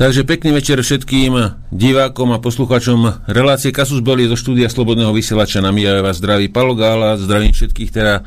Takže 0.00 0.24
pekný 0.24 0.56
večer 0.56 0.80
všetkým 0.80 1.60
divákom 1.68 2.32
a 2.32 2.40
poslucháčom. 2.40 3.28
Relácie 3.28 3.68
Kasus 3.68 4.00
Belli 4.00 4.24
zo 4.24 4.32
štúdia 4.32 4.72
Slobodného 4.72 5.12
vysielača 5.12 5.60
na 5.60 5.76
Mijave 5.76 6.00
vás 6.00 6.16
zdraví 6.16 6.48
Palo 6.48 6.72
Gála, 6.72 7.20
zdravím 7.20 7.52
všetkých 7.52 7.92
teda 7.92 8.24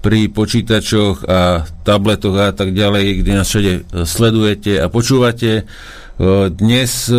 pri 0.00 0.32
počítačoch 0.32 1.28
a 1.28 1.68
tabletoch 1.84 2.32
a 2.40 2.56
tak 2.56 2.72
ďalej, 2.72 3.20
kde 3.20 3.36
nás 3.36 3.52
všade 3.52 3.72
sledujete 4.08 4.80
a 4.80 4.88
počúvate. 4.88 5.68
Dnes 6.56 7.12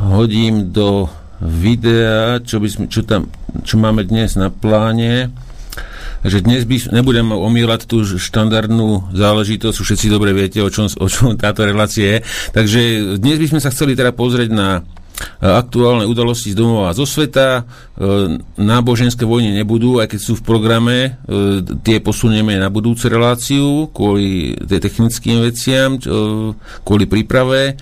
hodím 0.00 0.72
do 0.72 1.12
videa, 1.44 2.40
čo, 2.40 2.64
by 2.64 2.68
sme, 2.72 2.84
čo, 2.88 3.04
tam, 3.04 3.28
čo 3.60 3.76
máme 3.76 4.08
dnes 4.08 4.40
na 4.40 4.48
pláne 4.48 5.36
Takže 6.26 6.42
dnes 6.42 6.66
by, 6.66 6.90
nebudem 6.90 7.30
omýlať 7.30 7.86
tú 7.86 8.02
štandardnú 8.02 9.14
záležitosť, 9.14 9.78
všetci 9.78 10.10
dobre 10.10 10.34
viete, 10.34 10.58
o 10.58 10.66
čom, 10.66 10.90
o 10.98 11.06
čom 11.06 11.38
táto 11.38 11.62
relácia 11.62 12.18
je. 12.18 12.26
Takže 12.50 12.80
dnes 13.22 13.38
by 13.38 13.46
sme 13.54 13.60
sa 13.62 13.70
chceli 13.70 13.94
teda 13.94 14.10
pozrieť 14.10 14.50
na 14.50 14.82
e, 14.82 15.46
aktuálne 15.46 16.02
udalosti 16.02 16.50
z 16.50 16.58
domova 16.58 16.90
a 16.90 16.98
zo 16.98 17.06
sveta. 17.06 17.62
E, 17.62 18.42
náboženské 18.58 19.22
vojny 19.22 19.54
nebudú, 19.54 20.02
aj 20.02 20.18
keď 20.18 20.20
sú 20.26 20.34
v 20.34 20.42
programe, 20.42 20.98
e, 21.30 21.62
tie 21.86 22.02
posunieme 22.02 22.58
na 22.58 22.74
budúcu 22.74 23.06
reláciu 23.06 23.86
kvôli 23.94 24.58
technickým 24.66 25.46
veciam, 25.46 25.94
kvôli 26.82 27.06
príprave. 27.06 27.78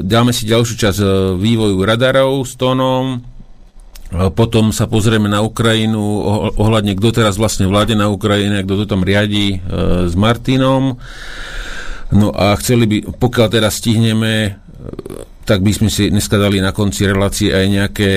Dáme 0.00 0.32
si 0.32 0.48
ďalšiu 0.48 0.74
časť 0.80 0.98
vývoju 1.36 1.84
radarov 1.84 2.48
s 2.48 2.56
tónom, 2.56 3.35
potom 4.32 4.70
sa 4.70 4.86
pozrieme 4.86 5.26
na 5.26 5.42
Ukrajinu 5.42 6.00
ohľadne, 6.56 6.96
kto 6.96 7.08
teraz 7.22 7.36
vlastne 7.36 7.68
vláde 7.68 7.98
na 7.98 8.08
Ukrajine, 8.08 8.64
kto 8.64 8.82
to 8.82 8.86
tam 8.86 9.04
riadi 9.04 9.56
e, 9.56 9.58
s 10.06 10.14
Martinom. 10.16 10.96
No 12.14 12.28
a 12.30 12.54
chceli 12.60 12.86
by, 12.86 12.96
pokiaľ 13.18 13.46
teraz 13.50 13.82
stihneme, 13.82 14.32
e, 14.46 14.50
tak 15.46 15.62
by 15.62 15.72
sme 15.74 15.88
si 15.90 16.08
dneska 16.10 16.38
dali 16.38 16.62
na 16.62 16.70
konci 16.70 17.06
relácie 17.06 17.50
aj 17.50 17.66
nejaké 17.66 18.10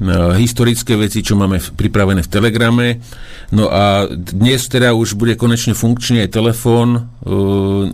Eh, 0.00 0.32
historické 0.40 0.96
veci, 0.96 1.20
čo 1.20 1.36
máme 1.36 1.60
pripravené 1.60 2.24
v 2.24 2.32
Telegrame. 2.32 3.04
No 3.52 3.68
a 3.68 4.08
dnes 4.08 4.64
teda 4.64 4.96
už 4.96 5.12
bude 5.12 5.36
konečne 5.36 5.76
funkčný 5.76 6.24
aj 6.24 6.32
telefón 6.32 6.88
e, 6.96 7.00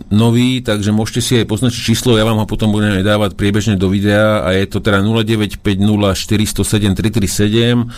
nový, 0.07 0.63
takže 0.63 0.95
môžete 0.95 1.19
si 1.19 1.33
aj 1.43 1.51
poznačiť 1.51 1.81
číslo, 1.91 2.15
ja 2.15 2.23
vám 2.23 2.39
ho 2.39 2.47
potom 2.47 2.71
budem 2.71 2.95
aj 2.95 3.03
dávať 3.03 3.31
priebežne 3.35 3.75
do 3.75 3.91
videa 3.91 4.39
a 4.39 4.55
je 4.55 4.63
to 4.71 4.79
teda 4.79 5.03
0950 5.03 5.59
407 6.15 6.95
337 6.95 7.91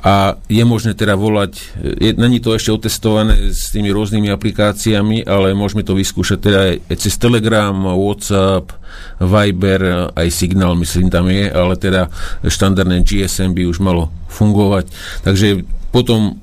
a 0.00 0.40
je 0.48 0.64
možné 0.64 0.96
teda 0.96 1.20
volať, 1.20 1.60
je, 1.84 2.16
není 2.16 2.40
to 2.40 2.56
ešte 2.56 2.72
otestované 2.72 3.52
s 3.52 3.68
tými 3.76 3.92
rôznymi 3.92 4.32
aplikáciami, 4.32 5.28
ale 5.28 5.52
môžeme 5.52 5.84
to 5.84 5.92
vyskúšať 5.92 6.38
teda 6.40 6.60
aj 6.88 6.96
cez 6.96 7.12
Telegram, 7.20 7.76
WhatsApp, 7.76 8.72
Viber, 9.20 10.16
aj 10.16 10.28
Signál, 10.32 10.80
myslím 10.80 11.12
tam 11.12 11.28
je, 11.28 11.44
ale 11.52 11.76
teda 11.76 12.08
štandardné 12.40 13.04
GSM 13.04 13.52
by 13.52 13.68
už 13.68 13.84
malo 13.84 14.08
fungovať. 14.32 14.88
Takže 15.28 15.60
potom 15.92 16.40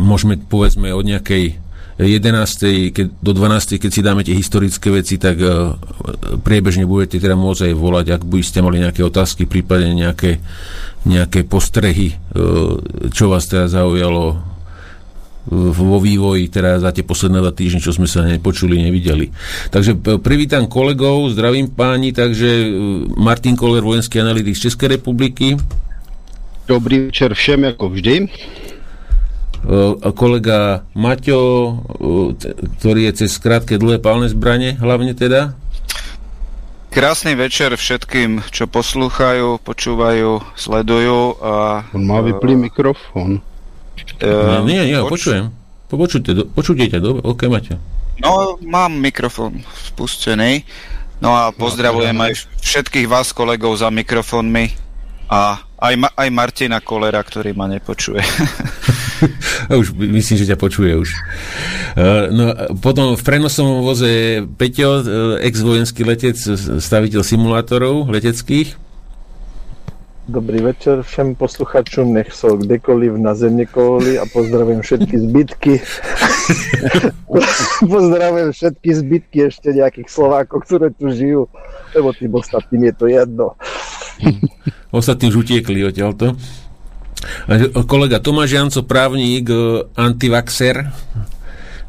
môžeme 0.00 0.40
povedzme 0.40 0.88
od 0.96 1.04
nejakej 1.04 1.60
11. 1.98 2.90
Keď, 2.90 3.06
do 3.22 3.32
12. 3.32 3.78
keď 3.78 3.90
si 3.90 4.00
dáme 4.02 4.26
tie 4.26 4.34
historické 4.34 4.90
veci, 4.90 5.14
tak 5.20 5.38
uh, 5.38 5.78
priebežne 6.42 6.88
budete 6.88 7.22
teda 7.22 7.38
môcť 7.38 7.70
aj 7.70 7.74
volať, 7.74 8.06
ak 8.14 8.22
by 8.26 8.38
ste 8.42 8.66
mali 8.66 8.82
nejaké 8.82 9.06
otázky, 9.06 9.46
prípadne 9.46 9.94
nejaké, 9.94 10.42
nejaké 11.06 11.46
postrehy, 11.46 12.18
uh, 12.34 12.78
čo 13.14 13.30
vás 13.30 13.46
teda 13.46 13.70
zaujalo 13.70 14.54
vo 15.52 16.00
vývoji 16.00 16.48
teda 16.48 16.80
za 16.80 16.88
tie 16.88 17.04
posledné 17.04 17.44
dva 17.44 17.52
týždne, 17.52 17.84
čo 17.84 17.92
sme 17.92 18.08
sa 18.08 18.24
nepočuli, 18.24 18.80
nevideli. 18.80 19.28
Takže 19.68 20.00
privítam 20.24 20.64
kolegov, 20.64 21.28
zdravím 21.36 21.68
páni, 21.68 22.16
takže 22.16 22.48
e, 22.48 22.68
Martin 23.20 23.52
Koller, 23.52 23.84
vojenský 23.84 24.24
analytik 24.24 24.56
z 24.56 24.72
Českej 24.72 24.96
republiky. 24.96 25.60
Dobrý 26.64 27.12
večer 27.12 27.36
všem, 27.36 27.76
ako 27.76 27.92
vždy. 27.92 28.24
E, 29.64 30.12
kolega 30.12 30.84
Maťo, 30.92 31.40
e, 31.40 31.72
ktorý 32.78 33.00
je 33.08 33.24
cez 33.24 33.32
krátke 33.40 33.80
dlhé 33.80 33.96
pálne 33.96 34.28
zbranie, 34.28 34.76
hlavne 34.76 35.16
teda. 35.16 35.56
Krásny 36.92 37.34
večer 37.34 37.74
všetkým, 37.74 38.44
čo 38.52 38.68
poslúchajú, 38.68 39.58
počúvajú, 39.64 40.44
sledujú. 40.54 41.40
A, 41.40 41.82
On 41.96 42.04
má 42.04 42.20
vyplý 42.20 42.54
mikrofón. 42.70 43.40
Uh, 44.20 44.62
nie, 44.68 44.78
nie, 44.94 44.98
poč- 45.02 45.26
počujem. 45.26 45.44
Počujte, 45.90 46.30
počujte, 46.54 46.98
dobre, 46.98 47.22
ok, 47.22 47.40
máte. 47.46 47.78
No, 48.22 48.58
mám 48.62 48.94
mikrofón 48.98 49.62
spustený. 49.90 50.62
No 51.22 51.34
a 51.34 51.50
pozdravujem 51.54 52.14
aj 52.14 52.46
všetkých 52.60 53.06
vás 53.06 53.30
kolegov 53.32 53.74
za 53.78 53.88
mikrofónmi 53.88 54.83
a 55.30 55.60
aj, 55.78 55.94
Ma- 55.96 56.14
aj 56.16 56.28
Martina 56.32 56.80
Kolera, 56.80 57.20
ktorý 57.20 57.52
ma 57.52 57.68
nepočuje. 57.68 58.20
už 59.80 59.92
myslím, 59.96 60.36
že 60.40 60.48
ťa 60.48 60.58
počuje 60.60 60.92
už. 60.96 61.10
Uh, 61.94 62.28
no, 62.32 62.44
potom 62.80 63.14
v 63.16 63.22
prenosovom 63.22 63.84
voze 63.84 64.44
Peťo, 64.56 64.90
uh, 65.00 65.02
ex-vojenský 65.44 66.04
letec, 66.04 66.36
staviteľ 66.80 67.20
simulátorov 67.20 68.08
leteckých. 68.08 68.84
Dobrý 70.28 70.60
večer 70.60 71.02
všem 71.02 71.34
posluchačům, 71.34 72.14
nech 72.14 72.32
jsou 72.32 72.56
kdekoliv 72.56 73.16
na 73.16 73.34
země 73.34 73.66
koholi 73.66 74.18
a 74.18 74.24
pozdravím 74.32 74.80
všetky 74.80 75.18
zbytky. 75.18 75.82
pozdravím 77.88 78.52
všetky 78.52 78.94
zbytky 78.94 79.42
ešte 79.44 79.76
nejakých 79.76 80.08
Slovákov, 80.08 80.64
ktoré 80.64 80.96
tu 80.96 81.12
žijú, 81.12 81.44
lebo 81.92 82.12
tým 82.16 82.34
ostatným 82.34 82.88
je 82.88 82.92
to 82.92 83.06
jedno. 83.06 83.52
Ostatní 84.90 85.28
už 85.30 85.46
utiekli 85.46 85.84
odtiaľto. 85.84 86.38
Kolega 87.88 88.20
Tomáš 88.20 88.52
Janco, 88.52 88.84
právnik, 88.84 89.48
eh, 89.48 89.82
antivaxer. 89.96 90.92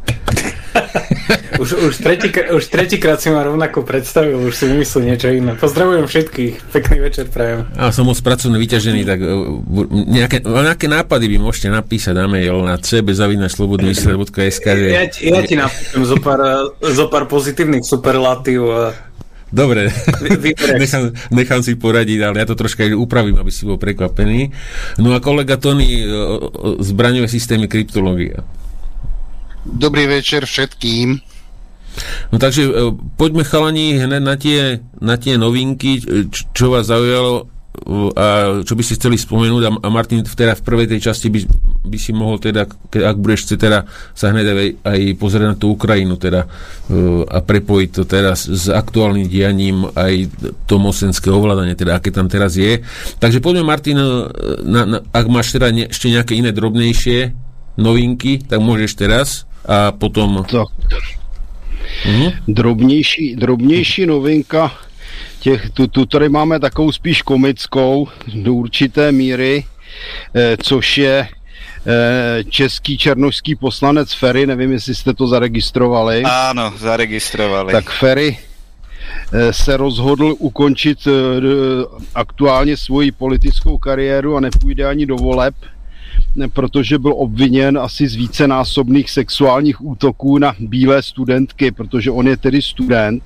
už, 1.59 1.69
už, 1.73 1.93
tretí, 1.97 2.29
už 2.29 2.63
tretíkrát 2.67 3.17
si 3.21 3.33
ma 3.33 3.41
rovnako 3.43 3.81
predstavil, 3.81 4.37
už 4.37 4.53
si 4.53 4.65
vymyslel 4.69 5.01
niečo 5.09 5.33
iné. 5.33 5.57
Pozdravujem 5.57 6.05
všetkých, 6.05 6.53
pekný 6.69 6.97
večer 7.01 7.25
prajem. 7.31 7.65
A 7.73 7.89
som 7.89 8.05
moc 8.05 8.19
pracovne 8.21 8.61
vyťažený, 8.61 9.01
tak 9.01 9.19
e, 9.23 9.27
nejaké, 9.89 10.37
nejaké 10.45 10.85
nápady 10.85 11.25
by 11.35 11.37
môžete 11.41 11.73
napísať 11.73 12.13
na 12.13 12.27
mail 12.29 12.61
na 12.61 12.77
cbzavinačslobodnyvysielač.sk 12.77 14.67
ja, 14.93 15.09
ja 15.09 15.41
ti 15.41 15.55
napíšem 15.57 16.05
zo 16.05 16.17
pár, 16.21 16.69
zo 16.79 17.05
pár 17.09 17.25
pozitívnych 17.25 17.81
superlatív 17.81 18.61
a 18.69 18.81
Dobre, 19.53 19.93
nechám, 20.81 21.13
nechám 21.29 21.61
si 21.61 21.77
poradiť, 21.77 22.19
ale 22.25 22.41
ja 22.41 22.49
to 22.49 22.57
troška 22.57 22.81
upravím, 22.97 23.37
aby 23.37 23.51
si 23.53 23.63
bol 23.69 23.77
prekvapený. 23.77 24.49
No 24.97 25.13
a 25.13 25.21
kolega 25.21 25.61
Tony, 25.61 26.01
e, 26.01 26.05
e, 26.05 26.09
zbraňové 26.81 27.29
systémy, 27.29 27.69
kryptológia. 27.69 28.41
Dobrý 29.65 30.09
večer 30.09 30.45
všetkým. 30.45 31.21
No 32.33 32.37
takže 32.41 32.63
e, 32.65 32.71
poďme 33.15 33.45
chalani 33.45 34.01
hneď 34.01 34.21
na 34.21 34.35
tie, 34.35 34.61
na 34.97 35.15
tie 35.15 35.37
novinky, 35.37 36.01
čo 36.33 36.73
vás 36.73 36.89
zaujalo 36.89 37.54
a 38.15 38.25
čo 38.63 38.73
by 38.73 38.83
ste 38.83 38.97
chceli 38.97 39.19
spomenúť 39.19 39.83
a 39.83 39.87
Martin 39.91 40.23
teda 40.23 40.55
v 40.55 40.65
prvej 40.65 40.87
tej 40.89 41.11
časti 41.11 41.27
by, 41.29 41.39
by 41.85 41.97
si 41.99 42.11
mohol 42.15 42.39
teda, 42.39 42.65
ak 42.91 43.17
budeš 43.19 43.45
chcieť 43.45 43.59
teda 43.59 43.79
sa 44.15 44.31
hneď 44.31 44.45
aj, 44.47 44.69
aj 44.87 44.99
pozrieť 45.19 45.47
na 45.53 45.55
tú 45.59 45.75
Ukrajinu 45.75 46.15
teda 46.15 46.45
e, 46.45 46.47
a 47.27 47.37
prepojiť 47.43 47.89
to 47.91 48.03
teraz 48.07 48.47
s 48.47 48.71
aktuálnym 48.71 49.27
dianím 49.27 49.85
aj 49.93 50.31
to 50.65 50.79
mocenské 50.81 51.29
ovládanie, 51.29 51.75
teda 51.77 51.99
aké 51.99 52.09
tam 52.09 52.31
teraz 52.31 52.57
je. 52.57 52.81
Takže 53.19 53.43
poďme 53.43 53.67
Martin, 53.67 53.97
na, 54.65 54.81
na, 54.87 54.97
ak 55.11 55.25
máš 55.29 55.53
teda 55.53 55.69
ne, 55.69 55.91
ešte 55.91 56.09
nejaké 56.09 56.33
iné 56.39 56.55
drobnejšie 56.55 57.35
novinky, 57.77 58.41
tak 58.45 58.63
môžeš 58.63 58.91
teraz 58.95 59.27
a 59.67 59.91
potom... 59.91 60.45
Tak. 60.45 60.69
Mm-hmm. 62.05 62.31
Drobnější, 62.47 63.35
drobnější 63.35 64.05
novinka, 64.05 64.71
těch, 65.45 65.69
tu, 65.69 65.87
tu 65.87 66.05
tady 66.05 66.29
máme 66.29 66.59
takovou 66.59 66.91
spíš 66.91 67.21
komickou 67.21 68.07
do 68.33 68.53
určité 68.53 69.11
míry, 69.11 69.63
eh, 70.33 70.57
což 70.57 70.97
je 70.97 71.27
eh, 71.27 72.43
český 72.49 72.97
černožský 72.97 73.55
poslanec 73.55 74.13
Ferry, 74.13 74.47
nevím, 74.47 74.71
jestli 74.71 74.95
jste 74.95 75.13
to 75.13 75.27
zaregistrovali. 75.27 76.23
Áno, 76.25 76.73
zaregistrovali. 76.77 77.71
Tak 77.77 77.89
Ferry 77.93 78.33
eh, 78.33 79.53
se 79.53 79.77
rozhodl 79.77 80.33
ukončit 80.39 81.05
eh, 81.05 81.11
aktuálně 82.15 82.77
svoji 82.77 83.11
politickou 83.11 83.77
kariéru 83.77 84.35
a 84.35 84.39
nepůjde 84.39 84.85
ani 84.85 85.05
do 85.05 85.15
voleb 85.15 85.55
protože 86.53 86.99
byl 86.99 87.13
obviněn 87.15 87.77
asi 87.77 88.07
z 88.07 88.15
vícenásobných 88.15 89.11
sexuálních 89.11 89.83
útoků 89.83 90.37
na 90.37 90.55
bílé 90.59 91.03
studentky, 91.03 91.71
protože 91.71 92.11
on 92.11 92.27
je 92.27 92.37
tedy 92.37 92.61
student. 92.61 93.23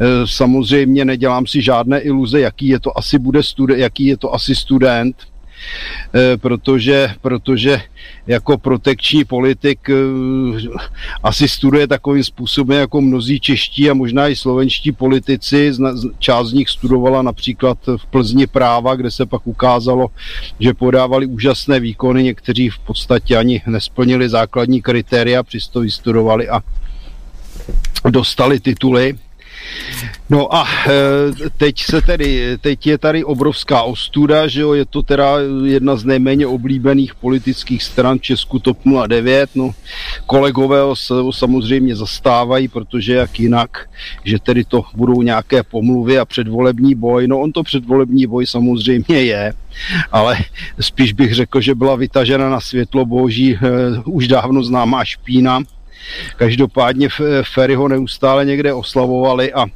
E, 0.00 0.26
samozřejmě 0.26 1.04
nedělám 1.04 1.46
si 1.46 1.62
žádné 1.62 2.00
iluze, 2.00 2.40
jaký 2.40 2.68
je 2.68 2.80
to 2.80 2.98
asi 2.98 3.18
bude 3.18 3.42
student, 3.42 3.80
jaký 3.80 4.06
je 4.06 4.16
to 4.16 4.34
asi 4.34 4.54
student. 4.54 5.16
e, 6.14 6.36
protože, 6.36 7.14
protože 7.20 7.82
jako 8.26 8.58
protekční 8.58 9.24
politik 9.24 9.90
e, 9.90 9.94
asi 11.22 11.48
studuje 11.48 11.86
takovým 11.86 12.24
způsobem 12.24 12.78
jako 12.78 13.00
mnozí 13.00 13.40
čeští 13.40 13.90
a 13.90 13.94
možná 13.94 14.28
i 14.28 14.36
slovenští 14.36 14.92
politici. 14.92 15.72
Část 16.18 16.48
z 16.48 16.52
nich 16.52 16.68
studovala 16.68 17.22
například 17.22 17.78
v 17.96 18.06
Plzni 18.06 18.46
práva, 18.46 18.94
kde 18.94 19.10
se 19.10 19.26
pak 19.26 19.46
ukázalo, 19.46 20.08
že 20.60 20.74
podávali 20.74 21.26
úžasné 21.26 21.80
výkony, 21.80 22.22
někteří 22.22 22.70
v 22.70 22.78
podstatě 22.78 23.36
ani 23.36 23.62
nesplnili 23.66 24.28
základní 24.28 24.82
kritéria, 24.82 25.42
přesto 25.42 25.80
vystudovali 25.80 26.48
a 26.48 26.60
dostali 28.10 28.60
tituly. 28.60 29.18
No 30.30 30.54
a 30.54 30.64
e, 30.64 31.50
teď 31.56 31.82
se 31.82 32.02
tedy, 32.02 32.58
teď 32.60 32.86
je 32.86 32.98
tady 32.98 33.24
obrovská 33.24 33.82
ostuda, 33.82 34.46
že 34.46 34.60
jo, 34.60 34.72
je 34.72 34.84
to 34.84 35.02
teda 35.02 35.36
jedna 35.64 35.96
z 35.96 36.04
nejméně 36.04 36.46
oblíbených 36.46 37.14
politických 37.14 37.82
stran 37.82 38.20
Česku 38.20 38.58
TOP 38.58 38.78
09, 39.06 39.50
no 39.54 39.70
kolegové 40.26 40.80
ho 41.10 41.32
samozřejmě 41.32 41.96
zastávají, 41.96 42.68
protože 42.68 43.14
jak 43.14 43.40
jinak, 43.40 43.88
že 44.24 44.38
tedy 44.38 44.64
to 44.64 44.84
budou 44.94 45.22
nějaké 45.22 45.62
pomluvy 45.62 46.18
a 46.18 46.24
předvolební 46.24 46.94
boj, 46.94 47.28
no 47.28 47.40
on 47.40 47.52
to 47.52 47.62
předvolební 47.62 48.26
boj 48.26 48.46
samozřejmě 48.46 49.22
je, 49.22 49.52
ale 50.12 50.36
spíš 50.80 51.12
bych 51.12 51.34
řekl, 51.34 51.60
že 51.60 51.74
byla 51.74 51.96
vytažena 51.96 52.50
na 52.50 52.60
světlo 52.60 53.06
boží 53.06 53.54
e, 53.54 53.58
už 54.04 54.28
dávno 54.28 54.62
známá 54.64 55.04
špína, 55.04 55.60
Každopádně 56.36 57.08
Ferry 57.42 57.74
ho 57.74 57.88
neustále 57.88 58.44
někde 58.44 58.72
oslavovali 58.72 59.52
a 59.52 59.66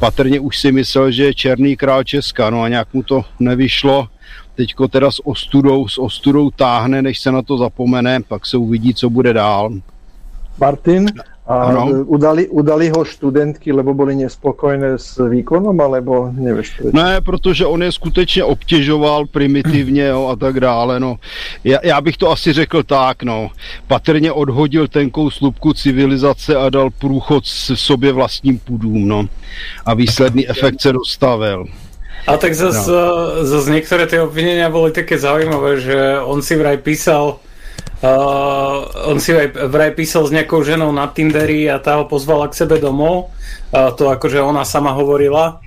patrně 0.00 0.40
už 0.40 0.58
si 0.58 0.72
myslel, 0.72 1.10
že 1.10 1.24
je 1.24 1.34
černý 1.34 1.76
král 1.76 2.04
Česka, 2.04 2.50
no 2.50 2.62
a 2.62 2.68
nějak 2.68 2.94
mu 2.94 3.02
to 3.02 3.24
nevyšlo. 3.40 4.08
Teďko 4.54 4.88
teda 4.88 5.10
s 5.10 5.26
ostudou, 5.26 5.88
s 5.88 5.98
ostudou 5.98 6.50
táhne, 6.50 7.02
než 7.02 7.20
se 7.20 7.32
na 7.32 7.42
to 7.42 7.58
zapomene, 7.58 8.20
pak 8.28 8.46
se 8.46 8.56
uvidí, 8.56 8.94
co 8.94 9.10
bude 9.10 9.32
dál. 9.32 9.72
Martin, 10.60 11.06
a 11.46 11.70
ano. 11.70 11.86
udali, 12.10 12.48
udali 12.48 12.90
ho 12.90 13.04
študentky, 13.04 13.72
lebo 13.72 13.94
boli 13.94 14.18
nespokojné 14.18 14.98
s 14.98 15.14
výkonom, 15.14 15.78
alebo 15.78 16.34
nevieš 16.34 16.68
prečo? 16.74 16.96
Ne, 16.96 17.20
protože 17.22 17.66
on 17.66 17.82
je 17.82 17.92
skutečně 17.92 18.44
obtěžoval 18.44 19.26
primitivně 19.26 20.06
jo, 20.06 20.26
a 20.26 20.36
tak 20.36 20.60
dále. 20.60 21.00
No. 21.00 21.16
Já, 21.64 21.78
já 21.82 22.00
bych 22.00 22.16
to 22.16 22.30
asi 22.30 22.52
řekl 22.52 22.82
tak, 22.82 23.22
no. 23.22 23.50
Patrně 23.86 24.32
odhodil 24.32 24.88
tenkou 24.88 25.30
slupku 25.30 25.72
civilizace 25.72 26.56
a 26.56 26.70
dal 26.70 26.90
průchod 26.90 27.46
s 27.46 27.74
sobě 27.74 28.12
vlastním 28.12 28.58
půdům, 28.58 29.08
no. 29.08 29.28
A 29.86 29.94
výsledný 29.94 30.48
efekt 30.48 30.80
se 30.80 30.92
dostavil. 30.92 31.66
A 32.26 32.36
tak 32.36 32.54
zase 32.54 32.90
no. 32.90 33.46
zas 33.46 33.70
niektoré 33.70 34.10
tie 34.10 34.18
obvinenia 34.18 34.66
boli 34.66 34.90
také 34.90 35.14
zaujímavé, 35.14 35.78
že 35.78 36.18
on 36.26 36.42
si 36.42 36.58
vraj 36.58 36.74
písal 36.82 37.38
Uh, 37.96 38.84
on 39.08 39.16
si 39.16 39.32
aj 39.32 39.56
vraj 39.72 39.96
písal 39.96 40.28
s 40.28 40.34
nejakou 40.34 40.60
ženou 40.60 40.92
na 40.92 41.08
Tinderi 41.08 41.64
a 41.64 41.80
tá 41.80 41.96
ho 41.96 42.04
pozvala 42.04 42.52
k 42.52 42.58
sebe 42.60 42.76
domov. 42.76 43.32
Uh, 43.72 43.88
to 43.96 44.12
akože 44.12 44.36
ona 44.36 44.68
sama 44.68 44.92
hovorila. 44.92 45.64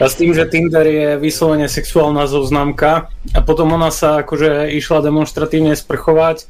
A 0.00 0.04
s 0.08 0.18
tým, 0.18 0.34
že 0.34 0.50
Tinder 0.50 0.86
je 0.86 1.16
vyslovene 1.16 1.70
sexuálna 1.70 2.26
zoznamka 2.26 3.06
a 3.32 3.38
potom 3.40 3.70
ona 3.72 3.94
sa 3.94 4.26
akože 4.26 4.74
išla 4.74 4.98
demonstratívne 4.98 5.78
sprchovať 5.78 6.42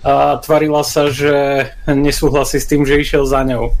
a 0.00 0.40
tvarila 0.40 0.80
sa, 0.80 1.12
že 1.12 1.68
nesúhlasí 1.84 2.60
s 2.60 2.66
tým, 2.66 2.88
že 2.88 3.00
išiel 3.00 3.28
za 3.28 3.44
ňou. 3.44 3.72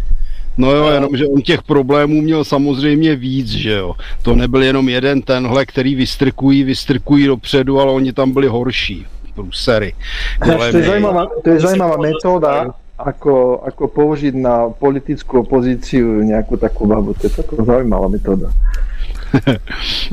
No 0.60 0.70
jo, 0.70 0.86
jenom, 0.86 1.16
že 1.16 1.26
on 1.26 1.42
těch 1.42 1.62
problémů 1.62 2.22
měl 2.22 2.44
samozřejmě 2.44 3.16
víc, 3.16 3.48
že 3.48 3.72
jo. 3.72 3.94
To 4.22 4.34
nebyl 4.34 4.62
jenom 4.62 4.88
jeden 4.88 5.22
tenhle, 5.22 5.66
který 5.66 5.94
vystrkují, 5.94 6.62
vystrkují 6.62 7.26
dopředu, 7.26 7.80
ale 7.80 7.92
oni 7.92 8.12
tam 8.12 8.32
byli 8.32 8.46
horší 8.46 9.06
prúsery. 9.34 9.92
To 10.38 10.78
je 10.78 10.86
zaujímavá, 10.86 11.22
to 11.42 11.48
je 11.50 11.58
zaujímavá 11.60 11.96
metóda, 11.98 12.52
ako, 12.94 13.66
ako 13.66 13.84
použiť 13.90 14.34
na 14.38 14.70
politickú 14.70 15.42
opozíciu 15.42 16.22
nejakú 16.22 16.54
takú 16.54 16.86
babu. 16.86 17.12
To 17.18 17.26
je 17.26 17.32
taká 17.34 17.58
zaujímavá 17.58 18.06
metóda. 18.06 18.54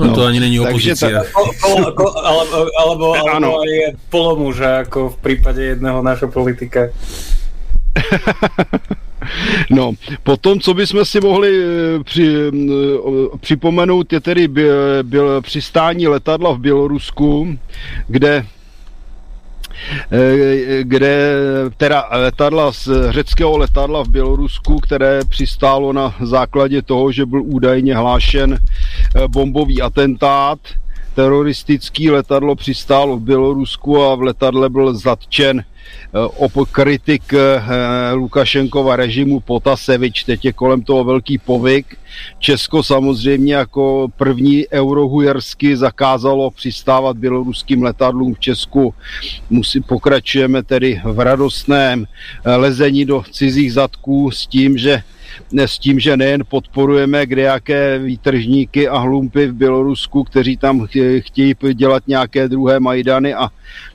No, 0.01 0.06
no 0.09 0.13
to 0.18 0.25
ani 0.25 0.39
není 0.41 0.57
opozícia. 0.57 1.21
alebo, 1.62 2.03
alebo, 2.81 3.06
alebo 3.13 3.45
aj 3.62 3.94
polomuža, 4.09 4.89
ako 4.89 5.13
v 5.13 5.18
prípade 5.21 5.62
jedného 5.62 6.01
našho 6.01 6.27
politika. 6.33 6.89
No, 9.69 9.94
potom, 10.24 10.59
co 10.59 10.74
bychom 10.74 11.06
si 11.06 11.21
mohli 11.21 11.50
eh, 11.53 12.03
při, 12.03 12.35
eh, 12.50 13.38
připomenout, 13.41 14.13
je 14.13 14.19
tedy 14.19 14.47
byl, 14.47 15.03
byl 15.03 15.41
přistání 15.41 16.07
letadla 16.07 16.51
v 16.51 16.59
Bělorusku, 16.59 17.57
kde 18.07 18.45
kde 20.81 21.33
teda 21.77 22.07
letadla 22.11 22.71
z 22.71 22.89
řeckého 23.09 23.57
letadla 23.57 24.03
v 24.03 24.09
Bělorusku, 24.09 24.79
které 24.79 25.21
přistálo 25.29 25.93
na 25.93 26.15
základě 26.21 26.81
toho, 26.81 27.11
že 27.11 27.25
byl 27.25 27.41
údajně 27.43 27.95
hlášen 27.95 28.57
eh, 28.57 29.27
bombový 29.27 29.81
atentát, 29.81 30.59
teroristický 31.15 32.11
letadlo 32.11 32.55
přistálo 32.55 33.17
v 33.17 33.21
Bělorusku 33.21 34.03
a 34.03 34.15
v 34.15 34.21
letadle 34.21 34.69
byl 34.69 34.93
zatčen 34.93 35.63
op 36.13 36.67
kritik 36.71 37.33
eh, 37.33 37.63
Lukašenkova 38.13 38.95
režimu 38.95 39.39
Potasevič, 39.39 40.23
teď 40.23 40.45
je 40.45 40.53
kolem 40.53 40.83
toho 40.83 41.03
velký 41.03 41.38
povyk. 41.38 41.97
Česko 42.39 42.83
samozřejmě 42.83 43.55
jako 43.55 44.07
první 44.17 44.67
eurohujersky 44.67 45.77
zakázalo 45.77 46.51
přistávat 46.51 47.17
běloruským 47.17 47.83
letadlům 47.83 48.33
v 48.33 48.39
Česku. 48.39 48.93
Musí, 49.50 49.81
pokračujeme 49.81 50.63
tedy 50.63 51.01
v 51.03 51.19
radostném 51.19 52.05
eh, 52.05 52.55
lezení 52.55 53.05
do 53.05 53.23
cizích 53.31 53.73
zadků 53.73 54.31
s 54.31 54.47
tím, 54.47 54.77
že 54.77 55.03
s 55.53 55.79
tím, 55.79 56.00
že 56.00 56.17
nejen 56.17 56.43
podporujeme 56.50 57.25
kde 57.25 57.41
jaké 57.41 58.00
výtržníky 58.00 58.88
a 58.88 58.97
hlumpy 58.97 59.47
v 59.47 59.53
Bělorusku, 59.53 60.23
kteří 60.23 60.57
tam 60.57 60.88
chtějí 61.19 61.55
dělat 61.73 62.03
nějaké 62.07 62.47
druhé 62.47 62.79
Majdany 62.79 63.33
a 63.33 63.50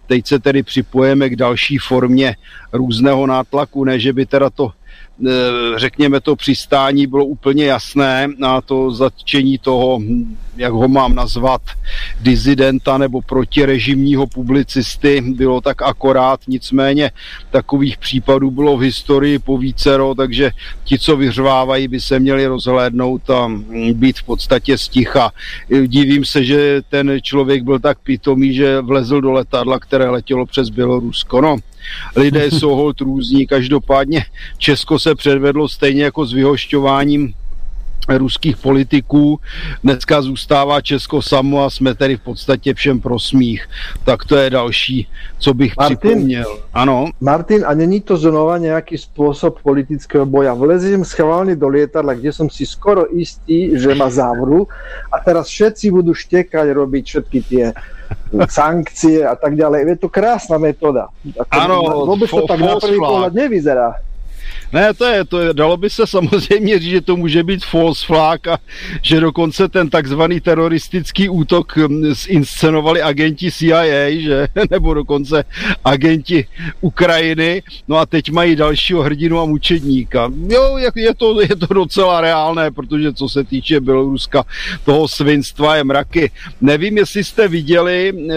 teď 0.07 0.27
se 0.27 0.39
tedy 0.39 0.63
připojeme 0.63 1.29
k 1.29 1.37
další 1.37 1.79
formě 1.79 2.37
různého 2.73 3.27
nátlaku, 3.27 3.85
ne 3.85 3.99
že 3.99 4.13
by 4.13 4.27
teda 4.27 4.51
to 4.51 4.73
řekněme, 5.77 6.21
to 6.21 6.37
přistání 6.37 7.07
bylo 7.07 7.25
úplně 7.25 7.65
jasné 7.65 8.29
na 8.39 8.61
to 8.61 8.91
zatčení 8.91 9.59
toho, 9.59 10.01
jak 10.57 10.73
ho 10.73 10.89
mám 10.89 11.15
nazvat, 11.15 11.63
dizidenta 12.21 12.99
nebo 12.99 13.23
protirežimního 13.23 14.27
publicisty 14.27 15.21
bylo 15.21 15.61
tak 15.61 15.83
akorát, 15.83 16.41
nicméně 16.49 17.11
takových 17.51 17.99
případů 17.99 18.51
bylo 18.51 18.77
v 18.77 18.81
historii 18.81 19.39
po 19.39 19.59
vícero, 19.59 20.15
takže 20.15 20.51
ti, 20.85 20.99
co 20.99 21.17
vyřvávají, 21.17 21.89
by 21.89 22.01
se 22.01 22.19
měli 22.19 22.47
rozhlédnout 22.47 23.31
a 23.31 23.51
být 23.93 24.19
v 24.19 24.23
podstatě 24.23 24.79
sticha. 24.79 25.33
Divím 25.87 26.25
se, 26.25 26.45
že 26.45 26.83
ten 26.89 27.19
člověk 27.23 27.63
byl 27.63 27.79
tak 27.79 27.99
pitomý, 27.99 28.55
že 28.55 28.81
vlezl 28.81 29.21
do 29.21 29.33
letadla, 29.33 29.79
které 29.79 30.11
letělo 30.11 30.47
přes 30.47 30.69
Bělorusko. 30.69 31.41
No, 31.41 31.57
lidé 32.17 32.51
jsou 32.51 32.71
hold 32.71 33.01
různí. 33.01 33.47
Každopádně 33.47 34.25
Česko 34.59 34.99
se 35.07 35.15
předvedlo 35.15 35.69
stejně 35.69 36.05
jako 36.05 36.27
s 36.27 36.33
vyhošťováním 36.33 37.35
ruských 38.09 38.57
politiků. 38.57 39.39
Dneska 39.85 40.23
zůstává 40.23 40.81
Česko 40.81 41.23
samo 41.23 41.65
a 41.65 41.71
jsme 41.71 41.95
tedy 41.95 42.17
v 42.17 42.21
podstatě 42.21 42.75
všem 42.75 43.01
pro 43.01 43.19
smích. 43.19 43.69
Tak 44.05 44.25
to 44.25 44.37
je 44.37 44.51
další, 44.51 45.09
co 45.39 45.55
bych 45.55 45.77
Martin, 45.77 45.99
připomněl. 45.99 46.59
Ano. 46.75 47.11
Martin, 47.21 47.63
a 47.67 47.75
není 47.75 48.01
to 48.01 48.17
znova 48.17 48.59
nějaký 48.59 48.99
způsob 48.99 49.63
politického 49.63 50.27
boja? 50.27 50.55
Vlezím 50.55 51.05
schválně 51.05 51.57
do 51.57 51.69
lietadla, 51.69 52.15
kde 52.15 52.33
jsem 52.33 52.51
si 52.51 52.67
skoro 52.67 53.07
istý, 53.19 53.79
že 53.79 53.95
má 53.95 54.11
závru 54.11 54.67
a 55.13 55.23
teraz 55.23 55.47
všetci 55.47 55.91
budú 55.91 56.15
štekať, 56.15 56.67
robiť 56.75 57.05
všetky 57.07 57.39
tie 57.47 57.65
sankcie 58.51 59.23
a 59.23 59.35
tak 59.39 59.55
ďalej. 59.55 59.87
Je 59.87 59.99
to 59.99 60.11
krásna 60.11 60.59
metóda. 60.59 61.11
Ano, 61.51 62.07
vôbec 62.07 62.31
to 62.31 62.43
tak 62.47 62.59
na 62.59 62.79
prvý 62.79 62.99
pohľad 62.99 63.35
nevyzerá. 63.35 63.99
Ne, 64.73 64.95
to 64.95 65.05
je, 65.05 65.25
to 65.25 65.41
je, 65.41 65.55
dalo 65.55 65.77
by 65.77 65.91
se 65.91 66.07
samozřejmě 66.07 66.79
říct, 66.79 66.91
že 66.91 67.01
to 67.01 67.17
může 67.17 67.43
být 67.45 67.65
false 67.65 68.07
flag 68.07 68.47
a 68.49 68.59
že 69.03 69.21
dokonce 69.21 69.69
ten 69.69 69.91
takzvaný 69.91 70.41
teroristický 70.41 71.29
útok 71.29 71.77
hm, 71.77 72.15
zinscenovali 72.15 73.03
agenti 73.03 73.53
CIA, 73.53 74.11
že, 74.21 74.49
nebo 74.71 74.95
dokonce 74.95 75.45
agenti 75.85 76.47
Ukrajiny, 76.81 77.63
no 77.89 77.97
a 77.97 78.07
teď 78.07 78.31
mají 78.31 78.57
dalšího 78.57 79.03
hrdinu 79.03 79.41
a 79.41 79.45
mučedníka. 79.45 80.33
Jo, 80.49 80.77
je 80.95 81.15
to, 81.15 81.41
je 81.41 81.57
to 81.57 81.75
docela 81.75 82.21
reálné, 82.21 82.71
protože 82.71 83.13
co 83.13 83.29
se 83.29 83.45
týče 83.45 83.81
Běloruska, 83.81 84.45
toho 84.85 85.09
svinstva 85.09 85.77
je 85.77 85.85
mraky. 85.85 86.31
Nevím, 86.61 86.99
jestli 86.99 87.25
jste 87.25 87.49
viděli, 87.49 88.13
eh, 88.31 88.35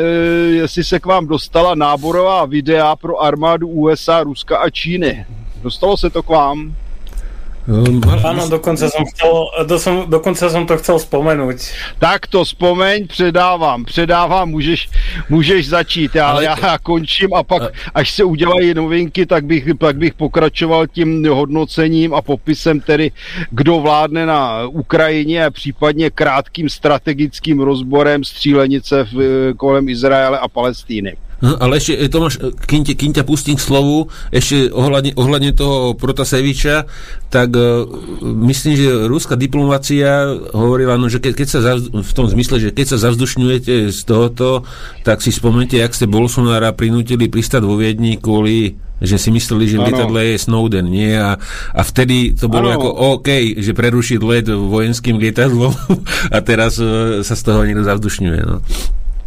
jestli 0.50 0.84
se 0.84 1.00
k 1.00 1.06
vám 1.06 1.28
dostala 1.28 1.76
náborová 1.76 2.46
videa 2.46 2.96
pro 2.96 3.20
armádu 3.20 3.68
USA, 3.68 4.24
Ruska 4.24 4.58
a 4.58 4.70
Číny. 4.70 5.26
Dostalo 5.62 5.98
se 5.98 6.10
to 6.10 6.24
k 6.24 6.30
vám? 6.30 6.76
Um, 7.70 8.02
Áno, 8.26 8.50
dokonca 8.50 8.90
som, 8.90 9.06
chcel, 9.06 9.30
do 9.70 9.78
som, 9.78 10.10
dokonca 10.10 10.50
som 10.50 10.66
to 10.66 10.74
chcel 10.82 10.98
spomenúť. 10.98 11.70
Tak 12.02 12.26
to 12.26 12.42
spomeň, 12.42 13.06
předávám, 13.06 13.86
předávám, 13.86 14.50
můžeš, 14.50 14.90
můžeš 15.30 15.70
začít. 15.70 16.16
Já, 16.16 16.30
Ale... 16.30 16.46
já 16.46 16.78
končím 16.84 17.34
a 17.34 17.44
pak, 17.44 17.70
až 17.94 18.12
se 18.12 18.24
udělají 18.24 18.74
novinky, 18.74 19.26
tak 19.26 19.46
bych, 19.46 19.70
tak 19.78 19.98
bych 19.98 20.14
pokračoval 20.14 20.88
tím 20.88 21.26
hodnocením 21.30 22.14
a 22.14 22.22
popisem 22.22 22.80
tedy, 22.80 23.12
kdo 23.52 23.80
vládne 23.80 24.26
na 24.26 24.68
Ukrajině 24.68 25.46
a 25.46 25.52
případně 25.52 26.10
krátkým 26.10 26.70
strategickým 26.70 27.60
rozborem 27.60 28.24
střílenice 28.24 29.04
v, 29.04 29.54
kolem 29.58 29.90
Izraele 29.90 30.40
a 30.40 30.48
Palestíny. 30.48 31.29
Ale 31.40 31.80
ešte, 31.80 31.96
e, 31.96 32.12
Tomáš, 32.12 32.36
e, 32.40 32.52
kým, 32.52 32.84
te, 32.84 32.94
kým 33.00 33.16
ťa 33.16 33.24
pustím 33.24 33.56
k 33.56 33.64
slovu, 33.64 34.12
ešte 34.28 34.68
ohľadne, 34.76 35.16
ohľadne 35.16 35.52
toho 35.56 35.96
Protaseviča, 35.96 36.84
tak 37.30 37.54
uh, 37.54 37.86
myslím, 38.50 38.74
že 38.74 38.90
rúska 39.06 39.38
diplomácia 39.38 40.34
hovorila, 40.52 40.98
no, 40.98 41.14
že 41.14 41.22
keď, 41.22 41.34
keď 41.38 41.48
sa 41.48 41.60
zavz, 41.62 41.94
v 41.94 42.14
tom 42.18 42.26
zmysle, 42.26 42.58
že 42.58 42.74
keď 42.74 42.98
sa 42.98 42.98
zavzdušňujete 43.06 43.94
z 43.94 44.00
tohoto, 44.04 44.66
tak 45.06 45.22
si 45.22 45.30
spomente, 45.30 45.78
jak 45.78 45.94
ste 45.94 46.10
Bolsonára 46.10 46.74
prinútili 46.74 47.30
pristať 47.30 47.62
vo 47.64 47.78
Viedni 47.78 48.18
kvôli 48.18 48.76
že 49.00 49.16
si 49.16 49.32
mysleli, 49.32 49.64
že 49.64 49.80
v 49.80 49.88
lietadle 49.88 50.36
je 50.36 50.44
Snowden, 50.44 50.92
nie? 50.92 51.16
A, 51.16 51.40
a 51.72 51.82
vtedy 51.88 52.36
to 52.36 52.52
bolo 52.52 52.68
ano. 52.68 52.76
ako 52.76 52.90
OK, 53.16 53.56
že 53.56 53.72
prerušiť 53.72 54.20
let 54.20 54.52
vojenským 54.52 55.16
lietadlom 55.16 55.72
a 56.36 56.38
teraz 56.44 56.76
uh, 56.84 57.24
sa 57.24 57.36
z 57.40 57.42
toho 57.48 57.64
niekto 57.64 57.88
zavzdušňuje. 57.88 58.42
No. 58.44 58.60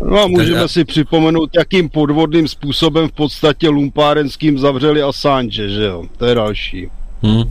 No 0.08 0.22
a 0.22 0.26
můžeme 0.26 0.60
tak, 0.60 0.70
si 0.70 0.84
připomenout, 0.84 1.50
jakým 1.56 1.88
podvodným 1.88 2.48
způsobem 2.48 3.08
v 3.08 3.12
podstatě 3.12 3.68
lumpárenským 3.68 4.58
zavřeli 4.58 5.02
Assange, 5.02 5.68
že 5.68 5.84
jo? 5.84 6.04
To 6.16 6.26
je 6.26 6.34
další. 6.34 6.88
Hmm. 7.22 7.42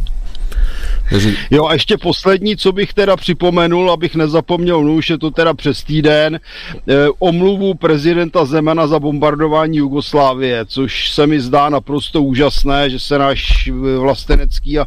Jo 1.51 1.65
a 1.65 1.73
ještě 1.73 1.97
poslední, 1.97 2.57
co 2.57 2.71
bych 2.71 2.93
teda 2.93 3.17
připomenul, 3.17 3.91
abych 3.91 4.15
nezapomněl, 4.15 4.83
no 4.83 4.93
už 4.93 5.09
je 5.09 5.17
to 5.17 5.31
teda 5.31 5.53
přes 5.53 5.83
týden, 5.83 6.39
eh, 6.87 6.93
omluvu 7.19 7.73
prezidenta 7.73 8.45
Zemana 8.45 8.87
za 8.87 8.99
bombardování 8.99 9.77
Jugoslávie, 9.77 10.65
což 10.65 11.11
se 11.11 11.27
mi 11.27 11.41
zdá 11.41 11.69
naprosto 11.69 12.23
úžasné, 12.23 12.89
že 12.89 12.99
se 12.99 13.17
náš 13.17 13.69
vlastenecký 13.97 14.79
a 14.79 14.85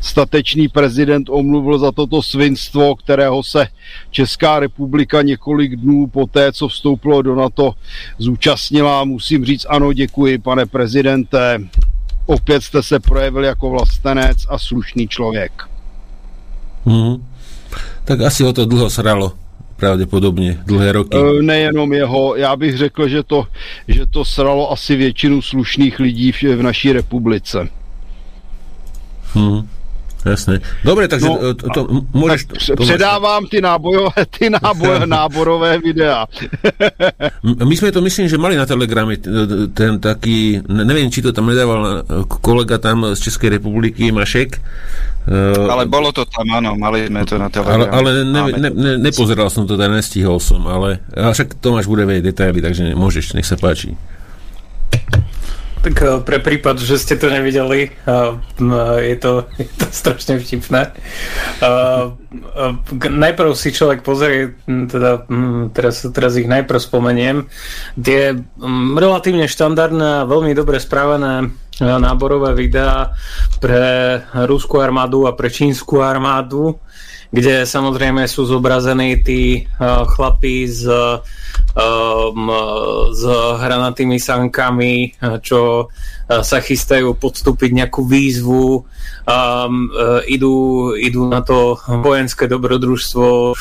statečný 0.00 0.68
prezident 0.68 1.28
omluvil 1.30 1.78
za 1.78 1.92
toto 1.92 2.22
svinstvo, 2.22 2.94
kterého 2.94 3.42
se 3.42 3.66
Česká 4.10 4.58
republika 4.60 5.22
několik 5.22 5.76
dnů 5.76 6.06
po 6.06 6.26
té, 6.26 6.52
co 6.52 6.68
vstoupilo 6.68 7.22
do 7.22 7.34
NATO, 7.34 7.74
zúčastnila. 8.18 9.04
Musím 9.04 9.44
říct 9.44 9.66
ano, 9.68 9.92
děkuji, 9.92 10.38
pane 10.38 10.66
prezidente. 10.66 11.60
Opět 12.26 12.62
jste 12.62 12.82
se 12.82 13.00
projevil 13.00 13.44
jako 13.44 13.70
vlastenec 13.70 14.38
a 14.48 14.58
slušný 14.58 15.08
člověk. 15.08 15.52
Hmm. 16.84 17.26
Tak 18.04 18.20
asi 18.20 18.44
o 18.44 18.52
to 18.52 18.66
dlho 18.66 18.90
sralo 18.90 19.32
pravděpodobně 19.76 20.58
dlhé 20.66 20.92
roky. 20.92 21.18
E, 21.18 21.42
nejenom 21.42 21.92
jeho, 21.92 22.36
já 22.36 22.56
bych 22.56 22.76
řekl, 22.76 23.08
že 23.08 23.22
to, 23.22 23.46
že 23.88 24.06
to 24.06 24.24
sralo 24.24 24.72
asi 24.72 24.96
většinu 24.96 25.42
slušných 25.42 26.00
lidí 26.00 26.32
v, 26.32 26.42
v 26.42 26.62
naší 26.62 26.92
republice. 26.92 27.68
Hmm. 29.34 29.68
Jasné. 30.26 30.58
Dobre, 30.82 31.06
takže 31.06 31.28
no, 31.30 31.54
to, 31.54 31.66
to, 31.70 31.80
môžeš... 32.10 32.40
Tak 32.50 32.82
předávám 32.82 33.46
ty 33.46 33.62
nábojové, 33.62 34.26
ty 34.26 34.50
náboj, 34.50 35.06
náborové 35.16 35.78
videá. 35.78 36.26
My 37.46 37.74
sme 37.78 37.94
to, 37.94 38.02
myslím, 38.02 38.26
že 38.26 38.34
mali 38.34 38.58
na 38.58 38.66
Telegrame 38.66 39.22
ten 39.70 40.02
taký, 40.02 40.66
neviem, 40.66 41.06
či 41.14 41.22
to 41.22 41.30
tam 41.30 41.46
nedával 41.46 42.02
kolega 42.42 42.82
tam 42.82 43.14
z 43.14 43.18
Českej 43.22 43.62
republiky, 43.62 44.10
Mašek. 44.10 44.58
E, 45.30 45.38
ale 45.70 45.86
bolo 45.86 46.10
to 46.10 46.26
tam, 46.26 46.50
áno, 46.50 46.74
mali 46.74 47.06
sme 47.06 47.22
to 47.22 47.38
na 47.38 47.46
Telegrame. 47.46 47.86
Ale, 47.86 47.86
ale 47.94 48.08
ne, 48.26 48.40
ne, 48.50 48.70
ne, 48.74 48.92
nepozeral 48.98 49.46
som 49.46 49.62
to, 49.62 49.78
teda 49.78 49.94
nestihol 49.94 50.42
som, 50.42 50.66
ale 50.66 51.06
však 51.14 51.62
Tomáš 51.62 51.86
bude 51.86 52.02
vedieť 52.02 52.34
detaily, 52.34 52.58
takže 52.58 52.98
môžeš, 52.98 53.38
nech 53.38 53.46
sa 53.46 53.54
páči. 53.54 53.94
Tak 55.86 56.02
eh, 56.02 56.18
pre 56.26 56.42
prípad, 56.42 56.82
že 56.82 56.98
ste 56.98 57.14
to 57.14 57.30
nevideli, 57.30 57.94
eh, 57.94 58.32
je 59.06 59.16
to, 59.22 59.46
je 59.62 59.70
to 59.78 59.86
strašne 59.94 60.34
vtipné. 60.42 60.90
Eh, 61.62 62.04
najprv 63.06 63.54
si 63.54 63.70
človek 63.70 64.02
pozrie, 64.02 64.58
teda 64.66 65.30
teraz, 65.70 66.02
teraz 66.10 66.34
ich 66.34 66.50
najprv 66.50 66.82
spomeniem, 66.82 67.46
tie 67.94 68.34
relatívne 68.98 69.46
štandardné 69.46 70.26
veľmi 70.26 70.52
dobre 70.58 70.82
správené 70.82 71.54
náborové 71.78 72.56
videá 72.56 73.14
pre 73.62 74.18
ruskú 74.48 74.82
armádu 74.82 75.28
a 75.28 75.36
pre 75.36 75.52
čínsku 75.52 76.02
armádu, 76.02 76.80
kde 77.30 77.66
samozrejme 77.66 78.26
sú 78.30 78.46
zobrazení 78.46 79.18
tí 79.22 79.66
chlapí 79.80 80.70
z 80.70 80.88
um, 81.76 82.48
s 83.12 83.22
hranatými 83.60 84.16
sankami, 84.16 85.14
čo 85.44 85.86
uh, 85.86 86.40
sa 86.40 86.58
chystajú 86.58 87.14
podstúpiť 87.16 87.70
nejakú 87.76 88.02
výzvu, 88.08 88.82
um, 88.82 88.84
uh, 89.92 90.20
idú, 90.24 90.92
idú 90.96 91.28
na 91.28 91.44
to 91.44 91.76
vojenské 92.00 92.48
dobrodružstvo, 92.48 93.54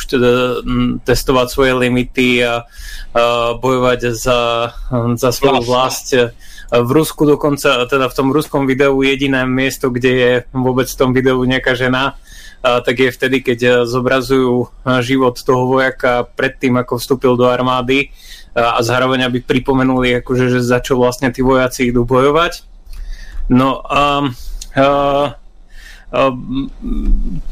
testovať 1.03 1.47
svoje 1.51 1.73
limity 1.75 2.41
a 2.43 2.63
uh, 2.63 3.59
bojovať 3.59 3.99
za, 4.15 4.71
za 5.19 5.29
svoju 5.35 5.61
vlast. 5.63 6.15
V 6.65 6.89
Rusku 6.89 7.29
dokonca, 7.29 7.85
teda 7.85 8.09
v 8.09 8.17
tom 8.17 8.33
ruskom 8.33 8.65
videu 8.65 8.97
jediné 9.05 9.45
miesto, 9.45 9.93
kde 9.93 10.11
je 10.11 10.31
vôbec 10.49 10.89
v 10.89 10.97
tom 10.97 11.13
videu 11.13 11.37
nejaká 11.45 11.77
žena, 11.77 12.17
tak 12.81 12.95
je 12.97 13.13
vtedy, 13.13 13.37
keď 13.45 13.59
e, 13.61 13.71
zobrazujú 13.85 14.53
e, 14.57 14.67
život 15.05 15.37
toho 15.37 15.69
vojaka 15.69 16.25
predtým, 16.33 16.81
ako 16.81 16.97
vstúpil 16.97 17.37
do 17.37 17.45
armády 17.45 18.09
a 18.55 18.79
zároveň 18.79 19.27
aby 19.27 19.43
pripomenuli, 19.43 20.23
akože, 20.23 20.47
že 20.47 20.63
za 20.63 20.79
čo 20.79 20.95
vlastne 20.95 21.27
tí 21.27 21.43
vojaci 21.43 21.91
idú 21.91 22.07
bojovať. 22.07 22.63
No 23.51 23.83
a, 23.83 24.31
a, 24.79 24.87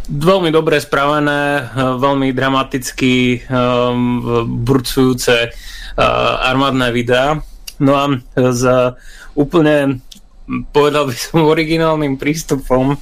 veľmi 0.08 0.50
dobre 0.56 0.80
spravené, 0.80 1.68
veľmi 1.76 2.32
dramaticky 2.32 3.44
burcujúce 4.48 5.52
armádne 6.40 6.88
videá. 6.96 7.44
No 7.84 8.00
a 8.00 8.06
za 8.56 8.96
úplne 9.36 10.00
povedal 10.72 11.12
by 11.12 11.16
som 11.20 11.44
originálnym 11.44 12.16
prístupom 12.16 12.96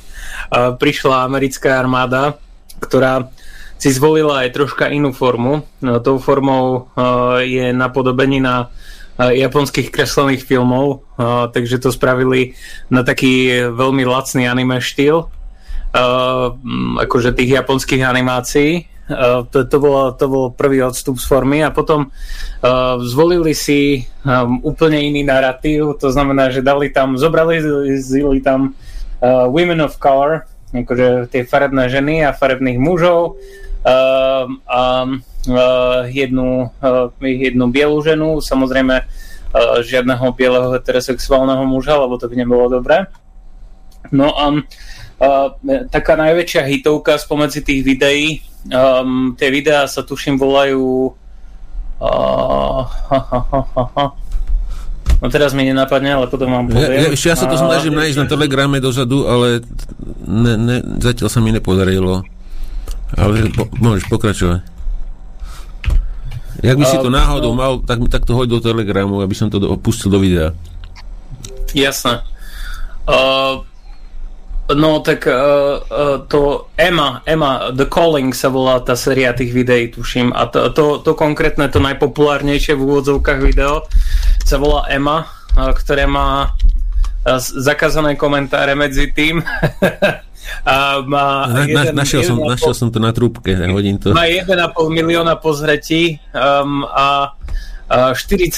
prišla 0.50 1.28
americká 1.28 1.78
armáda, 1.78 2.40
ktorá 2.82 3.30
si 3.82 3.90
zvolila 3.90 4.46
aj 4.46 4.54
troška 4.54 4.90
inú 4.94 5.14
formu. 5.14 5.66
No, 5.82 5.98
tou 6.02 6.22
formou 6.22 6.94
je 7.42 7.74
napodobenina 7.74 8.70
japonských 9.18 9.94
kreslených 9.94 10.46
filmov, 10.46 11.06
takže 11.54 11.78
to 11.78 11.94
spravili 11.94 12.58
na 12.90 13.06
taký 13.06 13.66
veľmi 13.70 14.06
lacný 14.06 14.50
anime 14.50 14.82
štýl, 14.82 15.30
akože 16.98 17.38
tých 17.38 17.58
japonských 17.58 18.02
animácií. 18.02 18.90
To, 19.52 19.68
to, 19.68 19.78
bolo, 19.82 20.16
to 20.16 20.26
bol 20.32 20.46
prvý 20.56 20.80
odstup 20.88 21.20
z 21.20 21.28
formy 21.28 21.60
a 21.60 21.74
potom 21.76 22.08
uh, 22.08 22.96
zvolili 23.04 23.52
si 23.52 24.08
um, 24.24 24.64
úplne 24.64 25.04
iný 25.04 25.28
narratív, 25.28 26.00
to 26.00 26.08
znamená, 26.16 26.48
že 26.48 26.64
dali 26.64 26.96
tam, 26.96 27.20
zobrali 27.20 27.60
tam 28.40 28.72
uh, 28.72 28.91
Women 29.24 29.86
of 29.86 30.02
Color, 30.02 30.50
akože 30.74 31.30
tie 31.30 31.46
farebné 31.46 31.94
ženy 31.94 32.26
a 32.26 32.34
farebných 32.34 32.82
mužov 32.82 33.38
uh, 33.86 34.46
a 34.66 34.82
uh, 35.06 36.00
jednu, 36.10 36.74
uh, 36.82 37.14
jednu 37.22 37.66
ženu, 38.02 38.42
samozrejme 38.42 38.96
uh, 39.06 39.78
žiadneho 39.86 40.26
bieleho 40.34 40.74
heterosexuálneho 40.74 41.62
muža, 41.70 42.02
lebo 42.02 42.18
to 42.18 42.26
by 42.26 42.36
nebolo 42.40 42.82
dobré. 42.82 43.06
No 44.10 44.34
a 44.34 44.46
uh, 44.58 45.48
taká 45.94 46.18
najväčšia 46.18 46.66
hitovka 46.66 47.22
spomedzi 47.22 47.62
tých 47.62 47.86
videí, 47.86 48.42
um, 48.74 49.38
tie 49.38 49.54
videá 49.54 49.86
sa 49.86 50.02
tuším 50.02 50.42
volajú 50.42 51.14
uh, 52.02 52.82
ha, 52.90 53.20
ha, 53.22 53.40
ha, 53.46 53.86
ha. 53.94 54.06
No 55.22 55.30
teraz 55.30 55.54
mi 55.54 55.62
nenapadne, 55.62 56.18
ale 56.18 56.26
potom 56.26 56.50
vám 56.50 56.66
poviem. 56.74 56.98
Ja, 56.98 57.14
ešte 57.14 57.30
ja 57.30 57.38
sa 57.38 57.46
to 57.46 57.54
snažím 57.54 57.94
nájsť 57.94 58.18
na 58.18 58.26
telegrame 58.26 58.82
dozadu, 58.82 59.30
ale 59.30 59.62
ne, 60.26 60.54
ne, 60.58 60.78
zatiaľ 60.98 61.30
sa 61.30 61.38
mi 61.46 61.54
nepodarilo. 61.54 62.26
Ale 63.14 63.54
po, 63.54 63.70
môžeš 63.78 64.10
pokračovať. 64.10 64.66
Jak 66.66 66.78
by 66.78 66.86
si 66.90 66.98
to 66.98 67.14
náhodou 67.14 67.54
mal, 67.54 67.82
tak, 67.86 68.02
tak 68.10 68.26
to 68.26 68.34
hoď 68.34 68.58
do 68.58 68.60
telegramu, 68.66 69.22
aby 69.22 69.34
som 69.38 69.50
to 69.54 69.62
opustil 69.62 70.10
do 70.10 70.18
videa. 70.18 70.58
Jasné. 71.78 72.26
Uh, 73.06 73.62
No 74.72 75.04
tak 75.04 75.28
uh, 75.28 75.84
uh, 75.84 76.24
to 76.32 76.72
Emma, 76.80 77.20
Emma, 77.28 77.76
The 77.76 77.92
Calling 77.92 78.32
sa 78.32 78.48
volá 78.48 78.80
tá 78.80 78.96
séria 78.96 79.36
tých 79.36 79.52
videí, 79.52 79.92
tuším. 79.92 80.32
A 80.32 80.48
to, 80.48 80.72
to, 80.72 81.04
to 81.04 81.12
konkrétne, 81.12 81.68
to 81.68 81.84
najpopulárnejšie 81.84 82.80
v 82.80 82.84
úvodzovkách 82.88 83.40
video 83.44 83.84
sa 84.46 84.58
volá 84.62 84.88
Emma, 84.90 85.26
uh, 85.58 85.72
ktoré 85.74 86.06
má 86.06 86.52
uh, 86.52 87.40
zakázané 87.40 88.16
komentáre 88.16 88.78
medzi 88.78 89.10
tým. 89.12 89.42
A 90.66 91.00
má 91.06 91.48
na, 91.48 91.64
na, 91.64 92.02
našiel, 92.02 92.26
som, 92.26 92.36
pol, 92.36 92.50
našiel 92.50 92.74
som 92.74 92.90
to 92.90 92.98
na 92.98 93.14
trúbke, 93.14 93.54
hodím 93.72 94.02
to. 94.02 94.12
Má 94.12 94.26
1,5 94.26 94.50
milióna 94.90 95.38
pozretí 95.38 96.18
um, 96.34 96.82
a, 96.90 97.38
a 97.88 98.12
4,7 98.18 98.58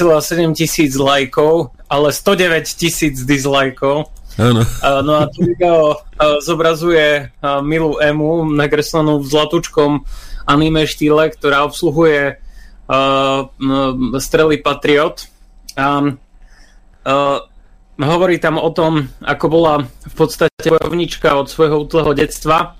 tisíc 0.56 0.96
lajkov, 0.96 1.76
ale 1.92 2.10
109 2.16 2.66
tisíc 2.80 3.20
dislajkov. 3.28 4.10
Áno. 4.40 4.66
No 4.82 5.12
a 5.22 5.30
to 5.30 5.38
video 5.46 5.78
zobrazuje 6.42 7.30
milú 7.62 8.02
Emu 8.02 8.48
nakreslenú 8.50 9.22
v 9.22 9.30
zlatúčkom 9.30 9.92
anime 10.50 10.90
štýle, 10.90 11.30
ktorá 11.30 11.68
obsluhuje 11.68 12.42
strely 14.18 14.56
Patriot. 14.60 15.30
A, 15.78 16.14
hovorí 18.00 18.40
tam 18.40 18.58
o 18.58 18.70
tom, 18.74 19.10
ako 19.22 19.46
bola 19.50 19.74
v 19.86 20.14
podstate 20.16 20.70
bojovnička 20.70 21.36
od 21.38 21.50
svojho 21.50 21.86
útleho 21.86 22.14
detstva 22.18 22.80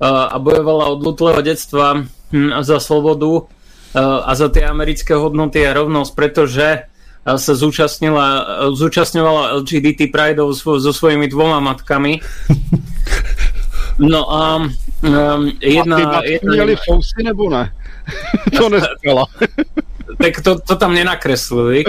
a 0.00 0.36
bojovala 0.40 0.96
od 0.96 1.00
útleho 1.04 1.40
detstva 1.44 2.04
hm, 2.32 2.64
za 2.64 2.80
slobodu 2.80 3.48
a 3.96 4.30
za 4.36 4.48
tie 4.48 4.64
americké 4.64 5.16
hodnoty 5.16 5.64
a 5.64 5.76
rovnosť, 5.76 6.12
pretože 6.16 6.68
sa 7.24 7.52
zúčastnila, 7.52 8.26
zúčastňovala 8.72 9.60
LGBT 9.64 10.08
Pride 10.08 10.40
so, 10.56 10.80
so 10.80 10.92
svojimi 10.92 11.28
dvoma 11.28 11.60
matkami. 11.60 12.20
No 14.00 14.24
a 14.32 14.56
um, 14.56 15.52
jedna... 15.60 15.96
A 15.96 16.20
ty 16.22 16.32
jedna 16.32 16.52
měli 16.52 16.76
fousy 16.76 17.22
nebo 17.22 17.50
ne? 17.50 17.72
to 18.56 18.68
nespela. 18.68 19.26
tak 20.20 20.44
to, 20.44 20.60
to 20.60 20.74
tam 20.76 20.92
nenakreslili. 20.92 21.88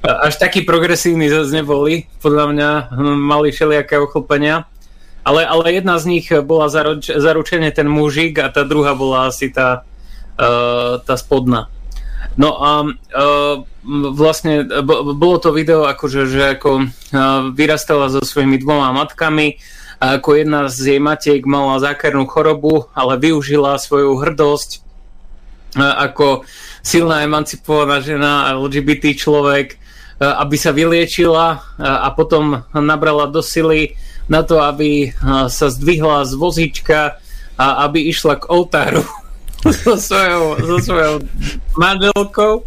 Až 0.00 0.40
takí 0.40 0.64
progresívni 0.64 1.28
zase 1.28 1.52
neboli. 1.52 2.08
Podľa 2.24 2.44
mňa 2.56 2.70
hm, 2.88 3.18
mali 3.20 3.52
všelijaké 3.52 4.00
ochlpenia. 4.00 4.64
Ale, 5.26 5.42
ale 5.42 5.74
jedna 5.74 5.98
z 5.98 6.04
nich 6.06 6.26
bola 6.30 6.70
zaruč, 6.70 7.10
zaručene 7.10 7.68
ten 7.74 7.90
mužik 7.90 8.38
a 8.38 8.46
tá 8.46 8.62
druhá 8.62 8.94
bola 8.94 9.26
asi 9.26 9.50
tá, 9.50 9.82
uh, 10.38 11.02
tá 11.02 11.18
spodná. 11.18 11.66
No 12.38 12.62
a 12.62 12.86
uh, 12.86 13.54
vlastne 14.14 14.62
bolo 15.18 15.36
to 15.42 15.50
video 15.50 15.82
akože, 15.88 16.30
že 16.30 16.42
ako 16.54 16.70
uh, 16.78 17.50
vyrastala 17.50 18.06
so 18.06 18.22
svojimi 18.22 18.62
dvoma 18.62 18.94
matkami 18.94 19.58
a 19.98 20.20
ako 20.20 20.30
jedna 20.38 20.70
z 20.70 20.94
jej 20.94 21.00
matiek 21.02 21.42
mala 21.42 21.82
zákernú 21.82 22.28
chorobu, 22.30 22.86
ale 22.94 23.18
využila 23.18 23.82
svoju 23.82 24.20
hrdosť 24.22 24.70
uh, 25.74 26.06
ako 26.06 26.46
silná 26.86 27.26
emancipovaná 27.26 27.98
žena 27.98 28.54
LGBT 28.54 29.18
človek, 29.18 29.74
uh, 29.74 30.38
aby 30.46 30.54
sa 30.54 30.70
vyliečila 30.70 31.46
uh, 31.58 31.60
a 31.82 32.14
potom 32.14 32.62
nabrala 32.70 33.26
do 33.26 33.42
sily 33.42 33.98
na 34.30 34.46
to, 34.46 34.62
aby 34.62 35.10
uh, 35.10 35.50
sa 35.50 35.66
zdvihla 35.66 36.22
z 36.22 36.32
vozíčka 36.38 37.18
a 37.58 37.66
aby 37.90 38.06
išla 38.06 38.38
k 38.38 38.48
oltáru 38.54 39.02
so 39.82 39.98
svojou, 39.98 40.62
so 40.62 40.76
svojou 40.78 41.14
manželkou. 41.74 42.62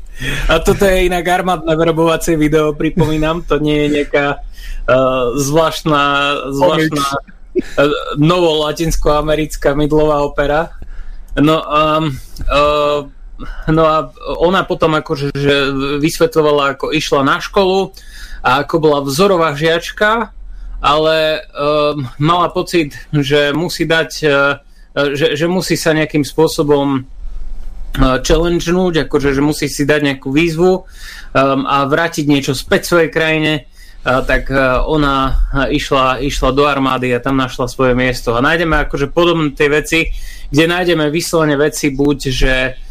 A 0.52 0.60
toto 0.60 0.84
je 0.84 1.08
inak 1.08 1.24
armádne 1.24 1.72
verbovacie 1.80 2.36
video, 2.36 2.76
pripomínam, 2.76 3.40
to 3.40 3.56
nie 3.56 3.88
je 3.88 4.04
nejaká 4.04 4.36
uh, 4.36 5.32
zvláštna, 5.40 6.04
zvláštna 6.52 7.04
uh, 7.08 7.24
novo-latinsko-americká 8.20 9.80
mydlová 9.80 10.20
opera. 10.20 10.76
No, 11.40 11.64
um, 11.64 12.20
uh, 12.52 13.08
no 13.72 13.84
a 13.88 14.12
ona 14.40 14.68
potom 14.68 14.96
akože 15.00 15.32
že 15.32 15.56
vysvetľovala, 16.04 16.76
ako 16.76 16.92
išla 16.92 17.22
na 17.24 17.38
školu 17.40 17.96
a 18.44 18.64
ako 18.64 18.76
bola 18.80 19.00
vzorová 19.04 19.56
žiačka, 19.56 20.32
ale 20.80 21.44
um, 21.52 22.08
mala 22.20 22.48
pocit, 22.52 22.96
že 23.12 23.52
musí 23.52 23.84
dať 23.84 24.12
uh, 24.24 24.60
že, 24.96 25.38
že 25.38 25.46
musí 25.48 25.78
sa 25.78 25.94
nejakým 25.94 26.26
spôsobom 26.26 26.88
e, 26.98 27.02
challengenúť, 28.26 29.08
akože 29.08 29.38
že 29.38 29.42
musí 29.42 29.70
si 29.70 29.86
dať 29.86 30.02
nejakú 30.02 30.34
výzvu 30.34 30.72
um, 30.76 30.84
a 31.70 31.86
vrátiť 31.86 32.26
niečo 32.26 32.58
späť 32.58 32.90
svojej 32.90 33.10
krajine, 33.14 33.54
uh, 33.64 34.26
tak 34.26 34.50
uh, 34.50 34.82
ona 34.84 35.46
išla, 35.70 36.20
išla 36.26 36.50
do 36.52 36.66
armády 36.66 37.14
a 37.14 37.24
tam 37.24 37.38
našla 37.38 37.70
svoje 37.70 37.94
miesto. 37.94 38.34
A 38.36 38.44
nájdeme 38.44 38.82
akože 38.90 39.14
podobné 39.14 39.54
tie 39.54 39.70
veci, 39.70 40.00
kde 40.50 40.66
nájdeme 40.68 41.14
vyslovene 41.14 41.56
veci 41.56 41.94
buď, 41.94 42.18
že 42.34 42.54
uh, 42.74 42.89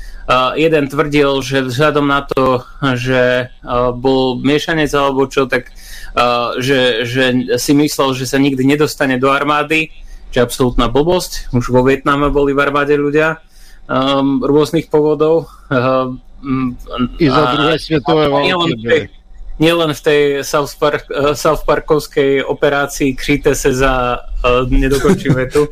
jeden 0.56 0.84
tvrdil, 0.92 1.40
že 1.40 1.64
vzhľadom 1.64 2.04
na 2.04 2.20
to, 2.20 2.60
že 3.00 3.48
uh, 3.48 3.96
bol 3.96 4.36
miešanec 4.36 4.92
alebo 4.92 5.24
čo, 5.24 5.48
tak 5.48 5.72
uh, 5.72 6.52
že, 6.60 7.08
že 7.08 7.56
si 7.56 7.72
myslel, 7.72 8.12
že 8.12 8.28
sa 8.28 8.36
nikdy 8.36 8.60
nedostane 8.68 9.16
do 9.16 9.32
armády, 9.32 9.88
čo 10.28 10.40
je 10.40 10.44
absolútna 10.44 10.92
blbosť. 10.92 11.48
Už 11.56 11.72
vo 11.72 11.80
Vietname 11.80 12.28
boli 12.28 12.52
v 12.52 12.60
armáde 12.60 12.92
ľudia 13.00 13.40
um, 13.88 14.44
rôznych 14.44 14.92
povodov. 14.92 15.48
Um, 15.72 16.20
I 17.16 17.26
za 17.32 17.44
druhé 17.56 17.74
svetové 17.80 18.28
války. 18.28 19.08
Nielen 19.58 19.90
v 19.90 20.00
tej 20.04 20.22
South, 20.46 20.70
Park, 20.78 21.08
uh, 21.10 21.34
South 21.34 21.64
Parkovskej 21.64 22.44
operácii 22.44 23.16
kříte 23.16 23.56
se 23.56 23.74
za 23.74 24.20
uh, 24.44 24.70
nedokončím 24.70 25.34
vetu, 25.34 25.66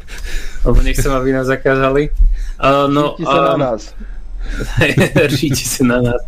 lebo 0.65 0.83
nechcem, 0.83 1.13
aby 1.13 1.33
nás 1.33 1.47
zakázali. 1.47 2.11
Uh, 2.57 2.91
no, 2.91 3.15
Ršíti 3.21 4.16
Ršíti 5.31 5.65
sa 5.65 5.83
na 5.85 5.99
nás. 6.03 6.21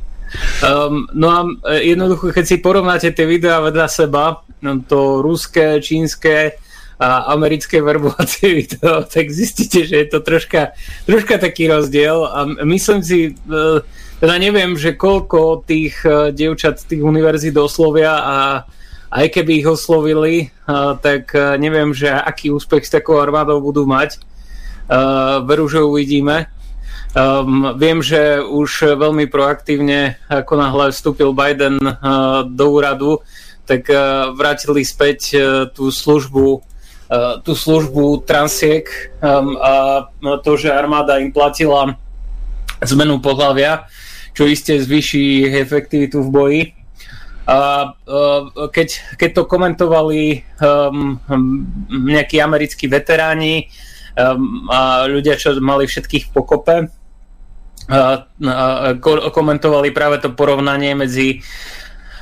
Um, 0.61 1.09
no 1.17 1.27
a 1.33 1.41
jednoducho, 1.81 2.37
keď 2.37 2.45
si 2.45 2.57
porovnáte 2.61 3.09
tie 3.17 3.25
videá 3.25 3.65
vedľa 3.65 3.89
seba, 3.89 4.45
no 4.61 4.85
to 4.85 5.25
ruské, 5.25 5.81
čínske, 5.81 6.61
a 6.99 7.31
americké 7.31 7.79
verbovacie 7.79 8.55
video, 8.67 9.07
tak 9.07 9.31
zistíte, 9.31 9.87
že 9.87 9.97
je 9.97 10.07
to 10.11 10.19
troška, 10.21 10.75
troška 11.07 11.39
taký 11.39 11.71
rozdiel 11.71 12.27
a 12.27 12.45
myslím 12.67 13.01
si, 13.07 13.19
e, 13.31 13.33
teda 14.19 14.35
neviem, 14.43 14.75
že 14.75 14.99
koľko 14.99 15.63
tých 15.63 16.03
e, 16.03 16.35
dievčat 16.35 16.83
z 16.83 16.85
tých 16.95 17.03
univerzít 17.07 17.55
oslovia 17.55 18.19
a 18.19 18.37
aj 19.15 19.27
keby 19.31 19.63
ich 19.63 19.69
oslovili, 19.71 20.35
e, 20.43 20.47
tak 20.99 21.31
neviem, 21.63 21.95
že 21.95 22.11
aký 22.11 22.51
úspech 22.51 22.83
s 22.83 22.95
takou 22.99 23.23
armádou 23.23 23.63
budú 23.63 23.87
mať. 23.87 24.27
Veru, 25.45 25.69
že 25.69 25.85
uvidíme. 25.85 26.49
Um, 27.16 27.73
viem, 27.81 28.05
že 28.05 28.37
už 28.44 29.01
veľmi 29.01 29.33
proaktívne, 29.33 30.21
ako 30.29 30.61
náhle 30.61 30.92
vstúpil 30.92 31.33
Biden 31.33 31.81
uh, 31.81 32.44
do 32.44 32.64
úradu, 32.68 33.25
tak 33.64 33.88
uh, 33.88 34.29
vrátili 34.37 34.85
späť 34.85 35.21
uh, 35.35 35.40
tú 35.73 35.88
službu 35.88 36.64
tú 37.40 37.57
službu 37.57 38.29
transiek 38.29 38.85
um, 39.25 39.57
a 39.57 40.05
to, 40.44 40.61
že 40.61 40.68
armáda 40.68 41.16
im 41.25 41.33
platila 41.33 41.97
zmenu 42.85 43.16
pohľavia, 43.25 43.88
čo 44.37 44.44
iste 44.44 44.77
zvýši 44.77 45.49
efektivitu 45.57 46.21
v 46.21 46.29
boji. 46.29 46.62
A 47.49 47.97
keď, 48.68 49.16
keď 49.16 49.31
to 49.40 49.49
komentovali 49.49 50.44
um, 50.61 51.16
nejakí 51.88 52.44
americkí 52.44 52.92
veteráni 52.92 53.73
a 54.69 54.81
ľudia, 55.07 55.39
čo 55.39 55.55
mali 55.63 55.87
všetkých 55.87 56.35
pokope, 56.35 56.91
komentovali 59.33 59.89
práve 59.95 60.17
to 60.19 60.35
porovnanie 60.35 60.99
medzi 60.99 61.41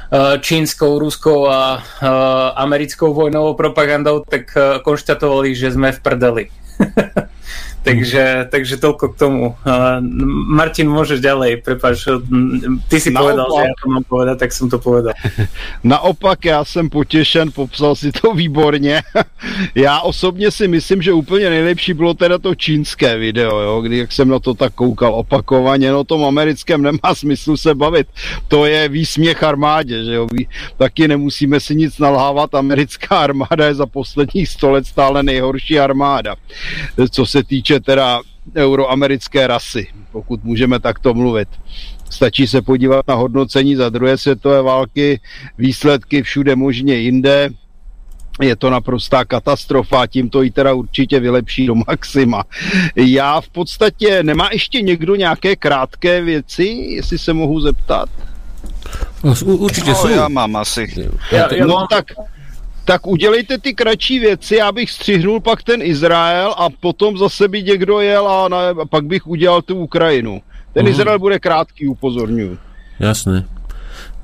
Eh, 0.07 0.39
čínskou, 0.39 1.03
ruskou 1.03 1.51
a 1.51 1.83
eh, 1.83 2.07
americkou 2.55 3.11
vojnovou 3.11 3.59
propagandou, 3.59 4.23
tak 4.23 4.55
eh, 4.55 4.79
konštatovali, 4.79 5.51
že 5.51 5.75
sme 5.75 5.91
v 5.91 5.99
prdeli. 5.99 6.45
takže, 7.87 8.51
takže 8.51 8.83
toľko 8.83 9.15
k 9.15 9.15
tomu. 9.15 9.45
Uh, 9.63 10.03
Martin, 10.51 10.91
môžeš 10.91 11.23
ďalej, 11.23 11.63
prepáč, 11.63 12.03
ty 12.91 12.99
si 12.99 13.15
Naopak, 13.15 13.23
povedal, 13.23 13.47
že 13.47 13.63
ja 13.63 13.75
to 13.79 13.87
mám 13.87 14.05
povedať, 14.05 14.37
tak 14.43 14.51
som 14.51 14.67
to 14.67 14.83
povedal. 14.83 15.15
Naopak, 15.85 16.45
já 16.45 16.65
jsem 16.65 16.91
potěšen, 16.91 17.55
popsal 17.55 17.95
si 17.95 18.13
to 18.13 18.35
výborně. 18.35 19.03
já 19.75 20.01
osobně 20.01 20.51
si 20.51 20.69
myslím, 20.69 21.03
že 21.03 21.13
úplně 21.13 21.51
nejlepší 21.51 21.95
bylo 21.95 22.15
teda 22.15 22.39
to 22.39 22.55
čínské 22.55 23.19
video, 23.19 23.61
jo, 23.61 23.81
kdy 23.81 23.99
jak 23.99 24.13
jsem 24.13 24.29
na 24.29 24.39
to 24.39 24.55
tak 24.55 24.75
koukal 24.75 25.15
opakovaně, 25.15 25.93
no 25.93 26.05
tom 26.05 26.25
americkém 26.25 26.83
nemá 26.83 27.15
smyslu 27.15 27.57
se 27.57 27.75
bavit. 27.75 28.07
To 28.49 28.67
je 28.67 28.89
výsměch 28.89 29.43
armádě, 29.43 30.05
že 30.05 30.15
jo, 30.15 30.27
taky 30.77 31.09
nemusíme 31.09 31.61
si 31.61 31.75
nic 31.75 31.99
nalhávat, 31.99 32.55
americká 32.55 33.19
armáda 33.27 33.67
je 33.67 33.75
za 33.75 33.87
posledních 33.87 34.49
sto 34.49 34.71
let 34.71 34.87
stále 34.87 35.23
nejhorší 35.23 35.79
armáda 35.79 36.37
co 37.11 37.27
se 37.27 37.45
týče 37.45 37.76
teda 37.81 38.21
euroamerické 38.57 39.47
rasy, 39.47 39.87
pokud 40.13 40.45
můžeme 40.45 40.81
takto 40.81 41.15
mluvit. 41.15 41.49
Stačí 42.11 42.47
se 42.47 42.63
podívat 42.63 43.09
na 43.09 43.15
hodnocení 43.15 43.77
za 43.77 43.89
druhé 43.89 44.19
světové 44.19 44.63
války, 44.63 45.21
výsledky 45.59 46.23
všude 46.23 46.57
možně 46.57 46.95
jinde, 46.95 47.51
je 48.41 48.57
to 48.57 48.71
naprostá 48.71 49.25
katastrofa, 49.25 50.07
tím 50.07 50.31
to 50.31 50.43
i 50.43 50.51
teda 50.51 50.75
určitě 50.75 51.21
vylepší 51.21 51.67
do 51.67 51.75
maxima. 51.75 52.45
Já 52.97 53.41
v 53.41 53.49
podstatě, 53.49 54.23
nemá 54.23 54.49
ještě 54.53 54.83
někdo 54.83 55.15
nějaké 55.15 55.57
krátké 55.57 56.21
věci, 56.21 56.65
jestli 56.89 57.19
se 57.19 57.33
mohu 57.33 57.61
zeptat? 57.61 58.09
No, 59.25 59.35
určitě 59.45 59.91
no, 59.91 59.97
jsou. 59.97 60.09
Já 60.09 60.29
mám 60.29 60.57
asi. 60.57 61.09
Já, 61.33 61.55
já 61.55 61.67
no 61.67 61.75
mám... 61.75 61.87
tak 61.91 62.07
tak 62.87 63.07
udělejte 63.07 63.59
ty 63.59 63.75
kratší 63.75 64.19
věci, 64.19 64.57
já 64.57 64.73
bych 64.73 64.91
střihnul 64.91 65.41
pak 65.41 65.63
ten 65.63 65.83
Izrael 65.83 66.55
a 66.57 66.71
potom 66.71 67.19
zase 67.19 67.49
by 67.49 67.63
někdo 67.63 68.01
jel 68.01 68.29
a, 68.29 68.49
na, 68.49 68.59
a 68.71 68.85
pak 68.87 69.05
bych 69.05 69.27
udělal 69.27 69.63
tu 69.63 69.75
Ukrajinu. 69.75 70.43
Ten 70.73 70.87
uh-huh. 70.87 70.91
Izrael 70.91 71.19
bude 71.19 71.39
krátký, 71.39 71.89
upozorňuji. 71.89 72.59
Jasné. 73.03 73.45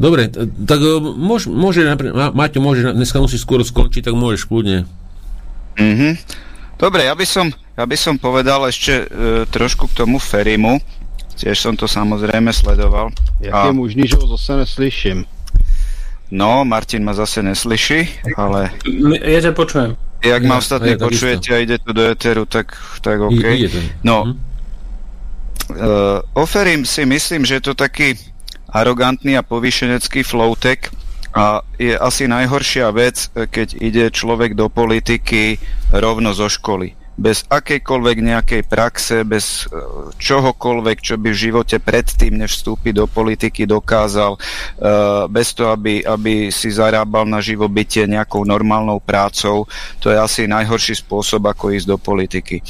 Dobre, 0.01 0.31
tak 0.67 0.81
môž, 1.17 1.51
môže, 1.51 1.85
Maťo, 2.35 2.59
môže, 2.63 2.93
dneska 2.95 3.21
musí 3.21 3.37
skôr 3.37 3.61
skončiť, 3.61 4.09
tak 4.09 4.15
môžeš 4.17 4.49
kľudne. 4.49 4.89
Mm-hmm. 5.77 6.13
Dobre, 6.81 7.07
ja 7.07 7.15
by 7.15 7.27
som, 7.29 7.47
ja 7.51 7.85
by 7.87 7.97
som 7.97 8.15
povedal 8.19 8.67
ešte 8.67 9.07
e, 9.07 9.45
trošku 9.47 9.89
k 9.91 9.97
tomu 10.05 10.19
Ferimu. 10.19 10.81
Tiež 11.39 11.57
som 11.61 11.75
to 11.77 11.87
samozrejme 11.89 12.53
sledoval. 12.53 13.15
Jak 13.41 13.55
a... 13.55 13.61
je 13.69 13.73
možný, 13.73 14.03
že 14.09 14.17
ho 14.19 14.27
zase 14.37 14.65
neslyším? 14.65 15.25
No, 16.33 16.65
Martin 16.65 17.05
ma 17.05 17.13
zase 17.13 17.45
neslyší, 17.45 18.09
ale... 18.41 18.73
Ja 19.21 19.41
ťa 19.45 19.53
počujem. 19.53 20.01
Jak 20.25 20.43
ja, 20.43 20.49
ma 20.49 20.57
ostatní 20.57 20.97
ja, 20.97 21.03
počujete 21.03 21.53
a 21.53 21.61
ide 21.61 21.77
to 21.77 21.93
do 21.93 22.09
Eteru, 22.09 22.49
tak, 22.49 22.73
tak 23.05 23.21
OK. 23.21 23.45
No, 24.01 24.25
hm? 24.25 24.33
uh, 24.33 26.25
oferím 26.33 26.89
si 26.89 27.05
myslím, 27.05 27.45
že 27.45 27.61
je 27.61 27.65
to 27.69 27.75
taký 27.77 28.17
arogantný 28.73 29.37
a 29.37 29.45
povýšenecký 29.45 30.25
flowtek 30.25 30.89
a 31.37 31.61
je 31.77 31.93
asi 31.93 32.25
najhoršia 32.25 32.89
vec, 32.97 33.29
keď 33.37 33.69
ide 33.77 34.05
človek 34.09 34.57
do 34.57 34.73
politiky 34.73 35.61
rovno 35.93 36.33
zo 36.33 36.49
školy 36.49 37.02
bez 37.13 37.45
akejkoľvek 37.49 38.17
nejakej 38.25 38.63
praxe, 38.65 39.21
bez 39.23 39.69
e, 39.69 39.77
čohokoľvek, 40.17 40.99
čo 41.05 41.15
by 41.21 41.29
v 41.29 41.43
živote 41.51 41.77
predtým, 41.77 42.41
než 42.41 42.57
vstúpi 42.61 42.97
do 42.97 43.05
politiky, 43.05 43.69
dokázal, 43.69 44.37
e, 44.37 44.41
bez 45.29 45.53
toho, 45.53 45.77
aby, 45.77 46.01
aby 46.01 46.49
si 46.49 46.73
zarábal 46.73 47.29
na 47.29 47.45
živobytie 47.45 48.09
nejakou 48.09 48.49
normálnou 48.49 48.97
prácou. 48.97 49.69
To 50.01 50.09
je 50.09 50.17
asi 50.17 50.49
najhorší 50.49 51.05
spôsob, 51.05 51.45
ako 51.53 51.77
ísť 51.77 51.87
do 51.87 51.99
politiky. 52.01 52.65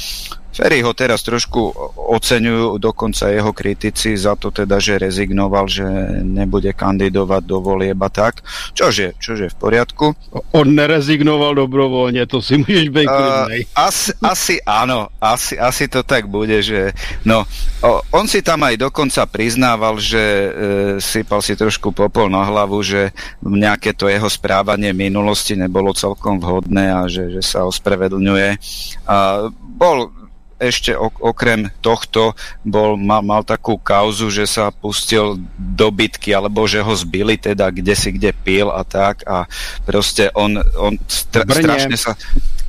Ferry 0.53 0.85
ho 0.85 0.93
teraz 0.93 1.25
trošku 1.25 1.73
oceňujú, 2.13 2.77
dokonca 2.77 3.33
jeho 3.33 3.51
kritici 3.51 4.13
za 4.13 4.37
to 4.37 4.53
teda, 4.53 4.77
že 4.77 5.01
rezignoval, 5.01 5.65
že 5.65 5.85
nebude 6.21 6.69
kandidovať 6.77 7.41
do 7.41 7.57
volieb 7.57 7.97
a 7.97 8.09
tak, 8.13 8.45
čože, 8.77 9.17
čože 9.17 9.49
v 9.49 9.55
poriadku. 9.57 10.05
On 10.53 10.67
nerezignoval 10.69 11.57
dobrovoľne, 11.57 12.29
to 12.29 12.37
si 12.37 12.61
môžeš 12.61 12.87
byť 12.93 13.07
uh, 13.09 13.49
asi, 13.73 14.13
asi 14.21 14.55
áno, 14.61 15.09
asi, 15.17 15.57
asi 15.57 15.89
to 15.89 16.05
tak 16.05 16.29
bude, 16.29 16.61
že 16.61 16.93
no, 17.25 17.49
on 18.13 18.29
si 18.29 18.45
tam 18.45 18.61
aj 18.63 18.77
dokonca 18.77 19.25
priznával, 19.25 19.97
že 19.97 20.21
e, 20.21 20.49
sypal 21.01 21.41
si 21.41 21.57
trošku 21.57 21.89
popol 21.91 22.29
na 22.29 22.45
hlavu, 22.45 22.79
že 22.85 23.09
nejaké 23.41 23.97
to 23.97 24.05
jeho 24.05 24.29
správanie 24.29 24.93
minulosti 24.93 25.57
nebolo 25.57 25.91
celkom 25.97 26.37
vhodné 26.37 26.93
a 26.93 27.01
že, 27.09 27.33
že 27.33 27.41
sa 27.41 27.65
ospravedlňuje. 27.65 28.49
A 29.09 29.49
bol 29.51 30.22
ešte 30.67 30.95
okrem 30.99 31.67
tohto 31.83 32.35
bol, 32.63 32.95
mal, 32.95 33.21
mal 33.21 33.41
takú 33.43 33.75
kauzu, 33.75 34.31
že 34.31 34.47
sa 34.47 34.71
pustil 34.71 35.39
do 35.57 35.87
bitky, 35.91 36.31
alebo 36.31 36.63
že 36.63 36.79
ho 36.79 36.93
zbili 36.95 37.35
teda 37.35 37.69
kde 37.69 37.93
si 37.93 38.09
kde 38.15 38.31
pil 38.31 38.71
a 38.71 38.87
tak 38.87 39.23
a 39.27 39.47
proste 39.83 40.31
on, 40.33 40.59
on 40.79 40.95
stra, 41.07 41.43
strašne 41.43 41.97
sa 41.99 42.15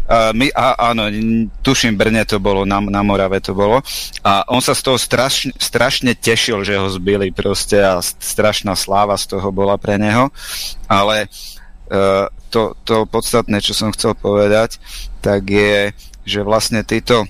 Uh, 0.04 0.37
my, 0.37 0.52
a, 0.52 0.92
áno, 0.92 1.09
tuším, 1.64 1.96
Brne 1.96 2.28
to 2.28 2.37
bolo, 2.37 2.68
na, 2.68 2.76
na 2.76 3.00
Morave 3.00 3.40
to 3.40 3.57
bolo. 3.57 3.80
A 4.20 4.44
on 4.52 4.61
sa 4.61 4.76
z 4.76 4.85
toho 4.85 5.00
strašne, 5.00 5.57
strašne 5.57 6.12
tešil, 6.12 6.61
že 6.61 6.76
ho 6.76 6.92
zbili 6.92 7.33
proste 7.33 7.80
a 7.80 8.04
strašná 8.04 8.76
sláva 8.76 9.16
z 9.16 9.33
toho 9.33 9.48
bola 9.48 9.80
pre 9.80 9.96
neho. 9.96 10.28
Ale 10.92 11.24
uh, 11.88 12.28
to, 12.52 12.76
to 12.85 13.09
podstatné, 13.09 13.64
čo 13.64 13.72
som 13.72 13.96
chcel 13.96 14.12
povedať, 14.12 14.76
tak 15.24 15.48
je, 15.48 15.96
že 16.28 16.44
vlastne 16.44 16.85
títo 16.85 17.24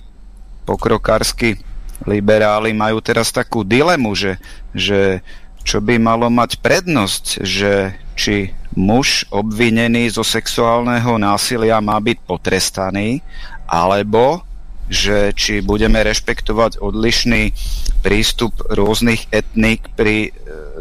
pokrokársky 0.64 1.61
liberáli 2.09 2.74
majú 2.74 2.98
teraz 2.98 3.31
takú 3.31 3.62
dilemu, 3.62 4.12
že, 4.18 4.33
že 4.74 5.22
čo 5.64 5.81
by 5.81 5.96
malo 5.96 6.29
mať 6.29 6.61
prednosť, 6.61 7.24
že 7.40 7.96
či 8.14 8.53
muž 8.77 9.24
obvinený 9.31 10.12
zo 10.12 10.27
sexuálneho 10.27 11.16
násilia 11.16 11.81
má 11.81 11.96
byť 12.03 12.18
potrestaný, 12.27 13.24
alebo 13.64 14.44
že 14.92 15.33
či 15.33 15.64
budeme 15.64 15.96
rešpektovať 16.05 16.77
odlišný 16.77 17.57
prístup 18.05 18.53
rôznych 18.68 19.33
etník 19.33 19.88
pri 19.96 20.29
e, 20.29 20.31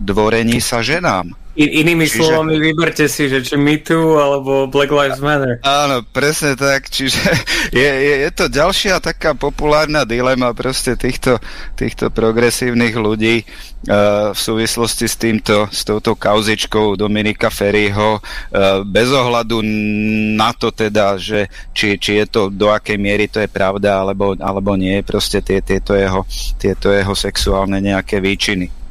dvorení 0.04 0.60
sa 0.60 0.84
ženám. 0.84 1.32
In, 1.54 1.70
inými 1.70 2.10
čiže... 2.10 2.26
slovami, 2.26 2.58
vyberte 2.58 3.06
si, 3.06 3.30
že 3.30 3.46
či 3.46 3.54
Me 3.62 3.78
Too 3.78 4.18
alebo 4.18 4.66
Black 4.66 4.90
Lives 4.90 5.22
Matter. 5.22 5.62
Áno, 5.62 6.02
presne 6.02 6.58
tak. 6.58 6.90
Čiže 6.90 7.22
je, 7.78 7.86
je, 7.86 8.14
je 8.26 8.32
to 8.34 8.50
ďalšia 8.50 8.98
taká 8.98 9.38
populárna 9.38 10.02
dilema 10.02 10.50
proste 10.58 10.98
týchto, 10.98 11.38
týchto 11.78 12.10
progresívnych 12.10 12.98
ľudí 12.98 13.46
uh, 13.46 14.34
v 14.34 14.40
súvislosti 14.40 15.06
s 15.06 15.14
týmto, 15.14 15.70
s 15.70 15.86
touto 15.86 16.18
kauzičkou 16.18 16.98
Dominika 16.98 17.54
Ferryho, 17.54 18.18
uh, 18.18 18.82
bez 18.82 19.14
ohľadu 19.14 19.62
na 20.34 20.58
to 20.58 20.74
teda, 20.74 21.22
že 21.22 21.54
či, 21.70 22.02
či 22.02 22.18
je 22.18 22.26
to 22.34 22.42
do 22.50 22.74
akej 22.74 22.98
miery 22.98 23.30
to 23.30 23.38
je 23.38 23.50
pravda, 23.50 24.02
alebo, 24.02 24.34
alebo 24.42 24.74
nie, 24.74 25.06
proste 25.06 25.46
tie, 25.46 25.62
tieto, 25.62 25.94
jeho, 25.94 26.26
tieto 26.58 26.90
jeho 26.90 27.14
sexuálne 27.14 27.78
nejaké 27.78 28.18
výčiny. 28.18 28.83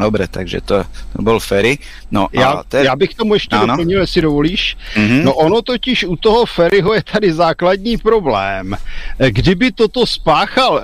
Dobre, 0.00 0.28
takže 0.28 0.60
to, 0.60 0.84
to 1.16 1.22
bol 1.22 1.40
Ferry. 1.40 1.78
No, 2.10 2.28
já, 2.32 2.62
te... 2.68 2.84
já 2.84 2.96
bych 2.96 3.14
tomu 3.14 3.34
ještě 3.34 3.56
ano. 3.56 3.66
doplnil, 3.66 4.00
jestli 4.00 4.22
dovolíš. 4.22 4.76
Mm-hmm. 4.94 5.22
No 5.22 5.34
ono 5.34 5.62
totiž 5.62 6.04
u 6.04 6.16
toho 6.16 6.46
Ferryho 6.46 6.94
je 6.94 7.02
tady 7.12 7.32
základní 7.32 7.96
problém. 7.96 8.76
Kdyby 9.28 9.72
toto 9.72 10.06
spáchal 10.06 10.78
e, 10.78 10.82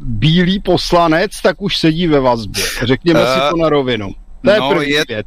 bílý 0.00 0.60
poslanec, 0.60 1.30
tak 1.42 1.62
už 1.62 1.78
sedí 1.78 2.06
ve 2.06 2.20
vazbě. 2.20 2.64
Řekněme 2.82 3.20
uh, 3.20 3.26
si 3.26 3.40
to 3.50 3.56
na 3.56 3.68
rovinu. 3.68 4.14
To 4.44 4.50
je 4.50 4.60
no, 4.60 4.70
první 4.70 4.90
je... 4.90 5.04
věc. 5.08 5.26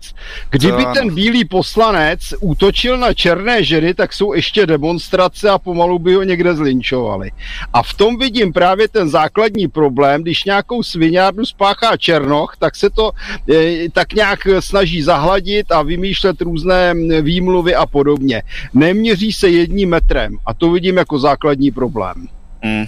Kdyby 0.49 0.85
to... 0.85 0.91
ten 0.93 1.15
bílý 1.15 1.45
poslanec 1.45 2.19
útočil 2.39 2.97
na 2.97 3.13
černé 3.13 3.63
ženy, 3.63 3.93
tak 3.93 4.13
jsou 4.13 4.33
ještě 4.33 4.65
demonstrace 4.65 5.49
a 5.49 5.57
pomalu 5.57 5.99
by 5.99 6.13
ho 6.13 6.23
někde 6.23 6.55
zlinčovali. 6.55 7.31
A 7.73 7.83
v 7.83 7.93
tom 7.93 8.17
vidím 8.17 8.53
právě 8.53 8.87
ten 8.87 9.09
základní 9.09 9.67
problém, 9.67 10.21
když 10.21 10.43
nějakou 10.45 10.83
sviňárnu 10.83 11.45
spáchá 11.45 11.97
černoch, 11.97 12.55
tak 12.59 12.75
se 12.75 12.89
to 12.89 13.11
e, 13.49 13.89
tak 13.89 14.13
nějak 14.13 14.39
snaží 14.59 15.01
zahladit 15.01 15.71
a 15.71 15.81
vymýšlet 15.81 16.41
různé 16.41 16.93
výmluvy 17.21 17.75
a 17.75 17.85
podobně. 17.85 18.43
Neměří 18.73 19.33
se 19.33 19.49
jedním 19.49 19.89
metrem 19.89 20.37
a 20.45 20.53
to 20.53 20.71
vidím 20.71 20.97
jako 20.97 21.19
základní 21.19 21.71
problém. 21.71 22.27
Mm. 22.63 22.85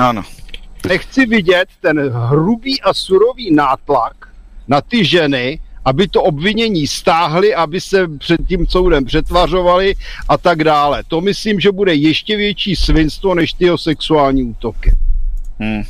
Ano. 0.00 0.22
Nechci 0.88 1.26
vidět 1.26 1.68
ten 1.80 2.10
hrubý 2.10 2.80
a 2.80 2.94
surový 2.94 3.54
nátlak, 3.54 4.31
na 4.68 4.80
ty 4.80 5.04
ženy, 5.04 5.60
aby 5.84 6.08
to 6.08 6.22
obvinění 6.22 6.86
stáhli, 6.86 7.54
aby 7.54 7.80
se 7.80 8.08
před 8.08 8.40
tím 8.48 8.66
soudem 8.66 9.04
přetvařovali 9.04 9.94
a 10.28 10.38
tak 10.38 10.64
dále. 10.64 11.02
To 11.08 11.20
myslím, 11.20 11.60
že 11.60 11.72
bude 11.72 11.94
ještě 11.94 12.36
větší 12.36 12.76
svinstvo 12.76 13.34
než 13.34 13.52
ty 13.52 13.66
sexuální 13.76 14.42
útoky. 14.42 14.94
Hmm. 15.58 15.82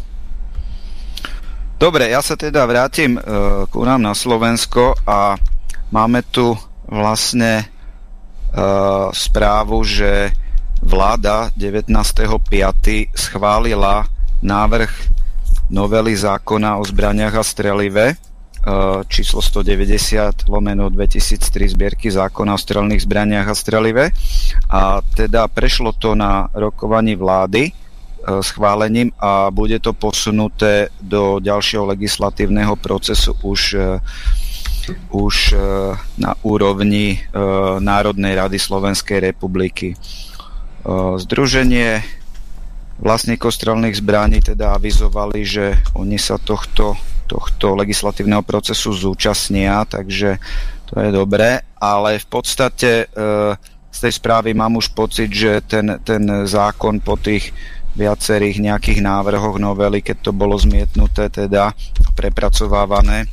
Dobre, 1.83 2.15
ja 2.15 2.23
sa 2.23 2.39
teda 2.39 2.63
vrátim 2.63 3.19
uh, 3.19 3.67
ku 3.67 3.83
nám 3.83 4.07
na 4.07 4.15
Slovensko 4.15 4.95
a 5.03 5.35
máme 5.91 6.23
tu 6.31 6.55
vlastne 6.87 7.67
uh, 8.55 9.11
správu, 9.11 9.83
že 9.83 10.31
vláda 10.79 11.51
19.5. 11.59 13.11
schválila 13.19 14.07
návrh 14.47 14.93
novely 15.75 16.15
zákona 16.15 16.79
o 16.79 16.87
zbraniach 16.87 17.35
a 17.35 17.43
strelive, 17.43 18.15
číslo 19.11 19.43
190 19.43 20.47
lomeno 20.47 20.87
2003 20.87 21.75
zbierky 21.75 22.11
zákona 22.11 22.55
o 22.55 22.63
strelných 22.63 23.03
zbraniach 23.03 23.49
a 23.51 23.59
strelive. 23.59 24.05
A 24.71 25.03
teda 25.03 25.51
prešlo 25.51 25.91
to 25.93 26.15
na 26.15 26.47
rokovaní 26.55 27.19
vlády 27.19 27.71
eh, 27.71 27.75
schválením 28.43 29.11
a 29.19 29.51
bude 29.51 29.83
to 29.83 29.91
posunuté 29.93 30.95
do 31.03 31.43
ďalšieho 31.43 31.91
legislatívneho 31.91 32.79
procesu 32.79 33.35
už 33.43 33.61
eh, 33.75 33.99
už 35.15 35.55
na 36.19 36.35
úrovni 36.43 37.23
Národnej 37.79 38.35
rady 38.35 38.59
Slovenskej 38.59 39.23
republiky. 39.31 39.95
Združenie 41.23 42.03
vlastníkov 42.99 43.55
strelných 43.55 44.03
zbraní 44.03 44.43
teda 44.43 44.75
avizovali, 44.75 45.47
že 45.47 45.79
oni 45.95 46.19
sa 46.19 46.35
tohto 46.35 46.99
tohto 47.33 47.73
legislatívneho 47.73 48.45
procesu 48.45 48.93
zúčastnia, 48.93 49.89
takže 49.89 50.37
to 50.93 51.01
je 51.01 51.09
dobré, 51.09 51.65
ale 51.81 52.21
v 52.21 52.27
podstate 52.29 53.09
e, 53.09 53.17
z 53.89 53.99
tej 53.99 54.13
správy 54.13 54.53
mám 54.53 54.77
už 54.77 54.93
pocit, 54.93 55.33
že 55.33 55.65
ten, 55.65 55.97
ten 56.05 56.45
zákon 56.45 57.01
po 57.01 57.17
tých 57.17 57.57
viacerých 57.97 58.61
nejakých 58.61 59.01
návrhoch 59.01 59.57
novely, 59.57 60.05
keď 60.05 60.29
to 60.29 60.33
bolo 60.33 60.57
zmietnuté, 60.57 61.33
teda 61.33 61.73
prepracovávané, 62.13 63.29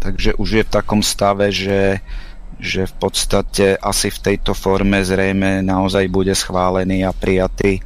takže 0.00 0.36
už 0.36 0.48
je 0.60 0.64
v 0.64 0.72
takom 0.72 1.00
stave, 1.00 1.48
že, 1.52 2.00
že 2.60 2.88
v 2.88 2.94
podstate 2.96 3.76
asi 3.76 4.08
v 4.08 4.18
tejto 4.32 4.52
forme 4.52 5.00
zrejme 5.00 5.64
naozaj 5.64 6.04
bude 6.08 6.32
schválený 6.32 7.04
a 7.04 7.12
prijatý 7.12 7.80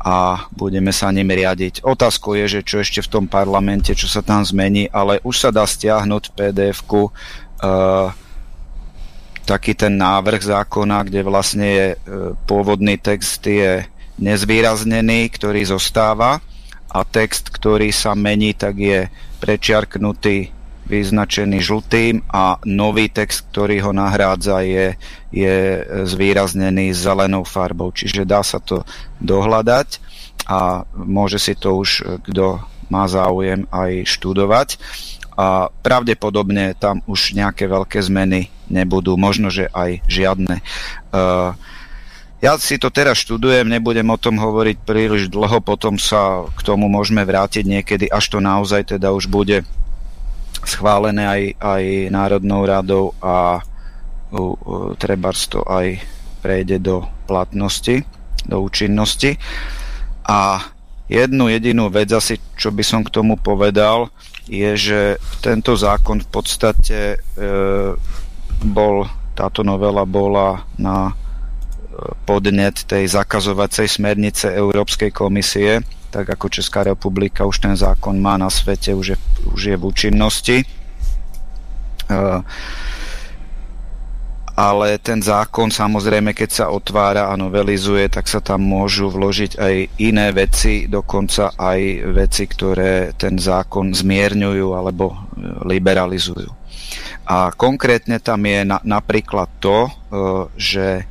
a 0.00 0.48
budeme 0.56 0.96
sa 0.96 1.12
ním 1.12 1.28
riadiť. 1.28 1.84
Otázkou 1.84 2.32
je, 2.32 2.60
že 2.60 2.60
čo 2.64 2.80
ešte 2.80 3.04
v 3.04 3.12
tom 3.20 3.24
parlamente, 3.28 3.92
čo 3.92 4.08
sa 4.08 4.24
tam 4.24 4.40
zmení, 4.40 4.88
ale 4.88 5.20
už 5.20 5.36
sa 5.36 5.50
dá 5.52 5.68
stiahnuť 5.68 6.32
PDF-ku 6.32 7.12
uh, 7.12 8.08
taký 9.44 9.76
ten 9.76 10.00
návrh 10.00 10.40
zákona, 10.40 11.04
kde 11.04 11.20
vlastne 11.20 11.68
je 11.68 11.86
uh, 11.92 12.32
pôvodný 12.48 12.96
text 12.96 13.44
je 13.44 13.84
nezvýraznený, 14.16 15.28
ktorý 15.36 15.68
zostáva 15.68 16.40
a 16.88 16.98
text, 17.04 17.52
ktorý 17.52 17.92
sa 17.92 18.16
mení, 18.16 18.56
tak 18.56 18.80
je 18.80 19.08
prečiarknutý 19.40 20.59
vyznačený 20.90 21.62
žltým 21.62 22.26
a 22.26 22.58
nový 22.66 23.06
text, 23.06 23.46
ktorý 23.54 23.86
ho 23.86 23.92
nahrádza, 23.94 24.66
je, 24.66 24.98
je 25.30 25.86
zvýraznený 26.10 26.90
zelenou 26.90 27.46
farbou. 27.46 27.94
Čiže 27.94 28.26
dá 28.26 28.42
sa 28.42 28.58
to 28.58 28.82
dohľadať 29.22 30.02
a 30.50 30.82
môže 30.98 31.38
si 31.38 31.54
to 31.54 31.78
už, 31.78 32.20
kto 32.26 32.58
má 32.90 33.06
záujem, 33.06 33.70
aj 33.70 34.02
študovať. 34.10 34.68
A 35.38 35.70
pravdepodobne 35.70 36.74
tam 36.74 37.00
už 37.06 37.38
nejaké 37.38 37.70
veľké 37.70 38.02
zmeny 38.02 38.50
nebudú, 38.66 39.14
možno, 39.14 39.48
že 39.48 39.70
aj 39.70 40.04
žiadne. 40.10 40.60
Uh, 41.14 41.54
ja 42.40 42.56
si 42.56 42.80
to 42.80 42.88
teraz 42.88 43.20
študujem, 43.20 43.68
nebudem 43.68 44.08
o 44.08 44.16
tom 44.16 44.40
hovoriť 44.40 44.76
príliš 44.84 45.28
dlho, 45.28 45.60
potom 45.60 46.00
sa 46.00 46.44
k 46.56 46.60
tomu 46.64 46.88
môžeme 46.88 47.20
vrátiť 47.20 47.64
niekedy, 47.68 48.04
až 48.08 48.36
to 48.36 48.38
naozaj 48.40 48.96
teda 48.96 49.12
už 49.12 49.28
bude 49.28 49.60
schválené 50.64 51.24
aj, 51.26 51.42
aj 51.60 51.84
Národnou 52.12 52.62
radou 52.64 53.04
a 53.20 53.60
uh, 53.62 54.94
treba 55.00 55.32
to 55.32 55.60
aj 55.66 56.00
prejde 56.40 56.80
do 56.80 57.04
platnosti, 57.28 58.02
do 58.48 58.64
účinnosti. 58.64 59.36
A 60.24 60.62
jednu 61.10 61.50
jedinú 61.52 61.92
vec 61.92 62.08
asi, 62.14 62.40
čo 62.56 62.72
by 62.72 62.82
som 62.86 63.04
k 63.04 63.12
tomu 63.12 63.36
povedal, 63.36 64.08
je, 64.50 64.70
že 64.74 65.00
tento 65.44 65.76
zákon 65.78 66.24
v 66.24 66.28
podstate 66.32 66.98
e, 67.14 67.44
bol, 68.66 69.06
táto 69.38 69.62
novela 69.62 70.02
bola 70.02 70.66
na 70.74 71.14
podnet 72.24 72.84
tej 72.84 73.08
zakazovacej 73.08 73.86
smernice 73.88 74.52
Európskej 74.52 75.10
komisie, 75.12 75.84
tak 76.10 76.26
ako 76.26 76.50
Česká 76.50 76.82
republika 76.82 77.46
už 77.46 77.62
ten 77.62 77.74
zákon 77.78 78.18
má 78.18 78.34
na 78.34 78.50
svete, 78.50 78.94
už 78.94 79.06
je, 79.14 79.18
už 79.54 79.62
je 79.72 79.76
v 79.78 79.84
účinnosti. 79.86 80.56
Uh, 82.10 82.42
ale 84.60 85.00
ten 85.00 85.24
zákon 85.24 85.72
samozrejme, 85.72 86.36
keď 86.36 86.50
sa 86.52 86.66
otvára 86.68 87.32
a 87.32 87.38
novelizuje, 87.40 88.12
tak 88.12 88.28
sa 88.28 88.44
tam 88.44 88.60
môžu 88.60 89.08
vložiť 89.08 89.56
aj 89.56 89.74
iné 90.04 90.28
veci, 90.36 90.84
dokonca 90.84 91.56
aj 91.56 91.80
veci, 92.12 92.44
ktoré 92.44 93.16
ten 93.16 93.40
zákon 93.40 93.96
zmierňujú 93.96 94.68
alebo 94.76 95.16
e, 95.16 95.16
liberalizujú. 95.64 96.52
A 97.24 97.56
konkrétne 97.56 98.20
tam 98.20 98.44
je 98.44 98.60
na, 98.68 98.84
napríklad 98.84 99.48
to, 99.64 99.88
e, 99.88 99.90
že 100.60 101.08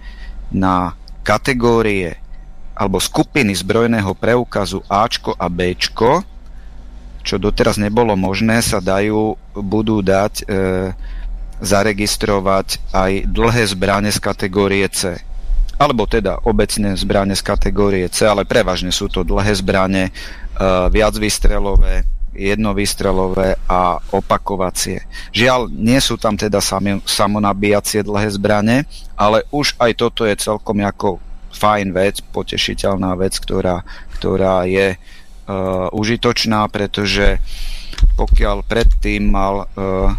na 0.53 0.97
kategórie 1.23 2.17
alebo 2.79 2.95
skupiny 2.97 3.51
zbrojného 3.51 4.15
preukazu 4.15 4.79
Ačko 4.88 5.35
a 5.35 5.51
Bčko, 5.51 6.23
čo 7.27 7.35
doteraz 7.35 7.75
nebolo 7.75 8.15
možné, 8.15 8.63
sa 8.63 8.79
dajú, 8.79 9.35
budú 9.51 9.99
dať 9.99 10.33
e, 10.39 10.43
zaregistrovať 11.59 12.79
aj 12.95 13.12
dlhé 13.27 13.63
zbranie 13.67 14.12
z 14.15 14.19
kategórie 14.23 14.88
C. 14.88 15.19
Alebo 15.75 16.07
teda 16.07 16.39
obecne 16.47 16.95
zbranie 16.95 17.35
z 17.35 17.43
kategórie 17.43 18.07
C, 18.07 18.23
ale 18.23 18.47
prevažne 18.47 18.95
sú 18.95 19.12
to 19.12 19.27
dlhé 19.27 19.59
zbranie, 19.59 20.07
e, 20.07 20.12
viacvýstrelové, 20.88 22.07
jednovýstrelové 22.39 23.60
a 23.67 23.99
opakovacie. 24.15 25.04
Žiaľ, 25.36 25.67
nie 25.67 25.99
sú 25.99 26.15
tam 26.15 26.39
teda 26.39 26.63
sami, 26.63 27.04
samonabíjacie 27.04 28.08
dlhé 28.08 28.32
zbranie, 28.32 28.88
ale 29.19 29.43
už 29.52 29.75
aj 29.75 29.91
toto 29.99 30.23
je 30.23 30.39
celkom 30.39 30.80
ako 30.80 31.19
fajn 31.52 31.91
vec, 31.91 32.23
potešiteľná 32.32 33.19
vec, 33.19 33.36
ktorá, 33.36 33.84
ktorá 34.15 34.63
je 34.63 34.95
uh, 34.95 35.91
užitočná, 35.91 36.63
pretože 36.71 37.43
pokiaľ 38.15 38.63
predtým 38.63 39.28
mal 39.28 39.67
uh, 39.67 40.15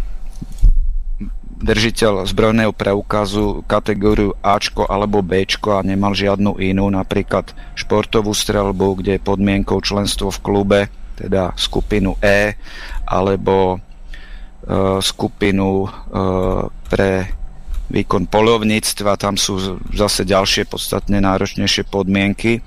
držiteľ 1.61 2.25
zbrojného 2.25 2.73
preukazu 2.73 3.61
kategóriu 3.69 4.33
Ačko 4.41 4.89
alebo 4.89 5.21
Bčko 5.21 5.77
a 5.77 5.85
nemal 5.85 6.17
žiadnu 6.17 6.57
inú, 6.57 6.89
napríklad 6.89 7.53
športovú 7.77 8.33
strelbu, 8.33 9.05
kde 9.05 9.21
je 9.21 9.27
podmienkou 9.29 9.77
členstvo 9.85 10.33
v 10.33 10.41
klube, 10.41 10.81
teda 11.21 11.53
skupinu 11.55 12.17
E, 12.25 12.57
alebo 13.05 13.77
uh, 13.77 14.99
skupinu 15.05 15.85
uh, 15.85 16.67
pre 16.89 17.41
výkon 17.91 18.31
polovníctva, 18.31 19.19
tam 19.19 19.35
sú 19.35 19.83
zase 19.91 20.23
ďalšie 20.23 20.71
podstatne 20.71 21.19
náročnejšie 21.19 21.91
podmienky 21.91 22.63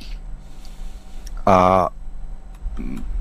a 1.47 1.87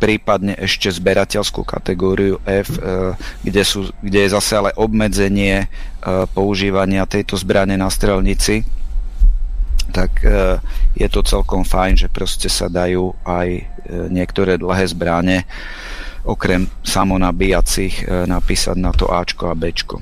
prípadne 0.03 0.59
ešte 0.59 0.91
zberateľskú 0.91 1.63
kategóriu 1.63 2.41
F, 2.43 2.75
e, 2.75 3.15
kde, 3.47 3.63
sú, 3.63 3.93
kde 4.03 4.27
je 4.27 4.35
zase 4.35 4.53
ale 4.59 4.71
obmedzenie 4.75 5.57
e, 5.63 5.67
používania 6.33 7.07
tejto 7.07 7.39
zbrane 7.39 7.77
na 7.77 7.93
strelnici, 7.93 8.65
tak 9.93 10.25
e, 10.25 10.57
je 10.97 11.09
to 11.13 11.21
celkom 11.23 11.63
fajn, 11.63 11.95
že 12.01 12.09
proste 12.09 12.49
sa 12.49 12.73
dajú 12.73 13.13
aj 13.29 13.49
niektoré 14.09 14.57
dlhé 14.57 14.89
zbrane 14.89 15.45
okrem 16.23 16.71
samonabíjacích 16.87 18.07
napísať 18.31 18.77
na 18.79 18.95
to 18.95 19.11
Ačko 19.11 19.51
a 19.51 19.59
Bčko. 19.59 19.99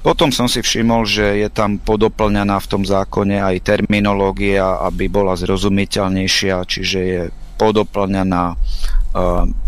Potom 0.00 0.32
som 0.32 0.48
si 0.48 0.64
všimol, 0.64 1.04
že 1.04 1.44
je 1.44 1.48
tam 1.52 1.76
podoplňaná 1.76 2.56
v 2.56 2.70
tom 2.72 2.82
zákone 2.88 3.44
aj 3.44 3.60
terminológia, 3.60 4.80
aby 4.88 5.12
bola 5.12 5.36
zrozumiteľnejšia, 5.36 6.64
čiže 6.64 7.00
je 7.04 7.22
podoplňaná, 7.60 8.56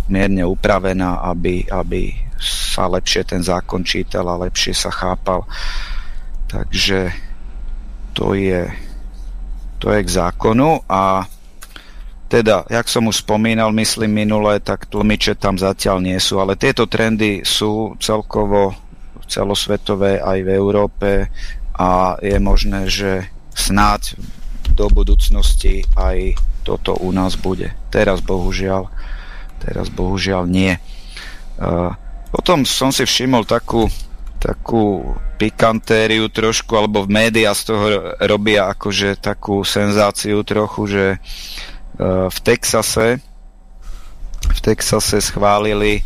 mierne 0.08 0.44
upravená, 0.48 1.20
aby, 1.28 1.68
aby 1.68 2.16
sa 2.40 2.88
lepšie 2.88 3.28
ten 3.28 3.44
zákon 3.44 3.84
čítal 3.84 4.24
a 4.32 4.40
lepšie 4.48 4.72
sa 4.72 4.88
chápal. 4.88 5.44
Takže 6.48 7.12
to 8.16 8.32
je, 8.32 8.64
to 9.82 9.90
je 9.90 10.00
k 10.06 10.14
zákonu 10.14 10.86
a 10.86 11.26
teda, 12.30 12.64
jak 12.70 12.86
som 12.88 13.10
už 13.10 13.26
spomínal, 13.26 13.74
myslím 13.76 14.24
minule, 14.24 14.62
tak 14.62 14.88
tlmiče 14.88 15.36
tam 15.36 15.58
zatiaľ 15.58 16.00
nie 16.00 16.16
sú, 16.16 16.38
ale 16.40 16.56
tieto 16.56 16.88
trendy 16.88 17.44
sú 17.44 17.98
celkovo 18.00 18.72
celosvetové 19.26 20.22
aj 20.22 20.38
v 20.40 20.48
Európe 20.54 21.10
a 21.76 22.16
je 22.22 22.38
možné, 22.38 22.88
že 22.88 23.26
snáď 23.52 24.16
do 24.72 24.88
budúcnosti 24.88 25.84
aj 25.92 26.38
toto 26.64 26.96
u 26.96 27.12
nás 27.12 27.36
bude. 27.36 27.74
Teraz 27.92 28.24
bohužiaľ, 28.24 28.88
teraz 29.60 29.92
bohužiaľ 29.92 30.48
nie. 30.48 30.72
Potom 32.32 32.64
som 32.64 32.88
si 32.94 33.04
všimol 33.04 33.44
takú, 33.44 33.92
takú 34.42 35.14
pikantériu 35.38 36.26
trošku, 36.26 36.74
alebo 36.74 37.06
v 37.06 37.14
médiá 37.14 37.54
z 37.54 37.70
toho 37.70 37.86
robia 38.18 38.74
akože 38.74 39.22
takú 39.22 39.62
senzáciu 39.62 40.42
trochu, 40.42 40.82
že 40.90 41.06
v 42.02 42.38
Texase 42.42 43.22
v 44.42 44.58
Texase 44.58 45.22
schválili 45.22 46.02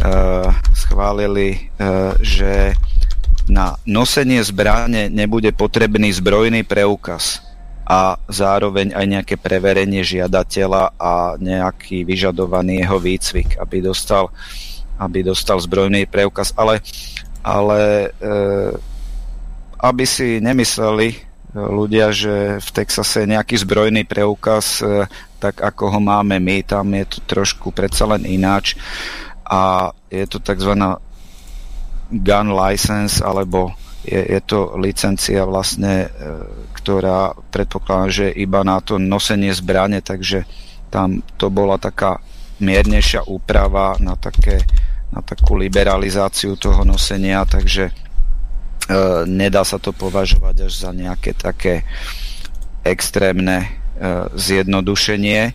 Eh, 0.00 0.48
schválili, 0.72 1.68
eh, 1.76 2.16
že 2.24 2.72
na 3.44 3.76
nosenie 3.84 4.40
zbrane 4.40 5.12
nebude 5.12 5.52
potrebný 5.52 6.08
zbrojný 6.16 6.64
preukaz 6.64 7.44
a 7.84 8.16
zároveň 8.24 8.96
aj 8.96 9.06
nejaké 9.06 9.34
preverenie 9.36 10.00
žiadateľa 10.00 10.96
a 10.96 11.36
nejaký 11.36 12.08
vyžadovaný 12.08 12.88
jeho 12.88 12.96
výcvik, 12.96 13.60
aby 13.60 13.84
dostal, 13.84 14.32
aby 14.96 15.28
dostal 15.28 15.60
zbrojný 15.60 16.08
preukaz. 16.08 16.56
Ale, 16.56 16.80
ale 17.42 18.10
e, 18.16 18.30
aby 19.82 20.04
si 20.06 20.38
nemysleli 20.38 21.30
ľudia, 21.52 22.08
že 22.14 22.62
v 22.62 22.68
Texase 22.72 23.26
je 23.26 23.32
nejaký 23.36 23.60
zbrojný 23.60 24.08
preukaz, 24.08 24.80
e, 24.80 25.04
tak 25.42 25.60
ako 25.60 25.98
ho 25.98 26.00
máme 26.00 26.38
my, 26.38 26.62
tam 26.62 26.94
je 26.94 27.04
to 27.06 27.18
trošku 27.26 27.74
predsa 27.74 28.06
len 28.06 28.24
ináč 28.24 28.78
a 29.42 29.90
je 30.08 30.24
to 30.30 30.38
tzv. 30.38 30.72
gun 32.14 32.48
license 32.54 33.18
alebo 33.18 33.74
je, 34.06 34.22
je 34.22 34.40
to 34.42 34.78
licencia 34.78 35.42
vlastne, 35.46 36.10
ktorá 36.78 37.34
predpokladá, 37.54 38.10
že 38.10 38.26
iba 38.34 38.66
na 38.66 38.82
to 38.82 38.98
nosenie 38.98 39.54
zbrane, 39.54 40.02
takže 40.02 40.42
tam 40.90 41.22
to 41.38 41.46
bola 41.50 41.78
taká 41.78 42.18
miernejšia 42.62 43.26
úprava 43.26 43.98
na, 43.98 44.14
také, 44.14 44.62
na 45.12 45.20
takú 45.20 45.54
liberalizáciu 45.60 46.56
toho 46.56 46.88
nosenia, 46.88 47.44
takže 47.44 47.92
nedá 49.28 49.62
sa 49.62 49.78
to 49.78 49.92
považovať 49.94 50.66
až 50.66 50.72
za 50.72 50.90
nejaké 50.90 51.36
také 51.36 51.84
extrémne 52.82 53.68
zjednodušenie 54.34 55.54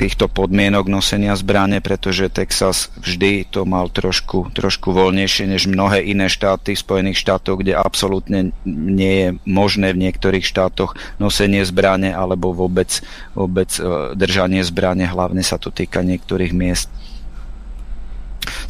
týchto 0.00 0.32
podmienok 0.32 0.88
nosenia 0.88 1.36
zbrane, 1.36 1.84
pretože 1.84 2.32
Texas 2.32 2.88
vždy 3.04 3.44
to 3.44 3.68
mal 3.68 3.92
trošku, 3.92 4.48
trošku 4.56 4.96
voľnejšie 4.96 5.44
než 5.44 5.68
mnohé 5.68 6.00
iné 6.08 6.32
štáty 6.32 6.72
v 6.72 6.80
Spojených 6.80 7.20
štátoch, 7.20 7.60
kde 7.60 7.76
absolútne 7.76 8.56
nie 8.64 9.14
je 9.20 9.28
možné 9.44 9.92
v 9.92 10.08
niektorých 10.08 10.40
štátoch 10.40 10.96
nosenie 11.20 11.60
zbrane 11.68 12.16
alebo 12.16 12.56
vôbec, 12.56 13.04
vôbec 13.36 13.68
e, 13.76 14.16
držanie 14.16 14.64
zbrane, 14.64 15.04
hlavne 15.04 15.44
sa 15.44 15.60
to 15.60 15.68
týka 15.68 16.00
niektorých 16.00 16.56
miest. 16.56 16.88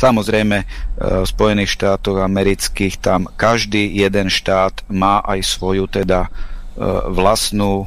Samozrejme, 0.03 0.57
e, 0.59 0.66
v 0.99 1.27
Spojených 1.31 1.71
štátoch 1.79 2.19
amerických 2.27 2.99
tam 2.99 3.31
každý 3.38 3.87
jeden 3.87 4.27
štát 4.35 4.83
má 4.90 5.23
aj 5.23 5.47
svoju 5.47 5.87
teda 5.87 6.27
e, 6.27 6.29
vlastnú 7.07 7.87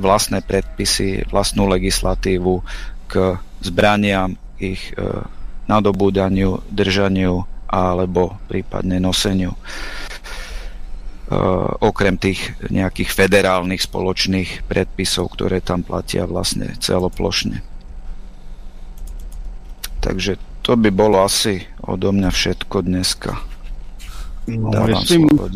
vlastné 0.00 0.40
predpisy, 0.40 1.28
vlastnú 1.28 1.68
legislatívu 1.68 2.64
k 3.04 3.36
zbraniam, 3.60 4.36
ich 4.60 4.92
eh, 4.96 5.24
nadobúdaniu, 5.68 6.60
držaniu 6.68 7.44
alebo 7.70 8.36
prípadne 8.50 8.98
noseniu. 8.98 9.54
Okrem 11.78 12.18
tých 12.18 12.58
nejakých 12.66 13.14
federálnych 13.14 13.78
spoločných 13.78 14.66
predpisov, 14.66 15.38
ktoré 15.38 15.62
tam 15.62 15.86
platia 15.86 16.26
vlastne 16.26 16.74
celoplošne. 16.82 17.62
Takže 20.02 20.42
to 20.66 20.74
by 20.74 20.90
bolo 20.90 21.22
asi 21.22 21.62
odo 21.86 22.10
mňa 22.10 22.34
všetko 22.34 22.82
dneska. 22.82 23.38
No, 24.50 24.74
Dávam 24.74 25.06
slovo 25.06 25.46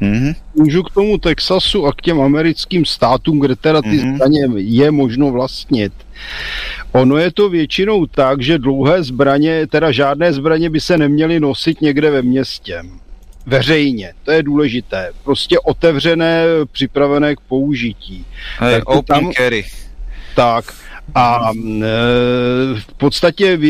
Mm-hmm. 0.00 0.34
Můžu 0.54 0.82
k 0.82 0.90
tomu 0.90 1.18
Texasu 1.18 1.86
a 1.86 1.92
k 1.92 2.02
těm 2.02 2.20
americkým 2.20 2.84
státům, 2.84 3.40
kde 3.40 3.56
teda 3.56 3.82
ty 3.82 3.88
mm-hmm. 3.88 4.14
zbraně 4.14 4.40
je 4.56 4.90
možno 4.90 5.30
vlastnit. 5.30 5.92
Ono 6.92 7.16
je 7.16 7.32
to 7.32 7.48
většinou 7.48 8.06
tak, 8.06 8.42
že 8.42 8.58
dlouhé 8.58 9.02
zbraně, 9.02 9.66
teda 9.66 9.92
žádné 9.92 10.32
zbraně 10.32 10.70
by 10.70 10.80
se 10.80 10.98
neměly 10.98 11.40
nosit 11.40 11.80
někde 11.80 12.10
ve 12.10 12.22
městě. 12.22 12.82
Veřejně, 13.46 14.12
to 14.24 14.30
je 14.30 14.42
důležité. 14.42 15.12
Prostě 15.24 15.58
otevřené, 15.58 16.44
připravené 16.72 17.36
k 17.36 17.40
použití. 17.40 18.24
Hey, 18.58 18.80
open 18.84 19.02
tam, 19.04 19.32
carry. 19.32 19.64
Tak. 20.36 20.74
A 21.14 21.50
e, 21.52 21.90
v 22.80 22.94
podstatě 22.96 23.56
v, 23.56 23.64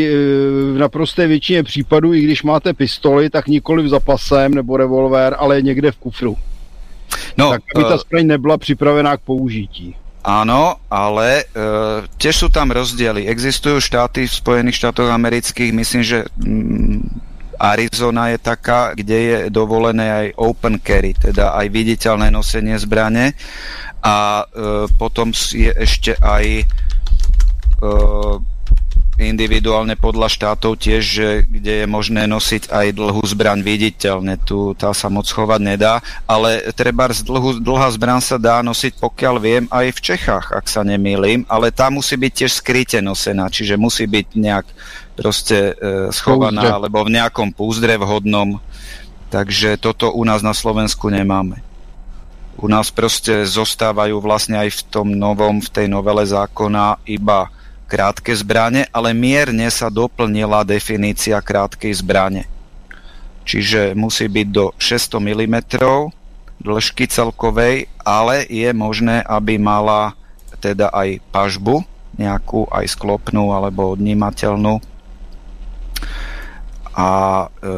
v 0.74 0.78
naprosté 0.78 1.26
většině 1.26 1.62
případů, 1.62 2.14
i 2.14 2.20
když 2.20 2.42
máte 2.42 2.74
pistoli, 2.74 3.30
tak 3.30 3.46
nikoli 3.46 3.82
v 3.82 3.88
zapasem 3.88 4.54
nebo 4.54 4.76
revolver, 4.76 5.36
ale 5.38 5.62
někde 5.62 5.92
v 5.92 5.96
kufru. 5.96 6.36
No, 7.36 7.50
tak 7.50 7.62
aby 7.74 7.84
ta 7.84 7.94
e, 7.94 7.98
zbraň 7.98 8.26
nebyla 8.26 8.58
připravená 8.58 9.16
k 9.16 9.20
použití. 9.20 9.96
Áno, 10.22 10.78
ale 10.86 11.42
e, 11.42 11.66
tiež 12.14 12.46
sú 12.46 12.48
tam 12.48 12.70
rozdiely. 12.70 13.26
Existujú 13.26 13.82
štáty 13.82 14.30
v 14.30 14.38
Spojených 14.38 14.78
štátoch 14.78 15.10
amerických, 15.10 15.74
myslím, 15.74 16.02
že 16.06 16.18
mm, 16.38 17.02
Arizona 17.58 18.30
je 18.30 18.38
taká, 18.38 18.94
kde 18.94 19.18
je 19.18 19.38
dovolené 19.50 20.06
aj 20.14 20.28
open 20.38 20.78
carry, 20.78 21.18
teda 21.18 21.58
aj 21.58 21.66
viditeľné 21.74 22.30
nosenie 22.30 22.78
zbrane 22.78 23.34
a 24.02 24.42
e, 24.42 24.90
potom 24.94 25.34
je 25.34 25.70
ešte 25.74 26.14
aj 26.18 26.70
individuálne 29.20 29.94
podľa 29.94 30.28
štátov 30.32 30.80
tiež, 30.80 31.02
že, 31.04 31.28
kde 31.46 31.84
je 31.84 31.86
možné 31.86 32.24
nosiť 32.26 32.72
aj 32.72 32.86
dlhú 32.96 33.22
zbraň 33.22 33.60
viditeľne, 33.62 34.40
tu 34.40 34.74
tá 34.74 34.90
sa 34.96 35.12
moc 35.12 35.28
chovať 35.28 35.60
nedá, 35.62 36.02
ale 36.24 36.72
treba 36.72 37.12
dlhú, 37.12 37.62
dlhá 37.62 37.92
zbraň 37.94 38.20
sa 38.24 38.36
dá 38.40 38.64
nosiť, 38.64 38.98
pokiaľ 38.98 39.34
viem, 39.38 39.64
aj 39.68 39.86
v 39.94 40.00
Čechách, 40.00 40.46
ak 40.56 40.66
sa 40.66 40.82
nemýlim, 40.82 41.46
ale 41.46 41.70
tá 41.70 41.92
musí 41.92 42.18
byť 42.18 42.32
tiež 42.32 42.52
skryte 42.58 42.98
nosená, 43.04 43.52
čiže 43.52 43.78
musí 43.78 44.08
byť 44.08 44.26
nejak 44.32 44.66
proste 45.14 45.76
e, 45.76 46.08
schovaná, 46.10 46.64
púzdre. 46.64 46.72
alebo 46.72 46.98
v 47.04 47.14
nejakom 47.14 47.48
púzdre 47.52 47.94
vhodnom, 48.00 48.58
takže 49.28 49.76
toto 49.76 50.10
u 50.10 50.22
nás 50.24 50.40
na 50.40 50.56
Slovensku 50.56 51.12
nemáme. 51.12 51.60
U 52.60 52.68
nás 52.68 52.92
proste 52.92 53.48
zostávajú 53.48 54.20
vlastne 54.20 54.60
aj 54.60 54.70
v 54.70 54.80
tom 54.92 55.08
novom, 55.08 55.58
v 55.58 55.72
tej 55.72 55.86
novele 55.88 56.22
zákona 56.22 57.00
iba 57.08 57.48
krátke 57.92 58.32
zbrane, 58.32 58.88
ale 58.88 59.12
mierne 59.12 59.68
sa 59.68 59.92
doplnila 59.92 60.64
definícia 60.64 61.36
krátkej 61.44 61.92
zbrane. 62.00 62.48
Čiže 63.44 63.92
musí 63.92 64.32
byť 64.32 64.48
do 64.48 64.72
600 64.80 65.20
mm 65.20 65.56
dĺžky 66.64 67.04
celkovej, 67.04 67.92
ale 68.00 68.48
je 68.48 68.72
možné, 68.72 69.20
aby 69.20 69.60
mala 69.60 70.16
teda 70.62 70.88
aj 70.88 71.20
pažbu, 71.28 71.84
nejakú 72.16 72.64
aj 72.72 72.96
sklopnú 72.96 73.52
alebo 73.52 73.92
odnímateľnú. 73.92 74.80
A 76.96 77.10
e, 77.44 77.72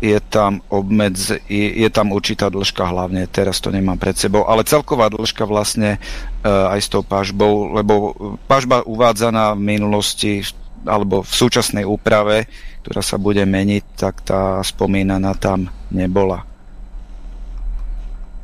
je 0.00 0.18
tam 0.20 0.60
obmedz, 0.68 1.32
je, 1.48 1.68
je 1.80 1.88
tam 1.88 2.12
určitá 2.12 2.52
dĺžka 2.52 2.84
hlavne, 2.84 3.24
teraz 3.32 3.64
to 3.64 3.72
nemám 3.72 3.96
pred 3.96 4.12
sebou, 4.12 4.44
ale 4.44 4.68
celková 4.68 5.08
dĺžka 5.08 5.48
vlastne 5.48 5.96
uh, 6.44 6.72
aj 6.76 6.80
s 6.84 6.88
tou 6.92 7.00
pažbou, 7.00 7.72
lebo 7.72 8.12
pažba 8.44 8.84
uvádzaná 8.84 9.56
v 9.56 9.64
minulosti 9.76 10.44
alebo 10.84 11.24
v 11.24 11.32
súčasnej 11.32 11.82
úprave, 11.88 12.46
ktorá 12.84 13.02
sa 13.02 13.16
bude 13.18 13.42
meniť, 13.42 13.84
tak 13.96 14.22
tá 14.22 14.60
spomínaná 14.62 15.34
tam 15.34 15.72
nebola. 15.90 16.46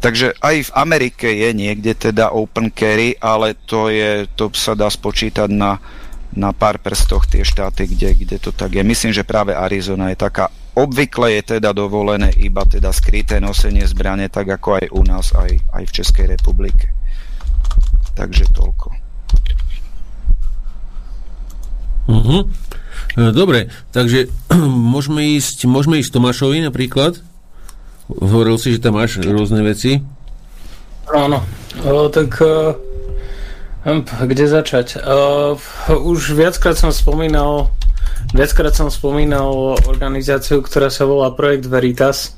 Takže 0.02 0.34
aj 0.42 0.56
v 0.66 0.74
Amerike 0.74 1.30
je 1.30 1.54
niekde 1.54 1.94
teda 1.94 2.34
open 2.34 2.74
carry, 2.74 3.14
ale 3.22 3.54
to, 3.54 3.86
je, 3.86 4.26
to 4.34 4.50
sa 4.50 4.74
dá 4.74 4.90
spočítať 4.90 5.46
na, 5.46 5.78
na 6.34 6.50
pár 6.50 6.82
prstoch 6.82 7.30
tie 7.30 7.46
štáty, 7.46 7.86
kde, 7.86 8.18
kde 8.18 8.36
to 8.42 8.50
tak 8.50 8.74
je. 8.74 8.82
Myslím, 8.82 9.14
že 9.14 9.22
práve 9.22 9.54
Arizona 9.54 10.10
je 10.10 10.18
taká 10.18 10.50
Obvykle 10.72 11.36
je 11.36 11.42
teda 11.56 11.76
dovolené 11.76 12.32
iba 12.40 12.64
teda 12.64 12.96
skryté 12.96 13.36
nosenie 13.44 13.84
zbrane, 13.84 14.32
tak 14.32 14.48
ako 14.48 14.80
aj 14.80 14.86
u 14.88 15.02
nás, 15.04 15.36
aj, 15.36 15.52
aj 15.68 15.84
v 15.84 15.92
Českej 15.92 16.26
republike. 16.32 16.88
Takže 18.16 18.48
toľko. 18.56 18.88
Uh-huh. 22.08 22.48
Dobre, 23.16 23.68
takže 23.92 24.32
môžeme 24.92 25.36
ísť, 25.36 25.68
môžeme 25.68 26.00
ísť 26.00 26.16
Tomášovi 26.16 26.64
napríklad. 26.64 27.20
Hovoril 28.08 28.56
si, 28.56 28.76
že 28.76 28.82
tam 28.82 28.96
máš 28.96 29.20
rôzne 29.20 29.60
veci. 29.60 30.00
Áno, 31.12 31.44
o, 31.84 32.08
tak 32.08 32.40
o, 32.40 32.72
hm, 33.84 34.08
kde 34.24 34.44
začať? 34.48 35.00
O, 35.04 35.56
už 35.92 36.32
viackrát 36.32 36.76
som 36.80 36.88
spomínal 36.88 37.68
Viackrát 38.32 38.72
som 38.72 38.88
spomínal 38.88 39.76
organizáciu, 39.84 40.64
ktorá 40.64 40.88
sa 40.88 41.04
volá 41.04 41.36
Projekt 41.36 41.68
Veritas. 41.68 42.32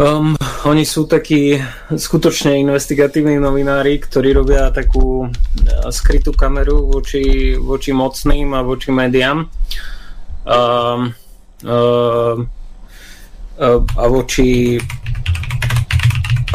Um, 0.00 0.32
oni 0.64 0.88
sú 0.88 1.04
takí 1.04 1.60
skutočne 1.92 2.64
investigatívni 2.64 3.36
novinári, 3.36 4.00
ktorí 4.00 4.32
robia 4.32 4.72
takú 4.72 5.28
uh, 5.28 5.92
skrytú 5.92 6.32
kameru 6.32 6.88
voči, 6.88 7.52
voči 7.60 7.92
mocným 7.92 8.56
a 8.56 8.64
voči 8.64 8.88
médiám. 8.96 9.44
Um, 10.48 11.12
uh, 11.60 12.40
uh, 13.60 13.80
a 13.92 14.04
voči 14.08 14.80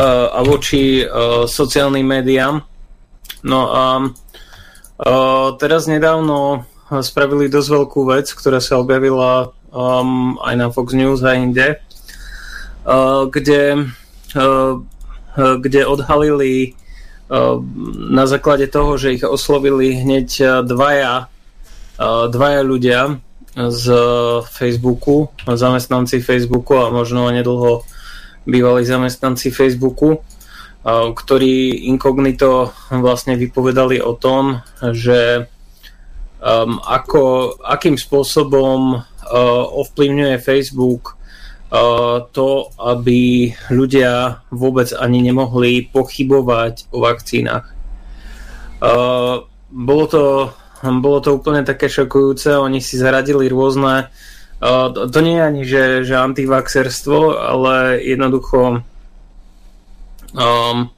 uh, 0.01 0.27
a 0.33 0.41
voči 0.41 1.05
sociálnym 1.45 2.05
médiám. 2.17 2.65
No 3.45 3.59
a 3.69 4.01
teraz 5.61 5.85
nedávno 5.85 6.65
spravili 6.99 7.47
dosť 7.47 7.69
veľkú 7.71 8.01
vec, 8.11 8.27
ktorá 8.35 8.59
sa 8.59 8.75
objavila 8.75 9.55
um, 9.71 10.35
aj 10.43 10.55
na 10.59 10.67
Fox 10.67 10.91
News 10.91 11.23
a 11.23 11.39
inde, 11.39 11.79
uh, 12.83 13.31
kde, 13.31 13.87
uh, 14.35 14.75
kde 15.39 15.81
odhalili 15.87 16.75
uh, 17.31 17.63
na 18.11 18.27
základe 18.27 18.67
toho, 18.67 18.99
že 18.99 19.15
ich 19.15 19.23
oslovili 19.23 19.95
hneď 19.95 20.29
uh, 20.43 20.47
dvaja, 20.67 21.31
uh, 21.95 22.27
dvaja 22.27 22.61
ľudia 22.67 22.99
z 23.51 23.85
Facebooku, 24.47 25.31
zamestnanci 25.43 26.23
Facebooku 26.23 26.75
a 26.79 26.91
možno 26.91 27.27
nedlho 27.31 27.83
bývalí 28.47 28.83
zamestnanci 28.83 29.51
Facebooku, 29.55 30.19
uh, 30.19 31.15
ktorí 31.15 31.87
inkognito 31.87 32.75
vlastne 32.91 33.39
vypovedali 33.39 34.03
o 34.03 34.11
tom, 34.11 34.59
že 34.91 35.47
um, 36.41 36.81
ako, 36.81 37.55
akým 37.61 37.95
spôsobom 37.95 38.97
uh, 38.97 39.63
ovplyvňuje 39.77 40.41
Facebook 40.41 41.15
uh, 41.69 42.25
to, 42.33 42.73
aby 42.81 43.53
ľudia 43.69 44.41
vôbec 44.49 44.89
ani 44.97 45.21
nemohli 45.21 45.87
pochybovať 45.93 46.89
o 46.91 47.05
vakcínach. 47.05 47.69
Uh, 48.81 49.45
bolo 49.69 50.05
to 50.09 50.23
bolo 50.81 51.21
to 51.21 51.37
úplne 51.37 51.61
také 51.61 51.85
šokujúce, 51.85 52.57
oni 52.57 52.81
si 52.81 52.97
zaradili 52.97 53.45
rôzne, 53.45 54.09
uh, 54.09 54.89
to, 54.89 55.13
to 55.13 55.19
nie 55.21 55.37
je 55.37 55.45
ani, 55.45 55.61
že, 55.61 55.83
že 56.09 56.17
antivaxerstvo, 56.17 57.37
ale 57.37 58.01
jednoducho 58.01 58.81
um, 60.33 60.89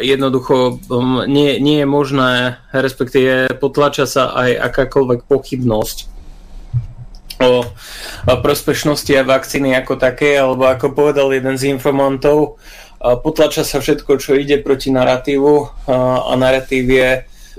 jednoducho 0.00 0.80
um, 0.88 1.28
nie, 1.28 1.60
nie 1.60 1.84
je 1.84 1.88
možné, 1.88 2.56
respektíve 2.72 3.52
potlača 3.60 4.08
sa 4.08 4.32
aj 4.32 4.56
akákoľvek 4.72 5.28
pochybnosť 5.28 5.98
o, 7.44 7.68
prospešnosti 8.24 9.12
a 9.20 9.28
vakcíny 9.28 9.76
ako 9.76 10.00
také, 10.00 10.40
alebo 10.40 10.64
ako 10.64 10.96
povedal 10.96 11.28
jeden 11.36 11.60
z 11.60 11.68
informantov, 11.68 12.56
uh, 12.56 13.20
potlača 13.20 13.60
sa 13.60 13.84
všetko, 13.84 14.16
čo 14.16 14.32
ide 14.32 14.64
proti 14.64 14.88
narratívu 14.88 15.52
uh, 15.52 15.68
a 16.24 16.32
narratív 16.36 16.86
je 16.88 17.10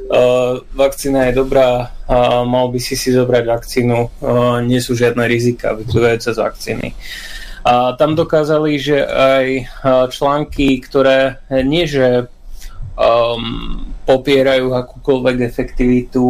Uh, 0.02 0.66
vakcína 0.76 1.30
je 1.30 1.40
dobrá 1.40 1.94
mal 2.44 2.68
by 2.68 2.80
si 2.84 3.00
si 3.00 3.14
zobrať 3.16 3.44
vakcínu. 3.48 3.98
Uh, 4.20 4.60
nie 4.60 4.82
sú 4.84 4.98
žiadne 4.98 5.24
rizika 5.30 5.78
vyplývajúce 5.78 6.36
z 6.36 6.40
vakcíny. 6.42 6.88
A 7.62 7.94
tam 7.94 8.18
dokázali, 8.18 8.82
že 8.82 9.06
aj 9.06 9.46
články, 10.10 10.82
ktoré 10.82 11.38
nie 11.50 11.86
že 11.86 12.26
um, 12.98 13.86
popierajú 14.10 14.74
akúkoľvek 14.74 15.38
efektivitu, 15.46 16.22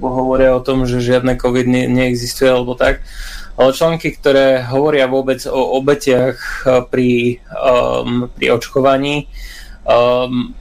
hovoria 0.00 0.52
o 0.52 0.64
tom, 0.64 0.84
že 0.84 1.00
žiadne 1.00 1.40
COVID 1.40 1.66
ne- 1.66 1.88
neexistuje 1.88 2.52
alebo 2.52 2.76
tak, 2.76 3.00
ale 3.56 3.72
články, 3.72 4.12
ktoré 4.12 4.68
hovoria 4.68 5.08
vôbec 5.08 5.40
o 5.48 5.80
obetiach 5.80 6.68
pri, 6.92 7.40
um, 7.56 8.28
pri 8.28 8.46
očkovaní, 8.52 9.32
um, 9.88 10.52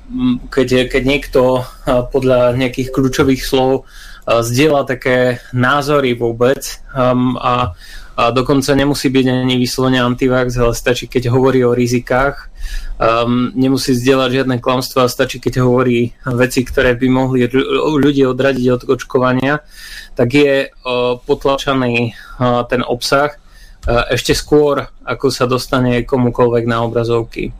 keď, 0.47 0.88
keď 0.88 1.03
niekto 1.03 1.68
podľa 2.16 2.55
nejakých 2.55 2.95
kľúčových 2.95 3.43
slov 3.43 3.84
zdieľa 4.26 4.89
také 4.89 5.43
názory 5.53 6.18
vôbec 6.18 6.82
um, 6.97 7.38
a, 7.38 7.78
a 8.16 8.32
dokonca 8.32 8.72
nemusí 8.76 9.11
byť 9.11 9.26
ani 9.28 9.55
vyslovene 9.59 9.99
antivax, 9.99 10.55
ale 10.55 10.74
stačí, 10.76 11.11
keď 11.11 11.32
hovorí 11.32 11.63
o 11.68 11.76
rizikách. 11.76 12.51
Um, 12.95 13.51
nemusí 13.53 13.93
zdieľať 13.93 14.30
žiadne 14.41 14.57
klamstvo 14.57 15.05
a 15.05 15.11
stačí, 15.11 15.38
keď 15.38 15.61
hovorí 15.61 16.16
veci, 16.34 16.66
ktoré 16.66 16.95
by 16.97 17.07
mohli 17.11 17.45
ľudí 18.01 18.26
odradiť 18.26 18.66
od 18.72 18.82
očkovania, 18.89 19.61
tak 20.18 20.34
je 20.34 20.72
uh, 20.72 21.20
potlačaný 21.22 22.16
uh, 22.16 22.66
ten 22.66 22.82
obsah 22.82 23.36
uh, 23.36 24.09
ešte 24.09 24.34
skôr, 24.34 24.89
ako 25.05 25.30
sa 25.30 25.45
dostane 25.45 26.01
komukoľvek 26.07 26.63
na 26.66 26.88
obrazovky 26.88 27.53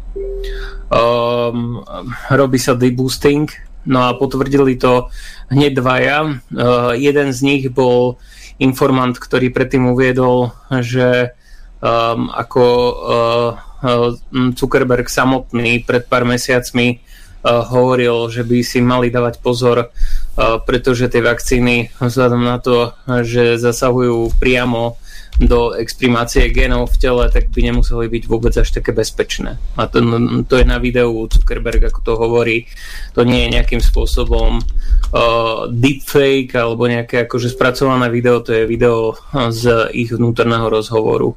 um, 0.89 1.84
robí 2.30 2.60
sa 2.60 2.78
deboosting, 2.78 3.49
no 3.86 4.06
a 4.06 4.18
potvrdili 4.18 4.78
to 4.78 5.10
hneď 5.49 5.72
dvaja. 5.78 6.18
Uh, 6.26 6.93
jeden 6.97 7.34
z 7.34 7.39
nich 7.41 7.64
bol 7.70 8.18
informant, 8.60 9.20
ktorý 9.20 9.51
predtým 9.51 9.91
uviedol, 9.91 10.56
že 10.80 11.36
um, 11.84 12.32
ako 12.32 12.64
uh, 12.66 14.14
Zuckerberg 14.56 15.12
samotný 15.12 15.84
pred 15.84 16.08
pár 16.08 16.24
mesiacmi 16.24 16.97
uh, 16.97 17.62
hovoril, 17.68 18.32
že 18.32 18.47
by 18.47 18.58
si 18.64 18.80
mali 18.80 19.12
dávať 19.12 19.43
pozor, 19.43 19.78
uh, 19.84 20.58
pretože 20.64 21.12
tie 21.12 21.22
vakcíny 21.22 21.91
vzhľadom 21.99 22.41
na 22.41 22.58
to, 22.64 22.95
že 23.28 23.60
zasahujú 23.60 24.34
priamo 24.39 24.97
do 25.36 25.75
exprimácie 25.75 26.47
genov 26.47 26.95
v 26.95 26.99
tele, 27.01 27.25
tak 27.27 27.51
by 27.51 27.59
nemuseli 27.59 28.07
byť 28.07 28.23
vôbec 28.31 28.55
až 28.55 28.71
také 28.71 28.95
bezpečné. 28.95 29.59
A 29.75 29.88
to, 29.91 29.99
to 30.47 30.55
je 30.55 30.65
na 30.65 30.79
videu 30.79 31.11
Zuckerberg, 31.27 31.83
ako 31.91 31.99
to 31.99 32.13
hovorí. 32.15 32.71
To 33.19 33.27
nie 33.27 33.43
je 33.43 33.59
nejakým 33.59 33.83
spôsobom 33.83 34.63
uh, 34.63 35.67
deepfake 35.67 36.55
alebo 36.55 36.88
nejaké 36.88 37.27
akože 37.27 37.51
spracované 37.51 38.07
video, 38.07 38.39
to 38.39 38.55
je 38.55 38.63
video 38.63 39.19
z 39.51 39.91
ich 39.91 40.15
vnútorného 40.15 40.71
rozhovoru. 40.71 41.36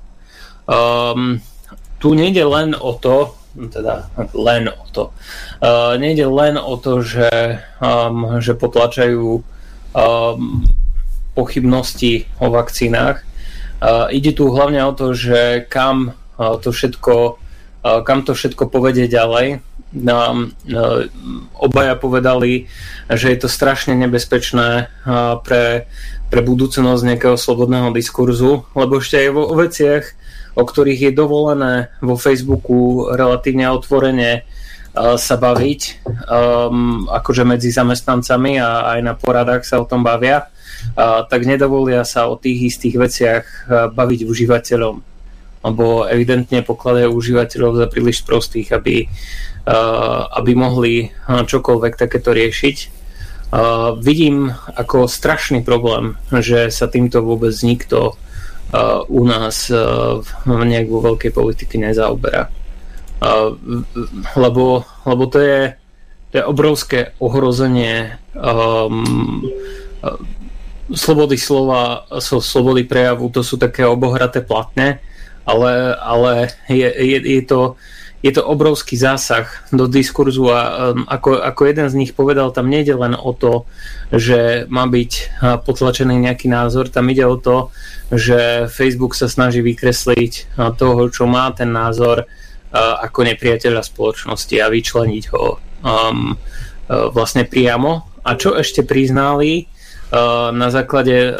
Um, 0.70 1.42
tu 1.98 2.14
nejde 2.14 2.46
len 2.46 2.78
o 2.78 2.94
to, 2.94 3.34
teda 3.58 4.14
len 4.38 4.70
o 4.70 4.86
to. 4.94 5.10
Uh, 5.58 5.98
nejde 5.98 6.30
len 6.30 6.54
o 6.54 6.78
to, 6.78 7.02
že, 7.02 7.58
um, 7.82 8.38
že 8.38 8.54
potlačajú 8.54 9.42
um, 9.42 10.62
pochybnosti 11.34 12.30
o 12.38 12.46
vakcínach, 12.54 13.26
Uh, 13.26 13.27
ide 14.10 14.32
tu 14.34 14.50
hlavne 14.50 14.82
o 14.86 14.92
to, 14.92 15.14
že 15.14 15.66
kam 15.70 16.14
uh, 16.14 16.58
to 16.58 16.74
všetko, 16.74 17.38
uh, 17.84 18.00
kam 18.02 18.26
to 18.26 18.34
všetko 18.34 18.66
povedie 18.70 19.06
ďalej. 19.06 19.62
Uh, 19.88 20.52
obaja 21.56 21.94
povedali, 21.96 22.68
že 23.08 23.32
je 23.32 23.38
to 23.40 23.48
strašne 23.48 23.96
nebezpečné 23.96 24.92
pre, 25.40 25.88
pre 26.28 26.40
budúcnosť 26.44 27.02
nejakého 27.08 27.40
slobodného 27.40 27.88
diskurzu, 27.96 28.68
lebo 28.76 29.00
ešte 29.00 29.16
aj 29.16 29.28
vo 29.32 29.48
veciach, 29.56 30.04
o 30.60 30.68
ktorých 30.68 31.08
je 31.08 31.12
dovolené 31.16 31.74
vo 32.04 32.20
Facebooku 32.20 33.08
relatívne 33.16 33.72
otvorene 33.72 34.44
sa 34.98 35.36
baviť, 35.40 35.80
um, 36.26 37.06
akože 37.08 37.46
medzi 37.46 37.70
zamestnancami 37.70 38.58
a 38.58 38.98
aj 38.98 39.00
na 39.00 39.14
poradách 39.14 39.62
sa 39.64 39.80
o 39.80 39.86
tom 39.86 40.02
bavia, 40.02 40.50
tak 40.96 41.40
nedovolia 41.44 42.06
sa 42.06 42.30
o 42.30 42.38
tých 42.38 42.76
istých 42.76 42.96
veciach 42.96 43.44
baviť 43.92 44.20
užívateľom. 44.24 44.96
Lebo 45.58 46.06
evidentne 46.06 46.62
pokladajú 46.62 47.10
užívateľov 47.10 47.82
za 47.82 47.86
príliš 47.90 48.22
prostých, 48.22 48.70
aby, 48.70 49.10
aby 50.38 50.52
mohli 50.54 51.10
čokoľvek 51.26 51.98
takéto 51.98 52.30
riešiť. 52.30 52.76
Vidím 53.98 54.54
ako 54.78 55.10
strašný 55.10 55.66
problém, 55.66 56.14
že 56.30 56.70
sa 56.70 56.86
týmto 56.86 57.26
vôbec 57.26 57.52
nikto 57.66 58.14
u 59.08 59.24
nás 59.24 59.72
uh, 59.72 60.20
nejak 60.44 60.92
vo 60.92 61.00
veľkej 61.00 61.32
politiky 61.32 61.80
nezaoberá. 61.80 62.52
Lebo, 64.36 64.84
lebo 65.08 65.24
to 65.26 65.40
je, 65.40 65.72
to 66.30 66.34
je 66.38 66.44
obrovské 66.44 66.98
ohrozenie 67.18 68.20
um, 68.36 69.42
slobody 70.94 71.36
slova, 71.36 72.08
so 72.20 72.40
slobody 72.40 72.84
prejavu, 72.84 73.28
to 73.28 73.44
sú 73.44 73.60
také 73.60 73.84
obohraté 73.84 74.40
platne, 74.40 75.00
ale, 75.44 75.96
ale 75.96 76.32
je, 76.68 76.88
je, 76.88 77.18
je, 77.24 77.42
to, 77.44 77.60
je 78.20 78.32
to 78.32 78.42
obrovský 78.44 78.96
zásah 78.96 79.48
do 79.72 79.88
diskurzu 79.88 80.48
a 80.52 80.92
um, 80.92 81.04
ako, 81.08 81.40
ako 81.40 81.60
jeden 81.68 81.88
z 81.88 81.98
nich 81.98 82.12
povedal, 82.12 82.52
tam 82.52 82.68
nejde 82.68 82.96
len 82.96 83.12
o 83.16 83.32
to, 83.32 83.68
že 84.12 84.64
má 84.72 84.88
byť 84.88 85.40
potlačený 85.64 86.24
nejaký 86.24 86.48
názor, 86.48 86.88
tam 86.88 87.08
ide 87.12 87.24
o 87.28 87.36
to, 87.36 87.72
že 88.08 88.68
Facebook 88.72 89.12
sa 89.12 89.28
snaží 89.28 89.60
vykresliť 89.60 90.56
toho, 90.80 91.02
čo 91.12 91.28
má 91.28 91.52
ten 91.52 91.68
názor 91.68 92.24
ako 92.76 93.24
nepriateľa 93.24 93.80
spoločnosti 93.84 94.56
a 94.60 94.68
vyčleniť 94.68 95.24
ho 95.32 95.56
um, 95.56 96.36
vlastne 96.88 97.48
priamo. 97.48 98.20
A 98.24 98.36
čo 98.36 98.52
ešte 98.52 98.84
priznali, 98.84 99.64
na 100.08 100.68
základe, 100.72 101.36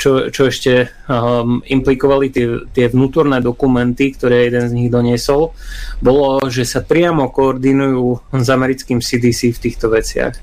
čo, 0.00 0.32
čo 0.32 0.42
ešte 0.48 0.88
um, 1.12 1.60
implikovali 1.60 2.32
tie, 2.32 2.64
tie 2.72 2.88
vnútorné 2.88 3.44
dokumenty, 3.44 4.16
ktoré 4.16 4.48
jeden 4.48 4.64
z 4.64 4.72
nich 4.72 4.88
doniesol, 4.88 5.52
bolo, 6.00 6.40
že 6.48 6.64
sa 6.64 6.80
priamo 6.80 7.28
koordinujú 7.28 8.32
s 8.32 8.48
americkým 8.48 9.04
CDC 9.04 9.52
v 9.52 9.60
týchto 9.60 9.92
veciach. 9.92 10.34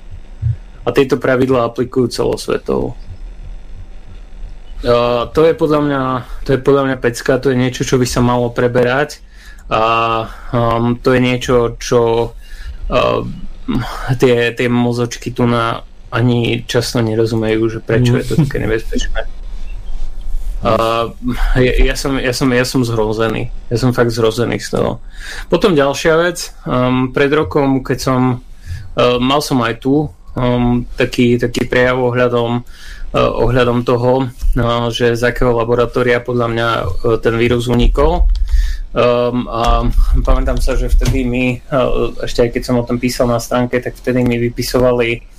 A 0.85 0.93
tieto 0.93 1.17
pravidlá 1.17 1.65
aplikujú 1.65 2.13
celosvetovo. 2.13 2.93
Uh, 4.85 5.25
to 5.33 5.41
je 5.49 5.57
podľa 5.57 5.81
mňa 5.81 6.01
to 6.45 6.49
je 6.53 6.59
podľa 6.61 6.83
mňa 6.85 6.97
pecka, 7.01 7.41
to 7.41 7.49
je 7.49 7.57
niečo, 7.57 7.81
čo 7.81 7.97
by 7.97 8.05
sa 8.05 8.21
malo 8.21 8.53
preberať 8.53 9.17
a 9.65 9.81
um, 10.53 10.93
to 11.01 11.17
je 11.17 11.21
niečo, 11.25 11.73
čo 11.81 12.29
uh, 12.29 13.19
tie, 14.21 14.53
tie 14.53 14.67
mozočky 14.69 15.33
tu 15.33 15.49
na 15.49 15.81
ani 16.15 16.63
často 16.63 17.03
nerozumejú, 17.03 17.61
že 17.67 17.79
prečo 17.83 18.15
je 18.15 18.23
to 18.23 18.35
také 18.47 18.63
nebezpečné. 18.63 19.27
Uh, 20.65 21.13
ja, 21.61 21.93
ja, 21.93 21.95
som, 21.99 22.17
ja, 22.17 22.33
som, 22.33 22.49
ja 22.49 22.65
som 22.65 22.81
zhrozený. 22.81 23.53
Ja 23.69 23.77
som 23.77 23.93
fakt 23.93 24.09
zhrozený 24.09 24.57
z 24.57 24.79
toho. 24.79 25.03
Potom 25.45 25.77
ďalšia 25.77 26.17
vec. 26.17 26.57
Um, 26.65 27.13
pred 27.13 27.29
rokom, 27.29 27.85
keď 27.85 27.97
som 28.01 28.41
uh, 28.41 29.21
mal 29.21 29.45
som 29.45 29.61
aj 29.61 29.83
tu 29.83 30.09
um, 30.09 30.81
taký, 30.97 31.37
taký 31.37 31.69
prejav 31.69 32.01
ohľadom, 32.01 32.65
uh, 32.65 33.31
ohľadom 33.45 33.85
toho, 33.85 34.25
uh, 34.25 34.89
že 34.89 35.13
z 35.13 35.21
akého 35.29 35.53
laboratória 35.53 36.17
podľa 36.23 36.47
mňa 36.49 36.67
uh, 36.81 36.87
ten 37.21 37.37
vírus 37.37 37.69
unikol. 37.69 38.25
Um, 38.95 39.45
a 39.51 39.85
pamätám 40.23 40.57
sa, 40.63 40.73
že 40.79 40.89
vtedy 40.89 41.27
mi, 41.27 41.61
uh, 41.69 42.15
ešte 42.25 42.41
aj 42.41 42.49
keď 42.57 42.61
som 42.63 42.81
o 42.81 42.87
tom 42.87 42.97
písal 42.97 43.29
na 43.29 43.37
stránke, 43.37 43.77
tak 43.83 43.93
vtedy 44.01 44.25
mi 44.25 44.41
vypisovali 44.41 45.34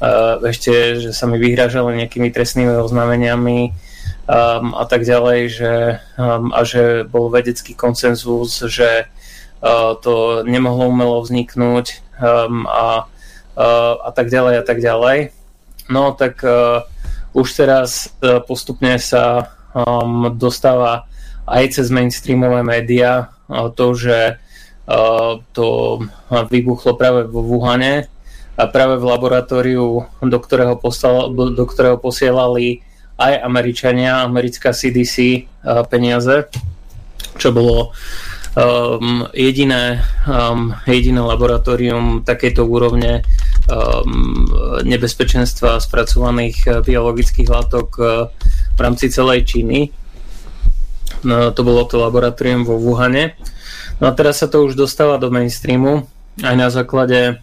Uh, 0.00 0.40
ešte, 0.48 0.96
že 0.96 1.10
sa 1.12 1.28
mi 1.28 1.36
vyhrážali 1.36 2.00
nejakými 2.00 2.32
trestnými 2.32 2.72
oznámeniami 2.72 3.76
um, 4.24 4.72
a 4.72 4.84
tak 4.88 5.04
ďalej, 5.04 5.40
že, 5.52 5.72
um, 6.16 6.48
a 6.56 6.64
že 6.64 7.04
bol 7.04 7.28
vedecký 7.28 7.76
konsenzus, 7.76 8.64
že 8.64 9.04
uh, 9.60 9.92
to 10.00 10.40
nemohlo 10.48 10.88
umelo 10.88 11.20
vzniknúť 11.20 12.16
um, 12.16 12.64
a, 12.64 13.04
uh, 13.60 13.94
a 14.00 14.10
tak 14.16 14.32
ďalej 14.32 14.54
a 14.60 14.64
tak 14.64 14.80
ďalej. 14.80 15.36
no 15.92 16.16
tak 16.16 16.40
uh, 16.48 16.86
už 17.36 17.52
teraz 17.52 18.08
uh, 18.24 18.40
postupne 18.40 18.96
sa 18.96 19.52
um, 19.76 20.32
dostáva 20.32 21.06
aj 21.44 21.76
cez 21.76 21.92
mainstreamové 21.92 22.62
médiá 22.62 23.36
uh, 23.52 23.68
to, 23.68 23.92
že 23.92 24.38
uh, 24.88 25.32
to 25.52 25.98
vybuchlo 26.30 26.94
práve 26.96 27.26
vo 27.26 27.42
Wuhane 27.42 28.06
a 28.60 28.68
práve 28.68 29.00
v 29.00 29.08
laboratóriu, 29.08 30.04
do 30.20 30.38
ktorého, 30.38 30.76
poslal, 30.76 31.32
do 31.32 31.64
ktorého 31.64 31.96
posielali 31.96 32.84
aj 33.16 33.40
Američania, 33.40 34.20
americká 34.20 34.76
CDC 34.76 35.48
uh, 35.64 35.80
peniaze, 35.88 36.52
čo 37.40 37.56
bolo 37.56 37.96
um, 38.56 39.24
jediné, 39.32 40.04
um, 40.28 40.76
jediné 40.84 41.20
laboratórium 41.24 42.20
takéto 42.20 42.68
úrovne 42.68 43.24
um, 43.68 44.44
nebezpečenstva 44.84 45.80
spracovaných 45.80 46.56
uh, 46.68 46.72
biologických 46.84 47.48
látok 47.48 47.88
uh, 47.96 48.28
v 48.76 48.80
rámci 48.80 49.08
celej 49.08 49.48
Číny. 49.48 49.88
No, 51.24 51.52
to 51.52 51.60
bolo 51.64 51.84
to 51.84 52.00
laboratórium 52.00 52.64
vo 52.64 52.80
Wuhane. 52.80 53.36
No 54.00 54.08
a 54.08 54.16
teraz 54.16 54.40
sa 54.40 54.48
to 54.48 54.64
už 54.64 54.76
dostáva 54.76 55.20
do 55.20 55.28
mainstreamu 55.28 56.08
aj 56.40 56.54
na 56.56 56.68
základe 56.72 57.40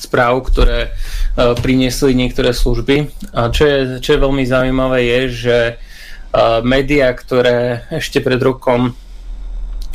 správ, 0.00 0.40
ktoré 0.48 0.90
uh, 0.90 1.52
priniesli 1.60 2.16
niektoré 2.16 2.56
služby. 2.56 3.12
A 3.36 3.52
čo 3.52 3.68
je, 3.68 3.78
čo 4.00 4.16
je 4.16 4.24
veľmi 4.24 4.44
zaujímavé 4.48 4.98
je, 5.04 5.20
že 5.28 5.58
uh, 5.76 6.64
médiá, 6.64 7.12
ktoré 7.12 7.84
ešte 7.92 8.24
pred 8.24 8.40
rokom 8.40 8.96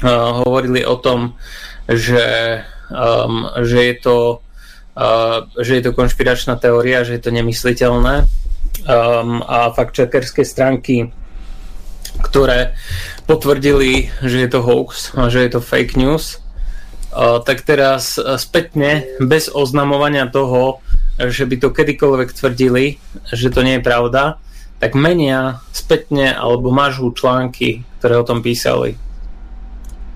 hovorili 0.04 0.84
o 0.84 1.00
tom, 1.00 1.40
že, 1.88 2.60
um, 2.92 3.48
že, 3.64 3.80
je 3.80 3.96
to, 4.04 4.18
že 5.56 5.80
je 5.80 5.84
to 5.88 5.96
konšpiračná 5.96 6.60
teória, 6.60 7.08
že 7.08 7.16
je 7.16 7.24
to 7.24 7.32
nemysliteľné 7.32 8.28
um, 8.84 9.40
a 9.46 9.72
fakt 9.72 9.96
čekerské 9.96 10.44
stránky, 10.44 11.16
ktoré 12.20 12.76
potvrdili, 13.24 14.12
že 14.24 14.46
je 14.46 14.50
to 14.52 14.60
hoax 14.64 15.16
a 15.16 15.32
že 15.32 15.48
je 15.48 15.50
to 15.56 15.62
fake 15.64 15.96
news, 15.96 16.44
tak 17.16 17.64
teraz 17.64 18.20
spätne, 18.20 19.08
bez 19.24 19.48
oznamovania 19.48 20.28
toho, 20.28 20.84
že 21.16 21.48
by 21.48 21.56
to 21.64 21.72
kedykoľvek 21.72 22.30
tvrdili, 22.36 23.00
že 23.32 23.48
to 23.48 23.64
nie 23.64 23.80
je 23.80 23.88
pravda, 23.88 24.36
tak 24.84 25.00
menia 25.00 25.64
spätne 25.72 26.36
alebo 26.36 26.76
mažú 26.76 27.16
články, 27.16 27.88
ktoré 27.98 28.20
o 28.20 28.28
tom 28.28 28.44
písali. 28.44 29.00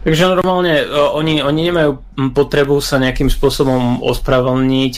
Takže 0.03 0.31
normálne 0.31 0.83
uh, 0.83 1.15
oni, 1.15 1.39
oni 1.39 1.61
nemajú 1.71 1.91
potrebu 2.35 2.79
sa 2.83 2.99
nejakým 2.99 3.31
spôsobom 3.31 4.03
ospravedlniť, 4.03 4.93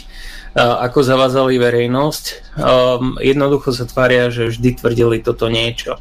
ako 0.56 1.00
zavázali 1.00 1.56
verejnosť. 1.56 2.24
Um, 2.60 3.16
jednoducho 3.24 3.72
sa 3.72 3.88
tvária, 3.88 4.28
že 4.28 4.52
vždy 4.52 4.84
tvrdili 4.84 5.24
toto 5.24 5.48
niečo. 5.48 5.96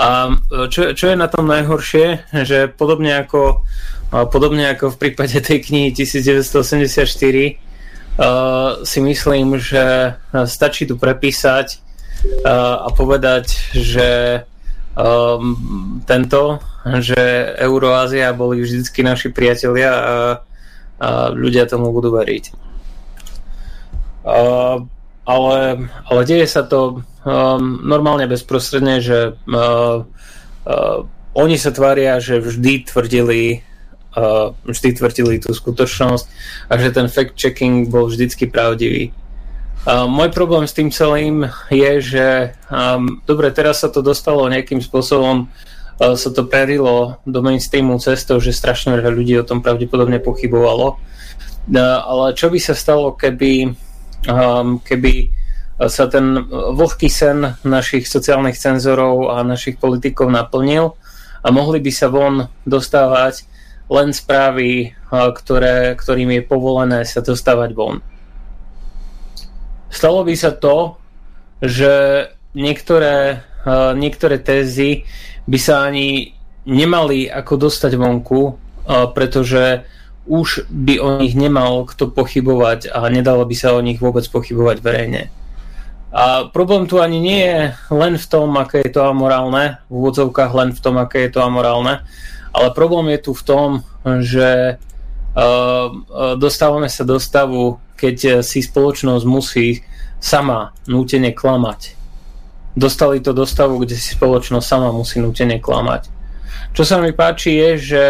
A 0.00 0.32
čo, 0.72 0.96
čo 0.96 1.04
je 1.12 1.16
na 1.20 1.28
tom 1.28 1.44
najhoršie, 1.52 2.32
že 2.48 2.72
podobne 2.72 3.12
ako, 3.20 3.60
podobne 4.12 4.76
ako 4.76 4.92
v 4.92 5.00
prípade 5.08 5.40
tej 5.40 5.64
knihy 5.64 5.96
1984 5.96 7.00
uh, 7.08 8.84
si 8.84 8.98
myslím, 9.00 9.56
že 9.56 10.16
stačí 10.44 10.84
tu 10.84 11.00
prepísať 11.00 11.80
uh, 12.44 12.84
a 12.84 12.88
povedať, 12.92 13.56
že 13.72 14.44
um, 14.92 15.56
tento 16.04 16.60
že 16.82 17.54
Euroázia 17.62 18.34
boli 18.34 18.58
vždycky 18.58 19.06
naši 19.06 19.30
priatelia 19.30 19.90
a, 19.94 20.02
ľudia 21.30 21.70
tomu 21.70 21.94
budú 21.94 22.10
veriť. 22.14 22.44
Ale, 25.22 25.58
ale 25.86 26.20
deje 26.26 26.46
sa 26.50 26.66
to 26.66 27.02
um, 27.22 27.78
normálne 27.86 28.26
bezprostredne, 28.26 28.98
že 28.98 29.38
oni 31.34 31.56
sa 31.58 31.70
tvária, 31.70 32.18
že 32.18 32.42
vždy 32.42 32.86
tvrdili 32.86 33.62
uh, 34.16 34.52
vždy 34.64 34.96
tvrdili 34.96 35.40
tú 35.40 35.52
skutočnosť 35.52 36.24
a 36.68 36.72
že 36.78 36.88
ten 36.92 37.06
fact-checking 37.08 37.88
bol 37.88 38.08
vždycky 38.08 38.48
pravdivý. 38.48 39.12
Uh, 39.82 40.06
môj 40.06 40.30
problém 40.30 40.64
s 40.64 40.76
tým 40.76 40.94
celým 40.94 41.50
je, 41.68 41.92
že 41.98 42.26
um, 42.70 43.18
dobre, 43.26 43.50
teraz 43.50 43.82
sa 43.82 43.90
to 43.90 43.98
dostalo 44.04 44.46
nejakým 44.46 44.78
spôsobom 44.78 45.50
sa 46.02 46.34
to 46.34 46.42
perilo 46.50 47.22
do 47.22 47.44
mainstreamu 47.44 47.94
cestou, 48.02 48.42
že 48.42 48.50
strašne 48.50 48.98
veľa 48.98 49.12
ľudí 49.12 49.38
o 49.38 49.46
tom 49.46 49.62
pravdepodobne 49.62 50.18
pochybovalo. 50.18 50.98
Ale 51.78 52.34
čo 52.34 52.50
by 52.50 52.58
sa 52.58 52.74
stalo, 52.74 53.14
keby, 53.14 53.70
um, 54.26 54.82
keby 54.82 55.30
sa 55.86 56.10
ten 56.10 56.42
vlhký 56.50 57.06
sen 57.06 57.54
našich 57.62 58.06
sociálnych 58.10 58.58
cenzorov 58.58 59.30
a 59.34 59.46
našich 59.46 59.78
politikov 59.78 60.30
naplnil 60.30 60.98
a 61.42 61.48
mohli 61.50 61.78
by 61.82 61.92
sa 61.94 62.10
von 62.10 62.50
dostávať 62.66 63.46
len 63.92 64.16
správy, 64.16 64.96
ktoré, 65.12 65.92
ktorým 66.00 66.32
je 66.32 66.42
povolené 66.48 67.04
sa 67.04 67.20
dostávať 67.20 67.76
von. 67.76 68.00
Stalo 69.92 70.24
by 70.24 70.32
sa 70.32 70.56
to, 70.56 70.96
že 71.60 71.92
niektoré, 72.56 73.44
niektoré 73.92 74.40
tézy 74.40 75.04
by 75.44 75.58
sa 75.60 75.84
ani 75.84 76.32
nemali 76.64 77.28
ako 77.28 77.68
dostať 77.68 77.92
vonku, 78.00 78.56
pretože 79.12 79.84
už 80.24 80.70
by 80.70 81.02
o 81.02 81.08
nich 81.20 81.36
nemal 81.36 81.84
kto 81.84 82.08
pochybovať 82.08 82.88
a 82.94 83.04
nedalo 83.12 83.44
by 83.44 83.54
sa 83.58 83.74
o 83.76 83.84
nich 83.84 84.00
vôbec 84.00 84.24
pochybovať 84.24 84.78
verejne. 84.80 85.28
A 86.12 86.46
problém 86.46 86.84
tu 86.86 87.00
ani 87.00 87.18
nie 87.18 87.40
je 87.40 87.60
len 87.88 88.14
v 88.20 88.26
tom, 88.28 88.54
aké 88.60 88.84
je 88.84 88.92
to 88.92 89.02
amorálne, 89.02 89.80
v 89.88 89.92
úvodzovkách 89.96 90.52
len 90.52 90.70
v 90.76 90.80
tom, 90.80 91.00
aké 91.00 91.26
je 91.26 91.30
to 91.34 91.40
amorálne, 91.40 92.04
ale 92.52 92.68
problém 92.76 93.16
je 93.16 93.20
tu 93.26 93.32
v 93.32 93.42
tom, 93.42 93.68
že 94.20 94.76
uh, 94.76 95.88
dostávame 96.36 96.92
sa 96.92 97.02
do 97.02 97.16
stavu, 97.16 97.80
keď 97.96 98.44
si 98.44 98.60
spoločnosť 98.62 99.24
musí 99.26 99.80
sama 100.22 100.76
nútene 100.86 101.34
klamať 101.34 102.02
dostali 102.76 103.20
to 103.20 103.32
do 103.32 103.44
stavu, 103.44 103.78
kde 103.84 103.96
si 103.96 104.16
spoločnosť 104.16 104.66
sama 104.66 104.88
musí 104.92 105.20
nutene 105.20 105.60
klamať. 105.60 106.08
Čo 106.72 106.82
sa 106.88 106.96
mi 107.04 107.12
páči 107.12 107.60
je, 107.60 107.70
že 107.76 108.02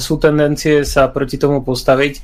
sú 0.00 0.16
tendencie 0.16 0.84
sa 0.88 1.12
proti 1.12 1.36
tomu 1.36 1.60
postaviť. 1.60 2.14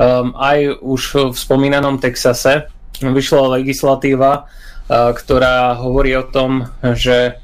Um, 0.00 0.34
aj 0.34 0.80
už 0.82 1.02
v 1.30 1.36
spomínanom 1.36 2.02
Texase 2.02 2.66
vyšla 2.98 3.60
legislatíva, 3.60 4.48
ktorá 4.90 5.78
hovorí 5.78 6.18
o 6.18 6.26
tom, 6.26 6.66
že 6.82 7.38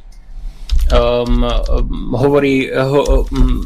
um, 0.92 1.42
hovorí, 2.14 2.70
ho, 2.70 3.26
um, 3.30 3.62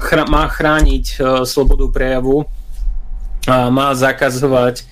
chra, 0.00 0.24
má 0.28 0.48
chrániť 0.48 1.04
uh, 1.18 1.44
slobodu 1.44 1.88
prejavu 1.92 2.44
a 3.48 3.68
má 3.68 3.92
zakazovať 3.92 4.88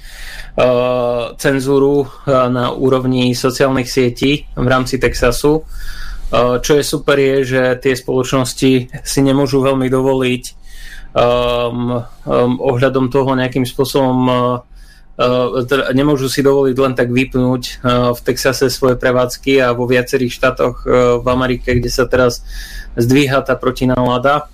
Uh, 0.51 1.39
cenzúru 1.39 2.03
uh, 2.03 2.51
na 2.51 2.75
úrovni 2.75 3.39
sociálnych 3.39 3.87
sietí 3.87 4.51
v 4.59 4.67
rámci 4.67 4.99
Texasu. 4.99 5.63
Uh, 5.63 6.59
čo 6.59 6.75
je 6.75 6.83
super 6.83 7.15
je, 7.23 7.47
že 7.47 7.63
tie 7.79 7.95
spoločnosti 7.95 8.73
si 8.91 9.21
nemôžu 9.23 9.63
veľmi 9.63 9.87
dovoliť 9.87 10.45
um, 11.15 12.03
um, 12.03 12.55
ohľadom 12.67 13.15
toho 13.15 13.39
nejakým 13.39 13.63
spôsobom 13.63 14.19
uh, 14.27 14.39
nemôžu 15.93 16.33
si 16.33 16.41
dovoliť 16.41 16.77
len 16.81 16.95
tak 16.97 17.13
vypnúť 17.13 17.85
v 18.17 18.21
Texase 18.25 18.73
svoje 18.73 18.97
prevádzky 18.97 19.61
a 19.61 19.77
vo 19.77 19.85
viacerých 19.85 20.33
štátoch 20.33 20.89
v 21.21 21.27
Amerike, 21.29 21.77
kde 21.77 21.93
sa 21.93 22.09
teraz 22.09 22.41
zdvíha 22.97 23.45
tá 23.45 23.53
protinálada. 23.53 24.49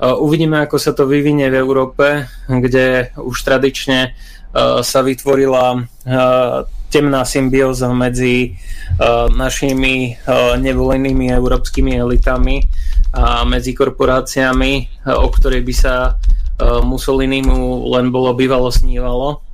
Uvidíme, 0.00 0.64
ako 0.64 0.80
sa 0.80 0.96
to 0.96 1.04
vyvinie 1.04 1.52
v 1.52 1.60
Európe, 1.60 2.24
kde 2.48 3.12
už 3.20 3.36
tradične 3.44 4.16
Eh, 4.48 4.80
sa 4.80 5.04
vytvorila 5.04 5.76
eh, 5.76 6.64
temná 6.88 7.20
symbióza 7.28 7.92
medzi 7.92 8.48
eh, 8.48 9.28
našimi 9.28 10.16
nevolenými 10.56 11.28
európskymi 11.28 12.00
elitami 12.00 12.64
a 13.12 13.44
medzi 13.44 13.76
korporáciami, 13.76 15.04
o 15.04 15.28
ktorej 15.32 15.64
by 15.64 15.74
sa 15.76 15.94
Mussolinimu 16.58 17.86
len 17.94 18.10
bolo 18.10 18.34
bývalo 18.34 18.66
snívalo. 18.66 19.47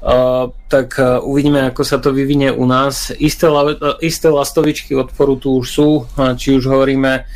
Uh, 0.00 0.48
tak 0.72 0.96
uh, 0.96 1.20
uvidíme, 1.20 1.68
ako 1.68 1.84
sa 1.84 2.00
to 2.00 2.08
vyvinie 2.16 2.48
u 2.48 2.64
nás. 2.64 3.12
Isté, 3.20 3.52
uh, 3.52 4.00
isté 4.00 4.32
lastovičky 4.32 4.96
odporu 4.96 5.36
tu 5.36 5.60
už 5.60 5.66
sú, 5.68 5.88
či 6.40 6.56
už 6.56 6.64
hovoríme 6.72 7.28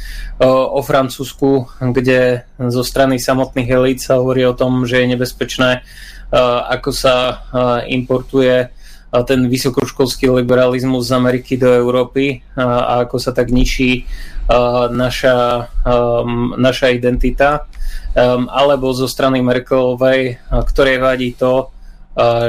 o 0.43 0.83
Francúzsku, 0.83 1.79
kde 1.95 2.43
zo 2.59 2.83
strany 2.83 3.23
samotných 3.23 3.71
elít 3.71 4.03
sa 4.03 4.19
hovorí 4.19 4.43
o 4.43 4.57
tom, 4.57 4.83
že 4.83 4.99
je 4.99 5.15
nebezpečné 5.15 5.87
ako 6.69 6.91
sa 6.91 7.47
importuje 7.87 8.67
ten 9.31 9.47
vysokoškolský 9.47 10.27
liberalizmus 10.35 11.07
z 11.07 11.15
Ameriky 11.15 11.55
do 11.55 11.71
Európy 11.71 12.43
a 12.59 13.07
ako 13.07 13.23
sa 13.23 13.31
tak 13.31 13.55
ničí 13.55 14.11
naša, 14.91 15.71
naša 16.59 16.87
identita 16.91 17.71
alebo 18.51 18.91
zo 18.91 19.07
strany 19.07 19.39
Merkelovej, 19.43 20.39
ktorej 20.51 20.99
vadí 20.99 21.39
to, 21.39 21.74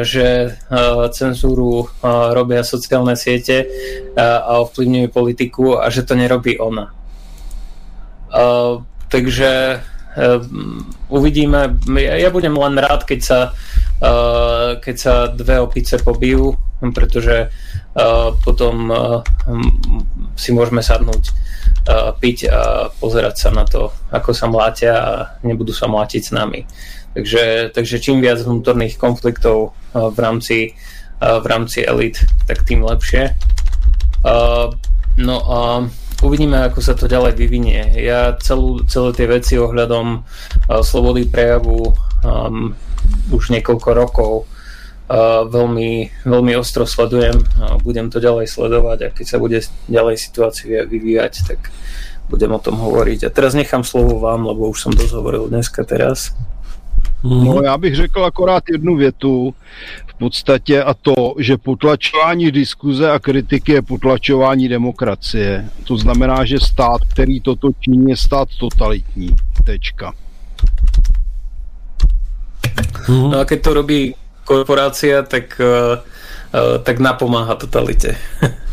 že 0.06 0.62
cenzúru 1.10 1.90
robia 2.06 2.62
sociálne 2.62 3.18
siete 3.18 3.66
a 4.14 4.62
ovplyvňujú 4.62 5.08
politiku 5.10 5.82
a 5.82 5.90
že 5.90 6.06
to 6.06 6.14
nerobí 6.14 6.62
ona. 6.62 6.94
Takže 9.10 9.82
uvidíme. 11.10 11.82
Ja 11.98 12.30
budem 12.30 12.54
len 12.54 12.78
rád, 12.78 13.10
keď 13.10 13.20
sa, 13.26 13.40
keď 14.80 14.96
sa 14.96 15.14
dve 15.34 15.60
opice 15.60 15.98
pobijú, 15.98 16.54
pretože 16.94 17.50
potom 18.46 18.92
si 20.38 20.54
môžeme 20.54 20.86
sadnúť 20.86 21.24
piť 22.22 22.38
a 22.50 22.90
pozerať 23.02 23.36
sa 23.38 23.50
na 23.50 23.66
to, 23.66 23.90
ako 24.14 24.30
sa 24.34 24.46
mlátia 24.46 24.94
a 24.94 25.12
nebudú 25.42 25.74
sa 25.74 25.90
mlátiť 25.90 26.22
s 26.22 26.32
nami. 26.34 26.66
Takže, 27.16 27.72
takže 27.72 28.04
čím 28.04 28.20
viac 28.20 28.44
vnútorných 28.44 29.00
konfliktov 29.00 29.72
v 29.96 30.18
rámci, 30.20 30.76
v 31.24 31.46
rámci 31.48 31.88
elit, 31.88 32.20
tak 32.44 32.68
tým 32.68 32.84
lepšie. 32.84 33.32
No 35.16 35.38
a 35.48 35.88
uvidíme, 36.28 36.60
ako 36.68 36.84
sa 36.84 36.92
to 36.92 37.08
ďalej 37.08 37.40
vyvinie. 37.40 37.96
Ja 38.04 38.36
celú, 38.36 38.84
celé 38.84 39.16
tie 39.16 39.32
veci 39.32 39.56
ohľadom 39.56 40.28
slobody 40.84 41.24
prejavu 41.24 41.96
um, 42.26 42.76
už 43.32 43.56
niekoľko 43.56 43.90
rokov 43.96 44.32
uh, 44.44 45.48
veľmi, 45.48 46.26
veľmi 46.28 46.54
ostro 46.60 46.84
sledujem 46.84 47.38
a 47.62 47.80
budem 47.80 48.12
to 48.12 48.20
ďalej 48.20 48.50
sledovať 48.50 49.00
a 49.06 49.14
keď 49.14 49.26
sa 49.30 49.38
bude 49.38 49.64
ďalej 49.88 50.16
situácia 50.20 50.84
vyvíjať, 50.84 51.34
tak 51.48 51.72
budem 52.28 52.52
o 52.52 52.60
tom 52.60 52.82
hovoriť. 52.82 53.30
A 53.30 53.34
teraz 53.34 53.54
nechám 53.54 53.86
slovo 53.86 54.18
vám, 54.18 54.50
lebo 54.50 54.68
už 54.68 54.82
som 54.82 54.92
dosť 54.92 55.14
hovoril 55.14 55.46
dneska 55.48 55.86
teraz. 55.86 56.34
No 57.26 57.54
mhm. 57.56 57.64
já 57.64 57.78
bych 57.78 57.96
řekl 57.96 58.26
akorát 58.26 58.64
jednu 58.72 58.96
větu 58.96 59.54
v 60.08 60.14
podstatě 60.14 60.84
a 60.84 60.94
to, 60.94 61.34
že 61.40 61.58
potlačování 61.58 62.52
diskuze 62.52 63.12
a 63.12 63.20
kritiky 63.20 63.72
je 63.72 63.82
potlačování 63.82 64.68
demokracie. 64.68 65.70
To 65.84 65.98
znamená, 65.98 66.46
že 66.46 66.60
stát, 66.60 67.02
který 67.12 67.42
toto 67.42 67.70
činí, 67.80 68.10
je 68.10 68.18
stát 68.18 68.48
totalitní. 68.60 69.36
Tečka. 69.64 70.14
Mhm. 73.10 73.32
No 73.32 73.40
a 73.40 73.46
keď 73.46 73.62
to 73.62 73.74
robí 73.74 74.16
korporácia, 74.44 75.22
tak, 75.22 75.62
uh, 75.62 75.98
uh, 75.98 76.84
tak 76.84 77.00
napomáha 77.00 77.56
totalite. 77.56 78.18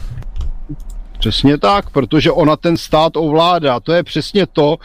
Přesně 1.23 1.59
tak, 1.59 1.91
protože 1.91 2.31
ona 2.31 2.57
ten 2.57 2.77
stát 2.77 3.17
ovládá. 3.17 3.81
To 3.81 3.93
je 3.93 4.03
přesně 4.03 4.47
to, 4.47 4.77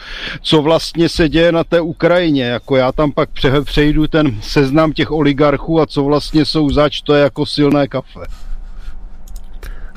co 0.42 0.62
vlastně 0.62 1.08
se 1.08 1.28
děje 1.28 1.52
na 1.52 1.64
té 1.64 1.80
Ukrajině. 1.80 2.44
Jako 2.44 2.76
já 2.76 2.92
tam 2.92 3.12
pak 3.12 3.28
přejdu 3.64 4.06
ten 4.06 4.38
seznam 4.42 4.92
těch 4.92 5.10
oligarchů 5.10 5.80
a 5.80 5.86
co 5.86 6.04
vlastně 6.04 6.44
jsou 6.44 6.70
zač, 6.70 7.00
to 7.00 7.14
je 7.14 7.22
jako 7.22 7.46
silné 7.46 7.88
kafe. 7.88 8.20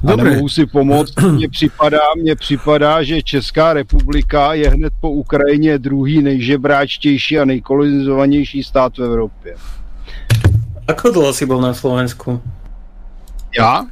A 0.08 0.16
nemohu 0.16 0.50
si 0.50 0.66
pomoct. 0.66 1.14
Mně 1.32 1.50
připadá, 1.50 2.02
mně 2.18 2.36
připadá, 2.36 3.04
že 3.04 3.22
Česká 3.22 3.74
republika 3.74 4.54
je 4.54 4.70
hned 4.70 4.94
po 5.02 5.10
Ukrajině 5.12 5.78
druhý 5.78 6.22
nejžebráčtější 6.22 7.40
a 7.40 7.46
nejkolonizovanější 7.46 8.64
stát 8.64 8.98
v 8.98 9.04
Evropě. 9.04 9.56
Ako 10.88 11.12
dlho 11.12 11.34
si 11.34 11.46
bol 11.46 11.62
na 11.62 11.74
Slovensku? 11.74 12.42
Ja? 13.58 13.86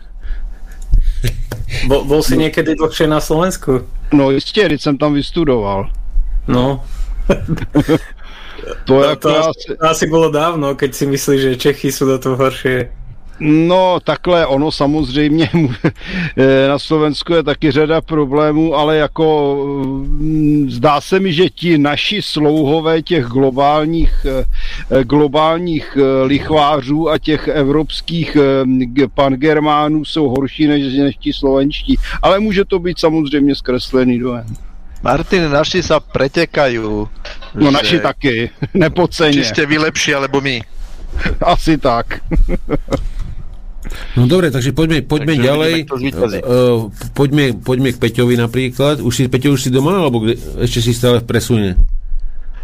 Bol, 1.87 2.05
bol 2.05 2.21
si 2.23 2.33
no. 2.35 2.41
niekedy 2.47 2.75
dlhšie 2.75 3.07
na 3.07 3.19
Slovensku? 3.21 3.85
No 4.13 4.31
jistě, 4.31 4.65
když 4.65 4.81
jsem 4.81 4.97
tam 4.97 5.13
vystudoval. 5.13 5.91
No. 6.47 6.83
to, 8.85 9.01
to, 9.01 9.15
to 9.15 9.29
asi, 9.37 9.77
asi 9.81 10.05
bolo 10.07 10.31
dávno, 10.31 10.75
keď 10.75 10.93
si 10.93 11.05
myslíš, 11.05 11.41
že 11.41 11.61
Čechy 11.61 11.91
sú 11.93 12.09
do 12.09 12.17
toho 12.17 12.35
horšie. 12.35 12.89
No 13.39 13.99
takhle, 14.03 14.45
ono 14.45 14.71
samozřejmě 14.71 15.49
eh, 16.37 16.67
na 16.67 16.79
Slovensku 16.79 17.33
je 17.33 17.43
taky 17.43 17.71
řada 17.71 18.01
problémů, 18.01 18.75
ale 18.75 18.97
jako 18.97 19.55
mm, 19.85 20.71
zdá 20.71 21.01
se 21.01 21.19
mi, 21.19 21.33
že 21.33 21.49
ti 21.49 21.77
naši 21.77 22.21
slouhové 22.21 23.01
těch 23.01 23.25
globálních, 23.25 24.25
eh, 24.25 25.03
globálních 25.03 25.97
eh, 25.97 26.23
lichvářů 26.23 27.09
a 27.09 27.17
těch 27.17 27.47
evropských 27.47 28.37
pangermánů 29.13 30.05
jsou 30.05 30.29
horší 30.29 30.67
než, 30.67 30.93
než 30.93 31.15
ti 31.15 31.33
slovenští. 31.33 31.97
Ale 32.21 32.39
může 32.39 32.65
to 32.65 32.79
být 32.79 32.99
samozřejmě 32.99 33.55
zkreslený 33.55 34.19
dojem. 34.19 34.45
Martin, 34.99 35.47
naši 35.47 35.79
sa 35.79 36.03
pretekajú. 36.03 37.07
No 37.55 37.71
naši 37.71 37.99
taky, 38.03 38.51
nepodceně. 38.73 39.31
Či 39.33 39.43
ste 39.43 39.63
vy 39.65 39.77
lepší, 39.77 40.11
alebo 40.15 40.41
my. 40.43 40.59
Asi 41.39 41.77
tak. 41.77 42.19
No 44.17 44.25
dobre, 44.25 44.49
takže 44.49 44.73
poďme, 44.73 45.05
poďme 45.05 45.37
takže 45.37 45.47
ďalej. 45.47 45.73
Uh, 46.43 46.89
poďme, 47.13 47.57
poďme 47.59 47.89
k 47.93 47.97
Peťovi 47.97 48.35
napríklad. 48.35 48.99
Už 48.99 49.13
si, 49.13 49.21
Peťo, 49.29 49.53
už 49.53 49.67
si 49.67 49.69
doma, 49.69 50.01
alebo 50.01 50.23
kde, 50.23 50.35
ešte 50.61 50.79
si 50.81 50.91
stále 50.91 51.21
v 51.21 51.25
presune? 51.29 51.69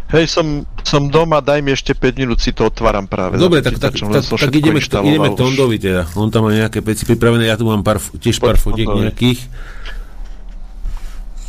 Hej, 0.06 0.30
som, 0.30 0.62
som 0.86 1.10
doma, 1.10 1.42
daj 1.42 1.58
mi 1.66 1.74
ešte 1.74 1.90
5 1.90 2.22
minút, 2.22 2.38
si 2.38 2.54
to 2.54 2.70
otváram 2.70 3.10
práve. 3.10 3.42
Dobre, 3.42 3.58
tak, 3.58 3.74
tak, 3.82 3.98
tak, 3.98 4.22
tak 4.22 4.52
ideme, 4.54 4.78
k, 4.78 5.02
ideme 5.02 5.34
k 5.34 5.38
Tondovi 5.38 5.82
teda. 5.82 6.06
On 6.14 6.30
tam 6.30 6.46
má 6.46 6.54
nejaké 6.54 6.78
veci 6.78 7.02
pripravené, 7.02 7.50
ja 7.50 7.58
tu 7.58 7.66
mám 7.66 7.82
pár, 7.82 7.98
tiež 7.98 8.38
pár 8.38 8.54
fotiek 8.54 8.86
nejakých. 8.86 9.42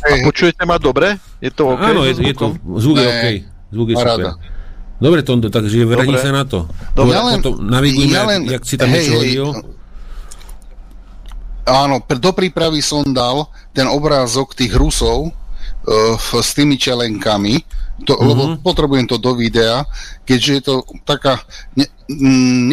A 0.02 0.26
počujete 0.26 0.62
ma 0.66 0.74
dobre? 0.78 1.22
Je 1.38 1.54
to 1.54 1.70
OK? 1.70 1.82
Áno, 1.86 2.02
je, 2.02 2.18
je 2.18 2.34
to, 2.34 2.58
zvuk 2.82 2.98
je 2.98 3.06
OK. 3.06 3.26
Zvuk 3.70 3.88
je 3.94 3.96
super. 3.98 4.26
Dobre, 4.98 5.22
Tondo, 5.22 5.46
takže 5.46 5.86
vrani 5.86 6.18
sa 6.18 6.34
na 6.34 6.42
to. 6.42 6.66
Dobre, 6.98 7.14
ja 7.14 7.22
len, 7.22 7.38
potom 7.38 7.62
navigujme, 7.62 8.10
ja 8.10 8.26
len, 8.26 8.42
jak 8.50 8.62
si 8.66 8.74
tam 8.74 8.90
hej, 8.90 8.98
niečo 8.98 9.14
hodil. 9.22 9.46
Áno, 11.68 12.00
do 12.00 12.32
prípravy 12.32 12.80
som 12.80 13.04
dal 13.12 13.44
ten 13.76 13.84
obrázok 13.84 14.56
tých 14.56 14.72
Rusov 14.72 15.28
uh, 15.28 16.16
s 16.40 16.56
tými 16.56 16.80
čelenkami, 16.80 17.60
to, 18.08 18.16
uh-huh. 18.16 18.32
lebo 18.32 18.56
potrebujem 18.64 19.04
to 19.04 19.20
do 19.20 19.36
videa, 19.36 19.84
keďže 20.24 20.52
je 20.54 20.62
to 20.64 20.80
taká, 21.04 21.36
nie, 21.76 21.84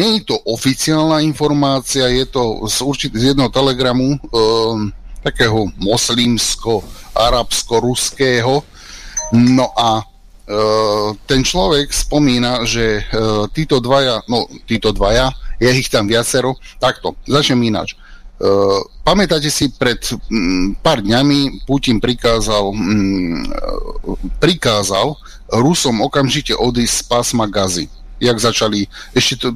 nie 0.00 0.16
je 0.20 0.24
to 0.32 0.36
oficiálna 0.48 1.20
informácia, 1.20 2.08
je 2.08 2.24
to 2.24 2.64
z, 2.64 2.80
určit, 2.80 3.12
z 3.12 3.36
jedného 3.36 3.52
telegramu 3.52 4.16
uh, 4.16 4.80
takého 5.20 5.68
moslimsko-arabsko-ruského, 5.76 8.64
no 9.36 9.68
a 9.76 10.08
Eh, 10.46 11.08
ten 11.26 11.42
človek 11.42 11.90
spomína, 11.90 12.62
že 12.62 13.02
uh, 13.02 13.50
títo 13.50 13.82
dvaja, 13.82 14.22
no 14.30 14.46
títo 14.62 14.94
dvaja, 14.94 15.34
je 15.58 15.66
ich 15.74 15.90
tam 15.90 16.06
viacero, 16.06 16.54
takto, 16.78 17.18
začnem 17.26 17.66
ináč. 17.66 17.98
Uh, 18.36 18.84
pamätáte 19.00 19.48
si, 19.48 19.72
pred 19.72 19.96
um, 20.12 20.76
pár 20.84 21.00
dňami 21.00 21.64
Putin 21.64 21.96
prikázal, 21.96 22.68
um, 22.68 23.48
prikázal 24.36 25.16
Rusom 25.48 26.04
okamžite 26.04 26.52
odísť 26.52 26.94
z 27.00 27.02
pásma 27.08 27.48
Gazy. 27.48 27.88
Jak 28.20 28.36
začali, 28.36 28.84
ešte 29.16 29.40
to, 29.40 29.48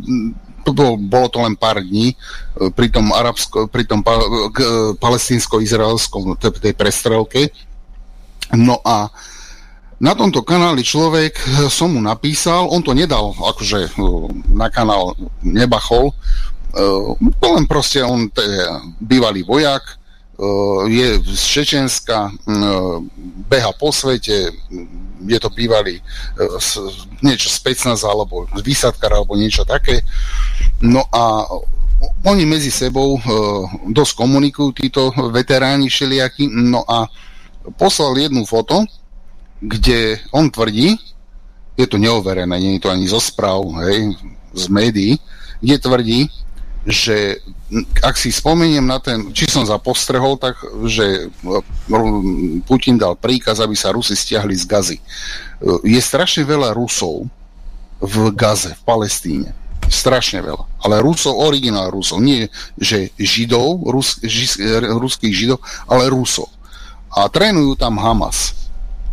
to 0.65 0.71
bolo, 0.73 1.29
to 1.29 1.45
len 1.45 1.61
pár 1.61 1.81
dní 1.81 2.17
pri 2.73 2.89
tom, 2.89 3.13
arabsko, 3.13 3.69
pri 3.69 3.85
tom 3.85 4.01
pa, 4.01 4.17
palestínsko-izraelskom 4.97 6.37
tej 6.41 6.73
prestrelke. 6.73 7.53
No 8.57 8.81
a 8.85 9.09
uh, 9.09 9.41
na 10.01 10.17
tomto 10.17 10.41
kanáli 10.41 10.81
človek 10.81 11.37
eh, 11.37 11.69
som 11.69 11.93
mu 11.93 12.01
napísal, 12.01 12.67
on 12.73 12.81
to 12.81 12.97
nedal 12.97 13.37
akože 13.37 13.81
eh, 13.85 13.93
na 14.49 14.73
kanál 14.73 15.13
nebachol, 15.45 16.11
eh, 16.11 16.17
to 17.41 17.47
len 17.51 17.65
proste 17.67 18.03
on 18.03 18.31
je 18.31 18.65
bývalý 19.01 19.43
vojak, 19.43 19.83
je 20.89 21.21
z 21.21 21.43
Čečenska, 21.45 22.33
beha 23.51 23.73
po 23.77 23.93
svete, 23.93 24.49
je 25.21 25.39
to 25.41 25.53
bývalý 25.53 26.01
niečo 27.21 27.53
specnaz 27.53 28.09
alebo 28.09 28.49
výsadkar 28.65 29.13
alebo 29.13 29.37
niečo 29.37 29.69
také. 29.69 30.01
No 30.81 31.05
a 31.13 31.45
oni 32.25 32.49
medzi 32.49 32.73
sebou 32.73 33.21
dosť 33.93 34.13
komunikujú, 34.17 34.73
títo 34.73 35.13
veteráni 35.29 35.93
všelijakí, 35.93 36.49
no 36.49 36.89
a 36.89 37.05
poslal 37.77 38.17
jednu 38.17 38.49
foto, 38.49 38.89
kde 39.61 40.17
on 40.33 40.49
tvrdí, 40.49 40.97
je 41.77 41.85
to 41.85 42.01
neoverené, 42.01 42.57
nie 42.57 42.81
je 42.81 42.89
to 42.89 42.93
ani 42.93 43.05
zo 43.05 43.21
správ, 43.21 43.61
hej, 43.85 44.17
z 44.57 44.65
médií, 44.73 45.21
kde 45.61 45.77
tvrdí, 45.77 46.21
že 46.89 47.45
ak 48.01 48.17
si 48.17 48.33
spomeniem 48.33 48.85
na 48.85 48.97
ten, 48.97 49.33
či 49.37 49.45
som 49.45 49.69
zapostrehol, 49.69 50.41
tak, 50.41 50.57
že 50.89 51.29
Putin 52.65 52.97
dal 52.97 53.21
príkaz, 53.21 53.61
aby 53.61 53.77
sa 53.77 53.93
Rusi 53.93 54.17
stiahli 54.17 54.57
z 54.57 54.65
Gazy. 54.65 54.99
Je 55.85 56.01
strašne 56.01 56.49
veľa 56.49 56.73
Rusov 56.73 57.29
v 58.01 58.17
Gaze, 58.33 58.73
v 58.73 58.83
Palestíne. 58.85 59.51
Strašne 59.91 60.41
veľa. 60.41 60.65
Ale 60.87 61.05
Rusov, 61.05 61.37
originál 61.37 61.93
Rusov. 61.93 62.23
Nie, 62.23 62.49
že 62.81 63.13
Židov, 63.19 63.85
Rus, 63.91 64.23
ži, 64.25 64.49
ruských 64.81 65.35
Židov, 65.35 65.61
ale 65.85 66.09
Rusov. 66.09 66.49
A 67.11 67.27
trénujú 67.29 67.75
tam 67.77 67.99
Hamas 67.99 68.60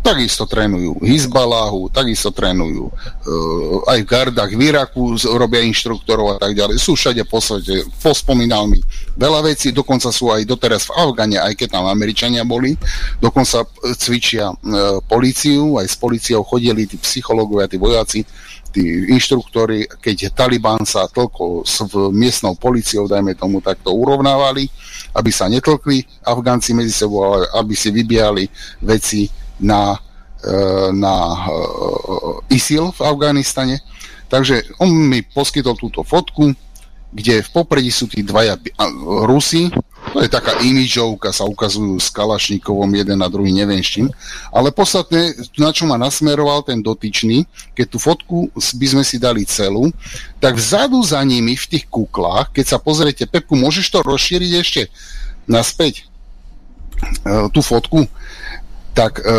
takisto 0.08 0.48
trénujú 0.48 1.04
Hizbalahu, 1.04 1.92
takisto 1.92 2.32
trénujú 2.32 2.88
uh, 2.88 3.92
aj 3.92 4.00
v 4.00 4.08
gardách 4.08 4.52
v 4.56 4.62
Iraku, 4.72 5.20
robia 5.36 5.60
inštruktorov 5.68 6.36
a 6.36 6.38
tak 6.40 6.56
ďalej. 6.56 6.80
Sú 6.80 6.96
všade 6.96 7.28
po 7.28 7.44
svete, 7.44 7.84
pospomínal 8.00 8.72
mi 8.72 8.80
veľa 9.20 9.44
vecí, 9.44 9.76
dokonca 9.76 10.08
sú 10.16 10.32
aj 10.32 10.48
doteraz 10.48 10.88
v 10.88 10.96
Afgane, 10.96 11.38
aj 11.44 11.60
keď 11.60 11.68
tam 11.76 11.92
Američania 11.92 12.48
boli, 12.48 12.80
dokonca 13.20 13.68
cvičia 14.00 14.56
uh, 14.56 15.04
políciu, 15.04 15.76
aj 15.76 15.92
s 15.92 16.00
políciou 16.00 16.48
chodili 16.48 16.88
tí 16.88 16.96
psychológovia, 17.04 17.68
tí 17.68 17.76
vojaci, 17.76 18.24
tí 18.72 19.12
inštruktori, 19.12 19.92
keď 20.00 20.32
Taliban 20.32 20.88
sa 20.88 21.10
tlko 21.12 21.68
s 21.68 21.84
miestnou 22.16 22.56
policiou, 22.56 23.12
dajme 23.12 23.36
tomu, 23.36 23.60
takto 23.60 23.92
urovnávali, 23.92 24.70
aby 25.18 25.32
sa 25.34 25.52
netlkli 25.52 26.06
Afgánci 26.24 26.72
medzi 26.78 26.94
sebou, 26.94 27.26
ale 27.26 27.50
aby 27.58 27.74
si 27.74 27.90
vybíjali 27.92 28.46
veci 28.86 29.28
na, 29.60 29.98
e, 30.44 30.54
na 30.94 31.16
e, 31.34 32.56
ISIL 32.56 32.92
v 32.94 33.00
Afganistane. 33.02 33.82
Takže 34.28 34.78
on 34.84 34.92
mi 34.92 35.24
poskytol 35.24 35.80
túto 35.80 36.04
fotku, 36.04 36.52
kde 37.08 37.40
v 37.40 37.50
popredí 37.56 37.88
sú 37.88 38.12
tí 38.12 38.20
dvaja 38.20 38.60
Rusi, 39.24 39.72
to 40.12 40.20
je 40.24 40.30
taká 40.32 40.60
imidžovka, 40.60 41.32
sa 41.32 41.48
ukazujú 41.48 42.00
s 42.00 42.12
Kalašníkovom 42.12 42.88
jeden 42.96 43.20
na 43.20 43.32
druhý, 43.32 43.52
neviem 43.56 43.80
s 43.80 43.96
čím. 43.96 44.08
Ale 44.52 44.76
podstatne, 44.76 45.36
na 45.56 45.72
čo 45.72 45.88
ma 45.88 45.96
nasmeroval 45.96 46.68
ten 46.68 46.84
dotyčný, 46.84 47.48
keď 47.76 47.86
tú 47.88 47.98
fotku 48.00 48.38
by 48.52 48.88
sme 48.88 49.04
si 49.08 49.20
dali 49.20 49.48
celú, 49.48 49.92
tak 50.44 50.60
vzadu 50.60 51.00
za 51.04 51.24
nimi 51.24 51.56
v 51.56 51.66
tých 51.68 51.88
kuklách, 51.88 52.52
keď 52.52 52.76
sa 52.76 52.78
pozriete, 52.80 53.24
Pepku, 53.24 53.56
môžeš 53.56 53.88
to 53.88 54.00
rozšíriť 54.04 54.52
ešte 54.60 54.82
naspäť, 55.48 56.04
e, 57.24 57.48
tú 57.56 57.64
fotku, 57.64 58.08
tak 58.98 59.22
e, 59.22 59.30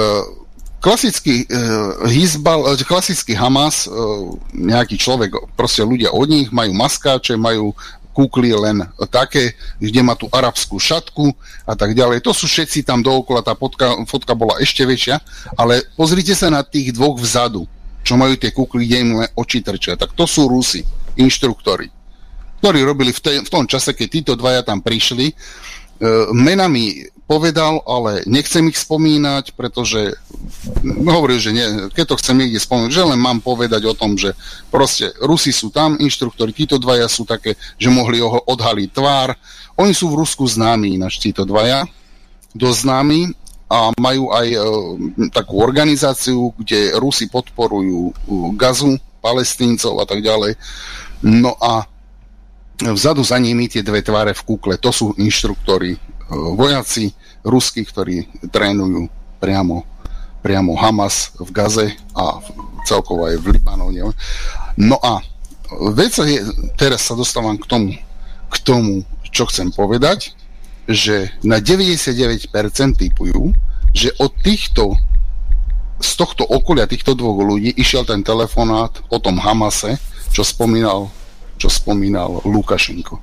klasický 0.78 1.42
uh, 1.50 2.06
Hizbal, 2.06 2.78
klasický 2.86 3.34
Hamas, 3.34 3.90
uh, 3.90 4.30
nejaký 4.54 4.94
človek, 4.94 5.34
proste 5.58 5.82
ľudia 5.82 6.14
od 6.14 6.30
nich 6.30 6.54
majú 6.54 6.70
maskáče, 6.70 7.34
majú 7.34 7.74
kúkli 8.14 8.54
len 8.54 8.86
také, 9.10 9.58
kde 9.82 10.06
má 10.06 10.14
tú 10.14 10.30
arabskú 10.30 10.78
šatku 10.78 11.34
a 11.66 11.74
tak 11.74 11.98
ďalej. 11.98 12.22
To 12.22 12.30
sú 12.30 12.46
všetci 12.46 12.86
tam 12.86 13.02
dookola, 13.02 13.42
tá 13.42 13.58
fotka, 13.58 13.98
fotka 14.06 14.38
bola 14.38 14.62
ešte 14.62 14.86
väčšia, 14.86 15.18
ale 15.58 15.82
pozrite 15.98 16.38
sa 16.38 16.46
na 16.46 16.62
tých 16.62 16.94
dvoch 16.94 17.18
vzadu, 17.18 17.66
čo 18.06 18.14
majú 18.14 18.38
tie 18.38 18.54
kúkly, 18.54 18.86
kde 18.86 19.02
im 19.02 19.10
len 19.18 19.30
oči 19.34 19.58
trčia. 19.62 19.98
Tak 19.98 20.14
to 20.14 20.30
sú 20.30 20.46
Rusi, 20.46 20.86
inštruktori, 21.18 21.90
ktorí 22.62 22.86
robili 22.86 23.10
v, 23.10 23.18
tej, 23.18 23.36
v 23.42 23.50
tom 23.50 23.66
čase, 23.66 23.98
keď 23.98 24.06
títo 24.06 24.32
dvaja 24.38 24.62
tam 24.62 24.78
prišli, 24.78 25.34
E, 25.98 26.06
menami 26.30 27.02
povedal, 27.28 27.84
ale 27.84 28.24
nechcem 28.24 28.64
ich 28.72 28.80
spomínať, 28.80 29.52
pretože 29.52 30.16
hovoril, 30.82 31.36
že 31.36 31.52
nie, 31.52 31.92
keď 31.92 32.16
to 32.16 32.18
chcem 32.24 32.40
niekde 32.40 32.56
spomínať, 32.56 32.88
že 32.88 33.04
len 33.04 33.20
mám 33.20 33.44
povedať 33.44 33.84
o 33.84 33.92
tom, 33.92 34.16
že 34.16 34.32
proste 34.72 35.12
Rusi 35.20 35.52
sú 35.52 35.68
tam, 35.68 36.00
inštruktori, 36.00 36.56
títo 36.56 36.80
dvaja 36.80 37.04
sú 37.04 37.28
také, 37.28 37.60
že 37.76 37.92
mohli 37.92 38.24
ho 38.24 38.32
odhaliť 38.48 38.88
tvár. 38.88 39.36
Oni 39.76 39.92
sú 39.92 40.08
v 40.08 40.24
Rusku 40.24 40.48
známi, 40.48 40.96
ináč 40.96 41.20
títo 41.20 41.44
dvaja, 41.44 41.84
dosť 42.56 42.78
známi 42.88 43.20
a 43.68 43.92
majú 44.00 44.32
aj 44.32 44.46
e, 44.48 44.58
takú 45.28 45.60
organizáciu, 45.60 46.56
kde 46.56 46.96
Rusi 46.96 47.28
podporujú 47.28 48.00
e, 48.08 48.12
gazu, 48.56 48.96
palestíncov 49.20 50.00
a 50.00 50.08
tak 50.08 50.24
ďalej. 50.24 50.56
No 51.28 51.52
a 51.60 51.84
vzadu 52.80 53.20
za 53.20 53.36
nimi 53.36 53.68
tie 53.68 53.84
dve 53.84 54.00
tváre 54.00 54.32
v 54.32 54.46
kúkle, 54.48 54.80
to 54.80 54.88
sú 54.88 55.12
inštruktori, 55.20 56.07
vojaci 56.28 57.12
ruskí, 57.44 57.84
ktorí 57.84 58.28
trénujú 58.52 59.08
priamo, 59.40 59.84
priamo 60.44 60.76
Hamas 60.76 61.32
v 61.40 61.50
Gaze 61.50 61.86
a 62.12 62.42
celkovo 62.84 63.28
aj 63.28 63.40
v 63.40 63.56
Libanone. 63.56 64.12
No 64.76 64.96
a 65.00 65.24
vec 65.92 66.16
je, 66.16 66.44
teraz 66.76 67.08
sa 67.08 67.14
dostávam 67.16 67.56
k 67.56 67.66
tomu, 67.68 67.92
k 68.48 68.56
tomu, 68.64 69.04
čo 69.28 69.48
chcem 69.48 69.72
povedať, 69.72 70.32
že 70.88 71.32
na 71.44 71.60
99% 71.60 72.48
typujú, 72.96 73.52
že 73.92 74.12
od 74.16 74.32
týchto 74.40 74.96
z 75.98 76.10
tohto 76.14 76.46
okolia 76.46 76.86
týchto 76.86 77.18
dvoch 77.18 77.42
ľudí 77.42 77.74
išiel 77.74 78.06
ten 78.06 78.22
telefonát 78.22 78.94
o 79.10 79.18
tom 79.18 79.34
Hamase, 79.42 79.98
čo 80.30 80.46
spomínal 80.46 81.10
čo 81.58 81.66
spomínal 81.66 82.38
Lukašenko. 82.46 83.18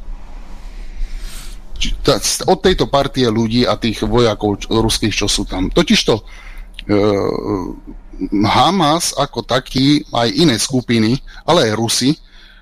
Od 2.48 2.60
tejto 2.64 2.88
partie 2.88 3.28
ľudí 3.28 3.68
a 3.68 3.76
tých 3.76 4.04
vojakov 4.08 4.66
ruských, 4.68 5.14
čo 5.14 5.28
sú 5.28 5.44
tam. 5.44 5.68
Totižto 5.70 6.14
e, 6.16 6.24
Hamas 8.48 9.12
ako 9.16 9.44
taký, 9.44 10.08
aj 10.16 10.30
iné 10.32 10.56
skupiny, 10.56 11.20
ale 11.44 11.72
aj 11.72 11.78
Rusi, 11.78 12.12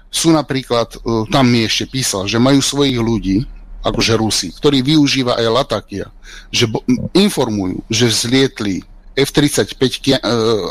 sú 0.09 0.33
napríklad, 0.33 0.97
e, 0.97 1.29
tam 1.29 1.49
mi 1.49 1.65
ešte 1.65 1.89
písal, 1.89 2.25
že 2.25 2.41
majú 2.41 2.59
svojich 2.59 2.97
ľudí, 2.97 3.37
akože 3.85 4.13
Rusi, 4.17 4.49
ktorí 4.55 4.81
využíva 4.81 5.37
aj 5.37 5.53
Latakia, 5.53 6.07
že 6.49 6.65
bo, 6.65 6.81
informujú, 7.13 7.85
že 7.91 8.09
zlietli 8.09 8.81
F-35 9.13 9.77
e, 9.77 10.17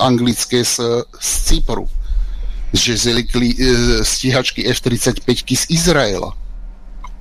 anglické 0.02 0.66
z, 0.66 1.06
z 1.20 1.30
Cypru 1.46 1.86
že 2.72 2.96
zlikli 2.96 3.52
e, 3.52 3.56
stíhačky 4.00 4.64
F-35 4.64 5.28
z 5.28 5.64
Izraela. 5.68 6.32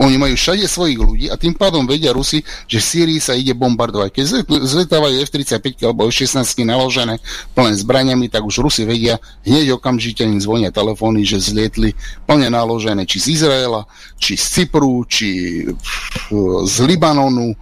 Oni 0.02 0.18
majú 0.18 0.34
všade 0.34 0.66
svojich 0.66 0.98
ľudí 0.98 1.26
a 1.30 1.38
tým 1.38 1.54
pádom 1.54 1.86
vedia 1.86 2.10
Rusi, 2.10 2.42
že 2.66 2.82
v 2.82 2.86
Sýrii 2.90 3.20
sa 3.22 3.38
ide 3.38 3.54
bombardovať. 3.54 4.10
Keď 4.10 4.26
zletávajú 4.50 5.22
F-35 5.30 5.78
alebo 5.86 6.10
F-16 6.10 6.66
naložené 6.66 7.22
plné 7.54 7.78
zbraniami, 7.78 8.26
tak 8.26 8.42
už 8.42 8.66
Rusi 8.66 8.82
vedia, 8.82 9.22
hneď 9.46 9.78
okamžite 9.78 10.26
im 10.26 10.42
zvonia 10.42 10.74
telefóny, 10.74 11.22
že 11.22 11.38
zlietli 11.38 11.94
plne 12.26 12.50
naložené 12.50 13.06
či 13.06 13.22
z 13.22 13.28
Izraela, 13.38 13.86
či 14.18 14.34
z 14.34 14.46
Cypru, 14.66 15.06
či 15.06 15.62
z 16.66 16.76
Libanonu, 16.82 17.54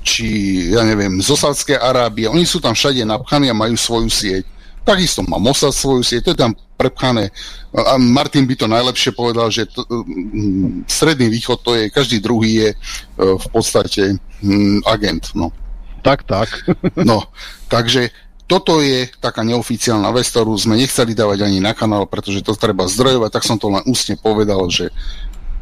či 0.00 0.26
ja 0.72 0.80
neviem, 0.80 1.20
z 1.20 1.28
Osadskej 1.28 1.76
Arábie. 1.76 2.24
Oni 2.32 2.48
sú 2.48 2.56
tam 2.56 2.72
všade 2.72 3.04
napchaní 3.04 3.52
a 3.52 3.56
majú 3.56 3.76
svoju 3.76 4.08
sieť. 4.08 4.48
Takisto 4.88 5.20
má 5.28 5.36
Mossad 5.36 5.76
svoju 5.76 6.00
sieť, 6.00 6.24
to 6.24 6.32
je 6.32 6.40
tam 6.48 6.56
prepchané. 6.80 7.28
A 7.76 8.00
Martin 8.00 8.48
by 8.48 8.56
to 8.56 8.64
najlepšie 8.64 9.12
povedal, 9.12 9.52
že 9.52 9.68
to, 9.68 9.84
mm, 9.84 10.88
Stredný 10.88 11.28
východ 11.28 11.60
to 11.60 11.76
je, 11.76 11.92
každý 11.92 12.24
druhý 12.24 12.50
je 12.64 12.68
e, 12.72 12.76
v 13.20 13.46
podstate 13.52 14.16
mm, 14.40 14.88
agent. 14.88 15.36
No. 15.36 15.52
Tak, 16.00 16.24
tak. 16.24 16.48
no, 16.96 17.28
takže 17.68 18.08
toto 18.48 18.80
je 18.80 19.12
taká 19.20 19.44
neoficiálna 19.44 20.08
vec, 20.08 20.24
ktorú 20.24 20.56
sme 20.56 20.80
nechceli 20.80 21.12
dávať 21.12 21.44
ani 21.44 21.60
na 21.60 21.76
kanál, 21.76 22.08
pretože 22.08 22.40
to 22.40 22.56
treba 22.56 22.88
zdrojovať, 22.88 23.28
tak 23.28 23.44
som 23.44 23.60
to 23.60 23.68
len 23.68 23.84
ústne 23.84 24.16
povedal, 24.16 24.64
že 24.72 24.88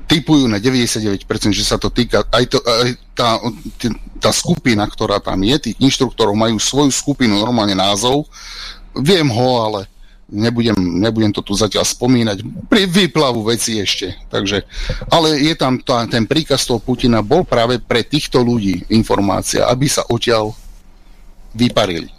typujú 0.06 0.46
na 0.46 0.62
99%, 0.62 1.26
že 1.50 1.66
sa 1.66 1.82
to 1.82 1.90
týka, 1.90 2.22
aj, 2.30 2.44
to, 2.46 2.62
aj 2.62 2.94
tá, 3.10 3.42
tá 4.22 4.30
skupina, 4.30 4.86
ktorá 4.86 5.18
tam 5.18 5.42
je, 5.42 5.58
tých 5.58 5.76
inštruktorov 5.82 6.38
majú 6.38 6.62
svoju 6.62 6.94
skupinu, 6.94 7.42
normálne 7.42 7.74
názov, 7.74 8.30
Viem 9.00 9.28
ho, 9.30 9.50
ale 9.62 9.80
nebudem, 10.26 10.74
nebudem 10.76 11.30
to 11.30 11.42
tu 11.42 11.54
zatiaľ 11.54 11.86
spomínať. 11.86 12.42
Pri 12.66 12.90
výplavu 12.90 13.46
veci 13.46 13.78
ešte. 13.78 14.18
Takže, 14.26 14.66
ale 15.10 15.38
je 15.38 15.54
tam 15.54 15.78
tá, 15.78 16.02
ten 16.10 16.26
príkaz 16.26 16.66
toho 16.66 16.82
Putina 16.82 17.22
bol 17.22 17.46
práve 17.46 17.78
pre 17.78 18.02
týchto 18.02 18.42
ľudí 18.42 18.82
informácia, 18.90 19.66
aby 19.70 19.86
sa 19.86 20.02
odtiaľ 20.10 20.50
vyparili. 21.54 22.10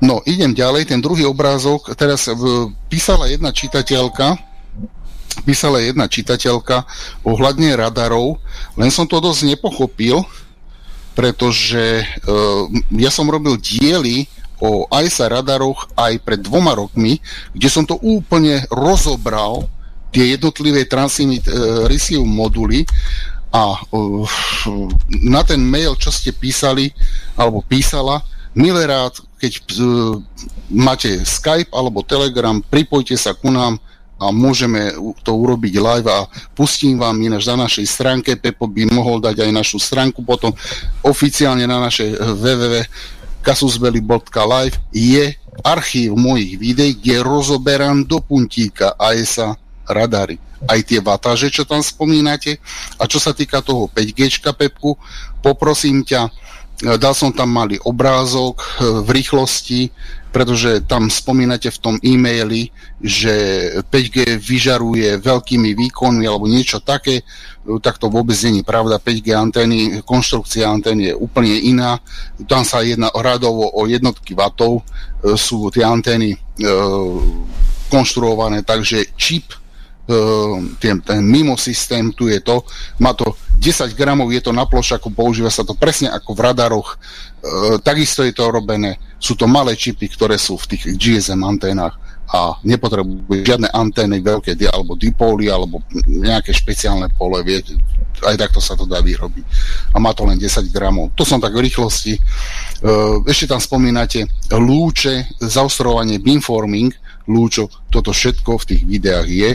No, 0.00 0.24
idem 0.24 0.56
ďalej, 0.56 0.88
ten 0.88 1.00
druhý 1.04 1.28
obrázok, 1.28 1.92
teraz 1.92 2.24
v, 2.24 2.72
písala 2.88 3.28
jedna 3.28 3.52
čitateľka, 3.52 4.32
písala 5.44 5.84
jedna 5.84 6.08
čitateľka 6.08 6.88
ohľadne 7.20 7.76
radarov, 7.76 8.40
len 8.80 8.88
som 8.88 9.04
to 9.04 9.20
dosť 9.20 9.52
nepochopil, 9.52 10.24
pretože 11.12 12.00
uh, 12.00 12.64
ja 12.96 13.12
som 13.12 13.28
robil 13.28 13.60
diely 13.60 14.24
o 14.60 14.84
ISA 14.92 15.32
radaroch 15.32 15.88
aj 15.96 16.20
pred 16.20 16.40
dvoma 16.44 16.76
rokmi, 16.76 17.18
kde 17.56 17.68
som 17.72 17.88
to 17.88 17.96
úplne 18.04 18.62
rozobral, 18.68 19.66
tie 20.12 20.36
jednotlivé 20.36 20.84
transmit 20.84 21.48
uh, 21.48 21.88
receive 21.88 22.22
moduly 22.22 22.84
a 23.50 23.74
uh, 23.74 24.26
na 25.08 25.42
ten 25.42 25.58
mail, 25.58 25.96
čo 25.96 26.12
ste 26.12 26.30
písali, 26.30 26.92
alebo 27.34 27.64
písala, 27.64 28.22
milé 28.54 28.86
rád, 28.86 29.22
keď 29.38 29.52
uh, 29.58 30.18
máte 30.70 31.22
Skype 31.24 31.72
alebo 31.72 32.06
Telegram, 32.06 32.60
pripojte 32.60 33.16
sa 33.16 33.34
ku 33.34 33.50
nám 33.50 33.80
a 34.20 34.28
môžeme 34.28 34.92
to 35.24 35.32
urobiť 35.32 35.80
live 35.80 36.08
a 36.12 36.28
pustím 36.52 37.00
vám 37.00 37.16
ináč 37.16 37.48
na 37.48 37.64
našej 37.64 37.86
stránke, 37.88 38.36
Pepo 38.36 38.68
by 38.68 38.84
mohol 38.92 39.16
dať 39.16 39.48
aj 39.48 39.50
našu 39.56 39.80
stránku 39.80 40.20
potom 40.20 40.52
oficiálne 41.00 41.64
na 41.64 41.80
našej 41.80 42.20
www 42.36 42.84
kasusbeli.live 43.40 44.76
je 44.92 45.24
archív 45.64 46.16
mojich 46.16 46.56
videí, 46.56 46.94
kde 46.96 47.24
rozoberám 47.24 48.04
do 48.04 48.20
puntíka 48.20 48.96
ASA 48.96 49.56
radary. 49.88 50.38
Aj 50.68 50.80
tie 50.84 51.00
vatáže, 51.00 51.48
čo 51.48 51.64
tam 51.64 51.80
spomínate. 51.80 52.60
A 53.00 53.08
čo 53.08 53.16
sa 53.16 53.32
týka 53.32 53.64
toho 53.64 53.88
5G, 53.88 54.44
Pepku, 54.52 54.96
poprosím 55.40 56.04
ťa, 56.04 56.28
dal 57.00 57.12
som 57.16 57.32
tam 57.32 57.52
malý 57.52 57.80
obrázok 57.80 58.56
e, 58.60 58.64
v 59.04 59.08
rýchlosti, 59.20 59.88
pretože 60.30 60.86
tam 60.86 61.10
spomínate 61.10 61.70
v 61.70 61.78
tom 61.78 61.94
e-maili, 62.00 62.70
že 63.02 63.34
5G 63.90 64.38
vyžaruje 64.38 65.18
veľkými 65.18 65.74
výkonmi 65.74 66.24
alebo 66.24 66.46
niečo 66.46 66.78
také, 66.78 67.26
tak 67.82 67.98
to 67.98 68.08
vôbec 68.08 68.38
není 68.46 68.62
pravda. 68.62 69.02
5G 69.02 69.28
antény, 69.34 69.78
konštrukcia 70.06 70.70
antény 70.70 71.12
je 71.12 71.14
úplne 71.14 71.54
iná. 71.60 71.98
Tam 72.46 72.62
sa 72.62 72.80
jedná 72.80 73.10
radovo 73.10 73.68
o 73.68 73.84
jednotky 73.90 74.32
vatov, 74.32 74.86
sú 75.36 75.68
tie 75.68 75.84
antény 75.84 76.32
e, 76.32 76.38
konštruované, 77.92 78.64
takže 78.64 79.12
čip 79.18 79.59
ten, 80.78 81.00
ten 81.00 81.20
mimo 81.22 81.54
systém, 81.56 82.10
tu 82.12 82.26
je 82.26 82.40
to, 82.40 82.64
má 82.98 83.14
to 83.14 83.36
10 83.60 83.92
gramov, 83.94 84.32
je 84.32 84.40
to 84.40 84.52
na 84.56 84.64
plošaku, 84.64 85.12
používa 85.12 85.52
sa 85.52 85.62
to 85.62 85.76
presne 85.76 86.08
ako 86.08 86.32
v 86.32 86.40
radaroch, 86.40 86.96
e, 86.96 86.96
takisto 87.84 88.24
je 88.24 88.32
to 88.32 88.48
robené, 88.48 88.96
sú 89.20 89.36
to 89.36 89.44
malé 89.44 89.76
čipy, 89.76 90.08
ktoré 90.08 90.40
sú 90.40 90.56
v 90.56 90.74
tých 90.74 90.96
GSM 90.96 91.44
anténach 91.44 92.00
a 92.30 92.54
nepotrebujú 92.62 93.42
žiadne 93.42 93.68
antény 93.74 94.22
veľké 94.22 94.54
alebo 94.70 94.94
dipóly 94.94 95.50
alebo 95.50 95.82
nejaké 96.06 96.54
špeciálne 96.54 97.10
pole, 97.18 97.42
viete, 97.42 97.74
aj 98.22 98.38
takto 98.38 98.62
sa 98.62 98.78
to 98.78 98.86
dá 98.86 99.02
vyrobiť. 99.02 99.44
A 99.92 99.98
má 99.98 100.14
to 100.14 100.22
len 100.24 100.38
10 100.38 100.70
gramov. 100.70 101.10
To 101.18 101.26
som 101.26 101.42
tak 101.42 101.52
v 101.52 101.66
rýchlosti. 101.66 102.14
E, 102.16 102.20
ešte 103.26 103.50
tam 103.50 103.58
spomínate 103.58 104.30
lúče, 104.46 105.36
zaostrovanie 105.42 106.22
beamforming, 106.22 106.94
lúčo, 107.28 107.68
toto 107.90 108.10
všetko 108.14 108.62
v 108.62 108.68
tých 108.74 108.82
videách 108.86 109.28
je 109.28 109.50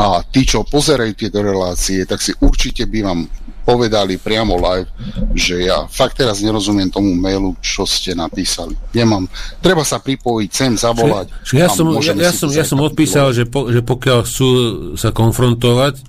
a 0.00 0.24
tí, 0.24 0.48
čo 0.48 0.64
pozerajú 0.64 1.12
tieto 1.12 1.44
relácie, 1.44 2.08
tak 2.08 2.24
si 2.24 2.32
určite 2.40 2.88
by 2.88 2.98
vám 3.04 3.20
povedali 3.60 4.16
priamo 4.16 4.56
live, 4.56 4.88
že 5.36 5.68
ja 5.68 5.84
fakt 5.86 6.16
teraz 6.18 6.40
nerozumiem 6.40 6.88
tomu 6.88 7.12
mailu, 7.12 7.52
čo 7.60 7.84
ste 7.84 8.16
napísali. 8.16 8.74
Nemám. 8.96 9.28
Treba 9.60 9.84
sa 9.84 10.00
pripojiť 10.00 10.50
sem, 10.50 10.72
zavolať. 10.74 11.28
Čiže 11.44 11.60
ja, 11.60 11.68
som, 11.68 11.86
ja, 12.00 12.14
ja, 12.16 12.32
som, 12.32 12.48
ja 12.48 12.64
som 12.64 12.80
odpísal, 12.80 13.30
že, 13.36 13.44
po, 13.44 13.68
že 13.68 13.84
pokiaľ 13.84 14.18
chcú 14.24 14.48
sa 14.96 15.12
konfrontovať, 15.12 16.00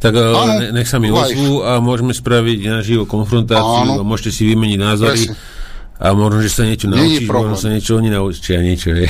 tak 0.00 0.16
Áno, 0.16 0.72
nech 0.72 0.88
sa 0.88 0.96
mi 0.96 1.12
ozvú 1.12 1.60
a 1.60 1.76
môžeme 1.80 2.16
spraviť 2.16 2.58
naživo 2.72 3.04
konfrontáciu 3.04 3.84
Áno. 3.84 4.00
a 4.00 4.04
môžete 4.04 4.32
si 4.32 4.42
vymeniť 4.48 4.78
názory. 4.80 5.24
Presne 5.28 5.60
a 6.00 6.16
možno, 6.16 6.40
že 6.40 6.48
sa 6.48 6.64
niečo 6.64 6.88
naučíš, 6.88 7.28
možno 7.28 7.60
sa 7.60 7.68
niečo 7.68 8.00
oni 8.00 8.08
naučia, 8.08 8.64
niečo 8.64 8.96
je. 8.96 9.06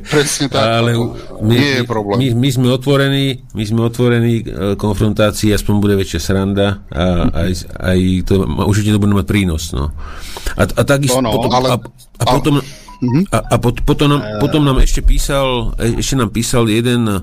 Presne 0.00 0.46
tak. 0.48 0.64
Ale 0.64 0.96
my, 1.44 1.52
nie 1.52 1.72
je 1.76 1.84
problém. 1.84 2.16
My, 2.16 2.26
my, 2.32 2.48
sme 2.48 2.66
otvorení, 2.72 3.44
my 3.52 3.64
sme 3.68 3.80
otvorení 3.84 4.34
e, 4.40 4.44
konfrontácii, 4.80 5.52
aspoň 5.52 5.74
bude 5.84 5.94
väčšia 6.00 6.20
sranda 6.32 6.88
a 6.88 7.28
aj, 7.28 7.52
aj 7.76 7.98
to, 8.24 8.48
určite 8.64 8.96
to 8.96 9.02
bude 9.04 9.12
mať 9.12 9.26
prínos. 9.28 9.68
No. 9.76 9.92
A, 10.56 10.64
a 10.64 10.80
takisto 10.80 11.20
no, 11.20 11.36
potom, 11.36 11.52
ale, 11.60 11.68
a, 11.68 11.76
a 11.76 12.24
potom, 12.24 12.54
mhm. 13.04 13.22
a, 13.28 13.38
a 13.52 13.56
pot, 13.60 13.76
potom, 13.84 14.16
nám, 14.16 14.40
potom 14.40 14.64
nám 14.64 14.80
ešte 14.80 15.04
písal, 15.04 15.76
e, 15.76 16.00
ešte 16.00 16.16
nám 16.16 16.32
písal 16.32 16.72
jeden 16.72 17.04
E, 17.04 17.20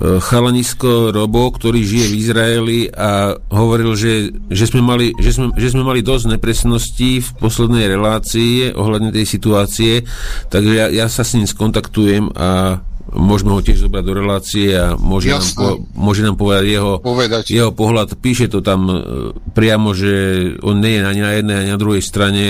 chalanisko 0.00 1.14
Robo, 1.14 1.50
ktorý 1.54 1.80
žije 1.86 2.06
v 2.10 2.18
Izraeli 2.18 2.80
a 2.90 3.38
hovoril, 3.54 3.94
že, 3.94 4.34
že, 4.50 4.66
sme, 4.66 4.82
mali, 4.82 5.14
že, 5.16 5.30
sme, 5.34 5.46
že 5.54 5.68
sme 5.70 5.86
mali 5.86 6.02
dosť 6.02 6.34
nepresností 6.34 7.22
v 7.22 7.28
poslednej 7.38 7.86
relácii 7.86 8.74
ohľadne 8.74 9.14
tej 9.14 9.26
situácie, 9.26 9.92
takže 10.50 10.72
ja, 10.74 10.86
ja 10.90 11.06
sa 11.06 11.22
s 11.22 11.38
ním 11.38 11.46
skontaktujem 11.46 12.34
a 12.34 12.80
môžeme 13.14 13.54
ho 13.54 13.62
tiež 13.62 13.86
zobrať 13.86 14.04
do 14.04 14.14
relácie 14.18 14.74
a 14.74 14.98
môže, 14.98 15.30
nám, 15.30 15.46
po, 15.54 15.86
môže 15.94 16.26
nám 16.26 16.34
povedať 16.34 16.66
jeho, 16.66 16.92
povedať. 16.98 17.42
jeho 17.46 17.70
pohľad. 17.70 18.18
Píše 18.18 18.50
to 18.50 18.58
tam 18.58 18.90
e, 18.90 18.94
priamo, 19.54 19.94
že 19.94 20.10
on 20.66 20.82
nie 20.82 20.98
je 20.98 21.06
ani 21.06 21.22
na 21.22 21.32
jednej, 21.38 21.56
ani 21.62 21.70
na 21.70 21.80
druhej 21.80 22.02
strane 22.02 22.44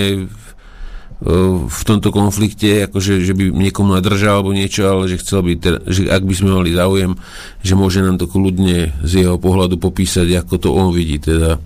v 1.64 1.82
tomto 1.88 2.12
konflikte, 2.12 2.84
akože, 2.84 3.24
že 3.24 3.32
by 3.32 3.48
niekomu 3.48 3.96
nadržal 3.96 4.44
alebo 4.44 4.52
niečo, 4.52 4.84
ale 4.84 5.08
že 5.08 5.16
chcel 5.24 5.40
by, 5.40 5.52
teda, 5.56 5.78
že 5.88 6.00
ak 6.12 6.20
by 6.20 6.34
sme 6.36 6.50
mali 6.52 6.76
záujem, 6.76 7.16
že 7.64 7.72
môže 7.72 8.04
nám 8.04 8.20
to 8.20 8.28
kľudne 8.28 8.92
z 9.00 9.12
jeho 9.24 9.40
pohľadu 9.40 9.80
popísať, 9.80 10.44
ako 10.44 10.54
to 10.60 10.68
on 10.76 10.92
vidí, 10.92 11.16
teda 11.16 11.56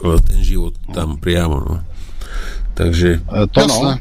ten 0.00 0.40
život 0.40 0.72
tam 0.96 1.20
priamo. 1.20 1.56
No. 1.60 1.76
Takže... 2.72 3.20
E, 3.20 3.44
to 3.52 3.60
no. 3.68 3.96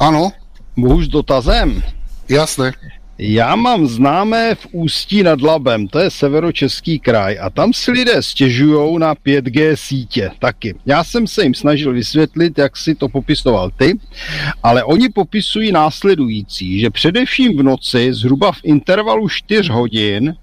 Áno. 0.00 0.32
Už 0.78 1.12
dotazem. 1.12 1.84
Jasné. 2.28 2.72
Já 3.20 3.56
mám 3.56 3.86
známé 3.86 4.54
v 4.54 4.66
Ústí 4.72 5.22
nad 5.22 5.42
Labem, 5.42 5.88
to 5.88 5.98
je 5.98 6.10
severočeský 6.10 6.98
kraj, 6.98 7.38
a 7.40 7.50
tam 7.50 7.72
si 7.72 7.90
lidé 7.90 8.22
stěžují 8.22 8.98
na 8.98 9.14
5G 9.14 9.74
sítě 9.74 10.30
taky. 10.38 10.74
Já 10.86 11.04
jsem 11.04 11.26
se 11.26 11.42
jim 11.42 11.54
snažil 11.54 11.92
vysvětlit, 11.92 12.58
jak 12.58 12.76
si 12.76 12.94
to 12.94 13.08
popisoval 13.08 13.70
ty, 13.70 13.98
ale 14.62 14.84
oni 14.84 15.08
popisují 15.08 15.72
následující, 15.72 16.80
že 16.80 16.90
především 16.90 17.58
v 17.58 17.62
noci, 17.62 18.14
zhruba 18.14 18.52
v 18.52 18.60
intervalu 18.62 19.28
4 19.28 19.68
hodin, 19.72 20.34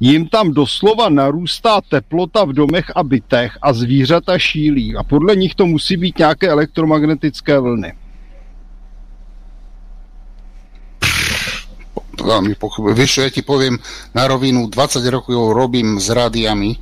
jim 0.00 0.28
tam 0.28 0.52
doslova 0.52 1.08
narůstá 1.08 1.80
teplota 1.80 2.44
v 2.44 2.52
domech 2.52 2.92
a 2.96 3.02
bytech 3.02 3.58
a 3.62 3.72
zvířata 3.72 4.38
šílí 4.38 4.96
a 4.96 5.02
podle 5.02 5.36
nich 5.36 5.54
to 5.54 5.66
musí 5.66 5.96
být 5.96 6.18
nějaké 6.18 6.48
elektromagnetické 6.48 7.58
vlny. 7.58 7.92
Veľmi 12.20 12.54
pochybujem. 12.56 12.96
Vieš 12.96 13.10
čo, 13.12 13.20
ja 13.26 13.30
ti 13.30 13.42
poviem 13.44 13.80
na 14.16 14.24
rovinu, 14.28 14.68
20 14.68 15.02
rokov 15.12 15.52
robím 15.52 16.00
s 16.00 16.08
rádiami 16.08 16.76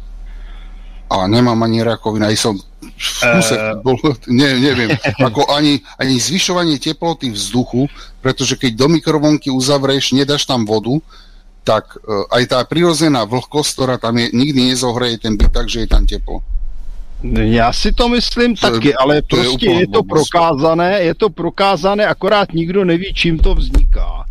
a 1.11 1.29
nemám 1.29 1.59
ani 1.63 1.85
rakovina, 1.85 2.33
aj 2.33 2.39
som 2.39 2.55
v 2.85 3.21
kuse, 3.21 3.55
uh... 3.55 3.81
bol, 3.81 3.97
ne, 4.31 4.49
neviem, 4.61 4.91
ako 5.29 5.51
ani, 5.51 5.83
ani 5.99 6.17
zvyšovanie 6.17 6.79
teploty 6.79 7.31
vzduchu, 7.31 7.91
pretože 8.23 8.57
keď 8.57 8.73
do 8.75 8.87
mikrovonky 8.89 9.51
uzavrieš, 9.51 10.15
nedáš 10.17 10.47
tam 10.47 10.65
vodu, 10.65 10.99
tak 11.65 11.97
uh, 11.97 12.29
aj 12.29 12.43
tá 12.51 12.59
prirodzená 12.65 13.25
vlhkosť, 13.25 13.71
ktorá 13.73 13.97
tam 13.97 14.21
je, 14.21 14.31
nikdy 14.33 14.75
nezohreje 14.75 15.21
ten 15.21 15.35
byt 15.35 15.51
tak, 15.53 15.67
že 15.69 15.85
je 15.85 15.89
tam 15.89 16.05
teplo. 16.05 16.45
Já 17.25 17.73
si 17.73 17.93
to 17.93 18.09
myslím 18.09 18.57
to 18.57 18.71
taky, 18.71 18.95
ale 18.95 19.23
to 19.23 19.37
prostě 19.37 19.67
je, 19.67 19.81
je 19.81 19.89
to 19.89 20.03
prokázané, 20.03 21.01
je 21.01 21.15
to 21.15 21.31
prokázané, 21.31 22.07
akorát 22.07 22.53
nikdo 22.53 22.85
neví, 22.85 23.15
čím 23.15 23.39
to 23.39 23.55
vzniká. 23.55 24.25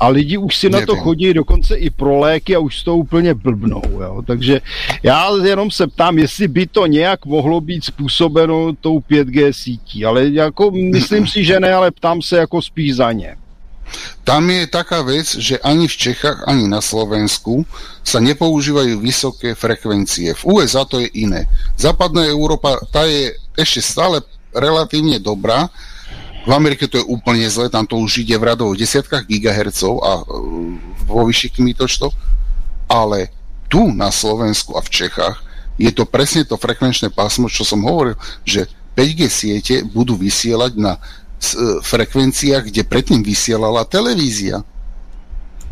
A 0.00 0.08
lidi 0.08 0.36
už 0.36 0.56
si 0.56 0.68
Nevím. 0.70 0.80
na 0.80 0.86
to 0.86 0.96
chodí 0.96 1.34
dokonce 1.34 1.76
i 1.76 1.90
pro 1.90 2.18
léky 2.18 2.56
a 2.56 2.58
už 2.58 2.78
s 2.78 2.82
to 2.84 2.96
úplně 2.96 3.34
blbnou. 3.34 3.82
Jo. 4.00 4.22
Takže 4.26 4.60
já 5.02 5.28
jenom 5.44 5.70
se 5.70 5.86
ptám, 5.86 6.18
jestli 6.18 6.48
by 6.48 6.66
to 6.66 6.86
nějak 6.86 7.26
mohlo 7.26 7.60
být 7.60 7.84
způsobeno 7.84 8.72
tou 8.80 8.98
5G 8.98 9.52
sítí. 9.52 10.04
Ale 10.04 10.28
jako 10.28 10.70
myslím 10.70 11.26
si, 11.26 11.44
že 11.44 11.60
ne, 11.60 11.72
ale 11.72 11.90
ptám 11.90 12.22
se 12.22 12.36
jako 12.36 12.62
spíš 12.62 12.96
za 12.96 13.12
ně. 13.12 13.36
Tam 14.24 14.50
je 14.50 14.66
taká 14.66 15.02
vec, 15.02 15.34
že 15.34 15.58
ani 15.58 15.88
v 15.88 15.96
Čechách, 15.96 16.46
ani 16.46 16.70
na 16.70 16.78
Slovensku 16.78 17.66
sa 18.06 18.22
nepoužívajú 18.22 19.02
vysoké 19.02 19.58
frekvencie. 19.58 20.30
V 20.38 20.42
USA 20.46 20.86
to 20.86 21.02
je 21.02 21.10
iné. 21.18 21.50
Západná 21.74 22.22
Európa, 22.30 22.78
tá 22.94 23.02
je 23.04 23.34
ešte 23.58 23.82
stále 23.82 24.22
relatívne 24.54 25.18
dobrá. 25.18 25.66
V 26.40 26.50
Amerike 26.56 26.88
to 26.88 27.00
je 27.00 27.04
úplne 27.04 27.44
zle, 27.52 27.68
tam 27.68 27.84
to 27.84 28.00
už 28.00 28.24
ide 28.24 28.36
v 28.40 28.48
radových 28.48 28.88
desiatkách 28.88 29.28
gigahercov 29.28 29.92
a 30.00 30.12
e, 30.20 30.24
vo 31.04 31.22
vyšších 31.28 31.60
kmitočtoch. 31.60 32.14
Ale 32.90 33.30
tu 33.68 33.92
na 33.92 34.08
Slovensku 34.10 34.74
a 34.74 34.82
v 34.82 34.90
Čechách 34.90 35.36
je 35.76 35.92
to 35.92 36.08
presne 36.08 36.44
to 36.48 36.56
frekvenčné 36.56 37.12
pásmo, 37.12 37.46
čo 37.48 37.62
som 37.62 37.84
hovoril, 37.84 38.16
že 38.42 38.66
5G 38.96 39.20
siete 39.30 39.74
budú 39.86 40.16
vysielať 40.18 40.72
na 40.76 40.96
E, 41.40 41.80
frekvenciách, 41.80 42.68
kde 42.68 42.84
predtým 42.84 43.24
vysielala 43.24 43.88
televízia. 43.88 44.60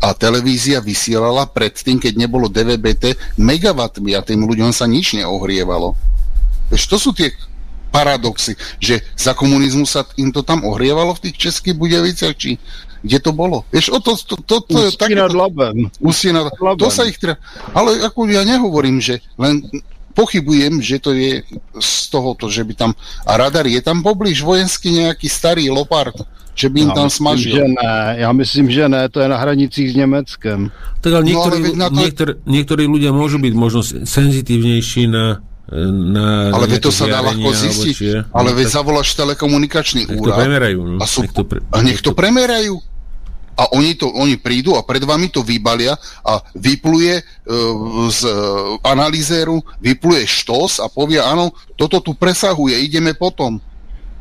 A 0.01 0.17
televízia 0.17 0.81
vysielala 0.81 1.45
predtým, 1.45 2.01
keď 2.01 2.25
nebolo 2.25 2.49
DVBT, 2.49 3.37
megawattmi 3.37 4.17
a 4.17 4.25
tým 4.25 4.49
ľuďom 4.49 4.73
sa 4.73 4.89
nič 4.89 5.13
neohrievalo. 5.13 5.93
Veď 6.73 6.81
to 6.89 6.97
sú 6.97 7.13
tie 7.13 7.29
paradoxy, 7.89 8.53
že 8.77 9.01
za 9.17 9.33
komunizmu 9.33 9.85
sa 9.85 10.05
im 10.17 10.29
to 10.29 10.45
tam 10.45 10.65
ohrievalo 10.65 11.17
v 11.17 11.29
tých 11.29 11.49
českých 11.49 11.75
Budeviciach, 11.75 12.35
či 12.37 12.61
kde 12.99 13.17
to 13.23 13.31
bolo. 13.31 13.63
Vieš, 13.71 13.95
o 13.95 13.99
to, 14.03 14.15
to, 14.19 14.35
to, 14.43 14.55
to 14.67 14.77
je 14.83 14.91
Labem. 15.31 15.87
nad... 16.35 16.51
To 16.75 16.91
sa 16.91 17.07
ich 17.07 17.15
treba... 17.15 17.39
Ale 17.71 18.03
ako 18.03 18.27
ja 18.27 18.43
nehovorím, 18.43 18.99
že 18.99 19.23
len 19.39 19.63
pochybujem, 20.11 20.83
že 20.83 20.99
to 20.99 21.15
je 21.15 21.39
z 21.79 21.91
tohoto, 22.11 22.51
že 22.51 22.67
by 22.67 22.73
tam... 22.75 22.91
A 23.23 23.39
radar 23.39 23.63
je 23.71 23.79
tam 23.79 24.03
poblíž 24.03 24.43
vojenský 24.43 24.91
nejaký 24.91 25.31
starý 25.31 25.71
Lopard, 25.71 26.15
že 26.51 26.67
by 26.67 26.77
im 26.83 26.91
ja 26.91 26.97
tam 26.99 27.07
smažil. 27.07 27.55
Že 27.55 27.65
ne, 27.71 27.95
ja 28.19 28.29
myslím, 28.35 28.67
že 28.67 28.83
ne, 28.91 29.07
to 29.07 29.23
je 29.23 29.27
na 29.31 29.39
hranicích 29.39 29.87
s 29.87 29.95
Nemeckem. 29.95 30.67
Tak 30.99 31.11
ale 31.15 31.23
niektorí, 31.23 31.57
no, 31.71 31.87
ale 31.87 31.91
to... 31.95 31.99
niektorí, 32.03 32.31
niektorí 32.43 32.83
ľudia 32.83 33.15
môžu 33.15 33.39
byť 33.39 33.53
možno 33.55 33.79
senzitívnejší 34.03 35.07
na 35.07 35.39
na 35.77 36.49
ale 36.49 36.65
veď 36.65 36.89
to 36.89 36.91
sa 36.91 37.05
dá 37.05 37.21
ľahko 37.21 37.49
zistiť. 37.53 37.97
Ale 38.33 38.57
veď 38.57 38.67
zavoláš 38.73 39.13
telekomunikačný 39.13 40.09
úrad. 40.17 40.33
To 40.33 40.41
premerajú, 40.41 40.79
no. 40.81 40.97
A, 40.97 41.05
sú, 41.05 41.21
nech 41.25 41.33
to 41.33 41.43
pre... 41.45 41.59
a 41.61 41.77
nech 41.85 42.01
to 42.01 42.11
premerajú. 42.17 42.81
a 43.59 43.63
oni, 43.75 43.91
to, 43.99 44.07
oni 44.07 44.39
prídu 44.39 44.79
a 44.79 44.87
pred 44.87 45.03
vami 45.03 45.27
to 45.27 45.43
vybalia 45.43 45.99
a 46.23 46.39
vypluje 46.55 47.19
e, 47.19 47.23
z 48.07 48.21
e, 48.23 48.31
analýzéru, 48.87 49.59
vypluje 49.83 50.23
štos 50.23 50.79
a 50.79 50.87
povie, 50.87 51.19
áno, 51.19 51.51
toto 51.75 51.99
tu 51.99 52.15
presahuje, 52.15 52.79
ideme 52.79 53.11
potom. 53.11 53.59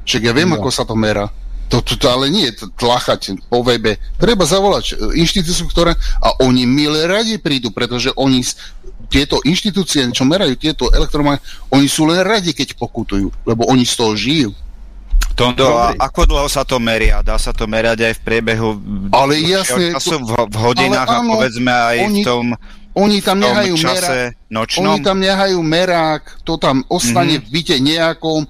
Však 0.02 0.22
ja 0.26 0.34
viem, 0.34 0.50
no. 0.50 0.58
ako 0.58 0.68
sa 0.74 0.82
to 0.82 0.98
merá. 0.98 1.30
To, 1.68 1.84
to, 1.84 2.00
to 2.00 2.08
ale 2.08 2.32
nie 2.32 2.48
je 2.50 2.64
tlachať 2.80 3.38
po 3.46 3.60
webe. 3.62 4.00
Treba 4.18 4.42
zavolať 4.42 4.98
e, 4.98 5.22
inštitúciu, 5.22 5.70
ktoré... 5.70 5.94
A 6.18 6.42
oni 6.42 6.66
milé 6.66 7.06
radi 7.06 7.38
prídu, 7.38 7.70
pretože 7.70 8.10
oni 8.18 8.42
tieto 9.08 9.40
inštitúcie, 9.42 10.04
čo 10.12 10.28
merajú 10.28 10.54
tieto 10.54 10.92
elektromagnety, 10.92 11.44
oni 11.72 11.88
sú 11.88 12.04
len 12.04 12.20
radi, 12.20 12.52
keď 12.52 12.76
pokutujú, 12.76 13.32
lebo 13.48 13.64
oni 13.68 13.88
z 13.88 13.94
toho 13.96 14.12
žijú. 14.12 14.52
Tondo, 15.38 15.70
a 15.70 15.94
ako 15.94 16.26
dlho 16.26 16.48
sa 16.50 16.66
to 16.66 16.82
meria? 16.82 17.22
Dá 17.22 17.38
sa 17.38 17.54
to 17.54 17.70
merať 17.70 18.10
aj 18.10 18.14
v 18.18 18.20
priebehu 18.26 18.74
ale 19.14 19.38
jasne, 19.38 19.94
času, 19.94 20.18
v, 20.18 20.34
v 20.50 20.56
hodinách 20.58 21.06
ale 21.06 21.18
áno, 21.22 21.30
a 21.30 21.34
povedzme 21.38 21.70
aj 21.70 21.96
oni, 22.02 22.22
v 22.22 22.26
tom 22.26 22.44
oni 22.98 23.18
tam 23.22 23.38
nehajú 23.38 23.74
čase 23.78 24.34
merák, 24.34 24.50
nočnom? 24.50 24.82
Oni 24.82 24.98
tam 25.06 25.16
nehajú 25.22 25.58
merák, 25.62 26.22
to 26.42 26.58
tam 26.58 26.82
ostane 26.90 27.38
mm-hmm. 27.38 27.46
v 27.46 27.54
byte 27.54 27.76
nejakom, 27.78 28.40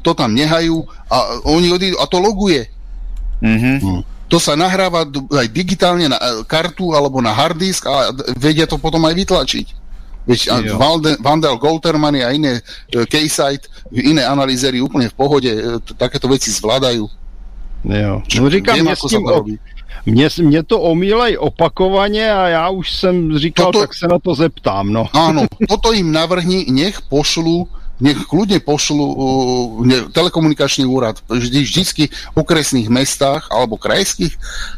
to 0.00 0.10
tam 0.16 0.32
nehajú 0.32 0.88
a 1.12 1.16
oni 1.44 1.68
odídu 1.68 2.00
a 2.00 2.08
to 2.08 2.16
loguje. 2.16 2.64
Mm-hmm. 3.44 4.00
To 4.32 4.36
sa 4.40 4.56
nahráva 4.56 5.04
aj 5.08 5.46
digitálne 5.52 6.08
na 6.08 6.16
e, 6.16 6.44
kartu 6.48 6.96
alebo 6.96 7.20
na 7.20 7.32
hard 7.36 7.60
disk 7.60 7.84
a 7.84 8.12
vedia 8.36 8.64
to 8.64 8.80
potom 8.80 9.04
aj 9.04 9.12
vytlačiť. 9.16 9.66
Veď 10.26 10.40
Vandel, 10.76 11.16
Vandel 11.20 11.56
Golterman 11.56 12.16
a 12.16 12.30
iné 12.30 12.60
uh, 12.60 13.04
K-Site, 13.04 13.68
iné 13.92 14.26
analýzery 14.26 14.80
úplne 14.80 15.08
v 15.08 15.16
pohode 15.16 15.48
uh, 15.48 15.78
takéto 15.96 16.28
veci 16.28 16.50
zvládajú. 16.50 17.08
Jo. 17.84 18.14
No 18.20 18.50
říkám, 18.50 18.74
Viem, 18.74 18.88
ako 18.88 19.06
sa 19.08 19.18
to 19.20 19.30
robí. 19.30 19.54
Mně, 20.06 20.28
mě 20.42 20.62
to 20.62 20.80
omílej 20.80 21.38
opakovaně 21.38 22.32
a 22.32 22.48
já 22.48 22.68
už 22.68 22.92
jsem 22.92 23.38
říkal, 23.38 23.66
toto, 23.66 23.80
tak 23.80 23.94
se 23.94 24.06
na 24.08 24.18
to 24.18 24.34
zeptám. 24.34 24.92
No. 24.92 25.08
Áno, 25.12 25.44
toto 25.68 25.92
im 25.92 26.12
navrhni, 26.12 26.64
nech 26.70 27.00
pošlu 27.12 27.68
nech 27.98 28.18
kľudne 28.30 28.62
pošlu 28.62 29.04
uh, 29.04 29.16
ne, 29.82 29.98
telekomunikačný 30.14 30.86
úrad 30.86 31.18
vždy, 31.26 31.66
vždycky 31.66 32.02
v 32.10 32.36
okresných 32.38 32.86
mestách 32.86 33.50
alebo 33.50 33.74
krajských. 33.74 34.34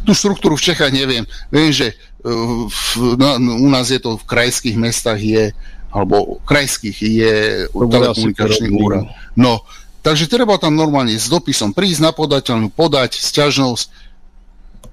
Tú 0.09 0.16
štruktúru 0.16 0.57
v 0.57 0.64
Čechách 0.73 0.93
neviem. 0.93 1.29
Viem, 1.53 1.71
že 1.73 1.93
uh, 1.93 2.64
v, 2.68 3.16
no, 3.21 3.37
u 3.61 3.68
nás 3.68 3.93
je 3.93 4.01
to 4.01 4.16
v 4.16 4.25
krajských 4.25 4.77
mestách 4.81 5.21
je 5.21 5.45
alebo 5.91 6.39
krajských 6.47 6.99
je 7.03 7.35
telekomunikačný 7.75 8.71
úrad. 8.79 9.11
No, 9.35 9.66
takže 10.07 10.31
treba 10.31 10.55
tam 10.55 10.79
normálne 10.79 11.18
s 11.18 11.27
dopisom 11.27 11.75
prísť 11.75 12.01
na 12.07 12.12
podateľnú, 12.14 12.71
podať 12.71 13.18
sťažnosť, 13.18 13.87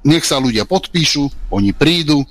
nech 0.10 0.26
sa 0.26 0.42
ľudia 0.42 0.66
podpíšu, 0.66 1.54
oni 1.54 1.70
prídu, 1.70 2.26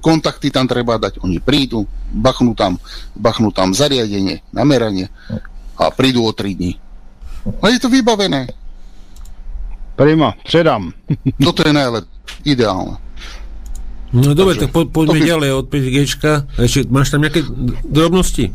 kontakty 0.00 0.48
tam 0.48 0.64
treba 0.70 0.96
dať, 0.96 1.20
oni 1.20 1.42
prídu, 1.42 1.84
bachnú 2.14 2.56
tam, 2.56 2.78
bachnú 3.12 3.52
tam 3.52 3.76
zariadenie, 3.76 4.40
nameranie 4.54 5.12
a 5.76 5.90
prídu 5.92 6.24
o 6.24 6.32
3 6.32 6.54
dní. 6.56 6.72
A 7.60 7.74
je 7.74 7.78
to 7.82 7.90
vybavené. 7.90 8.48
Prima, 9.98 10.32
předám. 10.46 10.94
Toto 11.42 11.66
je 11.66 11.72
najlepšie, 11.74 12.08
ideálne. 12.46 12.96
No 14.12 14.36
dobre, 14.36 14.60
tak 14.60 14.72
po, 14.72 14.84
poďme 14.84 15.24
to... 15.24 15.28
ďalej 15.28 15.50
od 15.56 15.66
5G. 15.72 15.96
Ešte 16.60 16.78
máš 16.92 17.08
tam 17.08 17.24
nejaké 17.24 17.48
drobnosti? 17.84 18.52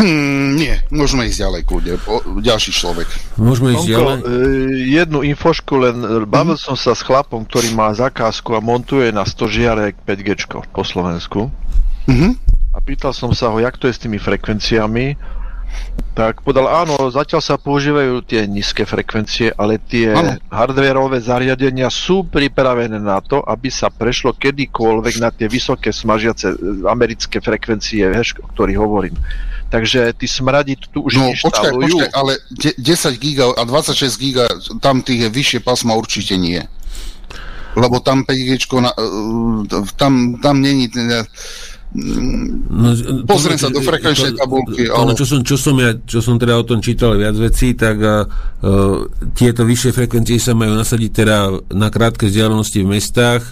Mm, 0.00 0.56
nie, 0.56 0.74
môžeme 0.88 1.28
ísť 1.28 1.44
ďalej, 1.44 1.60
kľudne. 1.68 1.92
ďalší 2.40 2.72
človek. 2.72 3.08
Môžeme 3.36 3.76
ísť 3.76 3.86
Onko, 3.86 3.92
ďalej? 3.92 4.16
E, 4.16 4.24
jednu 4.88 5.18
infošku, 5.20 5.72
len 5.76 5.96
bavil 6.24 6.56
mm. 6.56 6.64
som 6.64 6.76
sa 6.80 6.96
s 6.96 7.04
chlapom, 7.04 7.44
ktorý 7.44 7.76
má 7.76 7.92
zakázku 7.92 8.56
a 8.56 8.64
montuje 8.64 9.12
na 9.12 9.28
100 9.28 9.52
žiarek 9.52 9.94
5G 10.08 10.48
po 10.72 10.82
Slovensku. 10.82 11.52
Mm-hmm. 12.08 12.32
A 12.72 12.78
pýtal 12.80 13.12
som 13.12 13.36
sa 13.36 13.52
ho, 13.52 13.60
jak 13.60 13.76
to 13.76 13.84
je 13.84 13.94
s 13.94 14.00
tými 14.00 14.16
frekvenciami. 14.16 15.14
Tak 16.12 16.44
podal, 16.44 16.68
áno, 16.68 17.08
zatiaľ 17.08 17.40
sa 17.40 17.56
používajú 17.56 18.20
tie 18.28 18.44
nízke 18.44 18.84
frekvencie, 18.84 19.48
ale 19.56 19.80
tie 19.80 20.12
ano. 20.12 20.36
hardwareové 20.52 21.16
zariadenia 21.24 21.88
sú 21.88 22.28
pripravené 22.28 23.00
na 23.00 23.16
to, 23.24 23.40
aby 23.40 23.72
sa 23.72 23.88
prešlo 23.88 24.36
kedykoľvek 24.36 25.14
na 25.20 25.32
tie 25.32 25.48
vysoké 25.48 25.88
smažiace 25.88 26.52
e, 26.52 26.56
americké 26.84 27.40
frekvencie, 27.40 28.04
o 28.44 28.48
ktorých 28.52 28.80
hovorím. 28.80 29.16
Takže 29.72 30.12
tí 30.20 30.28
smradi 30.28 30.76
tu 30.76 31.00
už 31.08 31.16
no, 31.16 31.32
počkaj, 31.32 31.72
počkaj, 31.72 32.10
ale 32.12 32.36
10 32.52 32.76
giga 33.16 33.56
a 33.56 33.64
26 33.64 34.20
giga, 34.20 34.44
tam 34.84 35.00
tých 35.00 35.24
je 35.24 35.28
vyššie 35.32 35.60
pasma 35.64 35.96
určite 35.96 36.36
nie. 36.36 36.60
Lebo 37.72 38.04
tam 38.04 38.28
5G, 38.28 38.68
na, 38.84 38.92
e, 38.92 39.80
tam, 39.96 40.36
tam 40.44 40.60
není... 40.60 40.92
No, 42.68 42.92
Pozriem 43.24 43.56
sa 43.56 43.72
do 43.72 43.80
frekvenčnej 43.80 44.36
tabulky. 44.36 44.92
Ale... 44.92 45.16
Čo, 45.16 45.24
som, 45.24 45.40
čo, 45.40 45.56
som 45.56 45.76
ja, 45.80 45.96
čo 46.04 46.20
som 46.20 46.36
teda 46.36 46.60
o 46.60 46.64
tom 46.68 46.84
čítal 46.84 47.16
viac 47.16 47.36
vecí, 47.36 47.72
tak 47.72 47.96
uh, 48.00 48.28
tieto 49.32 49.64
vyššie 49.64 49.92
frekvencie 49.96 50.36
sa 50.36 50.52
majú 50.52 50.76
nasadiť 50.76 51.10
teda 51.12 51.36
na 51.72 51.88
krátke 51.88 52.28
vzdialenosti 52.28 52.84
v 52.84 52.92
mestách 52.96 53.44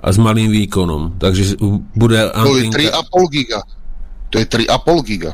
a 0.00 0.08
s 0.08 0.16
malým 0.20 0.52
výkonom. 0.52 1.16
Takže 1.16 1.60
bude 1.96 2.28
antenka... 2.28 2.76
To 2.76 2.80
je 2.80 2.92
3,5 2.92 3.36
giga. 3.36 3.60
To 4.32 4.36
je 4.40 4.46
3,5 4.48 5.08
giga. 5.08 5.32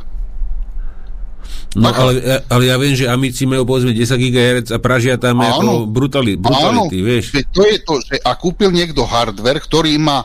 No 1.72 1.88
ale, 1.88 2.44
ale 2.52 2.62
ja 2.68 2.76
viem, 2.76 2.92
že 2.92 3.08
Amici 3.08 3.48
majú 3.48 3.64
povedzme 3.64 3.96
10 3.96 4.12
GHz 4.12 4.68
a 4.76 4.78
pražia 4.78 5.16
tam 5.16 5.40
áno, 5.40 5.48
ako 5.48 5.72
brutali, 5.88 6.36
brutality, 6.36 6.98
áno, 7.00 7.08
vieš. 7.08 7.24
To 7.48 7.64
je 7.64 7.78
to, 7.80 7.94
že 8.04 8.20
a 8.20 8.36
kúpil 8.36 8.68
niekto 8.68 9.08
hardware, 9.08 9.56
ktorý 9.56 9.96
má 9.96 10.20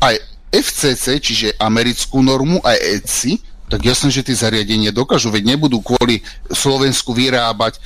aj 0.00 0.16
FCC, 0.48 1.20
čiže 1.20 1.48
americkú 1.60 2.24
normu, 2.24 2.64
aj 2.64 2.76
ECI, 2.80 3.36
tak 3.66 3.82
jasné, 3.82 4.14
že 4.14 4.22
tie 4.22 4.38
zariadenia 4.38 4.94
dokážu, 4.94 5.28
veď 5.34 5.58
nebudú 5.58 5.82
kvôli 5.82 6.22
Slovensku 6.48 7.10
vyrábať 7.10 7.76
e, 7.76 7.80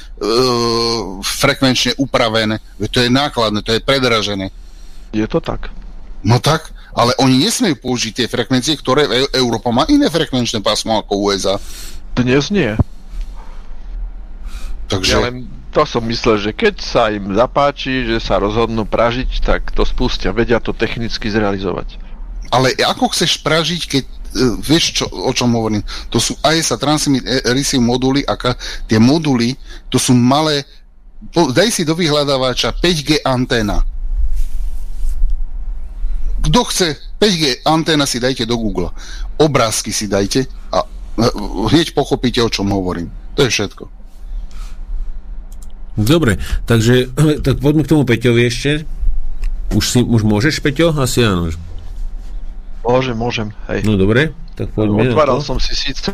frekvenčne 1.24 1.96
upravené, 1.96 2.60
veď 2.76 2.88
to 2.92 3.00
je 3.00 3.10
nákladné, 3.10 3.58
to 3.64 3.72
je 3.72 3.80
predražené. 3.80 4.52
Je 5.16 5.24
to 5.24 5.40
tak. 5.40 5.72
No 6.20 6.36
tak, 6.36 6.68
ale 6.92 7.16
oni 7.16 7.40
nesmejú 7.40 7.80
použiť 7.80 8.12
tie 8.22 8.26
frekvencie, 8.28 8.76
ktoré 8.76 9.08
Európa 9.32 9.72
má 9.72 9.88
iné 9.88 10.12
frekvenčné 10.12 10.60
pásmo 10.60 11.00
ako 11.00 11.32
USA. 11.32 11.56
Dnes 12.12 12.52
nie. 12.52 12.76
Takže... 14.90 15.12
Ja 15.14 15.22
len 15.22 15.46
to 15.70 15.86
som 15.86 16.02
myslel, 16.10 16.36
že 16.42 16.50
keď 16.50 16.74
sa 16.82 17.14
im 17.14 17.30
zapáči, 17.30 18.02
že 18.02 18.18
sa 18.18 18.42
rozhodnú 18.42 18.82
pražiť, 18.90 19.30
tak 19.38 19.70
to 19.70 19.86
spustia, 19.86 20.34
vedia 20.34 20.58
to 20.58 20.74
technicky 20.74 21.30
zrealizovať. 21.30 21.94
Ale 22.50 22.74
ako 22.74 23.14
chceš 23.14 23.38
pražiť, 23.46 23.82
keď 23.86 24.04
uh, 24.04 24.58
vieš, 24.58 24.98
čo, 24.98 25.04
o 25.06 25.30
čom 25.30 25.54
hovorím? 25.54 25.86
To 26.10 26.18
sú 26.18 26.34
ISA 26.42 26.74
Transmit 26.74 27.22
e, 27.22 27.38
Receive 27.54 27.78
moduly 27.78 28.26
a 28.26 28.34
ka, 28.34 28.58
tie 28.90 28.98
moduly, 28.98 29.54
to 29.86 30.02
sú 30.02 30.10
malé, 30.10 30.66
po, 31.30 31.54
daj 31.54 31.70
si 31.70 31.86
do 31.86 31.94
vyhľadávača 31.94 32.74
5G 32.82 33.22
anténa. 33.22 33.86
Kto 36.42 36.66
chce 36.66 36.98
5G 37.22 37.62
anténa 37.62 38.10
si 38.10 38.18
dajte 38.18 38.42
do 38.42 38.58
Google. 38.58 38.90
Obrázky 39.38 39.94
si 39.94 40.10
dajte 40.10 40.50
a 40.74 40.82
uh, 40.82 41.70
hneď 41.70 41.94
pochopíte, 41.94 42.42
o 42.42 42.50
čom 42.50 42.66
hovorím. 42.74 43.14
To 43.38 43.46
je 43.46 43.54
všetko. 43.54 43.99
Dobre, 46.00 46.40
takže 46.64 47.12
tak 47.46 47.60
poďme 47.60 47.84
k 47.84 47.90
tomu 47.92 48.02
Peťovi 48.08 48.48
ešte. 48.48 48.88
Už, 49.70 49.84
si, 49.86 50.00
už 50.02 50.26
môžeš, 50.26 50.58
Peťo? 50.64 50.90
Asi 50.96 51.22
áno. 51.22 51.52
Môžem, 52.82 53.14
môžem, 53.14 53.48
hej. 53.70 53.86
No 53.86 53.94
dobre, 53.94 54.34
tak 54.56 54.72
poďme. 54.74 55.12
Otváral 55.12 55.38
som 55.44 55.60
si 55.60 55.76
síce... 55.76 56.10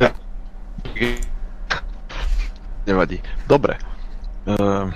Nevadí. 2.87 3.19
Dobre. 3.51 3.75
Uh, 4.47 4.95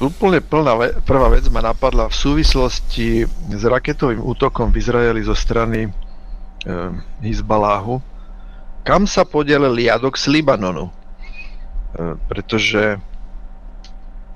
úplne 0.00 0.40
plná 0.40 0.72
ve- 0.78 0.94
prvá 1.04 1.28
vec 1.28 1.44
ma 1.52 1.60
napadla 1.60 2.08
v 2.08 2.16
súvislosti 2.16 3.28
s 3.28 3.62
raketovým 3.66 4.24
útokom 4.24 4.72
v 4.72 4.80
Izraeli 4.80 5.20
zo 5.20 5.36
strany 5.36 5.90
uh, 5.90 6.96
Hizbaláhu. 7.20 8.00
Kam 8.86 9.04
sa 9.04 9.28
podielil 9.28 9.74
liadok 9.74 10.16
z 10.16 10.32
Libanonu? 10.32 10.88
Pretože 12.28 13.00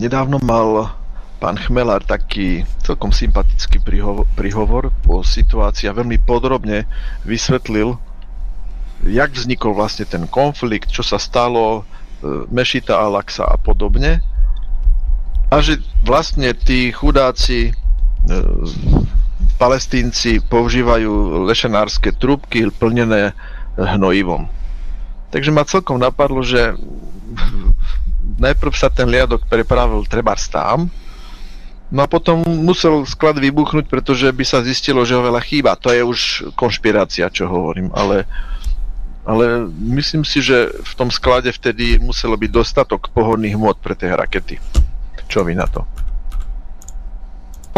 nedávno 0.00 0.40
mal 0.40 0.96
pán 1.40 1.56
Chmelár 1.56 2.04
taký 2.04 2.68
celkom 2.84 3.12
sympatický 3.12 3.80
príhovor 4.36 4.92
po 5.00 5.24
situácii 5.24 5.88
a 5.88 5.96
veľmi 5.96 6.20
podrobne 6.20 6.84
vysvetlil, 7.24 7.96
jak 9.08 9.32
vznikol 9.32 9.72
vlastne 9.72 10.04
ten 10.04 10.28
konflikt, 10.28 10.92
čo 10.92 11.00
sa 11.00 11.16
stalo, 11.16 11.80
e, 11.80 12.44
Mešita 12.52 12.92
Alaxa 12.92 13.48
a 13.48 13.56
podobne. 13.56 14.20
A 15.48 15.64
že 15.64 15.80
vlastne 16.04 16.52
tí 16.52 16.92
chudáci 16.92 17.72
e, 17.72 17.72
palestínci 19.56 20.44
používajú 20.44 21.44
lešenárske 21.48 22.12
trúbky 22.12 22.68
plnené 22.68 23.32
hnojivom. 23.80 24.44
Takže 25.32 25.50
ma 25.54 25.64
celkom 25.64 25.96
napadlo, 25.96 26.44
že 26.44 26.76
najprv 28.40 28.72
sa 28.74 28.90
ten 28.90 29.06
liadok 29.06 29.46
prepravil 29.46 30.04
treba 30.06 30.34
tam 30.36 30.90
No 31.90 32.06
a 32.06 32.10
potom 32.10 32.46
musel 32.46 33.02
sklad 33.02 33.42
vybuchnúť, 33.42 33.90
pretože 33.90 34.30
by 34.30 34.44
sa 34.46 34.62
zistilo, 34.62 35.02
že 35.02 35.18
ho 35.18 35.26
veľa 35.26 35.42
chýba. 35.42 35.74
To 35.82 35.90
je 35.90 36.06
už 36.06 36.20
konšpirácia, 36.54 37.26
čo 37.34 37.50
hovorím, 37.50 37.90
ale, 37.90 38.30
ale 39.26 39.66
myslím 39.74 40.22
si, 40.22 40.38
že 40.38 40.70
v 40.70 40.92
tom 40.94 41.10
sklade 41.10 41.50
vtedy 41.50 41.98
muselo 41.98 42.38
byť 42.38 42.50
dostatok 42.54 43.10
pohodných 43.10 43.58
hmot 43.58 43.82
pre 43.82 43.98
tie 43.98 44.14
rakety. 44.14 44.62
Čo 45.26 45.42
vy 45.42 45.58
na 45.58 45.66
to? 45.66 45.82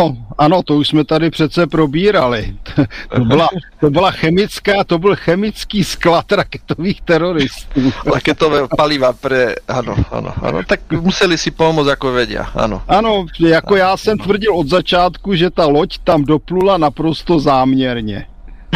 No, 0.02 0.16
ano, 0.38 0.62
to 0.62 0.76
už 0.76 0.88
jsme 0.88 1.04
tady 1.04 1.30
přece 1.30 1.66
probírali. 1.66 2.56
To 3.16 3.24
byla, 3.24 3.48
to 3.80 3.90
byla 3.90 4.10
chemická, 4.10 4.84
to 4.84 4.98
byl 4.98 5.16
chemický 5.16 5.84
sklad 5.84 6.32
raketových 6.32 7.00
teroristů. 7.00 7.92
Raketové 8.14 8.68
paliva 8.76 9.12
pre, 9.12 9.54
ano, 9.68 9.96
ano, 10.10 10.32
ano, 10.42 10.60
tak 10.66 10.80
museli 10.92 11.38
si 11.38 11.50
pomoct, 11.50 11.86
jako 11.86 12.12
vedia, 12.12 12.42
ano. 12.42 12.82
Ano, 12.88 13.26
jako 13.40 13.76
já 13.76 13.96
jsem 13.96 14.18
tvrdil 14.18 14.56
od 14.56 14.68
začátku, 14.68 15.34
že 15.34 15.50
ta 15.50 15.66
loď 15.66 15.98
tam 16.04 16.24
doplula 16.24 16.78
naprosto 16.78 17.40
záměrně. 17.40 18.26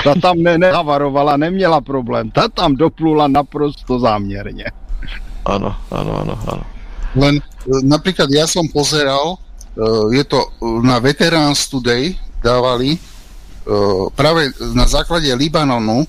Ta 0.04 0.14
tam 0.14 0.36
ne, 0.42 0.58
nehavarovala, 0.58 1.36
neměla 1.36 1.80
problém. 1.80 2.30
Ta 2.30 2.48
tam 2.48 2.76
doplula 2.76 3.28
naprosto 3.28 3.98
záměrně. 3.98 4.64
Ano, 5.44 5.76
ano, 5.90 6.20
ano, 6.20 6.38
ano. 6.46 6.62
Len 7.16 7.40
napríklad 7.82 8.28
ja 8.28 8.44
som 8.44 8.68
pozeral 8.68 9.40
je 10.12 10.24
to 10.24 10.38
eh, 10.40 10.50
na 10.82 10.96
Veterans 10.98 11.68
Today 11.68 12.16
dávali 12.40 12.96
eh, 12.96 13.00
práve 14.16 14.52
na 14.72 14.88
základe 14.88 15.28
Libanonu 15.34 16.06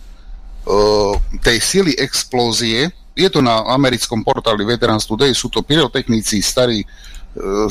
tej 1.40 1.64
sily 1.64 1.96
explózie, 1.96 2.92
je 3.16 3.28
to 3.32 3.40
na 3.40 3.64
americkom 3.72 4.20
portáli 4.20 4.68
Veterans 4.68 5.08
Today, 5.08 5.32
sú 5.32 5.48
to 5.48 5.64
pyrotechnici, 5.64 6.44
starí, 6.44 6.84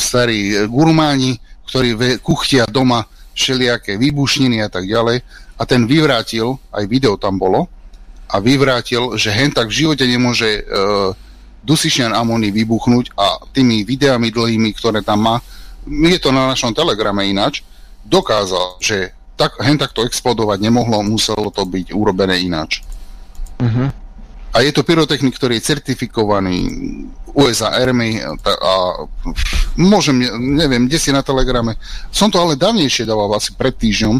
starí 0.01 0.57
gurmáni, 0.65 1.37
ktorí 1.69 1.93
kuchtia 2.25 2.65
doma 2.65 3.05
všelijaké 3.37 4.01
výbušniny 4.01 4.65
a 4.65 4.73
tak 4.73 4.89
ďalej. 4.89 5.21
A 5.61 5.63
ten 5.69 5.85
vyvrátil, 5.85 6.57
aj 6.73 6.89
video 6.89 7.21
tam 7.21 7.37
bolo, 7.37 7.69
a 8.33 8.41
vyvrátil, 8.41 9.13
že 9.21 9.31
hen 9.31 9.53
tak 9.53 9.69
v 9.69 9.87
živote 9.87 10.09
nemôže 10.09 10.65
uh, 10.65 11.13
dusičnan 11.63 12.17
amóny 12.17 12.51
vybuchnúť 12.51 13.15
a 13.15 13.39
tými 13.55 13.87
videami 13.87 14.35
dlhými, 14.35 14.73
ktoré 14.75 15.05
tam 15.05 15.31
má, 15.31 15.37
je 15.87 16.19
to 16.19 16.35
na 16.35 16.51
našom 16.51 16.75
telegrame 16.75 17.31
ináč, 17.31 17.63
dokázal, 18.07 18.79
že 18.83 19.15
tak, 19.37 19.59
hen 19.61 19.79
takto 19.79 20.03
explodovať 20.03 20.59
nemohlo, 20.61 21.05
muselo 21.05 21.53
to 21.53 21.63
byť 21.63 21.93
urobené 21.93 22.41
ináč. 22.43 22.83
Uh-huh. 23.61 23.93
A 24.57 24.65
je 24.65 24.73
to 24.73 24.81
pyrotechnik, 24.81 25.37
ktorý 25.37 25.61
je 25.61 25.69
certifikovaný 25.69 26.57
USA 27.37 27.77
Army 27.77 28.25
a, 28.25 28.33
a 28.41 28.73
môžem, 29.77 30.17
neviem, 30.57 30.89
kde 30.89 30.97
si 30.97 31.13
na 31.13 31.21
telegrame. 31.21 31.77
Som 32.09 32.33
to 32.33 32.41
ale 32.41 32.57
dávnejšie 32.57 33.05
dával, 33.05 33.37
asi 33.37 33.53
pred 33.53 33.77
týždňom, 33.77 34.17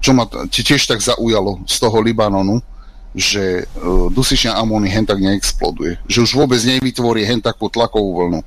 čo 0.00 0.16
ma 0.16 0.24
tiež 0.48 0.88
tak 0.88 1.04
zaujalo 1.04 1.60
z 1.68 1.76
toho 1.76 2.00
Libanonu, 2.00 2.64
že 3.12 3.64
uh, 3.64 4.08
dusičná 4.08 4.56
amóny 4.56 4.88
hen 4.88 5.04
tak 5.04 5.20
neexploduje. 5.20 6.00
Že 6.08 6.24
už 6.24 6.30
vôbec 6.36 6.60
nevytvorí 6.64 7.28
hen 7.28 7.44
takú 7.44 7.68
tlakovú 7.68 8.16
vlnu. 8.16 8.40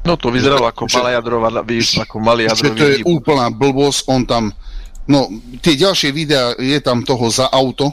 No 0.00 0.16
to 0.16 0.32
vyzeralo 0.32 0.64
ako 0.64 0.88
že, 0.88 0.96
malá 0.96 1.10
jadrová, 1.12 1.48
ako 1.60 2.16
malý 2.24 2.48
jadrový 2.48 2.72
že 2.72 2.78
to 2.78 2.84
je 2.88 2.96
výbuch. 3.04 3.12
úplná 3.20 3.46
blbosť, 3.52 4.00
on 4.08 4.22
tam, 4.24 4.44
no 5.04 5.28
tie 5.60 5.76
ďalšie 5.76 6.08
videá 6.10 6.56
je 6.56 6.80
tam 6.80 7.04
toho 7.04 7.28
za 7.28 7.52
auto 7.52 7.92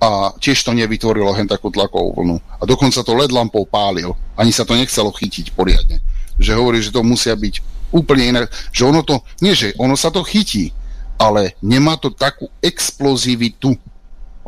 a 0.00 0.32
tiež 0.38 0.62
to 0.64 0.72
nevytvorilo 0.72 1.34
hen 1.36 1.50
takú 1.50 1.68
tlakovú 1.68 2.16
vlnu. 2.16 2.36
A 2.38 2.62
dokonca 2.64 3.04
to 3.04 3.12
LED 3.12 3.34
lampou 3.34 3.68
pálil. 3.68 4.16
Ani 4.38 4.54
sa 4.54 4.64
to 4.64 4.72
nechcelo 4.72 5.12
chytiť 5.12 5.52
poriadne. 5.52 6.00
Že 6.40 6.56
hovorí, 6.56 6.80
že 6.80 6.94
to 6.94 7.04
musia 7.04 7.36
byť 7.36 7.60
úplne 7.92 8.32
inak. 8.32 8.48
Že 8.72 8.96
ono 8.96 9.00
to, 9.04 9.20
nie 9.44 9.52
že 9.52 9.76
ono 9.76 10.00
sa 10.00 10.08
to 10.08 10.24
chytí, 10.24 10.72
ale 11.20 11.52
nemá 11.60 12.00
to 12.00 12.08
takú 12.08 12.48
explozivitu. 12.64 13.76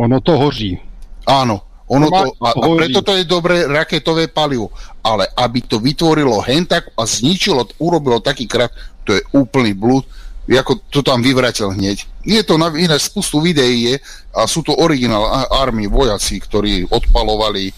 Ono 0.01 0.19
to 0.25 0.41
hoří. 0.41 0.81
Áno, 1.29 1.61
ono 1.93 2.09
to, 2.09 2.25
a, 2.41 2.51
a 2.57 2.67
preto 2.81 3.05
to 3.05 3.13
je 3.21 3.29
dobré 3.29 3.69
raketové 3.69 4.33
palivo. 4.33 4.73
Ale 5.05 5.29
aby 5.37 5.61
to 5.69 5.77
vytvorilo 5.77 6.41
hen 6.41 6.65
tak 6.65 6.89
a 6.97 7.05
zničilo, 7.05 7.69
urobilo 7.77 8.25
taký 8.25 8.49
krát, 8.49 8.73
to 9.05 9.13
je 9.13 9.23
úplný 9.37 9.77
blúd. 9.77 10.09
Ako 10.49 10.83
to 10.91 11.07
tam 11.07 11.23
vyvratil 11.23 11.71
hneď. 11.71 12.03
Je 12.27 12.43
to 12.43 12.59
na 12.59 12.73
iné 12.75 12.99
spustu 12.99 13.39
videí 13.39 13.93
je, 13.93 13.95
a 14.35 14.49
sú 14.49 14.65
to 14.65 14.75
originál 14.75 15.47
army 15.53 15.87
vojaci, 15.87 16.41
ktorí 16.43 16.89
odpalovali 16.91 17.71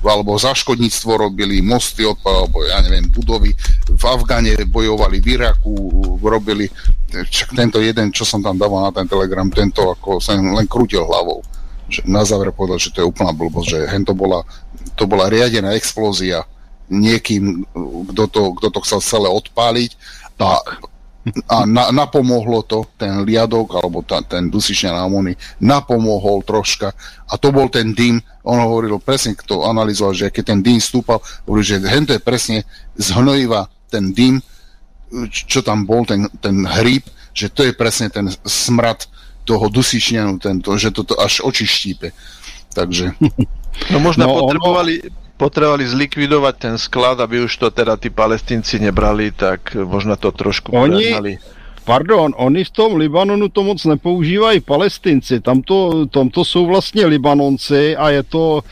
alebo 0.00 0.40
zaškodníctvo 0.40 1.20
robili, 1.28 1.60
mosty 1.60 2.08
odpalovali, 2.08 2.40
alebo 2.48 2.58
ja 2.64 2.78
neviem, 2.80 3.04
budovy 3.12 3.52
v 3.92 4.02
Afgane 4.08 4.56
bojovali, 4.64 5.20
v 5.20 5.26
Iraku 5.36 5.72
robili, 6.24 6.64
čak 7.28 7.52
tento 7.52 7.76
jeden, 7.76 8.08
čo 8.08 8.24
som 8.24 8.40
tam 8.40 8.56
dával 8.56 8.88
na 8.88 8.92
ten 8.94 9.04
telegram, 9.04 9.52
tento 9.52 9.92
ako 9.92 10.16
sa 10.16 10.32
len 10.40 10.64
krútil 10.64 11.04
hlavou 11.04 11.44
že 11.90 12.06
na 12.06 12.22
záver 12.22 12.54
povedal, 12.54 12.78
že 12.78 12.94
to 12.94 13.02
je 13.02 13.10
úplná 13.10 13.34
blbosť, 13.34 13.68
že 13.68 13.78
hen 13.90 14.06
to 14.06 14.14
bola, 14.14 14.46
to 14.94 15.04
bola 15.10 15.26
riadená 15.26 15.74
explózia 15.74 16.46
niekým, 16.90 17.66
kto 18.14 18.24
to, 18.30 18.42
kto 18.58 18.68
to 18.70 18.78
chcel 18.82 19.00
celé 19.02 19.28
odpáliť 19.30 19.94
a, 20.42 20.58
a 21.46 21.56
na, 21.68 21.92
napomohlo 21.94 22.66
to, 22.66 22.88
ten 22.98 23.22
liadok 23.22 23.78
alebo 23.78 24.02
ta, 24.02 24.24
ten 24.24 24.50
dusičný 24.50 24.90
amóny 24.90 25.38
napomohol 25.62 26.42
troška. 26.42 26.90
A 27.30 27.38
to 27.38 27.54
bol 27.54 27.70
ten 27.70 27.94
dým, 27.94 28.18
on 28.42 28.58
hovoril 28.58 28.98
presne, 28.98 29.38
kto 29.38 29.68
analyzoval, 29.68 30.16
že 30.16 30.32
keď 30.32 30.56
ten 30.56 30.60
dým 30.64 30.80
stúpal, 30.82 31.22
hovoril, 31.46 31.66
že 31.66 31.82
hen 31.84 32.08
to 32.08 32.16
je 32.16 32.22
presne 32.22 32.58
z 32.98 33.06
hnojiva 33.14 33.70
ten 33.92 34.10
dým, 34.10 34.42
čo 35.30 35.62
tam 35.62 35.86
bol, 35.86 36.06
ten, 36.06 36.26
ten 36.42 36.66
hríb, 36.66 37.06
že 37.34 37.50
to 37.50 37.66
je 37.66 37.72
presne 37.74 38.10
ten 38.10 38.26
smrad 38.42 39.06
toho 39.50 39.66
dusičňanu 39.66 40.38
tento, 40.38 40.70
že 40.78 40.94
toto 40.94 41.18
až 41.18 41.42
oči 41.42 41.66
štípe. 41.66 42.14
Takže... 42.70 43.18
No 43.90 43.98
možno 43.98 44.30
no, 44.30 44.46
potrebovali, 44.46 45.02
ono... 45.02 45.10
potrebovali 45.38 45.84
zlikvidovať 45.86 46.54
ten 46.58 46.74
sklad, 46.78 47.18
aby 47.18 47.42
už 47.42 47.52
to 47.58 47.70
teda 47.74 47.98
tí 47.98 48.10
palestinci 48.10 48.78
nebrali, 48.78 49.34
tak 49.34 49.74
možno 49.74 50.14
to 50.14 50.30
trošku 50.30 50.70
Oni... 50.70 51.10
Prehnali. 51.10 51.32
Pardon, 51.80 52.30
oni 52.36 52.62
v 52.62 52.70
tom 52.70 52.94
Libanonu 53.00 53.48
to 53.48 53.64
moc 53.64 53.82
nepoužívají 53.82 54.60
palestinci, 54.60 55.40
tam 55.40 55.62
to, 55.62 56.06
tam 56.06 56.30
to 56.30 56.44
jsou 56.44 56.66
vlastně 56.66 57.06
Libanonci 57.06 57.96
a 57.96 58.10
je 58.10 58.22
to, 58.22 58.62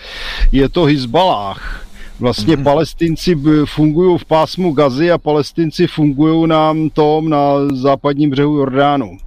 je 0.53 0.69
to 0.69 0.85
Hezbalách. 0.85 1.89
Vlastně 2.21 2.57
mm-hmm. 2.57 2.63
palestinci 2.63 3.31
fungují 3.65 4.19
v 4.19 4.25
pásmu 4.25 4.73
Gazy 4.73 5.11
a 5.11 5.19
palestinci 5.19 5.87
fungují 5.87 6.47
na 6.47 6.75
tom, 6.93 7.29
na 7.29 7.71
západním 7.73 8.31
břehu 8.31 8.57
Jordánu. 8.57 9.19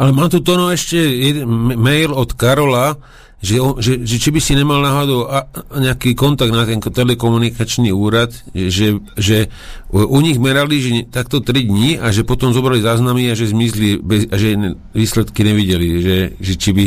Ale 0.00 0.16
mám 0.16 0.32
tu 0.32 0.40
tono 0.40 0.72
ešte 0.72 0.96
jeden 0.96 1.76
mail 1.76 2.16
od 2.16 2.32
Karola, 2.32 2.96
že, 3.40 3.56
že, 3.80 3.92
že 4.04 4.16
či 4.20 4.28
by 4.32 4.40
si 4.40 4.52
nemal 4.56 4.80
náhodou 4.80 5.28
a, 5.28 5.44
nejaký 5.76 6.16
kontakt 6.16 6.52
na 6.52 6.64
ten 6.64 6.80
telekomunikačný 6.80 7.92
úrad, 7.92 8.32
že, 8.52 8.96
že 9.16 9.52
u 9.92 10.18
nich 10.24 10.40
merali, 10.40 10.80
že 10.80 10.90
takto 11.08 11.44
3 11.44 11.52
dní 11.52 11.88
a 12.00 12.12
že 12.12 12.24
potom 12.24 12.52
zobrali 12.52 12.84
záznamy 12.84 13.32
a 13.32 13.36
že 13.36 13.52
zmizli 13.52 14.00
bez, 14.00 14.28
a 14.28 14.40
že 14.40 14.76
výsledky 14.96 15.40
nevideli, 15.44 15.88
že, 16.00 16.16
že 16.36 16.52
či 16.56 16.70
by 16.72 16.84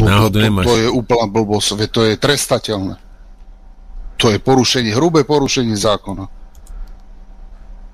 náhodou 0.00 0.40
nemáš. 0.40 0.64
To, 0.68 0.76
to 0.76 0.80
je 0.80 0.90
úplná 0.92 1.26
blbosť, 1.28 1.68
to 1.92 2.00
je 2.08 2.14
trestateľné. 2.16 2.96
To 4.16 4.32
je 4.32 4.38
porušenie, 4.40 4.92
hrubé 4.96 5.24
porušenie 5.24 5.76
zákona. 5.76 6.24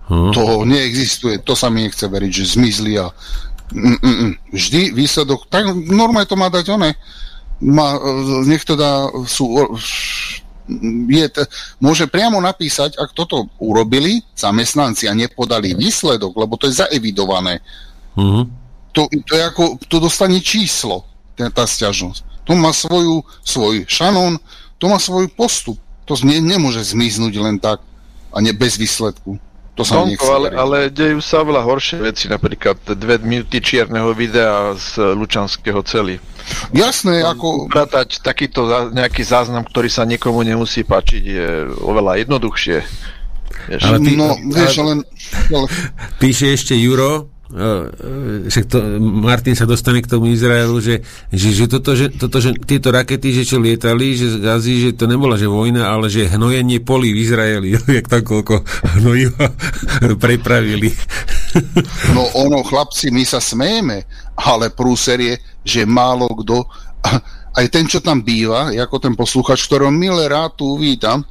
Hm. 0.09 0.33
To 0.39 0.43
neexistuje, 0.63 1.43
to 1.43 1.59
sa 1.59 1.67
mi 1.67 1.85
nechce 1.85 2.07
veriť, 2.07 2.31
že 2.31 2.55
zmizli 2.59 2.95
a 2.95 3.11
Mm-mm. 3.73 4.33
Vždy 4.53 4.97
výsledok, 4.97 5.45
tak 5.53 5.69
normálne 5.73 6.29
to 6.29 6.41
má 6.41 6.49
dať 6.49 6.73
one. 6.73 6.97
Má, 7.59 7.99
nech 8.47 8.63
to 8.63 8.79
dá, 8.79 9.11
sú, 9.27 9.51
je, 11.09 11.27
môže 11.83 12.07
priamo 12.07 12.39
napísať, 12.39 12.97
ak 12.97 13.13
toto 13.13 13.51
urobili 13.59 14.23
zamestnanci 14.39 15.11
a 15.11 15.17
nepodali 15.17 15.75
výsledok, 15.75 16.33
lebo 16.39 16.55
to 16.55 16.71
je 16.71 16.81
zaevidované. 16.81 17.61
Mm-hmm. 18.15 18.45
To, 18.97 19.03
to, 19.11 19.33
je 19.37 19.43
ako, 19.43 19.65
to 19.85 19.97
dostane 20.01 20.39
číslo, 20.41 21.05
tá, 21.37 21.51
tá 21.53 21.65
stiažnosť. 21.69 22.25
To 22.49 22.57
má 22.57 22.73
svoju, 22.73 23.21
svoj 23.45 23.85
šanón, 23.85 24.41
to 24.81 24.89
má 24.89 24.97
svoj 24.97 25.29
postup. 25.35 25.77
To 26.09 26.17
ne, 26.25 26.41
nemôže 26.41 26.81
zmiznúť 26.81 27.35
len 27.37 27.61
tak 27.61 27.85
a 28.33 28.41
ne 28.41 28.57
bez 28.57 28.81
výsledku. 28.81 29.37
To 29.79 29.87
sa 29.87 30.03
Tomko, 30.03 30.27
ale, 30.35 30.49
ale 30.59 30.77
dejú 30.91 31.23
sa 31.23 31.47
veľa 31.47 31.63
horšie 31.63 32.03
veci, 32.03 32.27
napríklad 32.27 32.83
dve 32.99 33.23
minúty 33.23 33.63
čierneho 33.63 34.11
videa 34.11 34.75
z 34.75 35.15
Lučanského 35.15 35.79
cely. 35.87 36.19
Jasné, 36.75 37.23
ako... 37.23 37.71
Upratať 37.71 38.19
takýto 38.19 38.67
nejaký 38.91 39.23
záznam, 39.23 39.63
ktorý 39.63 39.87
sa 39.87 40.03
nikomu 40.03 40.43
nemusí 40.43 40.83
páčiť, 40.83 41.23
je 41.23 41.49
oveľa 41.79 42.19
jednoduchšie. 42.27 42.79
Ale 43.79 43.97
ty, 44.03 44.19
no, 44.19 44.35
vieš, 44.51 44.83
len... 44.83 44.99
Píše 46.23 46.59
ešte 46.59 46.75
Juro, 46.75 47.38
však 48.49 48.65
to, 48.69 49.01
Martin 49.01 49.57
sa 49.57 49.65
dostane 49.65 50.05
k 50.05 50.11
tomu 50.11 50.29
Izraelu, 50.29 50.77
že, 50.85 51.01
že, 51.33 51.49
že, 51.57 51.65
toto, 51.65 51.97
že, 51.97 52.13
toto, 52.13 52.45
že 52.45 52.53
tieto 52.61 52.93
rakety, 52.93 53.33
že 53.33 53.49
čo 53.49 53.57
lietali, 53.57 54.13
že 54.13 54.37
z 54.37 54.45
Gazi, 54.45 54.75
že 54.85 54.91
to 54.93 55.09
nebola 55.09 55.41
že 55.41 55.49
vojna, 55.49 55.89
ale 55.89 56.13
že 56.13 56.29
hnojenie 56.29 56.85
polí 56.85 57.17
v 57.17 57.25
Izraeli, 57.25 57.69
jak 57.97 58.05
tam 58.05 58.21
koľko 58.21 58.61
hnojiva 59.01 59.49
prepravili. 60.25 60.93
No 62.13 62.29
ono, 62.37 62.61
chlapci, 62.61 63.09
my 63.09 63.25
sa 63.25 63.41
smejeme, 63.41 64.05
ale 64.37 64.69
prúser 64.69 65.17
je, 65.17 65.35
že 65.65 65.89
málo 65.89 66.29
kto, 66.45 66.61
aj 67.57 67.67
ten, 67.73 67.89
čo 67.89 68.05
tam 68.05 68.21
býva, 68.21 68.69
ako 68.69 69.01
ten 69.01 69.17
posluchač, 69.17 69.65
ktorého 69.65 69.89
milé 69.89 70.29
rád 70.29 70.61
tu 70.61 70.77
vítam, 70.77 71.25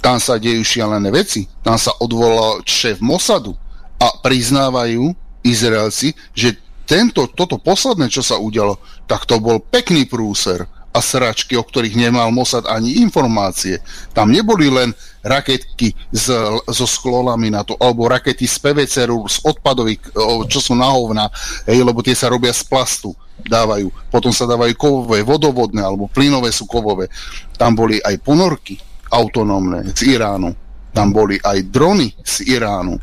tam 0.00 0.16
sa 0.16 0.40
dejú 0.40 0.64
šialené 0.64 1.12
veci. 1.12 1.44
Tam 1.60 1.76
sa 1.76 1.92
odvolal 2.00 2.64
šéf 2.64 3.04
Mosadu 3.04 3.52
a 4.00 4.16
priznávajú 4.24 5.12
Izraelci, 5.42 6.12
že 6.36 6.56
tento, 6.84 7.30
toto 7.30 7.56
posledné, 7.62 8.10
čo 8.10 8.20
sa 8.20 8.36
udialo, 8.36 8.82
tak 9.06 9.24
to 9.24 9.38
bol 9.38 9.62
pekný 9.62 10.10
prúser 10.10 10.66
a 10.90 10.98
sračky, 10.98 11.54
o 11.54 11.62
ktorých 11.62 11.94
nemal 11.94 12.34
Mossad 12.34 12.66
ani 12.66 12.98
informácie. 12.98 13.78
Tam 14.10 14.26
neboli 14.26 14.66
len 14.66 14.90
raketky 15.22 15.94
s, 16.10 16.26
so 16.66 16.86
sklolami 16.86 17.46
na 17.46 17.62
to, 17.62 17.78
alebo 17.78 18.10
rakety 18.10 18.42
z 18.42 18.58
PVC 18.58 19.06
z 19.06 19.36
odpadových, 19.46 20.02
čo 20.50 20.58
sú 20.58 20.74
na 20.74 20.90
hovna, 20.90 21.30
hej, 21.70 21.86
lebo 21.86 22.02
tie 22.02 22.18
sa 22.18 22.26
robia 22.26 22.50
z 22.50 22.66
plastu, 22.66 23.14
dávajú. 23.46 23.86
Potom 24.10 24.34
sa 24.34 24.50
dávajú 24.50 24.74
kovové, 24.74 25.22
vodovodné, 25.22 25.78
alebo 25.78 26.10
plynové 26.10 26.50
sú 26.50 26.66
kovové. 26.66 27.06
Tam 27.54 27.78
boli 27.78 28.02
aj 28.02 28.18
ponorky 28.26 28.74
autonómne 29.14 29.86
z 29.94 30.18
Iránu. 30.18 30.50
Tam 30.90 31.14
boli 31.14 31.38
aj 31.38 31.70
drony 31.70 32.10
z 32.26 32.50
Iránu. 32.50 32.98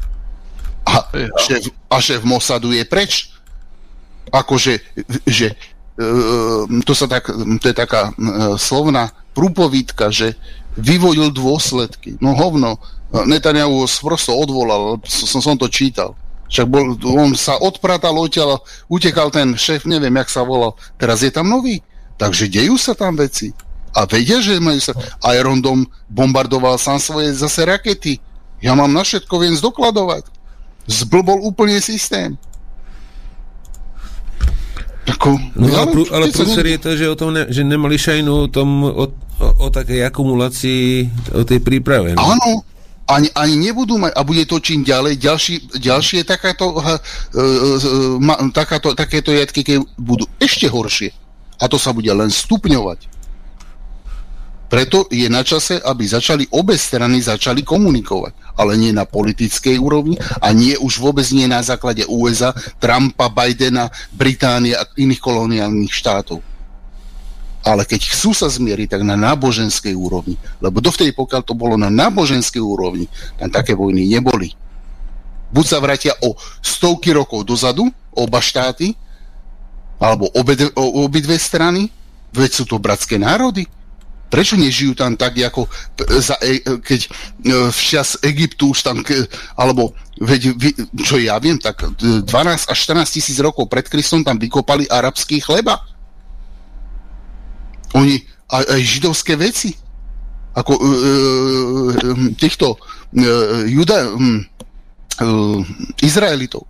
A 0.84 1.07
šéf, 1.39 1.72
a 1.88 1.95
šéf 1.99 2.23
Mossadu 2.23 2.72
je 2.76 2.84
preč 2.84 3.31
akože, 4.31 4.84
že 5.23 5.55
e, 5.55 5.55
to 6.84 6.93
sa 6.93 7.07
tak, 7.07 7.31
to 7.31 7.65
je 7.68 7.76
taká 7.76 8.11
e, 8.11 8.14
slovná 8.59 9.11
prúpovídka, 9.31 10.11
že 10.11 10.35
vyvodil 10.76 11.31
dôsledky. 11.31 12.19
No 12.19 12.35
hovno, 12.35 12.77
Netanyahu 13.11 13.84
ho 13.84 13.88
prosto 14.03 14.35
odvolal, 14.35 14.99
som, 15.07 15.39
som 15.39 15.55
to 15.55 15.72
čítal. 15.72 16.14
Však 16.47 16.68
bol, 16.68 16.95
on 17.03 17.35
sa 17.35 17.59
odpratal 17.59 18.15
odtiaľ, 18.15 18.64
utekal 18.88 19.31
ten 19.31 19.55
šéf, 19.55 19.84
neviem, 19.84 20.15
jak 20.23 20.31
sa 20.31 20.47
volal. 20.47 20.76
Teraz 20.95 21.19
je 21.23 21.31
tam 21.31 21.47
nový. 21.47 21.84
Takže 22.15 22.47
dejú 22.47 22.80
sa 22.80 22.95
tam 22.95 23.19
veci. 23.19 23.51
A 23.91 24.07
vedia, 24.07 24.39
že 24.39 24.61
majú 24.61 24.80
sa... 24.80 24.95
Iron 25.35 25.59
Dome 25.59 25.89
bombardoval 26.07 26.80
sám 26.80 27.01
svoje 27.03 27.35
zase 27.35 27.68
rakety. 27.68 28.18
Ja 28.64 28.73
mám 28.73 28.89
na 28.89 29.03
všetko, 29.03 29.34
viem 29.38 29.55
zdokladovať. 29.59 30.36
Zblbol 30.88 31.43
úplne 31.43 31.77
systém. 31.84 32.39
Ako, 35.07 35.39
no, 35.55 35.72
ale, 35.72 35.88
prú, 35.88 36.03
ale 36.11 36.26
prúser 36.35 36.68
je 36.68 36.80
to, 36.84 36.91
že, 36.99 37.05
o 37.07 37.15
tom 37.15 37.31
ne, 37.31 37.47
že 37.47 37.64
nemali 37.64 37.95
šajnu 37.95 38.31
o 38.31 38.47
tom, 38.51 38.84
o, 38.84 39.07
o, 39.39 39.47
o 39.64 39.68
takej 39.72 40.03
akumulácii, 40.03 41.07
o 41.31 41.47
tej 41.47 41.64
príprave. 41.64 42.11
No? 42.15 42.35
Áno, 42.35 42.68
ani, 43.07 43.31
ani 43.31 43.55
nebudú 43.55 43.95
mať, 43.95 44.11
a 44.19 44.22
bude 44.27 44.43
to 44.43 44.59
čím 44.59 44.84
ďalej, 44.84 45.15
ďalší, 45.15 45.80
ďalšie 45.80 46.27
takáto, 46.27 46.76
uh, 46.76 46.99
uh, 46.99 48.51
takáto, 48.51 48.91
takéto 48.91 49.31
jatky, 49.31 49.64
keď 49.64 49.80
budú 49.95 50.27
ešte 50.43 50.68
horšie. 50.68 51.15
A 51.57 51.72
to 51.72 51.80
sa 51.80 51.95
bude 51.95 52.11
len 52.11 52.27
stupňovať. 52.27 53.16
Preto 54.68 55.07
je 55.07 55.31
na 55.31 55.48
čase, 55.48 55.80
aby 55.80 56.03
začali 56.03 56.44
obe 56.52 56.76
strany 56.76 57.23
začali 57.23 57.64
komunikovať, 57.64 58.60
ale 58.60 58.76
nie 58.76 58.91
na 58.91 59.07
politickej 59.07 59.80
úrovni 59.80 60.19
a 60.44 60.52
nie 60.52 60.76
už 60.76 60.99
vôbec 60.99 61.23
nie 61.31 61.48
na 61.48 61.64
základe 61.64 62.03
USA, 62.03 62.52
Trumpa, 62.76 63.31
Bidena, 63.31 63.88
Británie 64.11 64.76
a 64.76 64.84
iných 64.99 65.23
koloniálnych 65.23 65.94
štátov. 65.95 66.44
Ale 67.64 67.84
keď 67.88 68.11
chcú 68.11 68.31
sa 68.35 68.48
zmieriť, 68.52 68.95
tak 68.95 69.03
na 69.07 69.15
náboženskej 69.15 69.95
úrovni. 69.95 70.35
Lebo 70.60 70.84
dovtedy, 70.84 71.15
pokiaľ 71.15 71.41
to 71.48 71.56
bolo 71.56 71.76
na 71.80 71.88
náboženskej 71.88 72.64
úrovni, 72.64 73.07
tam 73.39 73.52
také 73.52 73.72
vojny 73.76 74.07
neboli. 74.07 74.52
Buď 75.52 75.65
sa 75.68 75.80
vrátia 75.80 76.11
o 76.23 76.35
stovky 76.60 77.15
rokov 77.15 77.48
dozadu, 77.48 77.88
oba 78.11 78.44
štáty, 78.44 78.95
alebo 79.99 80.27
obe, 80.35 80.60
obidve 80.76 81.39
strany, 81.39 81.88
veď 82.35 82.52
sú 82.52 82.64
to 82.68 82.80
bratské 82.80 83.15
národy, 83.15 83.68
Prečo 84.27 84.59
nežijú 84.59 84.91
tam 84.91 85.15
tak, 85.15 85.39
ako 85.39 85.71
za, 86.19 86.35
e, 86.43 86.59
keď 86.59 86.99
e, 87.05 87.09
v 87.71 87.79
čas 87.79 88.19
Egyptu 88.19 88.75
už 88.75 88.83
tam, 88.83 88.99
alebo 89.55 89.95
veď, 90.19 90.51
čo 90.99 91.15
ja 91.15 91.39
viem, 91.39 91.55
tak 91.55 91.87
12 91.95 92.27
až 92.67 92.77
14 92.77 93.07
tisíc 93.07 93.37
rokov 93.39 93.71
pred 93.71 93.87
Kristom 93.87 94.27
tam 94.27 94.35
vykopali 94.35 94.83
arabský 94.89 95.39
chleba. 95.39 95.79
Oni, 97.95 98.19
aj, 98.51 98.63
aj 98.67 98.81
židovské 98.83 99.33
veci, 99.39 99.71
ako 100.57 100.73
uh, 100.73 101.91
týchto 102.33 102.75
uh, 102.75 103.63
juda, 103.69 104.09
um, 104.09 104.41
uh, 105.21 105.61
Izraelitov. 106.01 106.65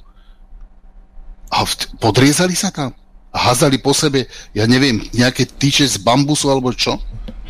A 1.48 1.64
v, 1.64 1.72
podriezali 2.04 2.52
sa 2.52 2.68
tam. 2.68 2.92
A 3.32 3.38
hazali 3.52 3.80
po 3.80 3.96
sebe, 3.96 4.28
ja 4.52 4.68
neviem, 4.68 5.00
nejaké 5.16 5.48
tyče 5.48 5.88
z 5.88 6.04
bambusu 6.04 6.52
alebo 6.52 6.76
čo. 6.76 7.00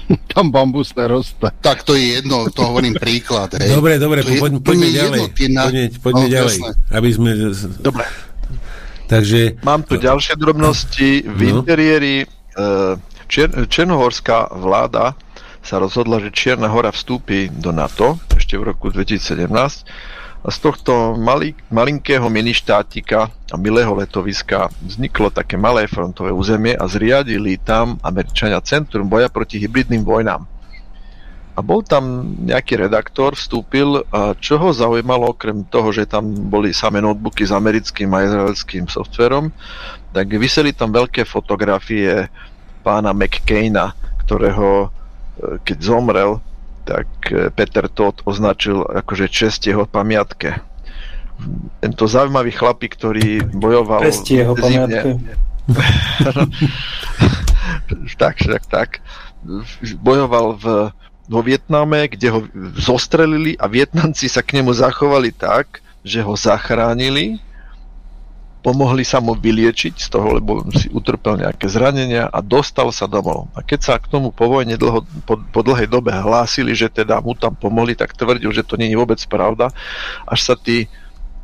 tam 0.33 0.51
bambus 0.51 0.95
neroste. 0.95 1.51
Tak 1.61 1.83
to 1.83 1.95
je 1.95 2.19
jedno, 2.19 2.47
to 2.51 2.63
hovorím 2.63 2.95
príklad. 2.95 3.53
Hej. 3.59 3.75
Dobre, 3.75 3.99
dobre, 3.99 4.23
po, 4.23 4.33
poď, 4.39 4.51
poďme 4.63 4.87
ďalej. 4.91 5.19
Jedno, 5.35 5.53
na... 5.53 5.63
Poďme, 5.67 5.83
poďme 5.99 6.25
no, 6.25 6.33
ďalej, 6.33 6.57
jasné. 6.57 6.71
aby 6.95 7.09
sme... 7.11 7.29
Dobre. 7.83 8.05
Takže... 9.07 9.39
Mám 9.63 9.81
tu 9.87 9.95
ďalšie 9.95 10.35
drobnosti. 10.35 11.09
V 11.23 11.41
no. 11.47 11.63
interiéri 11.63 12.23
e, 12.23 12.25
Čier, 13.27 13.49
černohorská 13.67 14.55
vláda 14.55 15.15
sa 15.63 15.83
rozhodla, 15.83 16.23
že 16.23 16.31
Čierna 16.31 16.71
hora 16.71 16.95
vstúpi 16.95 17.51
do 17.51 17.75
NATO 17.75 18.19
ešte 18.35 18.55
v 18.55 18.71
roku 18.71 18.87
2017 18.87 20.16
a 20.47 20.49
z 20.49 20.63
tohto 20.63 21.19
malý, 21.19 21.51
malinkého 21.67 22.23
miništátika 22.31 23.27
a 23.27 23.55
milého 23.59 23.91
letoviska 23.91 24.71
vzniklo 24.79 25.27
také 25.27 25.59
malé 25.59 25.91
frontové 25.91 26.31
územie 26.31 26.71
a 26.71 26.87
zriadili 26.87 27.59
tam 27.59 27.99
Američania 27.99 28.63
Centrum 28.63 29.11
boja 29.11 29.27
proti 29.27 29.59
hybridným 29.59 30.07
vojnám. 30.07 30.47
A 31.57 31.59
bol 31.59 31.83
tam 31.83 32.31
nejaký 32.47 32.79
redaktor, 32.79 33.35
vstúpil, 33.35 34.07
a 34.13 34.37
čo 34.39 34.55
ho 34.61 34.71
zaujímalo, 34.71 35.35
okrem 35.35 35.67
toho, 35.67 35.91
že 35.91 36.07
tam 36.07 36.31
boli 36.47 36.71
samé 36.71 37.03
notebooky 37.03 37.43
s 37.43 37.51
americkým 37.51 38.07
a 38.13 38.23
izraelským 38.23 38.87
softverom, 38.87 39.51
tak 40.15 40.31
vyseli 40.31 40.71
tam 40.71 40.95
veľké 40.95 41.27
fotografie 41.27 42.29
pána 42.85 43.11
McCaina, 43.11 43.91
ktorého 44.23 44.85
e, 44.85 44.87
keď 45.65 45.77
zomrel, 45.81 46.39
tak 46.87 47.07
e, 47.27 47.51
Peter 47.51 47.91
Todd 47.91 48.23
označil 48.23 48.87
akože 48.87 49.27
čest 49.27 49.67
jeho 49.67 49.83
pamiatke. 49.83 50.63
Tento 51.83 52.07
zaujímavý 52.07 52.55
chlapík, 52.55 52.95
ktorý 52.95 53.43
bojoval... 53.51 54.07
Čest 54.07 54.31
jeho 54.31 54.55
pamiatke. 54.55 55.19
tak, 58.21 58.39
tak, 58.39 58.63
tak. 58.71 58.89
Bojoval 59.99 60.55
v, 60.55 60.65
vo 61.27 61.39
Vietname, 61.43 62.07
kde 62.07 62.31
ho 62.31 62.39
zostrelili 62.79 63.59
a 63.59 63.67
Vietnamci 63.67 64.31
sa 64.31 64.39
k 64.39 64.57
nemu 64.57 64.71
zachovali 64.71 65.35
tak, 65.35 65.83
že 66.07 66.23
ho 66.23 66.39
zachránili 66.39 67.43
pomohli 68.67 69.07
sa 69.07 69.23
mu 69.23 69.31
vyliečiť 69.31 69.95
z 69.95 70.07
toho, 70.11 70.43
lebo 70.43 70.59
si 70.75 70.91
utrpel 70.91 71.39
nejaké 71.39 71.71
zranenia 71.71 72.27
a 72.27 72.43
dostal 72.43 72.91
sa 72.91 73.07
domov. 73.07 73.47
A 73.55 73.63
keď 73.63 73.79
sa 73.79 73.95
k 73.95 74.11
tomu 74.11 74.35
po 74.35 74.51
vojne 74.51 74.75
dlho, 74.75 75.07
po, 75.23 75.39
po 75.39 75.63
dlhej 75.63 75.87
dobe 75.87 76.11
hlásili, 76.11 76.75
že 76.75 76.91
teda 76.91 77.23
mu 77.23 77.31
tam 77.31 77.55
pomohli, 77.55 77.95
tak 77.95 78.11
tvrdil, 78.11 78.51
že 78.51 78.67
to 78.67 78.75
nie 78.75 78.91
je 78.91 78.99
vôbec 78.99 79.23
pravda, 79.31 79.71
až 80.27 80.51
sa 80.51 80.59
tí 80.59 80.91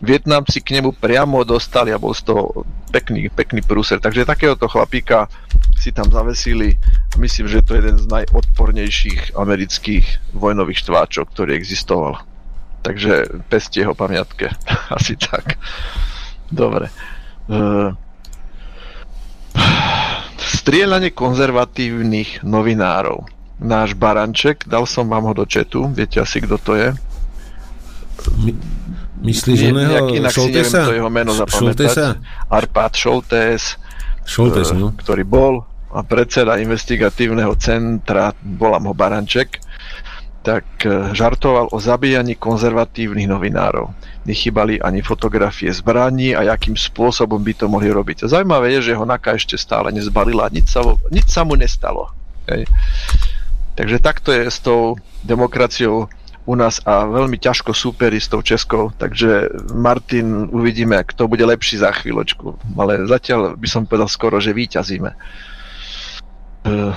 Vietnamci 0.04 0.60
k 0.60 0.76
nemu 0.76 1.00
priamo 1.00 1.48
dostali 1.48 1.95
a 1.95 2.02
bol 2.02 2.12
z 2.12 2.28
toho 2.28 2.68
pekný, 2.91 3.32
pekný 3.32 3.64
prúser. 3.64 4.04
Takže 4.04 4.28
takéhoto 4.28 4.68
chlapíka 4.68 5.32
si 5.80 5.95
tam 5.95 6.12
zavesili. 6.12 6.76
Myslím, 7.16 7.48
že 7.48 7.64
to 7.64 7.80
je 7.80 7.88
jeden 7.88 7.95
z 8.04 8.12
najodpornejších 8.12 9.40
amerických 9.40 10.36
vojnových 10.36 10.84
štváčov, 10.84 11.32
ktorý 11.32 11.56
existoval. 11.56 12.20
Takže 12.84 13.48
pestie 13.48 13.88
jeho 13.88 13.95
pamiatke. 13.95 14.52
Asi 15.00 15.16
tak. 15.16 15.56
Dobre. 16.54 16.94
Uh, 17.50 17.98
strieľanie 20.38 21.12
konzervatívnych 21.12 22.46
novinárov. 22.46 23.26
Náš 23.64 23.98
Baranček, 23.98 24.70
dal 24.70 24.86
som 24.86 25.10
vám 25.10 25.30
ho 25.30 25.34
do 25.34 25.46
četu, 25.50 25.90
viete 25.90 26.22
asi, 26.22 26.40
kto 26.44 26.56
to 26.62 26.74
je? 26.78 26.90
My, 28.40 28.52
myslíš 29.28 29.58
že 29.60 29.68
oného 29.74 30.08
Šoltesa? 30.30 30.88
to 30.88 30.96
jeho 30.96 31.12
meno 31.12 31.34
zapamätať. 31.34 32.22
Arpad 32.48 32.94
Šoltés, 32.96 33.76
Šoltés 34.24 34.72
uh, 34.72 34.78
no. 34.78 34.88
ktorý 34.96 35.24
bol 35.26 35.54
a 35.94 36.02
predseda 36.02 36.58
investigatívneho 36.58 37.54
centra, 37.60 38.34
volám 38.42 38.90
ho 38.90 38.94
Baranček, 38.96 39.62
tak 40.44 40.68
uh, 40.84 41.15
žartoval 41.15 41.72
o 41.72 41.78
zabíjaní 41.80 42.36
konzervatívnych 42.36 43.32
novinárov 43.32 43.95
nechybali 44.26 44.80
ani 44.80 45.03
fotografie 45.03 45.72
zbraní 45.72 46.36
a 46.36 46.48
akým 46.48 46.80
spôsobom 46.80 47.44
by 47.44 47.53
to 47.53 47.65
mohli 47.68 47.91
robiť. 47.91 48.24
A 48.24 48.32
zaujímavé 48.32 48.80
je, 48.80 48.91
že 48.91 48.98
ho 48.98 49.03
Naka 49.03 49.36
ešte 49.36 49.60
stále 49.60 49.91
nezbalila, 49.91 50.52
nič 50.52 50.72
sa, 50.72 50.82
nič 51.11 51.28
sa 51.28 51.44
mu 51.44 51.60
nestalo. 51.60 52.11
Hej. 52.48 52.68
Takže 53.76 53.98
takto 53.99 54.32
je 54.32 54.48
s 54.48 54.60
tou 54.64 54.95
demokraciou 55.24 56.07
u 56.44 56.53
nás 56.60 56.84
a 56.84 57.07
veľmi 57.07 57.40
ťažko 57.40 57.72
súperi 57.72 58.20
s 58.20 58.28
tou 58.28 58.44
Českou, 58.44 58.91
takže 58.99 59.48
Martin, 59.72 60.52
uvidíme, 60.52 60.99
kto 61.07 61.32
bude 61.32 61.44
lepší 61.48 61.80
za 61.80 61.95
chvíľočku, 61.95 62.76
ale 62.76 63.07
zatiaľ 63.07 63.56
by 63.56 63.68
som 63.72 63.88
povedal 63.88 64.11
skoro, 64.11 64.44
že 64.44 64.52
výťazíme. 64.52 65.11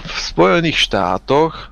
V 0.03 0.19
Spojených 0.19 0.79
štátoch 0.79 1.71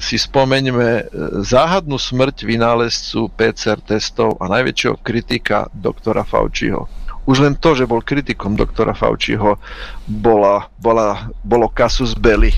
si 0.00 0.16
spomeňme 0.16 0.90
e, 0.96 1.02
záhadnú 1.44 2.00
smrť 2.00 2.48
vynálezcu 2.48 3.28
PCR 3.36 3.76
testov 3.84 4.40
a 4.40 4.48
najväčšieho 4.48 4.96
kritika 5.04 5.68
doktora 5.76 6.24
Fauciho. 6.24 6.88
Už 7.28 7.44
len 7.44 7.60
to, 7.60 7.76
že 7.76 7.84
bol 7.84 8.00
kritikom 8.00 8.56
doktora 8.56 8.96
Fauciho, 8.96 9.60
bola, 10.08 10.72
bola, 10.80 11.28
bolo 11.44 11.68
kasus 11.68 12.16
belli. 12.16 12.48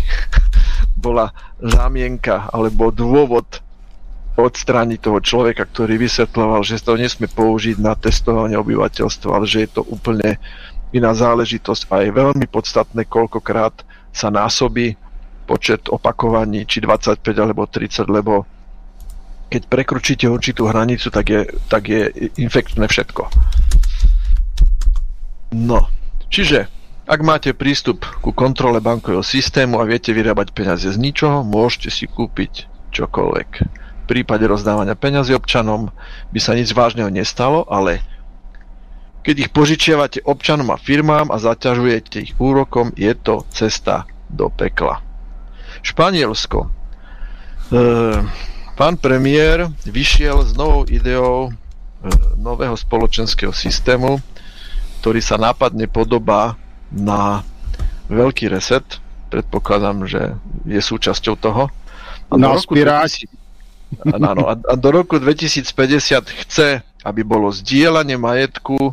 bola 1.05 1.35
zámienka 1.59 2.47
alebo 2.55 2.95
dôvod 2.95 3.59
odstrániť 4.39 4.99
toho 5.03 5.19
človeka, 5.19 5.67
ktorý 5.67 5.99
vysvetloval, 5.99 6.63
že 6.63 6.79
to 6.79 6.95
nesmie 6.95 7.27
použiť 7.27 7.77
na 7.83 7.99
testovanie 7.99 8.55
obyvateľstva, 8.55 9.29
ale 9.35 9.45
že 9.51 9.67
je 9.67 9.71
to 9.75 9.83
úplne 9.85 10.39
iná 10.95 11.11
záležitosť 11.11 11.91
a 11.91 12.07
je 12.07 12.11
veľmi 12.15 12.47
podstatné, 12.47 13.05
koľkokrát 13.11 13.83
sa 14.15 14.31
násobí 14.31 14.95
počet 15.51 15.91
opakovaní, 15.91 16.63
či 16.63 16.79
25 16.79 17.27
alebo 17.35 17.67
30, 17.67 18.07
lebo 18.07 18.47
keď 19.51 19.67
prekročíte 19.67 20.31
určitú 20.31 20.71
hranicu, 20.71 21.11
tak 21.11 21.27
je, 21.27 21.43
tak 21.67 21.91
je 21.91 22.07
infektné 22.39 22.87
všetko. 22.87 23.27
No, 25.59 25.91
čiže 26.31 26.71
ak 27.11 27.27
máte 27.27 27.51
prístup 27.51 28.07
ku 28.23 28.31
kontrole 28.31 28.79
bankového 28.79 29.27
systému 29.27 29.83
a 29.83 29.89
viete 29.91 30.15
vyrábať 30.15 30.55
peniaze 30.55 30.87
z 30.87 30.95
ničoho, 30.95 31.43
môžete 31.43 31.91
si 31.91 32.07
kúpiť 32.07 32.71
čokoľvek. 32.95 33.51
V 33.67 34.05
prípade 34.07 34.47
rozdávania 34.47 34.95
peniazy 34.95 35.35
občanom 35.35 35.91
by 36.31 36.39
sa 36.39 36.55
nič 36.55 36.71
vážneho 36.71 37.11
nestalo, 37.11 37.67
ale 37.67 37.99
keď 39.27 39.35
ich 39.43 39.51
požičiavate 39.51 40.23
občanom 40.23 40.71
a 40.71 40.79
firmám 40.79 41.35
a 41.35 41.43
zaťažujete 41.43 42.23
ich 42.23 42.33
úrokom, 42.39 42.95
je 42.95 43.11
to 43.19 43.43
cesta 43.51 44.07
do 44.31 44.47
pekla. 44.47 45.10
Španielsko. 45.81 46.67
E, 46.67 46.71
pán 48.77 48.95
premiér 48.97 49.71
vyšiel 49.87 50.45
s 50.45 50.53
novou 50.57 50.85
ideou 50.89 51.49
e, 51.49 51.51
nového 52.41 52.77
spoločenského 52.77 53.53
systému, 53.53 54.21
ktorý 55.01 55.21
sa 55.25 55.41
nápadne 55.41 55.89
podobá 55.89 56.57
na 56.93 57.45
veľký 58.11 58.51
reset. 58.51 58.85
Predpokladám, 59.31 60.05
že 60.11 60.35
je 60.67 60.81
súčasťou 60.83 61.35
toho. 61.39 61.71
A 62.31 62.35
do, 62.35 62.47
roku 62.51 62.75
2000, 62.75 63.27
áno, 64.19 64.45
a 64.51 64.75
do 64.75 64.89
roku 64.91 65.19
2050 65.19 65.67
chce, 66.47 66.83
aby 67.03 67.21
bolo 67.23 67.51
zdieľanie 67.51 68.19
majetku 68.19 68.79
e, 68.79 68.93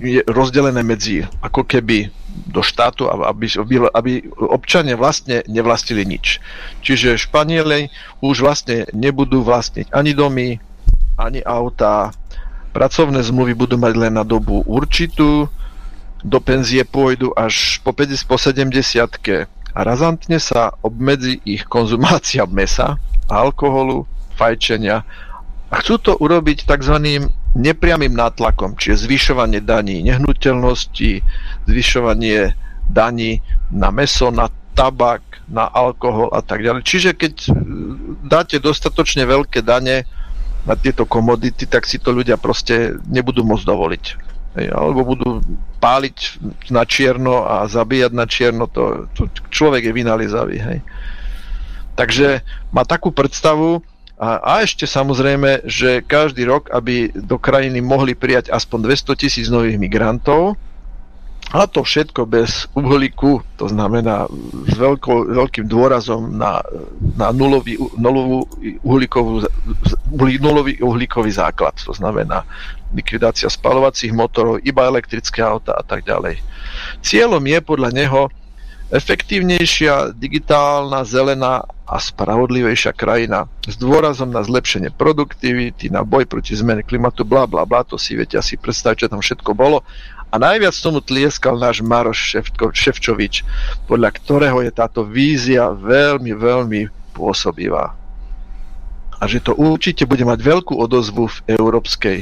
je 0.00 0.22
rozdelené 0.30 0.82
medzi 0.86 1.26
ako 1.42 1.66
keby 1.66 2.10
do 2.46 2.60
štátu, 2.60 3.08
aby, 3.08 3.48
aby 3.96 4.12
občania 4.38 4.94
vlastne 4.94 5.40
nevlastili 5.48 6.04
nič. 6.04 6.38
Čiže 6.84 7.16
Španieli 7.16 7.88
už 8.20 8.44
vlastne 8.44 8.84
nebudú 8.92 9.40
vlastniť 9.40 9.90
ani 9.90 10.12
domy, 10.12 10.60
ani 11.16 11.40
auta, 11.42 12.12
pracovné 12.76 13.24
zmluvy 13.24 13.56
budú 13.56 13.80
mať 13.80 13.92
len 13.96 14.12
na 14.20 14.24
dobu 14.24 14.60
určitú, 14.68 15.48
do 16.26 16.38
penzie 16.42 16.82
pôjdu 16.82 17.30
až 17.38 17.78
po 17.86 17.94
50, 17.94 18.26
po 18.26 18.36
70 18.36 19.46
a 19.76 19.78
razantne 19.84 20.40
sa 20.40 20.74
obmedzi 20.80 21.38
ich 21.46 21.64
konzumácia 21.68 22.42
mesa, 22.58 22.98
alkoholu, 23.30 24.04
fajčenia. 24.34 25.06
A 25.70 25.74
chcú 25.82 25.98
to 25.98 26.12
urobiť 26.18 26.66
tzv 26.66 26.96
nepriamým 27.56 28.12
nátlakom, 28.12 28.76
čiže 28.76 29.08
zvyšovanie 29.08 29.64
daní 29.64 30.04
nehnuteľnosti, 30.04 31.24
zvyšovanie 31.64 32.52
daní 32.86 33.40
na 33.72 33.88
meso, 33.90 34.28
na 34.28 34.52
tabak, 34.76 35.24
na 35.48 35.64
alkohol 35.64 36.28
a 36.36 36.44
tak 36.44 36.60
ďalej. 36.60 36.84
Čiže 36.84 37.10
keď 37.16 37.34
e, 37.48 37.50
dáte 38.28 38.60
dostatočne 38.60 39.24
veľké 39.24 39.64
dane 39.64 40.04
na 40.68 40.74
tieto 40.76 41.08
komodity, 41.08 41.64
tak 41.64 41.88
si 41.88 41.96
to 41.96 42.12
ľudia 42.12 42.36
proste 42.36 43.00
nebudú 43.08 43.46
môcť 43.46 43.64
dovoliť. 43.64 44.04
Alebo 44.56 45.04
budú 45.04 45.44
páliť 45.84 46.40
na 46.72 46.88
čierno 46.88 47.44
a 47.44 47.68
zabíjať 47.68 48.12
na 48.16 48.24
čierno, 48.24 48.64
to, 48.66 49.04
to 49.12 49.28
človek 49.52 49.84
je 49.84 49.92
vynalizavý. 49.92 50.56
Hej. 50.58 50.78
Takže 51.96 52.40
má 52.72 52.84
takú 52.88 53.12
predstavu, 53.12 53.84
a, 54.16 54.40
a 54.40 54.52
ešte 54.64 54.88
samozrejme, 54.88 55.68
že 55.68 56.00
každý 56.00 56.48
rok, 56.48 56.72
aby 56.72 57.12
do 57.12 57.36
krajiny 57.36 57.84
mohli 57.84 58.16
prijať 58.16 58.48
aspoň 58.48 58.88
200 58.88 59.12
tisíc 59.20 59.46
nových 59.52 59.76
migrantov, 59.76 60.56
a 61.54 61.62
to 61.70 61.86
všetko 61.86 62.26
bez 62.26 62.66
uhlíku, 62.74 63.38
to 63.54 63.70
znamená 63.70 64.26
s 64.66 64.74
veľko, 64.74 65.30
veľkým 65.30 65.70
dôrazom 65.70 66.34
na, 66.34 66.58
na 67.14 67.30
nulový, 67.30 67.78
nulovú 67.94 68.50
uhlíkovú, 68.82 69.46
nulový 70.42 70.82
uhlíkový 70.82 71.30
základ, 71.30 71.78
to 71.78 71.94
znamená 71.94 72.42
likvidácia 72.90 73.46
spalovacích 73.46 74.10
motorov, 74.10 74.58
iba 74.66 74.90
elektrické 74.90 75.38
auta 75.38 75.78
a 75.78 75.86
tak 75.86 76.02
ďalej. 76.02 76.42
Cieľom 76.98 77.42
je 77.46 77.58
podľa 77.62 77.90
neho 77.94 78.26
efektívnejšia, 78.90 80.14
digitálna, 80.14 81.02
zelená 81.02 81.66
a 81.86 81.96
spravodlivejšia 82.02 82.94
krajina 82.94 83.46
s 83.62 83.78
dôrazom 83.78 84.30
na 84.30 84.42
zlepšenie 84.42 84.94
produktivity, 84.94 85.90
na 85.90 86.02
boj 86.02 86.26
proti 86.26 86.54
zmene 86.54 86.82
klimatu, 86.82 87.22
bla 87.22 87.46
bla 87.46 87.62
bla, 87.62 87.86
to 87.86 87.94
si 87.98 88.18
viete 88.18 88.38
asi 88.38 88.58
predstaviť, 88.58 89.06
čo 89.06 89.10
tam 89.10 89.22
všetko 89.22 89.50
bolo. 89.54 89.86
A 90.26 90.42
najviac 90.42 90.74
tomu 90.74 90.98
tlieskal 90.98 91.54
náš 91.54 91.86
Maroš 91.86 92.18
Ševko, 92.18 92.74
Ševčovič, 92.74 93.46
podľa 93.86 94.10
ktorého 94.10 94.58
je 94.66 94.72
táto 94.74 95.06
vízia 95.06 95.70
veľmi, 95.70 96.34
veľmi 96.34 96.80
pôsobivá. 97.14 97.94
A 99.16 99.22
že 99.24 99.40
to 99.40 99.54
určite 99.54 100.04
bude 100.04 100.26
mať 100.26 100.42
veľkú 100.42 100.74
odozvu 100.76 101.30
v 101.30 101.38
Európskej 101.56 102.18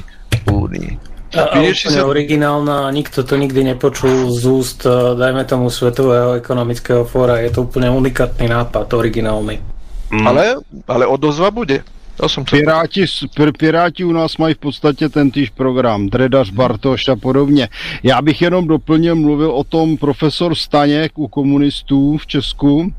únii. 0.46 1.13
A, 1.34 1.50
a 1.50 1.58
úplne 1.58 1.90
sa... 1.90 2.06
originálna, 2.06 2.90
nikto 2.94 3.26
to 3.26 3.34
nikdy 3.34 3.74
nepočul 3.74 4.30
z 4.30 4.42
úst, 4.46 4.80
e, 4.86 5.18
dajme 5.18 5.42
tomu 5.44 5.70
Svetového 5.70 6.38
ekonomického 6.38 7.02
fóra. 7.04 7.42
Je 7.42 7.50
to 7.50 7.66
úplne 7.66 7.90
unikátny 7.90 8.46
nápad, 8.46 8.86
originálny. 8.94 9.58
Mm. 10.14 10.26
Ale, 10.26 10.44
ale 10.86 11.04
odozva 11.10 11.50
bude. 11.50 11.82
To 12.16 12.28
som 12.28 12.44
Piráti, 12.44 13.04
Piráti 13.58 14.04
u 14.04 14.12
nás 14.12 14.36
mají 14.36 14.54
v 14.54 14.58
podstatě 14.58 15.08
ten 15.08 15.30
týž 15.30 15.50
program, 15.50 16.06
Dredař, 16.06 16.50
Bartoš 16.50 17.08
a 17.08 17.16
podobně. 17.16 17.68
Já 18.02 18.22
bych 18.22 18.42
jenom 18.42 18.66
doplnil, 18.66 19.16
mluvil 19.16 19.50
o 19.50 19.64
tom 19.64 19.96
profesor 19.96 20.54
Staněk 20.54 21.18
u 21.18 21.28
komunistů 21.28 22.16
v 22.16 22.26
Česku 22.26 22.92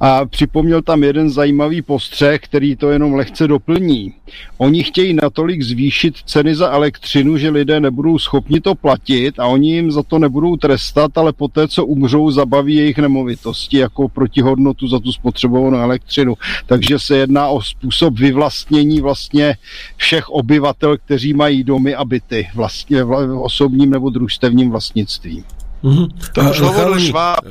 a 0.00 0.24
připomněl 0.26 0.82
tam 0.82 1.04
jeden 1.04 1.30
zajímavý 1.30 1.82
postřeh, 1.82 2.40
který 2.40 2.76
to 2.76 2.90
jenom 2.90 3.14
lehce 3.14 3.48
doplní. 3.48 4.14
Oni 4.58 4.84
chtějí 4.84 5.14
natolik 5.14 5.62
zvýšit 5.62 6.14
ceny 6.26 6.54
za 6.54 6.70
elektřinu, 6.70 7.38
že 7.38 7.50
lidé 7.50 7.80
nebudou 7.80 8.18
schopni 8.18 8.60
to 8.60 8.74
platit 8.74 9.40
a 9.40 9.46
oni 9.46 9.74
jim 9.74 9.92
za 9.92 10.02
to 10.02 10.18
nebudou 10.18 10.56
trestat, 10.56 11.18
ale 11.18 11.32
poté, 11.32 11.68
co 11.68 11.86
umřou, 11.86 12.30
zabaví 12.30 12.74
jejich 12.74 12.98
nemovitosti 12.98 13.78
jako 13.78 14.08
protihodnotu 14.08 14.88
za 14.88 14.98
tu 14.98 15.12
spotřebovanou 15.12 15.78
elektřinu. 15.78 16.34
Takže 16.66 16.98
se 16.98 17.16
jedná 17.16 17.48
o 17.48 17.62
způsob 17.62 18.18
vyvlastnění 18.18 18.51
vlastně 19.00 19.56
všech 19.96 20.28
obyvatel, 20.28 20.98
kteří 20.98 21.34
mají 21.34 21.64
domy 21.64 21.94
a 21.94 22.04
byty 22.04 22.48
vlastně 22.54 23.04
v 23.04 23.38
osobním 23.42 23.90
nebo 23.90 24.10
družstevním 24.10 24.70
vlastnictví. 24.70 25.44
Mm-hmm. 25.82 26.06
To 26.34 26.38
už 26.46 26.58
hovoril 26.62 26.96
Šváb. 27.02 27.42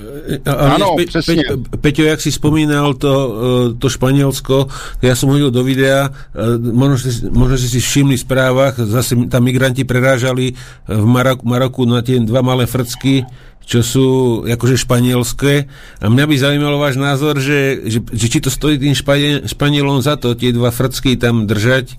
Áno, 0.47 0.95
Pe- 0.95 1.59
Peťo, 1.83 2.07
jak 2.07 2.23
si 2.23 2.31
spomínal 2.31 2.95
to, 2.95 3.11
e, 3.11 3.29
to 3.75 3.91
Španielsko, 3.91 4.71
ja 5.03 5.19
som 5.19 5.35
hodil 5.35 5.51
do 5.51 5.67
videa, 5.67 6.07
e, 6.31 6.55
možno, 6.57 7.11
možno 7.35 7.55
si 7.59 7.67
si 7.67 7.83
všimli 7.83 8.15
v 8.15 8.23
správach, 8.23 8.79
zase 8.79 9.19
tam 9.27 9.43
migranti 9.43 9.83
prerážali 9.83 10.55
v 10.87 11.05
Maroku, 11.05 11.43
Maroku 11.43 11.83
na 11.83 11.99
tie 11.99 12.23
dva 12.23 12.39
malé 12.39 12.71
frcky, 12.71 13.27
čo 13.67 13.83
sú 13.83 14.07
akože 14.47 14.79
španielské. 14.79 15.67
A 16.01 16.07
mňa 16.07 16.25
by 16.25 16.35
zaujímalo 16.35 16.81
váš 16.81 16.97
názor, 16.97 17.37
že, 17.37 17.83
že, 17.87 17.99
že 17.99 18.25
či 18.27 18.39
to 18.41 18.49
stojí 18.49 18.79
tým 18.81 18.95
Španielom 19.47 20.01
za 20.01 20.17
to, 20.17 20.33
tie 20.33 20.55
dva 20.55 20.73
frcky 20.73 21.19
tam 21.19 21.45
držať, 21.45 21.95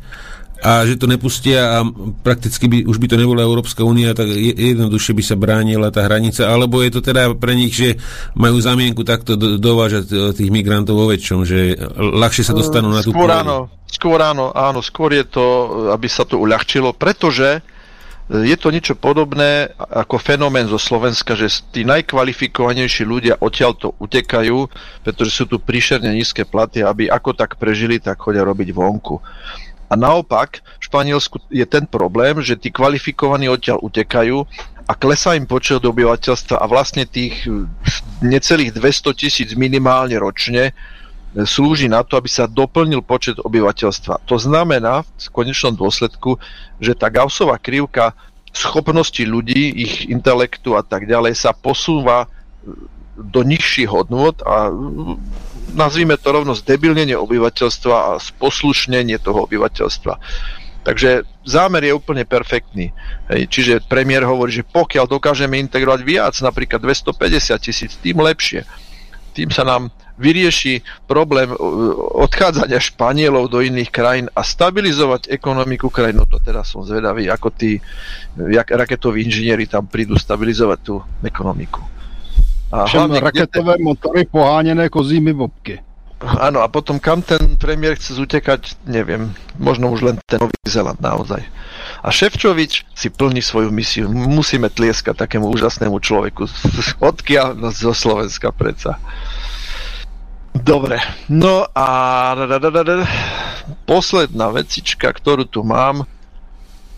a 0.62 0.86
že 0.86 0.94
to 0.94 1.10
nepustia 1.10 1.82
a 1.82 1.84
prakticky 2.22 2.70
by, 2.70 2.78
už 2.86 3.02
by 3.02 3.10
to 3.10 3.18
nebola 3.18 3.42
Európska 3.42 3.82
únia, 3.82 4.14
tak 4.14 4.30
jednoduše 4.38 5.10
by 5.10 5.22
sa 5.26 5.34
bránila 5.34 5.90
tá 5.90 6.06
hranica, 6.06 6.46
alebo 6.46 6.78
je 6.86 6.94
to 6.94 7.00
teda 7.02 7.34
pre 7.34 7.58
nich, 7.58 7.74
že 7.74 7.98
majú 8.38 8.62
zamienku 8.62 9.02
takto 9.02 9.34
do, 9.34 9.58
dovážať 9.58 10.06
e, 10.08 10.14
tých 10.38 10.54
migrantov 10.54 10.94
vo 10.94 11.10
väčšom, 11.10 11.42
že 11.42 11.74
ľahšie 11.98 12.46
sa 12.46 12.54
dostanú 12.54 12.94
na 12.94 13.02
tú 13.02 13.10
skôr 13.10 13.34
áno, 13.34 13.66
skôr 13.90 14.22
áno, 14.22 14.54
áno, 14.54 14.78
skôr 14.78 15.10
je 15.18 15.26
to, 15.26 15.46
aby 15.90 16.06
sa 16.06 16.22
to 16.22 16.38
uľahčilo, 16.38 16.94
pretože 16.94 17.58
je 18.30 18.56
to 18.56 18.70
niečo 18.70 18.94
podobné 18.94 19.68
ako 19.76 20.16
fenomén 20.16 20.70
zo 20.70 20.78
Slovenska, 20.78 21.34
že 21.34 21.50
tí 21.68 21.82
najkvalifikovanejší 21.84 23.02
ľudia 23.04 23.34
odtiaľ 23.42 23.76
to 23.76 23.88
utekajú, 23.98 24.70
pretože 25.02 25.42
sú 25.42 25.44
tu 25.50 25.58
príšerne 25.58 26.08
nízke 26.14 26.46
platy, 26.46 26.80
aby 26.80 27.10
ako 27.10 27.34
tak 27.34 27.60
prežili, 27.60 27.98
tak 27.98 28.22
chodia 28.22 28.46
robiť 28.46 28.72
vonku. 28.72 29.20
A 29.92 29.94
naopak, 29.94 30.64
v 30.80 30.84
Španielsku 30.88 31.36
je 31.52 31.68
ten 31.68 31.84
problém, 31.84 32.40
že 32.40 32.56
tí 32.56 32.72
kvalifikovaní 32.72 33.52
odtiaľ 33.52 33.84
utekajú 33.84 34.48
a 34.88 34.92
klesá 34.96 35.36
im 35.36 35.44
počet 35.44 35.84
obyvateľstva 35.84 36.56
a 36.56 36.64
vlastne 36.64 37.04
tých 37.04 37.44
necelých 38.24 38.72
200 38.72 39.20
tisíc 39.20 39.48
minimálne 39.52 40.16
ročne 40.16 40.72
slúži 41.32 41.88
na 41.88 42.04
to, 42.04 42.16
aby 42.16 42.28
sa 42.28 42.48
doplnil 42.48 43.04
počet 43.04 43.36
obyvateľstva. 43.40 44.24
To 44.28 44.36
znamená 44.36 45.04
v 45.04 45.28
konečnom 45.32 45.76
dôsledku, 45.76 46.40
že 46.80 46.96
tá 46.96 47.08
Gaussová 47.08 47.56
krivka 47.60 48.16
schopnosti 48.52 49.20
ľudí, 49.24 49.72
ich 49.76 50.08
intelektu 50.08 50.76
a 50.76 50.84
tak 50.84 51.08
ďalej 51.08 51.36
sa 51.36 51.56
posúva 51.56 52.28
do 53.16 53.40
nižších 53.44 53.88
hodnôt 53.88 54.36
a 54.44 54.72
nazvime 55.72 56.16
to 56.20 56.28
rovno 56.32 56.52
zdebilnenie 56.52 57.16
obyvateľstva 57.16 57.94
a 57.94 58.10
sposlušnenie 58.20 59.18
toho 59.20 59.48
obyvateľstva. 59.48 60.14
Takže 60.82 61.22
zámer 61.46 61.86
je 61.86 61.94
úplne 61.94 62.26
perfektný. 62.26 62.90
Čiže 63.30 63.86
premiér 63.86 64.26
hovorí, 64.26 64.50
že 64.50 64.66
pokiaľ 64.66 65.06
dokážeme 65.06 65.54
integrovať 65.62 66.00
viac, 66.02 66.34
napríklad 66.42 66.82
250 66.82 67.54
tisíc, 67.62 67.94
tým 68.02 68.18
lepšie. 68.18 68.66
Tým 69.32 69.48
sa 69.48 69.62
nám 69.62 69.94
vyrieši 70.20 70.84
problém 71.08 71.48
uh, 71.50 71.56
odchádzania 72.28 72.76
Španielov 72.78 73.48
do 73.48 73.64
iných 73.64 73.88
krajín 73.88 74.26
a 74.36 74.44
stabilizovať 74.44 75.32
ekonomiku 75.32 75.88
krajín. 75.88 76.20
No 76.20 76.28
to 76.28 76.36
teraz 76.42 76.74
som 76.74 76.84
zvedavý, 76.84 77.32
ako 77.32 77.48
tí 77.48 77.80
jak 78.36 78.68
raketoví 78.68 79.24
inžinieri 79.24 79.64
tam 79.64 79.88
prídu 79.88 80.20
stabilizovať 80.20 80.78
tú 80.84 81.00
ekonomiku. 81.24 81.80
A 82.72 82.88
hlavne, 82.88 83.20
raketové 83.20 83.76
te... 83.76 83.82
motory 83.84 84.24
pohánené 84.24 84.88
kozími 84.88 85.36
bobky. 85.36 85.84
Áno, 86.22 86.62
a 86.62 86.70
potom 86.70 87.02
kam 87.02 87.18
ten 87.18 87.58
premiér 87.58 87.98
chce 87.98 88.14
zutekať, 88.14 88.78
neviem. 88.86 89.34
Možno 89.58 89.90
už 89.90 90.06
len 90.06 90.16
ten 90.22 90.38
Nový 90.38 90.54
Zeland 90.64 91.02
naozaj. 91.02 91.42
A 91.98 92.08
Ševčovič 92.14 92.86
si 92.94 93.10
plní 93.10 93.42
svoju 93.42 93.74
misiu. 93.74 94.06
Musíme 94.06 94.70
tlieskať 94.70 95.18
takému 95.18 95.50
úžasnému 95.50 95.98
človeku. 95.98 96.46
Odkiaľ? 97.10 97.58
No 97.58 97.74
zo 97.74 97.90
Slovenska 97.90 98.54
predsa. 98.54 99.02
Dobre, 100.52 101.00
no 101.32 101.64
a 101.72 101.88
posledná 103.88 104.52
vecička, 104.52 105.08
ktorú 105.08 105.48
tu 105.48 105.64
mám, 105.64 106.04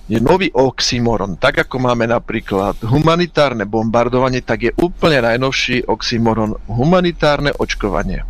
je 0.04 0.20
nový 0.20 0.52
oxymoron. 0.52 1.40
Tak 1.40 1.68
ako 1.68 1.80
máme 1.80 2.04
napríklad 2.04 2.76
humanitárne 2.84 3.64
bombardovanie, 3.64 4.44
tak 4.44 4.68
je 4.68 4.72
úplne 4.76 5.24
najnovší 5.24 5.88
oxymoron 5.88 6.56
humanitárne 6.68 7.56
očkovanie. 7.56 8.24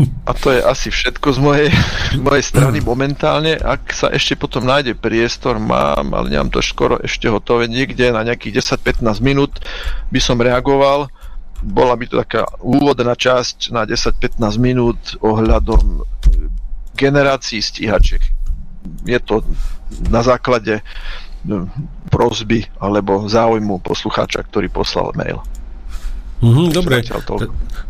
A 0.00 0.32
to 0.32 0.54
je 0.54 0.60
asi 0.64 0.88
všetko 0.88 1.28
z 1.34 1.38
mojej, 1.38 1.68
mojej 2.26 2.44
strany 2.44 2.82
momentálne. 2.90 3.54
Ak 3.58 3.94
sa 3.94 4.10
ešte 4.10 4.34
potom 4.34 4.66
nájde 4.66 4.98
priestor, 4.98 5.62
mám, 5.62 6.14
ale 6.14 6.34
nemám 6.34 6.50
to 6.50 6.60
skoro 6.64 6.98
ešte 6.98 7.30
hotové, 7.30 7.70
niekde 7.70 8.10
na 8.10 8.26
nejakých 8.26 8.64
10-15 8.80 9.06
minút 9.22 9.62
by 10.10 10.20
som 10.22 10.40
reagoval 10.40 11.10
bola 11.60 11.92
by 11.92 12.08
to 12.08 12.16
taká 12.24 12.48
úvodná 12.64 13.12
časť 13.12 13.68
na 13.76 13.84
10-15 13.84 14.40
minút 14.56 15.00
ohľadom 15.20 16.00
generácií 16.96 17.60
stíhačiek. 17.60 18.39
Je 19.04 19.18
to 19.20 19.44
na 20.08 20.24
základe 20.24 20.80
no, 21.44 21.68
prozby 22.08 22.64
alebo 22.80 23.28
záujmu 23.28 23.80
poslucháča, 23.84 24.44
ktorý 24.46 24.68
poslal 24.72 25.12
mail. 25.16 25.40
Mhm, 26.40 26.72
dobre, 26.72 27.04
Ta, 27.04 27.20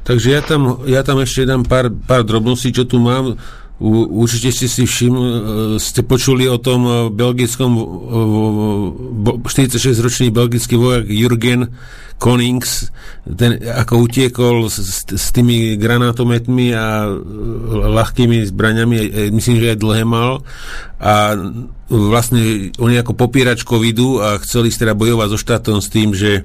takže 0.02 0.28
ja 0.34 0.42
tam, 0.42 0.82
ja 0.82 1.06
tam 1.06 1.22
ešte 1.22 1.46
dám 1.46 1.62
pár, 1.62 1.86
pár 1.86 2.26
drobností, 2.26 2.74
čo 2.74 2.82
tu 2.82 2.98
mám. 2.98 3.38
Určite 3.80 4.52
ste 4.52 4.68
si 4.68 4.84
všim, 4.84 5.14
e, 5.16 5.24
ste 5.80 6.04
počuli 6.04 6.44
o 6.44 6.60
tom 6.60 6.84
e, 6.84 6.92
belgickom 7.08 7.72
46-ročný 9.40 10.28
belgický 10.28 10.76
vojak 10.76 11.08
Jürgen 11.08 11.72
Konings, 12.20 12.92
ten 13.24 13.56
ako 13.56 14.04
utiekol 14.04 14.68
s, 14.68 15.08
s 15.08 15.26
tými 15.32 15.80
granátometmi 15.80 16.76
a 16.76 17.08
e, 17.08 17.12
ľahkými 17.96 18.44
zbraňami, 18.52 19.32
myslím, 19.32 19.56
že 19.64 19.72
aj 19.72 19.78
dlhé 19.80 20.04
mal. 20.04 20.44
A 21.00 21.40
vlastne 21.88 22.76
oni 22.76 23.00
ako 23.00 23.16
popierač 23.16 23.64
covidu 23.64 24.20
a 24.20 24.36
chceli 24.44 24.68
teda 24.68 24.92
bojovať 24.92 25.28
so 25.32 25.38
štátom 25.40 25.80
s 25.80 25.88
tým, 25.88 26.12
že 26.12 26.44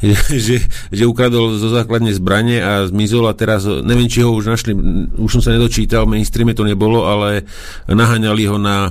že, 0.46 0.56
že 0.90 1.04
ukradol 1.04 1.60
zo 1.60 1.68
základne 1.68 2.10
zbranie 2.16 2.60
a 2.60 2.88
zmizol 2.88 3.28
a 3.28 3.36
teraz, 3.36 3.68
neviem, 3.68 4.08
či 4.08 4.24
ho 4.24 4.32
už 4.32 4.44
našli, 4.48 4.72
už 5.20 5.30
som 5.38 5.42
sa 5.44 5.52
nedočítal, 5.52 6.08
mainstreame 6.08 6.56
to 6.56 6.64
nebolo, 6.64 7.04
ale 7.04 7.44
naháňali 7.88 8.44
ho 8.48 8.56
na 8.56 8.90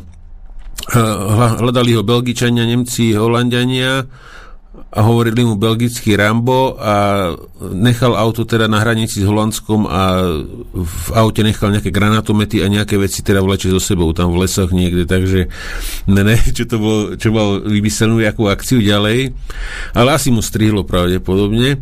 hľadali 1.59 1.91
ho 1.93 2.01
Belgičania, 2.01 2.65
Nemci, 2.65 3.13
Holandiania 3.13 4.07
a 4.89 4.99
hovorili 5.05 5.45
mu 5.45 5.59
belgický 5.59 6.17
Rambo 6.17 6.79
a 6.79 7.29
nechal 7.61 8.17
auto 8.17 8.47
teda 8.47 8.65
na 8.65 8.81
hranici 8.81 9.21
s 9.21 9.27
Holandskom 9.27 9.85
a 9.85 10.23
v 10.73 11.07
aute 11.13 11.45
nechal 11.45 11.69
nejaké 11.69 11.93
granatomety 11.93 12.63
a 12.63 12.71
nejaké 12.71 12.97
veci 12.97 13.21
teda 13.21 13.43
vleče 13.43 13.69
so 13.69 13.77
sebou 13.77 14.09
tam 14.15 14.33
v 14.33 14.45
lesoch 14.45 14.73
niekde, 14.73 15.05
takže 15.05 15.49
ne, 16.09 16.21
ne, 16.25 16.35
čo 16.55 16.65
to 16.65 16.77
bolo, 16.81 17.01
čo 17.19 17.29
mal 17.29 17.61
vymyslenú 17.61 18.17
akú 18.25 18.49
akciu 18.49 18.81
ďalej, 18.81 19.35
ale 19.93 20.09
asi 20.09 20.33
mu 20.33 20.41
strihlo 20.41 20.81
pravdepodobne. 20.87 21.77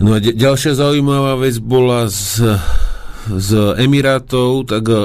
No 0.00 0.16
a 0.16 0.18
ďalšia 0.20 0.76
zaujímavá 0.76 1.36
vec 1.36 1.60
bola 1.60 2.08
z 2.08 2.56
z 3.24 3.80
Emirátov, 3.80 4.68
tak 4.68 4.84
e, 4.88 4.96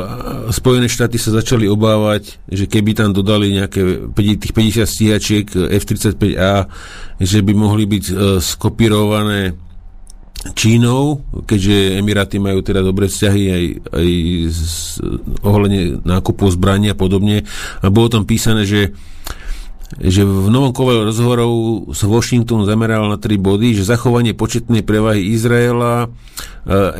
Spojené 0.51 0.91
štáty 0.91 1.15
sa 1.15 1.31
začali 1.31 1.65
obávať, 1.71 2.35
že 2.51 2.67
keby 2.67 2.91
tam 2.91 3.15
dodali 3.15 3.55
nejaké 3.55 4.11
tých 4.15 4.53
50 4.53 4.83
stíhačiek 4.83 5.45
F-35A, 5.55 6.67
že 7.19 7.39
by 7.39 7.53
mohli 7.55 7.87
byť 7.87 8.05
e, 8.11 8.13
skopírované 8.43 9.55
Čínou, 10.55 11.19
keďže 11.43 11.99
Emiráty 11.99 12.39
majú 12.39 12.63
teda 12.63 12.79
dobré 12.79 13.11
vzťahy 13.11 13.43
aj, 13.51 13.63
aj 13.91 14.07
ohľadne 15.43 15.99
nákupu 16.07 16.47
zbraní 16.47 16.95
a 16.95 16.95
podobne. 16.95 17.43
A 17.83 17.91
bolo 17.91 18.07
tam 18.07 18.23
písané, 18.23 18.63
že 18.63 18.95
že 19.97 20.21
v 20.21 20.53
novom 20.53 20.69
kole 20.69 21.01
rozhovorov 21.01 21.89
sa 21.97 22.05
Washington 22.05 22.61
zameral 22.69 23.09
na 23.09 23.17
tri 23.17 23.41
body, 23.41 23.73
že 23.73 23.89
zachovanie 23.89 24.37
početnej 24.37 24.85
prevahy 24.85 25.33
Izraela, 25.33 26.05
e, 26.05 26.07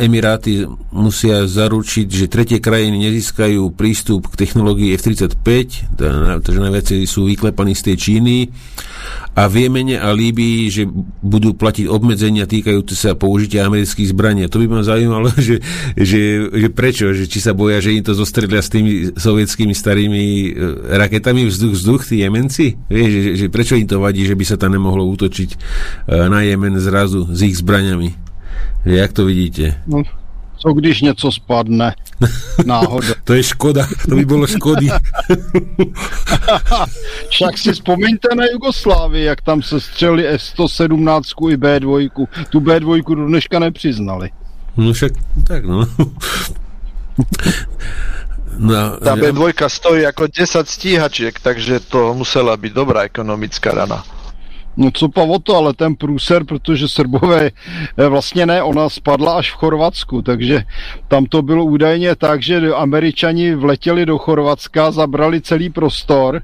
Emiráty 0.02 0.66
musia 0.90 1.46
zaručiť, 1.46 2.08
že 2.10 2.26
tretie 2.26 2.58
krajiny 2.58 2.98
nezískajú 2.98 3.70
prístup 3.78 4.34
k 4.34 4.42
technológii 4.42 4.98
F-35, 4.98 5.46
takže 6.42 6.60
najviac 6.60 6.88
sú 7.06 7.30
vyklepaní 7.30 7.78
z 7.78 7.94
tej 7.94 7.96
Číny 8.02 8.38
a 9.36 9.48
v 9.48 9.66
Jemene 9.66 9.96
a 10.02 10.12
Líbii, 10.12 10.68
že 10.68 10.84
budú 11.24 11.56
platiť 11.56 11.88
obmedzenia 11.88 12.50
týkajúce 12.50 12.98
sa 12.98 13.16
použitia 13.16 13.64
amerických 13.66 14.12
zbraní. 14.12 14.48
To 14.52 14.60
by 14.60 14.68
ma 14.68 14.82
zaujímalo, 14.84 15.32
že, 15.48 15.64
že, 15.96 16.50
že 16.50 16.68
prečo, 16.74 17.12
že 17.16 17.30
či 17.30 17.40
sa 17.40 17.56
boja, 17.56 17.80
že 17.80 17.96
im 17.96 18.04
to 18.04 18.18
zostrelia 18.18 18.60
s 18.60 18.74
tými 18.74 19.16
sovietskými 19.16 19.72
starými 19.72 20.24
e, 20.24 20.50
raketami 20.98 21.48
vzduch-vzduch, 21.48 22.10
tí 22.10 22.26
Jemenci? 22.26 22.76
Vieš, 22.92 23.12
že, 23.12 23.22
že 23.40 23.46
prečo 23.48 23.80
im 23.80 23.88
to 23.88 24.04
vadí, 24.04 24.28
že 24.28 24.36
by 24.36 24.46
sa 24.46 24.60
tam 24.60 24.76
nemohlo 24.76 25.08
útočiť 25.08 25.50
e, 25.56 25.58
na 26.28 26.44
Jemen 26.44 26.76
zrazu 26.82 27.30
s 27.32 27.40
ich 27.46 27.56
zbraňami? 27.60 28.16
Jak 28.88 29.12
to 29.12 29.28
vidíte? 29.28 29.84
No, 29.88 30.04
co 30.60 30.74
když 30.74 31.02
něco 31.02 31.32
spadne 31.32 31.96
náhodou? 32.66 33.14
to 33.24 33.34
je 33.34 33.44
škoda, 33.44 33.88
to 34.10 34.16
by 34.16 34.26
bylo 34.26 34.48
škody. 34.48 34.88
Však 37.30 37.58
si 37.58 37.74
vzpomeňte 37.74 38.36
na 38.36 38.46
Jugoslávii, 38.46 39.26
jak 39.26 39.42
tam 39.42 39.62
se 39.62 39.80
střeli 39.80 40.28
S-117 40.28 41.52
i 41.52 41.58
B2. 41.58 42.10
Tu 42.50 42.60
B2 42.60 43.16
do 43.16 43.28
dneška 43.28 43.60
nepřiznali. 43.60 44.30
No 44.78 44.94
však 44.94 45.12
tak 45.48 45.66
no. 45.66 45.86
No, 48.60 49.00
Tá 49.00 49.16
B2 49.16 49.56
stojí 49.68 50.04
ako 50.04 50.28
10 50.28 50.68
stíhačiek, 50.68 51.40
takže 51.40 51.80
to 51.80 52.12
musela 52.12 52.60
byť 52.60 52.72
dobrá 52.76 53.08
ekonomická 53.08 53.72
rana. 53.72 54.04
No 54.78 54.92
co 54.92 55.10
pa 55.10 55.24
o 55.24 55.40
to, 55.40 55.56
ale 55.56 55.74
ten 55.74 55.96
průser, 55.96 56.44
protože 56.44 56.88
Srbové 56.88 57.52
eh, 57.98 58.08
vlastně 58.08 58.46
ne, 58.46 58.64
ona 58.64 58.90
spadla 58.90 59.38
až 59.38 59.52
v 59.52 59.56
Chorvatsku, 59.56 60.22
takže 60.22 60.64
tam 61.08 61.26
to 61.26 61.42
bylo 61.42 61.66
údajně 61.66 62.16
tak, 62.16 62.42
že 62.42 62.74
američani 62.74 63.56
vletěli 63.56 64.06
do 64.06 64.18
Chorvatska, 64.18 64.92
zabrali 64.92 65.42
celý 65.42 65.70
prostor 65.70 66.42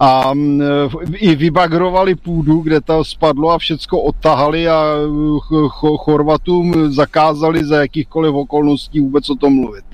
a 0.00 0.34
mm, 0.34 0.62
eh, 0.62 1.16
i 1.16 1.34
vybagrovali 1.34 2.14
půdu, 2.14 2.60
kde 2.60 2.80
to 2.80 3.04
spadlo 3.04 3.50
a 3.50 3.58
všecko 3.58 4.00
odtahali 4.00 4.68
a 4.68 4.84
eh, 4.96 5.68
Chorvatům 5.98 6.92
zakázali 6.92 7.64
za 7.64 7.80
jakýchkoliv 7.80 8.34
okolností 8.34 9.00
vůbec 9.00 9.30
o 9.30 9.34
tom 9.34 9.54
mluvit. 9.54 9.93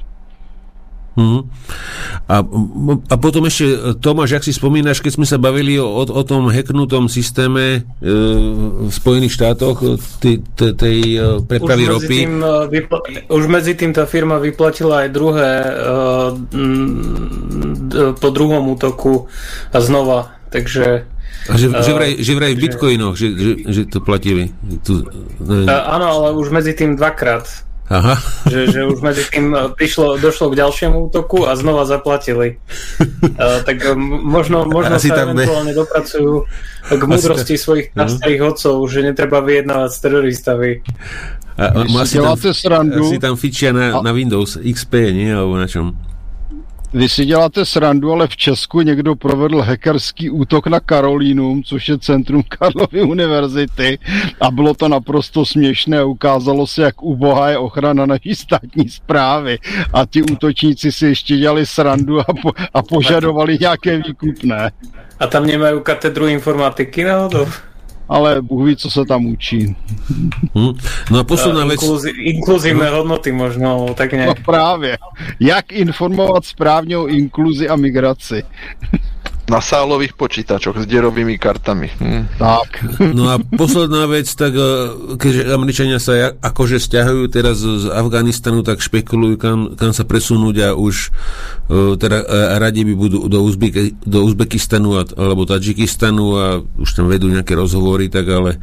Uh-huh. 1.19 1.43
A, 2.31 2.47
a 3.11 3.15
potom 3.19 3.43
ešte, 3.51 3.99
Tomáš, 3.99 4.39
ak 4.39 4.47
si 4.47 4.55
spomínaš, 4.55 5.03
keď 5.03 5.13
sme 5.19 5.27
sa 5.27 5.43
bavili 5.43 5.75
o, 5.75 6.07
o, 6.07 6.23
tom 6.23 6.47
hacknutom 6.47 7.11
systéme 7.11 7.83
e, 7.83 8.09
v 8.87 8.93
Spojených 8.95 9.35
štátoch 9.35 9.99
tej, 10.23 10.39
tej, 10.55 10.73
tej 10.79 10.99
prepravy 11.51 11.85
už 11.87 11.91
ropy. 11.91 12.17
Tým, 12.25 12.35
vypla- 12.71 13.05
už 13.27 13.45
medzi 13.51 13.75
tým 13.75 13.91
tá 13.91 14.07
firma 14.07 14.39
vyplatila 14.39 15.07
aj 15.07 15.09
druhé 15.11 15.51
e, 15.59 15.73
po 18.15 18.29
druhom 18.31 18.65
útoku 18.71 19.27
a 19.75 19.79
znova, 19.83 20.39
takže 20.55 21.11
a 21.49 21.57
že, 21.57 21.73
že, 21.73 21.93
vraj, 21.97 22.13
že 22.21 22.33
vraj 22.37 22.53
v 22.53 22.63
bitcoinoch, 22.69 23.17
že, 23.17 23.33
že, 23.33 23.53
že 23.65 23.83
to 23.89 24.05
platili. 24.05 24.53
Tu, 24.85 25.01
áno, 25.67 26.07
ale 26.21 26.37
už 26.37 26.53
medzi 26.53 26.77
tým 26.77 27.01
dvakrát. 27.01 27.49
Aha. 27.91 28.15
Že, 28.47 28.61
že 28.71 28.81
už 28.87 29.03
medzi 29.03 29.27
tým 29.27 29.51
e, 29.51 29.75
prišlo, 29.75 30.15
došlo 30.23 30.55
k 30.55 30.63
ďalšiemu 30.63 31.11
útoku 31.11 31.43
a 31.43 31.59
znova 31.59 31.83
zaplatili. 31.83 32.63
Uh, 33.03 33.67
tak 33.67 33.83
e, 33.83 33.99
možno, 33.99 34.63
možno 34.63 34.95
sa 35.03 35.27
tam 35.27 35.35
eventuálne 35.35 35.75
ne... 35.75 35.79
dopracujú 35.83 36.47
k 36.87 37.03
múdrosti 37.03 37.59
svojich 37.59 37.91
starých 37.91 38.55
odcov, 38.55 38.75
že 38.87 39.03
netreba 39.03 39.43
vyjednávať 39.43 39.91
s 39.91 39.99
teroristami. 40.07 40.71
A, 41.59 41.83
asi, 42.07 42.17
tam, 42.17 42.87
asi 42.89 43.19
tam 43.19 43.35
fičia 43.35 43.75
na, 43.75 43.99
na 43.99 44.15
Windows 44.15 44.55
XP, 44.63 45.11
nie? 45.11 45.35
Alebo 45.35 45.59
na 45.59 45.67
čom? 45.67 45.99
Vy 46.93 47.09
si 47.09 47.25
děláte 47.25 47.65
srandu, 47.65 48.13
ale 48.13 48.27
v 48.27 48.37
Česku 48.37 48.81
někdo 48.81 49.15
provedl 49.15 49.61
hackerský 49.61 50.31
útok 50.31 50.67
na 50.67 50.81
Karolínum, 50.81 51.63
což 51.63 51.89
je 51.89 51.99
centrum 51.99 52.43
Karlovy 52.49 53.03
univerzity 53.03 53.99
a 54.41 54.51
bylo 54.51 54.75
to 54.75 54.89
naprosto 54.89 55.47
směšné 55.47 55.99
a 55.99 56.05
ukázalo 56.05 56.67
se, 56.67 56.83
jak 56.83 57.03
ubohá 57.03 57.51
je 57.51 57.59
ochrana 57.59 58.07
naší 58.07 58.35
státní 58.35 58.89
zprávy 58.89 59.59
a 59.93 60.07
ti 60.07 60.23
útočníci 60.23 60.93
si 60.93 61.07
ještě 61.07 61.37
dělali 61.37 61.67
srandu 61.67 62.21
a, 62.21 62.25
po, 62.43 62.53
a 62.75 62.83
požadovali 62.83 63.59
nějaké 63.61 63.97
výkupné. 63.97 64.73
A 65.21 65.27
tam 65.27 65.47
nemají 65.47 65.81
katedru 65.83 66.27
informatiky 66.27 67.05
náhodou? 67.05 67.47
Ale 68.11 68.43
Bůh 68.43 68.67
ví, 68.69 68.77
co 68.77 68.91
se 68.91 69.05
tam 69.05 69.27
učí. 69.27 69.77
Hmm. 70.55 70.73
No 71.11 71.19
a 71.19 71.25
posledná 71.25 71.65
vec... 71.65 71.81
Inkluzi- 71.81 72.13
inkluzívne 72.19 72.91
hodnoty 72.91 73.33
možno, 73.33 73.95
tak 73.95 74.13
nejak. 74.13 74.39
No 74.39 74.45
právě. 74.45 74.99
Jak 75.41 75.73
informovat 75.73 76.45
správně 76.45 76.97
o 76.99 77.07
inkluzi 77.07 77.69
a 77.69 77.77
migraci. 77.77 78.43
Na 79.51 79.59
sálových 79.59 80.15
počítačoch 80.15 80.79
s 80.79 80.87
derovými 80.87 81.35
kartami. 81.35 81.91
Hm. 81.99 82.39
Tak. 82.39 82.87
No 83.19 83.35
a 83.35 83.43
posledná 83.43 84.07
vec, 84.07 84.31
tak 84.39 84.55
eh, 84.55 84.71
keďže 85.19 85.51
Američania 85.51 85.99
sa 85.99 86.31
akože 86.39 86.79
stiahujú 86.79 87.27
teraz 87.27 87.59
z 87.59 87.91
Afganistanu, 87.91 88.63
tak 88.63 88.79
špekulujú, 88.79 89.35
kam, 89.43 89.75
kam 89.75 89.91
sa 89.91 90.07
presunúť 90.07 90.57
a 90.63 90.69
už 90.79 91.11
eh, 91.11 91.99
teda 91.99 92.19
eh, 92.23 92.63
radi 92.63 92.87
by 92.87 92.95
budú 92.95 93.27
do, 93.27 93.43
Uzbek, 93.43 93.99
do 94.07 94.23
Uzbekistanu 94.23 95.03
a, 95.03 95.03
alebo 95.19 95.43
Tadžikistanu 95.43 96.27
a 96.39 96.47
už 96.63 96.91
tam 96.95 97.11
vedú 97.11 97.27
nejaké 97.27 97.59
rozhovory, 97.59 98.07
tak 98.07 98.31
ale 98.31 98.63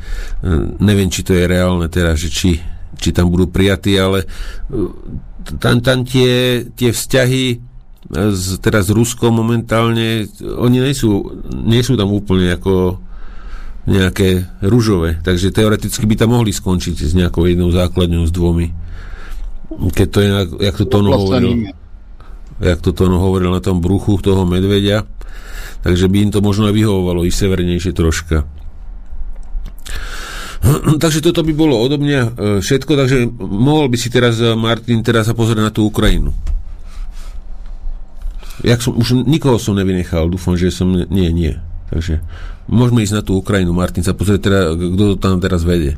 neviem, 0.80 1.12
či 1.12 1.28
to 1.28 1.36
je 1.36 1.44
reálne 1.44 1.92
teraz, 1.92 2.24
že 2.24 2.32
či, 2.32 2.52
či 2.96 3.10
tam 3.12 3.28
budú 3.28 3.52
prijatí, 3.52 3.92
ale 4.00 4.24
tam, 5.60 5.84
tam 5.84 6.04
tie, 6.04 6.64
tie 6.76 6.92
vzťahy 6.96 7.67
s, 8.12 8.56
teraz 8.64 8.88
Ruskom 8.88 9.36
momentálne, 9.36 10.28
oni 10.40 10.78
nie 10.80 10.96
sú, 10.96 11.44
nie 11.52 11.84
sú 11.84 12.00
tam 12.00 12.16
úplne 12.16 12.56
ako 12.56 13.04
nejaké 13.88 14.48
ružové, 14.68 15.20
takže 15.24 15.56
teoreticky 15.56 16.04
by 16.04 16.16
tam 16.20 16.36
mohli 16.36 16.52
skončiť 16.52 16.96
s 17.08 17.14
nejakou 17.16 17.48
jednou 17.48 17.72
základňou, 17.72 18.28
s 18.28 18.36
dvomi. 18.36 18.68
Keď 19.96 20.08
to 20.12 20.20
je, 20.20 20.30
jak 20.68 20.76
to 20.76 20.86
Tono 20.88 21.16
hovoril, 21.16 21.72
jak 22.60 22.80
to 22.84 22.92
Tono 22.92 23.20
hovoril 23.20 23.52
na 23.52 23.64
tom 23.64 23.80
bruchu 23.80 24.20
toho 24.20 24.44
medvedia, 24.44 25.08
takže 25.84 26.12
by 26.12 26.28
im 26.28 26.32
to 26.36 26.44
možno 26.44 26.68
aj 26.68 26.76
vyhovovalo 26.76 27.24
i 27.24 27.32
severnejšie 27.32 27.96
troška. 27.96 28.44
Takže 31.04 31.24
toto 31.24 31.46
by 31.48 31.54
bolo 31.56 31.80
odo 31.80 31.96
mňa 32.02 32.22
e, 32.26 32.30
všetko, 32.60 32.92
takže 32.98 33.30
mohol 33.40 33.88
by 33.94 33.98
si 34.02 34.10
teraz, 34.10 34.42
e, 34.42 34.52
Martin, 34.58 35.06
teraz 35.06 35.30
sa 35.30 35.38
pozrieť 35.38 35.64
na 35.64 35.72
tú 35.72 35.86
Ukrajinu. 35.86 36.34
Jak 38.64 38.82
som, 38.82 38.98
už 38.98 39.28
nikoho 39.30 39.60
som 39.60 39.78
nevynechal, 39.78 40.30
dúfam, 40.30 40.58
že 40.58 40.74
som... 40.74 40.90
Nie, 40.90 41.30
nie. 41.30 41.58
Takže 41.90 42.20
môžeme 42.68 43.06
ísť 43.06 43.16
na 43.16 43.24
tú 43.24 43.38
Ukrajinu. 43.40 43.72
Martin 43.72 44.04
sa 44.04 44.18
pozrieť 44.18 44.42
teda, 44.44 44.60
kto 44.76 45.04
to 45.14 45.16
tam 45.22 45.40
teraz 45.40 45.64
vede. 45.64 45.98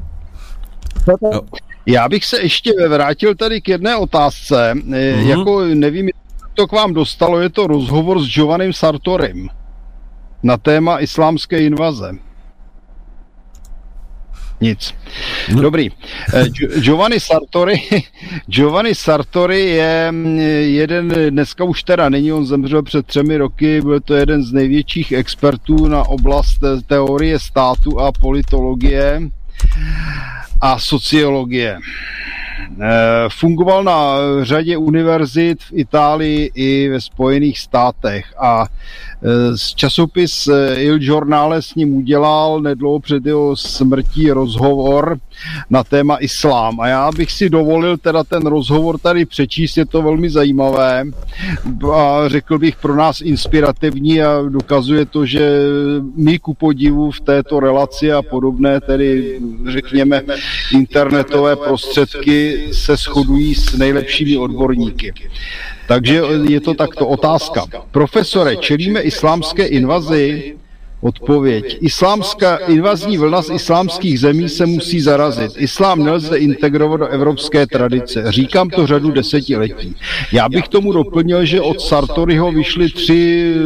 Já 1.86 2.10
bych 2.10 2.26
se 2.26 2.41
ještě 2.41 2.72
vrátil 2.90 3.36
tady 3.36 3.61
k 3.61 3.68
jedné 3.68 3.98
otázce. 3.98 4.73
Mm-hmm. 4.73 5.27
Jako 5.27 5.65
nevím, 5.65 6.10
to 6.53 6.68
k 6.68 6.72
vám 6.72 6.94
dostalo, 6.94 7.40
je 7.40 7.49
to 7.49 7.68
rozhovor 7.68 8.22
s 8.22 8.27
Giovannim 8.27 8.73
Sartorem 8.73 9.48
na 10.44 10.57
téma 10.57 10.99
islámské 10.99 11.60
invaze. 11.64 12.11
Nic. 14.61 14.94
No. 15.53 15.61
Dobrý. 15.61 15.90
Eh, 16.34 16.49
Giovanni 16.80 17.19
Sartori, 17.19 17.81
Giovanni 18.48 18.95
Sartori 18.95 19.60
je 19.69 20.11
mm, 20.11 20.40
jeden, 20.40 21.14
dneska 21.30 21.64
už 21.64 21.84
teda 21.84 22.10
není, 22.10 22.34
on 22.34 22.45
zemřel 22.45 22.84
před 22.84 23.06
třemi 23.06 23.38
roky, 23.38 23.81
byl 23.81 23.99
to 23.99 24.15
jeden 24.15 24.44
z 24.44 24.52
největších 24.52 25.11
expertů 25.11 25.88
na 25.88 26.03
oblast 26.03 26.60
teorie 26.88 27.40
státu 27.40 27.99
a 27.99 28.11
politologie 28.11 29.22
a 30.61 30.80
sociologie. 30.80 31.80
Eh, 32.81 33.30
fungoval 33.30 33.84
na 33.84 34.18
řadě 34.41 34.77
univerzit 34.77 35.64
v 35.64 35.72
Itálii 35.73 36.52
i 36.53 36.90
ve 36.90 37.02
Spojených 37.02 37.60
státech 37.60 38.26
a 38.40 38.65
časopis 39.75 40.47
eh, 40.47 40.83
Il 40.83 40.97
Giornale 40.97 41.61
s 41.61 41.75
ním 41.75 41.95
udělal 41.95 42.61
nedlouho 42.61 42.99
před 42.99 43.25
jeho 43.25 43.55
smrtí 43.55 44.31
rozhovor 44.31 45.19
na 45.69 45.83
téma 45.83 46.17
islám. 46.17 46.79
A 46.79 46.87
já 46.87 47.11
bych 47.11 47.31
si 47.31 47.49
dovolil 47.49 47.97
teda 47.97 48.23
ten 48.23 48.45
rozhovor 48.45 48.97
tady 48.97 49.25
přečíst, 49.25 49.77
je 49.77 49.85
to 49.85 50.01
velmi 50.01 50.29
zajímavé 50.29 51.03
a 51.93 52.23
řekl 52.27 52.59
bych 52.59 52.75
pro 52.75 52.95
nás 52.95 53.21
inspirativní 53.21 54.21
a 54.21 54.41
dokazuje 54.49 55.05
to, 55.05 55.25
že 55.25 55.61
my 56.15 56.39
ku 56.39 56.53
podivu 56.53 57.11
v 57.11 57.19
této 57.19 57.59
relaci 57.59 58.11
a 58.11 58.21
podobné, 58.21 58.81
tedy 58.81 59.39
řekněme 59.67 60.21
internetové 60.73 61.55
prostředky 61.55 62.67
se 62.71 62.95
shodují 62.95 63.55
s 63.55 63.77
nejlepšími 63.77 64.37
odborníky. 64.37 65.13
Takže 65.89 66.45
je 66.45 66.61
to 66.61 66.77
takto 66.77 67.09
otázka. 67.09 67.65
Profesore, 67.89 68.61
čelíme 68.61 69.01
islámské 69.01 69.65
invazi? 69.65 70.53
Odpověď. 71.01 71.77
Islámská 71.81 72.55
invazní 72.55 73.17
vlna 73.17 73.41
z 73.41 73.49
islámských 73.49 74.19
zemí 74.19 74.49
se 74.49 74.65
musí 74.65 74.99
zarazit. 74.99 75.51
Islám 75.57 76.03
nelze 76.03 76.38
integrovat 76.38 76.99
do 76.99 77.07
evropské 77.07 77.67
tradice. 77.67 78.23
Říkám 78.27 78.69
to 78.69 78.88
řadu 78.88 79.11
desetiletí. 79.11 79.95
Já 80.34 80.49
bych 80.49 80.67
tomu 80.67 80.93
doplnil, 80.93 81.45
že 81.45 81.61
od 81.61 81.81
Sartoriho 81.81 82.51
vyšly 82.51 82.89
tři 82.89 83.53
eh, 83.55 83.59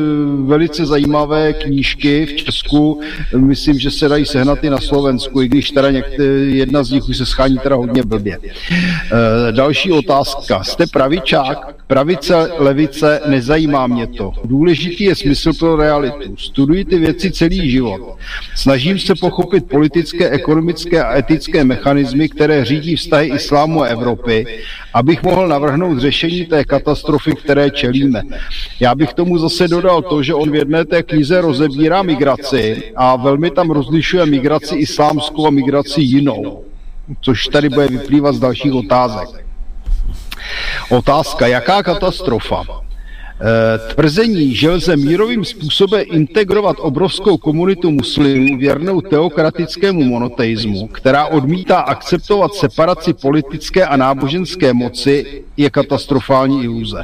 velice 0.46 0.86
zajímavé 0.86 1.54
knížky 1.54 2.26
v 2.26 2.34
Česku. 2.34 3.02
Myslím, 3.38 3.80
že 3.80 3.92
se 3.92 4.10
dají 4.10 4.26
sehnat 4.26 4.64
i 4.64 4.70
na 4.70 4.78
Slovensku, 4.78 5.42
i 5.42 5.48
když 5.48 5.72
teda 5.72 5.92
někde, 5.92 6.26
jedna 6.64 6.84
z 6.84 6.92
nich 6.92 7.10
už 7.10 7.18
se 7.18 7.26
schání 7.26 7.58
teda 7.64 7.76
hodně 7.76 8.04
blbě. 8.04 8.40
E, 8.40 9.52
další 9.52 9.92
otázka. 9.92 10.64
Jste 10.64 10.88
pravičák? 10.88 11.76
Pravice, 11.88 12.52
levice, 12.58 13.22
nezajímá 13.28 13.88
mě 13.88 14.08
to. 14.08 14.32
Důležitý 14.46 15.04
je 15.04 15.16
smysl 15.16 15.54
pro 15.60 15.76
realitu. 15.76 16.36
Studuji 16.38 16.86
ty 16.86 16.98
věci 16.98 17.23
celý 17.32 17.72
život. 17.72 18.18
Snažím 18.56 19.00
se 19.00 19.16
pochopit 19.16 19.70
politické, 19.70 20.30
ekonomické 20.30 21.04
a 21.04 21.18
etické 21.18 21.64
mechanismy, 21.64 22.30
které 22.30 22.66
řídí 22.66 22.96
vztahy 22.96 23.28
islámu 23.28 23.82
a 23.82 23.86
Evropy, 23.86 24.46
abych 24.94 25.24
mohl 25.24 25.48
navrhnout 25.48 26.00
řešení 26.00 26.46
té 26.46 26.64
katastrofy, 26.66 27.36
které 27.36 27.72
čelíme. 27.72 28.22
Já 28.80 28.96
bych 28.96 29.14
tomu 29.14 29.38
zase 29.38 29.68
dodal 29.68 30.02
to, 30.02 30.24
že 30.24 30.34
on 30.34 30.52
v 30.52 30.56
jedné 30.56 30.86
té 30.86 31.04
knize 31.04 31.42
rozebírá 31.42 32.02
migraci 32.02 32.84
a 32.96 33.16
velmi 33.16 33.52
tam 33.52 33.72
rozlišuje 33.72 34.26
migraci 34.26 34.76
islámskou 34.76 35.48
a 35.48 35.50
migraci 35.50 36.02
jinou, 36.02 36.64
což 37.22 37.48
tady 37.48 37.70
bude 37.70 37.88
vyplývat 37.88 38.36
z 38.36 38.40
dalších 38.40 38.74
otázek. 38.74 39.46
Otázka, 40.90 41.48
jaká 41.48 41.84
katastrofa? 41.84 42.83
Eh, 43.46 43.94
tvrzení, 43.94 44.56
že 44.56 44.70
lze 44.70 44.98
mírovým 44.98 45.46
způsobem 45.46 46.04
integrovat 46.12 46.76
obrovskou 46.80 47.38
komunitu 47.38 47.92
muslimů 47.92 48.58
věrnou 48.58 49.02
teokratickému 49.02 50.04
monoteismu, 50.04 50.88
která 50.88 51.26
odmítá 51.26 51.80
akceptovat 51.80 52.54
separaci 52.54 53.14
politické 53.14 53.86
a 53.86 53.98
náboženské 53.98 54.74
moci, 54.74 55.44
je 55.58 55.70
katastrofální 55.70 56.64
iluze. 56.64 57.02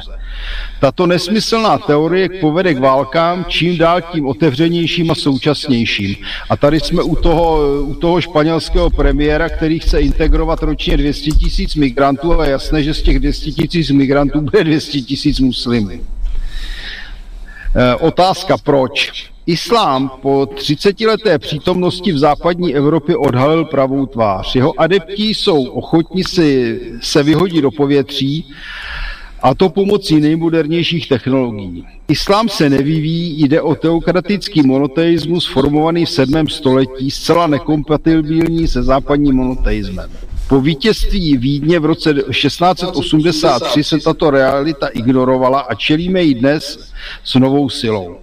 Tato 0.80 1.06
nesmyslná 1.06 1.78
teorie 1.78 2.28
povede 2.28 2.74
k 2.74 2.78
válkám 2.78 3.44
čím 3.48 3.78
dál 3.78 4.00
tím 4.12 4.26
otevřenějším 4.26 5.10
a 5.10 5.14
současnějším. 5.14 6.16
A 6.50 6.56
tady 6.56 6.80
jsme 6.80 7.02
u 7.02 7.16
toho, 7.16 7.58
u 7.82 7.94
toho 7.94 8.20
španělského 8.20 8.90
premiéra, 8.90 9.48
který 9.48 9.78
chce 9.78 10.00
integrovat 10.00 10.62
ročně 10.62 10.96
200 10.96 11.30
tisíc 11.30 11.74
migrantů 11.74 12.40
a 12.40 12.46
jasné, 12.46 12.82
že 12.82 12.94
z 12.94 13.02
těch 13.02 13.18
200 13.18 13.50
tisíc 13.50 13.90
migrantů 13.90 14.40
bude 14.40 14.64
200 14.64 15.00
tisíc 15.00 15.40
muslimů. 15.40 16.00
E, 17.74 17.94
otázka 17.94 18.56
proč? 18.58 19.30
Islám 19.46 20.10
po 20.22 20.46
30 20.54 21.00
leté 21.00 21.38
přítomnosti 21.38 22.12
v 22.12 22.18
západní 22.18 22.74
Evropě 22.74 23.16
odhalil 23.16 23.64
pravou 23.64 24.06
tvář. 24.06 24.54
Jeho 24.54 24.80
adepti 24.80 25.24
jsou 25.24 25.64
ochotní 25.64 26.24
si, 26.24 26.80
se 27.00 27.22
vyhodit 27.22 27.62
do 27.62 27.70
povětří 27.70 28.50
a 29.42 29.54
to 29.54 29.68
pomocí 29.68 30.20
nejmodernějších 30.20 31.08
technologií. 31.08 31.86
Islám 32.08 32.48
se 32.48 32.70
nevyvíjí, 32.70 33.42
jde 33.42 33.62
o 33.62 33.74
teokratický 33.74 34.62
monoteismus 34.62 35.46
formovaný 35.46 36.04
v 36.04 36.10
7. 36.10 36.48
století, 36.48 37.10
zcela 37.10 37.46
nekompatibilní 37.46 38.68
se 38.68 38.82
západním 38.82 39.34
monoteismem. 39.34 40.10
Po 40.50 40.60
vítězství 40.60 41.36
Vídně 41.36 41.78
v 41.78 41.84
roce 41.84 42.14
1683 42.14 43.84
se 43.84 43.98
tato 43.98 44.30
realita 44.30 44.86
ignorovala 44.86 45.60
a 45.60 45.74
čelíme 45.74 46.22
ji 46.22 46.34
dnes 46.34 46.92
s 47.24 47.34
novou 47.34 47.68
silou. 47.68 48.16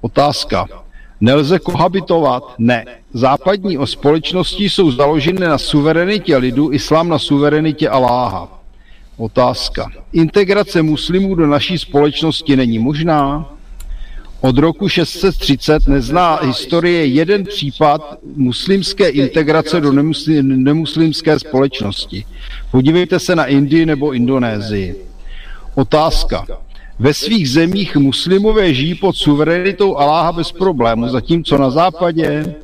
Otázka. 0.00 0.66
Nelze 1.20 1.58
kohabitovat? 1.58 2.54
Ne. 2.58 2.84
Západní 3.12 3.78
o 3.78 3.86
společnosti 3.86 4.70
jsou 4.70 4.90
založeny 4.90 5.40
na 5.40 5.58
suverenitě 5.58 6.36
lidu, 6.36 6.72
islám 6.72 7.08
na 7.08 7.18
suverenitě 7.18 7.88
Aláha. 7.88 8.62
Otázka. 9.16 9.90
Integrace 10.12 10.82
muslimů 10.82 11.34
do 11.34 11.46
naší 11.46 11.78
společnosti 11.78 12.56
není 12.56 12.78
možná? 12.78 13.53
Od 14.44 14.58
roku 14.58 14.88
630 14.88 15.88
nezná 15.88 16.36
historie 16.36 17.06
jeden 17.06 17.44
případ 17.44 18.18
muslimské 18.36 19.08
integrace 19.08 19.80
do 19.80 19.92
nemuslimské 20.42 21.38
společnosti. 21.38 22.24
Podívejte 22.70 23.18
se 23.18 23.36
na 23.36 23.44
Indii 23.44 23.86
nebo 23.86 24.12
Indonésii. 24.12 24.94
Otázka. 25.74 26.46
Ve 26.98 27.14
svých 27.14 27.50
zemích 27.50 27.96
muslimové 27.96 28.74
žijí 28.74 28.94
pod 28.94 29.16
suverenitou 29.16 29.96
Aláha 29.96 30.32
bez 30.32 30.52
problému, 30.52 31.08
zatímco 31.08 31.58
na 31.58 31.70
západě 31.70 32.54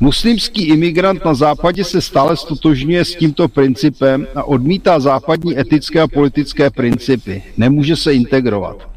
Muslimský 0.00 0.64
imigrant 0.64 1.24
na 1.24 1.34
západě 1.34 1.84
se 1.84 2.00
stále 2.00 2.36
stotožňuje 2.36 3.04
s 3.04 3.14
tímto 3.14 3.48
principem 3.48 4.26
a 4.34 4.44
odmítá 4.44 5.00
západní 5.00 5.58
etické 5.58 6.00
a 6.00 6.08
politické 6.08 6.70
principy. 6.70 7.42
Nemůže 7.56 7.96
se 7.96 8.14
integrovat. 8.14 8.95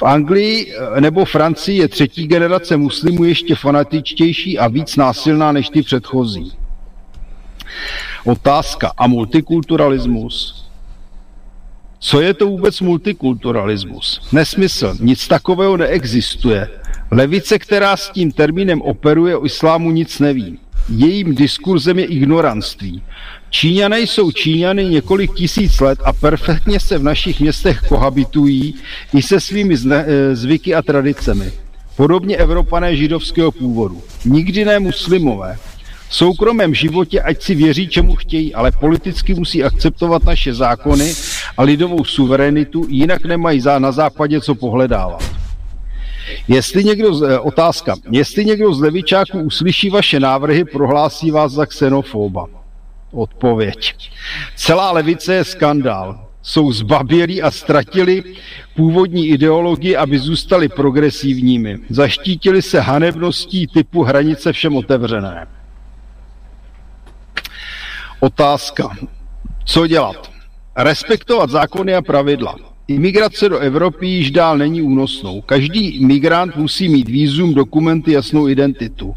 V 0.00 0.02
Anglii 0.02 0.72
eh, 0.72 1.00
nebo 1.00 1.24
Francii 1.24 1.78
je 1.78 1.88
třetí 1.88 2.26
generace 2.26 2.76
muslimů 2.76 3.24
ještě 3.24 3.54
fanatičtější 3.54 4.58
a 4.58 4.68
víc 4.68 4.96
násilná 4.96 5.52
než 5.52 5.68
ty 5.68 5.82
předchozí. 5.82 6.52
Otázka. 8.24 8.92
A 8.96 9.06
multikulturalismus? 9.06 10.64
Co 11.98 12.20
je 12.20 12.34
to 12.34 12.46
vůbec 12.46 12.80
multikulturalismus? 12.80 14.28
Nesmysl. 14.32 14.96
Nic 15.00 15.28
takového 15.28 15.76
neexistuje. 15.76 16.68
Levice, 17.10 17.58
která 17.58 17.96
s 17.96 18.10
tím 18.10 18.32
termínem 18.32 18.82
operuje, 18.82 19.36
o 19.36 19.46
islámu 19.46 19.90
nic 19.90 20.18
neví. 20.18 20.58
Jejím 20.88 21.34
diskurzem 21.34 21.98
je 21.98 22.04
ignoranství. 22.04 23.02
Číňané 23.50 24.00
jsou 24.00 24.30
Číňany 24.30 24.84
několik 24.84 25.34
tisíc 25.34 25.80
let 25.80 25.98
a 26.04 26.12
perfektně 26.12 26.80
se 26.80 26.98
v 26.98 27.02
našich 27.02 27.40
městech 27.40 27.80
kohabitují 27.88 28.74
i 29.14 29.22
se 29.22 29.40
svými 29.40 29.74
eh, 29.90 30.36
zvyky 30.36 30.74
a 30.74 30.82
tradicemi. 30.82 31.52
Podobně 31.96 32.36
Evropané 32.36 32.96
židovského 32.96 33.52
původu. 33.52 34.02
Nikdy 34.24 34.64
ne 34.64 34.78
muslimové. 34.78 35.56
V 36.08 36.14
soukromém 36.14 36.74
životě 36.74 37.20
ať 37.20 37.42
si 37.42 37.54
věří, 37.54 37.88
čemu 37.88 38.16
chtějí, 38.16 38.54
ale 38.54 38.72
politicky 38.72 39.34
musí 39.34 39.64
akceptovat 39.64 40.24
naše 40.24 40.54
zákony 40.54 41.14
a 41.56 41.62
lidovou 41.62 42.04
suverenitu, 42.04 42.86
jinak 42.88 43.24
nemají 43.24 43.62
na 43.78 43.92
západě 43.92 44.40
co 44.40 44.54
pohledávat. 44.54 45.22
Jestli 46.48 46.84
někdo, 46.84 47.26
eh, 47.26 47.38
otázka, 47.38 47.94
jestli 48.10 48.44
někdo 48.44 48.74
z 48.74 48.80
levičáků 48.80 49.38
uslyší 49.38 49.90
vaše 49.90 50.20
návrhy, 50.20 50.64
prohlásí 50.64 51.30
vás 51.30 51.52
za 51.52 51.66
xenofoba. 51.66 52.59
Odpověď. 53.12 54.10
Celá 54.56 54.92
levice 54.92 55.34
je 55.34 55.44
skandál. 55.44 56.26
Jsou 56.42 56.72
zbabělí 56.72 57.42
a 57.42 57.50
ztratili 57.50 58.22
původní 58.76 59.28
ideologii, 59.28 59.96
aby 59.96 60.18
zůstali 60.18 60.68
progresivními. 60.68 61.78
Zaštítili 61.88 62.62
se 62.62 62.80
hanebností 62.80 63.66
typu 63.66 64.02
hranice 64.02 64.52
všem 64.52 64.76
otevřené. 64.76 65.46
Otázka. 68.20 68.96
Co 69.64 69.86
dělat? 69.86 70.30
Respektovat 70.76 71.50
zákony 71.50 71.94
a 71.94 72.02
pravidla. 72.02 72.56
Imigrace 72.88 73.48
do 73.48 73.58
Evropy 73.58 74.06
již 74.06 74.30
dál 74.30 74.58
není 74.58 74.82
únosnou. 74.82 75.40
Každý 75.40 76.06
migrant 76.06 76.56
musí 76.56 76.88
mít 76.88 77.08
výzum, 77.08 77.54
dokumenty, 77.54 78.12
jasnou 78.12 78.48
identitu. 78.48 79.14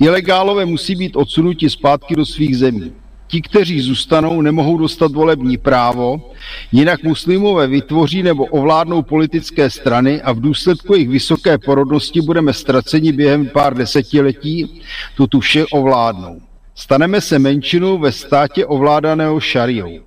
Ilegálové 0.00 0.64
musí 0.64 0.96
být 0.96 1.16
odsunuti 1.16 1.70
zpátky 1.70 2.16
do 2.16 2.26
svých 2.26 2.56
zemí. 2.58 2.92
Ti, 3.30 3.42
kteří 3.42 3.80
zůstanou, 3.80 4.40
nemohou 4.40 4.78
dostat 4.78 5.12
volební 5.12 5.58
právo, 5.58 6.32
jinak 6.72 7.02
muslimové 7.02 7.66
vytvoří 7.66 8.22
nebo 8.22 8.44
ovládnou 8.44 9.02
politické 9.02 9.70
strany 9.70 10.22
a 10.22 10.32
v 10.32 10.40
důsledku 10.40 10.94
jejich 10.94 11.08
vysoké 11.08 11.58
porodnosti 11.58 12.20
budeme 12.20 12.52
ztraceni 12.52 13.12
během 13.12 13.46
pár 13.46 13.74
desetiletí, 13.74 14.82
to 15.16 15.26
tu 15.26 15.40
vše 15.40 15.64
ovládnou. 15.66 16.40
Staneme 16.74 17.20
se 17.20 17.38
menšinou 17.38 17.98
ve 17.98 18.12
státě 18.12 18.66
ovládaného 18.66 19.40
šariou. 19.40 20.00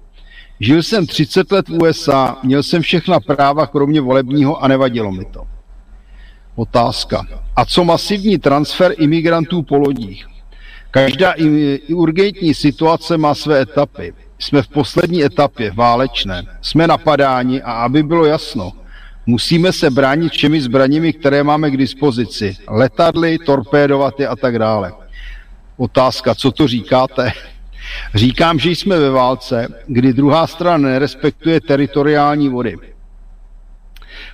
Žil 0.60 0.84
jsem 0.84 1.08
30 1.08 1.52
let 1.52 1.70
v 1.70 1.84
USA, 1.84 2.38
měl 2.44 2.64
jsem 2.64 2.82
všechna 2.82 3.20
práva, 3.20 3.68
kromě 3.68 4.02
volebního 4.02 4.64
a 4.64 4.68
nevadilo 4.68 5.12
mi 5.12 5.26
to. 5.26 5.44
Otázka. 6.56 7.28
A 7.56 7.66
co 7.66 7.84
masivní 7.84 8.38
transfer 8.38 8.96
imigrantů 8.98 9.62
po 9.62 9.78
lodích? 9.78 10.33
Každá 10.94 11.34
urgentní 11.94 12.54
situace 12.54 13.18
má 13.18 13.36
své 13.36 13.62
etapy. 13.62 14.14
Jsme 14.40 14.62
v 14.62 14.68
poslední 14.68 15.24
etapě, 15.24 15.72
válečné. 15.72 16.44
Jsme 16.62 16.88
napadáni 16.88 17.62
a 17.62 17.72
aby 17.72 18.04
bylo 18.04 18.26
jasno, 18.26 18.72
musíme 19.26 19.74
se 19.74 19.90
bránit 19.90 20.32
všemi 20.32 20.62
zbraněmi, 20.62 21.14
které 21.14 21.44
máme 21.44 21.72
k 21.72 21.78
dispozici. 21.78 22.58
Letadly, 22.68 23.38
torpédovaty 23.38 24.28
a 24.28 24.36
tak 24.36 24.60
dále. 24.60 24.94
Otázka, 25.78 26.36
co 26.36 26.52
to 26.52 26.68
říkáte? 26.68 27.32
Říkám, 28.16 28.60
že 28.60 28.70
jsme 28.70 29.00
ve 29.00 29.10
válce, 29.10 29.68
kdy 29.88 30.14
druhá 30.14 30.48
strana 30.48 30.90
nerespektuje 30.90 31.62
teritoriální 31.62 32.50
vody. 32.50 32.78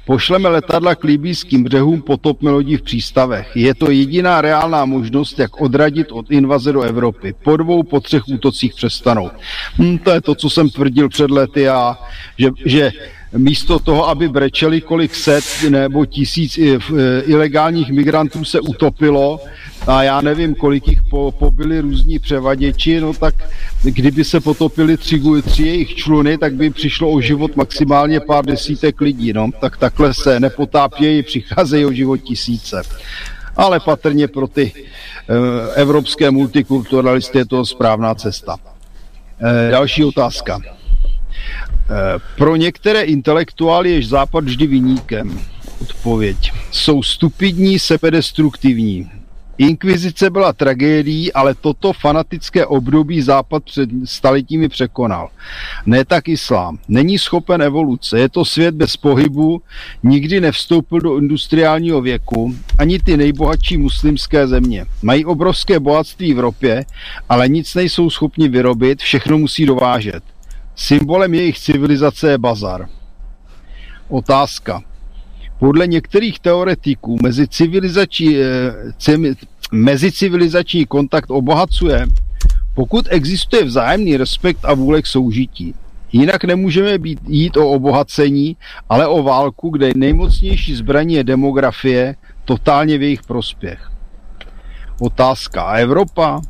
Pošleme 0.06 0.50
letadla 0.50 0.96
k 0.96 1.04
libýským 1.04 1.64
břehům, 1.64 2.02
potopme 2.02 2.52
lodi 2.52 2.78
v 2.78 2.82
přístavech. 2.82 3.52
Je 3.56 3.76
to 3.76 3.92
jediná 3.92 4.42
reálná 4.42 4.86
možnost, 4.86 5.40
jak 5.40 5.62
odradit 5.62 6.12
od 6.12 6.32
invaze 6.32 6.74
do 6.74 6.82
Evropy. 6.82 7.36
Po 7.44 7.58
dvou, 7.58 7.84
po 7.84 8.00
třech 8.00 8.28
útocích 8.28 8.74
přestanou. 8.74 9.32
Hm, 9.78 9.98
to 9.98 10.12
je 10.12 10.22
to, 10.22 10.36
co 10.36 10.50
jsem 10.50 10.70
tvrdil 10.70 11.10
před 11.10 11.32
lety 11.32 11.70
a 11.70 11.98
že, 12.38 12.50
že 12.66 12.92
místo 13.38 13.80
toho, 13.80 14.10
aby 14.10 14.30
brečeli, 14.30 14.82
kolik 14.82 15.16
set 15.16 15.44
nebo 15.70 16.06
tisíc 16.06 16.60
ilegálních 17.26 17.92
migrantů 17.92 18.46
se 18.46 18.60
utopilo 18.60 19.40
a 19.88 20.04
já 20.04 20.22
nevím, 20.22 20.56
kolik 20.56 20.88
jich 20.88 21.00
po, 21.10 21.32
pobyli 21.32 21.80
různí 21.80 22.20
převaděči, 22.20 23.00
no 23.00 23.14
tak 23.14 23.36
kdyby 23.84 24.24
se 24.24 24.40
potopili 24.40 24.98
tři, 24.98 25.22
tři 25.46 25.64
jejich 25.64 25.96
čluny, 25.96 26.38
tak 26.38 26.54
by 26.54 26.70
přišlo 26.70 27.12
o 27.12 27.22
život 27.22 27.56
maximálně 27.56 28.20
pár 28.20 28.46
desítek 28.46 29.02
lidí, 29.02 29.34
no. 29.34 29.50
Tak 29.62 29.78
takhle 29.78 30.14
se 30.14 30.40
nepotápějí, 30.40 31.24
přicházejí 31.24 31.86
o 31.86 31.92
život 31.92 32.18
tisíce. 32.18 32.82
Ale 33.58 33.80
patrně 33.80 34.28
pro 34.28 34.48
ty 34.48 34.72
e, 34.74 34.84
evropské 35.76 36.32
multikulturalisty 36.32 37.38
je 37.38 37.46
to 37.46 37.66
správná 37.66 38.16
cesta. 38.16 38.58
Další 39.72 40.04
otázka. 40.04 40.60
Eh, 41.90 42.20
pro 42.38 42.56
některé 42.56 43.02
intelektuály 43.02 43.92
je 43.92 44.08
Západ 44.08 44.44
vždy 44.44 44.68
vyníkem. 44.68 45.40
Odpověď. 45.82 46.52
Jsou 46.72 47.04
stupidní, 47.04 47.80
sebedestruktivní. 47.80 49.12
Inkvizice 49.58 50.30
byla 50.30 50.54
tragédií, 50.54 51.34
ale 51.34 51.56
toto 51.56 51.94
fanatické 51.94 52.66
období 52.66 53.22
Západ 53.22 53.64
před 53.64 53.90
staletími 54.06 54.70
překonal. 54.70 55.30
Ne 55.86 56.06
tak 56.06 56.28
islám. 56.28 56.78
Není 56.88 57.18
schopen 57.18 57.62
evoluce. 57.62 58.20
Je 58.20 58.30
to 58.30 58.46
svět 58.46 58.76
bez 58.76 58.98
pohybu, 58.98 59.62
nikdy 60.04 60.42
nevstoupil 60.42 61.00
do 61.00 61.18
industriálního 61.18 62.02
věku, 62.02 62.56
ani 62.78 63.00
ty 63.00 63.18
nejbohatší 63.18 63.78
muslimské 63.78 64.48
země. 64.48 64.86
Mají 65.02 65.26
obrovské 65.26 65.80
bohatství 65.80 66.34
v 66.34 66.38
Evropě, 66.38 66.86
ale 67.30 67.50
nic 67.50 67.76
nejsou 67.76 68.10
schopni 68.10 68.48
vyrobit, 68.48 69.00
všechno 69.00 69.38
musí 69.38 69.66
dovážet. 69.66 70.24
Symbolem 70.80 71.34
jejich 71.34 71.60
civilizace 71.60 72.32
je 72.32 72.38
bazar. 72.38 72.88
Otázka. 74.10 74.82
Podle 75.60 75.88
některých 75.88 76.40
teoretiků 76.40 77.18
mezi 77.24 77.48
civilizační, 77.48 78.38
eh, 78.38 79.36
mezicivilizační 79.72 80.86
kontakt 80.86 81.32
obohacuje, 81.32 82.08
pokud 82.74 83.06
existuje 83.10 83.64
vzájemný 83.64 84.18
respekt 84.18 84.60
a 84.64 84.74
vůle 84.74 85.02
k 85.02 85.08
soužití. 85.08 85.76
Jinak 86.12 86.44
nemůžeme 86.44 86.98
být, 86.98 87.20
jít 87.28 87.58
o 87.58 87.70
obohacení, 87.70 88.58
ale 88.90 89.08
o 89.08 89.24
válku, 89.24 89.70
kde 89.70 89.92
nejmocnější 89.96 90.76
zbraní 90.76 91.14
je 91.14 91.24
demografie, 91.24 92.16
totálně 92.46 92.98
v 92.98 93.02
jejich 93.02 93.24
prospěch. 93.24 93.92
Otázka. 95.00 95.62
A 95.62 95.78
Evropa? 95.78 96.42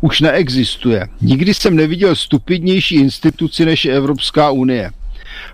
Už 0.00 0.20
neexistuje. 0.20 1.08
Nikdy 1.20 1.54
jsem 1.54 1.76
neviděl 1.76 2.16
stupidnější 2.16 2.94
instituci 2.94 3.64
než 3.64 3.84
Evropská 3.84 4.50
unie. 4.50 4.90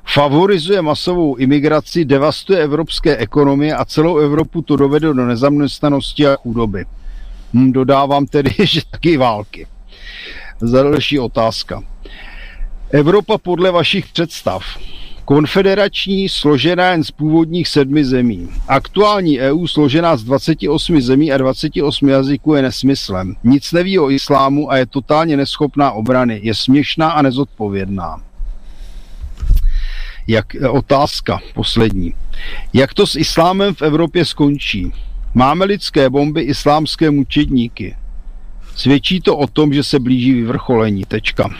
Favorizuje 0.04 0.82
masovou 0.82 1.34
imigraci, 1.34 2.04
devastuje 2.04 2.58
evropské 2.58 3.16
ekonomie 3.16 3.74
a 3.74 3.84
celou 3.84 4.18
Evropu 4.18 4.62
to 4.62 4.76
dovede 4.76 5.06
do 5.06 5.26
nezaměstnanosti 5.26 6.26
a 6.26 6.36
chudoby. 6.36 6.84
Hm, 7.54 7.72
dodávám 7.72 8.26
tedy, 8.26 8.50
že 8.62 8.80
taky 8.90 9.16
války. 9.16 9.66
Za 10.60 10.82
další 10.82 11.18
otázka. 11.18 11.82
Evropa 12.90 13.38
podle 13.38 13.70
vašich 13.70 14.06
představ. 14.12 14.64
Konfederační 15.24 16.28
složená 16.28 16.90
jen 16.90 17.04
z 17.04 17.10
původních 17.10 17.68
sedmi 17.68 18.04
zemí. 18.04 18.48
Aktuální 18.68 19.40
EU 19.40 19.66
složená 19.66 20.16
z 20.16 20.24
28 20.24 21.00
zemí 21.00 21.32
a 21.32 21.38
28 21.38 22.08
jazyků 22.08 22.54
je 22.54 22.62
nesmyslem. 22.62 23.34
Nic 23.44 23.72
neví 23.72 23.98
o 23.98 24.10
islámu 24.10 24.70
a 24.70 24.76
je 24.76 24.86
totálně 24.86 25.36
neschopná 25.36 25.92
obrany. 25.92 26.40
Je 26.42 26.54
směšná 26.54 27.10
a 27.10 27.22
nezodpovědná. 27.22 28.16
Jak, 30.26 30.46
otázka 30.70 31.40
poslední. 31.54 32.14
Jak 32.72 32.94
to 32.94 33.06
s 33.06 33.16
islámem 33.16 33.74
v 33.74 33.82
Evropě 33.82 34.24
skončí? 34.24 34.92
Máme 35.34 35.64
lidské 35.64 36.10
bomby, 36.10 36.40
islámské 36.40 37.10
mučedníky. 37.10 37.96
Svědčí 38.76 39.20
to 39.20 39.36
o 39.36 39.46
tom, 39.46 39.74
že 39.74 39.82
se 39.82 39.98
blíží 39.98 40.32
vyvrcholení. 40.32 41.04
Tečka. 41.04 41.50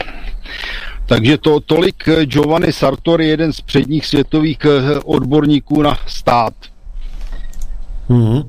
Takže 1.05 1.37
to 1.37 1.59
tolik 1.59 2.07
eh, 2.07 2.25
Giovanni 2.25 2.73
Sartori, 2.73 3.27
jeden 3.27 3.53
z 3.53 3.61
předních 3.61 4.05
světových 4.05 4.57
eh, 4.65 4.99
odborníků 5.05 5.81
na 5.81 5.97
stát. 6.07 6.53
Mm-hmm. 8.09 8.45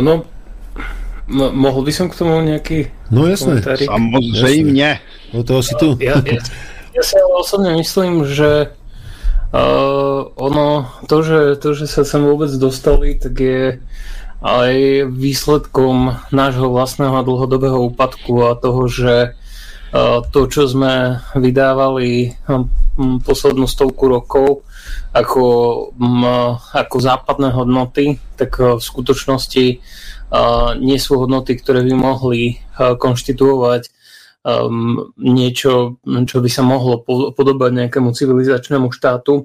No, 0.00 0.22
no, 1.26 1.52
mohl 1.52 1.82
by 1.82 1.92
som 1.92 2.10
k 2.10 2.18
tomu 2.18 2.40
nějaký 2.40 2.86
No 3.10 3.26
jasné. 3.26 3.46
Komentárik? 3.46 3.90
Samozřejmě. 3.90 4.98
O 5.32 5.42
toho 5.42 5.62
si 5.62 5.74
tu. 5.74 5.96
Ja, 6.00 6.22
ja, 6.24 6.40
ja 6.94 7.02
si 7.02 7.16
ale 7.16 7.34
osobne 7.40 7.76
myslím, 7.76 8.24
že 8.24 8.72
uh, 9.52 10.28
ono, 10.34 10.88
to 11.08 11.22
že, 11.22 11.40
to, 11.56 11.74
že 11.74 11.86
sa 11.86 12.04
sem 12.04 12.24
vôbec 12.24 12.48
dostali, 12.56 13.16
tak 13.16 13.40
je 13.40 13.80
aj 14.38 15.06
výsledkom 15.10 16.14
nášho 16.30 16.70
vlastného 16.70 17.26
dlhodobého 17.26 17.90
úpadku 17.90 18.46
a 18.46 18.54
toho, 18.54 18.86
že 18.86 19.14
e, 19.26 19.30
to, 20.30 20.40
čo 20.46 20.70
sme 20.70 21.18
vydávali 21.34 22.38
poslednú 22.98 23.66
stovku 23.66 24.10
rokov 24.10 24.62
ako, 25.14 25.46
ako 26.74 26.96
západné 27.02 27.50
hodnoty, 27.50 28.22
tak 28.38 28.62
e, 28.62 28.78
v 28.78 28.82
skutočnosti 28.82 29.66
e, 29.74 29.76
nie 30.78 30.98
sú 31.02 31.18
hodnoty, 31.18 31.58
ktoré 31.58 31.82
by 31.82 31.94
mohli 31.98 32.62
konštituovať 32.78 33.90
niečo, 35.18 35.98
čo 36.00 36.36
by 36.40 36.48
sa 36.48 36.62
mohlo 36.62 37.02
podobať 37.34 37.70
nejakému 37.74 38.14
civilizačnému 38.16 38.88
štátu. 38.94 39.44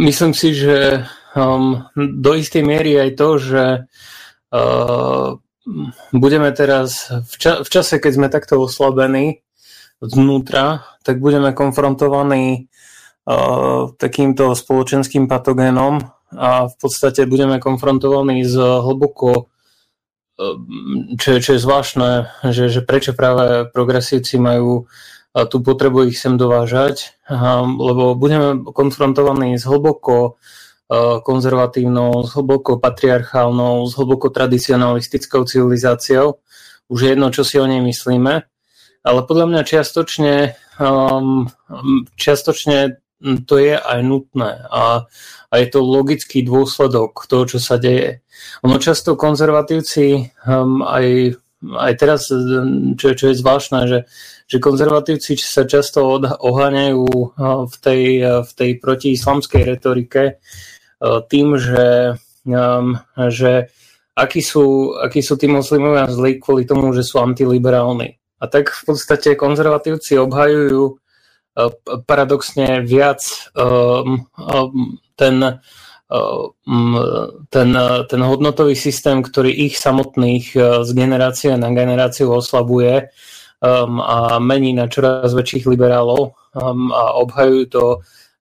Myslím 0.00 0.32
si, 0.34 0.48
že 0.56 1.06
um, 1.34 1.86
do 1.96 2.30
istej 2.34 2.62
miery 2.66 2.96
aj 2.98 3.10
to, 3.16 3.28
že 3.38 3.64
uh, 4.50 5.38
budeme 6.12 6.50
teraz 6.56 7.10
v, 7.10 7.34
ča- 7.38 7.60
v 7.62 7.68
čase, 7.68 8.02
keď 8.02 8.12
sme 8.14 8.28
takto 8.32 8.58
oslabení 8.58 9.44
znútra, 10.00 10.88
tak 11.04 11.20
budeme 11.20 11.52
konfrontovaní 11.52 12.66
uh, 13.28 13.92
takýmto 14.00 14.56
spoločenským 14.56 15.28
patogénom 15.28 16.00
a 16.34 16.70
v 16.70 16.74
podstate 16.80 17.26
budeme 17.26 17.60
konfrontovaní 17.60 18.46
s 18.46 18.56
hlboko 18.56 19.50
uh, 20.40 20.54
čo, 21.20 21.38
čo 21.38 21.50
je 21.54 21.60
zvláštne, 21.60 22.10
že, 22.48 22.72
že 22.72 22.80
prečo 22.80 23.12
práve 23.12 23.68
progresívci 23.68 24.40
majú 24.40 24.88
uh, 24.88 25.44
tú 25.46 25.60
potrebu 25.60 26.08
ich 26.08 26.18
sem 26.18 26.34
dovážať, 26.40 27.14
um, 27.28 27.76
lebo 27.78 28.16
budeme 28.16 28.64
konfrontovaní 28.72 29.60
s 29.60 29.68
hlboko 29.68 30.40
konzervatívnou, 31.22 32.26
s 32.26 32.34
hlboko 32.34 32.82
patriarchálnou, 32.82 33.86
s 33.86 33.94
hlboko 33.94 34.26
tradicionalistickou 34.34 35.46
civilizáciou. 35.46 36.42
Už 36.90 36.98
je 37.06 37.10
jedno, 37.14 37.30
čo 37.30 37.46
si 37.46 37.62
o 37.62 37.66
nej 37.70 37.78
myslíme. 37.78 38.42
Ale 39.00 39.20
podľa 39.24 39.46
mňa 39.46 39.62
čiastočne, 39.62 40.34
um, 40.82 41.46
čiastočne 42.18 42.98
to 43.46 43.54
je 43.60 43.76
aj 43.76 44.00
nutné 44.02 44.64
a, 44.66 45.04
a 45.48 45.54
je 45.60 45.66
to 45.68 45.80
logický 45.84 46.40
dôsledok 46.42 47.28
toho, 47.28 47.44
čo 47.46 47.58
sa 47.60 47.76
deje. 47.76 48.24
Ono 48.64 48.76
často 48.80 49.14
konzervatívci 49.14 50.34
um, 50.48 50.82
aj, 50.82 51.36
aj 51.64 51.92
teraz, 52.00 52.32
čo, 52.96 53.06
čo 53.14 53.24
je 53.30 53.40
zvláštne, 53.40 53.78
že, 53.86 53.98
že 54.48 54.56
konzervatívci 54.58 55.36
sa 55.38 55.68
často 55.68 56.18
oháňajú 56.20 57.06
v 57.68 57.74
tej, 57.78 58.04
v 58.42 58.50
tej 58.56 58.70
protiislamskej 58.80 59.62
retorike, 59.68 60.40
tým, 61.00 61.56
že, 61.56 62.14
um, 62.44 63.00
že 63.32 63.72
akí 64.12 64.44
sú, 64.44 64.96
akí 65.00 65.24
sú 65.24 65.40
tí 65.40 65.48
moslimovia 65.48 66.04
zlí 66.12 66.36
kvôli 66.36 66.68
tomu, 66.68 66.92
že 66.92 67.00
sú 67.00 67.20
antiliberálni. 67.24 68.20
A 68.40 68.44
tak 68.48 68.72
v 68.72 68.82
podstate 68.84 69.36
konzervatívci 69.36 70.20
obhajujú 70.20 70.82
uh, 70.92 71.70
paradoxne 72.04 72.84
viac 72.84 73.24
um, 73.56 74.28
um, 74.36 75.00
ten, 75.16 75.60
ten, 77.52 77.70
ten 78.08 78.20
hodnotový 78.24 78.74
systém, 78.74 79.22
ktorý 79.22 79.52
ich 79.52 79.78
samotných 79.78 80.46
uh, 80.56 80.62
z 80.82 80.90
generácie 80.96 81.52
na 81.54 81.70
generáciu 81.70 82.32
oslabuje 82.32 83.12
a 83.60 84.40
mení 84.40 84.72
na 84.72 84.88
čoraz 84.88 85.36
väčších 85.36 85.68
liberálov 85.68 86.32
a 86.56 87.04
obhajujú 87.20 87.64
to 87.68 87.84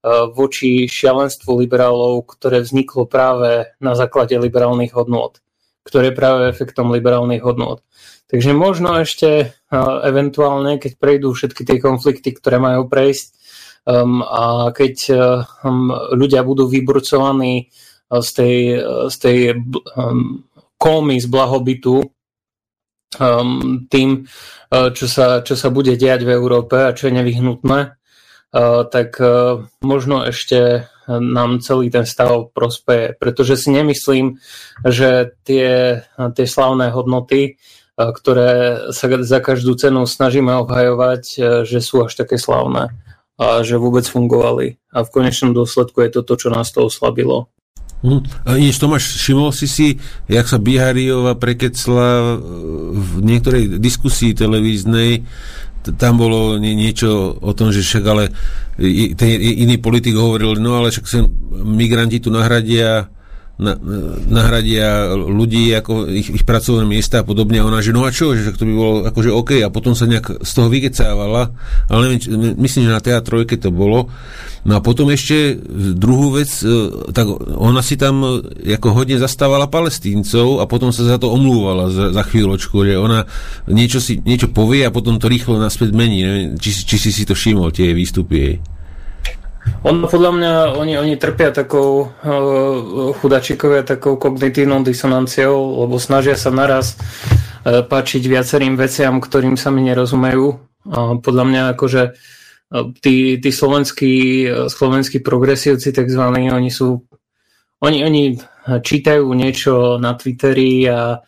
voči 0.07 0.87
šialenstvu 0.87 1.59
liberálov, 1.59 2.23
ktoré 2.23 2.63
vzniklo 2.63 3.03
práve 3.03 3.75
na 3.83 3.99
základe 3.99 4.39
liberálnych 4.39 4.95
hodnôt, 4.95 5.35
ktoré 5.83 6.11
je 6.11 6.19
práve 6.19 6.47
efektom 6.47 6.95
liberálnych 6.95 7.43
hodnôt. 7.43 7.83
Takže 8.29 8.53
možno 8.53 8.93
ešte 9.01 9.29
eh, 9.43 9.51
eventuálne, 10.05 10.77
keď 10.79 10.91
prejdú 11.01 11.33
všetky 11.33 11.65
tie 11.65 11.77
konflikty, 11.81 12.31
ktoré 12.31 12.61
majú 12.61 12.87
prejsť 12.87 13.27
um, 13.89 14.21
a 14.21 14.69
keď 14.69 14.95
um, 15.65 15.91
ľudia 16.13 16.45
budú 16.45 16.69
vyburcovaní 16.69 17.73
z 18.09 18.29
tej, 18.33 18.57
z 19.05 19.15
tej 19.21 19.37
um, 19.53 20.45
kómy 20.81 21.21
z 21.21 21.27
blahobytu 21.29 22.01
um, 23.21 23.85
tým, 23.85 24.25
čo 24.69 25.05
sa, 25.05 25.45
čo 25.45 25.53
sa 25.53 25.69
bude 25.69 25.93
diať 25.93 26.25
v 26.25 26.33
Európe 26.33 26.89
a 26.89 26.93
čo 26.93 27.09
je 27.09 27.17
nevyhnutné, 27.21 27.98
tak 28.53 29.21
eh, 29.21 29.61
možno 29.81 30.25
ešte 30.25 30.89
nám 31.09 31.57
celý 31.65 31.89
ten 31.89 32.05
stav 32.05 32.53
prospeje. 32.53 33.17
Pretože 33.17 33.57
si 33.57 33.73
nemyslím, 33.73 34.37
že 34.85 35.33
tie, 35.41 36.01
tie 36.05 36.45
slavné 36.45 36.89
hodnoty, 36.93 37.53
eh, 37.53 37.55
ktoré 37.97 38.49
sa 38.93 39.05
za 39.21 39.39
každú 39.41 39.77
cenu 39.77 40.05
snažíme 40.09 40.53
obhajovať, 40.65 41.23
že 41.65 41.79
sú 41.81 42.05
až 42.05 42.17
také 42.17 42.37
slavné 42.41 42.93
a 43.39 43.63
že 43.63 43.79
vôbec 43.79 44.03
fungovali. 44.03 44.75
A 44.91 45.07
v 45.07 45.13
konečnom 45.15 45.55
dôsledku 45.55 46.03
je 46.03 46.19
to 46.19 46.21
to, 46.27 46.35
čo 46.35 46.47
nás 46.51 46.75
to 46.75 46.83
oslabilo. 46.83 47.47
Hm. 47.99 48.23
Ináč 48.55 48.79
Tomáš, 48.79 49.03
všimol 49.19 49.51
si 49.51 49.67
si, 49.67 49.87
jak 50.31 50.47
sa 50.47 50.55
Bihariova 50.55 51.35
prekecla 51.35 52.39
v 52.95 53.11
niektorej 53.19 53.75
diskusii 53.75 54.31
televíznej 54.31 55.27
tam 55.95 56.19
bolo 56.19 56.59
niečo 56.59 57.39
o 57.39 57.51
tom, 57.55 57.71
že 57.71 57.83
však 57.83 58.03
ale 58.07 58.31
ten 59.15 59.29
iný 59.39 59.79
politik 59.79 60.15
hovoril, 60.15 60.59
no 60.59 60.79
ale 60.79 60.91
však 60.91 61.05
sem 61.07 61.25
migranti 61.51 62.19
tu 62.19 62.31
nahradia 62.31 63.07
na, 63.59 63.75
nahradia 64.31 65.11
ľudí 65.11 65.67
ako 65.75 66.07
ich, 66.07 66.31
ich 66.31 66.45
pracovné 66.47 66.87
miesta 66.87 67.21
a 67.21 67.27
podobne. 67.27 67.59
A 67.59 67.67
ona, 67.67 67.83
že 67.83 67.91
no 67.91 68.07
a 68.07 68.11
čo, 68.15 68.31
že 68.31 68.55
to 68.55 68.63
by 68.63 68.73
bolo 68.73 68.93
akože 69.11 69.29
OK. 69.35 69.51
A 69.59 69.67
potom 69.67 69.91
sa 69.99 70.07
nejak 70.07 70.39
z 70.39 70.51
toho 70.55 70.71
vykecávala, 70.71 71.51
ale 71.91 71.99
neviem, 72.07 72.55
myslím, 72.55 72.87
že 72.87 72.95
na 72.95 73.03
TA3 73.03 73.43
to 73.59 73.69
bolo. 73.75 74.07
No 74.63 74.75
a 74.75 74.83
potom 74.83 75.11
ešte 75.11 75.59
druhú 75.95 76.39
vec, 76.39 76.51
e, 76.63 76.67
tak 77.11 77.27
ona 77.59 77.79
si 77.83 77.95
tam 77.95 78.43
e, 78.43 78.75
ako 78.75 78.91
hodne 78.91 79.19
zastávala 79.19 79.71
palestíncov 79.71 80.59
a 80.59 80.67
potom 80.67 80.91
sa 80.91 81.07
za 81.07 81.15
to 81.19 81.31
omlúvala 81.31 81.91
za, 81.91 82.11
za 82.11 82.23
chvíľočku, 82.27 82.83
že 82.83 82.99
ona 82.99 83.27
niečo, 83.71 84.03
si, 84.03 84.19
niečo 84.23 84.51
povie 84.51 84.83
a 84.83 84.91
potom 84.91 85.15
to 85.15 85.31
rýchlo 85.31 85.59
naspäť 85.59 85.95
mení. 85.95 86.23
Neviem, 86.23 86.47
či, 86.59 86.75
či 86.75 86.95
si 86.99 87.11
si 87.11 87.23
to 87.23 87.35
všimol, 87.35 87.71
tie 87.71 87.91
výstupy 87.91 88.35
jej. 88.35 88.55
Ono 89.87 90.11
podľa 90.11 90.31
mňa, 90.35 90.53
oni, 90.75 90.93
oni 90.99 91.15
trpia 91.15 91.55
takou 91.55 92.11
uh, 92.11 93.15
chudačikovia 93.15 93.87
takou 93.87 94.19
kognitívnou 94.19 94.83
disonanciou, 94.83 95.87
lebo 95.87 95.95
snažia 95.95 96.35
sa 96.35 96.51
naraz 96.51 96.99
uh, 96.99 97.81
páčiť 97.87 98.23
viacerým 98.27 98.75
veciam, 98.75 99.23
ktorým 99.23 99.55
sa 99.55 99.71
mi 99.71 99.87
nerozumejú. 99.87 100.45
Uh, 100.83 101.15
podľa 101.23 101.45
mňa 101.47 101.61
akože 101.79 102.01
uh, 102.11 102.91
tí, 102.99 103.39
tí 103.39 103.49
slovenskí, 103.55 104.13
uh, 104.51 104.67
slovenskí 104.67 105.23
progresívci 105.23 105.95
takzvaní, 105.95 106.51
oni 106.51 106.71
sú 106.71 107.07
oni, 107.79 108.03
oni 108.03 108.23
čítajú 108.83 109.23
niečo 109.31 109.95
na 110.03 110.11
Twitteri 110.19 110.83
a 110.91 111.23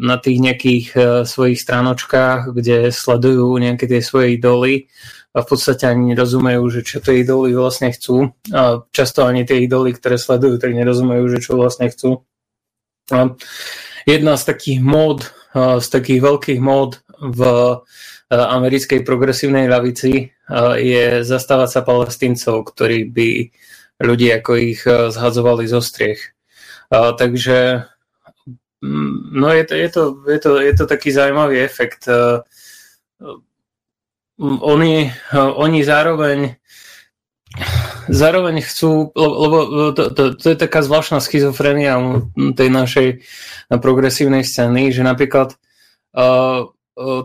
na 0.00 0.16
tých 0.24 0.40
nejakých 0.40 0.86
uh, 0.96 1.04
svojich 1.28 1.60
stránočkách, 1.60 2.56
kde 2.56 2.88
sledujú 2.88 3.52
nejaké 3.60 3.84
tie 3.84 4.00
svoje 4.00 4.40
idoly 4.40 4.88
a 5.34 5.42
v 5.42 5.46
podstate 5.50 5.90
ani 5.90 6.14
nerozumejú, 6.14 6.62
že 6.70 6.80
čo 6.86 7.02
tie 7.02 7.26
idoly 7.26 7.58
vlastne 7.58 7.90
chcú. 7.90 8.30
A 8.54 8.86
často 8.94 9.26
ani 9.26 9.42
tie 9.42 9.66
idoly, 9.66 9.90
ktoré 9.90 10.14
sledujú, 10.14 10.62
tak 10.62 10.70
nerozumejú, 10.78 11.26
že 11.26 11.42
čo 11.42 11.58
vlastne 11.58 11.90
chcú. 11.90 12.22
A 13.10 13.34
jedna 14.06 14.38
z 14.38 14.44
takých 14.46 14.80
mód, 14.80 15.26
z 15.58 15.86
takých 15.90 16.22
veľkých 16.22 16.60
mód 16.62 17.02
v 17.18 17.40
americkej 18.30 19.02
progresívnej 19.02 19.66
lavici 19.66 20.30
je 20.78 21.04
zastávať 21.26 21.68
sa 21.68 21.80
palestíncov, 21.82 22.70
ktorí 22.70 23.10
by 23.10 23.28
ľudí 24.06 24.30
ako 24.38 24.52
ich 24.54 24.86
zhadzovali 24.86 25.66
zo 25.66 25.82
striech. 25.82 26.30
Takže 26.94 27.90
mm, 28.82 29.14
no 29.34 29.48
je 29.50 29.64
to, 29.66 29.74
je, 29.74 29.88
to, 29.90 30.02
je, 30.30 30.38
to, 30.38 30.50
je 30.62 30.72
to 30.78 30.84
taký 30.86 31.10
zaujímavý 31.10 31.58
efekt 31.58 32.06
oni, 34.40 35.12
oni 35.34 35.80
zároveň 35.84 36.58
zároveň 38.10 38.60
chcú, 38.66 39.14
lebo 39.14 39.56
to, 39.94 40.10
to, 40.10 40.22
to 40.34 40.46
je 40.52 40.58
taká 40.58 40.82
zvláštna 40.82 41.22
schizofrenia 41.22 41.96
tej 42.34 42.68
našej 42.68 43.08
progresívnej 43.70 44.42
scény, 44.42 44.90
že 44.90 45.06
napríklad 45.06 45.54
uh, 46.18 46.68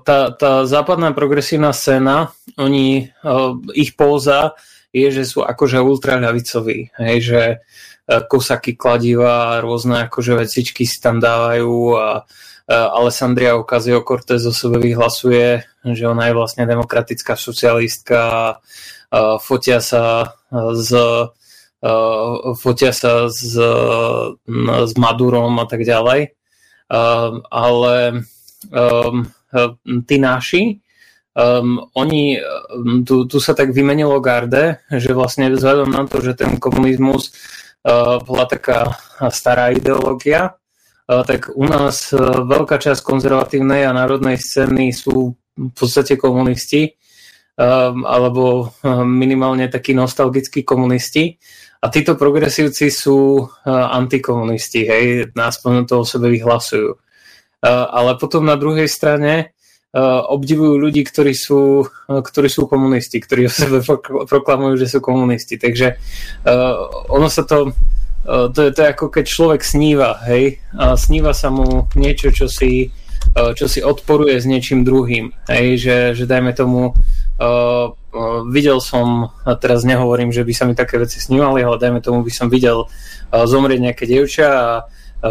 tá, 0.06 0.20
tá 0.34 0.52
západná 0.70 1.12
progresívna 1.18 1.74
scéna, 1.74 2.32
oni, 2.62 3.10
uh, 3.26 3.58
ich 3.74 3.98
póza 3.98 4.54
je, 4.94 5.10
že 5.10 5.26
sú 5.26 5.42
akože 5.46 5.82
ultraľavicoví, 5.82 6.94
hej, 6.98 7.18
že 7.22 7.42
kosaky 8.10 8.74
kladiva, 8.74 9.62
rôzne 9.62 10.10
akože 10.10 10.34
vecičky 10.34 10.82
si 10.90 10.98
tam 10.98 11.22
dávajú 11.22 11.94
a 11.94 12.26
Alessandria 12.70 13.58
Ocasio-Cortez 13.58 14.46
o 14.46 14.54
sebe 14.54 14.78
vyhlasuje, 14.78 15.66
že 15.90 16.06
ona 16.06 16.30
je 16.30 16.38
vlastne 16.38 16.70
demokratická 16.70 17.34
socialistka, 17.34 18.62
fotia 19.42 19.82
sa 19.82 20.38
z 20.54 20.90
fotia 22.60 22.92
sa 22.92 23.32
s, 23.32 23.56
s 23.56 24.94
Madurom 25.00 25.56
a 25.58 25.66
tak 25.66 25.82
ďalej. 25.82 26.36
Ale 27.50 27.96
tí 30.06 30.18
naši, 30.20 30.84
um, 31.34 31.80
oni, 31.96 32.38
tu, 33.08 33.26
tu 33.26 33.38
sa 33.40 33.56
tak 33.56 33.72
vymenilo 33.72 34.20
garde, 34.20 34.84
že 34.92 35.16
vlastne 35.16 35.50
vzhľadom 35.50 35.90
na 35.90 36.04
to, 36.06 36.20
že 36.20 36.36
ten 36.36 36.60
komunizmus 36.60 37.32
uh, 37.88 38.20
bola 38.22 38.46
taká 38.46 39.00
stará 39.32 39.72
ideológia, 39.72 40.60
tak 41.10 41.50
u 41.58 41.66
nás 41.66 42.14
e, 42.14 42.22
veľká 42.22 42.78
časť 42.78 43.02
konzervatívnej 43.02 43.90
a 43.90 43.98
národnej 43.98 44.38
scény 44.38 44.94
sú 44.94 45.34
v 45.58 45.74
podstate 45.74 46.14
komunisti, 46.16 46.94
alebo 48.06 48.70
e, 48.70 48.94
minimálne 49.04 49.66
takí 49.74 49.98
nostalgickí 49.98 50.62
komunisti. 50.62 51.34
A 51.80 51.88
títo 51.90 52.20
progresívci 52.20 52.92
sú 52.92 53.48
antikomunisti, 53.66 54.84
hej, 54.84 55.32
aspoň 55.32 55.88
to 55.88 56.04
o 56.04 56.06
sebe 56.06 56.28
vyhlasujú. 56.28 56.92
Ale 57.64 58.20
potom 58.20 58.44
na 58.44 58.60
druhej 58.60 58.92
strane 58.92 59.56
obdivujú 60.28 60.76
ľudí, 60.76 61.08
ktorí 61.08 61.32
sú, 61.32 61.88
ktorí 62.04 62.52
sú 62.52 62.68
komunisti, 62.68 63.24
ktorí 63.24 63.48
o 63.48 63.56
sebe 63.56 63.80
proklamujú, 64.04 64.76
že 64.76 64.92
sú 64.92 65.00
komunisti. 65.00 65.56
Takže 65.56 65.96
ono 67.16 67.32
sa 67.32 67.48
to 67.48 67.72
to 68.28 68.60
je, 68.66 68.72
to 68.72 68.82
ako 68.84 69.08
keď 69.08 69.26
človek 69.26 69.62
sníva, 69.64 70.20
hej, 70.28 70.60
a 70.76 70.98
sníva 71.00 71.32
sa 71.32 71.48
mu 71.50 71.88
niečo, 71.96 72.34
čo 72.36 72.52
si, 72.52 72.92
čo 73.34 73.66
si 73.66 73.80
odporuje 73.80 74.36
s 74.38 74.46
niečím 74.46 74.84
druhým, 74.84 75.32
hej, 75.48 75.68
že, 75.80 75.98
že 76.14 76.26
dajme 76.30 76.52
tomu, 76.52 76.94
videl 78.52 78.84
som, 78.84 79.32
a 79.46 79.56
teraz 79.56 79.88
nehovorím, 79.88 80.34
že 80.34 80.44
by 80.44 80.54
sa 80.54 80.68
mi 80.68 80.76
také 80.76 81.00
veci 81.00 81.22
snívali, 81.22 81.64
ale 81.64 81.80
dajme 81.80 82.02
tomu, 82.04 82.26
by 82.26 82.32
som 82.34 82.52
videl 82.52 82.90
zomrieť 83.32 83.80
nejaké 83.80 84.04
dievča 84.10 84.48
a 84.50 84.70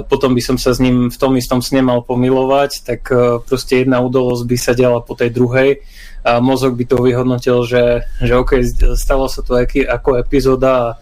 potom 0.05 0.36
by 0.36 0.43
som 0.44 0.56
sa 0.60 0.77
s 0.77 0.81
ním 0.85 1.09
v 1.09 1.16
tom 1.16 1.32
istom 1.36 1.65
sne 1.65 1.81
mal 1.81 2.05
pomilovať, 2.05 2.85
tak 2.85 3.09
proste 3.48 3.85
jedna 3.85 4.05
udolosť 4.05 4.44
by 4.44 4.56
sa 4.56 4.73
diala 4.77 5.01
po 5.01 5.16
tej 5.16 5.32
druhej 5.32 5.81
a 6.28 6.44
mozog 6.44 6.77
by 6.77 6.85
to 6.85 7.01
vyhodnotil, 7.01 7.65
že, 7.65 8.05
že 8.20 8.36
OK, 8.36 8.60
stalo 9.01 9.32
sa 9.32 9.40
to 9.40 9.56
ako 9.65 10.20
epizóda 10.20 10.70
a 10.77 10.94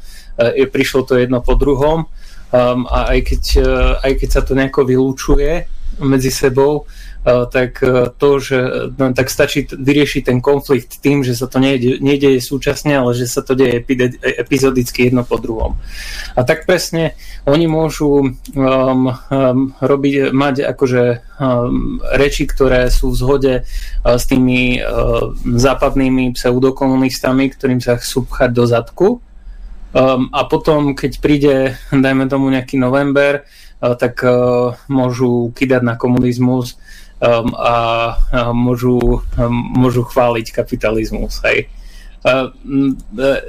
prišlo 0.69 1.09
to 1.09 1.17
jedno 1.17 1.41
po 1.41 1.57
druhom 1.57 2.07
um, 2.53 2.81
a 2.89 3.17
aj 3.17 3.19
keď, 3.25 3.43
e, 3.57 3.71
aj 4.05 4.13
keď 4.21 4.29
sa 4.29 4.43
to 4.45 4.53
nejako 4.53 4.85
vylúčuje 4.85 5.67
medzi 5.97 6.29
sebou, 6.29 6.85
uh, 6.85 7.49
tak 7.51 7.83
to, 8.19 8.31
že 8.39 8.59
no, 9.01 9.11
tak 9.17 9.33
stačí 9.33 9.67
vyriešiť 9.67 10.23
ten 10.31 10.39
konflikt 10.39 11.03
tým, 11.03 11.27
že 11.27 11.35
sa 11.35 11.51
to 11.51 11.59
nejde, 11.59 11.99
nejdeje 11.99 12.39
súčasne, 12.39 12.95
ale 12.95 13.19
že 13.19 13.27
sa 13.27 13.43
to 13.43 13.59
deje 13.59 13.83
epizodicky 14.23 15.11
jedno 15.11 15.27
po 15.27 15.41
druhom. 15.43 15.75
A 16.39 16.47
tak 16.47 16.69
presne 16.69 17.19
oni 17.49 17.67
môžu 17.67 18.23
um, 18.23 18.31
um, 18.55 19.75
robiť, 19.83 20.31
mať 20.31 20.69
akože 20.71 21.03
um, 21.41 21.99
reči, 22.15 22.47
ktoré 22.47 22.93
sú 22.95 23.11
v 23.11 23.19
zhode 23.19 23.55
uh, 23.63 24.21
s 24.21 24.25
tými 24.31 24.79
uh, 24.79 25.35
západnými 25.43 26.31
pseudokomunistami, 26.37 27.51
ktorým 27.51 27.83
sa 27.83 27.99
chcú 27.99 28.29
pchať 28.31 28.51
do 28.55 28.65
zadku 28.71 29.09
Um, 29.97 30.29
a 30.29 30.45
potom, 30.45 30.93
keď 30.93 31.13
príde, 31.25 31.55
dajme 31.89 32.29
tomu 32.29 32.53
nejaký 32.53 32.77
november, 32.77 33.49
uh, 33.81 33.97
tak 33.97 34.21
uh, 34.21 34.77
môžu 34.93 35.49
kydať 35.57 35.81
na 35.81 35.97
komunizmus 35.97 36.77
um, 37.17 37.57
a 37.57 37.75
uh, 38.13 38.53
môžu, 38.53 39.25
um, 39.41 39.57
môžu 39.73 40.05
chváliť 40.05 40.53
kapitalizmus. 40.53 41.41
Hej. 41.49 41.73
Uh, 42.21 42.53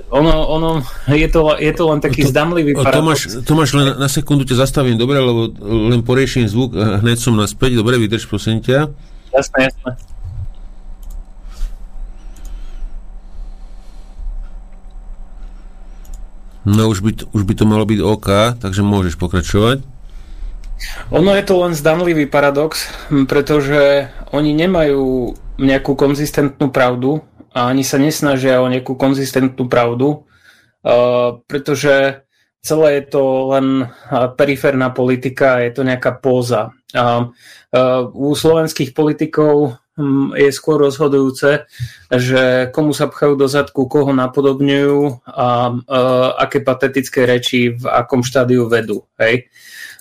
ono, 0.08 0.34
ono, 0.48 0.70
je, 1.12 1.28
to, 1.28 1.52
je 1.60 1.74
to 1.76 1.84
len 1.84 2.00
taký 2.00 2.24
to, 2.24 2.32
zdamlivý 2.32 2.80
paradox. 2.80 2.96
Tomáš, 2.96 3.22
Tomáš, 3.44 3.70
len 3.76 3.88
na 4.00 4.08
sekundu 4.08 4.48
ťa 4.48 4.64
zastavím, 4.64 4.96
dobre, 4.96 5.20
lebo 5.20 5.52
len 5.92 6.00
porieším 6.00 6.48
zvuk, 6.48 6.80
hneď 6.80 7.20
som 7.20 7.36
naspäť, 7.36 7.76
dobre, 7.76 8.00
vydrž 8.00 8.24
prosím 8.24 8.64
ťa. 8.64 8.88
Jasné, 9.36 9.68
jasné. 9.68 10.00
No 16.68 16.92
už 16.92 17.00
by, 17.00 17.12
už 17.32 17.48
by 17.48 17.54
to 17.56 17.64
malo 17.64 17.88
byť 17.88 18.00
OK, 18.04 18.28
takže 18.60 18.84
môžeš 18.84 19.16
pokračovať. 19.16 19.88
Ono 21.16 21.32
je 21.32 21.44
to 21.48 21.56
len 21.64 21.72
zdanlivý 21.72 22.28
paradox, 22.28 22.92
pretože 23.32 24.12
oni 24.36 24.52
nemajú 24.52 25.32
nejakú 25.58 25.96
konzistentnú 25.96 26.70
pravdu 26.70 27.24
a 27.56 27.72
ani 27.72 27.88
sa 27.88 27.98
nesnažia 27.98 28.60
o 28.60 28.68
nejakú 28.68 29.00
konzistentnú 29.00 29.72
pravdu, 29.72 30.28
uh, 30.84 31.40
pretože 31.48 32.28
celé 32.62 33.00
je 33.00 33.04
to 33.16 33.24
len 33.56 33.88
periférna 34.36 34.92
politika, 34.92 35.64
je 35.64 35.72
to 35.72 35.88
nejaká 35.88 36.20
póza. 36.20 36.76
Uh, 36.92 37.32
u 38.12 38.36
slovenských 38.36 38.92
politikov 38.92 39.80
je 40.38 40.50
skôr 40.54 40.78
rozhodujúce, 40.78 41.66
že 42.14 42.70
komu 42.72 42.94
sa 42.94 43.10
pchajú 43.10 43.34
do 43.34 43.50
zadku, 43.50 43.90
koho 43.90 44.14
napodobňujú 44.14 45.26
a 45.26 45.74
uh, 45.74 46.38
aké 46.38 46.62
patetické 46.62 47.26
reči 47.26 47.74
v 47.74 47.84
akom 47.84 48.22
štádiu 48.22 48.70
vedú. 48.70 49.10
Hej? 49.18 49.50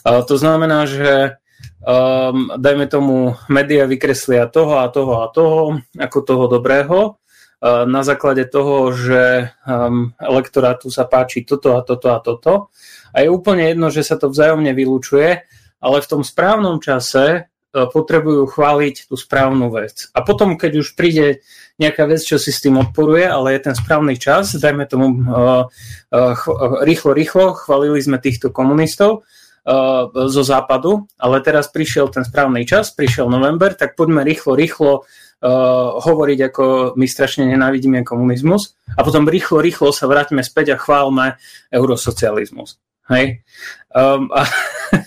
Uh, 0.04 0.20
to 0.22 0.36
znamená, 0.36 0.84
že 0.84 1.40
um, 1.82 2.52
dajme 2.54 2.86
tomu, 2.92 3.34
média 3.48 3.88
vykreslia 3.88 4.46
toho 4.52 4.84
a 4.84 4.86
toho 4.92 5.24
a 5.24 5.32
toho 5.32 5.80
ako 5.96 6.18
toho 6.22 6.44
dobrého 6.46 6.98
uh, 7.16 7.88
na 7.88 8.04
základe 8.04 8.44
toho, 8.52 8.92
že 8.92 9.50
um, 9.64 10.12
elektorátu 10.20 10.92
sa 10.92 11.08
páči 11.08 11.42
toto 11.48 11.74
a 11.74 11.80
toto 11.80 12.12
a 12.12 12.20
toto. 12.20 12.68
A 13.16 13.16
A 13.16 13.24
je 13.24 13.32
úplne 13.32 13.64
jedno, 13.64 13.88
že 13.88 14.04
sa 14.04 14.20
to 14.20 14.28
vzájomne 14.28 14.76
vylúčuje, 14.76 15.40
ale 15.80 15.96
v 16.04 16.10
tom 16.12 16.20
správnom 16.20 16.84
čase 16.84 17.48
potrebujú 17.84 18.48
chváliť 18.48 19.12
tú 19.12 19.14
správnu 19.20 19.68
vec. 19.68 20.08
A 20.16 20.24
potom, 20.24 20.56
keď 20.56 20.80
už 20.80 20.96
príde 20.96 21.44
nejaká 21.76 22.08
vec, 22.08 22.24
čo 22.24 22.40
si 22.40 22.48
s 22.48 22.64
tým 22.64 22.80
odporuje, 22.80 23.28
ale 23.28 23.52
je 23.52 23.68
ten 23.68 23.76
správny 23.76 24.16
čas, 24.16 24.56
dajme 24.56 24.88
tomu 24.88 25.12
uh, 25.28 25.68
uh, 25.68 26.32
rýchlo, 26.80 27.12
rýchlo, 27.12 27.52
chválili 27.52 28.00
sme 28.00 28.16
týchto 28.16 28.48
komunistov 28.48 29.28
uh, 29.68 30.08
zo 30.08 30.42
západu, 30.42 31.04
ale 31.20 31.44
teraz 31.44 31.68
prišiel 31.68 32.08
ten 32.08 32.24
správny 32.24 32.64
čas, 32.64 32.96
prišiel 32.96 33.28
november, 33.28 33.76
tak 33.76 33.92
poďme 33.92 34.24
rýchlo, 34.24 34.56
rýchlo 34.56 34.92
uh, 35.04 36.00
hovoriť, 36.00 36.38
ako 36.48 36.64
my 36.96 37.04
strašne 37.04 37.44
nenávidíme 37.44 38.00
komunizmus 38.08 38.72
a 38.96 39.04
potom 39.04 39.28
rýchlo, 39.28 39.60
rýchlo 39.60 39.92
sa 39.92 40.08
vráťme 40.08 40.40
späť 40.40 40.72
a 40.74 40.80
chválme 40.80 41.36
eurosocializmus. 41.68 42.80
Hej? 43.12 43.44
Um, 43.92 44.32
a 44.34 44.48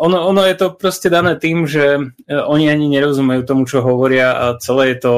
ono, 0.00 0.18
ono 0.26 0.42
je 0.42 0.56
to 0.58 0.74
proste 0.74 1.12
dané 1.12 1.38
tým, 1.38 1.68
že 1.68 2.00
uh, 2.00 2.44
oni 2.48 2.72
ani 2.72 2.90
nerozumejú 2.90 3.42
tomu, 3.46 3.68
čo 3.68 3.84
hovoria 3.84 4.34
a 4.34 4.44
celé 4.58 4.96
je 4.96 4.98
to 5.04 5.14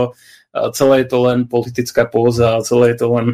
celé 0.73 1.05
je 1.05 1.09
to 1.13 1.19
len 1.23 1.45
politická 1.45 2.09
póza 2.09 2.57
a 2.57 2.65
celé 2.65 2.95
je 2.95 2.99
to 3.05 3.09
len 3.13 3.27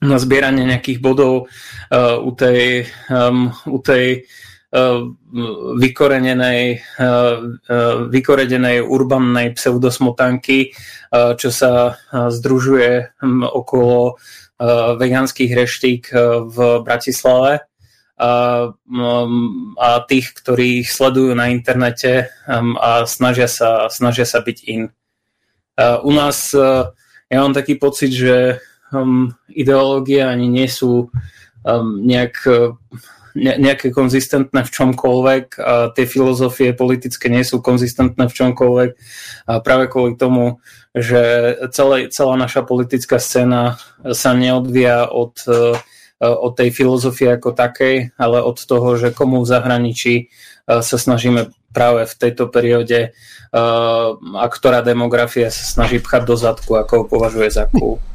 na 0.00 0.16
zbieranie 0.16 0.64
nejakých 0.64 1.04
bodov 1.04 1.44
uh, 1.44 2.16
u 2.24 2.32
tej, 2.32 2.88
um, 3.12 3.52
u 3.68 3.78
tej 3.84 4.24
uh, 4.72 5.04
vykorenenej, 5.76 6.80
uh, 6.96 7.60
vykorenenej 8.08 8.80
urbannej 8.80 9.52
pseudosmotanky, 9.52 10.72
uh, 10.72 11.36
čo 11.36 11.52
sa 11.52 11.92
uh, 11.92 12.32
združuje 12.32 13.20
um, 13.20 13.44
okolo 13.44 14.16
uh, 14.16 14.96
vegánskych 14.96 15.52
reštík 15.52 16.02
uh, 16.16 16.48
v 16.48 16.80
Bratislave 16.80 17.69
a, 18.20 18.68
um, 18.84 19.72
a 19.80 20.04
tých, 20.04 20.36
ktorí 20.36 20.84
ich 20.84 20.92
sledujú 20.92 21.32
na 21.32 21.48
internete 21.48 22.28
um, 22.44 22.76
a 22.76 23.08
snažia 23.08 23.48
sa, 23.48 23.88
snažia 23.88 24.28
sa 24.28 24.44
byť 24.44 24.58
in. 24.68 24.92
U 25.80 26.12
nás 26.12 26.52
ja 27.32 27.38
mám 27.40 27.56
taký 27.56 27.80
pocit, 27.80 28.12
že 28.12 28.60
um, 28.92 29.32
ideológie 29.48 30.20
ani 30.20 30.44
nie 30.44 30.68
sú 30.68 31.08
nejak, 32.04 32.36
ne, 33.36 33.54
nejaké 33.60 33.92
konzistentné 33.92 34.64
v 34.64 34.70
čomkoľvek 34.70 35.44
a 35.60 35.92
tie 35.92 36.04
filozofie 36.08 36.72
politické 36.72 37.28
nie 37.28 37.44
sú 37.44 37.60
konzistentné 37.60 38.26
v 38.26 38.36
čomkoľvek 38.36 38.90
a 39.46 39.52
práve 39.60 39.92
kvôli 39.92 40.16
tomu, 40.16 40.58
že 40.96 41.54
celé, 41.70 42.08
celá 42.10 42.34
naša 42.34 42.64
politická 42.64 43.20
scéna 43.20 43.78
sa 44.10 44.32
neodvíja 44.32 45.06
od, 45.12 45.36
od 46.20 46.52
tej 46.52 46.68
filozofie 46.70 47.32
ako 47.32 47.56
takej, 47.56 48.12
ale 48.20 48.44
od 48.44 48.60
toho, 48.60 48.96
že 49.00 49.16
komu 49.16 49.40
v 49.40 49.50
zahraničí 49.50 50.14
sa 50.68 50.96
snažíme 51.00 51.48
práve 51.72 52.04
v 52.04 52.14
tejto 52.14 52.52
perióde 52.52 53.16
a 53.50 54.46
ktorá 54.46 54.84
demografia 54.84 55.48
sa 55.48 55.64
snaží 55.64 55.98
pchať 55.98 56.22
do 56.28 56.36
zadku, 56.36 56.76
ako 56.76 56.92
ho 56.92 57.04
považuje 57.08 57.48
za 57.50 57.66
cool. 57.72 57.96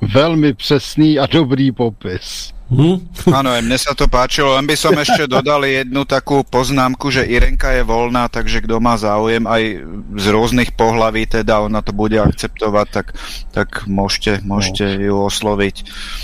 Veľmi 0.00 0.56
přesný 0.56 1.20
a 1.20 1.28
dobrý 1.28 1.76
popis. 1.76 2.56
Hm? 2.70 3.02
Áno, 3.34 3.50
aj 3.50 3.66
mne 3.66 3.74
sa 3.74 3.98
to 3.98 4.06
páčilo, 4.06 4.54
len 4.54 4.62
by 4.62 4.78
som 4.78 4.94
ešte 4.94 5.26
dodal 5.26 5.66
jednu 5.66 6.06
takú 6.06 6.46
poznámku, 6.46 7.10
že 7.10 7.26
Irenka 7.26 7.74
je 7.74 7.82
voľná, 7.82 8.30
takže 8.30 8.62
kto 8.62 8.78
má 8.78 8.94
záujem 8.94 9.42
aj 9.42 9.82
z 10.14 10.26
rôznych 10.30 10.70
pohlaví, 10.78 11.26
teda 11.26 11.66
ona 11.66 11.82
to 11.82 11.90
bude 11.90 12.14
akceptovať, 12.14 12.86
tak, 12.94 13.06
tak 13.50 13.90
môžete, 13.90 14.46
môžete 14.46 14.86
no. 14.86 15.02
ju 15.02 15.14
osloviť. 15.26 15.76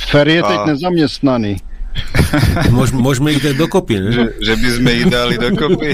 Fer 0.06 0.30
je 0.30 0.40
teď 0.46 0.60
a... 0.62 0.66
nezamestnaný. 0.70 1.58
Môž, 2.76 2.92
môžeme 2.92 3.32
ich 3.32 3.40
dať 3.40 3.56
dokopy, 3.56 3.96
ne? 3.96 4.10
Že, 4.12 4.24
že 4.44 4.54
by 4.60 4.68
sme 4.68 4.90
ich 4.92 5.06
dali 5.08 5.34
dokopy. 5.40 5.88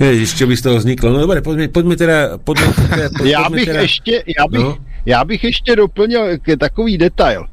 Ježiš, 0.00 0.30
čo 0.40 0.44
by 0.48 0.54
z 0.56 0.62
toho 0.64 0.76
vzniklo. 0.80 1.12
No 1.12 1.28
dobre, 1.28 1.44
poďme, 1.44 1.68
poďme 1.68 1.94
teda... 2.00 2.40
Poďme, 2.40 2.72
teda 2.72 3.06
poďme 3.12 3.30
já 3.36 3.42
bych 3.50 3.64
teda... 3.64 3.80
ještě, 3.80 4.14
já 4.26 4.44
bych, 4.48 4.60
no? 4.60 4.78
Já 5.06 5.24
bych 5.24 5.44
ještě 5.44 5.76
doplnil 5.76 6.38
takový 6.58 6.98
detail 6.98 7.46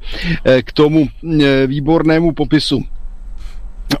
eh, 0.44 0.62
k 0.62 0.72
tomu 0.72 1.08
eh, 1.42 1.66
výbornému 1.66 2.32
popisu. 2.32 2.84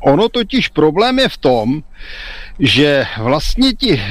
Ono 0.00 0.28
totiž 0.28 0.68
problém 0.68 1.18
je 1.18 1.28
v 1.28 1.36
tom, 1.36 1.82
že 2.58 3.06
vlastně 3.18 3.72
ti, 3.72 4.02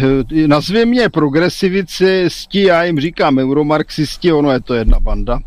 nazvěme 0.48 0.86
mě 0.86 1.10
progresivici, 1.10 2.28
já 2.54 2.84
jim 2.84 3.00
říkám 3.00 3.38
euromarxisti, 3.38 4.32
ono 4.32 4.52
je 4.52 4.60
to 4.60 4.74
jedna 4.74 5.00
banda, 5.00 5.40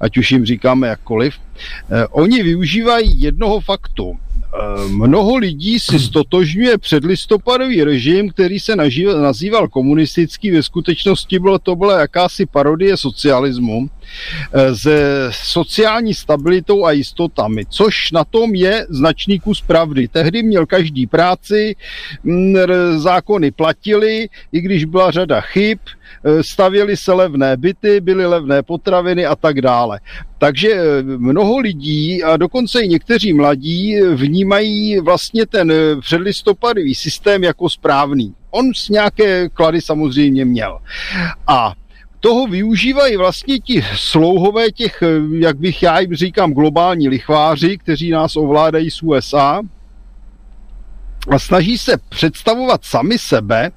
ať 0.00 0.18
už 0.18 0.32
jim 0.32 0.46
říkáme 0.46 0.88
jakkoliv, 0.88 1.34
eh, 1.34 2.06
oni 2.06 2.42
využívají 2.42 3.20
jednoho 3.20 3.60
faktu. 3.60 4.18
Eh, 4.54 4.88
mnoho 4.88 5.36
lidí 5.36 5.80
si 5.80 5.98
stotožňuje 5.98 6.78
předlistopadový 6.78 7.84
režim, 7.84 8.30
který 8.30 8.60
se 8.60 8.76
nazýval 9.22 9.68
komunistický, 9.68 10.50
ve 10.50 10.62
skutečnosti 10.62 11.38
bylo 11.38 11.58
to 11.58 11.76
byla 11.76 12.00
jakási 12.00 12.46
parodie 12.46 12.96
socialismu 12.96 13.88
se 14.74 15.28
sociální 15.32 16.14
stabilitou 16.14 16.84
a 16.84 16.92
jistotami, 16.92 17.64
což 17.68 18.12
na 18.12 18.24
tom 18.24 18.54
je 18.54 18.86
značný 18.90 19.40
kus 19.40 19.60
pravdy. 19.60 20.08
Tehdy 20.08 20.42
měl 20.42 20.66
každý 20.66 21.06
práci, 21.06 21.76
zákony 22.96 23.50
platily, 23.50 24.28
i 24.52 24.60
když 24.60 24.84
byla 24.84 25.10
řada 25.10 25.40
chyb, 25.40 25.78
Eh, 26.24 26.42
stavěly 26.42 26.96
se 26.96 27.12
levné 27.12 27.56
byty, 27.56 28.00
byly 28.00 28.26
levné 28.26 28.62
potraviny 28.62 29.26
a 29.26 29.36
tak 29.36 29.60
dále. 29.60 30.00
Takže 30.38 30.72
eh, 30.72 31.02
mnoho 31.02 31.58
lidí 31.58 32.22
a 32.22 32.36
dokonce 32.36 32.82
i 32.82 32.88
někteří 32.88 33.32
mladí 33.32 34.00
vnímají 34.14 35.00
vlastně 35.00 35.46
ten 35.46 35.70
eh, 35.70 35.96
předlistopadový 36.00 36.94
systém 36.94 37.44
jako 37.44 37.70
správný. 37.70 38.34
On 38.50 38.74
s 38.74 38.88
nějaké 38.88 39.48
klady 39.48 39.80
samozřejmě 39.80 40.44
měl. 40.44 40.78
A 41.46 41.72
toho 42.22 42.46
využívají 42.46 43.16
vlastně 43.16 43.58
ti 43.58 43.84
slouhové 43.96 44.70
těch, 44.70 45.02
jak 45.38 45.56
bych 45.56 45.82
já 45.82 46.00
jim 46.00 46.14
říkám, 46.14 46.52
globální 46.52 47.08
lichváři, 47.08 47.78
kteří 47.78 48.10
nás 48.10 48.36
ovládají 48.36 48.90
z 48.90 49.02
USA 49.02 49.60
a 51.30 51.38
snaží 51.38 51.78
se 51.78 51.96
představovat 52.08 52.84
sami 52.84 53.18
sebe 53.18 53.70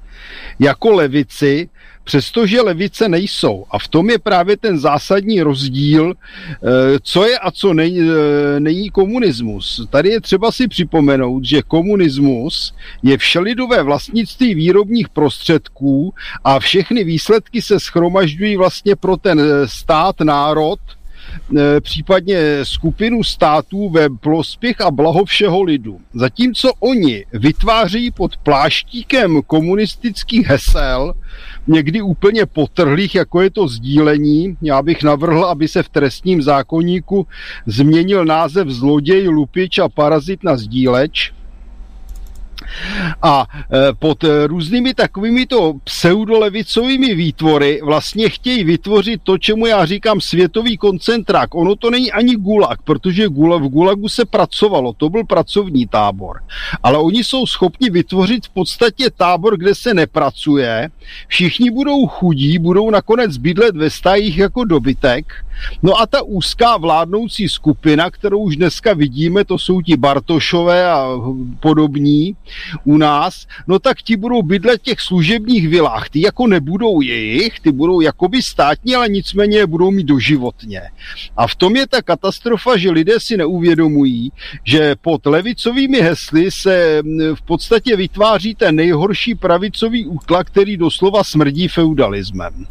jako 0.58 0.90
levici, 0.90 1.68
přestože 2.06 2.60
levice 2.60 3.08
nejsou. 3.08 3.64
A 3.70 3.78
v 3.78 3.88
tom 3.88 4.10
je 4.10 4.18
právě 4.18 4.56
ten 4.56 4.78
zásadní 4.78 5.42
rozdíl, 5.42 6.14
eh, 6.14 6.58
co 7.02 7.26
je 7.26 7.38
a 7.38 7.50
co 7.50 7.74
není, 7.74 8.00
eh, 8.00 8.60
není 8.60 8.90
komunismus. 8.90 9.86
Tady 9.90 10.08
je 10.08 10.20
třeba 10.20 10.52
si 10.52 10.68
připomenout, 10.68 11.44
že 11.44 11.62
komunismus 11.62 12.74
je 13.02 13.18
všelidové 13.18 13.82
vlastnictví 13.82 14.54
výrobních 14.54 15.08
prostředků 15.08 16.14
a 16.44 16.58
všechny 16.58 17.04
výsledky 17.04 17.62
se 17.62 17.80
schromažďují 17.80 18.56
vlastně 18.56 18.96
pro 18.96 19.16
ten 19.16 19.40
eh, 19.40 19.68
stát, 19.68 20.20
národ, 20.20 20.78
případně 21.80 22.38
skupinu 22.62 23.24
států 23.24 23.90
ve 23.90 24.08
prospěch 24.08 24.80
a 24.80 24.90
blaho 24.90 25.24
všeho 25.24 25.62
lidu. 25.62 26.00
Zatímco 26.14 26.72
oni 26.80 27.26
vytváří 27.32 28.10
pod 28.10 28.36
pláštíkem 28.36 29.42
komunistických 29.46 30.46
hesel 30.46 31.14
někdy 31.66 32.02
úplně 32.02 32.46
potrhlých, 32.46 33.14
jako 33.14 33.42
je 33.42 33.50
to 33.50 33.68
sdílení. 33.68 34.56
Já 34.62 34.82
bych 34.82 35.02
navrhl, 35.02 35.44
aby 35.44 35.68
se 35.68 35.82
v 35.82 35.88
trestním 35.88 36.42
zákonníku 36.42 37.26
změnil 37.66 38.24
název 38.24 38.68
zloděj, 38.68 39.28
lupič 39.28 39.78
a 39.78 39.88
parazit 39.88 40.44
na 40.44 40.56
sdíleč 40.56 41.35
a 43.22 43.46
e, 43.72 43.92
pod 43.92 44.24
e, 44.24 44.46
různými 44.46 44.94
takovými 44.94 45.46
to 45.46 45.74
pseudolevicovými 45.84 47.14
výtvory 47.14 47.80
vlastně 47.84 48.28
chtějí 48.28 48.64
vytvořit 48.64 49.20
to, 49.22 49.38
čemu 49.38 49.66
já 49.66 49.86
říkám 49.86 50.20
světový 50.20 50.76
koncentrák. 50.76 51.54
Ono 51.54 51.76
to 51.76 51.90
není 51.90 52.12
ani 52.12 52.36
gulag, 52.36 52.82
protože 52.82 53.28
v 53.28 53.68
gulagu 53.68 54.08
se 54.08 54.24
pracovalo, 54.24 54.92
to 54.92 55.10
byl 55.10 55.24
pracovní 55.24 55.86
tábor. 55.86 56.40
Ale 56.82 56.98
oni 56.98 57.24
jsou 57.24 57.46
schopni 57.46 57.90
vytvořit 57.90 58.46
v 58.46 58.50
podstatě 58.50 59.10
tábor, 59.10 59.58
kde 59.58 59.74
se 59.74 59.94
nepracuje, 59.94 60.90
všichni 61.28 61.70
budou 61.70 62.06
chudí, 62.06 62.58
budou 62.58 62.90
nakonec 62.90 63.36
bydlet 63.36 63.76
ve 63.76 63.90
stajích 63.90 64.38
jako 64.38 64.64
dobytek 64.64 65.46
No 65.82 66.00
a 66.00 66.06
ta 66.06 66.22
úzká 66.22 66.76
vládnoucí 66.76 67.48
skupina, 67.48 68.10
kterou 68.10 68.38
už 68.38 68.56
dneska 68.56 68.94
vidíme, 68.94 69.44
to 69.44 69.58
jsou 69.58 69.80
ti 69.80 69.96
Bartošové 69.96 70.90
a 70.90 71.08
podobní 71.60 72.36
u 72.84 72.96
nás, 72.96 73.46
no 73.66 73.78
tak 73.78 74.02
ti 74.02 74.16
budou 74.16 74.42
bydlet 74.42 74.82
těch 74.82 75.00
služebních 75.00 75.68
vilách. 75.68 76.08
Ty 76.08 76.20
jako 76.20 76.46
nebudou 76.46 77.00
jejich, 77.00 77.60
ty 77.60 77.72
budou 77.72 78.00
jakoby 78.00 78.42
státní, 78.42 78.94
ale 78.94 79.08
nicméně 79.08 79.58
je 79.58 79.66
budou 79.66 79.90
mít 79.90 80.06
doživotně. 80.06 80.82
A 81.36 81.46
v 81.46 81.54
tom 81.54 81.76
je 81.76 81.86
ta 81.86 82.02
katastrofa, 82.02 82.76
že 82.76 82.90
lidé 82.90 83.14
si 83.18 83.36
neuvědomují, 83.36 84.32
že 84.64 84.96
pod 85.00 85.26
levicovými 85.26 86.00
hesly 86.00 86.50
se 86.50 87.02
v 87.34 87.42
podstatě 87.42 87.96
vytváří 87.96 88.54
ten 88.54 88.76
nejhorší 88.76 89.34
pravicový 89.34 90.06
útlak, 90.06 90.46
který 90.46 90.76
doslova 90.76 91.24
smrdí 91.24 91.68
feudalismem. 91.68 92.66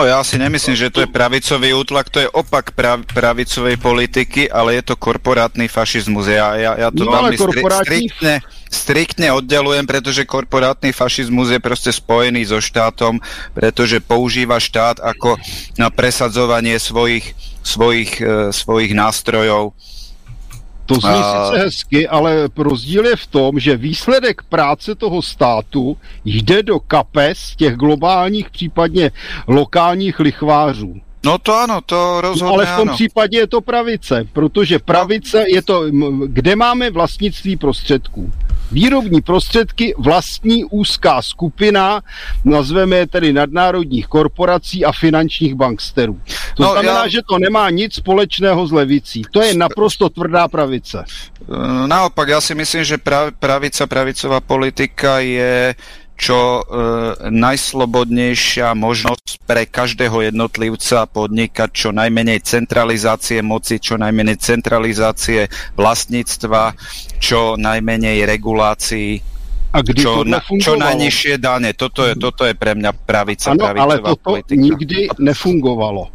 No, 0.00 0.08
ja 0.08 0.24
si 0.24 0.40
nemyslím, 0.40 0.80
že 0.80 0.88
to 0.88 1.04
je 1.04 1.12
pravicový 1.12 1.76
útlak, 1.76 2.08
to 2.08 2.24
je 2.24 2.28
opak 2.32 2.72
prav, 2.72 3.04
pravicovej 3.04 3.76
politiky, 3.76 4.48
ale 4.48 4.80
je 4.80 4.88
to 4.88 4.94
korporátny 4.96 5.68
fašizmus. 5.68 6.24
Ja, 6.24 6.56
ja, 6.56 6.72
ja 6.72 6.88
to 6.88 7.04
No, 7.04 7.12
veľmi 7.20 7.36
korporátny- 7.36 8.08
striktne, 8.08 8.34
striktne 8.72 9.28
oddelujem, 9.36 9.84
pretože 9.84 10.24
korporátny 10.24 10.96
fašizmus 10.96 11.52
je 11.52 11.60
proste 11.60 11.92
spojený 11.92 12.48
so 12.48 12.64
štátom, 12.64 13.20
pretože 13.52 14.00
používa 14.00 14.56
štát 14.56 15.04
ako 15.04 15.36
na 15.76 15.92
presadzovanie 15.92 16.80
svojich, 16.80 17.36
svojich, 17.60 18.24
e, 18.24 18.56
svojich 18.56 18.96
nástrojov. 18.96 19.76
To 20.90 20.94
zní 20.98 21.10
A- 21.22 21.46
sice 21.46 21.58
hezky, 21.64 22.08
ale 22.08 22.48
rozdíl 22.58 23.06
je 23.06 23.16
v 23.16 23.26
tom, 23.26 23.58
že 23.60 23.76
výsledek 23.76 24.42
práce 24.42 24.94
toho 24.94 25.22
státu 25.22 25.96
jde 26.24 26.62
do 26.62 26.80
kapes 26.80 27.54
těch 27.56 27.74
globálních, 27.76 28.50
případně 28.50 29.10
lokálních 29.46 30.20
lichvářů. 30.20 30.94
No 31.24 31.38
to 31.38 31.52
áno, 31.54 31.80
to 31.86 31.94
No, 31.94 32.20
rozhodne 32.20 32.54
ale 32.54 32.66
v 32.66 32.76
tom 32.76 32.88
áno. 32.88 32.94
případě 32.96 33.38
je 33.38 33.46
to 33.46 33.60
pravice, 33.60 34.24
protože 34.32 34.78
pravice 34.78 35.44
je 35.48 35.62
to, 35.62 35.84
kde 36.26 36.56
máme 36.56 36.90
vlastnictví 36.90 37.56
prostředků. 37.56 38.32
Výrobní 38.70 39.20
prostředky 39.20 39.94
vlastní 39.98 40.64
úzká 40.64 41.22
skupina, 41.22 42.02
nazveme 42.44 42.96
je 42.96 43.06
tedy 43.06 43.32
nadnárodních 43.32 44.06
korporací 44.06 44.84
a 44.84 44.92
finančních 44.92 45.54
banksterů. 45.54 46.20
To 46.54 46.62
No, 46.62 46.72
znamená, 46.72 47.02
já- 47.02 47.08
že 47.08 47.20
to 47.28 47.38
nemá 47.38 47.70
nic 47.70 47.94
společného 47.94 48.66
s 48.66 48.72
levicí. 48.72 49.22
To 49.30 49.42
je 49.42 49.54
naprosto 49.54 50.08
tvrdá 50.08 50.48
pravice. 50.48 51.04
E, 51.04 51.88
Naopak, 51.88 52.28
ja 52.28 52.40
si 52.40 52.54
myslím, 52.54 52.84
že 52.84 52.98
prav, 52.98 53.32
pravica, 53.38 53.86
pravicová 53.86 54.40
politika 54.40 55.18
je 55.18 55.74
čo 56.20 56.60
e, 56.60 56.62
najslobodnejšia 57.32 58.76
možnosť 58.76 59.40
pre 59.48 59.64
každého 59.64 60.20
jednotlivca 60.28 61.08
podnikať 61.08 61.68
čo 61.72 61.88
najmenej 61.96 62.44
centralizácie 62.44 63.40
moci, 63.40 63.80
čo 63.80 63.96
najmenej 63.96 64.36
centralizácie 64.36 65.48
vlastníctva, 65.80 66.76
čo 67.20 67.54
najmenej 67.60 68.24
regulácií, 68.24 69.20
A 69.70 69.84
kdy 69.84 70.00
čo, 70.02 70.24
na, 70.26 70.40
čo 70.42 70.74
najnižšie 70.74 71.38
dane. 71.38 71.70
Toto 71.78 72.02
je, 72.02 72.18
toto 72.18 72.42
je 72.42 72.56
pre 72.58 72.74
mňa 72.74 72.90
pravica, 73.06 73.54
Ano, 73.54 73.70
ale 73.70 73.76
pravicová 74.00 74.08
toto 74.10 74.28
politika. 74.34 74.58
nikdy 74.58 74.98
nefungovalo. 75.20 76.10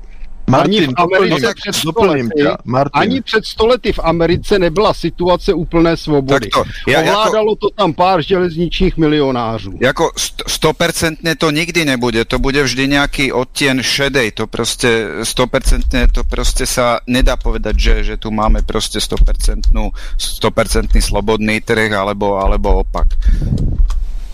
Martin, 0.48 0.84
Ani 0.84 0.88
v 0.88 0.94
Americe 0.98 1.42
doplním, 1.42 1.54
před 1.56 1.86
doplním 1.86 2.26
lety, 2.26 2.44
ťa. 2.44 2.58
Martin, 2.66 3.02
Ani 3.02 3.22
před 3.22 3.46
stolety 3.46 3.92
v 3.94 4.00
Americe 4.00 4.60
nebyla 4.60 4.94
situace 4.94 5.54
úplné 5.54 5.98
svobody. 5.98 6.50
Takto, 6.50 6.64
ja, 6.88 7.02
Ovládalo 7.02 7.56
to 7.56 7.70
tam 7.70 7.94
pár 7.94 8.22
železničních 8.22 8.98
milionářů. 8.98 9.74
Jako 9.82 10.12
st- 10.16 10.46
100% 10.48 11.36
to 11.38 11.52
nikdy 11.52 11.86
nebude, 11.86 12.26
to 12.26 12.40
bude 12.40 12.64
vždy 12.64 12.88
nejaký 12.88 13.34
odtien 13.34 13.82
šedej, 13.82 14.32
to 14.32 14.48
proste 14.48 15.22
100% 15.22 16.12
to 16.14 16.22
proste 16.24 16.66
sa 16.66 17.00
nedá 17.08 17.38
povedať, 17.38 17.76
že, 17.78 17.96
že 18.04 18.16
tu 18.18 18.32
máme 18.32 18.62
100%, 18.62 19.70
100% 20.18 21.02
slobodný 21.02 21.62
trh 21.62 21.92
alebo, 21.94 22.38
alebo 22.38 22.82
opak. 22.82 23.08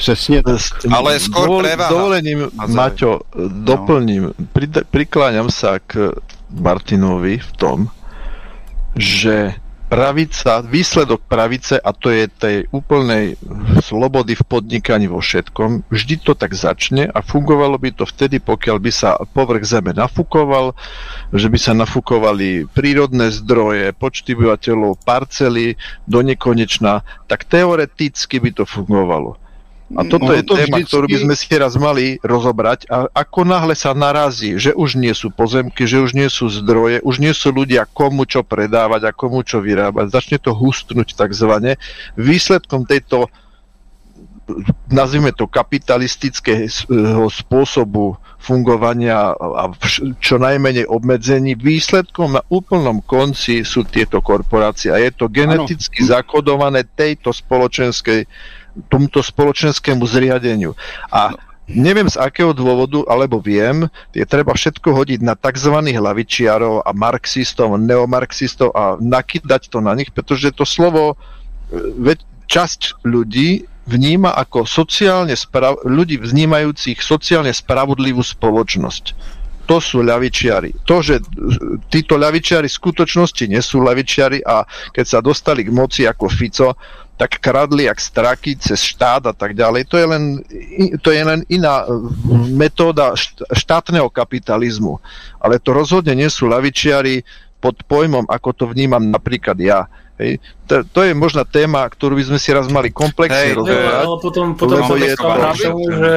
Přesně 0.01 0.41
tak. 0.43 0.57
S- 0.57 0.73
Ale 0.89 1.21
skôr 1.21 1.45
dovol- 1.45 1.61
preváha. 1.61 1.93
Dovolením. 1.93 2.49
Maťo, 2.57 3.21
doplním, 3.37 4.33
prida- 4.49 4.81
prikláňam 4.89 5.53
sa 5.53 5.77
k 5.77 6.17
Martinovi 6.49 7.37
v 7.37 7.51
tom, 7.53 7.77
že 8.97 9.53
pravica, 9.91 10.63
výsledok 10.63 11.21
pravice, 11.27 11.75
a 11.75 11.91
to 11.91 12.09
je 12.09 12.31
tej 12.31 12.63
úplnej 12.71 13.35
slobody 13.83 14.39
v 14.39 14.43
podnikaní 14.47 15.11
vo 15.11 15.19
všetkom, 15.19 15.83
vždy 15.91 16.15
to 16.23 16.31
tak 16.31 16.55
začne 16.55 17.11
a 17.11 17.19
fungovalo 17.19 17.75
by 17.75 17.91
to 17.91 18.07
vtedy, 18.07 18.39
pokiaľ 18.39 18.77
by 18.79 18.87
sa 18.87 19.19
povrch 19.35 19.67
zeme 19.67 19.91
nafukoval, 19.91 20.71
že 21.35 21.51
by 21.51 21.59
sa 21.59 21.75
nafukovali 21.75 22.71
prírodné 22.71 23.35
zdroje, 23.35 23.91
počty 23.91 24.31
obyvateľov, 24.31 24.95
parcely 25.03 25.75
do 26.07 26.23
nekonečna, 26.23 27.03
tak 27.27 27.43
teoreticky 27.45 28.39
by 28.39 28.49
to 28.55 28.63
fungovalo. 28.63 29.35
A 29.91 30.07
toto 30.07 30.31
Ono 30.31 30.37
je 30.39 30.43
to 30.47 30.55
téma, 30.55 30.79
vždycky- 30.79 30.87
ktorú 30.87 31.05
by 31.11 31.19
sme 31.27 31.35
si 31.35 31.51
raz 31.59 31.73
mali 31.75 32.15
rozobrať. 32.23 32.87
A 32.87 33.11
ako 33.11 33.43
náhle 33.43 33.75
sa 33.75 33.91
narazí, 33.91 34.55
že 34.55 34.71
už 34.71 34.95
nie 34.95 35.11
sú 35.11 35.31
pozemky, 35.31 35.83
že 35.83 35.99
už 35.99 36.15
nie 36.15 36.31
sú 36.31 36.47
zdroje, 36.47 37.03
už 37.03 37.19
nie 37.19 37.35
sú 37.35 37.51
ľudia 37.51 37.83
komu 37.89 38.23
čo 38.23 38.45
predávať 38.45 39.11
a 39.11 39.15
komu 39.15 39.43
čo 39.43 39.59
vyrábať, 39.59 40.15
začne 40.15 40.39
to 40.39 40.55
hustnúť 40.55 41.15
takzvané. 41.19 41.75
Výsledkom 42.15 42.87
tejto 42.87 43.27
nazvime 44.91 45.31
to 45.31 45.47
kapitalistického 45.47 47.27
spôsobu 47.31 48.19
fungovania 48.41 49.31
a 49.37 49.69
čo 50.17 50.41
najmenej 50.41 50.89
obmedzení, 50.89 51.53
výsledkom 51.53 52.35
na 52.35 52.43
úplnom 52.49 52.99
konci 53.05 53.61
sú 53.61 53.85
tieto 53.85 54.19
korporácie 54.19 54.89
a 54.89 54.97
je 54.97 55.13
to 55.13 55.29
geneticky 55.29 56.01
zakodované 56.01 56.83
tejto 56.83 57.29
spoločenskej, 57.29 58.25
tomuto 58.87 59.19
spoločenskému 59.19 60.03
zriadeniu. 60.07 60.73
A 61.11 61.35
neviem 61.67 62.07
z 62.07 62.19
akého 62.19 62.51
dôvodu, 62.51 63.03
alebo 63.07 63.39
viem, 63.39 63.87
je 64.11 64.25
treba 64.27 64.51
všetko 64.51 64.91
hodiť 64.91 65.19
na 65.23 65.39
tzv. 65.39 65.71
hlavičiarov 65.71 66.83
a 66.83 66.91
marxistov, 66.91 67.79
neomarxistov 67.79 68.75
a 68.75 68.99
nakydať 68.99 69.71
to 69.71 69.79
na 69.79 69.95
nich, 69.95 70.11
pretože 70.11 70.51
to 70.55 70.67
slovo 70.67 71.15
e, 71.71 72.15
časť 72.51 73.07
ľudí 73.07 73.63
vníma 73.87 74.35
ako 74.35 74.67
sociálne 74.67 75.33
sprav- 75.33 75.81
ľudí 75.87 76.19
vnímajúcich 76.21 76.99
sociálne 77.01 77.51
spravodlivú 77.51 78.21
spoločnosť. 78.21 79.39
To 79.69 79.79
sú 79.79 80.03
ľavičiari. 80.03 80.83
To, 80.83 80.99
že 80.99 81.21
e, 81.21 81.23
títo 81.87 82.19
ľavičiari 82.19 82.67
v 82.67 82.79
skutočnosti 82.79 83.43
nie 83.47 83.61
sú 83.63 83.79
ľavičiari 83.79 84.43
a 84.43 84.67
keď 84.91 85.05
sa 85.07 85.19
dostali 85.23 85.63
k 85.63 85.71
moci 85.71 86.03
ako 86.03 86.27
Fico, 86.27 86.75
tak 87.17 87.37
kradli 87.37 87.85
jak 87.85 88.01
straky 88.01 88.57
cez 88.57 88.81
štát 88.81 89.29
a 89.29 89.33
tak 89.33 89.53
ďalej. 89.53 89.85
To 89.85 89.95
je 89.97 90.05
len, 90.05 90.23
to 91.01 91.13
je 91.13 91.21
len 91.21 91.45
iná 91.47 91.85
e, 91.85 91.93
metóda 92.49 93.13
št- 93.13 93.45
štátneho 93.45 94.09
kapitalizmu. 94.09 94.97
Ale 95.37 95.61
to 95.61 95.69
rozhodne 95.71 96.17
nie 96.17 96.27
sú 96.27 96.49
ľavičiari 96.49 97.21
pod 97.61 97.77
pojmom, 97.85 98.25
ako 98.25 98.49
to 98.53 98.63
vnímam 98.67 99.05
napríklad 99.05 99.53
ja. 99.61 99.85
Hej. 100.17 100.41
To, 100.65 100.81
to 100.81 100.99
je 101.05 101.13
možná 101.13 101.45
téma, 101.45 101.85
ktorú 101.85 102.17
by 102.17 102.23
sme 102.25 102.39
si 102.41 102.49
raz 102.49 102.65
mali 102.69 102.89
komplexne 102.89 103.53
Jo, 103.53 103.65
rozoberať. 103.65 104.01
ale 104.01 104.17
potom, 104.17 104.45
potom 104.57 104.81
Lebo 104.81 104.93
je 104.97 105.13
to- 105.13 105.29
tomu, 105.61 105.85
že... 105.93 106.11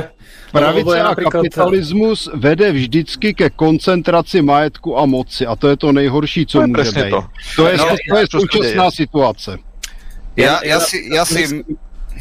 Pravice 0.55 0.95
a 1.03 1.11
napríklad- 1.11 1.35
kapitalismus 1.51 2.31
vede 2.31 2.71
vždycky 2.71 3.35
ke 3.35 3.51
koncentraci 3.51 4.39
majetku 4.39 4.95
a 4.95 5.03
moci. 5.03 5.43
A 5.43 5.59
to 5.59 5.67
je 5.67 5.77
to 5.77 5.91
nejhorší, 5.91 6.47
co 6.47 6.59
To 6.59 6.63
je 6.63 6.67
může 6.71 6.93
být. 7.05 7.11
to. 7.11 7.21
To 7.57 7.63
je, 7.67 7.75
No, 7.77 7.85
to 8.09 8.17
je 8.17 8.27
současná 8.31 8.87
situace. 8.91 9.51
Ja, 10.35 10.59
ja, 10.67 10.83
si, 10.83 10.99
ja 11.15 11.23
si 11.23 11.63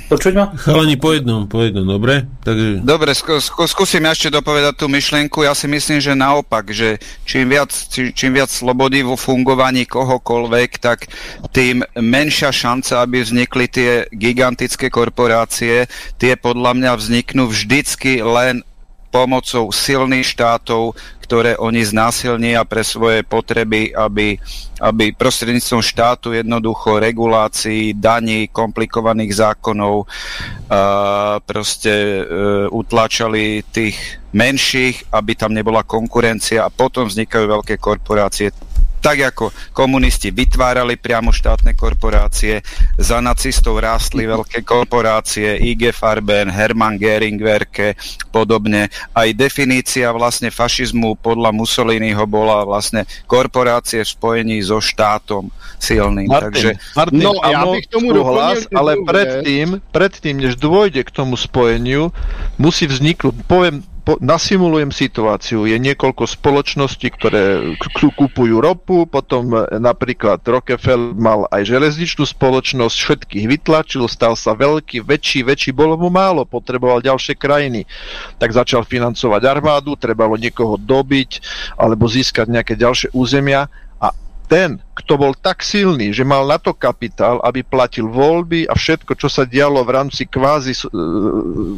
Počuť 0.09 0.33
ma? 0.35 0.49
Chalani, 0.57 0.97
po 0.97 1.13
jednom, 1.13 1.45
po 1.45 1.61
jednom, 1.61 1.85
dobre? 1.85 2.25
Takže 2.41 2.81
Dobre, 2.81 3.13
skú, 3.13 3.37
skú, 3.37 3.63
skúsim 3.69 4.03
ešte 4.03 4.33
dopovedať 4.33 4.81
tú 4.81 4.89
myšlienku. 4.89 5.45
Ja 5.45 5.53
si 5.53 5.69
myslím, 5.69 6.01
že 6.01 6.17
naopak, 6.17 6.73
že 6.73 6.97
čím 7.29 7.53
viac, 7.53 7.69
či, 7.71 8.09
čím 8.11 8.35
viac 8.35 8.49
slobody 8.49 9.05
vo 9.05 9.13
fungovaní 9.13 9.85
kohokoľvek, 9.85 10.69
tak 10.81 11.07
tým 11.53 11.85
menšia 11.97 12.49
šanca, 12.49 13.05
aby 13.05 13.21
vznikli 13.21 13.65
tie 13.69 13.91
gigantické 14.09 14.89
korporácie. 14.89 15.85
Tie 16.17 16.33
podľa 16.35 16.73
mňa 16.73 16.91
vzniknú 16.97 17.47
vždycky 17.53 18.19
len 18.25 18.65
pomocou 19.13 19.69
silných 19.69 20.25
štátov, 20.25 20.97
ktoré 21.21 21.53
oni 21.61 21.85
znásilnia 21.85 22.65
pre 22.65 22.81
svoje 22.81 23.21
potreby, 23.21 23.93
aby, 23.93 24.41
aby 24.81 25.13
prostredníctvom 25.13 25.85
štátu 25.85 26.33
jednoducho 26.33 26.97
regulácií, 26.97 27.93
daní, 27.93 28.49
komplikovaných 28.49 29.37
zákonov 29.37 30.09
a 30.73 31.37
proste 31.45 31.93
e, 31.93 32.21
utlačali 32.73 33.61
tých 33.69 34.17
menších, 34.33 35.13
aby 35.13 35.37
tam 35.37 35.53
nebola 35.53 35.85
konkurencia 35.85 36.65
a 36.65 36.73
potom 36.73 37.05
vznikajú 37.05 37.45
veľké 37.45 37.77
korporácie. 37.77 38.49
Tak 39.03 39.35
ako 39.35 39.51
komunisti 39.75 40.31
vytvárali 40.31 40.95
priamo 40.95 41.35
štátne 41.35 41.75
korporácie, 41.75 42.63
za 42.95 43.19
nacistov 43.19 43.83
rástli 43.83 44.23
veľké 44.23 44.63
korporácie, 44.63 45.59
IG 45.59 45.91
Farben, 45.91 46.47
Hermann 46.47 46.95
Göring 46.95 47.35
Werke, 47.43 47.99
podobne. 48.31 48.87
Aj 49.11 49.27
definícia 49.35 50.07
vlastne 50.15 50.47
fašizmu 50.47 51.19
podľa 51.19 51.51
Mussoliniho 51.51 52.23
bola 52.23 52.63
vlastne 52.63 53.03
korporácie 53.27 54.07
v 54.07 54.09
spojení 54.09 54.57
so 54.63 54.79
štátom 54.79 55.51
silným. 55.83 56.31
Martin, 56.31 56.47
Takže 56.47 56.69
Martin 56.95 57.21
No, 57.23 57.31
ja 57.43 57.61
bych 57.67 57.87
tomu 57.91 58.15
doplnil 58.15 58.71
ale 58.71 58.91
predtým, 59.03 59.67
predtým, 59.91 60.35
než 60.39 60.55
dôjde 60.55 61.03
k 61.03 61.11
tomu 61.11 61.35
spojeniu, 61.35 62.15
musí 62.55 62.87
vzniknúť, 62.87 63.35
poviem 63.51 63.83
po, 64.03 64.19
nasimulujem 64.19 64.91
situáciu. 64.91 65.63
Je 65.63 65.79
niekoľko 65.79 66.27
spoločností, 66.27 67.07
ktoré 67.07 67.75
kúpujú 68.19 68.59
ropu, 68.59 69.07
potom 69.07 69.55
e, 69.55 69.79
napríklad 69.79 70.43
Rockefeller 70.43 71.15
mal 71.15 71.47
aj 71.47 71.63
železničnú 71.63 72.27
spoločnosť, 72.27 72.95
všetkých 72.95 73.45
vytlačil, 73.47 74.03
stal 74.11 74.35
sa 74.35 74.51
veľký, 74.53 75.01
väčší, 75.07 75.47
väčší, 75.47 75.71
bolo 75.71 75.95
mu 75.95 76.11
málo, 76.11 76.43
potreboval 76.43 76.99
ďalšie 76.99 77.39
krajiny. 77.39 77.87
Tak 78.37 78.51
začal 78.51 78.83
financovať 78.83 79.41
armádu, 79.47 79.95
trebalo 79.95 80.35
niekoho 80.35 80.75
dobiť 80.75 81.39
alebo 81.79 82.05
získať 82.05 82.51
nejaké 82.51 82.75
ďalšie 82.75 83.15
územia 83.15 83.71
ten, 84.53 84.77
kto 84.93 85.17
bol 85.17 85.33
tak 85.33 85.65
silný, 85.65 86.13
že 86.13 86.21
mal 86.21 86.45
na 86.45 86.61
to 86.61 86.77
kapitál, 86.77 87.41
aby 87.41 87.65
platil 87.65 88.05
voľby 88.05 88.69
a 88.69 88.77
všetko, 88.77 89.17
čo 89.17 89.25
sa 89.25 89.49
dialo 89.49 89.81
v 89.81 89.93
rámci 89.97 90.29
kvázi 90.29 90.77
uh, 90.77 90.93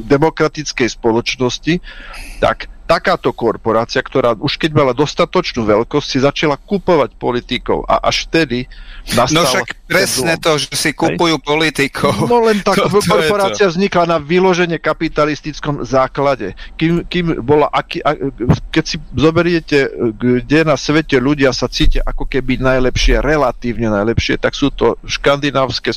demokratickej 0.04 1.00
spoločnosti, 1.00 1.80
tak 2.44 2.68
takáto 2.86 3.34
korporácia, 3.34 4.00
ktorá 4.00 4.38
už 4.38 4.62
keď 4.62 4.72
mala 4.78 4.94
dostatočnú 4.94 5.66
veľkosť, 5.66 6.08
si 6.08 6.18
začala 6.22 6.56
kupovať 6.56 7.18
politikov 7.18 7.84
a 7.90 7.98
až 8.06 8.30
vtedy 8.30 8.70
nastal... 9.18 9.42
No 9.42 9.50
však 9.50 9.68
presne 9.90 10.38
to, 10.38 10.62
že 10.62 10.70
si 10.78 10.94
kupujú 10.94 11.42
politikov. 11.42 12.30
No 12.30 12.46
len 12.46 12.62
tak, 12.62 12.78
to, 12.80 12.90
to 12.90 13.02
korporácia 13.02 13.66
vznikla 13.66 14.06
na 14.06 14.18
vyložene 14.22 14.78
kapitalistickom 14.78 15.82
základe. 15.82 16.54
Kým, 16.78 17.06
kým 17.10 17.42
bola, 17.42 17.70
aký, 17.74 18.06
a, 18.06 18.14
keď 18.70 18.84
si 18.86 18.98
zoberiete, 19.18 19.90
kde 20.14 20.66
na 20.66 20.78
svete 20.78 21.18
ľudia 21.18 21.50
sa 21.54 21.66
cítia 21.66 22.06
ako 22.06 22.30
keby 22.30 22.62
najlepšie, 22.62 23.18
relatívne 23.18 23.90
najlepšie, 23.90 24.38
tak 24.38 24.54
sú 24.54 24.70
to 24.70 25.02
škandinávske 25.10 25.90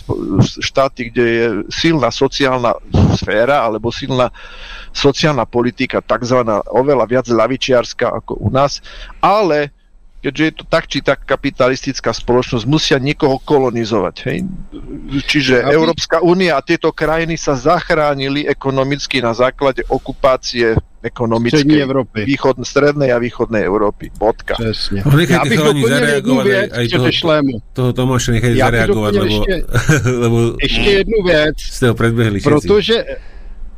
štáty, 0.64 1.12
kde 1.12 1.24
je 1.24 1.46
silná 1.68 2.08
sociálna 2.08 2.72
sféra 3.12 3.60
alebo 3.60 3.92
silná 3.92 4.32
sociálna 4.92 5.44
politika, 5.44 6.04
takzvaná 6.04 6.62
oveľa 6.68 7.04
viac 7.08 7.26
lavičiarská 7.28 8.08
ako 8.22 8.38
u 8.42 8.48
nás, 8.52 8.80
ale 9.22 9.72
keďže 10.18 10.44
je 10.44 10.54
to 10.54 10.64
tak 10.66 10.84
či 10.90 10.98
tak 10.98 11.22
kapitalistická 11.22 12.10
spoločnosť, 12.10 12.64
musia 12.66 12.98
niekoho 12.98 13.38
kolonizovať. 13.38 14.16
Hej? 14.26 14.38
Čiže 15.30 15.62
Aby... 15.62 15.78
Európska 15.78 16.18
únia 16.26 16.58
a 16.58 16.60
tieto 16.62 16.90
krajiny 16.90 17.38
sa 17.38 17.54
zachránili 17.54 18.42
ekonomicky 18.50 19.22
na 19.22 19.30
základe 19.30 19.86
okupácie 19.86 20.74
ekonomickej 20.98 21.78
Európy. 21.78 22.26
Východ, 22.26 22.58
strednej 22.66 23.14
a 23.14 23.22
východnej 23.22 23.62
Európy. 23.62 24.10
Bodka. 24.18 24.58
Presne. 24.58 25.06
No, 25.06 25.14
ja 25.14 25.46
bych 25.46 25.62
jednu 26.18 26.42
věc, 26.42 26.68
aj 26.74 26.86
toho, 26.90 27.08
toho 27.70 27.90
Tomáša 27.94 28.34
nechaj 28.34 28.58
zareagovať, 28.58 29.12
lebo, 29.14 29.26
ešte, 29.30 29.54
lebo 30.10 30.36
ešte 30.58 30.90
jednu 31.06 31.18
vec, 31.22 31.56
ste 31.62 31.84
ho 31.86 31.94
predbehli 31.94 32.42
Protože 32.42 32.96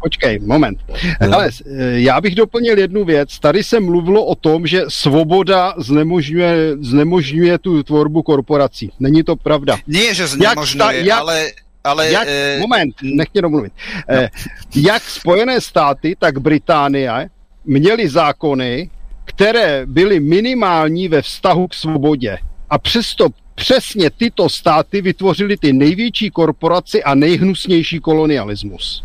Počkej, 0.00 0.38
moment. 0.38 0.78
No. 0.88 1.36
Ale 1.36 1.50
eh, 1.50 2.00
já 2.00 2.20
bych 2.20 2.34
doplnil 2.34 2.78
jednu 2.78 3.04
věc. 3.04 3.38
Tady 3.38 3.64
se 3.64 3.80
mluvilo 3.80 4.24
o 4.24 4.34
tom, 4.34 4.66
že 4.66 4.82
svoboda 4.88 5.74
znemožňuje, 5.78 6.76
znemožňuje 6.80 7.58
tu 7.58 7.82
tvorbu 7.82 8.22
korporací. 8.22 8.92
Není 9.00 9.22
to 9.22 9.36
pravda. 9.36 9.76
Nie, 9.86 10.14
že 10.14 10.26
znemožňuje, 10.26 10.96
jak, 10.96 11.06
jak, 11.06 11.20
ale... 11.20 11.38
ale 11.84 12.10
jak, 12.10 12.28
e... 12.28 12.58
Moment, 12.58 12.94
nech 13.02 13.28
mě 13.34 13.42
domluvit. 13.42 13.72
No. 14.08 14.16
Eh, 14.16 14.28
jak 14.76 15.02
Spojené 15.02 15.60
státy, 15.60 16.16
tak 16.18 16.38
Británie 16.38 17.30
měli 17.64 18.08
zákony, 18.08 18.90
které 19.24 19.86
byly 19.86 20.20
minimální 20.20 21.08
ve 21.08 21.22
vztahu 21.22 21.68
k 21.68 21.74
svobodě. 21.74 22.38
A 22.70 22.78
přesto 22.78 23.28
přesně 23.54 24.10
tyto 24.10 24.48
státy 24.48 25.02
vytvořily 25.02 25.56
ty 25.56 25.72
největší 25.72 26.30
korporaci 26.30 27.02
a 27.02 27.14
nejhnusnější 27.14 28.00
kolonialismus. 28.00 29.04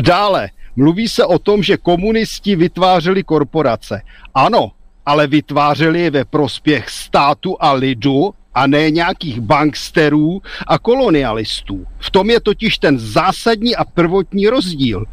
Dále, 0.00 0.50
mluví 0.76 1.08
se 1.08 1.24
o 1.24 1.38
tom, 1.38 1.62
že 1.62 1.76
komunisti 1.76 2.56
vytvářeli 2.56 3.22
korporace. 3.22 4.02
Ano, 4.34 4.72
ale 5.06 5.26
vytvářeli 5.26 6.00
je 6.00 6.10
ve 6.10 6.24
prospěch 6.24 6.90
státu 6.90 7.56
a 7.60 7.72
lidu 7.72 8.34
a 8.54 8.66
ne 8.66 8.90
nějakých 8.90 9.40
banksterů 9.40 10.42
a 10.66 10.78
kolonialistů. 10.78 11.86
V 11.98 12.10
tom 12.10 12.30
je 12.30 12.40
totiž 12.40 12.78
ten 12.78 12.98
zásadní 12.98 13.76
a 13.76 13.84
prvotní 13.84 14.48
rozdíl. 14.48 15.04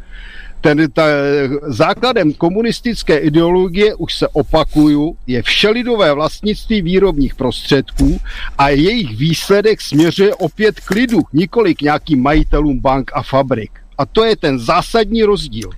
Ten, 0.60 0.90
ta, 0.92 1.02
základem 1.62 2.32
komunistické 2.32 3.18
ideologie, 3.18 3.94
už 3.94 4.14
se 4.14 4.28
opakuju, 4.28 5.16
je 5.26 5.42
všelidové 5.42 6.12
vlastnictví 6.12 6.82
výrobních 6.82 7.34
prostředků 7.34 8.20
a 8.58 8.68
jejich 8.68 9.16
výsledek 9.16 9.80
směřuje 9.80 10.34
opět 10.34 10.80
k 10.80 10.90
lidu, 10.90 11.20
nikoli 11.32 11.74
k 11.74 11.82
nějakým 11.82 12.22
majitelům 12.22 12.80
bank 12.80 13.10
a 13.14 13.22
fabrik. 13.22 13.83
A 13.94 14.02
to 14.06 14.26
je 14.26 14.34
ten 14.34 14.58
zásadní 14.58 15.22
rozdíl. 15.22 15.70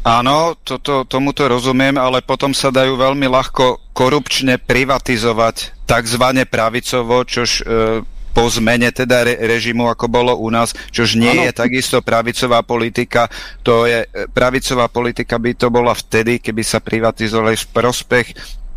Áno, 0.00 0.56
toto, 0.64 1.04
tomuto 1.04 1.44
rozumiem, 1.44 2.00
ale 2.00 2.24
potom 2.24 2.56
sa 2.56 2.72
dajú 2.72 2.96
veľmi 2.96 3.28
ľahko 3.28 3.92
korupčne 3.92 4.56
privatizovať 4.56 5.76
takzvané 5.84 6.48
pravicovo, 6.48 7.20
čož 7.20 7.60
e, 7.60 7.62
po 8.32 8.44
zmene 8.48 8.88
teda 8.96 9.28
re, 9.28 9.36
režimu, 9.44 9.92
ako 9.92 10.08
bolo 10.08 10.32
u 10.40 10.48
nás, 10.48 10.72
čož 10.88 11.20
nie 11.20 11.28
ano. 11.28 11.44
je 11.44 11.52
takisto 11.52 12.00
pravicová 12.00 12.64
politika. 12.64 13.28
To 13.60 13.84
je, 13.84 14.08
e, 14.08 14.24
pravicová 14.32 14.88
politika 14.88 15.36
by 15.36 15.52
to 15.52 15.68
bola 15.68 15.92
vtedy, 15.92 16.40
keby 16.40 16.64
sa 16.64 16.80
privatizovali 16.80 17.60
v 17.60 17.66
prospech 17.68 18.26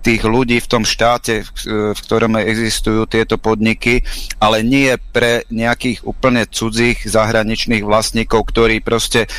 tých 0.04 0.22
ľudí 0.28 0.60
v 0.60 0.68
tom 0.68 0.84
štáte, 0.84 1.48
v 1.72 1.96
ktorom 1.96 2.36
existujú 2.36 3.08
tieto 3.08 3.40
podniky, 3.40 4.04
ale 4.44 4.60
nie 4.60 4.92
pre 5.16 5.48
nejakých 5.48 6.04
úplne 6.04 6.44
cudzích 6.44 7.08
zahraničných 7.08 7.88
vlastníkov, 7.88 8.52
ktorí 8.52 8.84
proste 8.84 9.26
e, 9.26 9.30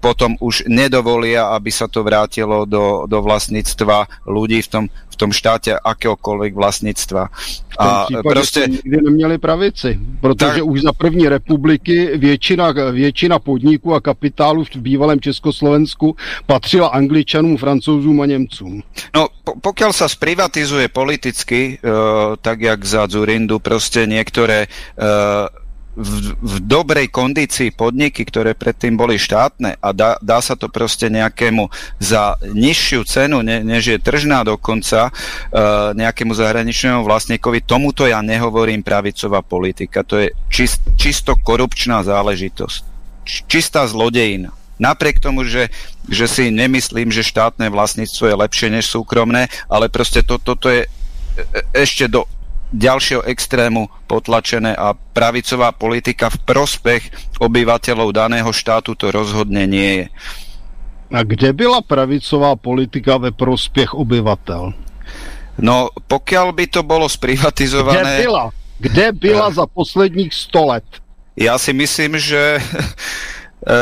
potom 0.00 0.40
už 0.40 0.64
nedovolia, 0.64 1.52
aby 1.52 1.68
sa 1.68 1.92
to 1.92 2.00
vrátilo 2.00 2.64
do, 2.64 3.04
do 3.04 3.20
vlastníctva 3.20 4.24
ľudí 4.24 4.64
v 4.64 4.68
tom, 4.72 4.84
tom 5.20 5.36
štáte 5.36 5.76
akéhokoľvek 5.76 6.56
vlastníctva. 6.56 7.28
A 7.76 8.08
proste... 8.24 8.68
nikdy 8.68 8.96
neměli 9.04 9.36
pravici, 9.38 10.00
protože 10.20 10.60
tak... 10.60 10.64
už 10.64 10.82
za 10.82 10.92
první 10.92 11.28
republiky 11.28 12.16
většina, 12.16 12.72
většina 12.72 13.38
podniků 13.38 13.94
a 13.94 14.00
kapitálu 14.00 14.64
v 14.64 14.76
bývalém 14.76 15.20
Československu 15.20 16.16
patřila 16.46 16.88
Angličanům, 16.88 17.56
Francouzům 17.56 18.20
a 18.20 18.26
Němcům. 18.26 18.82
No, 19.14 19.28
po, 19.44 19.56
pokiaľ 19.60 19.92
sa 19.92 20.06
sprivatizuje 20.08 20.88
politicky, 20.88 21.80
uh, 21.80 22.36
tak 22.40 22.60
jak 22.60 22.80
za 22.84 23.08
Zurindu, 23.10 23.58
proste 23.58 24.06
niektoré 24.06 24.68
uh, 24.68 25.48
v, 25.96 26.38
v 26.38 26.54
dobrej 26.62 27.10
kondícii 27.10 27.74
podniky, 27.74 28.22
ktoré 28.22 28.54
predtým 28.54 28.94
boli 28.94 29.18
štátne 29.18 29.74
a 29.82 29.88
dá, 29.90 30.16
dá 30.22 30.38
sa 30.38 30.54
to 30.54 30.70
proste 30.70 31.10
nejakému 31.10 31.66
za 31.98 32.38
nižšiu 32.46 33.00
cenu, 33.04 33.42
ne, 33.42 33.66
než 33.66 33.90
je 33.90 33.98
tržná 33.98 34.46
dokonca, 34.46 35.10
uh, 35.10 35.90
nejakému 35.98 36.30
zahraničnému 36.30 37.02
vlastníkovi, 37.02 37.66
tomuto 37.66 38.06
ja 38.06 38.22
nehovorím 38.22 38.86
pravicová 38.86 39.42
politika. 39.42 40.06
To 40.06 40.22
je 40.22 40.30
čist, 40.46 40.78
čisto 40.94 41.34
korupčná 41.34 42.06
záležitosť. 42.06 42.82
Čistá 43.26 43.84
zlodejina. 43.90 44.54
Napriek 44.80 45.20
tomu, 45.20 45.44
že, 45.44 45.68
že 46.08 46.24
si 46.24 46.48
nemyslím, 46.48 47.12
že 47.12 47.20
štátne 47.20 47.68
vlastníctvo 47.68 48.24
je 48.32 48.40
lepšie 48.40 48.68
než 48.72 48.88
súkromné, 48.88 49.52
ale 49.68 49.92
proste 49.92 50.24
toto 50.24 50.56
to, 50.56 50.64
to 50.64 50.68
je 50.72 50.82
e, 50.82 50.88
e, 50.88 51.60
ešte 51.76 52.08
do 52.08 52.24
ďalšieho 52.70 53.26
extrému 53.26 53.90
potlačené 54.06 54.74
a 54.74 54.94
pravicová 54.94 55.74
politika 55.74 56.30
v 56.30 56.38
prospech 56.46 57.02
obyvateľov 57.42 58.14
daného 58.14 58.50
štátu 58.54 58.94
to 58.94 59.10
rozhodne 59.10 59.66
nie 59.66 60.04
je. 60.04 60.06
A 61.10 61.26
kde 61.26 61.52
byla 61.52 61.82
pravicová 61.82 62.54
politika 62.56 63.16
ve 63.18 63.30
prospěch 63.34 63.94
obyvatel? 63.94 64.72
No, 65.58 65.90
pokiaľ 66.06 66.54
by 66.54 66.66
to 66.70 66.80
bolo 66.86 67.10
sprivatizované... 67.10 68.16
Kde 68.16 68.22
byla? 68.22 68.44
Kde 68.78 69.06
byla 69.12 69.50
za 69.50 69.66
posledních 69.66 70.34
100 70.34 70.66
let? 70.66 70.86
Ja 71.36 71.56
si 71.58 71.72
myslím, 71.72 72.18
že 72.18 72.60
E, 73.60 73.76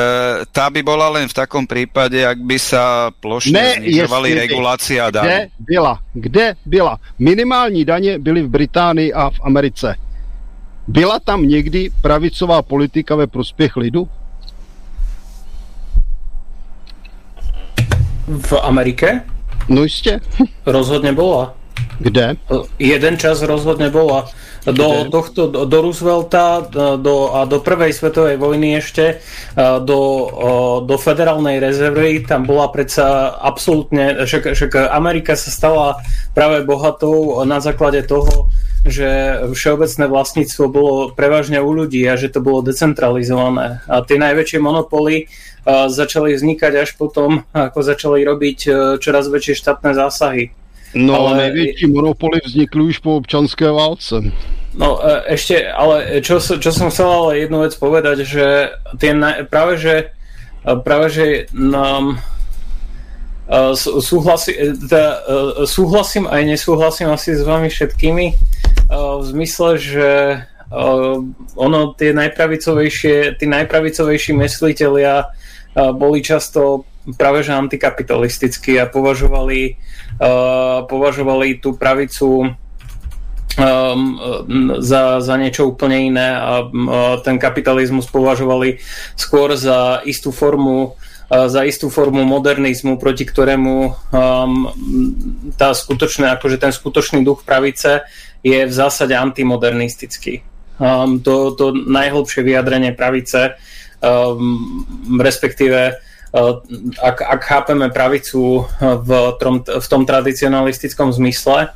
tá 0.51 0.67
by 0.71 0.83
bola 0.83 1.07
len 1.09 1.31
v 1.31 1.35
takom 1.39 1.63
prípade, 1.63 2.19
ak 2.19 2.39
by 2.43 2.59
sa 2.59 3.15
plošne 3.23 3.55
ne, 3.55 3.71
znižovali 3.79 4.35
regulácia 4.35 5.07
daň. 5.11 5.25
Kde 5.25 5.41
byla? 5.59 5.95
Kde 6.15 6.47
byla? 6.67 6.99
Minimální 7.19 7.85
daně 7.85 8.19
byly 8.19 8.43
v 8.43 8.49
Británii 8.49 9.13
a 9.13 9.31
v 9.31 9.39
Americe. 9.43 9.95
Byla 10.89 11.19
tam 11.21 11.43
někdy 11.43 11.91
pravicová 12.03 12.63
politika 12.63 13.15
ve 13.15 13.27
prospěch 13.27 13.77
lidu? 13.77 14.09
V 18.27 18.53
Amerike? 18.63 19.23
No 19.69 19.83
jistě. 19.83 20.21
Rozhodne 20.67 21.13
bola. 21.13 21.58
Kde? 21.99 22.39
Jeden 22.79 23.15
čas 23.19 23.43
rozhodne 23.43 23.91
bola 23.91 24.31
do 24.67 25.07
tohto, 25.09 25.49
do, 25.49 25.65
do 25.65 25.79
Roosevelta 25.83 26.63
do, 26.99 27.33
a 27.33 27.49
do 27.49 27.59
prvej 27.63 27.95
svetovej 27.95 28.37
vojny 28.37 28.77
ešte 28.77 29.23
do, 29.57 30.01
do 30.85 30.97
federálnej 30.99 31.59
rezervy 31.63 32.27
tam 32.27 32.45
bola 32.45 32.69
predsa 32.69 33.33
absolútne, 33.39 34.29
však, 34.29 34.53
však 34.53 34.73
Amerika 34.93 35.35
sa 35.35 35.51
stala 35.51 35.87
práve 36.37 36.67
bohatou 36.69 37.43
na 37.49 37.59
základe 37.65 38.05
toho, 38.05 38.53
že 38.87 39.41
všeobecné 39.53 40.05
vlastníctvo 40.07 40.65
bolo 40.71 40.97
prevažne 41.13 41.59
u 41.59 41.71
ľudí 41.75 42.05
a 42.07 42.15
že 42.15 42.31
to 42.31 42.39
bolo 42.39 42.63
decentralizované. 42.63 43.83
A 43.91 44.07
tie 44.07 44.21
najväčšie 44.21 44.59
monopoly 44.63 45.27
začali 45.69 46.33
vznikať 46.33 46.73
až 46.87 46.95
potom, 46.97 47.45
ako 47.53 47.79
začali 47.85 48.25
robiť 48.25 48.59
uh, 48.69 48.75
čoraz 48.97 49.29
väčšie 49.29 49.55
štátne 49.59 49.93
zásahy. 49.93 50.58
No 50.97 51.13
ale 51.29 51.53
najväčší 51.53 51.87
monopoly 51.93 52.41
vznikli 52.45 52.95
už 52.95 53.05
po 53.05 53.21
občanské 53.21 53.69
válce. 53.69 54.33
No 54.79 55.01
ešte, 55.27 55.69
ale 55.69 56.23
čo, 56.23 56.39
čo 56.39 56.71
som 56.71 56.89
chcel 56.89 57.09
ale 57.11 57.45
jednu 57.45 57.67
vec 57.67 57.75
povedať, 57.75 58.23
že 58.25 58.73
tie 58.97 59.13
na, 59.13 59.43
práve 59.45 59.77
že 59.77 60.17
práve 60.85 61.07
že 61.09 61.27
nám 61.57 62.21
súhlasi, 63.79 64.77
teda, 64.85 65.25
súhlasím 65.65 66.29
aj 66.29 66.43
nesúhlasím 66.45 67.09
asi 67.09 67.33
s 67.33 67.41
vami 67.41 67.73
všetkými 67.73 68.27
v 68.93 69.25
zmysle, 69.25 69.81
že 69.81 70.11
ono 71.57 71.97
tie 71.97 72.13
najpravicovejšie, 72.13 73.41
tí 73.41 73.47
najpravicovejší 73.49 74.37
mysliteľia 74.37 75.33
boli 75.97 76.21
často 76.21 76.85
práve 77.17 77.47
že 77.47 77.57
antikapitalistickí 77.57 78.77
a 78.77 78.91
považovali, 78.91 79.81
považovali 80.85 81.63
tú 81.63 81.79
pravicu 81.79 82.53
za, 84.79 85.03
za 85.19 85.35
niečo 85.35 85.67
úplne 85.67 85.99
iné 86.13 86.29
a 86.31 86.69
ten 87.27 87.41
kapitalizmus 87.41 88.07
považovali 88.07 88.79
skôr 89.19 89.57
za 89.59 90.05
istú 90.05 90.31
formu 90.31 90.95
za 91.29 91.61
istú 91.69 91.93
formu 91.93 92.25
modernizmu, 92.25 92.97
proti 92.97 93.29
ktorému 93.29 93.77
um, 93.85 93.93
tá 95.61 95.77
skutočná, 95.77 96.41
akože 96.41 96.57
ten 96.57 96.73
skutočný 96.73 97.21
duch 97.21 97.45
pravice 97.45 98.01
je 98.41 98.65
v 98.65 98.73
zásade 98.73 99.13
antimodernistický. 99.13 100.41
Um, 100.81 101.21
to, 101.21 101.53
to 101.53 101.77
najhlbšie 101.77 102.41
vyjadrenie 102.41 102.97
pravice, 102.97 103.61
um, 104.01 105.21
respektíve 105.21 105.93
uh, 105.93 106.08
ak, 107.01 107.19
ak 107.25 107.41
chápeme 107.45 107.89
pravicu 107.89 108.69
v 108.81 109.11
tom, 109.41 109.65
v 109.65 109.87
tom 109.89 110.03
tradicionalistickom 110.05 111.13
zmysle, 111.17 111.73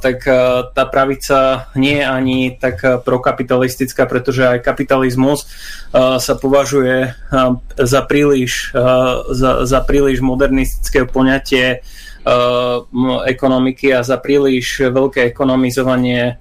tak 0.00 0.24
tá 0.72 0.84
pravica 0.88 1.68
nie 1.76 2.00
je 2.00 2.06
ani 2.06 2.38
tak 2.56 2.80
prokapitalistická, 3.04 4.08
pretože 4.08 4.56
aj 4.56 4.64
kapitalizmus 4.64 5.44
sa 5.94 6.34
považuje 6.40 7.12
za 7.76 8.00
príliš, 8.08 8.72
za, 9.30 9.50
za 9.68 9.80
príliš 9.84 10.24
modernistické 10.24 11.04
poňatie 11.04 11.84
ekonomiky 13.28 13.92
a 13.92 14.00
za 14.00 14.16
príliš 14.16 14.80
veľké 14.88 15.28
ekonomizovanie 15.28 16.40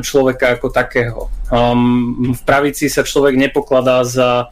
človeka 0.00 0.56
ako 0.56 0.72
takého. 0.72 1.28
V 2.32 2.42
pravici 2.48 2.88
sa 2.88 3.04
človek 3.04 3.36
nepokladá 3.36 4.00
za 4.08 4.48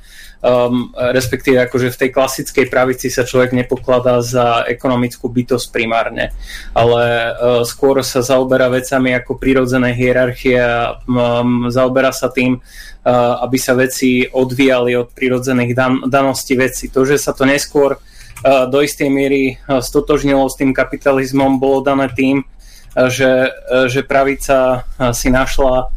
um, 0.47 0.95
respektíve 0.95 1.59
akože 1.67 1.91
v 1.91 2.01
tej 2.07 2.11
klasickej 2.15 2.67
pravici 2.71 3.11
sa 3.11 3.27
človek 3.27 3.51
nepokladá 3.51 4.23
za 4.23 4.63
ekonomickú 4.71 5.27
bytosť 5.27 5.67
primárne, 5.75 6.31
ale 6.71 7.03
uh, 7.03 7.67
skôr 7.67 7.99
sa 8.07 8.23
zaoberá 8.23 8.71
vecami 8.71 9.19
ako 9.19 9.35
prírodzené 9.43 9.91
hierarchie 9.93 10.63
a 10.63 11.03
um, 11.11 11.67
zaoberá 11.67 12.15
sa 12.15 12.31
tým, 12.31 12.63
uh, 12.63 13.43
aby 13.43 13.59
sa 13.59 13.75
veci 13.75 14.23
odvíjali 14.31 14.95
od 14.95 15.11
prírodzených 15.11 15.73
dan- 15.75 16.03
daností 16.07 16.55
veci. 16.55 16.87
To, 16.95 17.03
že 17.03 17.19
sa 17.19 17.35
to 17.35 17.43
neskôr 17.43 17.99
uh, 17.99 18.71
do 18.71 18.79
istej 18.79 19.11
miery 19.11 19.59
uh, 19.67 19.83
stotožnilo 19.83 20.47
s 20.47 20.55
tým 20.55 20.71
kapitalizmom, 20.71 21.59
bolo 21.59 21.83
dané 21.83 22.07
tým, 22.15 22.47
uh, 22.47 23.11
že, 23.11 23.51
uh, 23.51 23.91
že 23.91 24.07
pravica 24.07 24.87
si 25.11 25.29
našla 25.29 25.91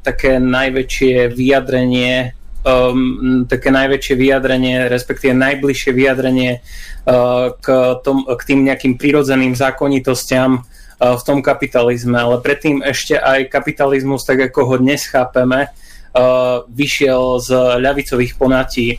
také 0.00 0.40
najväčšie 0.40 1.28
vyjadrenie 1.28 2.32
um, 2.62 3.44
také 3.46 3.70
najväčšie 3.70 4.14
vyjadrenie, 4.18 4.86
respektíve 4.88 5.34
najbližšie 5.34 5.90
vyjadrenie 5.94 6.58
uh, 6.58 7.54
k, 7.58 7.66
tom, 8.02 8.26
k 8.26 8.42
tým 8.46 8.66
nejakým 8.66 8.98
prirodzeným 8.98 9.54
zákonitostiam 9.54 10.62
uh, 10.62 11.14
v 11.18 11.22
tom 11.22 11.42
kapitalizme. 11.42 12.18
Ale 12.18 12.42
predtým 12.42 12.82
ešte 12.82 13.18
aj 13.18 13.50
kapitalizmus, 13.50 14.26
tak 14.26 14.50
ako 14.50 14.60
ho 14.66 14.74
dnes 14.78 15.04
chápeme, 15.06 15.68
uh, 15.68 16.62
vyšiel 16.70 17.42
z 17.42 17.48
ľavicových 17.82 18.34
ponatí 18.38 18.98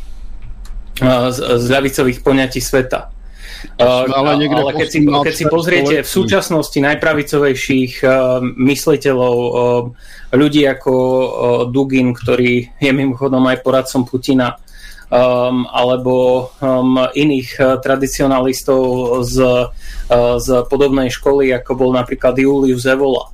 uh, 1.02 1.32
z, 1.32 1.38
z 1.60 1.66
ľavicových 1.72 2.20
poňatí 2.22 2.60
sveta. 2.60 3.10
Uh, 3.80 4.06
ale, 4.12 4.44
ale 4.44 4.72
keď, 4.76 4.88
si, 4.92 5.00
keď 5.08 5.34
si 5.34 5.46
pozriete 5.48 5.96
v 6.04 6.10
súčasnosti 6.10 6.78
najpravicovejších 6.78 7.94
uh, 8.04 8.44
mysliteľov, 8.44 9.36
uh, 9.36 9.56
ľudí 10.36 10.68
ako 10.68 10.94
uh, 10.94 11.26
Dugin, 11.72 12.12
ktorý 12.14 12.70
je 12.78 12.92
mimochodom 12.92 13.42
aj 13.50 13.64
poradcom 13.64 14.04
Putina, 14.06 14.60
um, 15.14 15.66
alebo 15.70 16.48
um, 16.60 17.08
iných 17.14 17.50
uh, 17.58 17.66
tradicionalistov 17.80 18.82
z, 19.26 19.38
uh, 19.42 20.38
z 20.42 20.48
podobnej 20.68 21.14
školy, 21.14 21.54
ako 21.54 21.72
bol 21.78 21.92
napríklad 21.94 22.38
Julius 22.38 22.90
Evola, 22.90 23.30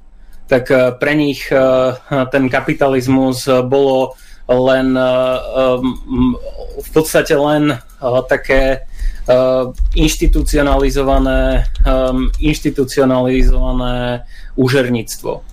tak 0.46 0.68
uh, 0.72 0.96
pre 0.96 1.16
nich 1.16 1.48
uh, 1.52 1.96
ten 2.30 2.52
kapitalizmus 2.52 3.48
bolo 3.68 4.14
len 4.50 4.98
uh, 4.98 5.78
um, 5.78 6.34
v 6.82 6.90
podstate 6.90 7.38
len 7.38 7.70
uh, 7.70 8.22
také 8.26 8.89
uh, 9.30 9.70
inštitucionalizované, 9.94 11.70
um, 11.86 12.34
inštitucionalizované 12.42 14.26
úžerníctvo. 14.58 15.46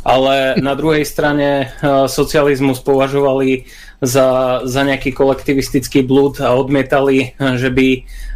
Ale 0.00 0.56
na 0.60 0.72
druhej 0.72 1.04
strane 1.04 1.68
uh, 1.68 2.08
socializmus 2.08 2.80
považovali 2.80 3.68
za, 4.00 4.60
za 4.64 4.80
nejaký 4.84 5.12
kolektivistický 5.12 6.00
blúd 6.04 6.40
a 6.40 6.56
odmietali, 6.56 7.36
že 7.36 7.68
by, 7.68 7.88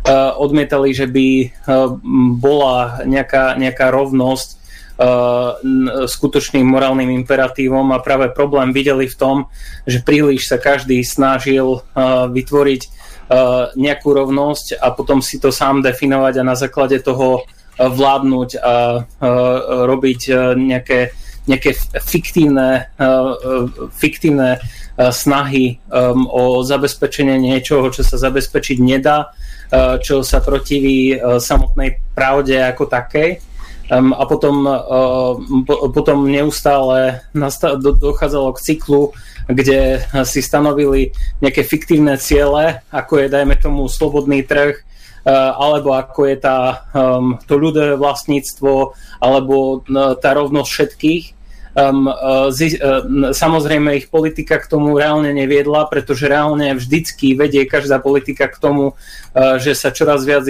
uh, 0.05 0.37
odmietali, 0.37 0.93
že 0.93 1.09
by 1.09 1.27
uh, 1.41 1.89
bola 2.41 3.05
nejaká, 3.05 3.57
nejaká 3.61 3.93
rovnosť 3.93 4.65
skutočným 6.07 6.63
morálnym 6.63 7.11
imperatívom 7.19 7.91
a 7.91 7.99
práve 7.99 8.31
problém 8.31 8.71
videli 8.71 9.11
v 9.11 9.19
tom, 9.19 9.37
že 9.91 9.99
príliš 10.07 10.47
sa 10.47 10.55
každý 10.55 11.03
snažil 11.03 11.83
vytvoriť 12.31 12.83
nejakú 13.75 14.09
rovnosť 14.13 14.77
a 14.77 14.93
potom 14.93 15.25
si 15.25 15.41
to 15.41 15.49
sám 15.49 15.81
definovať 15.81 16.41
a 16.41 16.49
na 16.49 16.57
základe 16.57 17.01
toho 17.01 17.41
uh, 17.41 17.65
vládnuť 17.79 18.51
a 18.63 19.03
uh, 19.03 19.35
robiť 19.83 20.21
nejaké, 20.55 21.11
nejaké 21.51 21.75
fiktívne, 22.07 22.89
fiktívne 23.93 24.63
snahy 25.11 25.83
o 26.31 26.63
zabezpečenie 26.63 27.37
niečoho, 27.37 27.91
čo 27.91 28.07
sa 28.07 28.17
zabezpečiť 28.17 28.79
nedá, 28.79 29.35
čo 30.01 30.23
sa 30.23 30.39
protiví 30.39 31.19
samotnej 31.21 31.99
pravde 32.15 32.63
ako 32.63 32.87
takej. 32.87 33.31
A 33.93 34.23
potom, 34.25 34.65
po, 35.67 35.75
potom 35.93 36.31
neustále 36.31 37.21
dochádzalo 37.77 38.57
k 38.57 38.63
cyklu, 38.73 39.13
kde 39.45 40.01
si 40.25 40.41
stanovili 40.41 41.13
nejaké 41.45 41.69
fiktívne 41.69 42.17
ciele, 42.17 42.81
ako 42.89 43.21
je, 43.21 43.27
dajme 43.29 43.57
tomu, 43.61 43.85
slobodný 43.93 44.41
trh, 44.41 44.81
uh, 44.81 45.53
alebo 45.57 45.93
ako 45.93 46.33
je 46.33 46.37
tá, 46.41 46.89
um, 46.97 47.37
to 47.45 47.61
ľudové 47.61 48.01
vlastníctvo, 48.01 48.97
alebo 49.21 49.85
tá 50.21 50.31
rovnosť 50.33 50.71
všetkých. 50.73 51.25
Zi, 52.55 52.69
uh, 52.79 53.35
samozrejme 53.35 53.99
ich 53.99 54.07
politika 54.07 54.63
k 54.63 54.71
tomu 54.71 54.95
reálne 54.95 55.35
neviedla, 55.35 55.91
pretože 55.91 56.31
reálne 56.31 56.73
vždycky 56.79 57.35
vedie 57.35 57.67
každá 57.67 57.99
politika 57.99 58.47
k 58.47 58.57
tomu, 58.63 58.95
že 59.35 59.75
sa 59.75 59.91
čoraz 59.91 60.23
viac 60.23 60.47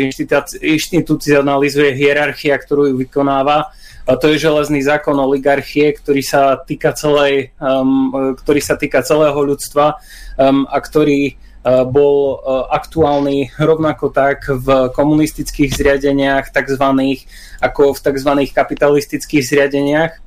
inštitucionalizuje 0.61 1.97
hierarchia, 1.97 2.61
ktorú 2.61 2.93
ju 2.93 2.95
vykonáva. 3.01 3.73
To 4.05 4.27
je 4.29 4.37
železný 4.37 4.85
zákon 4.85 5.17
oligarchie, 5.17 5.97
ktorý 5.97 6.21
sa 6.21 6.61
týka, 6.61 6.93
celej, 6.93 7.57
um, 7.57 8.37
ktorý 8.37 8.61
sa 8.61 8.77
týka 8.77 9.01
celého 9.01 9.37
ľudstva 9.37 9.97
um, 10.37 10.69
a 10.69 10.77
ktorý 10.77 11.33
uh, 11.33 11.89
bol 11.89 12.37
uh, 12.37 12.69
aktuálny 12.69 13.57
rovnako 13.57 14.13
tak 14.13 14.45
v 14.45 14.93
komunistických 14.93 15.73
zriadeniach, 15.73 16.53
takzvaných, 16.53 17.25
ako 17.65 17.97
v 17.97 18.03
tzv. 18.05 18.31
kapitalistických 18.53 19.41
zriadeniach 19.41 20.25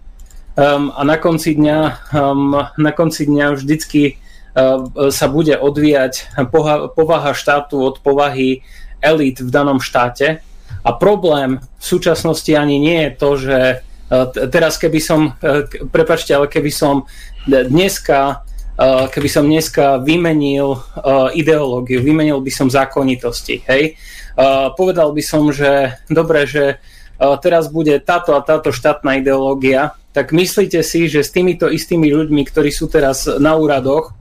Um, 0.58 0.90
a 0.98 1.06
na 1.06 1.22
konci 1.22 1.54
dňa, 1.54 2.10
um, 2.18 2.58
na 2.82 2.90
konci 2.90 3.30
dňa 3.30 3.62
vždycky 3.62 4.18
uh, 4.58 5.14
sa 5.14 5.30
bude 5.30 5.54
odvíjať 5.54 6.34
poha- 6.50 6.90
povaha 6.90 7.38
štátu 7.38 7.78
od 7.78 8.02
povahy 8.02 8.66
elít 8.98 9.38
v 9.38 9.54
danom 9.54 9.78
štáte. 9.78 10.42
A 10.84 10.92
problém 10.94 11.62
v 11.62 11.86
súčasnosti 11.86 12.50
ani 12.54 12.78
nie 12.78 13.08
je 13.08 13.12
to, 13.16 13.30
že 13.38 13.60
uh, 13.82 14.30
teraz 14.50 14.78
keby 14.78 15.00
som, 15.02 15.34
uh, 15.34 15.66
prepačte, 15.90 16.36
ale 16.36 16.52
keby 16.52 16.70
som 16.74 17.06
dneska 17.48 18.44
Uh, 18.78 19.10
keby 19.10 19.26
som 19.26 19.50
dneska 19.50 20.06
vymenil 20.06 20.78
ideológiu, 21.34 21.98
vymenil 21.98 22.46
by 22.46 22.52
som 22.54 22.70
zákonitosti, 22.70 23.66
hej. 23.66 23.98
Povedal 24.78 25.18
by 25.18 25.24
som, 25.26 25.50
že 25.50 25.98
dobre, 26.06 26.46
že 26.46 26.78
teraz 27.42 27.74
bude 27.74 27.98
táto 27.98 28.38
a 28.38 28.46
táto 28.46 28.70
štátna 28.70 29.18
ideológia, 29.18 29.98
tak 30.14 30.30
myslíte 30.30 30.86
si, 30.86 31.10
že 31.10 31.26
s 31.26 31.34
týmito 31.34 31.74
istými 31.74 32.14
ľuďmi, 32.14 32.46
ktorí 32.46 32.70
sú 32.70 32.86
teraz 32.86 33.26
na 33.26 33.58
úradoch, 33.58 34.14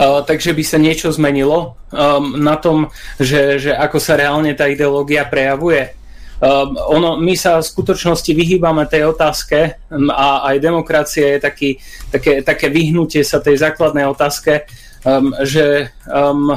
takže 0.00 0.56
by 0.56 0.64
sa 0.64 0.78
niečo 0.80 1.12
zmenilo 1.12 1.76
um, 1.92 2.40
na 2.40 2.56
tom, 2.56 2.88
že, 3.20 3.60
že 3.60 3.72
ako 3.74 3.98
sa 4.00 4.16
reálne 4.16 4.54
tá 4.56 4.66
ideológia 4.70 5.28
prejavuje. 5.28 6.00
Um, 6.40 6.72
ono, 6.72 7.20
my 7.20 7.36
sa 7.36 7.60
v 7.60 7.68
skutočnosti 7.68 8.32
vyhýbame 8.32 8.88
tej 8.88 9.12
otázke 9.12 9.76
um, 9.92 10.08
a 10.08 10.48
aj 10.48 10.56
demokracia 10.56 11.36
je 11.36 11.38
taký, 11.44 11.70
také, 12.08 12.40
také 12.40 12.72
vyhnutie 12.72 13.20
sa 13.20 13.44
tej 13.44 13.60
základnej 13.60 14.08
otázke, 14.08 14.64
um, 15.04 15.36
že, 15.44 15.92
um, 16.08 16.56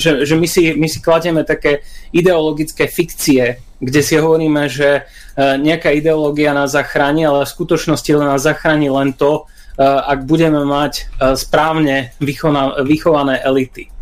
že, 0.00 0.24
že 0.24 0.34
my, 0.40 0.48
si, 0.48 0.72
my 0.80 0.88
si 0.88 1.04
kladieme 1.04 1.44
také 1.44 1.84
ideologické 2.08 2.88
fikcie, 2.88 3.60
kde 3.84 4.00
si 4.00 4.16
hovoríme, 4.16 4.64
že 4.72 5.04
uh, 5.04 5.60
nejaká 5.60 5.92
ideológia 5.92 6.56
nás 6.56 6.72
zachráni, 6.72 7.28
ale 7.28 7.44
v 7.44 7.52
skutočnosti 7.52 8.16
nás 8.16 8.48
zachráni 8.48 8.88
len 8.88 9.12
to, 9.12 9.44
ak 9.80 10.24
budeme 10.24 10.64
mať 10.64 10.92
uh, 11.20 11.36
správne 11.36 12.16
vychované 12.80 13.40
elity. 13.44 13.92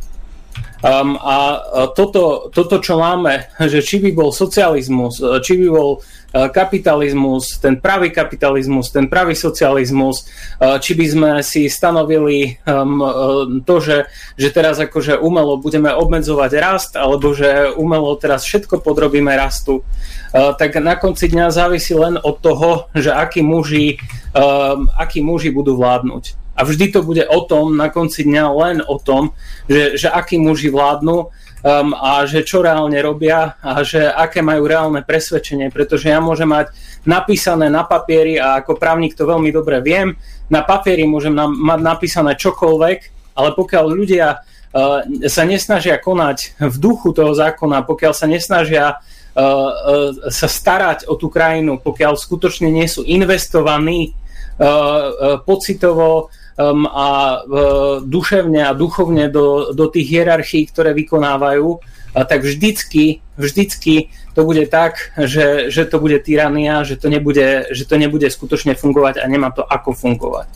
Um, 0.84 1.16
a 1.16 1.64
toto, 1.96 2.52
toto, 2.52 2.76
čo 2.78 3.00
máme, 3.00 3.48
že 3.72 3.80
či 3.82 3.98
by 3.98 4.10
bol 4.14 4.30
socializmus, 4.30 5.18
či 5.42 5.58
by 5.58 5.66
bol 5.72 6.04
kapitalizmus, 6.34 7.62
ten 7.62 7.78
pravý 7.78 8.10
kapitalizmus, 8.10 8.90
ten 8.90 9.06
pravý 9.06 9.38
socializmus, 9.38 10.26
e, 10.58 10.82
či 10.82 10.98
by 10.98 11.06
sme 11.06 11.30
si 11.46 11.70
stanovili 11.70 12.58
um, 12.66 13.62
to, 13.62 13.78
že, 13.78 14.10
že 14.34 14.48
teraz 14.50 14.82
akože 14.82 15.22
umelo 15.22 15.54
budeme 15.62 15.94
obmedzovať 15.94 16.50
rast, 16.58 16.92
alebo 16.98 17.30
že 17.30 17.70
umelo 17.78 18.18
teraz 18.18 18.42
všetko 18.42 18.82
podrobíme 18.82 19.30
rastu, 19.30 19.86
tak 20.34 20.74
na 20.82 20.98
konci 20.98 21.30
dňa 21.30 21.54
závisí 21.54 21.94
len 21.94 22.18
od 22.18 22.42
toho, 22.42 22.90
že 22.90 23.14
akí 23.14 23.38
muži, 23.38 24.02
um, 24.34 24.90
akí 24.98 25.22
muži 25.22 25.54
budú 25.54 25.78
vládnuť. 25.78 26.44
A 26.54 26.62
vždy 26.62 26.94
to 26.94 27.02
bude 27.02 27.26
o 27.26 27.40
tom, 27.46 27.74
na 27.74 27.90
konci 27.90 28.22
dňa 28.22 28.44
len 28.54 28.78
o 28.82 28.98
tom, 29.02 29.34
že, 29.66 29.98
že 29.98 30.08
akí 30.10 30.38
muži 30.38 30.70
vládnu 30.70 31.30
um, 31.64 31.96
a 31.96 32.28
že 32.28 32.44
čo 32.44 32.60
reálne 32.60 33.00
robia 33.00 33.56
a 33.64 33.80
že 33.80 34.04
aké 34.04 34.44
majú 34.44 34.68
reálne 34.68 35.00
presvedčenie, 35.00 35.72
pretože 35.72 36.12
ja 36.12 36.20
môžem 36.20 36.46
mať 36.46 36.76
napísané 37.08 37.72
na 37.72 37.88
papieri 37.88 38.36
a 38.36 38.60
ako 38.60 38.76
právnik 38.76 39.16
to 39.16 39.24
veľmi 39.24 39.48
dobre 39.48 39.80
viem, 39.80 40.14
na 40.52 40.60
papieri 40.60 41.08
môžem 41.08 41.32
na, 41.32 41.48
mať 41.48 41.80
napísané 41.80 42.36
čokoľvek, 42.36 42.98
ale 43.34 43.48
pokiaľ 43.56 43.84
ľudia 43.88 44.28
uh, 44.38 45.00
sa 45.26 45.42
nesnažia 45.48 45.96
konať 45.96 46.60
v 46.60 46.76
duchu 46.76 47.16
toho 47.16 47.32
zákona, 47.32 47.88
pokiaľ 47.88 48.12
sa 48.12 48.28
nesnažia 48.28 48.84
uh, 48.92 49.40
uh, 49.40 50.10
sa 50.28 50.46
starať 50.46 51.08
o 51.08 51.16
tú 51.16 51.32
krajinu, 51.32 51.80
pokiaľ 51.80 52.20
skutočne 52.20 52.68
nie 52.68 52.86
sú 52.86 53.02
investovaní 53.08 54.12
uh, 54.12 54.64
uh, 54.64 55.08
pocitovo, 55.42 56.28
um, 56.58 56.86
a 56.86 57.40
uh, 57.42 58.00
duševne 58.02 58.66
a 58.66 58.72
duchovne 58.72 59.28
do, 59.28 59.72
do 59.74 59.86
tých 59.90 60.06
hierarchií, 60.10 60.66
ktoré 60.70 60.94
vykonávajú, 60.94 61.78
a 62.14 62.22
tak 62.22 62.46
vždycky, 62.46 63.26
vždycky 63.34 64.14
to 64.38 64.46
bude 64.46 64.70
tak, 64.70 65.10
že, 65.18 65.66
že 65.74 65.82
to 65.82 65.98
bude 65.98 66.22
tyrania, 66.22 66.86
že 66.86 66.94
to, 66.94 67.10
nebude, 67.10 67.66
že 67.74 67.84
to 67.90 67.98
nebude 67.98 68.30
skutočne 68.30 68.78
fungovať 68.78 69.18
a 69.18 69.26
nemá 69.26 69.50
to 69.50 69.66
ako 69.66 69.98
fungovať. 69.98 70.46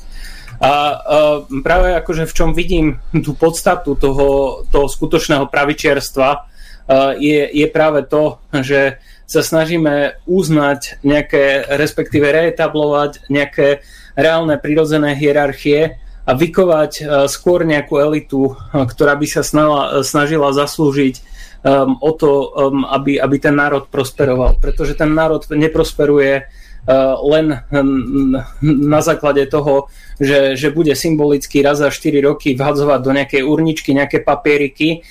A 0.59 0.71
uh, 0.71 0.97
práve 1.63 1.95
akože 1.95 2.27
v 2.27 2.35
čom 2.35 2.51
vidím 2.55 2.99
tú 3.11 3.35
podstatu 3.35 3.95
toho, 3.95 4.63
toho 4.71 4.87
skutočného 4.87 5.47
pravičierstva 5.51 6.29
uh, 6.35 7.15
je, 7.19 7.47
je 7.47 7.67
práve 7.71 8.07
to, 8.07 8.39
že 8.55 8.99
sa 9.29 9.45
snažíme 9.45 10.19
uznať 10.25 11.05
nejaké, 11.05 11.69
respektíve 11.77 12.33
reetablovať 12.33 13.29
nejaké 13.29 13.85
reálne 14.19 14.59
prirodzené 14.59 15.15
hierarchie 15.15 16.03
a 16.27 16.35
vykovať 16.35 16.93
e, 16.99 17.03
skôr 17.31 17.63
nejakú 17.63 18.03
elitu, 18.03 18.53
e, 18.53 18.83
ktorá 18.83 19.15
by 19.15 19.27
sa 19.31 19.47
snala, 19.47 20.03
snažila 20.03 20.51
zaslúžiť 20.51 21.15
um, 21.63 21.97
o 22.03 22.11
to, 22.13 22.51
um, 22.51 22.83
aby, 22.85 23.17
aby 23.17 23.37
ten 23.39 23.55
národ 23.55 23.87
prosperoval. 23.87 24.59
Pretože 24.59 24.99
ten 24.99 25.15
národ 25.15 25.47
neprosperuje 25.49 26.51
len 27.21 27.61
na 28.65 29.01
základe 29.05 29.45
toho, 29.53 29.93
že, 30.17 30.57
že 30.57 30.73
bude 30.73 30.97
symbolicky 30.97 31.61
raz 31.61 31.85
za 31.85 31.93
4 31.93 32.25
roky 32.25 32.57
vhadzovať 32.57 33.01
do 33.05 33.13
nejakej 33.13 33.43
urničky 33.45 33.93
nejaké 33.93 34.25
papieriky, 34.25 35.05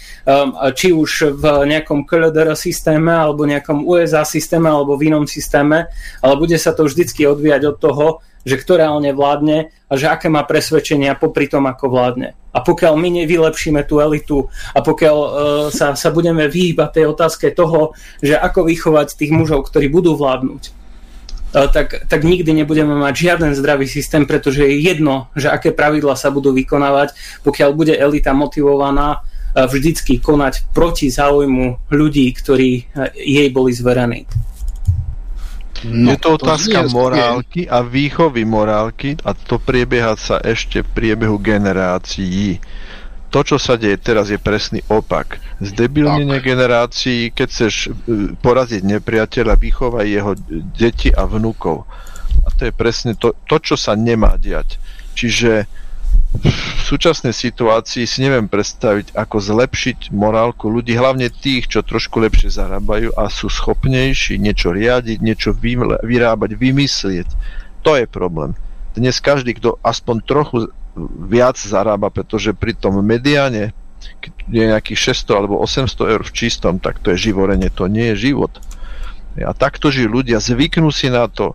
či 0.74 0.88
už 0.90 1.38
v 1.38 1.44
nejakom 1.70 2.04
KLDR 2.04 2.58
systéme, 2.58 3.14
alebo 3.14 3.46
nejakom 3.46 3.86
USA 3.86 4.26
systéme, 4.26 4.74
alebo 4.74 4.98
v 4.98 5.14
inom 5.14 5.30
systéme, 5.30 5.88
ale 6.20 6.34
bude 6.42 6.58
sa 6.58 6.74
to 6.74 6.90
vždycky 6.90 7.30
odvíjať 7.30 7.62
od 7.70 7.78
toho, 7.78 8.08
že 8.48 8.56
kto 8.56 8.80
reálne 8.80 9.12
vládne 9.12 9.76
a 9.92 9.94
že 10.00 10.08
aké 10.08 10.32
má 10.32 10.48
presvedčenia 10.48 11.20
popri 11.20 11.52
tom, 11.52 11.68
ako 11.68 11.92
vládne. 11.92 12.32
A 12.56 12.64
pokiaľ 12.64 12.96
my 12.96 13.22
nevylepšíme 13.22 13.84
tú 13.84 14.00
elitu 14.00 14.48
a 14.72 14.80
pokiaľ 14.80 15.18
uh, 15.20 15.30
sa, 15.68 16.00
sa 16.00 16.10
budeme 16.16 16.48
vyhýbať 16.48 17.04
tej 17.04 17.06
otázke 17.12 17.52
toho, 17.52 17.92
že 18.24 18.40
ako 18.40 18.72
vychovať 18.72 19.20
tých 19.20 19.36
mužov, 19.36 19.68
ktorí 19.68 19.92
budú 19.92 20.16
vládnuť, 20.16 20.64
uh, 20.72 21.68
tak, 21.68 22.08
tak 22.08 22.24
nikdy 22.24 22.64
nebudeme 22.64 22.96
mať 22.96 23.14
žiaden 23.14 23.52
zdravý 23.52 23.86
systém, 23.86 24.24
pretože 24.24 24.64
je 24.64 24.80
jedno, 24.80 25.28
že 25.36 25.52
aké 25.52 25.76
pravidla 25.76 26.16
sa 26.16 26.32
budú 26.32 26.56
vykonávať, 26.56 27.14
pokiaľ 27.44 27.70
bude 27.76 27.94
elita 27.94 28.32
motivovaná 28.32 29.20
uh, 29.20 29.68
vždycky 29.68 30.24
konať 30.24 30.72
proti 30.72 31.12
záujmu 31.12 31.92
ľudí, 31.92 32.32
ktorí 32.32 32.96
jej 33.14 33.50
boli 33.52 33.76
zverení. 33.76 34.24
No, 35.86 36.14
je 36.14 36.18
to 36.18 36.42
otázka 36.42 36.90
to 36.90 36.94
morálky 36.94 37.70
a 37.70 37.86
výchovy 37.86 38.48
morálky 38.48 39.14
a 39.22 39.38
to 39.38 39.62
priebieha 39.62 40.18
sa 40.18 40.42
ešte 40.42 40.82
v 40.82 40.90
priebehu 40.96 41.38
generácií. 41.38 42.58
To, 43.30 43.44
čo 43.44 43.60
sa 43.60 43.76
deje 43.76 44.00
teraz, 44.00 44.32
je 44.32 44.40
presný 44.40 44.80
opak. 44.88 45.38
Zdebilnenie 45.60 46.40
generácií, 46.40 47.36
keď 47.36 47.48
chceš 47.52 47.76
e, 47.92 48.34
poraziť 48.40 48.88
nepriateľa, 48.88 49.60
vychovaj 49.60 50.08
jeho 50.08 50.32
deti 50.74 51.12
a 51.12 51.28
vnúkov. 51.28 51.84
A 52.42 52.48
to 52.56 52.72
je 52.72 52.74
presne 52.74 53.20
to, 53.20 53.36
to 53.44 53.60
čo 53.60 53.76
sa 53.76 54.00
nemá 54.00 54.40
diať. 54.40 54.80
Čiže 55.12 55.68
v 56.38 56.82
súčasnej 56.86 57.34
situácii 57.34 58.06
si 58.06 58.20
neviem 58.22 58.46
predstaviť, 58.46 59.18
ako 59.18 59.38
zlepšiť 59.42 60.14
morálku 60.14 60.70
ľudí, 60.70 60.94
hlavne 60.94 61.34
tých, 61.34 61.68
čo 61.68 61.82
trošku 61.82 62.22
lepšie 62.22 62.54
zarábajú 62.54 63.14
a 63.18 63.28
sú 63.28 63.50
schopnejší 63.50 64.38
niečo 64.38 64.70
riadiť, 64.72 65.18
niečo 65.20 65.52
vyrábať, 66.04 66.50
vymyslieť. 66.54 67.28
To 67.82 67.98
je 67.98 68.06
problém. 68.06 68.54
Dnes 68.94 69.18
každý, 69.22 69.58
kto 69.58 69.78
aspoň 69.82 70.16
trochu 70.26 70.58
viac 71.30 71.58
zarába, 71.58 72.10
pretože 72.10 72.58
pri 72.58 72.74
tom 72.74 72.98
mediáne, 73.06 73.74
keď 74.22 74.34
je 74.50 74.64
nejakých 74.74 75.00
600 75.14 75.38
alebo 75.38 75.62
800 75.62 76.14
eur 76.14 76.22
v 76.26 76.34
čistom, 76.34 76.82
tak 76.82 76.98
to 77.02 77.14
je 77.14 77.30
živorenie, 77.30 77.70
to 77.70 77.86
nie 77.86 78.14
je 78.14 78.34
život. 78.34 78.54
A 79.38 79.54
takto 79.54 79.94
žijú 79.94 80.22
ľudia, 80.22 80.42
zvyknú 80.42 80.90
si 80.90 81.14
na 81.14 81.30
to, 81.30 81.54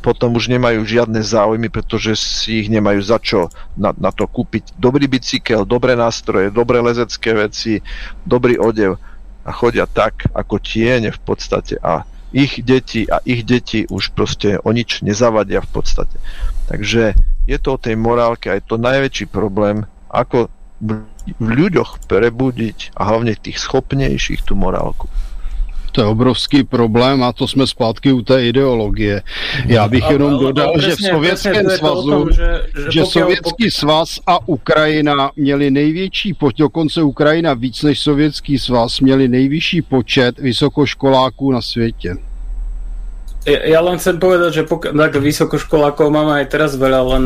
potom 0.00 0.36
už 0.36 0.52
nemajú 0.52 0.84
žiadne 0.84 1.20
záujmy, 1.22 1.72
pretože 1.72 2.16
si 2.18 2.64
ich 2.64 2.68
nemajú 2.68 3.00
za 3.00 3.18
čo 3.20 3.48
na, 3.78 3.94
na 3.96 4.12
to 4.12 4.28
kúpiť. 4.28 4.76
Dobrý 4.76 5.08
bicykel, 5.08 5.64
dobré 5.64 5.96
nástroje, 5.96 6.52
dobré 6.52 6.82
lezecké 6.82 7.32
veci, 7.32 7.80
dobrý 8.26 8.60
odev 8.60 9.00
a 9.46 9.50
chodia 9.54 9.88
tak, 9.88 10.28
ako 10.36 10.60
tiene 10.60 11.08
v 11.08 11.20
podstate 11.24 11.80
a 11.80 12.04
ich 12.28 12.60
deti 12.60 13.08
a 13.08 13.24
ich 13.24 13.48
deti 13.48 13.88
už 13.88 14.12
proste 14.12 14.60
o 14.60 14.68
nič 14.68 15.00
nezavadia 15.00 15.64
v 15.64 15.70
podstate. 15.80 16.20
Takže 16.68 17.16
je 17.48 17.56
to 17.56 17.80
o 17.80 17.80
tej 17.80 17.96
morálke 17.96 18.52
a 18.52 18.60
to 18.60 18.76
najväčší 18.76 19.32
problém, 19.32 19.88
ako 20.12 20.52
v 20.78 21.08
ľuďoch 21.40 22.04
prebudiť 22.06 22.94
a 22.94 23.08
hlavne 23.08 23.34
tých 23.34 23.58
schopnejších 23.58 24.44
tú 24.44 24.54
morálku. 24.54 25.08
To 25.92 26.00
je 26.00 26.06
obrovský 26.06 26.64
problém 26.64 27.22
a 27.22 27.32
to 27.32 27.48
jsme 27.48 27.66
zpátky 27.66 28.12
u 28.12 28.22
té 28.22 28.44
ideologie. 28.44 29.22
Já 29.66 29.88
bych 29.88 30.10
jenom 30.10 30.34
ale, 30.34 30.42
dodal, 30.42 30.68
ale, 30.68 30.82
že 30.82 30.96
v 30.96 31.00
Sovětském 31.00 31.70
svazu, 31.70 32.10
tom, 32.10 32.32
že, 32.32 32.62
že, 32.76 32.92
že 32.92 33.04
Sovětský 33.04 33.70
svaz 33.70 34.20
a 34.26 34.48
Ukrajina 34.48 35.30
měli 35.36 35.70
největší, 35.70 36.36
dokonce 36.58 37.02
Ukrajina 37.02 37.54
víc 37.54 37.82
než 37.82 38.00
Sovětský 38.00 38.58
svaz, 38.58 39.00
měli 39.00 39.28
nejvyšší 39.28 39.82
počet 39.82 40.38
vysokoškoláků 40.38 41.52
na 41.52 41.60
světě. 41.62 42.16
Ja, 43.48 43.80
len 43.80 43.96
chcem 43.96 44.20
povedať, 44.20 44.60
že 44.60 44.62
pok- 44.68 44.92
tak 44.92 45.16
vysokoškolákov 45.16 46.12
máme 46.12 46.42
aj 46.42 46.46
teraz 46.52 46.76
veľa, 46.76 47.16
len 47.16 47.24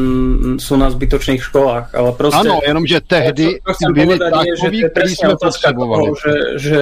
sú 0.63 0.79
na 0.79 0.87
zbytočných 0.87 1.43
školách, 1.43 1.91
ale 1.99 2.15
proste... 2.15 2.47
Áno, 2.47 2.63
jenom, 2.63 2.87
že 2.87 3.03
tehdy 3.03 3.59
to, 3.59 3.75
to 3.75 3.91
byli 3.91 4.15
takoví, 4.21 4.87
ktorí 4.87 5.13
sme 5.19 5.35
potrebovali. 5.35 6.15
Toho, 6.15 6.21
že, 6.23 6.35
že, 6.63 6.79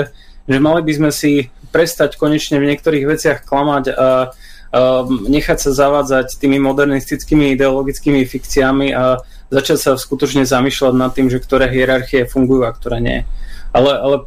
že 0.48 0.58
mali 0.62 0.80
by 0.84 0.92
sme 0.96 1.10
si 1.10 1.50
prestať 1.70 2.16
konečne 2.16 2.58
v 2.58 2.68
niektorých 2.74 3.04
veciach 3.06 3.38
klamať 3.46 3.84
a, 3.90 3.94
nechať 5.26 5.58
sa 5.58 5.70
zavádzať 5.74 6.38
tými 6.38 6.62
modernistickými 6.62 7.58
ideologickými 7.58 8.22
fikciami 8.22 8.94
a 8.94 9.18
začať 9.50 9.78
sa 9.82 9.90
skutočne 9.98 10.46
zamýšľať 10.46 10.94
nad 10.94 11.10
tým, 11.10 11.26
že 11.26 11.42
ktoré 11.42 11.66
hierarchie 11.66 12.22
fungujú 12.30 12.62
a 12.62 12.70
ktoré 12.70 13.02
nie. 13.02 13.18
Ale, 13.74 13.90
ale 13.98 14.16
e, 14.22 14.24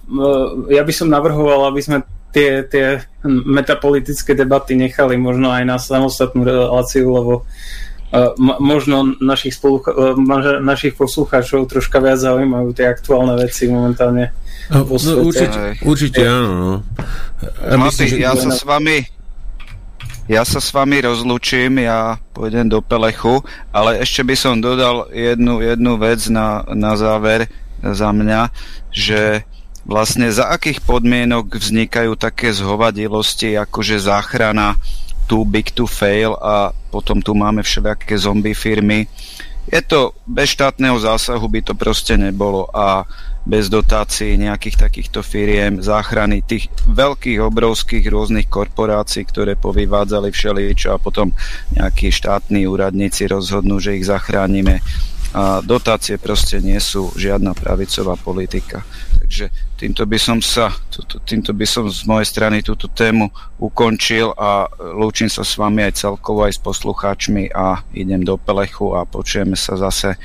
ja 0.76 0.84
by 0.84 0.94
som 0.96 1.08
navrhoval, 1.08 1.72
aby 1.72 1.80
sme 1.80 1.98
tie, 2.34 2.66
tie 2.66 3.06
metapolitické 3.24 4.34
debaty 4.34 4.74
nechali 4.76 5.16
možno 5.16 5.54
aj 5.54 5.64
na 5.64 5.78
samostatnú 5.78 6.42
reláciu, 6.42 7.14
lebo 7.14 7.34
uh, 7.46 8.34
možno 8.58 9.14
našich, 9.22 9.54
spolu, 9.54 9.86
uh, 9.86 10.18
našich 10.60 10.98
poslucháčov 10.98 11.70
troška 11.70 12.02
viac 12.02 12.18
zaujímajú 12.18 12.74
tie 12.74 12.90
aktuálne 12.90 13.38
veci 13.38 13.70
momentálne. 13.70 14.34
No, 14.72 14.88
no, 14.88 15.14
určite, 15.28 15.60
určite 15.84 16.22
áno. 16.24 16.52
No. 16.52 16.76
Ja, 17.64 17.76
myslím, 17.76 18.08
že... 18.08 18.18
ja 18.24 18.32
sa 18.38 18.50
s 18.52 18.64
vami 18.64 19.04
ja 20.24 20.48
sa 20.48 20.64
s 20.64 20.72
vami 20.72 21.04
rozlučím, 21.04 21.84
ja 21.84 22.16
pôjdem 22.32 22.72
do 22.72 22.80
Pelechu, 22.80 23.44
ale 23.76 24.00
ešte 24.00 24.24
by 24.24 24.36
som 24.40 24.64
dodal 24.64 25.12
jednu, 25.12 25.60
jednu 25.60 26.00
vec 26.00 26.32
na, 26.32 26.64
na 26.72 26.96
záver 26.96 27.52
za 27.84 28.16
mňa, 28.16 28.48
že 28.88 29.44
vlastne 29.84 30.32
za 30.32 30.48
akých 30.48 30.80
podmienok 30.88 31.60
vznikajú 31.60 32.16
také 32.16 32.56
zhovadilosti, 32.56 33.60
akože 33.60 34.00
záchrana 34.00 34.80
too 35.28 35.44
big 35.44 35.76
to 35.76 35.84
fail 35.84 36.40
a 36.40 36.72
potom 36.92 37.20
tu 37.20 37.36
máme 37.36 37.60
všelijaké 37.60 38.16
zombie 38.16 38.56
firmy. 38.56 39.08
Je 39.68 39.80
to 39.84 40.16
bez 40.24 40.56
štátneho 40.56 41.00
zásahu 41.00 41.48
by 41.52 41.60
to 41.64 41.76
proste 41.76 42.16
nebolo 42.16 42.68
a 42.72 43.04
bez 43.44 43.68
dotácií 43.68 44.40
nejakých 44.40 44.88
takýchto 44.88 45.20
firiem, 45.20 45.84
záchrany 45.84 46.40
tých 46.44 46.72
veľkých, 46.88 47.44
obrovských 47.44 48.06
rôznych 48.08 48.48
korporácií, 48.48 49.28
ktoré 49.28 49.60
povyvádzali 49.60 50.32
všeličo 50.32 50.96
a 50.96 51.02
potom 51.02 51.36
nejakí 51.76 52.08
štátni 52.08 52.64
úradníci 52.64 53.28
rozhodnú, 53.28 53.84
že 53.84 54.00
ich 54.00 54.08
zachránime. 54.08 54.80
A 55.34 55.66
dotácie 55.66 56.22
proste 56.22 56.62
nie 56.62 56.78
sú 56.78 57.10
žiadna 57.18 57.58
pravicová 57.58 58.14
politika. 58.14 58.86
Takže 59.18 59.50
týmto 59.82 60.06
by 60.06 60.20
som 60.22 60.38
sa, 60.46 60.70
týmto 61.26 61.58
by 61.58 61.66
som 61.66 61.90
z 61.90 62.06
mojej 62.06 62.30
strany 62.30 62.62
túto 62.62 62.86
tému 62.86 63.34
ukončil 63.58 64.30
a 64.38 64.70
lúčim 64.94 65.28
sa 65.28 65.42
s 65.42 65.58
vami 65.58 65.90
aj 65.90 66.06
celkovo 66.06 66.46
aj 66.46 66.54
s 66.54 66.62
poslucháčmi 66.62 67.50
a 67.50 67.82
idem 67.98 68.22
do 68.22 68.38
Pelechu 68.38 68.94
a 68.94 69.10
počujeme 69.10 69.58
sa 69.58 69.74
zase 69.74 70.22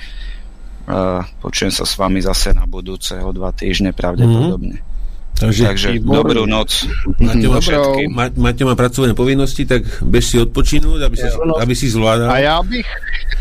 počujem 1.40 1.73
sa 1.73 1.85
s 1.85 1.94
vami 2.01 2.24
zase 2.24 2.56
na 2.56 2.65
budúce 2.65 3.20
o 3.20 3.31
dva 3.32 3.52
týždne 3.52 3.93
pravdepodobne. 3.93 4.81
Mm-hmm. 4.81 4.97
Takže, 5.39 5.65
Takže 5.70 5.89
dobrú 6.02 6.51
noc. 6.51 6.90
Maťo 7.23 7.62
má, 8.10 8.27
ma, 8.35 8.51
má 8.51 8.74
pracovné 8.74 9.15
povinnosti, 9.15 9.62
tak 9.62 9.86
bež 10.02 10.35
si 10.35 10.36
odpočinúť, 10.43 10.98
aby, 11.06 11.15
si, 11.15 11.27
aby 11.62 11.74
si 11.78 11.86
zvládal. 11.86 12.27
A 12.31 12.39
já 12.39 12.62
bych, 12.62 12.86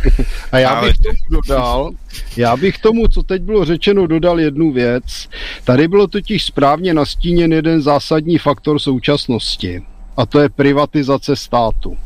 a 0.51 0.57
já 0.59 0.81
bych 0.81 0.97
tomu 0.97 1.23
dodal, 1.29 1.91
já 2.37 2.57
bych 2.57 2.77
tomu, 2.77 3.07
co 3.07 3.23
teď 3.23 3.41
bylo 3.41 3.65
řečeno, 3.65 4.07
dodal 4.07 4.39
jednu 4.39 4.71
věc. 4.71 5.29
Tady 5.63 5.87
bylo 5.87 6.07
totiž 6.07 6.45
správně 6.45 6.93
nastíněn 6.93 7.53
jeden 7.53 7.81
zásadní 7.81 8.37
faktor 8.37 8.79
současnosti. 8.79 9.81
A 10.17 10.25
to 10.25 10.39
je 10.39 10.49
privatizace 10.49 11.35
státu. 11.35 11.97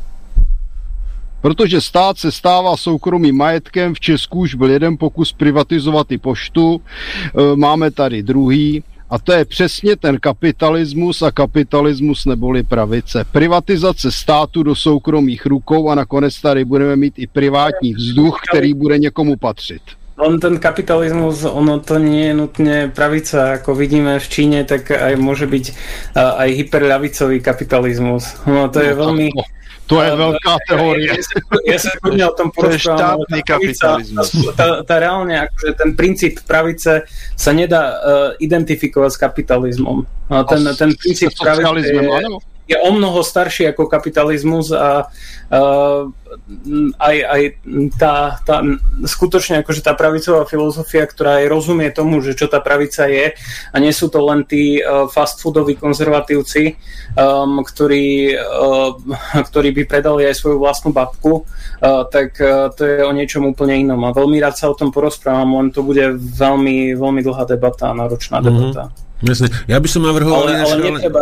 Protože 1.42 1.82
stát 1.82 2.18
se 2.18 2.32
stává 2.32 2.78
soukromým 2.78 3.38
majetkem, 3.38 3.94
v 3.94 4.00
Česku 4.00 4.40
už 4.40 4.56
byl 4.56 4.70
jeden 4.70 4.98
pokus 4.98 5.34
privatizovat 5.34 6.12
i 6.12 6.18
poštu, 6.18 6.82
e, 6.82 7.56
máme 7.56 7.92
tady 7.92 8.24
druhý, 8.24 8.84
a 9.12 9.20
to 9.20 9.34
je 9.34 9.46
přesně 9.46 9.96
ten 9.96 10.20
kapitalismus 10.20 11.22
a 11.22 11.32
kapitalismus 11.32 12.26
neboli 12.26 12.64
pravice. 12.64 13.26
Privatizace 13.32 14.12
státu 14.12 14.64
do 14.64 14.76
soukromých 14.76 15.46
rukou 15.46 15.90
a 15.90 15.96
nakonec 15.96 16.42
tady 16.42 16.66
budeme 16.66 16.96
mít 16.96 17.14
i 17.18 17.28
privátní 17.28 17.94
vzduch, 17.94 18.40
který 18.50 18.74
bude 18.74 18.98
někomu 18.98 19.36
patřit. 19.36 19.82
On 20.18 20.40
ten 20.40 20.60
kapitalizmus, 20.60 21.44
ono 21.44 21.80
to 21.80 21.98
nie 21.98 22.30
je 22.30 22.34
nutne 22.38 22.94
pravica, 22.94 23.58
ako 23.58 23.74
vidíme 23.74 24.22
v 24.22 24.28
Číne, 24.30 24.60
tak 24.70 24.94
aj 24.94 25.18
môže 25.18 25.50
byť 25.50 25.66
aj 26.14 26.50
hyperľavicový 26.62 27.42
kapitalizmus. 27.42 28.38
No, 28.46 28.70
to 28.70 28.86
je 28.86 28.94
no, 28.94 29.02
veľmi... 29.02 29.28
No 29.34 29.61
to 29.92 30.00
je 30.00 30.12
veľká 30.16 30.54
teória. 30.72 31.12
Ja, 31.20 31.76
ja 31.76 31.78
sa 31.84 31.92
kľudne 32.00 32.26
o 32.32 32.34
tom 32.34 32.48
porozprávam. 32.56 33.28
To 33.28 33.36
je 33.36 33.36
štátny 33.36 33.40
kapitalizmus. 33.44 34.28
Tá, 34.56 34.88
tá 34.88 34.96
reálne, 35.04 35.36
akože 35.36 35.70
ten 35.76 35.90
princíp 36.00 36.34
pravice 36.48 37.04
sa 37.36 37.52
nedá 37.52 37.84
uh, 37.84 37.96
identifikovať 38.40 39.12
s 39.12 39.18
kapitalizmom. 39.20 40.08
A 40.32 40.48
ten, 40.48 40.64
ten 40.80 40.96
princíp 40.96 41.36
pravice 41.36 41.92
je, 41.92 42.08
je 42.72 42.78
o 42.80 42.90
mnoho 42.96 43.20
starší 43.20 43.76
ako 43.76 43.92
kapitalizmus 43.92 44.72
a 44.72 45.12
uh, 45.52 46.08
aj, 46.96 47.18
aj 47.28 47.42
tá, 48.00 48.40
tá 48.48 48.64
skutočne 49.04 49.60
akože 49.62 49.84
tá 49.84 49.92
pravicová 49.92 50.48
filozofia, 50.48 51.04
ktorá 51.04 51.44
aj 51.44 51.52
rozumie 51.52 51.92
tomu, 51.92 52.24
že 52.24 52.40
čo 52.40 52.48
tá 52.48 52.64
pravica 52.64 53.04
je 53.12 53.36
a 53.72 53.76
nie 53.78 53.92
sú 53.92 54.08
to 54.08 54.24
len 54.24 54.48
tí 54.48 54.80
uh, 54.80 55.12
fast 55.12 55.44
foodoví 55.44 55.76
konzervatívci, 55.76 56.80
um, 57.20 57.60
ktorí, 57.68 58.40
uh, 58.40 58.96
ktorí 59.52 59.76
by 59.76 59.84
predali 59.84 60.32
aj 60.32 60.40
svoju 60.40 60.58
vlastnú 60.64 60.96
babku, 60.96 61.44
uh, 61.44 62.08
tak 62.08 62.40
uh, 62.40 62.72
to 62.72 62.88
je 62.88 63.04
o 63.04 63.12
niečom 63.12 63.44
úplne 63.44 63.76
inom 63.76 64.00
a 64.08 64.16
veľmi 64.16 64.40
rád 64.40 64.56
sa 64.56 64.72
o 64.72 64.78
tom 64.78 64.96
porozprávam, 64.96 65.60
len 65.60 65.76
to 65.76 65.84
bude 65.84 66.16
veľmi, 66.16 66.96
veľmi 66.96 67.22
dlhá 67.28 67.44
debata, 67.44 67.92
náročná 67.92 68.40
mm-hmm. 68.40 68.72
debata. 68.72 68.84
Jasne. 69.22 69.54
Ja 69.70 69.78
by 69.78 69.86
som 69.86 70.02
navrhoval... 70.02 70.50
Ale, 70.50 70.66
ale 70.66 70.98
netreba, 70.98 71.22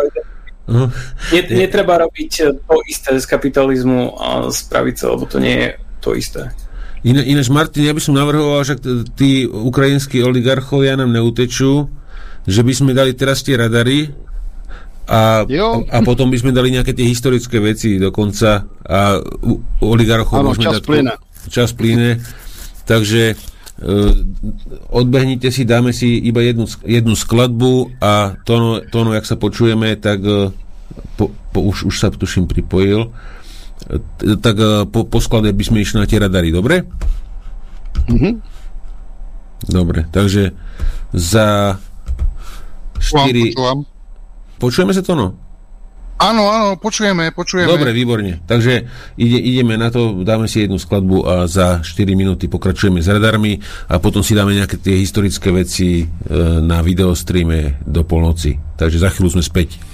Uh, 0.68 0.92
netreba 1.32 1.98
robiť 2.02 2.30
to 2.62 2.74
isté 2.86 3.16
z 3.18 3.26
kapitalizmu 3.26 4.14
a 4.16 4.28
z 4.52 4.60
pravice, 4.70 5.02
lebo 5.08 5.24
to 5.26 5.40
nie 5.42 5.56
je 5.56 5.68
to 6.00 6.10
isté. 6.14 6.52
Iné, 7.00 7.24
ináč, 7.24 7.48
Martin, 7.48 7.88
ja 7.88 7.96
by 7.96 8.02
som 8.02 8.12
navrhoval, 8.12 8.60
že 8.60 8.76
tí 9.16 9.48
ukrajinskí 9.48 10.20
oligarchovia 10.20 11.00
nám 11.00 11.16
neutečú, 11.16 11.88
že 12.44 12.60
by 12.60 12.72
sme 12.76 12.92
dali 12.92 13.16
teraz 13.16 13.40
tie 13.40 13.56
radary 13.56 14.12
a, 15.08 15.42
a 15.90 15.98
potom 16.04 16.28
by 16.28 16.38
sme 16.38 16.52
dali 16.52 16.70
nejaké 16.70 16.92
tie 16.92 17.08
historické 17.08 17.58
veci 17.58 17.96
dokonca 17.96 18.68
a 18.84 19.16
oligarchov 19.80 20.44
môžeme 20.44 20.70
čas 20.70 20.74
dať... 20.76 20.84
Plyne. 20.86 21.12
Čas 21.48 21.70
plyne. 21.72 22.10
Takže 22.84 23.34
odbehnite 24.92 25.48
si, 25.48 25.64
dáme 25.64 25.96
si 25.96 26.20
iba 26.20 26.44
jednu, 26.44 26.68
jednu 26.84 27.16
skladbu 27.16 27.96
a 28.00 28.36
tóno, 28.44 28.84
tóno, 28.92 29.16
jak 29.16 29.24
sa 29.24 29.40
počujeme, 29.40 29.96
tak 29.96 30.20
uh, 30.20 30.52
po, 31.16 31.32
po, 31.52 31.64
už, 31.64 31.88
už 31.88 31.94
sa 31.96 32.12
tuším 32.12 32.44
pripojil, 32.44 33.08
uh, 33.08 34.36
tak 34.44 34.60
po, 34.92 35.08
po 35.08 35.18
sklade 35.18 35.48
by 35.56 35.64
sme 35.64 35.80
išli 35.80 35.96
na 35.96 36.08
tie 36.08 36.20
radary, 36.20 36.52
dobre? 36.52 36.84
Mm-hmm. 38.08 38.34
Dobre, 39.72 40.08
takže 40.12 40.52
za 41.12 41.76
4... 43.00 43.56
Počujeme 44.60 44.92
sa 44.92 45.00
to, 45.00 45.16
no? 45.16 45.49
Áno, 46.20 46.52
áno, 46.52 46.76
počujeme, 46.76 47.32
počujeme. 47.32 47.64
Dobre, 47.64 47.96
výborne. 47.96 48.44
Takže 48.44 48.84
ide, 49.16 49.38
ideme 49.40 49.80
na 49.80 49.88
to, 49.88 50.20
dáme 50.20 50.44
si 50.44 50.68
jednu 50.68 50.76
skladbu 50.76 51.24
a 51.24 51.34
za 51.48 51.80
4 51.80 52.12
minúty 52.12 52.44
pokračujeme 52.44 53.00
s 53.00 53.08
radarmi 53.08 53.56
a 53.88 53.96
potom 53.96 54.20
si 54.20 54.36
dáme 54.36 54.52
nejaké 54.52 54.76
tie 54.76 55.00
historické 55.00 55.48
veci 55.48 56.04
e, 56.04 56.06
na 56.60 56.84
videostreame 56.84 57.80
do 57.88 58.04
polnoci. 58.04 58.52
Takže 58.76 59.00
za 59.00 59.08
chvíľu 59.08 59.40
sme 59.40 59.44
späť. 59.44 59.89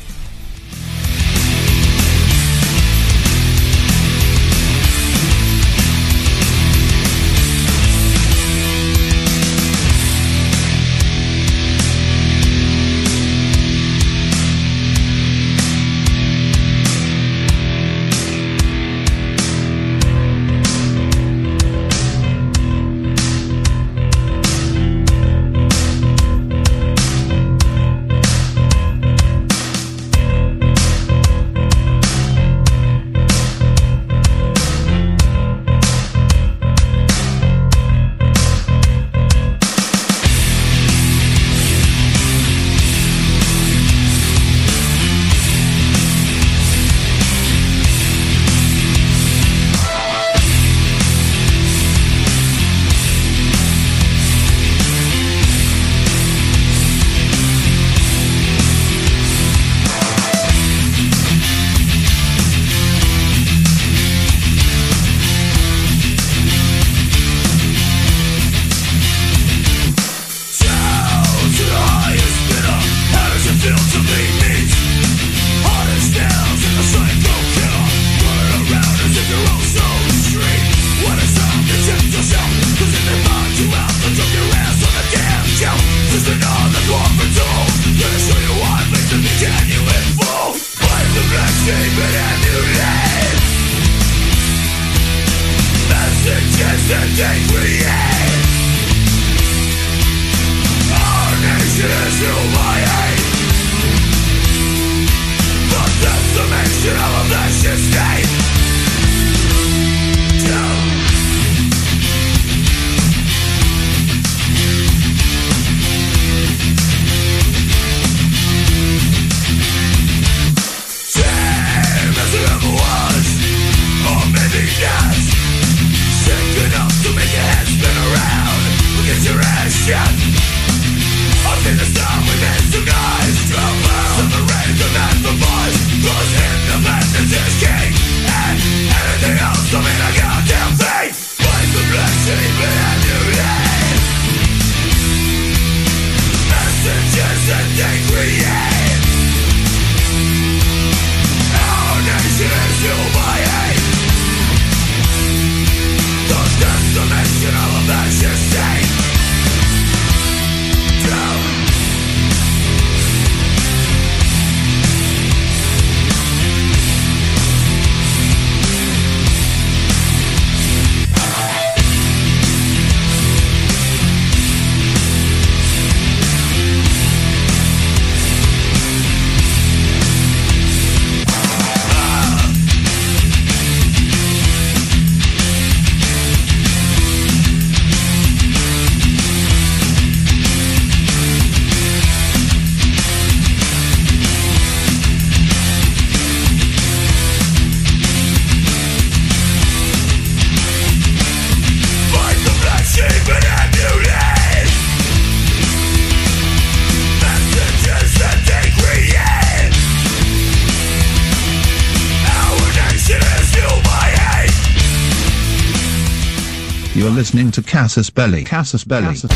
Listening 217.37 217.53
to 217.53 217.71
Casus 217.71 218.09
Belli. 218.09 218.45
Casus 218.45 218.83
Belli. 218.83 219.09
Casus 219.09 219.31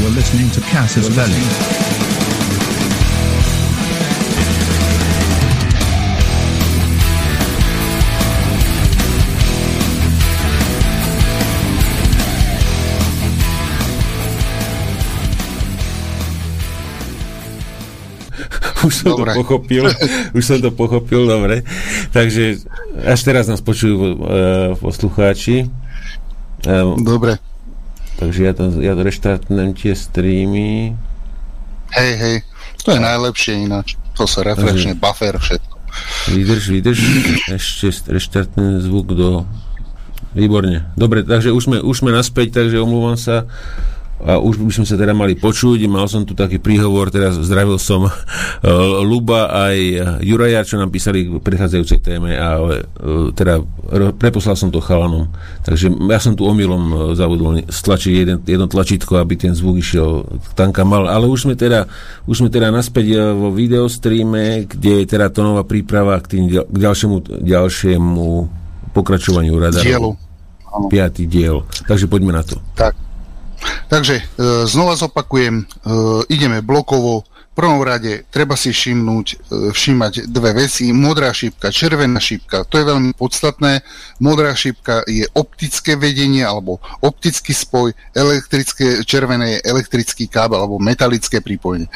You're 0.00 0.10
listening 0.10 0.50
to 0.50 0.60
Casus 0.62 1.08
Belli. 1.14 2.15
Som 19.06 19.14
dobre. 19.14 19.30
to 19.30 19.38
pochopil, 19.46 19.84
už 20.36 20.42
som 20.42 20.58
to 20.58 20.70
pochopil, 20.74 21.30
dobre. 21.30 21.62
Takže 22.10 22.66
až 23.06 23.20
teraz 23.22 23.46
nás 23.46 23.62
počujú 23.62 23.94
uh, 23.94 24.10
poslucháči. 24.82 25.70
Um, 26.66 26.98
dobre. 26.98 27.38
Takže 28.18 28.40
ja 28.42 28.52
to, 28.56 28.72
ja 28.82 28.98
to 28.98 29.02
reštartnem 29.06 29.76
tie 29.76 29.94
streamy. 29.94 30.98
Hej, 31.94 32.12
hej, 32.18 32.36
to 32.82 32.96
je 32.96 33.00
najlepšie 33.00 33.54
ináč. 33.62 33.94
To 34.16 34.24
sa 34.24 34.42
refreshne, 34.42 34.96
buffer, 34.96 35.36
všetko. 35.36 35.76
Vydrž, 36.32 36.64
vydrž, 36.72 36.98
ešte 37.52 37.92
reštartnem 38.10 38.82
zvuk 38.82 39.12
do... 39.14 39.46
Výborne. 40.36 40.84
Dobre, 41.00 41.24
takže 41.24 41.48
už 41.48 41.64
sme, 41.64 41.78
už 41.80 42.04
sme 42.04 42.12
naspäť, 42.12 42.60
takže 42.60 42.84
omlúvam 42.84 43.16
sa 43.16 43.48
a 44.24 44.40
už 44.40 44.56
by 44.56 44.72
sme 44.72 44.86
sa 44.88 44.96
teda 44.96 45.12
mali 45.12 45.36
počuť. 45.36 45.84
Mal 45.84 46.08
som 46.08 46.24
tu 46.24 46.32
taký 46.32 46.56
príhovor, 46.56 47.12
teraz 47.12 47.36
zdravil 47.36 47.76
som 47.76 48.08
uh, 48.08 48.12
Luba 49.04 49.52
aj 49.52 49.76
Juraja, 50.24 50.64
čo 50.64 50.80
nám 50.80 50.88
písali 50.88 51.28
v 51.28 51.36
predchádzajúcej 51.36 52.00
téme 52.00 52.32
a 52.32 52.56
uh, 52.56 52.80
teda 53.36 53.60
preposlal 54.16 54.56
som 54.56 54.72
to 54.72 54.80
chalanom. 54.80 55.28
Takže 55.62 55.92
ja 55.92 56.18
som 56.20 56.32
tu 56.32 56.48
omylom 56.48 56.84
uh, 56.88 56.98
zabudol 57.12 57.60
stlačiť 57.68 58.12
jeden, 58.16 58.36
jedno 58.48 58.66
tlačítko, 58.66 59.20
aby 59.20 59.36
ten 59.36 59.52
zvuk 59.52 59.78
išiel 59.78 60.24
tanka 60.56 60.82
mal. 60.88 61.12
Ale 61.12 61.28
už 61.28 61.48
sme 61.48 61.54
teda, 61.54 61.84
už 62.24 62.40
sme 62.40 62.48
teda 62.48 62.72
naspäť 62.72 63.36
vo 63.36 63.52
videostreame, 63.52 64.64
kde 64.64 65.04
je 65.04 65.12
teda 65.12 65.28
to 65.28 65.44
nová 65.44 65.62
príprava 65.62 66.16
k, 66.24 66.36
tým, 66.36 66.44
k 66.48 66.76
ďalšiemu, 66.76 67.44
ďalšiemu 67.44 68.28
pokračovaniu 68.96 69.54
radaru. 69.60 69.84
Dielu. 69.84 70.10
Piatý 70.88 71.24
diel. 71.24 71.64
Takže 71.88 72.04
poďme 72.08 72.36
na 72.36 72.44
to. 72.44 72.60
Tak. 72.76 73.05
Takže 73.88 74.14
e, 74.18 74.22
znova 74.66 74.96
zopakujem, 74.96 75.62
e, 75.62 75.64
ideme 76.28 76.62
blokovo. 76.62 77.24
V 77.56 77.64
prvom 77.64 77.80
rade 77.80 78.28
treba 78.28 78.52
si 78.52 78.68
všimnúť, 78.68 79.26
e, 79.32 79.36
všímať 79.72 80.28
dve 80.28 80.52
veci. 80.52 80.92
Modrá 80.92 81.32
šípka, 81.32 81.72
červená 81.72 82.20
šípka, 82.20 82.68
to 82.68 82.76
je 82.76 82.84
veľmi 82.84 83.16
podstatné. 83.16 83.80
Modrá 84.20 84.52
šípka 84.52 85.06
je 85.08 85.24
optické 85.32 85.96
vedenie 85.96 86.44
alebo 86.44 86.84
optický 87.00 87.56
spoj, 87.56 87.96
elektrické, 88.12 89.00
červené 89.08 89.56
je 89.56 89.64
elektrický 89.64 90.28
kábel 90.28 90.60
alebo 90.60 90.76
metalické 90.76 91.40
prípojenie. 91.40 91.88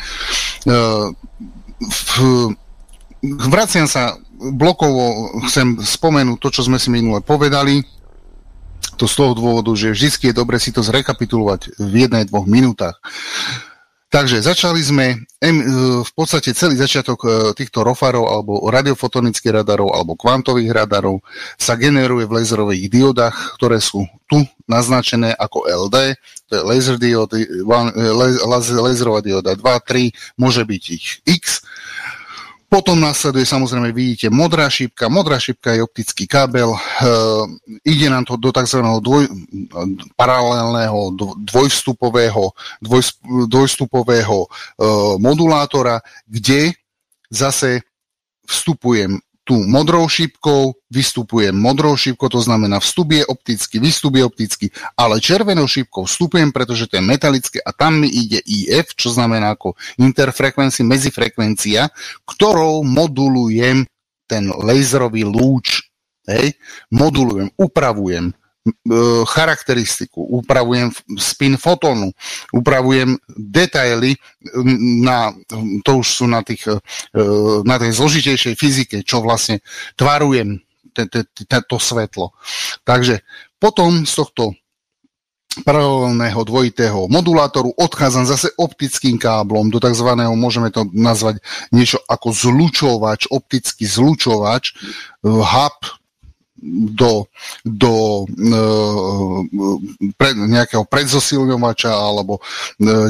Vraciam 3.20 3.84
sa 3.84 4.16
blokovo, 4.40 5.28
chcem 5.44 5.76
spomenúť 5.76 6.38
to, 6.40 6.48
čo 6.48 6.64
sme 6.64 6.80
si 6.80 6.88
minule 6.88 7.20
povedali 7.20 7.84
to 9.00 9.08
z 9.08 9.14
toho 9.16 9.32
dôvodu, 9.32 9.72
že 9.72 9.96
vždy 9.96 10.30
je 10.30 10.34
dobre 10.36 10.60
si 10.60 10.70
to 10.70 10.84
zrekapitulovať 10.84 11.80
v 11.80 11.94
jednej, 12.06 12.28
dvoch 12.28 12.44
minútach. 12.44 13.00
Takže 14.10 14.42
začali 14.42 14.82
sme, 14.82 15.22
e, 15.38 15.48
v 16.02 16.12
podstate 16.18 16.50
celý 16.50 16.74
začiatok 16.74 17.18
e, 17.22 17.28
týchto 17.54 17.86
rofarov 17.86 18.26
alebo 18.26 18.66
radiofotonických 18.66 19.62
radarov 19.62 19.94
alebo 19.94 20.18
kvantových 20.18 20.74
radarov 20.74 21.22
sa 21.54 21.78
generuje 21.78 22.26
v 22.26 22.42
laserových 22.42 22.90
diodách, 22.90 23.54
ktoré 23.54 23.78
sú 23.78 24.10
tu 24.26 24.42
naznačené 24.66 25.30
ako 25.38 25.62
LD, 25.86 26.18
to 26.50 26.52
je 26.58 26.62
laser 26.66 26.98
diody, 26.98 27.46
e, 27.46 27.62
laserová 28.82 29.22
dioda 29.22 29.54
2, 29.54 29.62
3, 29.62 30.10
môže 30.34 30.66
byť 30.66 30.82
ich 30.90 31.22
X, 31.30 31.62
potom 32.70 33.02
následuje 33.02 33.42
samozrejme, 33.42 33.90
vidíte, 33.90 34.30
modrá 34.30 34.70
šípka. 34.70 35.10
Modrá 35.10 35.42
šípka 35.42 35.74
je 35.74 35.82
optický 35.82 36.30
kábel. 36.30 36.70
E, 36.70 36.78
ide 37.82 38.06
nám 38.06 38.24
to 38.24 38.38
do 38.38 38.54
tzv. 38.54 38.78
Dvoj, 38.78 39.26
paralelného 40.14 41.10
dvojvstupového, 41.50 42.54
dvoj, 42.78 43.02
dvojvstupového 43.50 44.38
e, 44.46 44.48
modulátora, 45.18 45.98
kde 46.30 46.78
zase 47.26 47.82
vstupujem 48.46 49.18
tu 49.50 49.66
modrou 49.66 50.06
šípkou, 50.06 50.78
vystupujem 50.94 51.50
modrou 51.50 51.98
šípkou, 51.98 52.30
to 52.30 52.38
znamená 52.38 52.78
vstup 52.78 53.18
je 53.18 53.26
optický, 53.26 53.82
vystup 53.82 54.14
je 54.14 54.22
optický, 54.22 54.66
ale 54.94 55.18
červenou 55.18 55.66
šípkou 55.66 56.06
vstupujem, 56.06 56.54
pretože 56.54 56.86
to 56.86 57.02
je 57.02 57.02
metalické 57.02 57.58
a 57.58 57.74
tam 57.74 57.98
mi 57.98 58.06
ide 58.06 58.38
IF, 58.46 58.94
čo 58.94 59.10
znamená 59.10 59.58
ako 59.58 59.74
interfrekvencia, 59.98 60.86
medzifrekvencia, 60.86 61.90
ktorou 62.30 62.86
modulujem 62.86 63.90
ten 64.30 64.54
laserový 64.54 65.26
lúč. 65.26 65.82
Hej? 66.30 66.54
Modulujem, 66.94 67.50
upravujem 67.58 68.30
charakteristiku, 69.24 70.20
upravujem 70.20 70.92
spin 71.16 71.56
fotónu, 71.56 72.12
upravujem 72.52 73.16
detaily 73.32 74.16
na, 75.00 75.32
to 75.80 76.04
už 76.04 76.08
sú 76.20 76.24
na, 76.28 76.44
tých, 76.44 76.68
e, 76.68 76.76
na 77.64 77.80
tej 77.80 77.96
zložitejšej 77.96 78.54
fyzike, 78.60 78.96
čo 79.00 79.24
vlastne 79.24 79.64
tvarujem 79.96 80.60
to 80.92 81.76
svetlo. 81.80 82.36
Takže 82.84 83.24
potom 83.56 84.04
z 84.04 84.12
tohto 84.12 84.52
paralelného 85.66 86.46
dvojitého 86.46 87.10
modulátoru 87.10 87.74
odchádzam 87.74 88.22
zase 88.22 88.54
optickým 88.54 89.18
káblom 89.18 89.66
do 89.66 89.82
tzv. 89.82 90.06
môžeme 90.38 90.70
to 90.70 90.86
nazvať 90.94 91.42
niečo 91.74 91.98
ako 92.06 92.30
zlučovač, 92.30 93.26
optický 93.26 93.82
zlučovač, 93.82 94.78
hub, 95.26 95.78
do, 96.92 97.24
do 97.64 97.92
e, 98.24 98.52
pred, 100.14 100.36
nejakého 100.36 100.84
predzosilňovača 100.84 101.88
alebo 101.88 102.38
e, 102.38 102.40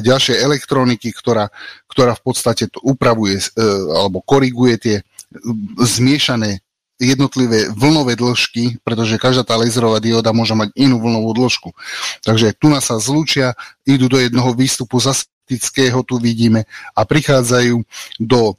ďalšej 0.00 0.38
elektroniky, 0.38 1.10
ktorá, 1.10 1.50
ktorá 1.90 2.14
v 2.14 2.22
podstate 2.22 2.70
to 2.70 2.78
upravuje 2.86 3.42
e, 3.42 3.44
alebo 3.94 4.22
koriguje 4.22 4.74
tie 4.78 4.96
zmiešané 5.78 6.62
jednotlivé 7.00 7.72
vlnové 7.72 8.14
dĺžky, 8.14 8.84
pretože 8.84 9.16
každá 9.16 9.42
tá 9.42 9.56
laserová 9.56 9.98
dioda 9.98 10.36
môže 10.36 10.52
mať 10.52 10.68
inú 10.76 11.00
vlnovú 11.00 11.32
dĺžku. 11.32 11.72
Takže 12.20 12.52
tu 12.60 12.68
nás 12.68 12.84
sa 12.84 13.00
zlúčia, 13.00 13.56
idú 13.88 14.06
do 14.06 14.20
jednoho 14.20 14.52
výstupu 14.52 15.00
zastatického, 15.00 16.04
tu 16.04 16.20
vidíme, 16.20 16.68
a 16.92 17.00
prichádzajú 17.08 17.80
do 18.20 18.54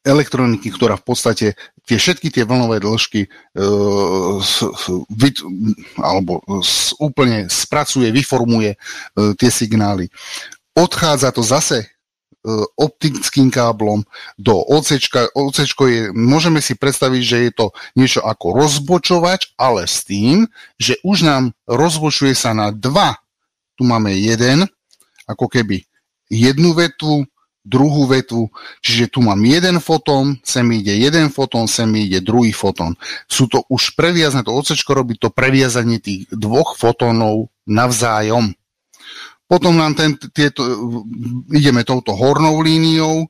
elektroniky, 0.00 0.72
ktorá 0.72 0.96
v 0.96 1.04
podstate 1.04 1.46
tie 1.84 1.96
všetky 2.00 2.32
tie 2.32 2.48
vlnové 2.48 2.80
dĺžky 2.80 3.26
e, 3.26 3.28
s, 4.40 4.64
vy, 5.12 5.30
alebo 6.00 6.40
s, 6.64 6.96
úplne 6.96 7.52
spracuje, 7.52 8.08
vyformuje 8.08 8.74
e, 8.74 8.78
tie 9.36 9.50
signály. 9.52 10.08
Odchádza 10.72 11.36
to 11.36 11.44
zase 11.44 11.84
e, 11.84 11.86
optickým 12.80 13.52
káblom 13.52 14.00
do 14.40 14.56
OCčka. 14.56 15.28
OCčko 15.36 15.82
je, 15.90 16.00
môžeme 16.16 16.64
si 16.64 16.72
predstaviť, 16.72 17.22
že 17.22 17.38
je 17.48 17.52
to 17.52 17.66
niečo 17.92 18.24
ako 18.24 18.56
rozbočovač, 18.56 19.52
ale 19.60 19.84
s 19.84 20.08
tým, 20.08 20.48
že 20.80 20.96
už 21.04 21.28
nám 21.28 21.52
rozbočuje 21.68 22.32
sa 22.32 22.56
na 22.56 22.72
dva. 22.72 23.20
Tu 23.76 23.84
máme 23.84 24.16
jeden, 24.16 24.64
ako 25.28 25.44
keby 25.44 25.84
jednu 26.30 26.72
vetvu, 26.72 27.26
druhú 27.60 28.08
vetvu, 28.08 28.48
čiže 28.80 29.12
tu 29.12 29.20
mám 29.20 29.40
jeden 29.44 29.78
fotón, 29.84 30.40
sem 30.40 30.64
ide 30.72 30.96
jeden 30.96 31.28
fotón, 31.28 31.68
sem 31.68 31.88
ide 31.96 32.24
druhý 32.24 32.56
fotón. 32.56 32.96
Sú 33.28 33.46
to 33.52 33.68
už 33.68 33.92
previazané, 33.96 34.44
to 34.44 34.56
ocečko 34.56 34.96
robí 34.96 35.20
to 35.20 35.28
previazanie 35.28 36.00
tých 36.00 36.24
dvoch 36.32 36.80
fotónov 36.80 37.52
navzájom. 37.68 38.56
Potom 39.50 39.76
nám 39.76 39.98
ten, 39.98 40.14
tieto, 40.30 40.62
ideme 41.50 41.82
touto 41.82 42.14
hornou 42.14 42.62
líniou, 42.62 43.26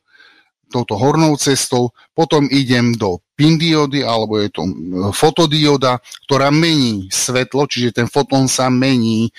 touto 0.71 0.95
hornou 0.95 1.35
cestou, 1.41 1.91
potom 2.15 2.47
idem 2.53 2.95
do 2.95 3.19
pin 3.41 3.57
alebo 4.05 4.37
je 4.37 4.53
to 4.53 4.69
fotodioda, 5.17 5.97
ktorá 6.29 6.53
mení 6.53 7.09
svetlo, 7.09 7.65
čiže 7.65 7.97
ten 7.97 8.05
fotón 8.05 8.45
sa 8.53 8.69
mení 8.69 9.33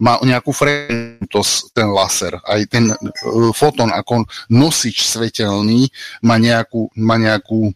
má 0.00 0.18
nejakú 0.24 0.50
frekventnosť 0.50 1.76
ten 1.76 1.88
laser. 1.92 2.34
Aj 2.42 2.60
ten 2.66 2.90
uh, 2.90 3.52
fotón 3.54 3.92
ako 3.92 4.26
nosič 4.50 5.06
svetelný 5.06 5.86
má 6.24 6.40
nejakú, 6.40 6.88
má 6.96 7.20
nejakú 7.20 7.70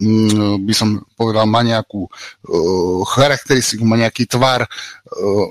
mm, 0.00 0.64
by 0.64 0.74
som 0.74 1.04
povedal, 1.14 1.44
má 1.44 1.60
nejakú 1.60 2.08
uh, 2.08 3.00
charakteristiku, 3.04 3.84
má 3.84 4.00
nejaký 4.00 4.24
tvar, 4.24 4.64
uh, 4.64 5.48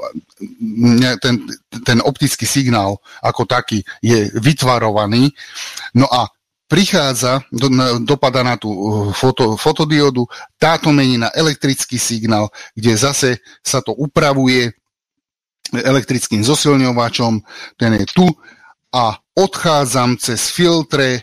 ten, 1.21 1.45
ten 1.85 1.97
optický 2.01 2.49
signál 2.49 2.97
ako 3.21 3.45
taký 3.45 3.85
je 4.01 4.33
vytvarovaný. 4.33 5.29
No 5.93 6.09
a 6.09 6.25
prichádza, 6.67 7.47
do, 7.51 7.71
na, 7.71 7.95
dopada 7.99 8.43
na 8.43 8.59
tú 8.59 8.69
foto, 9.15 9.55
fotodiodu, 9.55 10.27
táto 10.59 10.91
mení 10.91 11.17
na 11.17 11.31
elektrický 11.31 11.95
signál, 11.95 12.51
kde 12.75 12.91
zase 12.99 13.29
sa 13.63 13.79
to 13.79 13.95
upravuje 13.95 14.75
elektrickým 15.71 16.43
zosilňovačom, 16.43 17.39
ten 17.79 17.91
je 18.03 18.05
tu 18.11 18.27
a 18.91 19.15
odchádzam 19.35 20.15
cez 20.19 20.47
filtre, 20.51 21.09
e, 21.15 21.21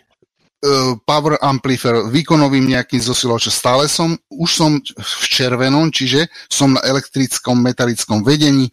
power 1.05 1.41
amplifier, 1.41 2.09
výkonovým 2.09 2.69
nejakým 2.77 3.01
zosilovačom. 3.01 3.53
Stále 3.53 3.85
som, 3.89 4.17
už 4.29 4.51
som 4.53 4.71
v 4.81 5.25
červenom, 5.29 5.89
čiže 5.89 6.29
som 6.49 6.77
na 6.77 6.81
elektrickom 6.85 7.57
metalickom 7.61 8.21
vedení 8.21 8.69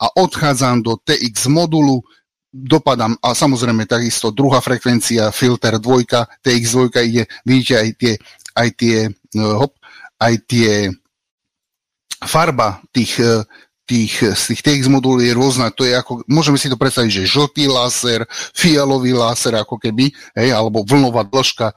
a 0.00 0.12
odchádzam 0.12 0.84
do 0.84 1.00
TX 1.00 1.48
modulu, 1.48 2.04
dopadám, 2.54 3.18
a 3.18 3.34
samozrejme 3.34 3.82
takisto 3.90 4.30
druhá 4.30 4.62
frekvencia, 4.62 5.34
filter 5.34 5.82
dvojka, 5.82 6.30
TX2 6.46 6.80
ide, 7.02 7.26
vidíte 7.42 7.74
aj 7.82 7.88
tie, 7.98 8.14
aj 8.54 8.68
tie, 8.78 8.96
e, 9.10 9.42
hop, 9.42 9.74
aj 10.22 10.34
tie 10.46 10.94
farba 12.22 12.78
tých, 12.94 13.18
e, 13.18 13.42
tých, 13.84 14.22
z 14.22 14.42
tých 14.54 14.62
TX 14.62 14.86
modulov 14.86 15.20
je 15.20 15.34
rôzna, 15.34 15.74
to 15.74 15.82
je 15.82 15.98
ako, 15.98 16.22
môžeme 16.30 16.56
si 16.56 16.70
to 16.70 16.78
predstaviť, 16.78 17.10
že 17.10 17.32
žltý 17.34 17.66
láser, 17.66 18.24
fialový 18.54 19.12
láser 19.12 19.58
ako 19.58 19.76
keby, 19.76 20.14
hej, 20.38 20.54
alebo 20.54 20.86
vlnová 20.86 21.26
dĺžka, 21.26 21.74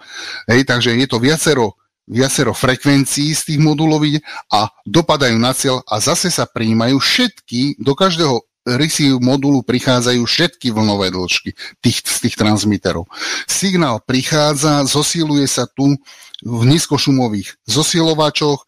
hej, 0.48 0.62
takže 0.64 0.94
je 0.94 1.08
to 1.10 1.18
viacero, 1.18 1.76
viacero 2.08 2.56
frekvencií 2.56 3.36
z 3.36 3.42
tých 3.52 3.60
modulov 3.60 4.06
a 4.54 4.72
dopadajú 4.88 5.36
na 5.36 5.52
cieľ 5.52 5.84
a 5.84 6.00
zase 6.00 6.32
sa 6.32 6.48
príjmajú 6.48 6.96
všetky, 7.02 7.82
do 7.84 7.92
každého 7.92 8.40
receive 8.76 9.24
modulu 9.24 9.64
prichádzajú 9.64 10.20
všetky 10.28 10.76
vlnové 10.76 11.16
dĺžky 11.16 11.56
tých, 11.80 12.04
z 12.04 12.18
tých 12.28 12.36
transmiterov. 12.36 13.08
Signál 13.48 14.04
prichádza, 14.04 14.84
zosiluje 14.84 15.48
sa 15.48 15.64
tu 15.72 15.96
v 16.44 16.62
nízkošumových 16.68 17.64
zosilovačoch, 17.66 18.60
e, 18.62 18.66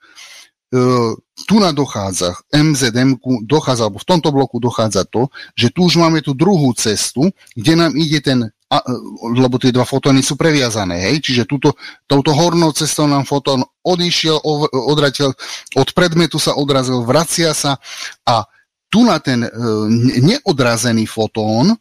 tu 1.45 1.55
na 1.59 1.75
dochádza, 1.75 2.39
MZM 2.49 3.19
dochádza, 3.45 3.91
alebo 3.91 3.99
v 3.99 4.09
tomto 4.09 4.29
bloku 4.31 4.57
dochádza 4.57 5.05
to, 5.05 5.27
že 5.53 5.69
tu 5.69 5.85
už 5.85 5.99
máme 5.99 6.23
tú 6.23 6.33
druhú 6.33 6.71
cestu, 6.73 7.29
kde 7.53 7.73
nám 7.75 7.91
ide 7.93 8.23
ten, 8.23 8.39
a, 8.69 8.77
e, 8.81 8.93
lebo 9.37 9.61
tie 9.61 9.69
dva 9.69 9.85
fotóny 9.85 10.25
sú 10.25 10.33
previazané, 10.33 11.11
hej, 11.11 11.21
čiže 11.21 11.43
túto, 11.45 11.77
touto 12.09 12.33
hornou 12.33 12.73
cestou 12.73 13.05
nám 13.05 13.27
fotón 13.27 13.61
odišiel, 13.85 14.41
odratil, 14.89 15.33
od 15.77 15.89
predmetu 15.93 16.41
sa 16.41 16.57
odrazil, 16.57 17.05
vracia 17.05 17.53
sa 17.53 17.77
a 18.25 18.45
tu 18.89 19.05
na 19.05 19.21
ten 19.21 19.45
e, 19.45 19.49
neodrazený 20.19 21.05
fotón 21.05 21.77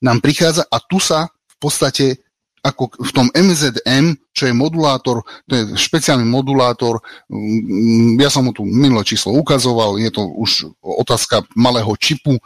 nám 0.00 0.18
prichádza 0.22 0.64
a 0.70 0.78
tu 0.78 1.02
sa 1.02 1.26
v 1.26 1.56
podstate 1.58 2.24
ako 2.64 2.96
v 2.96 3.10
tom 3.12 3.28
MZM, 3.36 4.16
čo 4.32 4.48
je 4.48 4.56
modulátor, 4.56 5.20
to 5.44 5.52
je 5.52 5.62
špeciálny 5.76 6.24
modulátor, 6.24 6.96
mm, 7.28 8.16
ja 8.16 8.32
som 8.32 8.48
mu 8.48 8.56
tu 8.56 8.64
minulé 8.64 9.04
číslo 9.04 9.36
ukazoval, 9.36 10.00
je 10.00 10.08
to 10.08 10.24
už 10.24 10.72
otázka 10.80 11.44
malého 11.52 11.92
čipu, 12.00 12.40
e, 12.40 12.42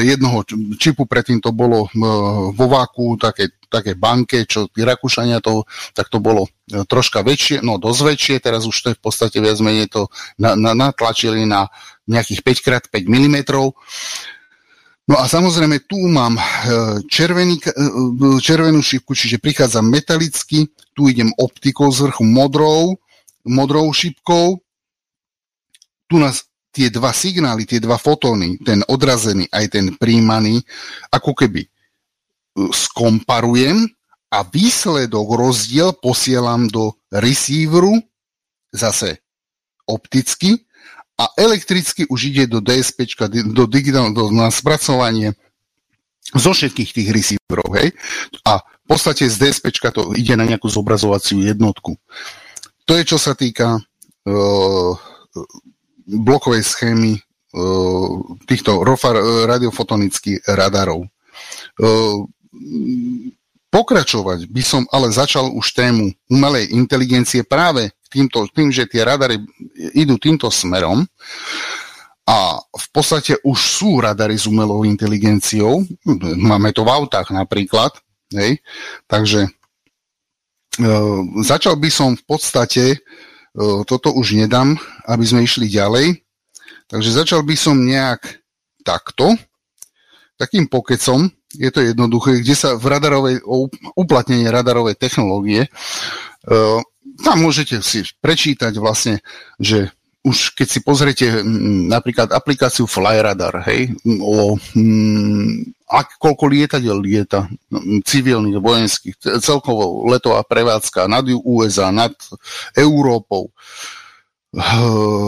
jednoho 0.00 0.48
čipu 0.80 1.04
predtým 1.04 1.44
to 1.44 1.52
bolo 1.52 1.84
e, 1.84 1.88
vo 2.56 2.66
váku, 2.72 3.20
také, 3.20 3.52
také 3.68 3.92
banke, 3.92 4.48
čo 4.48 4.72
tí 4.72 4.80
Rakúšania 4.80 5.44
to, 5.44 5.68
tak 5.92 6.08
to 6.08 6.24
bolo 6.24 6.48
troška 6.64 7.20
väčšie, 7.20 7.60
no 7.60 7.76
dosť 7.76 8.00
väčšie, 8.00 8.34
teraz 8.40 8.64
už 8.64 8.76
to 8.80 8.86
je 8.92 8.96
v 8.96 9.02
podstate 9.04 9.36
viac 9.44 9.60
menej 9.60 9.92
to 9.92 10.08
na, 10.40 10.56
na, 10.56 10.72
natlačili 10.72 11.44
na 11.44 11.68
nejakých 12.08 12.40
5x5 12.44 12.94
mm. 13.08 13.36
No 15.04 15.20
a 15.20 15.28
samozrejme 15.28 15.84
tu 15.84 16.00
mám 16.08 16.40
e, 16.40 16.42
červený, 17.12 17.60
e, 17.60 17.72
červenú 18.40 18.80
šipku, 18.80 19.12
čiže 19.12 19.36
prichádza 19.36 19.84
metalicky, 19.84 20.72
tu 20.96 21.12
idem 21.12 21.28
optikou 21.36 21.92
z 21.92 22.08
vrchu 22.08 22.24
modrou, 22.24 22.96
modrou 23.44 23.92
šipkou, 23.92 24.64
tu 26.08 26.16
nás 26.16 26.48
tie 26.72 26.88
dva 26.88 27.12
signály, 27.12 27.68
tie 27.68 27.84
dva 27.84 28.00
fotóny, 28.00 28.56
ten 28.64 28.80
odrazený 28.88 29.44
aj 29.52 29.76
ten 29.76 29.92
príjmaný, 30.00 30.64
ako 31.12 31.36
keby 31.36 31.68
e, 31.68 31.68
skomparujem 32.72 33.84
a 34.32 34.40
výsledok, 34.40 35.36
rozdiel 35.36 35.92
posielam 36.00 36.64
do 36.72 36.96
receiveru, 37.12 38.00
zase 38.72 39.20
opticky, 39.84 40.64
a 41.14 41.24
elektricky 41.38 42.06
už 42.10 42.20
ide 42.34 42.44
do 42.50 42.58
DSP, 42.58 43.06
do 43.54 43.64
digitálneho, 43.70 44.34
na 44.34 44.50
spracovanie 44.50 45.38
zo 46.34 46.50
všetkých 46.50 46.90
tých 46.90 47.08
receiverov, 47.14 47.70
hej? 47.78 47.94
A 48.42 48.58
v 48.58 48.86
podstate 48.88 49.30
z 49.30 49.38
DSP 49.38 49.70
to 49.94 50.10
ide 50.18 50.34
na 50.34 50.44
nejakú 50.44 50.66
zobrazovaciu 50.66 51.40
jednotku. 51.40 51.94
To 52.84 52.92
je, 52.98 53.04
čo 53.06 53.16
sa 53.16 53.32
týka 53.38 53.78
uh, 53.78 54.92
blokovej 56.04 56.66
schémy 56.66 57.16
uh, 57.16 58.18
týchto 58.44 58.82
radiofotonických 59.46 60.44
radarov. 60.50 61.06
Uh, 61.78 62.26
pokračovať 63.74 64.46
by 64.46 64.62
som 64.62 64.86
ale 64.94 65.10
začal 65.10 65.50
už 65.50 65.74
tému 65.74 66.14
umelej 66.30 66.70
inteligencie 66.70 67.42
práve 67.42 67.90
týmto, 68.06 68.46
tým, 68.54 68.70
že 68.70 68.86
tie 68.86 69.02
radary 69.02 69.42
idú 69.98 70.14
týmto 70.22 70.46
smerom 70.46 71.02
A 72.24 72.56
v 72.56 72.86
podstate 72.88 73.36
už 73.44 73.58
sú 73.60 74.00
radary 74.00 74.40
s 74.40 74.48
umelou 74.48 74.80
inteligenciou. 74.88 75.84
Máme 76.40 76.72
to 76.72 76.80
v 76.80 76.94
autách 76.96 77.28
napríklad. 77.36 77.92
Hej? 78.32 78.64
Takže 79.04 79.44
e, 79.44 79.50
začal 81.44 81.76
by 81.76 81.90
som 81.92 82.16
v 82.16 82.24
podstate, 82.24 82.84
e, 82.96 82.98
toto 83.84 84.16
už 84.16 84.40
nedám, 84.40 84.72
aby 85.04 85.24
sme 85.28 85.44
išli 85.44 85.68
ďalej. 85.68 86.24
Takže 86.88 87.12
začal 87.12 87.44
by 87.44 87.56
som 87.60 87.76
nejak 87.76 88.40
takto, 88.88 89.36
takým 90.40 90.64
pokecom, 90.64 91.28
je 91.54 91.70
to 91.70 91.80
jednoduché, 91.80 92.42
kde 92.42 92.54
sa 92.54 92.74
v 92.74 92.86
radarovej, 92.90 93.36
uplatnenie 93.94 94.50
radarovej 94.50 94.98
technológie, 94.98 95.66
e, 95.66 95.70
tam 97.22 97.36
môžete 97.38 97.78
si 97.80 98.02
prečítať 98.18 98.74
vlastne, 98.76 99.22
že 99.62 99.94
už 100.24 100.56
keď 100.56 100.68
si 100.68 100.80
pozriete 100.80 101.26
napríklad 101.92 102.32
aplikáciu 102.32 102.88
Flyradar, 102.88 103.60
hej, 103.68 103.92
o 104.24 104.56
m, 104.72 105.68
ak, 105.84 106.16
koľko 106.16 106.48
lietadiel 106.48 106.96
lieta, 106.96 107.44
civilných, 108.08 108.56
vojenských, 108.56 109.20
celkovo 109.44 110.08
letová 110.08 110.40
prevádzka 110.48 111.04
nad 111.12 111.28
USA, 111.28 111.92
nad 111.92 112.16
Európou, 112.72 113.52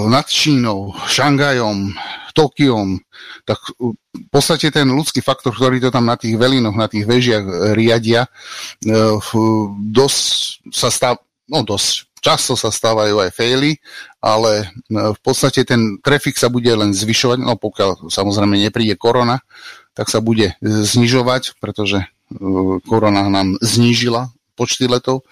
nad 0.07 0.27
Čínou, 0.31 0.95
Šangajom, 1.07 1.95
Tokiom, 2.37 3.01
tak 3.49 3.59
v 3.79 4.29
podstate 4.29 4.69
ten 4.69 4.87
ľudský 4.93 5.25
faktor, 5.25 5.57
ktorý 5.57 5.81
to 5.81 5.91
tam 5.91 6.07
na 6.07 6.21
tých 6.21 6.37
velinoch, 6.37 6.77
na 6.77 6.87
tých 6.87 7.09
vežiach 7.09 7.73
riadia, 7.73 8.29
e, 8.29 8.31
dosť 9.89 10.27
sa 10.69 10.93
stáva, 10.93 11.19
no 11.49 11.65
dosť 11.65 12.07
Často 12.27 12.59
sa 12.59 12.75
stávajú 12.75 13.23
aj 13.23 13.31
faily, 13.31 13.79
ale 14.19 14.67
e, 14.67 15.15
v 15.15 15.21
podstate 15.23 15.63
ten 15.63 16.03
trafik 16.03 16.35
sa 16.35 16.51
bude 16.51 16.69
len 16.69 16.91
zvyšovať, 16.91 17.39
no 17.39 17.55
pokiaľ 17.55 18.11
samozrejme 18.11 18.59
nepríde 18.67 18.99
korona, 18.99 19.47
tak 19.95 20.11
sa 20.11 20.19
bude 20.19 20.59
znižovať, 20.65 21.55
pretože 21.63 22.03
e, 22.03 22.07
korona 22.85 23.31
nám 23.31 23.57
znížila 23.63 24.36
počty 24.57 24.89
letov, 24.89 25.29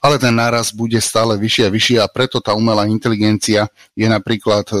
ale 0.00 0.16
ten 0.16 0.32
náraz 0.32 0.72
bude 0.72 0.96
stále 1.04 1.36
vyšší 1.36 1.68
a 1.68 1.70
vyšší 1.70 1.94
a 2.00 2.08
preto 2.08 2.40
tá 2.40 2.56
umelá 2.56 2.88
inteligencia 2.88 3.68
je 3.92 4.08
napríklad 4.08 4.64
e, 4.72 4.80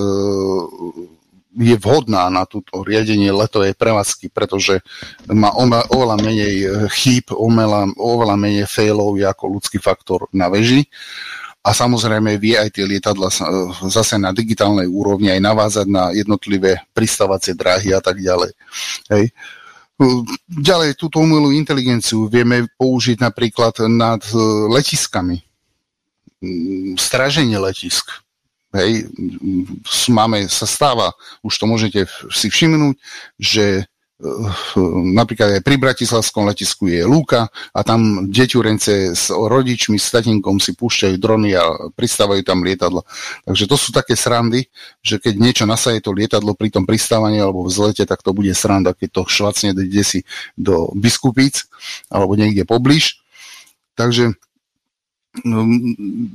je 1.52 1.76
vhodná 1.76 2.32
na 2.32 2.48
túto 2.48 2.80
riadenie 2.80 3.28
letovej 3.28 3.76
prevádzky, 3.76 4.32
pretože 4.32 4.80
má 5.28 5.52
oveľa 5.92 6.16
menej 6.16 6.88
chýb, 6.96 7.28
oveľa, 7.28 7.92
oveľa 8.00 8.36
menej 8.40 8.64
failov 8.64 9.20
ako 9.20 9.60
ľudský 9.60 9.76
faktor 9.76 10.32
na 10.32 10.48
veži 10.48 10.88
a 11.62 11.70
samozrejme 11.70 12.42
vie 12.42 12.58
aj 12.58 12.74
tie 12.74 12.82
lietadla 12.82 13.30
zase 13.86 14.18
na 14.18 14.34
digitálnej 14.34 14.90
úrovni 14.90 15.30
aj 15.30 15.40
navázať 15.44 15.86
na 15.86 16.10
jednotlivé 16.10 16.82
pristávacie 16.90 17.54
dráhy 17.54 17.94
a 17.94 18.02
tak 18.02 18.18
ďalej. 18.18 18.50
Hej. 19.14 19.30
Ďalej, 20.48 20.98
túto 20.98 21.20
umelú 21.22 21.52
inteligenciu 21.54 22.26
vieme 22.26 22.66
použiť 22.80 23.22
napríklad 23.22 23.86
nad 23.86 24.22
e, 24.32 24.36
letiskami. 24.72 25.38
Mm, 26.42 26.98
straženie 26.98 27.60
letisk. 27.60 28.24
Hej. 28.72 29.12
Máme, 30.08 30.48
sa 30.48 30.64
stáva, 30.64 31.12
už 31.44 31.60
to 31.60 31.68
môžete 31.68 32.08
si 32.32 32.48
všimnúť, 32.48 32.96
že 33.36 33.84
napríklad 35.18 35.58
aj 35.58 35.62
pri 35.66 35.76
Bratislavskom 35.82 36.46
letisku 36.46 36.86
je 36.86 37.02
lúka 37.02 37.50
a 37.74 37.80
tam 37.82 38.30
deťurence 38.30 39.18
s 39.18 39.34
rodičmi, 39.34 39.98
s 39.98 40.14
tatinkom 40.14 40.62
si 40.62 40.78
púšťajú 40.78 41.16
drony 41.18 41.58
a 41.58 41.90
pristávajú 41.98 42.46
tam 42.46 42.62
lietadlo. 42.62 43.02
Takže 43.42 43.64
to 43.66 43.76
sú 43.76 43.90
také 43.90 44.14
srandy, 44.14 44.70
že 45.02 45.18
keď 45.18 45.34
niečo 45.42 45.64
nasaje 45.66 45.98
to 45.98 46.14
lietadlo 46.14 46.54
pri 46.54 46.70
tom 46.70 46.86
pristávaní 46.86 47.42
alebo 47.42 47.66
v 47.66 47.74
zlete, 47.74 48.06
tak 48.06 48.22
to 48.22 48.30
bude 48.30 48.54
sranda, 48.54 48.94
keď 48.94 49.10
to 49.10 49.22
švacne 49.26 49.74
si 50.06 50.22
do 50.54 50.94
biskupíc 50.94 51.66
alebo 52.06 52.38
niekde 52.38 52.62
poblíž. 52.62 53.18
Takže 53.98 54.38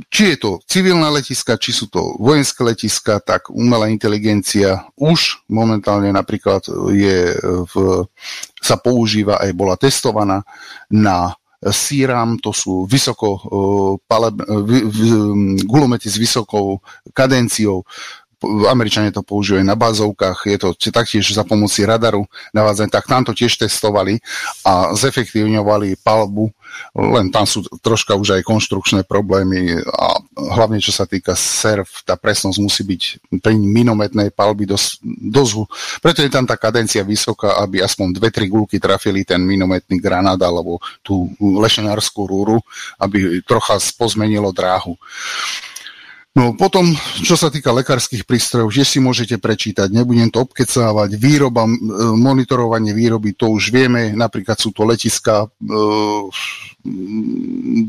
či 0.10 0.24
je 0.34 0.38
to 0.42 0.58
civilná 0.66 1.14
letiska, 1.14 1.62
či 1.62 1.70
sú 1.70 1.86
to 1.86 2.18
vojenské 2.18 2.66
letiska, 2.66 3.22
tak 3.22 3.54
umelá 3.54 3.94
inteligencia 3.94 4.90
už 4.98 5.46
momentálne 5.46 6.10
napríklad 6.10 6.66
je 6.90 7.38
v, 7.70 7.74
sa 8.58 8.76
používa 8.82 9.38
aj 9.38 9.54
bola 9.54 9.78
testovaná 9.78 10.42
na 10.90 11.38
SIRAM, 11.62 12.38
to 12.38 12.54
sú 12.54 12.86
vysoko, 12.86 13.38
pale, 14.06 14.30
gulomety 15.66 16.10
s 16.10 16.18
vysokou 16.18 16.82
kadenciou, 17.14 17.82
Američania 18.46 19.10
to 19.10 19.26
používajú 19.26 19.66
na 19.66 19.74
bázovkách, 19.74 20.46
je 20.46 20.58
to 20.62 20.70
taktiež 20.94 21.26
za 21.34 21.42
pomoci 21.42 21.90
radaru 21.90 22.30
navádzanie, 22.54 22.94
tak 22.94 23.10
tam 23.10 23.26
to 23.26 23.34
tiež 23.34 23.58
testovali 23.58 24.22
a 24.62 24.94
zefektívňovali 24.94 25.98
palbu, 26.06 26.54
len 26.94 27.34
tam 27.34 27.50
sú 27.50 27.66
troška 27.82 28.14
už 28.14 28.38
aj 28.38 28.46
konštrukčné 28.46 29.10
problémy 29.10 29.82
a 29.82 30.22
hlavne 30.54 30.78
čo 30.78 30.94
sa 30.94 31.10
týka 31.10 31.34
serv, 31.34 31.90
tá 32.06 32.14
presnosť 32.14 32.58
musí 32.62 32.86
byť 32.86 33.02
pri 33.42 33.58
minometnej 33.58 34.30
palby 34.30 34.70
dosť, 34.70 35.02
dosť 35.34 35.52
preto 36.04 36.22
je 36.22 36.30
tam 36.30 36.46
tá 36.46 36.60
kadencia 36.60 37.02
vysoká, 37.02 37.58
aby 37.58 37.82
aspoň 37.82 38.22
dve, 38.22 38.30
tri 38.30 38.46
gulky 38.46 38.78
trafili 38.78 39.26
ten 39.26 39.42
minometný 39.42 39.98
granát 39.98 40.38
alebo 40.38 40.78
tú 41.02 41.32
lešenárskú 41.42 42.30
rúru, 42.30 42.62
aby 43.02 43.42
trocha 43.42 43.82
pozmenilo 43.98 44.54
dráhu. 44.54 44.94
No 46.38 46.54
potom, 46.54 46.94
čo 47.26 47.34
sa 47.34 47.50
týka 47.50 47.74
lekárskych 47.74 48.22
prístrojov, 48.22 48.70
že 48.70 48.86
si 48.86 49.02
môžete 49.02 49.42
prečítať, 49.42 49.90
nebudem 49.90 50.30
to 50.30 50.46
obkecávať, 50.46 51.18
výroba, 51.18 51.66
monitorovanie 52.14 52.94
výroby, 52.94 53.34
to 53.34 53.50
už 53.50 53.74
vieme, 53.74 54.14
napríklad 54.14 54.54
sú 54.54 54.70
to 54.70 54.86
letiska, 54.86 55.50
e, 55.50 55.74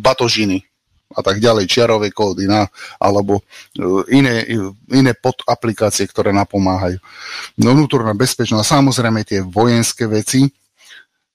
batožiny 0.00 0.64
a 1.12 1.20
tak 1.20 1.44
ďalej, 1.44 1.68
čiarové 1.68 2.08
kódy 2.08 2.48
na, 2.48 2.64
alebo 2.96 3.44
e, 3.76 4.16
iné, 4.16 4.48
iné 4.96 5.12
podaplikácie, 5.12 6.08
ktoré 6.08 6.32
napomáhajú. 6.32 6.96
No 7.60 7.76
vnútorná 7.76 8.16
bezpečnosť, 8.16 8.64
samozrejme 8.64 9.28
tie 9.28 9.44
vojenské 9.44 10.08
veci, 10.08 10.48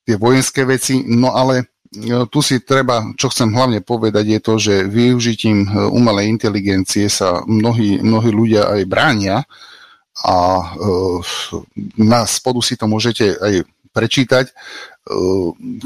tie 0.02 0.18
vojenské 0.18 0.66
veci, 0.66 1.06
no 1.06 1.38
ale 1.38 1.73
tu 2.30 2.40
si 2.42 2.62
treba, 2.66 3.14
čo 3.14 3.30
chcem 3.30 3.54
hlavne 3.54 3.86
povedať, 3.86 4.26
je 4.26 4.40
to, 4.42 4.54
že 4.58 4.76
využitím 4.90 5.58
e, 5.66 5.70
umelej 5.94 6.30
inteligencie 6.34 7.06
sa 7.06 7.46
mnohí, 7.46 8.02
mnohí 8.02 8.34
ľudia 8.34 8.66
aj 8.74 8.82
bránia 8.90 9.46
a 10.26 10.38
e, 10.38 10.66
na 12.02 12.26
spodu 12.26 12.60
si 12.66 12.74
to 12.74 12.90
môžete 12.90 13.38
aj 13.38 13.54
prečítať, 13.94 14.46
e, 14.50 14.54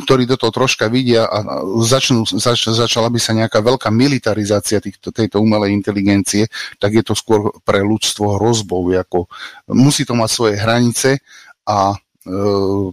ktorí 0.07 0.23
do 0.23 0.39
toho 0.39 0.55
troška 0.55 0.87
vidia 0.87 1.27
a 1.27 1.59
začnú, 1.83 2.23
zač, 2.23 2.71
začala 2.71 3.11
by 3.11 3.19
sa 3.19 3.35
nejaká 3.35 3.59
veľká 3.59 3.91
militarizácia 3.91 4.79
týchto, 4.79 5.11
tejto 5.11 5.43
umelej 5.43 5.75
inteligencie, 5.75 6.47
tak 6.79 6.95
je 6.95 7.03
to 7.03 7.19
skôr 7.19 7.51
pre 7.67 7.83
ľudstvo 7.83 8.39
hrozbou. 8.39 8.87
Ako, 8.95 9.27
musí 9.75 10.07
to 10.07 10.15
mať 10.15 10.29
svoje 10.31 10.55
hranice 10.55 11.19
a 11.67 11.99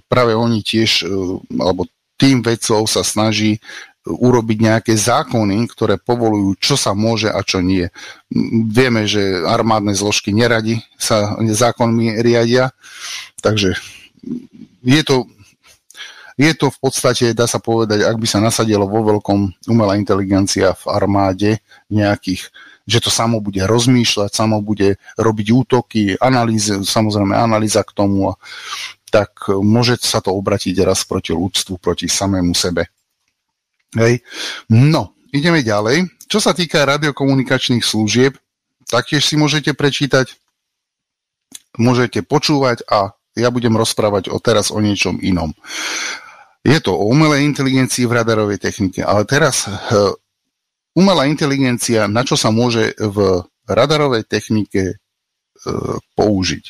práve 0.07 0.31
oni 0.31 0.62
tiež, 0.62 1.10
alebo 1.59 1.91
tým 2.17 2.43
vedcov 2.43 2.86
sa 2.86 3.02
snaží 3.02 3.59
urobiť 4.05 4.59
nejaké 4.60 4.93
zákony, 5.01 5.65
ktoré 5.73 5.97
povolujú, 5.97 6.60
čo 6.60 6.76
sa 6.76 6.93
môže 6.93 7.33
a 7.33 7.41
čo 7.41 7.65
nie. 7.65 7.89
Vieme, 8.68 9.09
že 9.09 9.41
armádne 9.49 9.97
zložky 9.97 10.28
neradi 10.36 10.84
sa 11.01 11.41
zákonmi 11.41 12.20
riadia, 12.20 12.76
takže 13.41 13.81
je 14.84 15.02
to, 15.09 15.25
je 16.36 16.52
to 16.52 16.68
v 16.68 16.78
podstate, 16.84 17.33
dá 17.33 17.49
sa 17.49 17.65
povedať, 17.65 18.05
ak 18.05 18.20
by 18.20 18.28
sa 18.28 18.44
nasadilo 18.44 18.84
vo 18.84 19.01
veľkom 19.09 19.73
umelá 19.73 19.97
inteligencia 19.97 20.76
v 20.76 20.84
armáde 20.93 21.51
nejakých 21.89 22.52
že 22.84 23.01
to 23.01 23.09
samo 23.09 23.41
bude 23.41 23.65
rozmýšľať, 23.65 24.28
samo 24.28 24.60
bude 24.60 25.01
robiť 25.17 25.47
útoky, 25.57 26.02
analýzy, 26.20 26.84
samozrejme 26.84 27.33
analýza 27.33 27.81
k 27.81 27.97
tomu 27.97 28.28
a 28.28 28.34
tak 29.15 29.47
môže 29.62 30.02
sa 30.02 30.18
to 30.18 30.34
obratiť 30.34 30.75
raz 30.83 31.07
proti 31.07 31.31
ľudstvu, 31.31 31.78
proti 31.78 32.10
samému 32.10 32.51
sebe. 32.51 32.91
Hej. 33.94 34.26
No, 34.67 35.15
ideme 35.31 35.62
ďalej. 35.62 36.10
Čo 36.26 36.43
sa 36.43 36.51
týka 36.51 36.83
radiokomunikačných 36.83 37.86
služieb, 37.86 38.34
taktiež 38.91 39.23
si 39.23 39.39
môžete 39.39 39.70
prečítať, 39.78 40.34
môžete 41.78 42.26
počúvať 42.26 42.83
a 42.91 43.15
ja 43.39 43.55
budem 43.55 43.78
rozprávať 43.78 44.34
o 44.34 44.43
teraz 44.43 44.75
o 44.75 44.83
niečom 44.83 45.23
inom. 45.23 45.55
Je 46.67 46.78
to 46.83 46.99
o 46.99 47.07
umelej 47.07 47.47
inteligencii 47.47 48.10
v 48.10 48.18
radarovej 48.18 48.59
technike, 48.59 49.07
ale 49.07 49.23
teraz 49.31 49.70
uh, 49.70 50.10
umelá 50.99 51.31
inteligencia, 51.31 52.10
na 52.10 52.26
čo 52.26 52.34
sa 52.34 52.51
môže 52.51 52.99
v 52.99 53.47
radarovej 53.70 54.26
technike 54.26 54.99
uh, 54.99 56.02
použiť. 56.18 56.65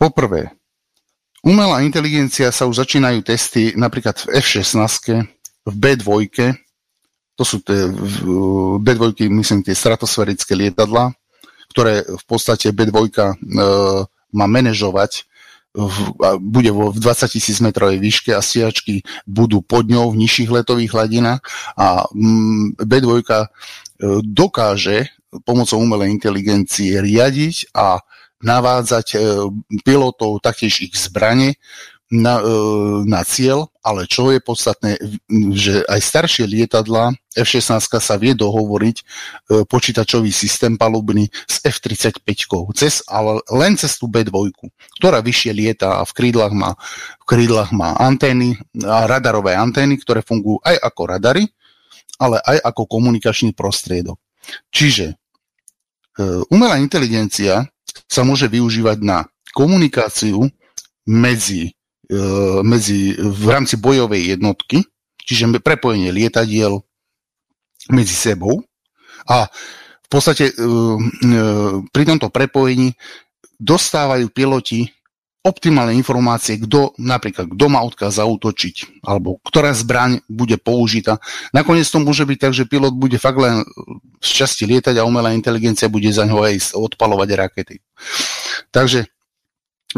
Poprvé, 0.00 0.61
Umelá 1.42 1.82
inteligencia 1.82 2.54
sa 2.54 2.70
už 2.70 2.86
začínajú 2.86 3.26
testy 3.26 3.74
napríklad 3.74 4.14
v 4.14 4.38
F-16, 4.38 5.26
v 5.66 5.74
B2, 5.74 6.06
to 7.34 7.42
sú 7.42 7.58
tie 7.66 7.90
B2, 8.78 9.26
myslím, 9.26 9.66
tie 9.66 9.74
stratosferické 9.74 10.54
lietadla, 10.54 11.10
ktoré 11.74 12.06
v 12.06 12.24
podstate 12.30 12.70
B2 12.70 12.94
e, 12.94 13.34
má 14.30 14.46
manažovať 14.46 15.26
v, 15.74 15.96
bude 16.38 16.68
vo, 16.70 16.92
v 16.92 17.00
20 17.00 17.32
tisíc 17.32 17.58
metrovej 17.64 17.96
výške 17.98 18.30
a 18.36 18.44
stiačky 18.44 19.02
budú 19.24 19.64
pod 19.64 19.88
ňou 19.88 20.12
v 20.12 20.20
nižších 20.22 20.52
letových 20.52 20.92
hladinách 20.94 21.40
a 21.74 22.04
mm, 22.12 22.76
B2 22.76 23.08
e, 23.18 23.46
dokáže 24.22 25.10
pomocou 25.48 25.80
umelej 25.80 26.12
inteligencie 26.12 27.00
riadiť 27.00 27.72
a 27.72 28.04
navádzať 28.42 29.06
e, 29.14 29.18
pilotov, 29.86 30.42
taktiež 30.42 30.82
ich 30.82 30.94
zbranie 30.98 31.56
na, 32.12 32.42
e, 32.42 32.44
na 33.08 33.22
cieľ, 33.24 33.70
ale 33.80 34.04
čo 34.04 34.28
je 34.34 34.42
podstatné, 34.42 35.00
že 35.56 35.86
aj 35.86 36.00
staršie 36.02 36.44
lietadla 36.44 37.16
F-16 37.32 37.80
sa 38.02 38.14
vie 38.20 38.36
dohovoriť 38.36 38.96
e, 39.00 39.04
počítačový 39.64 40.28
systém 40.34 40.76
palubný 40.76 41.30
s 41.48 41.62
F-35, 41.64 42.20
cez, 42.76 43.00
ale 43.08 43.40
len 43.48 43.78
cez 43.78 43.96
tú 43.96 44.10
B2, 44.10 44.52
ktorá 45.00 45.24
vyššie 45.24 45.52
lieta 45.54 46.02
a 46.02 46.04
v 46.04 46.12
krídlach 46.12 46.52
má, 46.52 46.76
v 47.22 47.24
krídlach 47.24 47.70
má 47.72 47.96
antény 47.96 48.58
a 48.84 49.08
radarové 49.08 49.56
antény, 49.56 49.96
ktoré 50.02 50.20
fungujú 50.20 50.60
aj 50.66 50.76
ako 50.82 51.02
radary, 51.08 51.48
ale 52.20 52.42
aj 52.44 52.60
ako 52.60 52.82
komunikačný 52.90 53.56
prostriedok. 53.56 54.20
Čiže 54.68 55.16
umelá 56.52 56.76
inteligencia 56.76 57.71
sa 58.08 58.22
môže 58.24 58.48
využívať 58.48 58.98
na 59.04 59.28
komunikáciu 59.52 60.48
medzi 61.04 61.76
E, 62.12 62.18
medzi, 62.60 63.16
v 63.16 63.44
rámci 63.48 63.80
bojovej 63.80 64.36
jednotky, 64.36 64.84
čiže 65.16 65.48
prepojenie 65.64 66.12
lietadiel 66.12 66.84
medzi 67.88 68.12
sebou. 68.12 68.60
A 69.24 69.48
v 70.04 70.08
podstate 70.12 70.50
e, 70.50 70.52
e, 70.52 70.66
pri 71.88 72.04
tomto 72.04 72.28
prepojení 72.28 72.92
dostávajú 73.56 74.28
piloti 74.28 74.92
optimálne 75.42 75.98
informácie, 75.98 76.54
kto 76.62 76.94
napríklad, 77.02 77.50
kto 77.50 77.66
má 77.66 77.82
odkaz 77.82 78.22
zautočiť, 78.22 79.02
alebo 79.02 79.42
ktorá 79.42 79.74
zbraň 79.74 80.22
bude 80.30 80.54
použitá. 80.54 81.18
Nakoniec 81.50 81.90
to 81.90 81.98
môže 81.98 82.22
byť 82.22 82.38
tak, 82.38 82.52
že 82.54 82.70
pilot 82.70 82.94
bude 82.94 83.18
fakt 83.18 83.42
len 83.42 83.66
z 84.22 84.30
časti 84.30 84.70
lietať 84.70 85.02
a 85.02 85.06
umelá 85.06 85.34
inteligencia 85.34 85.90
bude 85.90 86.06
za 86.14 86.22
ňou 86.22 86.46
aj 86.46 86.78
odpalovať 86.78 87.28
rakety. 87.34 87.82
Takže 88.70 89.10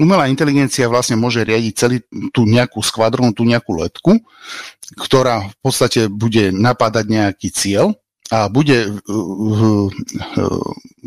umelá 0.01 0.33
inteligencia 0.33 0.89
vlastne 0.89 1.21
môže 1.21 1.45
riadiť 1.45 1.73
celý 1.77 2.01
tú 2.33 2.49
nejakú 2.49 2.81
skvadronu, 2.81 3.37
tú 3.37 3.45
nejakú 3.45 3.77
letku, 3.77 4.25
ktorá 4.97 5.53
v 5.53 5.57
podstate 5.61 6.09
bude 6.09 6.57
napádať 6.57 7.05
nejaký 7.13 7.49
cieľ 7.53 7.93
a 8.33 8.49
bude 8.49 8.89
uh, 8.89 8.97
uh, 9.13 9.89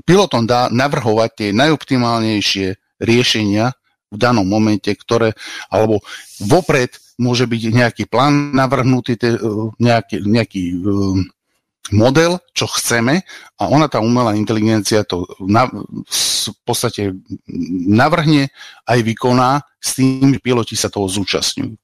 pilotom 0.06 0.46
dá 0.46 0.70
navrhovať 0.70 1.30
tie 1.34 1.50
najoptimálnejšie 1.58 2.68
riešenia 3.02 3.74
v 4.08 4.18
danom 4.18 4.48
momente, 4.48 4.90
ktoré, 4.94 5.36
alebo 5.68 6.00
vopred 6.40 6.96
môže 7.18 7.50
byť 7.50 7.62
nejaký 7.74 8.04
plán 8.08 8.56
navrhnutý, 8.56 9.18
uh, 9.20 9.74
nejaký, 9.82 10.24
nejaký 10.24 10.64
model, 11.92 12.40
čo 12.52 12.68
chceme 12.68 13.24
a 13.60 13.64
ona, 13.68 13.88
tá 13.88 14.04
umelá 14.04 14.36
inteligencia 14.36 15.08
to 15.08 15.24
na, 15.40 15.68
v 15.72 16.62
podstate 16.68 17.16
navrhne, 17.88 18.52
aj 18.88 19.00
vykoná, 19.04 19.64
s 19.80 19.96
tým, 19.96 20.36
že 20.36 20.44
piloti 20.44 20.76
sa 20.76 20.92
toho 20.92 21.08
zúčastňujú. 21.08 21.76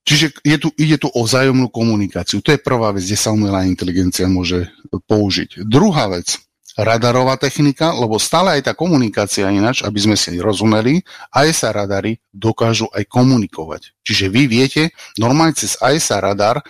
Čiže 0.00 0.42
je 0.42 0.56
tu, 0.58 0.68
ide 0.74 0.96
tu 0.98 1.06
o 1.06 1.20
vzájomnú 1.22 1.70
komunikáciu. 1.70 2.42
To 2.42 2.50
je 2.50 2.58
prvá 2.58 2.90
vec, 2.90 3.04
kde 3.06 3.20
sa 3.20 3.30
umelá 3.30 3.62
inteligencia 3.62 4.26
môže 4.26 4.66
použiť. 4.90 5.62
Druhá 5.62 6.10
vec, 6.10 6.40
radarová 6.80 7.36
technika, 7.36 7.92
lebo 7.92 8.16
stále 8.16 8.56
aj 8.56 8.62
tá 8.66 8.72
komunikácia 8.72 9.52
ináč, 9.52 9.84
aby 9.84 10.00
sme 10.00 10.16
si 10.16 10.40
rozumeli, 10.40 11.04
AESA 11.28 11.76
radary 11.76 12.16
dokážu 12.32 12.88
aj 12.96 13.04
komunikovať. 13.04 13.92
Čiže 14.00 14.32
vy 14.32 14.42
viete, 14.48 14.82
normálne 15.20 15.52
cez 15.52 15.76
AESA 15.76 16.24
radar 16.24 16.64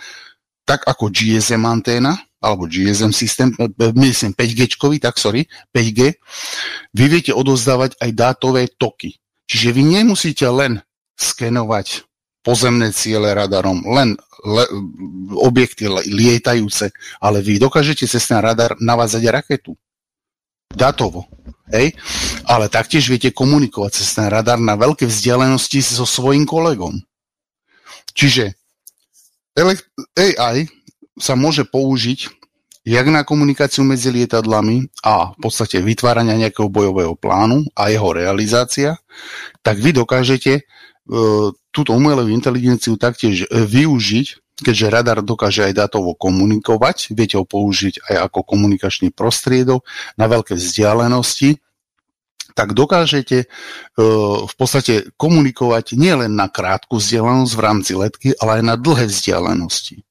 tak 0.67 0.85
ako 0.85 1.09
GSM 1.09 1.63
anténa, 1.65 2.15
alebo 2.41 2.65
GSM 2.65 3.13
systém, 3.13 3.49
e, 3.55 3.69
e, 3.69 3.91
myslím 3.95 4.33
5G, 4.33 4.99
tak 4.99 5.17
sorry, 5.17 5.45
5G, 5.73 6.15
vy 6.95 7.05
viete 7.07 7.31
odozdávať 7.31 7.97
aj 8.01 8.09
dátové 8.11 8.67
toky. 8.69 9.17
Čiže 9.45 9.69
vy 9.75 9.81
nemusíte 9.99 10.47
len 10.47 10.81
skenovať 11.19 12.07
pozemné 12.41 12.89
ciele 12.95 13.29
radarom, 13.37 13.85
len 13.85 14.17
le, 14.41 14.65
objekty 15.37 15.85
lietajúce, 16.09 16.89
ale 17.21 17.45
vy 17.45 17.61
dokážete 17.61 18.09
cez 18.09 18.25
ten 18.25 18.41
radar 18.41 18.73
navázať 18.81 19.23
raketu. 19.29 19.77
Datovo. 20.75 21.27
Hej? 21.71 21.95
Ale 22.47 22.67
taktiež 22.67 23.07
viete 23.07 23.31
komunikovať 23.31 23.91
cez 23.95 24.11
ten 24.15 24.27
radar 24.27 24.59
na 24.59 24.75
veľké 24.75 25.07
vzdialenosti 25.07 25.79
so 25.81 26.03
svojím 26.03 26.43
kolegom. 26.43 26.99
Čiže 28.11 28.55
AI 30.15 30.67
sa 31.15 31.33
môže 31.35 31.63
použiť 31.67 32.41
jak 32.81 33.07
na 33.13 33.21
komunikáciu 33.21 33.85
medzi 33.85 34.09
lietadlami 34.09 34.89
a 35.05 35.37
v 35.37 35.37
podstate 35.37 35.77
vytvárania 35.85 36.37
nejakého 36.37 36.65
bojového 36.65 37.13
plánu 37.13 37.69
a 37.77 37.93
jeho 37.93 38.09
realizácia, 38.09 38.97
tak 39.61 39.77
vy 39.77 39.93
dokážete 39.93 40.53
e, 40.57 40.61
túto 41.69 41.91
umelú 41.93 42.25
inteligenciu 42.25 42.97
taktiež 42.97 43.45
využiť, 43.53 44.50
keďže 44.61 44.93
radar 44.93 45.19
dokáže 45.25 45.65
aj 45.65 45.73
dátovo 45.73 46.13
komunikovať, 46.13 47.11
viete 47.17 47.35
ho 47.35 47.45
použiť 47.45 48.05
aj 48.07 48.15
ako 48.29 48.39
komunikačný 48.45 49.09
prostriedok 49.11 49.83
na 50.15 50.25
veľké 50.29 50.53
vzdialenosti, 50.55 51.57
tak 52.51 52.75
dokážete 52.75 53.47
uh, 53.47 54.43
v 54.45 54.53
podstate 54.59 55.09
komunikovať 55.15 55.95
nielen 55.95 56.35
na 56.35 56.51
krátku 56.51 56.99
vzdialenosť 56.99 57.53
v 57.55 57.63
rámci 57.63 57.91
letky, 57.95 58.29
ale 58.37 58.59
aj 58.59 58.63
na 58.63 58.75
dlhé 58.75 59.07
vzdialenosti. 59.07 60.03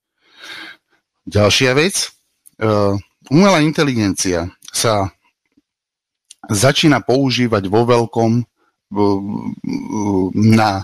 Ďalšia 1.29 1.73
vec, 1.77 2.11
uh, 2.65 2.97
umelá 3.29 3.61
inteligencia 3.61 4.51
sa 4.73 5.12
začína 6.49 7.05
používať 7.05 7.69
vo 7.69 7.85
veľkom 7.85 8.43
na 10.35 10.83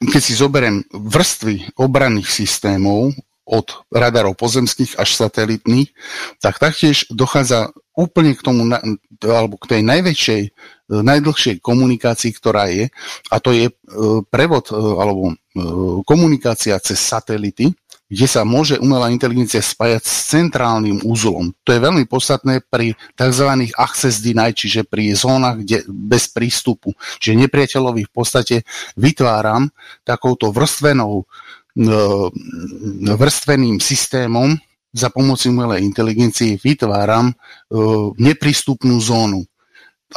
keď 0.00 0.22
si 0.22 0.36
zoberiem 0.36 0.84
vrstvy 0.92 1.76
obranných 1.80 2.28
systémov, 2.28 3.16
od 3.50 3.66
radarov 3.90 4.38
pozemských 4.38 4.94
až 4.94 5.18
satelitných, 5.18 5.90
tak 6.38 6.62
taktiež 6.62 7.10
dochádza 7.10 7.74
úplne 7.98 8.38
k 8.38 8.46
tomu, 8.46 8.62
alebo 9.26 9.58
k 9.58 9.76
tej 9.76 9.82
najväčšej, 9.82 10.42
e, 10.46 10.50
najdlhšej 10.86 11.58
komunikácii, 11.58 12.30
ktorá 12.30 12.70
je, 12.70 12.94
a 13.28 13.36
to 13.42 13.50
je 13.50 13.68
e, 13.68 13.74
prevod 14.30 14.70
e, 14.70 14.78
alebo 14.78 15.34
komunikácia 16.06 16.78
cez 16.78 17.02
satelity, 17.02 17.74
kde 18.10 18.26
sa 18.26 18.42
môže 18.42 18.76
umelá 18.82 19.08
inteligencia 19.14 19.62
spájať 19.62 20.02
s 20.02 20.34
centrálnym 20.34 21.06
úzlom. 21.06 21.54
To 21.62 21.70
je 21.70 21.78
veľmi 21.78 22.10
podstatné 22.10 22.66
pri 22.66 22.98
tzv. 23.14 23.48
access 23.78 24.18
deny, 24.18 24.50
čiže 24.50 24.82
pri 24.82 25.14
zónach 25.14 25.62
kde, 25.62 25.86
bez 25.86 26.26
prístupu. 26.26 26.90
Čiže 27.22 27.46
nepriateľovi 27.46 28.02
v 28.04 28.12
podstate 28.12 28.66
vytváram 28.98 29.70
takouto 30.02 30.50
vrstvenou 30.50 31.22
E, 31.70 33.14
vrstveným 33.14 33.78
systémom 33.78 34.58
za 34.90 35.06
pomoci 35.14 35.54
umelej 35.54 35.86
inteligencie 35.86 36.58
vytváram 36.58 37.30
e, 37.30 37.34
neprístupnú 38.18 38.98
zónu. 38.98 39.46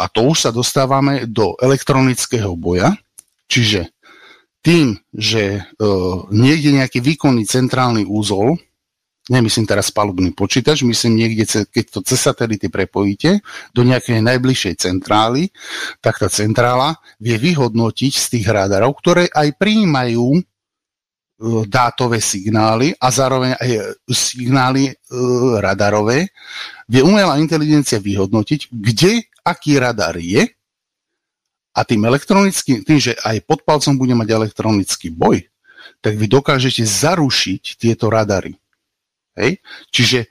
A 0.02 0.10
to 0.10 0.34
už 0.34 0.50
sa 0.50 0.52
dostávame 0.52 1.30
do 1.30 1.54
elektronického 1.62 2.58
boja, 2.58 2.98
čiže 3.46 3.93
tým, 4.64 4.96
že 5.12 5.60
uh, 5.60 6.24
niekde 6.32 6.80
nejaký 6.80 7.04
výkonný 7.04 7.44
centrálny 7.44 8.08
úzol, 8.08 8.56
nemyslím 9.28 9.68
teraz 9.68 9.92
palubný 9.92 10.32
počítač, 10.32 10.88
myslím 10.88 11.20
niekde, 11.20 11.68
keď 11.68 11.86
to 11.92 12.00
cez 12.04 12.20
satelity 12.24 12.72
prepojíte 12.72 13.44
do 13.76 13.84
nejakej 13.84 14.24
najbližšej 14.24 14.74
centrály, 14.80 15.52
tak 16.00 16.20
tá 16.24 16.32
centrála 16.32 16.96
vie 17.20 17.36
vyhodnotiť 17.36 18.14
z 18.16 18.26
tých 18.40 18.48
radarov, 18.48 18.96
ktoré 19.00 19.28
aj 19.32 19.60
prijímajú 19.60 20.44
E, 21.44 21.66
dátové 21.68 22.22
signály 22.22 22.96
a 22.96 23.12
zároveň 23.12 23.58
aj 23.60 24.00
signály 24.08 24.88
e, 24.88 24.94
radarové, 25.60 26.32
vie 26.88 27.02
umelá 27.04 27.36
inteligencia 27.36 28.00
vyhodnotiť, 28.00 28.72
kde 28.72 29.28
aký 29.44 29.76
radar 29.76 30.16
je 30.22 30.46
a 31.74 31.82
tým 31.82 32.06
elektronickým, 32.06 32.86
tým, 32.86 33.00
že 33.02 33.14
aj 33.18 33.44
pod 33.50 33.66
palcom 33.66 33.98
bude 33.98 34.14
mať 34.14 34.30
elektronický 34.30 35.10
boj, 35.10 35.42
tak 36.00 36.16
vy 36.16 36.30
dokážete 36.30 36.86
zarušiť 36.86 37.82
tieto 37.82 38.14
radary. 38.14 38.56
Hej? 39.34 39.60
Čiže 39.90 40.30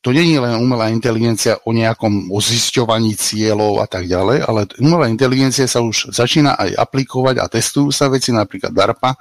to 0.00 0.14
nie 0.14 0.30
je 0.30 0.38
len 0.38 0.54
umelá 0.62 0.86
inteligencia 0.94 1.58
o 1.66 1.74
nejakom 1.74 2.30
o 2.30 2.38
zisťovaní 2.38 3.18
cieľov 3.18 3.82
a 3.82 3.90
tak 3.90 4.06
ďalej, 4.06 4.38
ale 4.46 4.70
umelá 4.78 5.10
inteligencia 5.10 5.66
sa 5.66 5.82
už 5.82 6.14
začína 6.14 6.54
aj 6.54 6.78
aplikovať 6.78 7.42
a 7.42 7.50
testujú 7.50 7.90
sa 7.90 8.06
veci, 8.06 8.30
napríklad 8.30 8.70
DARPA, 8.70 9.18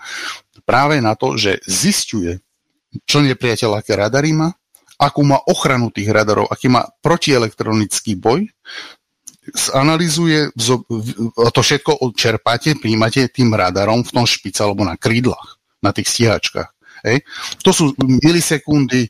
práve 0.61 1.01
na 1.01 1.17
to, 1.17 1.33
že 1.33 1.57
zistuje, 1.65 2.37
čo 3.09 3.25
nepriateľ 3.25 3.81
aké 3.81 3.97
radary 3.97 4.37
má 4.37 4.53
akú 4.95 5.27
má 5.27 5.39
ochranu 5.47 5.91
tých 5.91 6.07
radarov, 6.07 6.47
aký 6.47 6.71
má 6.71 6.87
protielektronický 7.03 8.15
boj, 8.15 8.47
zanalizuje, 9.53 10.49
to 11.53 11.59
všetko 11.61 12.01
odčerpáte, 12.01 12.79
príjmate 12.81 13.29
tým 13.29 13.53
radarom 13.53 14.01
v 14.01 14.13
tom 14.13 14.25
špice 14.25 14.65
alebo 14.65 14.81
na 14.81 14.97
krídlach, 14.97 15.61
na 15.85 15.93
tých 15.93 16.09
stíhačkách. 16.09 16.75
Hej. 17.05 17.21
To 17.61 17.69
sú 17.69 17.83
milisekundy, 18.01 19.05
e, 19.05 19.09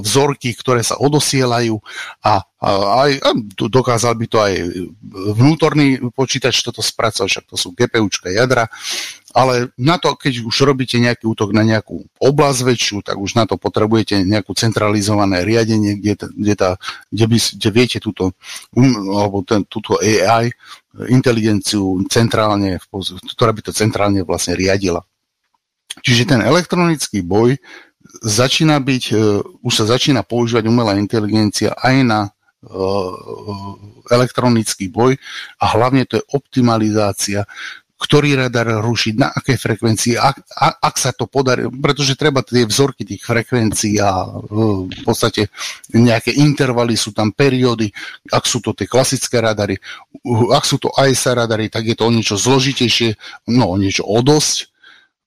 vzorky, 0.00 0.56
ktoré 0.56 0.80
sa 0.80 0.96
odosielajú 0.96 1.76
a, 2.24 2.40
a, 2.40 2.68
aj, 3.04 3.10
a 3.20 3.30
dokázal 3.68 4.16
by 4.16 4.26
to 4.32 4.38
aj 4.40 4.52
vnútorný 5.36 6.00
počítač 6.16 6.64
toto 6.64 6.80
spracovať, 6.80 7.28
však 7.28 7.46
to 7.52 7.56
sú 7.60 7.76
GPUčka 7.76 8.32
jadra, 8.32 8.72
ale 9.38 9.70
na 9.78 10.02
to, 10.02 10.18
keď 10.18 10.42
už 10.42 10.66
robíte 10.66 10.98
nejaký 10.98 11.30
útok 11.30 11.54
na 11.54 11.62
nejakú 11.62 12.02
oblasť 12.18 12.60
väčšiu, 12.66 12.96
tak 13.06 13.22
už 13.22 13.38
na 13.38 13.46
to 13.46 13.54
potrebujete 13.54 14.26
nejakú 14.26 14.50
centralizované 14.58 15.46
riadenie, 15.46 15.94
kde, 15.94 16.26
kde, 16.34 16.54
tá, 16.58 16.70
kde, 17.14 17.24
by, 17.30 17.38
kde 17.38 17.68
viete 17.70 17.98
túto, 18.02 18.34
um, 18.74 19.14
alebo 19.14 19.46
ten, 19.46 19.62
túto 19.70 19.94
AI, 20.02 20.50
inteligenciu 21.06 22.02
centrálne, 22.10 22.82
ktorá 23.38 23.54
by 23.54 23.62
to 23.62 23.70
centrálne 23.70 24.26
vlastne 24.26 24.58
riadila. 24.58 25.06
Čiže 26.02 26.34
ten 26.34 26.40
elektronický 26.42 27.22
boj 27.22 27.54
začína 28.26 28.82
byť, 28.82 29.04
uh, 29.14 29.38
už 29.62 29.72
sa 29.72 29.86
začína 29.86 30.26
používať 30.26 30.66
umelá 30.66 30.98
inteligencia 30.98 31.78
aj 31.78 31.94
na 32.02 32.20
uh, 32.26 33.14
elektronický 34.10 34.90
boj 34.90 35.14
a 35.62 35.64
hlavne 35.78 36.10
to 36.10 36.18
je 36.18 36.26
optimalizácia 36.34 37.46
ktorý 37.98 38.38
radar 38.46 38.78
rušiť, 38.78 39.14
na 39.18 39.34
aké 39.34 39.58
frekvencii, 39.58 40.14
ak, 40.14 40.54
ak, 40.78 40.94
sa 40.94 41.10
to 41.10 41.26
podarí, 41.26 41.66
pretože 41.66 42.14
treba 42.14 42.46
tie 42.46 42.62
vzorky 42.62 43.02
tých 43.02 43.26
frekvencií 43.26 43.98
a 43.98 44.22
uh, 44.22 44.86
v 44.86 45.02
podstate 45.02 45.50
nejaké 45.90 46.30
intervaly, 46.38 46.94
sú 46.94 47.10
tam 47.10 47.34
periódy, 47.34 47.90
ak 48.30 48.46
sú 48.46 48.62
to 48.62 48.70
tie 48.70 48.86
klasické 48.86 49.42
radary, 49.42 49.82
ak 50.54 50.62
sú 50.62 50.78
to 50.78 50.94
ISA 50.94 51.34
radary, 51.34 51.66
tak 51.66 51.90
je 51.90 51.98
to 51.98 52.06
o 52.06 52.14
niečo 52.14 52.38
zložitejšie, 52.38 53.18
no 53.50 53.74
o 53.74 53.76
niečo 53.76 54.06
o 54.06 54.22
dosť, 54.22 54.70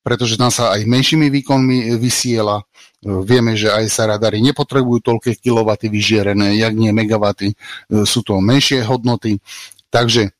pretože 0.00 0.40
tam 0.40 0.48
sa 0.50 0.74
aj 0.74 0.88
menšími 0.88 1.30
výkonmi 1.30 1.94
vysiela. 2.00 2.64
Vieme, 3.02 3.58
že 3.58 3.70
aj 3.70 3.84
sa 3.90 4.06
radary 4.06 4.38
nepotrebujú 4.40 5.02
toľké 5.02 5.38
kilowaty 5.42 5.90
vyžierené, 5.90 6.54
jak 6.54 6.74
nie 6.74 6.94
megawaty, 6.94 7.54
sú 7.90 8.22
to 8.22 8.38
menšie 8.38 8.82
hodnoty. 8.86 9.42
Takže 9.90 10.22
e, 10.22 10.30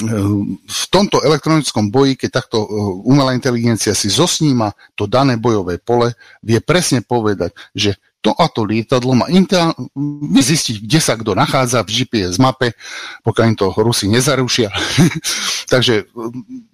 v 0.00 0.84
tomto 0.88 1.20
elektronickom 1.20 1.92
boji, 1.92 2.16
keď 2.16 2.30
takto 2.42 2.64
e, 2.64 2.68
umelá 3.06 3.36
inteligencia 3.36 3.92
si 3.92 4.08
zosníma 4.08 4.72
to 4.96 5.04
dané 5.04 5.36
bojové 5.36 5.76
pole, 5.78 6.16
vie 6.40 6.58
presne 6.64 7.04
povedať, 7.04 7.52
že 7.76 8.00
to 8.22 8.30
a 8.38 8.46
to 8.46 8.62
lietadlo 8.62 9.18
má 9.18 9.26
intel, 9.26 9.74
vie 10.30 10.42
zistiť, 10.46 10.86
kde 10.86 11.00
sa 11.02 11.18
kto 11.18 11.34
nachádza 11.34 11.82
v 11.82 11.90
GPS 11.90 12.38
mape, 12.38 12.78
pokiaľ 13.26 13.44
im 13.50 13.56
to 13.58 13.74
Rusi 13.74 14.06
nezarušia. 14.06 14.70
Takže 15.72 16.06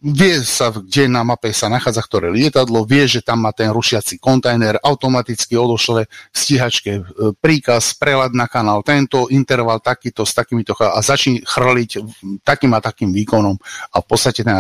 vie 0.04 0.34
sa, 0.44 0.68
kde 0.68 1.08
na 1.08 1.24
mape 1.24 1.48
sa 1.56 1.72
nachádza 1.72 2.04
ktoré 2.04 2.28
lietadlo, 2.28 2.84
vie, 2.84 3.08
že 3.08 3.24
tam 3.24 3.48
má 3.48 3.56
ten 3.56 3.72
rušiaci 3.72 4.20
kontajner, 4.20 4.76
automaticky 4.84 5.56
odošle 5.56 6.04
stíhačke 6.36 6.92
e, 7.00 7.02
príkaz, 7.40 7.96
prelad 7.96 8.36
na 8.36 8.44
kanál 8.44 8.84
tento, 8.84 9.32
interval 9.32 9.80
takýto 9.80 10.28
s 10.28 10.36
takýmito 10.36 10.76
a 10.76 11.00
začne 11.00 11.40
chrliť 11.40 11.90
takým 12.44 12.76
a 12.76 12.84
takým 12.84 13.08
výkonom 13.08 13.56
a 13.92 13.96
v 14.04 14.06
podstate 14.06 14.44
ten 14.44 14.52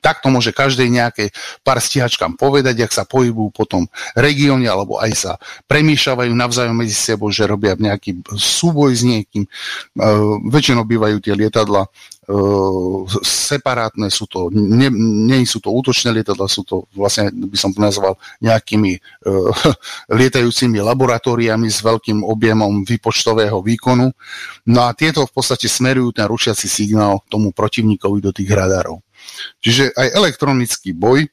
takto 0.00 0.32
môže 0.32 0.50
každej 0.50 0.88
nejaké 0.88 1.24
pár 1.60 1.78
stíhačkám 1.78 2.34
povedať, 2.40 2.82
ak 2.84 2.92
sa 2.92 3.04
pohybujú 3.04 3.50
po 3.52 3.64
tom 3.68 3.86
regióne, 4.16 4.66
alebo 4.66 4.96
aj 4.96 5.12
sa 5.12 5.32
premýšľajú 5.68 6.32
navzájom 6.32 6.76
medzi 6.76 6.96
sebou, 6.96 7.28
že 7.28 7.44
robia 7.46 7.76
nejaký 7.76 8.24
súboj 8.34 8.96
s 8.96 9.02
niekým. 9.04 9.44
Uh, 9.94 10.40
väčšinou 10.48 10.88
bývajú 10.88 11.20
tie 11.20 11.36
lietadla 11.36 11.86
uh, 11.86 12.98
separátne, 13.20 14.08
sú 14.08 14.24
to, 14.24 14.48
nie, 14.52 14.88
nie 15.28 15.44
sú 15.44 15.60
to 15.60 15.68
útočné 15.70 16.14
lietadla, 16.16 16.48
sú 16.48 16.64
to 16.64 16.88
vlastne, 16.96 17.30
by 17.30 17.58
som 17.60 17.70
to 17.70 17.78
nazval, 17.82 18.16
nejakými 18.40 18.96
uh, 18.96 19.52
lietajúcimi 20.18 20.80
laboratóriami 20.80 21.68
s 21.68 21.84
veľkým 21.84 22.24
objemom 22.24 22.82
výpočtového 22.86 23.60
výkonu. 23.60 24.08
No 24.70 24.80
a 24.86 24.96
tieto 24.96 25.26
v 25.26 25.32
podstate 25.34 25.68
smerujú 25.68 26.16
ten 26.16 26.26
rušiaci 26.26 26.66
signál 26.66 27.20
tomu 27.28 27.52
protivníkovi 27.52 28.18
do 28.22 28.30
tých 28.30 28.50
radarov. 28.50 29.02
Čiže 29.60 29.92
aj 29.94 30.08
elektronický 30.16 30.92
boj 30.96 31.28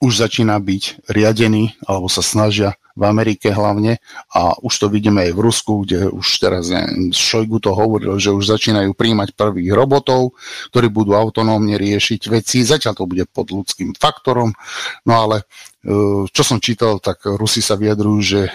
už 0.00 0.12
začína 0.28 0.60
byť 0.60 1.08
riadený, 1.08 1.80
alebo 1.88 2.08
sa 2.12 2.20
snažia 2.20 2.76
v 2.96 3.02
Amerike 3.04 3.52
hlavne 3.52 4.00
a 4.32 4.56
už 4.64 4.72
to 4.72 4.86
vidíme 4.88 5.20
aj 5.20 5.32
v 5.36 5.40
Rusku, 5.44 5.72
kde 5.84 6.08
už 6.08 6.26
teraz 6.40 6.72
Šojgu 7.12 7.60
to 7.60 7.76
hovoril, 7.76 8.16
že 8.16 8.32
už 8.32 8.56
začínajú 8.56 8.96
príjmať 8.96 9.36
prvých 9.36 9.76
robotov, 9.76 10.32
ktorí 10.72 10.88
budú 10.88 11.12
autonómne 11.12 11.76
riešiť 11.76 12.20
veci. 12.32 12.64
Zatiaľ 12.64 12.92
to 12.96 13.04
bude 13.04 13.24
pod 13.28 13.52
ľudským 13.52 13.92
faktorom, 13.92 14.56
no 15.04 15.12
ale 15.12 15.44
e, 15.44 16.24
čo 16.32 16.42
som 16.44 16.56
čítal, 16.56 16.96
tak 17.04 17.20
Rusi 17.28 17.60
sa 17.60 17.76
vyjadrujú, 17.76 18.18
že 18.24 18.40
e, 18.48 18.50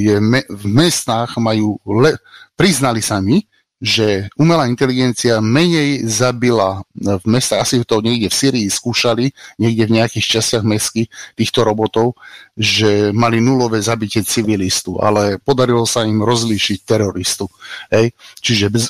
je 0.00 0.16
me- 0.24 0.48
v 0.48 0.64
mestách 0.72 1.36
majú, 1.36 1.76
le- 1.84 2.16
priznali 2.56 3.04
sami, 3.04 3.44
že 3.82 4.30
umelá 4.38 4.70
inteligencia 4.70 5.42
menej 5.42 6.06
zabila 6.06 6.86
v 6.94 7.24
mestách, 7.26 7.66
asi 7.66 7.82
to 7.82 7.98
niekde 7.98 8.30
v 8.30 8.38
Syrii 8.38 8.66
skúšali, 8.70 9.34
niekde 9.58 9.90
v 9.90 9.94
nejakých 9.98 10.38
častiach 10.38 10.62
mesky 10.62 11.10
týchto 11.34 11.66
robotov, 11.66 12.14
že 12.52 13.16
mali 13.16 13.40
nulové 13.40 13.80
zabitie 13.80 14.20
civilistu, 14.20 15.00
ale 15.00 15.40
podarilo 15.40 15.88
sa 15.88 16.04
im 16.04 16.20
rozlíšiť 16.20 16.78
teroristu. 16.84 17.48
Hej? 17.88 18.12
Čiže 18.44 18.66
bez, 18.68 18.84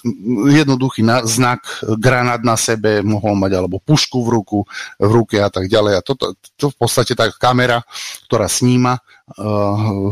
jednoduchý 0.50 1.06
na, 1.06 1.22
znak, 1.22 1.62
granát 1.94 2.42
na 2.42 2.58
sebe 2.58 3.06
mohol 3.06 3.38
mať, 3.38 3.52
alebo 3.54 3.78
pušku 3.78 4.18
v 4.26 4.28
ruku, 4.34 4.58
v 4.98 5.10
ruke 5.14 5.38
a 5.38 5.46
tak 5.46 5.70
ďalej. 5.70 5.94
A 5.94 6.02
toto 6.02 6.34
to 6.58 6.74
v 6.74 6.76
podstate 6.76 7.14
tá 7.14 7.30
kamera, 7.30 7.86
ktorá 8.26 8.50
sníma 8.50 8.98
uh, 9.38 10.10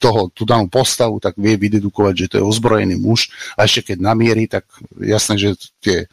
toho, 0.00 0.28
tú 0.32 0.44
danú 0.44 0.68
postavu, 0.68 1.20
tak 1.20 1.36
vie 1.36 1.56
vydedukovať, 1.56 2.14
že 2.16 2.28
to 2.28 2.34
je 2.40 2.48
ozbrojený 2.48 2.96
muž 2.96 3.28
a 3.56 3.68
ešte 3.68 3.92
keď 3.92 3.98
namierí, 4.00 4.44
tak 4.48 4.64
jasné, 4.96 5.36
že 5.36 5.48
tie, 5.80 6.08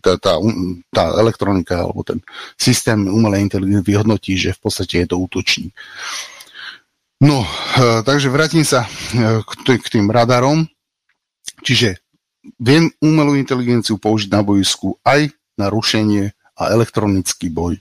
tá, 0.00 0.16
tá, 0.16 0.40
tá 0.88 1.04
elektronika 1.20 1.84
alebo 1.84 2.00
ten 2.00 2.20
systém 2.56 3.08
umelej 3.08 3.44
inteligencie 3.44 3.84
vyhodnotí, 3.84 4.32
že 4.40 4.56
v 4.56 4.60
podstate 4.60 5.04
je 5.04 5.06
to 5.12 5.20
útočník. 5.20 5.76
No, 7.16 7.40
uh, 7.40 8.04
takže 8.04 8.28
vrátim 8.28 8.60
sa 8.60 8.84
uh, 8.84 9.40
k, 9.64 9.88
tým 9.88 10.12
radarom. 10.12 10.68
Čiže 11.64 11.96
viem 12.60 12.92
umelú 13.00 13.32
inteligenciu 13.40 13.96
použiť 13.96 14.28
na 14.28 14.44
bojisku 14.44 15.00
aj 15.00 15.32
na 15.56 15.72
rušenie 15.72 16.36
a 16.60 16.62
elektronický 16.76 17.48
boj. 17.48 17.80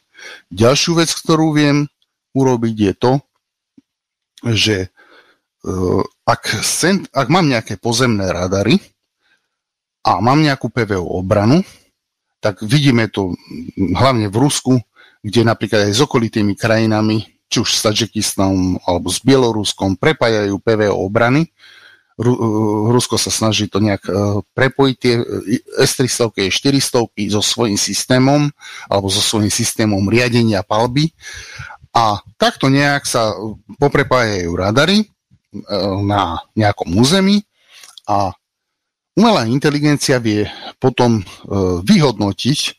Ďalšiu 0.55 1.03
vec, 1.03 1.11
ktorú 1.11 1.51
viem 1.51 1.91
urobiť 2.31 2.75
je 2.79 2.93
to, 2.95 3.13
že 4.55 4.77
uh, 5.67 6.03
ak, 6.23 6.63
sen, 6.63 7.03
ak 7.11 7.27
mám 7.27 7.51
nejaké 7.51 7.75
pozemné 7.75 8.31
radary 8.31 8.79
a 10.07 10.23
mám 10.23 10.39
nejakú 10.39 10.71
PVO 10.71 11.19
obranu, 11.19 11.59
tak 12.39 12.63
vidíme 12.63 13.11
to 13.11 13.35
hlavne 13.75 14.31
v 14.31 14.37
Rusku, 14.39 14.79
kde 15.19 15.43
napríklad 15.43 15.91
aj 15.91 15.93
s 15.97 15.99
okolitými 15.99 16.55
krajinami, 16.55 17.34
či 17.55 17.63
už 17.63 17.71
s 17.71 17.87
Tadžikistanom 17.87 18.83
alebo 18.83 19.07
s 19.07 19.23
Bieloruskom, 19.23 19.95
prepájajú 19.95 20.59
PVO 20.59 21.07
obrany. 21.07 21.47
Uh, 22.15 22.91
Rusko 22.91 23.19
sa 23.19 23.31
snaží 23.31 23.67
to 23.67 23.83
nejak 23.83 24.03
uh, 24.07 24.39
prepojiť 24.55 24.95
tie 24.99 25.19
S-300, 25.83 26.31
S-400 26.31 27.11
so 27.31 27.41
svojím 27.43 27.75
systémom 27.79 28.51
alebo 28.87 29.07
so 29.11 29.19
svojím 29.19 29.51
systémom 29.51 30.03
riadenia 30.07 30.63
palby 30.63 31.11
a 31.95 32.19
takto 32.35 32.67
nejak 32.67 33.07
sa 33.07 33.31
poprepájajú 33.79 34.51
radary 34.51 34.99
e, 34.99 35.07
na 36.03 36.43
nejakom 36.51 36.91
území 36.91 37.47
a 38.03 38.35
umelá 39.15 39.47
inteligencia 39.47 40.19
vie 40.19 40.43
potom 40.75 41.23
e, 41.23 41.25
vyhodnotiť 41.87 42.59
e, 42.67 42.71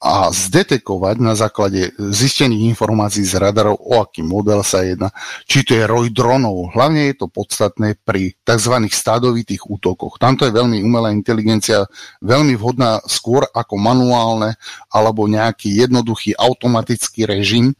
a 0.00 0.32
zdetekovať 0.32 1.16
na 1.20 1.36
základe 1.36 1.92
zistených 2.00 2.72
informácií 2.72 3.20
z 3.20 3.36
radarov, 3.36 3.76
o 3.84 4.00
aký 4.00 4.24
model 4.24 4.64
sa 4.64 4.80
jedná, 4.80 5.12
či 5.44 5.60
to 5.60 5.76
je 5.76 5.84
roj 5.84 6.08
dronov. 6.08 6.72
Hlavne 6.72 7.12
je 7.12 7.20
to 7.20 7.28
podstatné 7.28 8.00
pri 8.00 8.32
tzv. 8.40 8.74
stádovitých 8.88 9.68
útokoch. 9.68 10.16
Tamto 10.16 10.48
je 10.48 10.56
veľmi 10.56 10.80
umelá 10.80 11.12
inteligencia, 11.12 11.84
veľmi 12.24 12.56
vhodná 12.56 13.04
skôr 13.04 13.44
ako 13.52 13.76
manuálne 13.76 14.56
alebo 14.88 15.28
nejaký 15.28 15.84
jednoduchý 15.84 16.32
automatický 16.32 17.28
režim, 17.28 17.76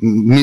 my, 0.00 0.42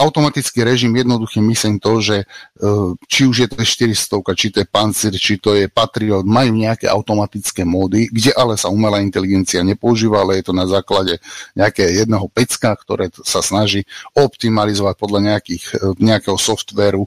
automatický 0.00 0.64
režim, 0.64 0.96
jednoduchý 0.96 1.44
myslím 1.44 1.76
to, 1.76 2.00
že 2.00 2.16
uh, 2.24 2.96
či 3.04 3.28
už 3.28 3.36
je 3.44 3.48
to 3.52 3.60
400, 3.60 4.36
či 4.36 4.48
to 4.50 4.58
je 4.64 4.66
Pancir, 4.66 5.12
či 5.12 5.36
to 5.36 5.52
je 5.52 5.68
Patriot, 5.68 6.24
majú 6.24 6.56
nejaké 6.56 6.88
automatické 6.88 7.68
módy, 7.68 8.08
kde 8.08 8.32
ale 8.32 8.56
sa 8.56 8.72
umelá 8.72 9.04
inteligencia 9.04 9.60
nepoužíva, 9.60 10.24
ale 10.24 10.40
je 10.40 10.44
to 10.48 10.54
na 10.56 10.64
základe 10.64 11.20
nejakého 11.52 12.04
jedného 12.04 12.26
pecka, 12.32 12.72
ktoré 12.72 13.12
sa 13.28 13.44
snaží 13.44 13.84
optimalizovať 14.16 14.94
podľa 14.96 15.20
nejakých, 15.36 15.64
uh, 15.76 15.92
nejakého 16.00 16.40
softvéru 16.40 17.04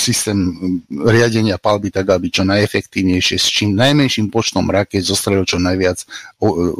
systém 0.00 0.38
riadenia 0.88 1.60
palby 1.60 1.92
tak, 1.92 2.08
aby 2.08 2.32
čo 2.32 2.40
najefektívnejšie 2.48 3.36
s 3.36 3.46
čím 3.52 3.76
najmenším 3.76 4.32
počtom 4.32 4.64
raket 4.72 5.04
zostrelil 5.04 5.44
čo 5.44 5.60
najviac 5.60 6.08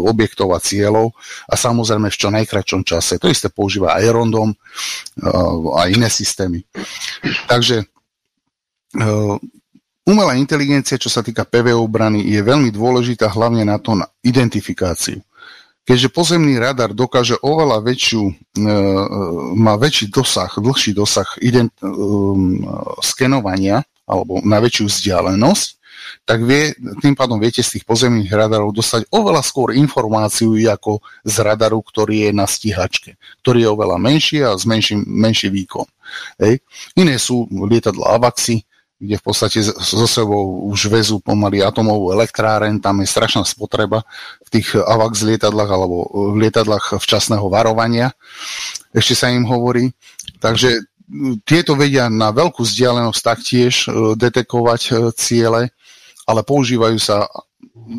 objektov 0.01 0.57
a 0.57 0.59
cieľov 0.62 1.12
a 1.52 1.55
samozrejme 1.60 2.09
v 2.09 2.17
čo 2.17 2.33
najkračom 2.33 2.81
čase. 2.81 3.20
To 3.20 3.28
isté 3.28 3.52
používa 3.52 3.92
aj 4.01 4.09
Rondom 4.09 4.57
a 5.76 5.81
iné 5.92 6.09
systémy. 6.09 6.65
Takže 7.44 7.84
umelá 10.09 10.33
inteligencia, 10.41 10.97
čo 10.97 11.12
sa 11.12 11.20
týka 11.20 11.44
PVO 11.44 11.84
obrany, 11.84 12.25
je 12.25 12.41
veľmi 12.41 12.73
dôležitá 12.73 13.28
hlavne 13.28 13.68
na 13.68 13.76
to 13.76 13.92
na 14.01 14.09
identifikáciu. 14.25 15.20
Keďže 15.83 16.15
pozemný 16.15 16.62
radar 16.62 16.94
dokáže 16.94 17.35
oveľa 17.43 17.83
väčšiu, 17.83 18.23
má 19.59 19.75
väčší 19.75 20.15
dosah, 20.15 20.51
dlhší 20.55 20.94
dosah 20.94 21.27
ident, 21.43 21.75
skenovania 23.02 23.83
alebo 24.07 24.39
na 24.47 24.62
väčšiu 24.62 24.86
vzdialenosť, 24.86 25.69
tak 26.27 26.43
vie, 26.47 26.75
tým 27.02 27.15
pádom 27.15 27.39
viete 27.39 27.62
z 27.62 27.78
tých 27.78 27.85
pozemných 27.86 28.31
radarov 28.31 28.75
dostať 28.75 29.11
oveľa 29.11 29.43
skôr 29.43 29.75
informáciu 29.75 30.55
ako 30.70 31.02
z 31.27 31.36
radaru, 31.43 31.83
ktorý 31.83 32.28
je 32.28 32.31
na 32.35 32.47
stíhačke, 32.47 33.19
ktorý 33.43 33.67
je 33.67 33.69
oveľa 33.70 33.97
menší 33.99 34.39
a 34.43 34.55
s 34.55 34.67
menší, 34.67 35.02
menší 35.02 35.51
výkon. 35.51 35.86
Hej. 36.43 36.62
Iné 36.99 37.19
sú 37.19 37.47
lietadla 37.51 38.19
Avaxy, 38.19 38.67
kde 39.03 39.19
v 39.19 39.25
podstate 39.27 39.59
so 39.67 40.07
sebou 40.07 40.71
už 40.71 40.87
vezú 40.87 41.19
pomaly 41.19 41.59
atomovú 41.59 42.15
elektráren, 42.15 42.79
tam 42.79 43.03
je 43.03 43.11
strašná 43.11 43.43
spotreba 43.43 44.07
v 44.47 44.49
tých 44.55 44.79
AVAX 44.79 45.27
lietadlách 45.27 45.71
alebo 45.75 46.07
v 46.31 46.47
lietadlách 46.47 47.03
včasného 47.03 47.51
varovania, 47.51 48.15
ešte 48.95 49.19
sa 49.19 49.35
im 49.35 49.43
hovorí. 49.43 49.91
Takže 50.39 50.87
tieto 51.43 51.75
vedia 51.75 52.07
na 52.07 52.31
veľkú 52.31 52.63
vzdialenosť 52.63 53.21
taktiež 53.21 53.91
e, 53.91 54.15
detekovať 54.17 54.81
e, 54.87 54.93
ciele 55.19 55.63
ale 56.27 56.47
používajú 56.47 56.99
sa 57.03 57.27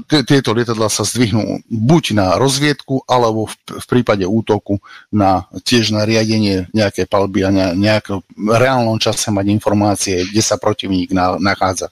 tieto 0.07 0.53
lietadla 0.53 0.87
sa 0.91 1.07
zdvihnú 1.07 1.65
buď 1.67 2.03
na 2.13 2.27
rozviedku, 2.37 3.03
alebo 3.09 3.49
v, 3.49 3.85
prípade 3.87 4.23
útoku 4.27 4.79
na 5.09 5.49
tiež 5.65 5.93
na 5.95 6.05
riadenie 6.05 6.69
nejaké 6.75 7.09
palby 7.09 7.47
a 7.47 7.49
ne, 7.49 7.73
nejakom 7.77 8.21
reálnom 8.37 8.99
čase 9.01 9.33
mať 9.33 9.45
informácie, 9.49 10.15
kde 10.29 10.41
sa 10.43 10.59
protivník 10.59 11.11
na, 11.15 11.39
nachádza. 11.41 11.89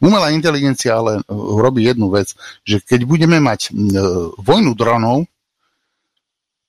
Umelá 0.00 0.32
inteligencia 0.32 0.96
ale 0.96 1.20
robí 1.30 1.84
jednu 1.86 2.08
vec, 2.08 2.32
že 2.64 2.80
keď 2.80 3.04
budeme 3.04 3.38
mať 3.42 3.68
e, 3.68 3.70
vojnu 4.40 4.72
dronov, 4.72 5.28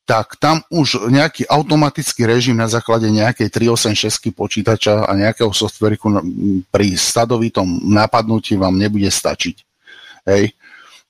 tak 0.03 0.35
tam 0.35 0.59
už 0.67 1.07
nejaký 1.07 1.47
automatický 1.47 2.27
režim 2.27 2.59
na 2.59 2.67
základe 2.67 3.07
nejakej 3.07 3.47
386 3.47 4.35
počítača 4.35 5.07
a 5.07 5.11
nejakého 5.15 5.53
softveriku 5.55 6.19
pri 6.67 6.99
stadovitom 6.99 7.87
napadnutí 7.87 8.59
vám 8.59 8.75
nebude 8.75 9.07
stačiť. 9.07 9.70
Hej. 10.25 10.53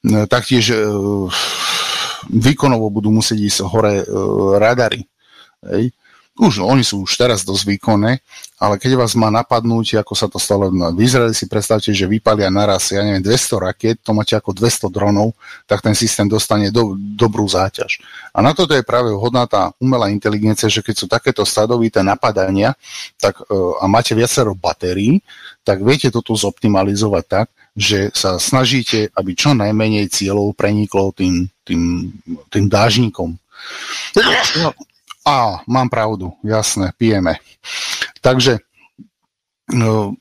No, 0.01 0.25
taktiež 0.25 0.73
e, 0.73 0.77
výkonovo 2.29 2.89
budú 2.89 3.13
musieť 3.13 3.37
ísť 3.37 3.59
hore 3.67 4.01
e, 4.01 4.05
radary. 4.57 5.05
Hej 5.61 5.93
už 6.41 6.65
oni 6.65 6.81
sú 6.81 7.05
už 7.05 7.21
teraz 7.21 7.45
dosť 7.45 7.75
výkonné, 7.75 8.23
ale 8.57 8.75
keď 8.81 8.97
vás 8.97 9.13
má 9.13 9.29
napadnúť, 9.29 10.01
ako 10.01 10.13
sa 10.17 10.25
to 10.25 10.41
stalo 10.41 10.73
v 10.73 10.97
Izraeli, 11.03 11.37
si 11.37 11.45
predstavte, 11.45 11.93
že 11.93 12.09
vypalia 12.09 12.49
naraz, 12.49 12.89
ja 12.89 13.05
neviem, 13.05 13.21
200 13.21 13.61
raket, 13.61 13.95
to 14.01 14.15
máte 14.15 14.33
ako 14.33 14.55
200 14.55 14.89
dronov, 14.89 15.37
tak 15.69 15.85
ten 15.85 15.93
systém 15.93 16.25
dostane 16.25 16.73
do, 16.73 16.97
dobrú 16.97 17.45
záťaž. 17.45 18.01
A 18.33 18.41
na 18.41 18.57
toto 18.57 18.73
je 18.73 18.81
práve 18.81 19.13
vhodná 19.13 19.45
tá 19.45 19.75
umelá 19.77 20.09
inteligencia, 20.09 20.65
že 20.65 20.81
keď 20.81 20.95
sú 20.97 21.05
takéto 21.05 21.45
stadovité 21.45 22.01
napadania 22.01 22.73
tak, 23.21 23.43
e, 23.43 23.45
a 23.77 23.85
máte 23.91 24.17
viacero 24.17 24.57
batérií, 24.57 25.21
tak 25.61 25.85
viete 25.85 26.09
toto 26.09 26.33
zoptimalizovať 26.33 27.23
tak, 27.29 27.47
že 27.75 28.11
sa 28.11 28.35
snažíte, 28.35 29.09
aby 29.15 29.31
čo 29.31 29.55
najmenej 29.55 30.11
cieľov 30.11 30.57
preniklo 30.59 31.15
tým, 31.15 31.47
tým, 31.63 32.11
tým 32.51 32.65
dážnikom. 32.67 33.35
No, 34.59 34.69
Á, 35.21 35.61
mám 35.69 35.89
pravdu, 35.89 36.33
jasné, 36.41 36.89
pijeme. 36.97 37.37
Takže 38.25 38.57
no, 39.69 40.17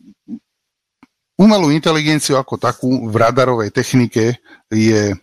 umelú 1.41 1.73
inteligenciu 1.73 2.37
ako 2.37 2.61
takú 2.61 3.09
v 3.09 3.15
radarovej 3.17 3.73
technike 3.73 4.37
je 4.69 5.03
e, 5.11 5.17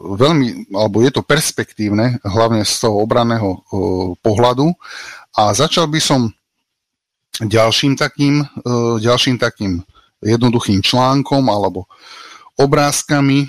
veľmi, 0.00 0.72
alebo 0.72 1.04
je 1.04 1.12
to 1.12 1.20
perspektívne, 1.20 2.16
hlavne 2.24 2.64
z 2.64 2.74
toho 2.80 3.04
obranného 3.04 3.50
e, 3.52 3.58
pohľadu. 4.24 4.72
A 5.36 5.52
začal 5.52 5.92
by 5.92 6.00
som 6.00 6.32
ďalším 7.36 8.00
takým, 8.00 8.40
e, 8.40 8.46
ďalším 8.96 9.36
takým 9.36 9.84
jednoduchým 10.26 10.82
článkom 10.82 11.46
alebo 11.46 11.86
obrázkami, 12.58 13.46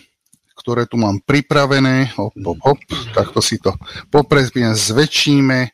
ktoré 0.53 0.85
tu 0.85 1.01
mám 1.01 1.17
pripravené. 1.25 2.13
Hop, 2.13 2.35
hop, 2.37 2.59
hop. 2.61 2.79
Takto 3.15 3.41
si 3.41 3.57
to 3.57 3.73
poprezbiem, 4.13 4.77
zväčšíme. 4.77 5.73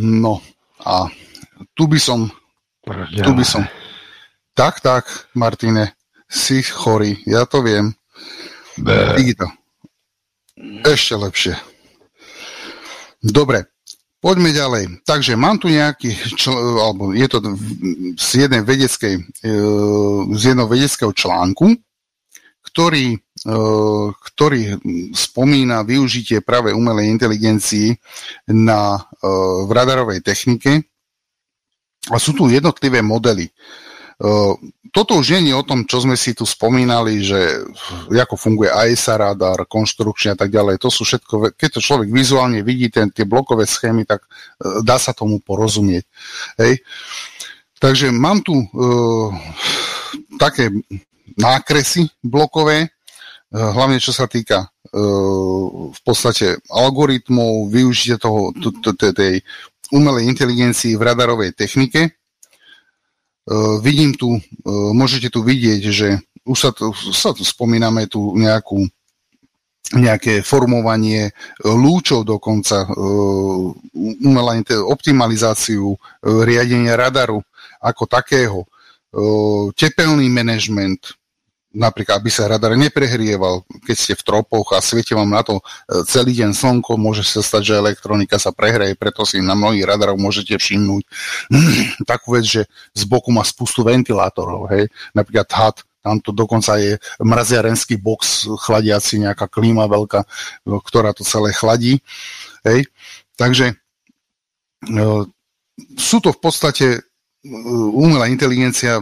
No 0.00 0.40
a 0.80 1.12
tu 1.76 1.84
by 1.84 1.98
som... 2.00 2.32
Tu 3.12 3.32
by 3.32 3.44
som... 3.44 3.64
Tak, 4.54 4.78
tak, 4.80 5.10
Martine, 5.34 5.98
si 6.30 6.62
chorý, 6.62 7.18
ja 7.26 7.42
to 7.42 7.58
viem. 7.58 7.90
Vidí 9.18 9.34
to. 9.34 9.50
Ešte 10.86 11.18
lepšie. 11.18 11.54
Dobre, 13.18 13.73
poďme 14.24 14.56
ďalej. 14.56 15.04
Takže 15.04 15.36
mám 15.36 15.60
tu 15.60 15.68
nejaký, 15.68 16.16
čl- 16.40 16.80
alebo 16.80 17.12
je 17.12 17.28
to 17.28 17.44
z 18.16 18.48
jednej 18.48 18.64
vedeckej, 18.64 19.20
e, 19.20 19.52
z 20.32 20.42
jedného 20.48 20.64
vedeckého 20.64 21.12
článku, 21.12 21.76
ktorý, 22.64 23.20
e, 23.20 23.56
ktorý 24.16 24.80
spomína 25.12 25.84
využitie 25.84 26.40
práve 26.40 26.72
umelej 26.72 27.12
inteligencii 27.12 27.92
na, 28.48 28.96
e, 28.96 29.28
v 29.68 29.70
radarovej 29.70 30.24
technike. 30.24 30.88
A 32.08 32.16
sú 32.16 32.32
tu 32.32 32.48
jednotlivé 32.48 33.00
modely. 33.00 33.48
E, 34.94 34.96
toto 34.96 35.18
už 35.18 35.42
nie 35.42 35.50
je 35.50 35.58
o 35.58 35.66
tom, 35.66 35.82
čo 35.90 36.06
sme 36.06 36.14
si 36.14 36.38
tu 36.38 36.46
spomínali, 36.46 37.18
že 37.18 37.66
ako 38.14 38.38
funguje 38.38 38.70
AESA 38.70 39.18
radar, 39.18 39.66
konštrukčne 39.66 40.32
a 40.32 40.38
tak 40.38 40.54
ďalej. 40.54 40.78
To 40.78 40.88
sú 40.88 41.02
všetko, 41.02 41.58
keď 41.58 41.68
to 41.74 41.80
človek 41.82 42.14
vizuálne 42.14 42.62
vidí, 42.62 42.86
ten, 42.94 43.10
tie 43.10 43.26
blokové 43.26 43.66
schémy, 43.66 44.06
tak 44.06 44.22
dá 44.86 45.02
sa 45.02 45.10
tomu 45.10 45.42
porozumieť. 45.42 46.06
Hej. 46.62 46.78
Takže 47.82 48.14
mám 48.14 48.40
tu 48.40 48.54
uh, 48.54 49.28
také 50.38 50.70
nákresy 51.36 52.08
blokové, 52.22 52.86
eh, 52.86 52.88
hlavne 53.52 53.98
čo 53.98 54.14
sa 54.14 54.30
týka 54.30 54.64
eh, 54.64 54.68
v 55.90 56.00
podstate 56.04 56.62
algoritmov, 56.70 57.68
využitia 57.70 58.16
toho, 58.16 58.54
tej 58.94 59.42
umelej 59.92 60.30
inteligencii 60.30 60.96
v 60.96 61.02
radarovej 61.02 61.52
technike. 61.52 62.23
Eh, 63.44 63.76
vidím 63.84 64.16
tu, 64.16 64.40
môžete 64.64 65.28
tu 65.28 65.44
vidieť, 65.44 65.82
že 65.92 66.16
už 66.48 66.56
sa 66.56 66.70
tu, 66.72 66.92
sa 67.12 67.36
tu 67.36 67.44
spomíname 67.44 68.08
tu 68.08 68.32
nejakú 68.36 68.88
nejaké 69.92 70.40
formovanie 70.40 71.36
lúčov 71.60 72.24
dokonca, 72.24 72.88
umelá 74.24 74.56
optimalizáciu 74.80 76.00
riadenia 76.24 76.96
radaru 76.96 77.44
ako 77.84 78.02
takého, 78.08 78.64
tepelný 79.76 80.26
manažment, 80.32 81.14
napríklad, 81.74 82.22
aby 82.22 82.30
sa 82.30 82.46
radar 82.46 82.78
neprehrieval, 82.78 83.66
keď 83.82 83.96
ste 83.98 84.14
v 84.14 84.22
tropoch 84.22 84.72
a 84.72 84.80
svieti 84.80 85.12
vám 85.12 85.28
na 85.28 85.42
to 85.42 85.58
e, 85.58 85.62
celý 86.06 86.32
deň 86.38 86.54
slnko, 86.54 86.94
môže 86.94 87.26
sa 87.26 87.42
stať, 87.42 87.74
že 87.74 87.82
elektronika 87.82 88.38
sa 88.38 88.54
prehreje, 88.54 88.94
preto 88.94 89.26
si 89.26 89.42
na 89.42 89.58
mnohých 89.58 89.84
radarov 89.84 90.16
môžete 90.16 90.54
všimnúť 90.54 91.02
takú 92.10 92.38
vec, 92.38 92.46
že 92.46 92.62
z 92.94 93.02
boku 93.10 93.34
má 93.34 93.42
spustu 93.42 93.82
ventilátorov, 93.82 94.70
hej, 94.70 94.86
napríklad 95.12 95.50
HAT, 95.50 95.82
tam 96.00 96.22
to 96.22 96.30
dokonca 96.30 96.78
je 96.78 97.00
mraziarenský 97.18 97.98
box 97.98 98.46
chladiaci, 98.46 99.24
nejaká 99.24 99.50
klíma 99.50 99.90
veľká, 99.90 100.22
ktorá 100.68 101.10
to 101.10 101.26
celé 101.26 101.50
chladí, 101.50 101.98
hej, 102.62 102.86
takže 103.34 103.74
e, 103.74 103.74
sú 105.98 106.22
to 106.22 106.30
v 106.30 106.38
podstate 106.38 106.86
umelá 107.92 108.26
inteligencia 108.32 108.98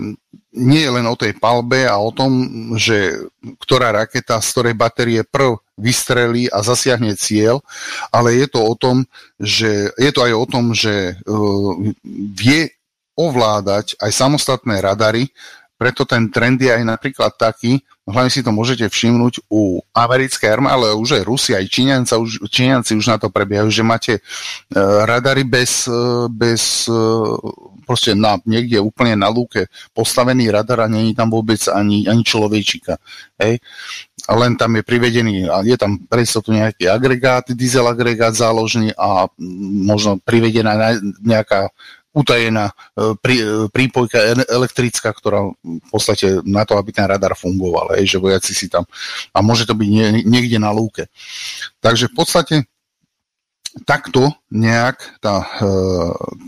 nie 0.52 0.84
je 0.84 0.90
len 0.92 1.06
o 1.08 1.16
tej 1.16 1.32
palbe 1.40 1.88
a 1.88 1.96
o 1.96 2.12
tom, 2.12 2.44
že 2.76 3.24
ktorá 3.62 3.88
raketa 3.94 4.36
z 4.42 4.48
ktorej 4.52 4.74
batérie 4.76 5.22
prv 5.24 5.56
vystrelí 5.80 6.52
a 6.52 6.60
zasiahne 6.60 7.16
cieľ, 7.16 7.64
ale 8.12 8.36
je 8.36 8.46
to 8.52 8.60
o 8.60 8.74
tom, 8.76 9.08
že 9.40 9.88
je 9.96 10.10
to 10.12 10.20
aj 10.20 10.32
o 10.36 10.44
tom, 10.44 10.64
že 10.76 11.16
uh, 11.16 11.72
vie 12.36 12.68
ovládať 13.16 13.96
aj 13.96 14.10
samostatné 14.12 14.84
radary, 14.84 15.32
preto 15.80 16.06
ten 16.06 16.30
trend 16.30 16.62
je 16.62 16.70
aj 16.70 16.84
napríklad 16.84 17.34
taký, 17.34 17.82
hlavne 18.06 18.30
si 18.30 18.44
to 18.44 18.54
môžete 18.54 18.86
všimnúť 18.86 19.48
u 19.50 19.82
americkej 19.96 20.52
armády, 20.52 20.74
ale 20.78 20.86
už 20.94 21.18
aj 21.18 21.26
Rusi, 21.26 21.52
aj 21.56 21.66
Číňanci 21.66 22.14
už, 22.14 22.30
Číňanci 22.46 22.92
už 22.94 23.06
na 23.08 23.18
to 23.18 23.32
prebiehajú, 23.32 23.72
že 23.72 23.82
máte 23.82 24.14
uh, 24.20 25.08
radary 25.08 25.42
bez, 25.42 25.88
uh, 25.88 26.28
bez 26.28 26.86
uh, 26.86 27.34
proste 27.82 28.14
na, 28.16 28.38
niekde 28.46 28.78
úplne 28.80 29.18
na 29.18 29.28
lúke 29.28 29.66
postavený 29.92 30.48
radar 30.48 30.86
a 30.86 30.88
není 30.88 31.12
tam 31.12 31.28
vôbec 31.28 31.60
ani, 31.68 32.06
ani 32.08 32.22
človečika. 32.24 32.96
Hej? 33.38 33.60
A 34.26 34.32
len 34.38 34.54
tam 34.54 34.78
je 34.78 34.86
privedený, 34.86 35.50
a 35.50 35.66
je 35.66 35.74
tam 35.74 35.98
pre 36.06 36.22
tu 36.22 36.50
nejaký 36.54 36.86
agregát, 36.86 37.42
diesel 37.52 37.84
agregát 37.84 38.32
záložný 38.32 38.94
a 38.94 39.26
možno 39.82 40.22
privedená 40.22 40.94
nejaká 41.18 41.74
utajená 42.12 42.68
e, 42.68 43.16
prí, 43.16 43.40
e, 43.40 43.72
prípojka 43.72 44.44
elektrická, 44.44 45.10
ktorá 45.16 45.48
v 45.64 45.88
podstate 45.88 46.44
na 46.44 46.68
to, 46.68 46.76
aby 46.76 46.92
ten 46.92 47.08
radar 47.08 47.32
fungoval, 47.32 47.96
hej, 47.96 48.16
že 48.16 48.20
vojaci 48.20 48.52
si 48.52 48.68
tam, 48.68 48.84
a 49.32 49.40
môže 49.40 49.64
to 49.64 49.72
byť 49.72 49.88
nie, 49.88 50.06
niekde 50.28 50.60
na 50.60 50.68
lúke. 50.70 51.08
Takže 51.80 52.12
v 52.12 52.14
podstate 52.14 52.54
takto 53.88 54.32
nejak 54.52 55.00
tá, 55.20 55.42
e, 55.42 55.68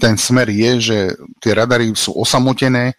ten 0.00 0.14
smer 0.20 0.52
je, 0.52 0.70
že 0.80 0.98
tie 1.40 1.52
radary 1.56 1.92
sú 1.96 2.12
osamotené, 2.12 2.94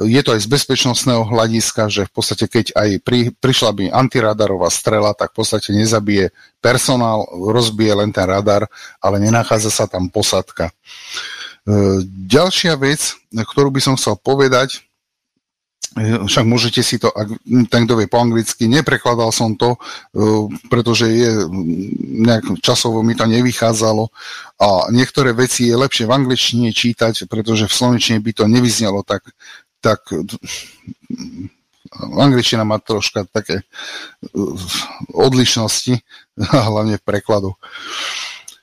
je 0.00 0.20
to 0.24 0.32
aj 0.32 0.40
z 0.40 0.48
bezpečnostného 0.48 1.28
hľadiska, 1.28 1.92
že 1.92 2.08
v 2.08 2.12
podstate 2.12 2.48
keď 2.48 2.72
aj 2.72 2.88
pri, 3.04 3.28
prišla 3.36 3.70
by 3.76 3.84
antiradarová 3.92 4.72
strela, 4.72 5.12
tak 5.12 5.36
v 5.36 5.44
podstate 5.44 5.76
nezabije 5.76 6.32
personál, 6.64 7.28
rozbije 7.28 7.92
len 8.00 8.08
ten 8.08 8.24
radar, 8.24 8.64
ale 9.04 9.20
nenachádza 9.20 9.68
sa 9.68 9.84
tam 9.84 10.08
posadka. 10.08 10.72
E, 10.72 10.72
ďalšia 12.08 12.72
vec, 12.80 13.20
ktorú 13.32 13.68
by 13.68 13.80
som 13.84 13.94
chcel 14.00 14.16
povedať, 14.16 14.80
však 16.00 16.44
môžete 16.48 16.80
si 16.80 16.96
to, 16.96 17.12
ak 17.12 17.28
ten, 17.68 17.84
kto 17.84 18.00
vie 18.00 18.08
po 18.08 18.20
anglicky, 18.20 18.64
neprekladal 18.64 19.28
som 19.28 19.56
to, 19.56 19.76
e, 19.76 19.78
pretože 20.72 21.06
je, 21.08 21.30
nejak 22.24 22.64
časovo 22.64 23.04
mi 23.04 23.12
to 23.12 23.28
nevychádzalo 23.28 24.08
a 24.56 24.68
niektoré 24.88 25.36
veci 25.36 25.68
je 25.68 25.76
lepšie 25.76 26.08
v 26.08 26.14
angličtine 26.16 26.68
čítať, 26.72 27.28
pretože 27.28 27.68
v 27.68 27.76
slovenčine 27.76 28.18
by 28.24 28.32
to 28.32 28.44
nevyznelo 28.48 29.04
tak, 29.04 29.28
tak 29.84 30.00
angličtina 32.00 32.64
má 32.64 32.80
troška 32.80 33.28
také 33.28 33.68
odlišnosti, 35.12 36.00
hlavne 36.72 36.96
v 36.96 37.04
prekladu. 37.04 37.52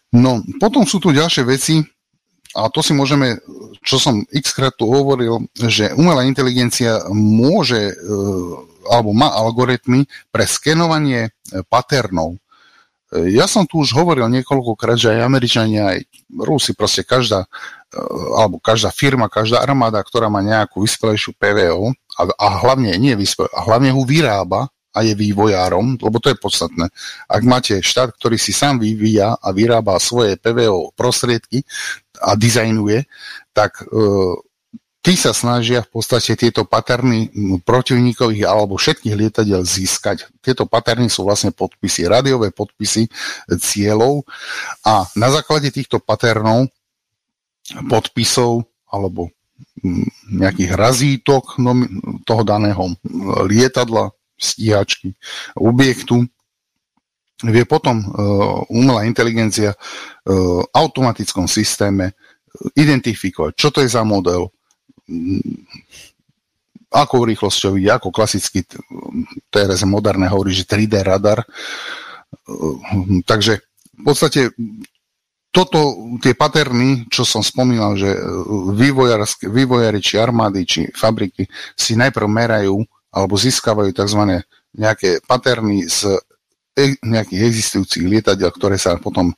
No, 0.09 0.41
potom 0.57 0.89
sú 0.89 0.97
tu 0.97 1.13
ďalšie 1.13 1.45
veci, 1.45 1.85
a 2.57 2.65
to 2.73 2.81
si 2.81 2.97
môžeme, 2.97 3.37
čo 3.85 4.01
som 4.01 4.25
x 4.33 4.57
krát 4.57 4.73
tu 4.73 4.89
hovoril, 4.89 5.45
že 5.53 5.93
umelá 5.93 6.25
inteligencia 6.25 7.05
môže, 7.13 7.93
e, 7.93 7.95
alebo 8.89 9.13
má 9.13 9.29
algoritmy 9.37 10.09
pre 10.33 10.49
skenovanie 10.49 11.29
e, 11.29 11.61
paternov. 11.69 12.41
E, 13.13 13.37
ja 13.37 13.45
som 13.45 13.69
tu 13.69 13.85
už 13.85 13.93
hovoril 13.93 14.25
niekoľkokrát, 14.33 14.97
že 14.97 15.13
aj 15.13 15.29
Američania, 15.29 15.93
aj 15.93 15.99
Rusi, 16.41 16.73
proste 16.73 17.05
každá, 17.05 17.45
alebo 18.33 18.57
každá 18.57 18.89
firma, 18.89 19.29
každá 19.29 19.61
armáda, 19.61 20.01
ktorá 20.01 20.25
má 20.25 20.41
nejakú 20.41 20.81
vyspelejšiu 20.81 21.37
PVO, 21.37 21.93
a, 22.17 22.21
a 22.33 22.47
hlavne 22.65 22.97
nie 22.97 23.13
vyspelejšiu, 23.13 23.53
a 23.53 23.61
hlavne 23.61 23.93
ho 23.93 24.01
vyrába, 24.01 24.73
a 24.89 25.05
je 25.05 25.13
vývojárom, 25.13 26.01
lebo 26.01 26.17
to 26.17 26.33
je 26.33 26.37
podstatné. 26.37 26.89
Ak 27.29 27.43
máte 27.45 27.77
štát, 27.77 28.09
ktorý 28.17 28.41
si 28.41 28.49
sám 28.49 28.81
vyvíja 28.81 29.37
a 29.37 29.47
vyrába 29.53 30.01
svoje 30.01 30.33
PVO 30.41 30.97
prostriedky, 30.97 31.61
a 32.19 32.35
dizajnuje, 32.35 33.07
tak 33.55 33.81
e, 33.81 33.85
tí 34.99 35.15
sa 35.15 35.31
snažia 35.31 35.81
v 35.83 35.89
podstate 35.89 36.35
tieto 36.35 36.67
paterny 36.67 37.31
protivníkových 37.63 38.45
alebo 38.45 38.75
všetkých 38.75 39.15
lietadiel 39.15 39.63
získať. 39.63 40.27
Tieto 40.43 40.67
paterny 40.67 41.07
sú 41.07 41.23
vlastne 41.23 41.55
podpisy, 41.55 42.05
rádiové 42.05 42.51
podpisy 42.51 43.07
cieľov 43.57 44.27
a 44.83 45.07
na 45.15 45.27
základe 45.31 45.71
týchto 45.71 46.03
paternov, 46.03 46.67
podpisov 47.87 48.67
alebo 48.89 49.31
nejakých 50.27 50.75
razítok 50.75 51.55
toho 52.27 52.41
daného 52.43 52.95
lietadla, 53.47 54.11
stíhačky, 54.39 55.15
objektu, 55.55 56.27
vie 57.47 57.63
potom 57.63 58.03
uh, 58.03 58.59
umelá 58.67 59.07
inteligencia 59.07 59.71
uh, 59.71 60.61
automatickom 60.75 61.47
systéme 61.47 62.17
identifikovať, 62.75 63.51
čo 63.55 63.69
to 63.71 63.79
je 63.85 63.89
za 63.93 64.03
model, 64.03 64.51
akou 66.89 67.21
rýchlosťou 67.21 67.77
ide, 67.77 67.93
ako 67.93 68.09
klasicky 68.09 68.65
TRS 69.53 69.85
moderné 69.85 70.25
hovorí, 70.27 70.51
že 70.53 70.65
3D 70.65 71.05
radar. 71.05 71.45
Takže 73.25 73.61
v 73.93 74.03
podstate 74.03 74.49
toto, 75.49 76.13
tie 76.21 76.37
paterny, 76.37 77.09
čo 77.09 77.25
som 77.25 77.41
spomínal, 77.41 77.97
že 77.97 78.13
vývojári 79.49 79.99
či 80.01 80.21
armády, 80.21 80.61
či 80.65 80.79
fabriky 80.93 81.49
si 81.73 81.97
najprv 81.97 82.29
merajú 82.29 82.85
alebo 83.09 83.33
získavajú 83.33 83.89
tzv. 83.89 84.45
nejaké 84.77 85.25
paterny 85.25 85.89
z 85.89 86.13
e, 86.13 86.21
nejakých 87.03 87.41
existujúcich 87.45 88.05
lietadiel, 88.05 88.51
ktoré 88.53 88.77
sa 88.79 88.95
potom 88.99 89.31
e, 89.31 89.35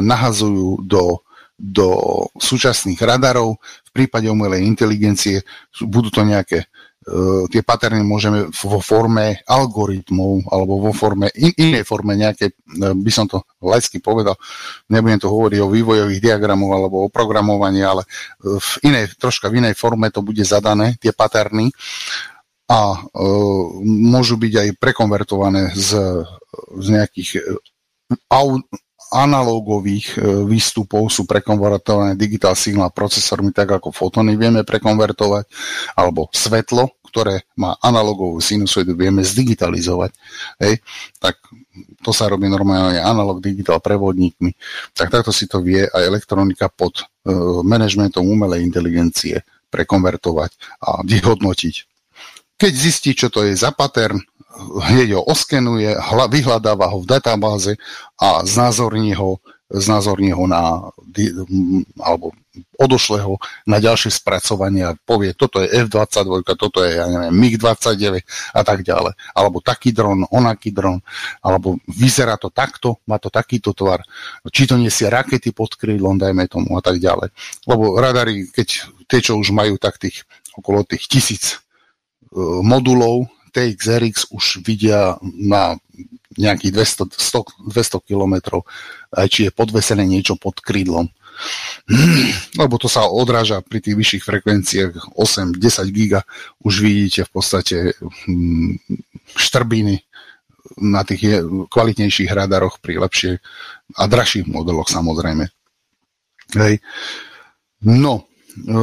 nahazujú 0.00 0.82
do, 0.86 1.22
do 1.58 1.88
súčasných 2.38 2.98
radarov. 3.00 3.60
V 3.86 3.90
prípade 3.90 4.26
umelej 4.26 4.66
inteligencie 4.66 5.44
budú 5.84 6.10
to 6.10 6.26
nejaké 6.26 6.66
Uh, 7.02 7.50
tie 7.50 7.66
paterny 7.66 7.98
môžeme 8.06 8.46
vo 8.54 8.78
forme 8.78 9.42
algoritmov 9.50 10.46
alebo 10.46 10.86
vo 10.86 10.94
forme 10.94 11.34
in, 11.34 11.50
inej 11.58 11.82
forme 11.82 12.14
nejaké, 12.14 12.54
uh, 12.54 12.94
by 12.94 13.10
som 13.10 13.26
to 13.26 13.42
laicky 13.58 13.98
povedal, 13.98 14.38
nebudem 14.86 15.18
to 15.18 15.26
hovoriť 15.26 15.58
o 15.66 15.72
vývojových 15.74 16.22
diagramoch 16.22 16.70
alebo 16.70 17.02
o 17.02 17.10
programovaní, 17.10 17.82
ale 17.82 18.06
v 18.38 18.86
inej, 18.86 19.18
troška 19.18 19.50
v 19.50 19.66
inej 19.66 19.74
forme 19.74 20.14
to 20.14 20.22
bude 20.22 20.46
zadané, 20.46 20.94
tie 21.02 21.10
paterny 21.10 21.74
a 22.72 22.80
e, 22.96 22.98
môžu 23.84 24.40
byť 24.40 24.52
aj 24.56 24.68
prekonvertované 24.80 25.76
z, 25.76 25.92
z 26.80 26.86
nejakých 26.88 27.30
e, 27.36 27.40
au, 28.32 28.56
analogových 29.12 30.16
e, 30.16 30.48
výstupov 30.48 31.12
sú 31.12 31.28
prekonvertované 31.28 32.16
digitál 32.16 32.56
signál 32.56 32.88
procesormi, 32.88 33.52
tak 33.52 33.76
ako 33.76 33.92
fotóny 33.92 34.40
vieme 34.40 34.64
prekonvertovať, 34.64 35.44
alebo 36.00 36.32
svetlo, 36.32 36.96
ktoré 37.12 37.44
má 37.60 37.76
analogovú 37.84 38.40
sinusoidu, 38.40 38.96
vieme 38.96 39.20
zdigitalizovať. 39.20 40.16
Hej? 40.64 40.80
Tak 41.20 41.36
to 42.00 42.10
sa 42.16 42.32
robí 42.32 42.48
normálne 42.48 43.04
analog 43.04 43.44
digital 43.44 43.84
prevodníkmi. 43.84 44.56
Tak 44.96 45.12
takto 45.12 45.28
si 45.28 45.44
to 45.44 45.60
vie 45.60 45.84
aj 45.84 46.08
elektronika 46.08 46.72
pod 46.72 47.04
uh, 47.04 47.60
manažmentom 47.60 48.24
umelej 48.24 48.64
inteligencie 48.64 49.44
prekonvertovať 49.68 50.56
a 50.80 51.04
vyhodnotiť. 51.04 51.91
Keď 52.62 52.72
zistí, 52.78 53.10
čo 53.18 53.26
to 53.26 53.42
je 53.42 53.58
za 53.58 53.74
pattern, 53.74 54.22
hneď 54.86 55.18
ho 55.18 55.22
oskenuje, 55.26 55.98
vyhľadáva 56.30 56.94
ho 56.94 57.02
v 57.02 57.10
databáze 57.10 57.74
a 58.22 58.46
znázorní 58.46 59.18
ho, 59.18 59.42
znázorní 59.66 60.30
ho 60.30 60.46
na, 60.46 60.78
alebo 61.98 62.30
odošle 62.76 63.18
ho 63.24 63.40
na 63.64 63.80
ďalšie 63.80 64.14
spracovanie 64.14 64.84
a 64.84 64.94
povie, 64.94 65.32
toto 65.32 65.58
je 65.58 65.72
F-22, 65.72 66.44
toto 66.44 66.78
je, 66.84 67.00
ja 67.00 67.08
neviem, 67.08 67.32
MiG-29 67.32 68.22
a 68.54 68.62
tak 68.62 68.84
ďalej. 68.84 69.16
Alebo 69.32 69.64
taký 69.64 69.90
dron, 69.90 70.28
onaký 70.28 70.70
dron, 70.70 71.00
alebo 71.40 71.80
vyzerá 71.88 72.36
to 72.36 72.52
takto, 72.52 73.00
má 73.08 73.16
to 73.16 73.32
takýto 73.32 73.72
tvar, 73.72 74.04
či 74.52 74.68
to 74.68 74.76
nesie 74.76 75.08
rakety 75.08 75.50
pod 75.50 75.74
krídlom, 75.74 76.20
dajme 76.20 76.44
tomu 76.46 76.76
a 76.76 76.82
tak 76.84 77.00
ďalej. 77.00 77.32
Lebo 77.64 77.96
radary, 77.96 78.46
keď 78.52 78.86
tie, 79.08 79.18
čo 79.18 79.40
už 79.40 79.50
majú 79.50 79.80
tak 79.80 79.96
tých 79.96 80.28
okolo 80.52 80.84
tých 80.84 81.08
tisíc 81.08 81.61
modulov 82.64 83.28
TXRX 83.52 84.32
už 84.32 84.64
vidia 84.64 85.20
na 85.22 85.76
nejakých 86.40 86.72
200, 86.72 87.12
100, 87.12 87.68
200 87.68 88.08
km, 88.08 88.64
aj 89.12 89.26
či 89.28 89.40
je 89.48 89.52
podvesené 89.52 90.08
niečo 90.08 90.40
pod 90.40 90.64
krídlom. 90.64 91.12
Lebo 92.60 92.74
to 92.80 92.88
sa 92.88 93.08
odráža 93.08 93.60
pri 93.60 93.84
tých 93.84 93.96
vyšších 93.96 94.24
frekvenciách 94.24 94.92
8-10 95.16 95.60
giga, 95.92 96.24
už 96.64 96.74
vidíte 96.80 97.28
v 97.28 97.30
podstate 97.32 97.76
hm, 98.00 98.80
štrbiny 99.36 100.00
na 100.80 101.04
tých 101.04 101.44
kvalitnejších 101.68 102.32
radaroch 102.32 102.80
pri 102.80 103.02
lepších 103.04 103.36
a 104.00 104.02
drahších 104.08 104.48
modeloch 104.48 104.88
samozrejme. 104.88 105.44
Hej. 106.56 106.80
No, 107.82 108.24
e, 108.56 108.78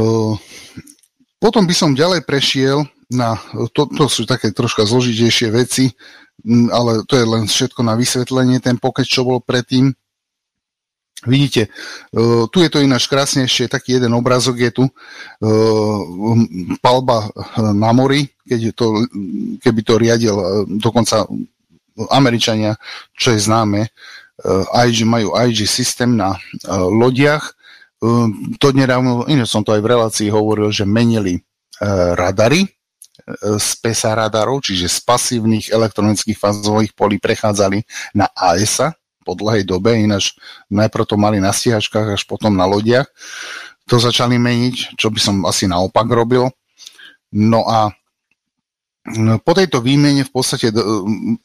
potom 1.39 1.63
by 1.65 1.73
som 1.73 1.97
ďalej 1.97 2.27
prešiel 2.27 2.83
na, 3.09 3.41
to, 3.73 3.89
to 3.89 4.05
sú 4.05 4.29
také 4.29 4.53
troška 4.53 4.85
zložitejšie 4.85 5.49
veci, 5.49 5.89
ale 6.69 7.03
to 7.09 7.17
je 7.17 7.25
len 7.25 7.49
všetko 7.49 7.81
na 7.81 7.97
vysvetlenie, 7.97 8.61
ten 8.61 8.77
pokec, 8.77 9.09
čo 9.09 9.25
bol 9.25 9.41
predtým. 9.41 9.91
Vidíte, 11.27 11.67
uh, 12.15 12.47
tu 12.47 12.63
je 12.63 12.71
to 12.71 12.79
ináč 12.79 13.11
krásnejšie, 13.11 13.67
taký 13.67 13.99
jeden 13.99 14.15
obrazok 14.15 14.55
je 14.55 14.71
tu, 14.71 14.83
uh, 14.87 15.99
palba 16.79 17.27
na 17.59 17.91
mori, 17.91 18.31
keď 18.47 18.71
to, 18.71 19.03
keby 19.59 19.81
to 19.83 19.99
riadil 19.99 20.37
dokonca 20.79 21.27
Američania, 22.07 22.79
čo 23.19 23.35
je 23.35 23.43
známe, 23.43 23.91
IG, 24.71 25.03
majú 25.03 25.35
IG 25.35 25.67
systém 25.67 26.15
na 26.15 26.39
lodiach. 26.71 27.51
To 28.55 28.67
nedávno, 28.71 29.27
iné 29.27 29.43
som 29.43 29.67
to 29.67 29.75
aj 29.75 29.83
v 29.83 29.91
relácii 29.91 30.29
hovoril, 30.31 30.71
že 30.71 30.87
menili 30.87 31.43
radary 32.15 32.78
z 33.59 33.69
PESA 33.79 34.15
radarov, 34.15 34.63
čiže 34.63 34.87
z 34.89 34.99
pasívnych 35.03 35.69
elektronických 35.69 36.37
fázových 36.37 36.93
polí 36.95 37.21
prechádzali 37.21 37.83
na 38.15 38.27
AESA, 38.33 38.99
po 39.29 39.37
dlhej 39.37 39.61
dobe, 39.61 39.93
ináč 39.93 40.33
najprv 40.73 41.05
to 41.05 41.13
mali 41.13 41.37
na 41.37 41.53
stíhačkách, 41.53 42.17
až 42.17 42.25
potom 42.25 42.57
na 42.57 42.65
lodiach. 42.65 43.05
To 43.85 44.01
začali 44.01 44.41
meniť, 44.41 44.97
čo 44.97 45.13
by 45.13 45.19
som 45.21 45.35
asi 45.45 45.69
naopak 45.69 46.09
robil. 46.09 46.49
No 47.29 47.61
a 47.69 47.93
no, 49.13 49.37
po 49.37 49.53
tejto 49.53 49.85
výmene 49.85 50.25
v 50.25 50.33
podstate 50.33 50.73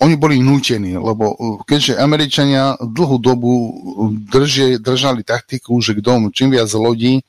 oni 0.00 0.14
boli 0.16 0.40
nútení, 0.40 0.96
lebo 0.96 1.36
keďže 1.68 2.00
Američania 2.00 2.80
dlhú 2.80 3.20
dobu 3.20 3.52
držie, 4.32 4.80
držali 4.80 5.20
taktiku, 5.20 5.76
že 5.84 5.92
kto 6.00 6.32
čím 6.32 6.56
viac 6.56 6.72
lodí, 6.72 7.20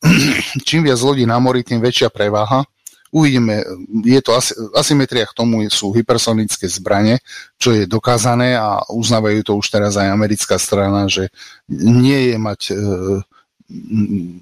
čím 0.68 0.88
viac 0.88 1.00
lodí 1.04 1.28
na 1.28 1.36
mori, 1.36 1.60
tým 1.60 1.84
väčšia 1.84 2.08
preváha, 2.08 2.64
Uvidíme, 3.10 3.66
je 4.06 4.20
to 4.22 4.38
asymetria 4.78 5.26
k 5.26 5.34
tomu 5.34 5.66
sú 5.66 5.90
hypersonické 5.90 6.70
zbranie, 6.70 7.18
čo 7.58 7.74
je 7.74 7.82
dokázané 7.82 8.54
a 8.54 8.86
uznávajú 8.86 9.42
to 9.42 9.52
už 9.58 9.66
teraz 9.66 9.98
aj 9.98 10.14
americká 10.14 10.54
strana, 10.62 11.10
že 11.10 11.26
nie 11.66 12.30
je 12.30 12.36
mať 12.38 12.60
e, 12.70 12.74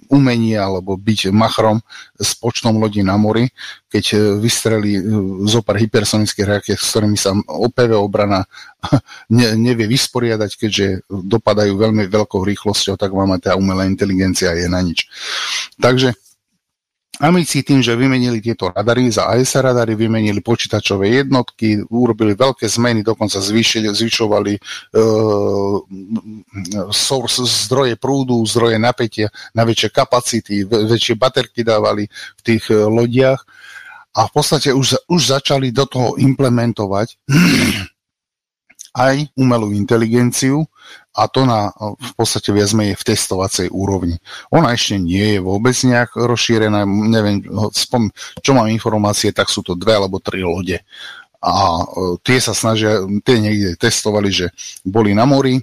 umenie 0.09 0.57
alebo 0.57 0.97
byť 0.97 1.33
machrom 1.33 1.81
s 2.17 2.37
počtom 2.37 2.81
lodí 2.81 3.05
na 3.05 3.17
mori, 3.17 3.49
keď 3.89 4.05
e, 4.13 4.17
vystrelí 4.41 4.93
e, 5.01 5.03
zo 5.49 5.61
pár 5.61 5.81
hypersonických 5.81 6.49
raket, 6.49 6.77
s 6.77 6.93
ktorými 6.93 7.17
sa 7.17 7.33
OPV 7.37 7.97
obrana 7.97 8.45
ne, 9.37 9.57
nevie 9.57 9.89
vysporiadať, 9.89 10.51
keďže 10.61 10.87
dopadajú 11.09 11.73
veľmi 11.73 12.05
veľkou 12.09 12.41
rýchlosťou, 12.41 13.01
tak 13.01 13.13
vám 13.17 13.37
tá 13.41 13.57
umelá 13.57 13.89
inteligencia 13.89 14.53
je 14.57 14.69
na 14.69 14.81
nič. 14.81 15.09
Takže 15.81 16.13
Amici 17.19 17.67
tým, 17.67 17.83
že 17.83 17.99
vymenili 17.99 18.39
tieto 18.39 18.71
radary 18.71 19.11
za 19.11 19.27
ASA 19.27 19.59
radary, 19.59 19.99
vymenili 19.99 20.39
počítačové 20.39 21.19
jednotky, 21.19 21.83
urobili 21.91 22.39
veľké 22.39 22.63
zmeny, 22.71 23.03
dokonca 23.03 23.43
zvýšili, 23.43 23.91
zvyšovali 23.91 24.55
e, 24.55 24.61
source, 26.95 27.43
zdroje 27.43 27.99
prúdu, 27.99 28.39
zdroje 28.47 28.79
napätia 28.79 29.35
na 29.51 29.67
väčšie 29.67 29.91
kapacity, 29.91 30.63
väčšie 30.63 31.19
baterky 31.19 31.67
dávali 31.67 32.07
v 32.39 32.41
tých 32.47 32.71
e, 32.71 32.87
lodiach. 32.87 33.43
A 34.15 34.31
v 34.31 34.33
podstate 34.39 34.71
už, 34.71 35.03
už 35.11 35.23
začali 35.35 35.75
do 35.75 35.91
toho 35.91 36.15
implementovať 36.23 37.19
aj 39.11 39.17
umelú 39.35 39.75
inteligenciu, 39.75 40.71
a 41.19 41.27
to 41.27 41.43
na 41.43 41.75
v 41.99 42.13
podstate 42.15 42.55
viac 42.55 42.71
menej 42.79 42.95
v 42.95 43.07
testovacej 43.11 43.75
úrovni. 43.75 44.23
Ona 44.55 44.71
ešte 44.71 45.03
nie 45.03 45.35
je 45.35 45.41
vôbec 45.43 45.75
nejak 45.75 46.15
rozšírená, 46.15 46.87
neviem, 46.87 47.43
spom, 47.75 48.07
čo 48.39 48.55
mám 48.55 48.71
informácie, 48.71 49.35
tak 49.35 49.51
sú 49.51 49.67
to 49.67 49.75
dve 49.75 49.99
alebo 49.99 50.23
tri 50.23 50.47
lode. 50.47 50.79
A 51.43 51.55
e, 51.83 51.85
tie 52.23 52.39
sa 52.39 52.55
snažia, 52.55 53.03
tie 53.27 53.43
niekde 53.43 53.75
testovali, 53.75 54.31
že 54.31 54.47
boli 54.87 55.11
na 55.11 55.27
mori, 55.27 55.59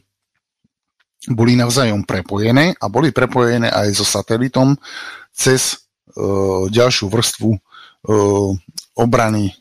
boli 1.31 1.55
navzájom 1.55 2.03
prepojené 2.03 2.75
a 2.75 2.85
boli 2.91 3.15
prepojené 3.15 3.71
aj 3.71 3.95
so 3.97 4.05
satelitom 4.05 4.77
cez 5.33 5.89
uh, 6.13 6.69
ďalšiu 6.69 7.09
vrstvu 7.09 7.49
obrany, 8.95 9.51
e, 9.51 9.53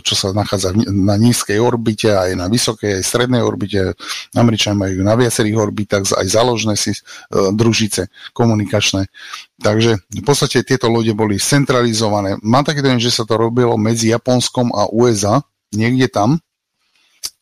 čo 0.00 0.14
sa 0.14 0.30
nachádza 0.30 0.70
na 0.86 1.18
nízkej 1.18 1.58
orbite, 1.58 2.14
aj 2.14 2.38
na 2.38 2.46
vysokej, 2.46 3.02
aj 3.02 3.02
strednej 3.02 3.42
orbite. 3.42 3.98
Američania 4.38 4.78
majú 4.78 5.02
na 5.02 5.18
viacerých 5.18 5.58
orbitách 5.58 6.14
aj 6.14 6.26
záložné 6.30 6.78
si 6.78 6.94
e, 6.94 7.00
družice 7.34 8.06
komunikačné. 8.30 9.10
Takže 9.58 9.98
v 9.98 10.22
podstate 10.22 10.62
tieto 10.62 10.86
lode 10.86 11.10
boli 11.10 11.42
centralizované. 11.42 12.38
Mám 12.46 12.70
taký 12.70 12.78
dojem, 12.78 13.02
že 13.02 13.10
sa 13.10 13.26
to 13.26 13.34
robilo 13.34 13.74
medzi 13.74 14.14
Japonskom 14.14 14.70
a 14.70 14.86
USA, 14.94 15.42
niekde 15.74 16.06
tam, 16.06 16.38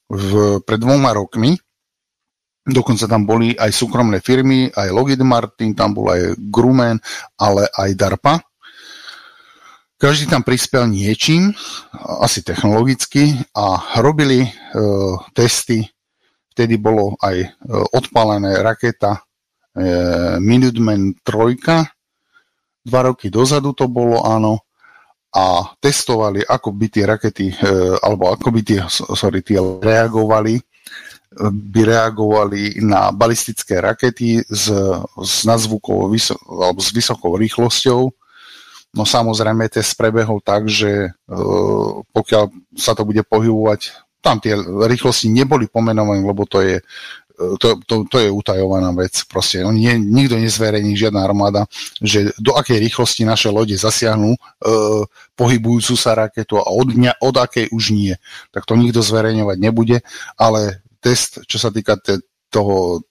v, 0.08 0.64
pred 0.64 0.80
dvoma 0.80 1.12
rokmi. 1.12 1.52
Dokonca 2.66 3.06
tam 3.06 3.28
boli 3.28 3.54
aj 3.54 3.70
súkromné 3.70 4.18
firmy, 4.24 4.72
aj 4.74 4.90
Lockheed 4.90 5.22
Martin, 5.22 5.76
tam 5.76 5.94
bol 5.94 6.10
aj 6.10 6.34
Grumman, 6.50 6.98
ale 7.38 7.70
aj 7.70 7.94
DARPA, 7.94 8.42
každý 9.96 10.28
tam 10.28 10.44
prispel 10.44 10.88
niečím, 10.88 11.56
asi 12.20 12.44
technologicky, 12.44 13.32
a 13.56 13.96
robili 14.00 14.44
e, 14.44 14.50
testy. 15.32 15.88
Vtedy 16.52 16.76
bolo 16.76 17.16
aj 17.20 17.36
e, 17.40 17.48
odpálené 17.96 18.60
raketa 18.60 19.16
e, 19.16 19.20
Minuteman 20.40 21.16
3. 21.24 22.86
Dva 22.86 23.00
roky 23.02 23.32
dozadu 23.32 23.72
to 23.72 23.88
bolo, 23.88 24.24
áno. 24.24 24.68
A 25.36 25.76
testovali, 25.80 26.40
ako 26.44 26.72
by 26.72 26.86
tie 26.92 27.04
rakety, 27.04 27.46
e, 27.52 27.56
alebo 28.00 28.32
ako 28.32 28.48
by 28.52 28.60
tie, 28.64 28.80
sorry, 29.16 29.40
tie 29.40 29.60
reagovali 29.60 30.60
by 31.36 31.80
reagovali 31.84 32.80
na 32.80 33.12
balistické 33.12 33.82
rakety 33.82 34.40
s, 34.46 34.72
s 35.20 35.34
nadzvukou 35.44 36.08
alebo 36.48 36.80
s 36.80 36.88
vysokou 36.94 37.36
rýchlosťou 37.36 38.08
No 38.96 39.04
samozrejme, 39.04 39.68
test 39.68 39.92
prebehol 39.94 40.40
tak, 40.40 40.72
že 40.72 41.12
uh, 41.12 42.00
pokiaľ 42.16 42.48
sa 42.80 42.96
to 42.96 43.04
bude 43.04 43.20
pohybovať, 43.28 43.92
tam 44.24 44.40
tie 44.40 44.56
rýchlosti 44.88 45.28
neboli 45.28 45.68
pomenované, 45.68 46.24
lebo 46.24 46.48
to 46.48 46.64
je, 46.64 46.80
uh, 46.80 47.54
to, 47.60 47.76
to, 47.84 48.08
to 48.08 48.16
je 48.24 48.32
utajovaná 48.32 48.88
vec. 48.96 49.12
Proste 49.28 49.60
on 49.60 49.76
nie, 49.76 49.92
nikto 50.00 50.40
nezverejní, 50.40 50.96
žiadna 50.96 51.20
armáda, 51.20 51.68
že 52.00 52.32
do 52.40 52.56
akej 52.56 52.80
rýchlosti 52.80 53.28
naše 53.28 53.52
lode 53.52 53.76
zasiahnu 53.76 54.32
uh, 54.32 55.04
pohybujúcu 55.36 55.92
sa 55.92 56.16
raketu 56.16 56.56
a 56.56 56.64
od, 56.64 56.88
dňa, 56.96 57.20
od 57.20 57.36
akej 57.36 57.68
už 57.76 57.92
nie. 57.92 58.16
Tak 58.48 58.64
to 58.64 58.80
nikto 58.80 59.04
zverejňovať 59.04 59.56
nebude, 59.60 60.00
ale 60.40 60.80
test, 61.04 61.44
čo 61.44 61.60
sa 61.60 61.68
týka 61.68 62.00
te, 62.00 62.24
toho, 62.48 63.04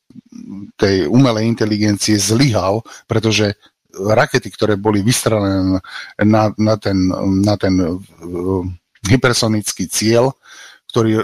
tej 0.79 1.07
umelej 1.11 1.45
inteligencie 1.45 2.15
zlyhal, 2.17 2.81
pretože 3.05 3.53
rakety, 3.95 4.51
ktoré 4.51 4.75
boli 4.75 4.99
vystrelené 4.99 5.79
na, 6.23 6.51
na 6.55 6.75
ten, 6.75 6.97
na 7.43 7.55
ten 7.55 7.73
uh, 7.79 8.63
hypersonický 9.07 9.87
cieľ, 9.87 10.35
ktorý 10.91 11.11
uh, 11.15 11.23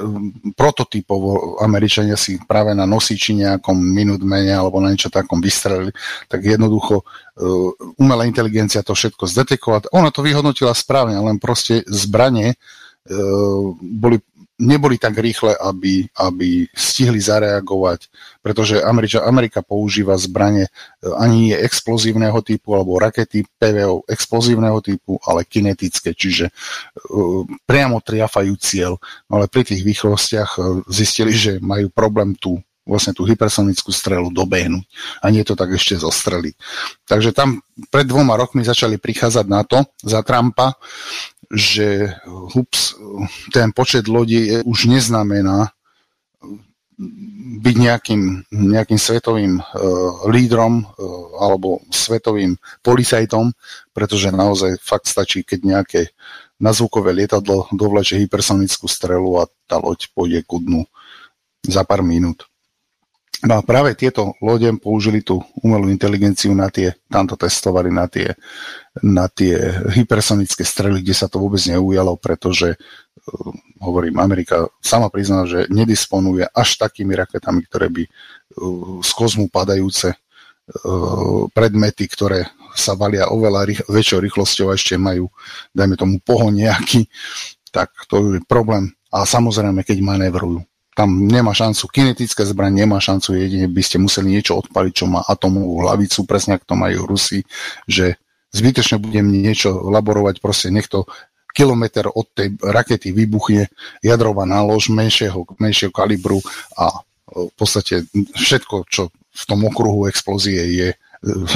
prototypovo 0.55 1.59
Američania 1.59 2.15
si 2.15 2.39
práve 2.43 2.71
na 2.71 2.87
nosiči 2.87 3.43
nejakom 3.43 3.75
Minutemane 3.75 4.51
alebo 4.55 4.79
na 4.79 4.91
niečo 4.91 5.11
takom 5.11 5.43
vystrelili, 5.43 5.91
tak 6.31 6.43
jednoducho 6.47 7.03
uh, 7.03 7.69
umelá 7.99 8.23
inteligencia 8.23 8.83
to 8.83 8.95
všetko 8.95 9.27
zdetekovala. 9.27 9.91
Ona 9.91 10.09
to 10.11 10.23
vyhodnotila 10.23 10.71
správne, 10.71 11.19
len 11.19 11.37
proste 11.39 11.83
zbranie 11.87 12.55
uh, 12.55 13.75
boli 13.79 14.23
neboli 14.61 15.01
tak 15.01 15.17
rýchle, 15.17 15.57
aby, 15.57 16.05
aby 16.21 16.69
stihli 16.71 17.17
zareagovať, 17.17 18.07
pretože 18.45 18.77
Američa, 18.77 19.25
Amerika 19.25 19.65
používa 19.65 20.13
zbranie 20.21 20.69
e, 20.69 20.71
ani 21.17 21.51
nie 21.51 21.57
explozívneho 21.57 22.37
typu 22.45 22.77
alebo 22.77 23.01
rakety 23.01 23.43
PVO 23.57 24.05
explozívneho 24.05 24.77
typu, 24.85 25.17
ale 25.25 25.41
kinetické, 25.43 26.13
čiže 26.13 26.53
uh, 26.53 27.43
priamo 27.65 27.97
triafajú 27.99 28.53
cieľ. 28.61 29.01
No 29.25 29.41
ale 29.41 29.49
pri 29.49 29.65
tých 29.65 29.81
rýchlostiach 29.81 30.51
uh, 30.61 30.85
zistili, 30.85 31.33
že 31.33 31.57
majú 31.57 31.89
problém 31.89 32.37
tu 32.37 32.61
vlastne 32.85 33.13
tú 33.13 33.23
hypersonickú 33.29 33.93
strelu 33.93 34.33
dobehnúť 34.33 34.85
a 35.21 35.29
nie 35.29 35.45
to 35.45 35.53
tak 35.53 35.69
ešte 35.73 36.01
zostreliť. 36.01 36.55
Takže 37.05 37.31
tam 37.31 37.61
pred 37.93 38.09
dvoma 38.09 38.33
rokmi 38.35 38.65
začali 38.65 38.97
prichádzať 38.97 39.45
na 39.45 39.61
to 39.61 39.85
za 40.01 40.25
Trumpa, 40.25 40.75
že 41.51 42.15
hups, 42.25 42.95
ten 43.51 43.75
počet 43.75 44.07
lodí 44.07 44.63
už 44.63 44.87
neznamená 44.87 45.69
byť 47.61 47.75
nejakým, 47.81 48.21
nejakým 48.53 48.99
svetovým 48.99 49.57
uh, 49.57 49.63
lídrom 50.29 50.85
uh, 50.85 50.85
alebo 51.41 51.81
svetovým 51.89 52.57
policajtom, 52.85 53.49
pretože 53.89 54.29
naozaj 54.29 54.77
fakt 54.77 55.09
stačí, 55.09 55.41
keď 55.41 55.59
nejaké 55.65 56.01
nazvukové 56.61 57.09
lietadlo 57.17 57.65
dovleče 57.73 58.21
hypersonickú 58.21 58.85
strelu 58.85 59.41
a 59.41 59.49
tá 59.65 59.81
loď 59.81 60.13
pôjde 60.13 60.45
ku 60.45 60.61
dnu 60.61 60.85
za 61.65 61.81
pár 61.81 62.05
minút. 62.05 62.50
No 63.41 63.57
a 63.57 63.65
práve 63.65 63.97
tieto 63.97 64.37
lode 64.37 64.69
použili 64.77 65.25
tú 65.25 65.41
umelú 65.65 65.89
inteligenciu 65.89 66.53
na 66.53 66.69
tie, 66.69 66.93
tamto 67.09 67.33
testovali 67.33 67.89
na 67.89 68.05
tie, 68.05 68.37
na 69.01 69.25
tie 69.33 69.57
hypersonické 69.97 70.61
strely, 70.61 71.01
kde 71.01 71.17
sa 71.17 71.25
to 71.25 71.41
vôbec 71.41 71.57
neujalo, 71.65 72.21
pretože, 72.21 72.77
uh, 72.77 73.51
hovorím, 73.81 74.21
Amerika 74.21 74.69
sama 74.77 75.09
prizná, 75.09 75.49
že 75.49 75.65
nedisponuje 75.73 76.45
až 76.53 76.77
takými 76.77 77.17
raketami, 77.17 77.65
ktoré 77.65 77.89
by 77.89 78.03
uh, 78.05 79.01
z 79.01 79.09
kozmu 79.09 79.49
padajúce 79.49 80.13
uh, 80.13 81.49
predmety, 81.49 82.05
ktoré 82.05 82.45
sa 82.77 82.93
valia 82.93 83.25
oveľa 83.33 83.61
rých, 83.65 83.81
väčšou 83.89 84.21
rýchlosťou 84.21 84.69
a 84.69 84.77
ešte 84.77 85.01
majú, 85.01 85.33
dajme 85.73 85.97
tomu, 85.97 86.21
pohon 86.21 86.53
nejaký, 86.53 87.09
tak 87.73 87.89
to 88.05 88.37
je 88.37 88.39
problém. 88.45 88.93
A 89.09 89.25
samozrejme, 89.25 89.81
keď 89.81 89.97
manévrujú 90.05 90.61
tam 90.91 91.27
nemá 91.27 91.55
šancu, 91.55 91.87
kinetická 91.87 92.43
zbraň 92.43 92.83
nemá 92.83 92.99
šancu, 92.99 93.35
jedine 93.35 93.67
by 93.71 93.79
ste 93.79 93.97
museli 93.97 94.35
niečo 94.35 94.59
odpaliť, 94.59 94.93
čo 94.93 95.05
má 95.07 95.23
atomovú 95.23 95.87
hlavicu, 95.87 96.27
presne 96.27 96.59
ako 96.59 96.65
to 96.67 96.75
majú 96.75 96.99
Rusi, 97.07 97.47
že 97.87 98.19
zbytečne 98.51 98.99
budem 98.99 99.31
niečo 99.31 99.71
laborovať, 99.87 100.43
proste 100.43 100.67
nech 100.67 100.91
to 100.91 101.07
kilometr 101.55 102.07
od 102.07 102.27
tej 102.31 102.55
rakety 102.59 103.11
vybuchne 103.11 103.67
jadrová 104.03 104.43
nálož 104.47 104.91
menšieho, 104.91 105.47
menšieho 105.59 105.91
kalibru 105.91 106.39
a 106.75 107.03
v 107.31 107.53
podstate 107.55 108.07
všetko, 108.35 108.87
čo 108.91 109.11
v 109.11 109.43
tom 109.47 109.63
okruhu 109.63 110.11
explózie 110.11 110.59
je, 110.75 110.89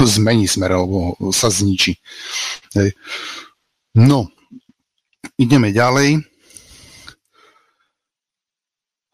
zmení 0.00 0.48
smer 0.48 0.72
alebo 0.72 1.18
sa 1.34 1.52
zničí. 1.52 1.98
No, 3.96 4.30
ideme 5.36 5.74
ďalej. 5.74 6.22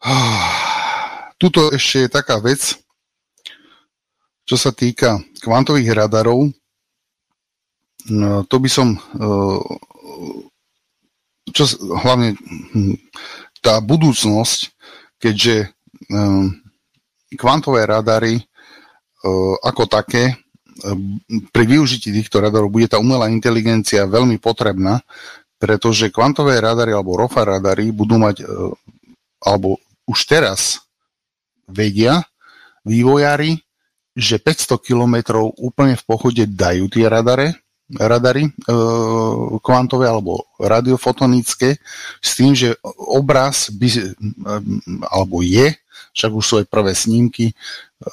Tuto 1.41 1.71
ešte 1.71 2.07
je 2.07 2.09
taká 2.11 2.39
vec, 2.43 2.75
čo 4.43 4.55
sa 4.59 4.75
týka 4.75 5.23
kvantových 5.39 5.95
radarov. 5.95 6.51
No, 8.11 8.43
to 8.47 8.55
by 8.59 8.69
som... 8.69 8.87
E, 8.95 9.21
čo, 11.53 11.63
hlavne 12.03 12.35
hm, 12.75 12.95
tá 13.63 13.79
budúcnosť, 13.79 14.59
keďže 15.19 15.55
e, 15.63 15.67
kvantové 17.39 17.87
radary 17.87 18.39
e, 18.39 18.43
ako 19.63 19.87
také 19.87 20.35
pri 21.53 21.63
využití 21.69 22.11
týchto 22.11 22.41
radarov 22.43 22.73
bude 22.73 22.89
tá 22.89 22.97
umelá 22.97 23.29
inteligencia 23.29 24.09
veľmi 24.09 24.41
potrebná, 24.41 24.99
pretože 25.61 26.11
kvantové 26.11 26.59
radary 26.59 26.91
alebo 26.91 27.15
ROFA 27.15 27.55
radary 27.55 27.93
budú 27.93 28.19
mať 28.19 28.43
alebo 29.43 29.82
už 30.07 30.19
teraz 30.27 30.83
vedia 31.67 32.27
vývojári, 32.83 33.63
že 34.13 34.37
500 34.37 34.77
km 34.83 35.15
úplne 35.57 35.97
v 35.97 36.03
pochode 36.05 36.43
dajú 36.45 36.85
tie 36.91 37.09
radare, 37.09 37.57
radary 37.97 38.47
e, 38.47 38.51
kvantové 39.59 40.05
alebo 40.05 40.45
radiofotonické 40.61 41.81
s 42.21 42.31
tým, 42.37 42.53
že 42.53 42.77
obraz 43.09 43.73
by, 43.73 43.87
e, 43.89 44.01
alebo 45.09 45.41
je, 45.41 45.73
však 46.13 46.31
už 46.31 46.45
sú 46.45 46.55
aj 46.61 46.67
prvé 46.69 46.93
snímky, 46.93 47.51
e, 47.51 47.53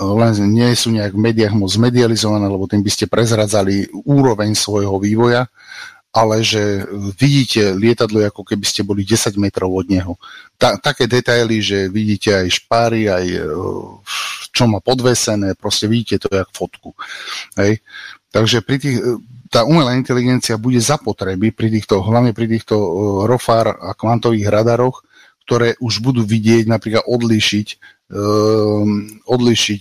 len 0.00 0.32
nie 0.50 0.72
sú 0.72 0.88
nejak 0.90 1.12
v 1.12 1.24
médiách 1.30 1.54
moc 1.54 1.72
medializované, 1.76 2.48
lebo 2.48 2.64
tým 2.64 2.80
by 2.80 2.90
ste 2.90 3.10
prezradzali 3.10 3.88
úroveň 3.92 4.56
svojho 4.56 4.96
vývoja, 4.96 5.46
ale 6.10 6.42
že 6.42 6.82
vidíte 7.14 7.70
lietadlo, 7.78 8.18
ako 8.26 8.42
keby 8.42 8.66
ste 8.66 8.82
boli 8.82 9.06
10 9.06 9.38
metrov 9.38 9.70
od 9.70 9.86
neho. 9.86 10.18
Ta, 10.58 10.74
také 10.74 11.06
detaily, 11.06 11.62
že 11.62 11.86
vidíte 11.86 12.34
aj 12.34 12.46
špáry, 12.50 13.06
aj 13.06 13.26
e, 13.30 13.40
čo 14.50 14.66
má 14.66 14.82
podvesené, 14.82 15.54
proste 15.54 15.86
vidíte 15.86 16.26
to 16.26 16.28
jak 16.34 16.50
fotku. 16.50 16.98
Hej. 17.54 17.78
Takže 18.34 18.58
pri 18.66 18.76
tých, 18.82 18.96
e, 18.98 19.22
tá 19.54 19.62
umelá 19.62 19.94
inteligencia 19.94 20.58
bude 20.58 20.82
zapotreby 20.82 21.54
pri 21.54 21.70
týchto, 21.70 22.02
hlavne 22.02 22.34
pri 22.34 22.58
týchto 22.58 22.74
e, 22.74 22.88
ROFAR 23.30 23.78
a 23.78 23.94
kvantových 23.94 24.50
radaroch, 24.50 25.06
ktoré 25.46 25.78
už 25.78 26.02
budú 26.02 26.26
vidieť, 26.26 26.66
napríklad 26.70 27.02
odlíšiť, 27.10 27.68
um, 28.14 29.02
odlíšiť 29.26 29.80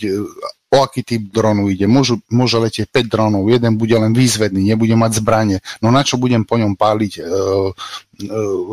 o 0.69 0.77
aký 0.85 1.01
typ 1.01 1.33
dronu 1.33 1.69
ide. 1.73 1.89
Môžu, 1.89 2.21
môže 2.29 2.61
letieť 2.61 2.93
5 2.93 3.09
dronov, 3.09 3.49
jeden 3.49 3.73
bude 3.75 3.97
len 3.97 4.13
výzvedný, 4.13 4.61
nebude 4.61 4.93
mať 4.93 5.17
zbranie. 5.17 5.57
No 5.81 5.89
na 5.89 6.05
čo 6.05 6.21
budem 6.21 6.45
po 6.45 6.61
ňom 6.61 6.77
páliť 6.77 7.13
e, 7.17 7.21
e, 7.21 7.25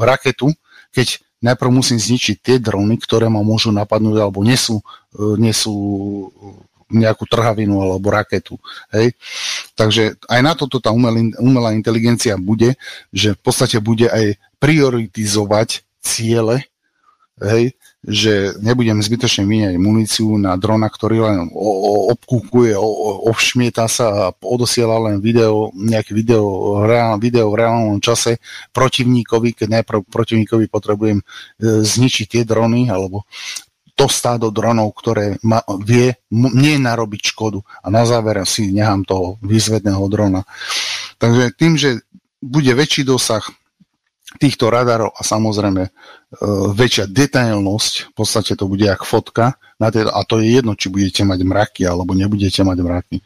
raketu, 0.04 0.52
keď 0.92 1.24
najprv 1.40 1.70
musím 1.72 1.96
zničiť 1.96 2.36
tie 2.40 2.56
drony, 2.60 3.00
ktoré 3.00 3.32
ma 3.32 3.40
môžu 3.40 3.72
napadnúť 3.72 4.16
alebo 4.20 4.44
nesú, 4.44 4.84
e, 5.16 5.40
nesú 5.40 5.74
nejakú 6.92 7.26
trhavinu 7.26 7.82
alebo 7.82 8.12
raketu. 8.12 8.60
Hej? 8.92 9.16
Takže 9.74 10.20
aj 10.28 10.40
na 10.44 10.52
toto 10.54 10.78
tá 10.78 10.92
umelý, 10.92 11.34
umelá 11.40 11.72
inteligencia 11.74 12.38
bude, 12.38 12.78
že 13.10 13.34
v 13.34 13.40
podstate 13.40 13.80
bude 13.82 14.06
aj 14.06 14.38
prioritizovať 14.60 15.82
ciele, 15.98 16.62
hej, 17.42 17.74
že 18.06 18.54
nebudem 18.62 19.02
zbytočne 19.02 19.42
míňať 19.42 19.74
muníciu 19.82 20.38
na 20.38 20.54
drona, 20.54 20.86
ktorý 20.86 21.26
len 21.26 21.50
obkúkuje, 22.14 22.78
obšmieta 23.26 23.90
sa 23.90 24.30
a 24.30 24.34
odosiela 24.46 24.94
len 25.10 25.18
video, 25.18 25.74
nejaké 25.74 26.14
video, 26.14 26.78
reál, 26.86 27.18
video 27.18 27.50
v 27.50 27.66
reálnom 27.66 27.98
čase 27.98 28.38
protivníkovi, 28.70 29.58
keď 29.58 29.82
najprv 29.82 30.06
protivníkovi 30.06 30.70
potrebujem 30.70 31.18
e, 31.18 31.24
zničiť 31.82 32.26
tie 32.30 32.42
drony 32.46 32.86
alebo 32.86 33.26
to 33.96 34.06
stádo 34.06 34.52
dronov, 34.52 34.92
ktoré 34.92 35.40
ma, 35.42 35.64
vie 35.82 36.14
mne 36.30 36.84
narobiť 36.84 37.32
škodu 37.32 37.58
a 37.82 37.88
na 37.88 38.04
záver 38.06 38.38
si 38.44 38.70
nechám 38.70 39.02
toho 39.02 39.40
výzvedného 39.40 40.04
drona. 40.12 40.44
Takže 41.16 41.56
tým, 41.56 41.80
že 41.80 42.04
bude 42.44 42.70
väčší 42.76 43.08
dosah, 43.08 43.42
týchto 44.36 44.70
radarov 44.70 45.12
a 45.16 45.20
samozrejme 45.24 45.82
e, 45.86 45.90
väčšia 46.72 47.08
detailnosť, 47.10 47.92
v 48.10 48.12
podstate 48.14 48.52
to 48.54 48.68
bude 48.68 48.84
jak 48.84 49.02
fotka, 49.02 49.56
na 49.76 49.92
tej, 49.92 50.08
a 50.08 50.20
to 50.24 50.40
je 50.40 50.56
jedno, 50.56 50.72
či 50.72 50.88
budete 50.88 51.22
mať 51.24 51.40
mraky 51.44 51.82
alebo 51.84 52.16
nebudete 52.16 52.64
mať 52.64 52.78
mraky. 52.80 53.16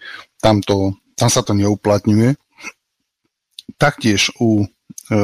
Tam, 0.43 0.59
to, 0.63 0.99
tam 1.15 1.31
sa 1.31 1.47
to 1.47 1.55
neuplatňuje. 1.55 2.35
Taktiež 3.79 4.35
u 4.43 4.67
e, 4.67 5.17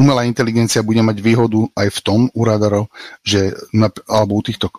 umelá 0.00 0.24
inteligencia 0.24 0.80
bude 0.80 1.04
mať 1.04 1.20
výhodu 1.20 1.68
aj 1.76 1.88
v 1.92 2.00
tom 2.00 2.20
u 2.32 2.42
radarov, 2.48 2.88
že, 3.20 3.52
alebo 4.08 4.40
u 4.40 4.42
týchto 4.42 4.72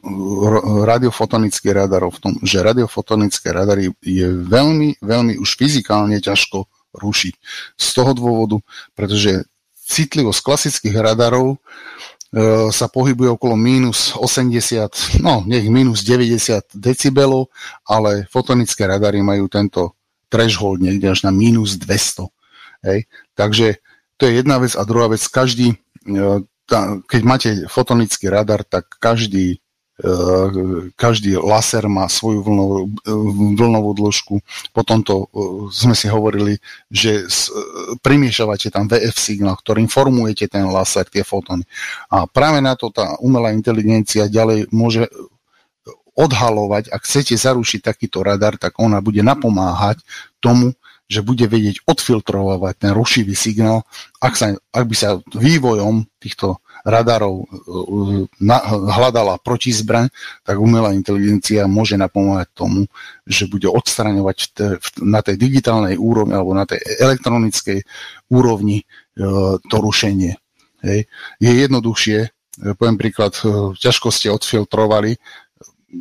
radiofotonických 0.82 1.86
radarov, 1.86 2.18
v 2.18 2.22
tom, 2.26 2.34
že 2.42 2.66
radiofotonické 2.66 3.54
radary 3.54 3.94
je 4.02 4.28
veľmi, 4.34 4.98
veľmi 4.98 5.38
už 5.38 5.50
fyzikálne 5.62 6.18
ťažko 6.18 6.66
rušiť. 6.98 7.34
Z 7.78 7.88
toho 7.94 8.12
dôvodu, 8.18 8.58
pretože 8.98 9.46
citlivosť 9.92 10.40
klasických 10.40 10.96
radarov 10.96 11.56
e, 11.56 11.58
sa 12.72 12.88
pohybuje 12.88 13.36
okolo 13.36 13.60
mínus 13.60 14.16
80, 14.16 15.20
no 15.26 15.44
nech 15.44 15.68
mínus 15.68 16.08
90 16.08 16.80
decibelov, 16.80 17.52
ale 17.84 18.24
fotonické 18.32 18.88
radary 18.88 19.20
majú 19.20 19.52
tento 19.52 20.00
threshold 20.32 20.80
niekde 20.80 21.12
až 21.12 21.28
na 21.28 21.32
mínus 21.36 21.76
200. 21.76 22.32
Hej. 22.88 23.12
Takže 23.36 23.84
to 24.16 24.32
je 24.32 24.40
jedna 24.40 24.58
vec 24.64 24.74
a 24.80 24.88
druhá 24.88 25.12
vec, 25.12 25.22
každý, 25.28 25.76
e, 25.76 26.26
keď 27.06 27.22
máte 27.28 27.50
fotonický 27.68 28.32
radar, 28.32 28.64
tak 28.64 28.88
každý 29.04 29.60
každý 30.98 31.38
laser 31.38 31.86
má 31.86 32.10
svoju 32.10 32.42
vlnovú, 32.42 32.90
vlnovú 33.54 33.92
dĺžku. 33.94 34.36
Potom 34.74 35.06
to 35.06 35.26
eh, 35.26 35.70
sme 35.70 35.94
si 35.94 36.10
hovorili, 36.10 36.58
že 36.90 37.30
primiešavate 38.02 38.74
tam 38.74 38.90
VF 38.90 39.18
signál, 39.18 39.58
ktorým 39.58 39.86
formujete 39.86 40.50
ten 40.50 40.66
laser, 40.68 41.06
tie 41.06 41.22
fotóny. 41.22 41.64
A 42.10 42.26
práve 42.26 42.60
na 42.60 42.74
to 42.74 42.90
tá 42.90 43.16
umelá 43.22 43.54
inteligencia 43.54 44.26
ďalej 44.26 44.74
môže 44.74 45.06
odhalovať, 46.18 46.92
ak 46.92 47.02
chcete 47.08 47.34
zarušiť 47.40 47.80
takýto 47.82 48.20
radar, 48.22 48.60
tak 48.60 48.78
ona 48.78 49.00
bude 49.00 49.24
napomáhať 49.24 50.04
tomu, 50.44 50.76
že 51.12 51.24
bude 51.24 51.44
vedieť 51.44 51.84
odfiltrovať 51.84 52.76
ten 52.80 52.92
rušivý 52.96 53.36
signál, 53.36 53.84
ak, 54.24 54.34
sa, 54.36 54.56
ak 54.72 54.86
by 54.88 54.96
sa 54.96 55.20
vývojom 55.36 56.08
týchto 56.24 56.64
radarov 56.86 57.46
uh, 57.46 58.26
hľadala 58.98 59.38
protizbraň, 59.42 60.10
tak 60.46 60.58
umelá 60.58 60.94
inteligencia 60.94 61.70
môže 61.70 61.98
napomáhať 61.98 62.50
tomu, 62.54 62.90
že 63.26 63.46
bude 63.46 63.70
odstraňovať 63.70 64.38
na 65.06 65.22
tej 65.22 65.38
digitálnej 65.38 65.96
úrovni 65.98 66.34
alebo 66.36 66.54
na 66.54 66.66
tej 66.66 66.82
elektronickej 67.00 67.86
úrovni 68.34 68.82
uh, 68.82 69.58
to 69.62 69.78
rušenie. 69.78 70.38
Hej. 70.82 71.06
Je 71.38 71.52
jednoduchšie, 71.54 72.18
poviem 72.78 72.98
príklad, 72.98 73.38
ťažko 73.78 74.10
ste 74.10 74.34
odfiltrovali, 74.34 75.14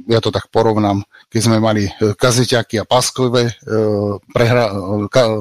ja 0.09 0.23
to 0.23 0.31
tak 0.31 0.49
porovnám, 0.49 1.03
keď 1.29 1.41
sme 1.45 1.59
mali 1.59 1.91
kazeťaky 1.99 2.79
a 2.79 2.89
paskové 2.89 3.59
prehra, 4.31 4.71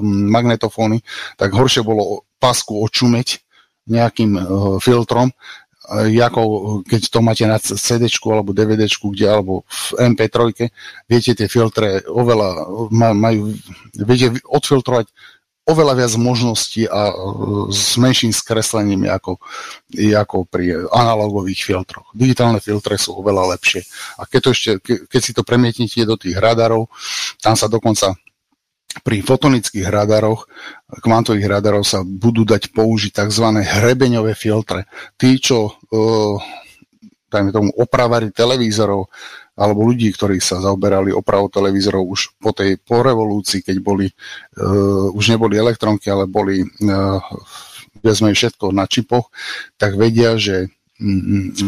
magnetofóny, 0.04 1.06
tak 1.38 1.54
horšie 1.54 1.86
bolo 1.86 2.26
pásku 2.42 2.74
očumeť 2.74 3.49
nejakým 3.88 4.32
uh, 4.36 4.44
filtrom, 4.82 5.32
ako 5.90 6.42
keď 6.86 7.02
to 7.10 7.20
máte 7.26 7.44
na 7.50 7.58
CD 7.58 8.06
alebo 8.30 8.54
DVD, 8.54 8.86
kde, 8.86 9.26
alebo 9.26 9.66
v 9.66 10.14
MP3, 10.14 10.70
viete 11.10 11.34
tie 11.34 11.48
filtre 11.50 12.06
oveľa 12.06 12.70
majú, 12.94 13.58
viete 13.98 14.38
odfiltrovať 14.46 15.10
oveľa 15.70 15.94
viac 16.02 16.14
možností 16.18 16.90
a 16.90 17.14
s 17.70 17.94
menším 18.02 18.34
skreslením 18.34 19.06
ako, 19.06 19.38
ako 19.94 20.50
pri 20.50 20.90
analogových 20.90 21.62
filtroch. 21.62 22.10
Digitálne 22.18 22.58
filtre 22.58 22.98
sú 22.98 23.22
oveľa 23.22 23.54
lepšie. 23.54 23.86
A 24.18 24.26
keď, 24.26 24.40
to 24.42 24.50
ešte, 24.50 24.72
keď 25.06 25.22
si 25.22 25.32
to 25.38 25.46
premietnete 25.46 26.02
do 26.10 26.18
tých 26.18 26.42
radarov, 26.42 26.90
tam 27.38 27.54
sa 27.54 27.70
dokonca 27.70 28.18
pri 28.90 29.22
fotonických 29.22 29.86
radaroch, 29.86 30.50
kvantových 30.90 31.46
radarov 31.46 31.86
sa 31.86 32.02
budú 32.02 32.42
dať 32.42 32.74
použiť 32.74 33.12
tzv. 33.14 33.46
hrebeňové 33.62 34.34
filtre. 34.34 34.90
Tí, 35.14 35.38
čo 35.38 35.70
uh, 35.70 36.36
dajme 37.30 37.54
tomu 37.54 37.70
opravári 37.78 38.34
televízorov 38.34 39.08
alebo 39.60 39.84
ľudí, 39.84 40.10
ktorí 40.16 40.40
sa 40.40 40.64
zaoberali 40.64 41.12
opravou 41.12 41.52
televízorov 41.52 42.08
už 42.08 42.40
po 42.40 42.56
tej 42.56 42.80
po 42.80 43.04
revolúcii, 43.04 43.62
keď 43.62 43.78
boli, 43.84 44.08
uh, 44.10 45.12
už 45.14 45.36
neboli 45.36 45.60
elektronky, 45.60 46.10
ale 46.10 46.26
boli 46.26 46.64
uh, 46.64 47.20
viac 48.02 48.18
všetko 48.18 48.72
na 48.72 48.88
čipoch, 48.88 49.30
tak 49.76 50.00
vedia, 50.00 50.40
že 50.40 50.72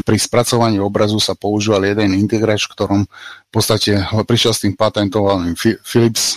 pri 0.03 0.17
spracovaní 0.19 0.83
obrazu 0.83 1.15
sa 1.23 1.39
používal 1.39 1.87
jeden 1.87 2.19
integrač, 2.19 2.67
ktorom 2.67 3.07
v 3.07 3.51
podstate 3.51 4.03
prišiel 4.27 4.51
s 4.51 4.61
tým 4.67 4.75
patentovaným 4.75 5.55
Philips 5.55 6.35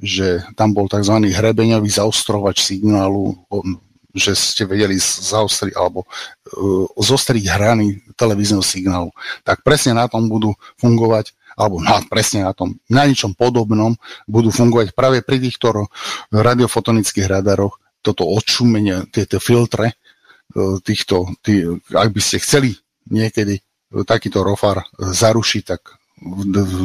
že 0.00 0.42
tam 0.56 0.72
bol 0.72 0.88
tzv. 0.88 1.12
hrebeňový 1.28 1.90
zaostrovač 1.92 2.64
signálu, 2.64 3.36
že 4.16 4.34
ste 4.34 4.66
vedeli 4.66 4.98
zaostriť 4.98 5.76
alebo 5.76 6.02
uh, 6.04 6.86
zostriť 6.98 7.44
hrany 7.46 8.02
televízneho 8.18 8.64
signálu. 8.64 9.14
Tak 9.46 9.62
presne 9.62 9.94
na 9.94 10.10
tom 10.10 10.26
budú 10.26 10.56
fungovať 10.80 11.36
alebo 11.54 11.78
na, 11.78 12.00
presne 12.08 12.42
na 12.42 12.56
tom, 12.56 12.80
na 12.88 13.04
ničom 13.04 13.36
podobnom 13.36 13.94
budú 14.24 14.48
fungovať 14.48 14.96
práve 14.96 15.20
pri 15.20 15.38
týchto 15.44 15.86
radiofotonických 16.32 17.28
radaroch 17.28 17.76
toto 18.00 18.24
odšumenie, 18.24 19.12
tieto 19.12 19.36
filtre 19.38 19.94
uh, 20.56 20.80
týchto, 20.82 21.30
tý, 21.44 21.68
ak 21.92 22.08
by 22.10 22.20
ste 22.20 22.42
chceli 22.42 22.74
niekedy 23.12 23.60
takýto 23.90 24.46
rofar 24.46 24.86
zarušiť, 24.98 25.62
tak 25.66 25.98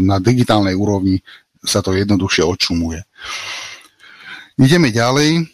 na 0.02 0.18
digitálnej 0.18 0.74
úrovni 0.74 1.22
sa 1.66 1.86
to 1.86 1.94
jednoduchšie 1.94 2.46
odšumuje. 2.46 3.04
Ideme 4.58 4.90
ďalej. 4.90 5.46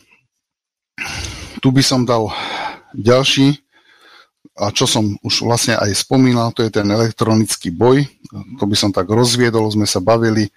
Tu 1.62 1.68
by 1.72 1.82
som 1.82 2.06
dal 2.06 2.30
ďalší, 2.94 3.58
a 4.62 4.70
čo 4.70 4.86
som 4.86 5.18
už 5.26 5.48
vlastne 5.48 5.80
aj 5.80 5.96
spomínal, 5.96 6.54
to 6.54 6.62
je 6.62 6.70
ten 6.70 6.86
elektronický 6.86 7.72
boj. 7.74 8.04
To 8.60 8.66
by 8.68 8.76
som 8.78 8.92
tak 8.94 9.10
rozviedol, 9.10 9.66
sme 9.72 9.90
sa 9.90 10.04
bavili. 10.04 10.52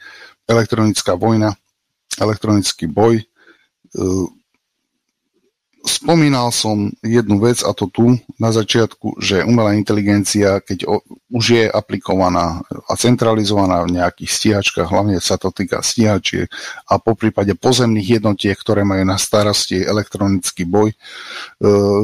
Elektronická 0.45 1.17
vojna, 1.17 1.57
elektronický 2.21 2.85
boj. 2.91 3.25
Spomínal 5.85 6.49
som 6.49 6.89
jednu 7.05 7.45
vec, 7.45 7.61
a 7.61 7.77
to 7.77 7.93
tu 7.93 8.17
na 8.41 8.49
začiatku, 8.49 9.21
že 9.21 9.45
umelá 9.45 9.77
inteligencia, 9.77 10.65
keď 10.65 10.89
o, 10.89 11.05
už 11.29 11.45
je 11.61 11.65
aplikovaná 11.69 12.65
a 12.89 12.93
centralizovaná 12.97 13.85
v 13.85 14.01
nejakých 14.01 14.31
stíhačkách, 14.33 14.89
hlavne 14.89 15.21
sa 15.21 15.37
to 15.37 15.53
týka 15.53 15.85
stíhačiek 15.85 16.49
a 16.89 16.97
po 16.97 17.13
prípade 17.13 17.53
pozemných 17.53 18.17
jednotiek, 18.17 18.57
ktoré 18.57 18.81
majú 18.81 19.05
na 19.05 19.21
starosti 19.21 19.85
elektronický 19.85 20.65
boj, 20.65 20.89
e, 20.89 20.97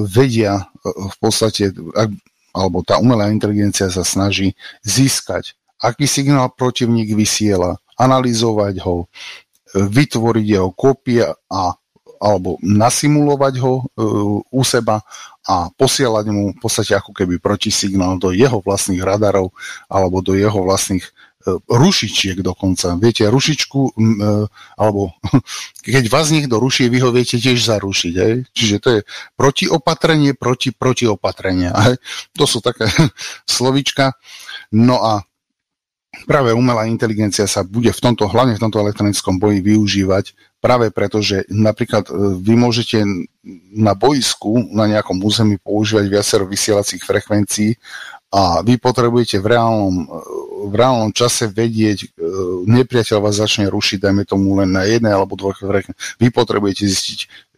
vedia 0.05 0.61
e, 0.61 0.65
v 0.85 1.17
podstate, 1.17 1.73
ak, 1.73 2.13
alebo 2.53 2.85
tá 2.85 3.01
umelá 3.01 3.33
inteligencia 3.33 3.89
sa 3.89 4.05
snaží 4.05 4.61
získať, 4.85 5.57
aký 5.81 6.05
signál 6.05 6.53
protivník 6.53 7.17
vysiela, 7.17 7.81
analyzovať 7.97 8.77
ho, 8.85 9.09
e, 9.73 9.89
vytvoriť 9.89 10.47
jeho 10.53 10.69
kópie 10.77 11.25
a 11.49 11.80
alebo 12.21 12.61
nasimulovať 12.61 13.55
ho 13.65 13.75
e, 13.81 13.85
u 14.53 14.63
seba 14.63 15.01
a 15.49 15.73
posielať 15.73 16.27
mu 16.29 16.53
v 16.53 16.59
podstate 16.61 16.93
ako 16.93 17.17
keby 17.17 17.41
protisignál 17.41 18.21
do 18.21 18.29
jeho 18.29 18.61
vlastných 18.61 19.01
radarov 19.01 19.57
alebo 19.89 20.21
do 20.21 20.37
jeho 20.37 20.61
vlastných 20.61 21.01
e, 21.01 21.11
rušičiek 21.65 22.45
dokonca. 22.45 23.01
Viete, 23.01 23.25
rušičku, 23.25 23.81
e, 23.81 23.93
alebo 24.77 25.17
keď 25.89 26.05
vás 26.13 26.29
niekto 26.29 26.61
ruší, 26.61 26.93
vy 26.93 27.01
ho 27.01 27.09
viete 27.09 27.41
tiež 27.41 27.57
zarušiť. 27.57 28.15
Hej? 28.21 28.35
Čiže 28.53 28.77
to 28.85 28.89
je 28.95 29.01
protiopatrenie 29.41 30.37
proti 30.37 30.77
protiopatrenia. 30.77 31.73
Hej? 31.89 31.97
To 32.37 32.45
sú 32.45 32.61
také 32.61 32.85
slovička. 33.49 34.13
No 34.77 35.01
a 35.01 35.25
práve 36.27 36.51
umelá 36.51 36.91
inteligencia 36.91 37.47
sa 37.47 37.63
bude 37.63 37.95
v 37.95 38.01
tomto, 38.03 38.27
hlavne 38.27 38.59
v 38.59 38.63
tomto 38.63 38.83
elektronickom 38.83 39.39
boji 39.39 39.63
využívať 39.63 40.35
práve 40.59 40.91
preto, 40.93 41.23
že 41.23 41.47
napríklad 41.49 42.11
e, 42.11 42.13
vy 42.43 42.55
môžete 42.59 43.07
na 43.73 43.97
boisku 43.97 44.61
na 44.75 44.91
nejakom 44.91 45.17
území 45.23 45.57
používať 45.63 46.05
viacero 46.11 46.45
vysielacích 46.45 47.01
frekvencií 47.01 47.79
a 48.31 48.63
vy 48.63 48.77
potrebujete 48.77 49.39
v 49.39 49.57
reálnom, 49.57 49.97
e, 49.97 50.07
v 50.69 50.75
reálnom 50.75 51.11
čase 51.15 51.49
vedieť, 51.49 51.99
e, 52.05 52.09
nepriateľ 52.69 53.17
vás 53.23 53.41
začne 53.41 53.71
rušiť, 53.71 54.03
dajme 54.03 54.23
tomu 54.27 54.59
len 54.61 54.71
na 54.75 54.85
jednej 54.85 55.15
alebo 55.15 55.39
dvoch 55.39 55.63
frekvencií. 55.63 56.21
Vy 56.21 56.29
potrebujete 56.35 56.85
zistiť, 56.85 57.49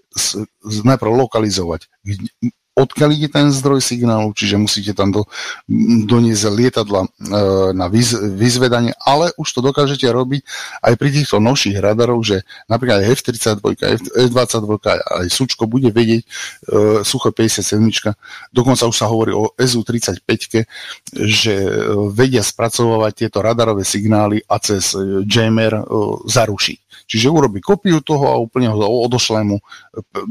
najprv 0.84 1.08
lokalizovať, 1.08 1.88
odkiaľ 2.72 3.10
ide 3.12 3.28
ten 3.28 3.52
zdroj 3.52 3.84
signálu, 3.84 4.32
čiže 4.32 4.56
musíte 4.56 4.92
tam 4.96 5.12
do, 5.12 5.28
doniesť 6.08 6.44
lietadla 6.48 7.04
e, 7.04 7.08
na 7.76 7.86
vyz, 7.92 8.16
vyzvedanie, 8.32 8.96
ale 9.04 9.28
už 9.36 9.48
to 9.52 9.60
dokážete 9.60 10.08
robiť 10.08 10.40
aj 10.80 10.92
pri 10.96 11.08
týchto 11.12 11.36
novších 11.36 11.76
radarov, 11.76 12.24
že 12.24 12.48
napríklad 12.72 13.04
F-32, 13.12 13.60
F-22, 14.28 14.72
aj 14.88 15.26
Sučko 15.28 15.68
bude 15.68 15.92
vedieť, 15.92 16.22
e, 16.24 16.26
Sucho 17.04 17.28
57, 17.28 18.16
dokonca 18.56 18.88
už 18.88 18.96
sa 18.96 19.04
hovorí 19.04 19.36
o 19.36 19.52
SU-35, 19.60 20.64
že 21.12 21.54
e, 21.54 21.68
vedia 22.08 22.40
spracovávať 22.40 23.12
tieto 23.26 23.44
radarové 23.44 23.84
signály 23.84 24.40
a 24.48 24.56
cez 24.56 24.96
e, 24.96 25.28
jammer 25.28 25.76
e, 25.76 25.84
zarušiť. 26.24 26.81
Čiže 27.12 27.28
urobí 27.28 27.60
kopiu 27.60 28.00
toho 28.00 28.24
a 28.32 28.40
úplne 28.40 28.72
ho 28.72 28.80
odošle 29.04 29.44
mu 29.44 29.60
e, 29.60 29.64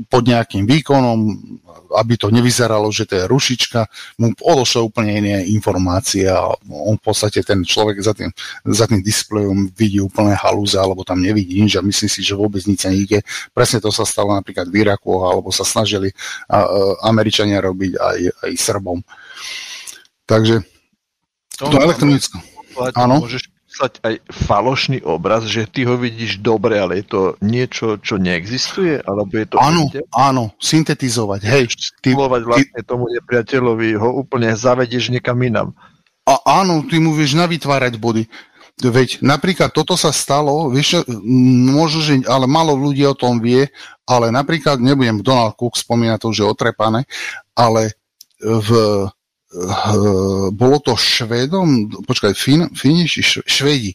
pod 0.10 0.26
nejakým 0.26 0.66
výkonom, 0.66 1.18
aby 1.94 2.18
to 2.18 2.34
nevyzeralo, 2.34 2.90
že 2.90 3.06
to 3.06 3.22
je 3.22 3.30
rušička, 3.30 3.86
mu 4.18 4.34
odošle 4.34 4.82
úplne 4.82 5.22
iné 5.22 5.46
informácie 5.54 6.26
a 6.26 6.50
on 6.74 6.98
v 6.98 7.04
podstate 7.06 7.46
ten 7.46 7.62
človek 7.62 8.02
za 8.02 8.18
tým, 8.18 8.34
za 8.66 8.90
tým 8.90 9.06
displejom 9.06 9.70
vidí 9.78 10.02
úplne 10.02 10.34
halúze 10.34 10.74
alebo 10.82 11.06
tam 11.06 11.22
nevidí 11.22 11.62
nič 11.62 11.78
a 11.78 11.86
myslí 11.86 12.10
si, 12.10 12.26
že 12.26 12.34
vôbec 12.34 12.66
nič 12.66 12.90
nejde. 12.90 13.22
Presne 13.54 13.78
to 13.78 13.94
sa 13.94 14.02
stalo 14.02 14.34
napríklad 14.34 14.66
v 14.66 14.82
Iraku 14.82 15.22
alebo 15.22 15.54
sa 15.54 15.62
snažili 15.62 16.10
Američania 17.06 17.62
robiť 17.62 17.92
aj, 17.94 18.20
aj 18.50 18.52
Srbom. 18.58 19.06
Takže 20.26 20.66
to, 21.62 21.70
to 21.70 21.78
elektronické. 21.78 22.42
Áno. 22.98 23.22
Môžeš 23.22 23.51
poslať 23.72 24.04
aj 24.04 24.16
falošný 24.28 25.00
obraz, 25.08 25.48
že 25.48 25.64
ty 25.64 25.88
ho 25.88 25.96
vidíš 25.96 26.44
dobre, 26.44 26.76
ale 26.76 27.00
je 27.00 27.06
to 27.08 27.22
niečo, 27.40 27.96
čo 28.04 28.20
neexistuje? 28.20 29.00
Alebo 29.08 29.32
je 29.40 29.48
to 29.48 29.56
áno, 29.64 29.88
ide? 29.88 30.04
áno, 30.12 30.52
syntetizovať, 30.60 31.42
hej. 31.48 31.64
Ty, 32.04 32.20
vlastne 32.20 32.76
ty, 32.76 32.84
tomu 32.84 33.08
nepriateľovi, 33.16 33.96
ho 33.96 34.20
úplne 34.20 34.52
zavedieš 34.52 35.16
niekam 35.16 35.40
inam. 35.40 35.72
A 36.28 36.62
áno, 36.62 36.84
ty 36.84 37.00
mu 37.00 37.16
vieš 37.16 37.40
navytvárať 37.40 37.96
body. 37.96 38.28
Veď 38.82 39.24
napríklad 39.24 39.72
toto 39.72 39.96
sa 39.96 40.12
stalo, 40.12 40.68
vieš, 40.68 41.08
môžu, 41.72 42.04
že, 42.04 42.14
ale 42.28 42.52
málo 42.52 42.76
ľudí 42.76 43.08
o 43.08 43.16
tom 43.16 43.40
vie, 43.40 43.72
ale 44.04 44.36
napríklad, 44.36 44.84
nebudem 44.84 45.24
Donald 45.24 45.56
Cook 45.56 45.80
spomínať 45.80 46.20
to, 46.20 46.30
že 46.36 46.44
otrepané, 46.44 47.08
ale 47.56 47.96
v 48.42 48.70
bolo 50.56 50.78
to 50.80 50.96
Švedom, 50.96 51.92
počkaj, 52.08 52.32
fin, 52.32 52.72
Finiši, 52.72 53.44
Švedi. 53.44 53.92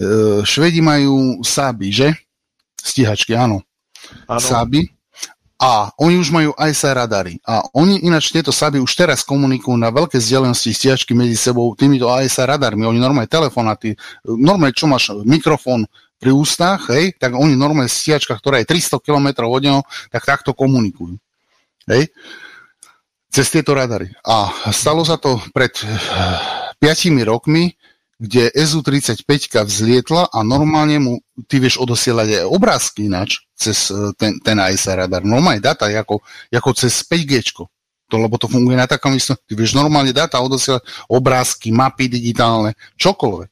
Eh, 0.00 0.42
Švedi 0.42 0.82
majú 0.82 1.38
Sáby, 1.46 1.94
že? 1.94 2.08
Stíhačky, 2.74 3.38
áno. 3.38 3.62
áno. 4.26 4.42
Sáby. 4.42 4.90
A 5.60 5.92
oni 6.00 6.16
už 6.16 6.32
majú 6.32 6.56
ISA 6.56 6.96
radary. 6.96 7.36
A 7.44 7.60
oni 7.76 8.00
ináč 8.00 8.32
tieto 8.32 8.48
Sáby 8.48 8.80
už 8.80 8.96
teraz 8.96 9.20
komunikujú 9.20 9.76
na 9.76 9.92
veľké 9.92 10.16
vzdialenosti 10.16 10.72
stíhačky 10.72 11.12
medzi 11.12 11.36
sebou 11.36 11.68
týmito 11.76 12.08
ISA 12.08 12.48
radarmi. 12.48 12.88
Oni 12.88 12.96
normálne 12.96 13.28
telefonáty, 13.28 13.92
normálne 14.24 14.72
čo 14.72 14.88
máš, 14.88 15.12
mikrofón 15.28 15.84
pri 16.16 16.32
ústach, 16.32 16.88
hej, 16.88 17.12
tak 17.20 17.36
oni 17.36 17.60
normálne 17.60 17.92
stíhačka, 17.92 18.40
ktorá 18.40 18.64
je 18.64 18.72
300 18.72 19.04
km 19.04 19.44
od 19.44 19.60
neho, 19.60 19.80
tak 20.08 20.24
takto 20.24 20.56
komunikujú. 20.56 21.20
Hej 21.92 22.08
cez 23.30 23.46
tieto 23.48 23.72
radary. 23.72 24.10
A 24.26 24.50
stalo 24.74 25.06
sa 25.06 25.16
to 25.16 25.38
pred 25.54 25.70
5 25.78 26.82
eh, 26.82 27.24
rokmi, 27.24 27.72
kde 28.20 28.52
SU-35 28.52 29.24
vzlietla 29.64 30.28
a 30.28 30.38
normálne 30.44 31.00
mu 31.00 31.12
ty 31.48 31.56
vieš 31.56 31.80
odosielať 31.80 32.44
aj 32.44 32.52
obrázky 32.52 33.08
ináč 33.08 33.40
cez 33.56 33.88
eh, 33.88 34.12
ten, 34.18 34.36
ten 34.42 34.58
ISA 34.60 35.06
radar. 35.06 35.22
Normálne 35.24 35.62
data 35.62 35.88
ako, 35.88 36.20
ako 36.52 36.70
cez 36.76 37.06
5G. 37.06 37.54
to, 38.10 38.16
lebo 38.18 38.36
to 38.36 38.50
funguje 38.50 38.74
na 38.74 38.90
takom 38.90 39.14
istom, 39.14 39.38
ty 39.46 39.54
vieš 39.54 39.78
normálne 39.78 40.10
dáta 40.10 40.42
odosielať 40.42 40.82
obrázky, 41.06 41.70
mapy 41.70 42.10
digitálne, 42.10 42.74
čokoľvek. 42.98 43.50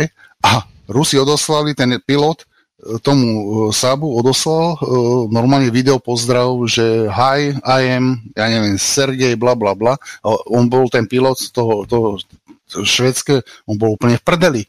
Hej? 0.00 0.06
A 0.42 0.64
Rusi 0.88 1.20
odoslali, 1.20 1.76
ten 1.76 2.00
pilot 2.02 2.42
e, 2.42 2.46
tomu 3.02 3.26
uh, 3.26 3.42
Sabu 3.70 4.10
odoslal 4.10 4.74
uh, 4.74 5.30
normálne 5.30 5.70
video 5.70 6.02
pozdrav, 6.02 6.50
že 6.66 7.06
hi, 7.06 7.54
I 7.62 7.82
am, 7.94 8.18
ja 8.34 8.46
neviem, 8.50 8.74
Sergej, 8.74 9.38
bla 9.38 9.54
bla 9.54 9.78
bla. 9.78 9.94
On 10.50 10.66
bol 10.66 10.90
ten 10.90 11.06
pilot 11.06 11.38
z 11.38 11.48
toho, 11.54 11.86
toho 11.86 12.18
švedské, 12.82 13.46
on 13.70 13.78
bol 13.78 13.94
úplne 13.94 14.18
v 14.18 14.24
prdeli. 14.26 14.62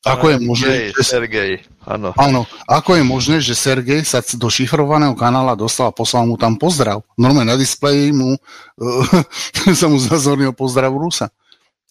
Ako 0.00 0.32
je 0.32 0.38
možné, 0.40 0.96
že... 0.96 1.04
Sergej, 1.04 1.60
áno. 1.84 2.16
Áno, 2.16 2.48
ako 2.64 2.96
je 2.96 3.04
možné, 3.04 3.36
že 3.44 3.52
Sergej 3.52 4.00
sa 4.00 4.24
do 4.24 4.48
šifrovaného 4.48 5.12
kanála 5.12 5.52
dostal 5.52 5.92
a 5.92 5.96
poslal 5.96 6.24
mu 6.24 6.40
tam 6.40 6.56
pozdrav. 6.56 7.04
Normálne 7.20 7.52
na 7.52 7.58
displeji 7.60 8.08
mu 8.08 8.32
uh, 8.32 9.72
sa 9.80 9.92
mu 9.92 10.00
zazornil 10.00 10.56
pozdrav 10.56 10.88
Rusa. 10.94 11.28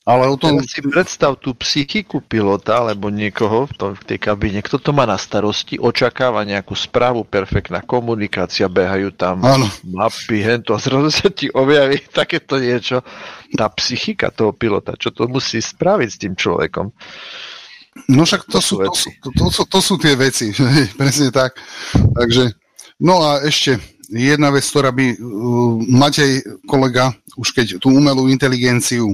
Ale 0.09 0.25
o 0.25 0.35
tom... 0.41 0.57
Teraz 0.57 0.73
si 0.73 0.81
predstav 0.81 1.37
tú 1.37 1.53
psychiku 1.53 2.17
pilota 2.17 2.81
alebo 2.81 3.13
niekoho 3.13 3.69
v, 3.69 3.73
tom, 3.77 3.89
v 3.93 4.03
tej 4.09 4.17
kabíne, 4.17 4.65
kto 4.65 4.81
to 4.81 4.89
má 4.89 5.05
na 5.05 5.21
starosti, 5.21 5.77
očakáva 5.77 6.41
nejakú 6.49 6.73
správu, 6.73 7.21
perfektná 7.29 7.85
komunikácia, 7.85 8.65
behajú 8.65 9.13
tam 9.13 9.45
ano. 9.45 9.69
mapy, 9.85 10.41
hento 10.41 10.73
a 10.73 10.81
zrazu 10.81 11.13
sa 11.13 11.29
ti 11.29 11.53
objaví 11.53 12.01
takéto 12.25 12.57
niečo. 12.57 13.05
Tá 13.53 13.69
psychika 13.69 14.33
toho 14.33 14.49
pilota, 14.49 14.97
čo 14.97 15.13
to 15.13 15.29
musí 15.29 15.61
spraviť 15.61 16.09
s 16.09 16.17
tým 16.17 16.33
človekom. 16.33 16.89
No 18.09 18.25
však 18.25 18.49
to, 18.49 18.57
to, 18.57 18.59
sú, 18.65 18.75
to, 18.81 18.93
sú, 18.97 19.09
to, 19.21 19.29
to, 19.53 19.63
to 19.69 19.79
sú 19.79 19.93
tie 20.01 20.17
veci, 20.17 20.49
presne 20.99 21.29
tak. 21.29 21.53
Takže, 21.93 22.57
no 22.97 23.21
a 23.21 23.45
ešte 23.45 23.77
jedna 24.09 24.49
vec, 24.49 24.65
ktorá 24.65 24.89
by 24.89 25.05
uh, 25.13 25.17
Matej 25.85 26.41
kolega, 26.65 27.13
už 27.37 27.53
keď 27.53 27.77
tú 27.77 27.93
umelú 27.93 28.25
inteligenciu, 28.25 29.13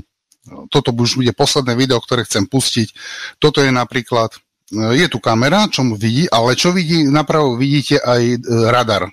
toto 0.69 0.93
už 0.93 1.21
bude 1.21 1.33
posledné 1.33 1.73
video, 1.73 1.97
ktoré 2.01 2.23
chcem 2.25 2.45
pustiť, 2.45 2.93
toto 3.41 3.61
je 3.61 3.71
napríklad, 3.73 4.33
uh, 4.35 4.93
je 4.93 5.07
tu 5.09 5.17
kamera, 5.17 5.65
čo 5.69 5.85
vidí, 5.97 6.29
ale 6.29 6.57
čo 6.57 6.73
vidí, 6.73 7.05
napravo 7.05 7.57
vidíte 7.57 8.01
aj 8.01 8.21
uh, 8.21 8.69
radar. 8.69 9.09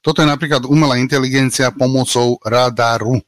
Toto 0.00 0.24
je 0.24 0.28
napríklad 0.28 0.64
umelá 0.64 0.96
inteligencia 0.96 1.68
pomocou 1.76 2.40
radaru. 2.40 3.20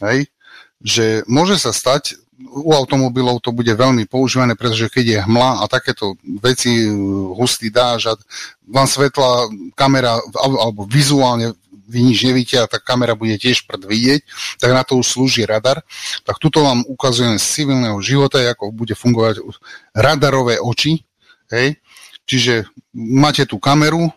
Hej? 0.00 0.32
Že 0.80 1.28
môže 1.28 1.60
sa 1.60 1.68
stať, 1.68 2.16
u 2.34 2.74
automobilov 2.74 3.38
to 3.40 3.54
bude 3.54 3.70
veľmi 3.70 4.10
používané, 4.10 4.58
pretože 4.58 4.90
keď 4.90 5.04
je 5.06 5.24
hmla 5.24 5.62
a 5.62 5.64
takéto 5.70 6.18
veci, 6.42 6.86
hustý 7.34 7.70
dáž 7.70 8.18
vám 8.66 8.90
svetla 8.90 9.48
kamera 9.78 10.18
alebo 10.34 10.82
vizuálne 10.84 11.54
vy 11.84 12.00
nič 12.12 12.24
nevidíte 12.24 12.56
a 12.60 12.70
tá 12.70 12.80
kamera 12.80 13.12
bude 13.12 13.36
tiež 13.36 13.68
prd 13.68 13.84
vidieť, 13.84 14.20
tak 14.60 14.70
na 14.72 14.82
to 14.82 14.96
už 14.98 15.06
slúži 15.06 15.44
radar. 15.44 15.84
Tak 16.24 16.40
tuto 16.40 16.64
vám 16.64 16.82
ukazujem 16.88 17.36
z 17.36 17.44
civilného 17.44 17.98
života, 18.00 18.40
ako 18.40 18.72
bude 18.72 18.96
fungovať 18.96 19.44
radarové 19.92 20.56
oči. 20.60 21.04
Hej. 21.52 21.78
Čiže 22.24 22.64
máte 22.96 23.44
tú 23.44 23.60
kameru, 23.60 24.08
e, 24.08 24.12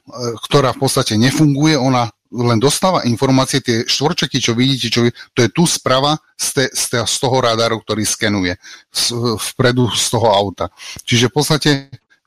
ktorá 0.48 0.72
v 0.72 0.88
podstate 0.88 1.20
nefunguje, 1.20 1.76
ona 1.76 2.08
len 2.32 2.60
dostáva 2.60 3.08
informácie, 3.08 3.64
tie 3.64 3.88
štvorčeky, 3.88 4.40
čo 4.44 4.52
vidíte, 4.52 4.88
čo, 4.92 5.08
to 5.32 5.40
je 5.48 5.50
tu 5.52 5.64
sprava 5.64 6.20
z, 6.36 6.48
te, 6.52 6.66
z, 6.76 6.84
te, 6.92 7.00
z 7.08 7.16
toho 7.20 7.38
radaru, 7.40 7.80
ktorý 7.80 8.04
skenuje 8.04 8.60
z, 8.92 9.16
vpredu 9.40 9.88
z 9.96 10.06
toho 10.12 10.28
auta. 10.32 10.68
Čiže 11.08 11.32
v 11.32 11.34
podstate 11.34 11.70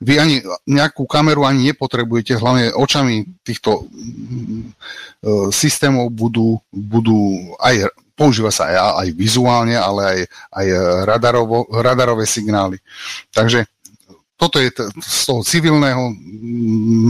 vy 0.01 0.13
ani 0.17 0.35
nejakú 0.65 1.05
kameru 1.05 1.45
ani 1.45 1.69
nepotrebujete, 1.69 2.41
hlavne 2.41 2.73
očami 2.73 3.37
týchto 3.45 3.85
uh, 3.85 5.47
systémov 5.53 6.09
budú, 6.09 6.57
budú 6.73 7.53
aj 7.61 7.93
používa 8.17 8.49
sa 8.53 8.69
aj, 8.69 8.77
aj 9.01 9.07
vizuálne, 9.17 9.77
ale 9.77 10.01
aj, 10.05 10.19
aj 10.53 10.67
radarovo, 11.09 11.65
radarové 11.69 12.29
signály. 12.29 12.77
Takže 13.33 13.65
toto 14.37 14.57
je 14.57 14.73
t- 14.73 14.89
z 15.01 15.21
toho 15.25 15.41
civilného, 15.45 16.13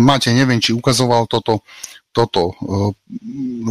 máte, 0.03 0.31
neviem, 0.35 0.59
či 0.59 0.75
ukazoval 0.75 1.31
toto, 1.31 1.63
toto 2.11 2.51
uh, 2.59 2.91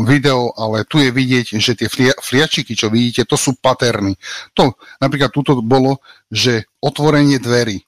video, 0.08 0.52
ale 0.56 0.88
tu 0.88 0.96
je 0.96 1.12
vidieť, 1.12 1.60
že 1.60 1.76
tie 1.76 1.88
flia, 1.92 2.16
fliačiky, 2.16 2.72
čo 2.72 2.88
vidíte, 2.88 3.28
to 3.28 3.36
sú 3.36 3.56
paterny. 3.60 4.16
To 4.56 4.76
napríklad 4.96 5.28
tuto 5.28 5.60
bolo, 5.60 6.00
že 6.32 6.64
otvorenie 6.80 7.36
dverí. 7.36 7.84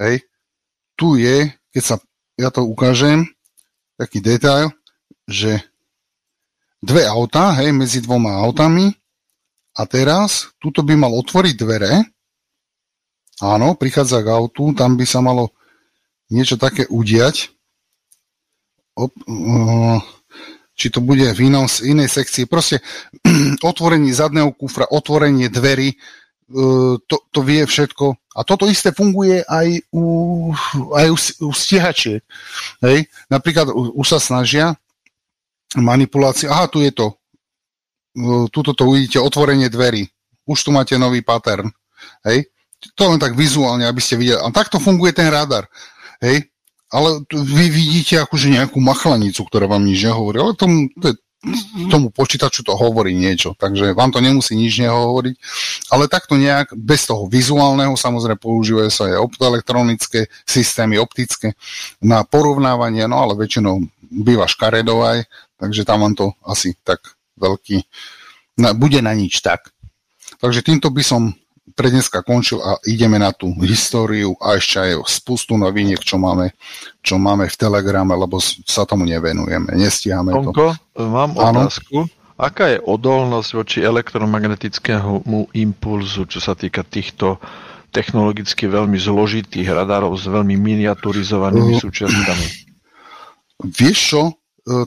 Hej. 0.00 0.24
Tu 0.94 1.22
je, 1.22 1.50
keď 1.74 1.82
sa 1.82 1.96
ja 2.34 2.50
to 2.50 2.66
ukážem, 2.66 3.26
taký 3.94 4.18
detail, 4.18 4.74
že 5.30 5.62
dve 6.82 7.06
autá, 7.06 7.54
hej, 7.62 7.70
medzi 7.70 8.02
dvoma 8.02 8.42
autami 8.42 8.90
a 9.74 9.82
teraz 9.86 10.50
tuto 10.58 10.82
by 10.82 10.98
mal 10.98 11.14
otvoriť 11.14 11.54
dvere. 11.54 11.92
Áno, 13.42 13.74
prichádza 13.74 14.22
k 14.22 14.30
autu, 14.30 14.74
tam 14.74 14.94
by 14.94 15.06
sa 15.06 15.22
malo 15.22 15.54
niečo 16.30 16.58
také 16.58 16.86
udiať 16.86 17.54
op, 18.94 19.10
uh, 19.26 19.98
či 20.74 20.90
to 20.90 21.02
bude 21.02 21.26
v 21.34 21.40
inom, 21.50 21.66
inej 21.66 22.10
sekcii. 22.10 22.46
Proste 22.46 22.82
otvorenie 23.70 24.14
zadného 24.14 24.54
kufra, 24.54 24.86
otvorenie 24.86 25.50
dverí, 25.50 25.98
to, 27.10 27.16
to 27.34 27.40
vie 27.42 27.66
všetko. 27.66 28.14
A 28.34 28.40
toto 28.46 28.70
isté 28.70 28.94
funguje 28.94 29.42
aj 29.42 29.90
u, 29.90 30.04
aj 30.94 31.06
u, 31.10 31.16
u 31.18 31.50
stihačiek. 31.50 32.22
Hej? 32.82 33.10
Napríklad 33.26 33.74
už 33.74 34.06
sa 34.06 34.18
snažia 34.22 34.78
manipulácie. 35.74 36.46
Aha, 36.46 36.70
tu 36.70 36.82
je 36.82 36.94
to. 36.94 37.14
Uh, 38.14 38.46
tuto 38.50 38.74
to 38.74 38.86
uvidíte, 38.86 39.18
otvorenie 39.18 39.66
dverí. 39.66 40.06
Už 40.46 40.62
tu 40.62 40.70
máte 40.70 40.94
nový 40.94 41.26
pattern. 41.26 41.70
Hej? 42.22 42.46
To 42.94 43.10
len 43.10 43.18
tak 43.18 43.34
vizuálne, 43.34 43.86
aby 43.86 43.98
ste 43.98 44.14
videli. 44.14 44.38
A 44.38 44.46
takto 44.54 44.78
funguje 44.78 45.10
ten 45.10 45.26
radar. 45.30 45.66
Hej? 46.22 46.54
ale 46.94 47.26
vy 47.26 47.66
vidíte 47.74 48.22
akože 48.22 48.54
nejakú 48.54 48.78
machlanicu, 48.78 49.42
ktorá 49.50 49.66
vám 49.66 49.82
nič 49.82 50.06
nehovorí, 50.06 50.38
ale 50.38 50.54
tomu, 50.54 50.86
to 50.94 51.10
je, 51.10 51.14
tomu 51.92 52.08
počítaču 52.10 52.64
to 52.64 52.74
hovorí 52.74 53.12
niečo, 53.12 53.52
takže 53.54 53.92
vám 53.92 54.10
to 54.10 54.20
nemusí 54.24 54.56
nič 54.56 54.80
nehovoriť, 54.80 55.34
ale 55.92 56.10
takto 56.10 56.34
nejak, 56.40 56.72
bez 56.74 57.04
toho 57.04 57.28
vizuálneho, 57.28 57.94
samozrejme 57.94 58.40
používajú 58.40 58.90
sa 58.90 59.02
aj 59.12 59.24
optoelektronické 59.30 60.32
systémy, 60.48 60.96
optické, 60.98 61.54
na 62.00 62.24
porovnávanie, 62.24 63.04
no 63.06 63.20
ale 63.20 63.38
väčšinou 63.38 63.84
býva 64.08 64.48
škaredovaj, 64.48 65.26
takže 65.60 65.82
tam 65.86 66.06
vám 66.06 66.14
to 66.14 66.26
asi 66.46 66.76
tak 66.84 67.00
veľký, 67.38 67.82
na, 68.60 68.72
bude 68.72 69.02
na 69.02 69.12
nič 69.12 69.42
tak. 69.42 69.74
Takže 70.38 70.62
týmto 70.62 70.90
by 70.90 71.02
som 71.02 71.34
pre 71.74 71.90
dneska 71.90 72.22
končil 72.22 72.62
a 72.62 72.78
ideme 72.86 73.18
na 73.18 73.34
tú 73.34 73.50
históriu 73.64 74.38
a 74.38 74.60
ešte 74.60 74.78
aj 74.78 74.90
spustu 75.10 75.58
noviniek, 75.58 75.98
čo 75.98 76.20
máme, 76.20 76.54
čo 77.02 77.18
máme 77.18 77.50
v 77.50 77.56
Telegrame, 77.58 78.14
lebo 78.14 78.38
sa 78.44 78.86
tomu 78.86 79.08
nevenujeme, 79.08 79.74
nestíhame 79.74 80.30
Tomko, 80.30 80.52
to. 80.52 80.83
Mám 80.98 81.34
otázku. 81.34 82.06
Aká 82.34 82.74
je 82.74 82.82
odolnosť 82.82 83.50
voči 83.54 83.78
elektromagnetickému 83.86 85.54
impulzu, 85.54 86.26
čo 86.26 86.42
sa 86.42 86.58
týka 86.58 86.82
týchto 86.82 87.38
technologicky 87.94 88.66
veľmi 88.66 88.98
zložitých 88.98 89.70
radarov 89.70 90.18
s 90.18 90.26
veľmi 90.26 90.58
miniaturizovanými 90.58 91.78
uh, 91.78 91.80
súčiastkami? 91.80 92.46
Vieš 93.70 93.98
čo, 94.02 94.22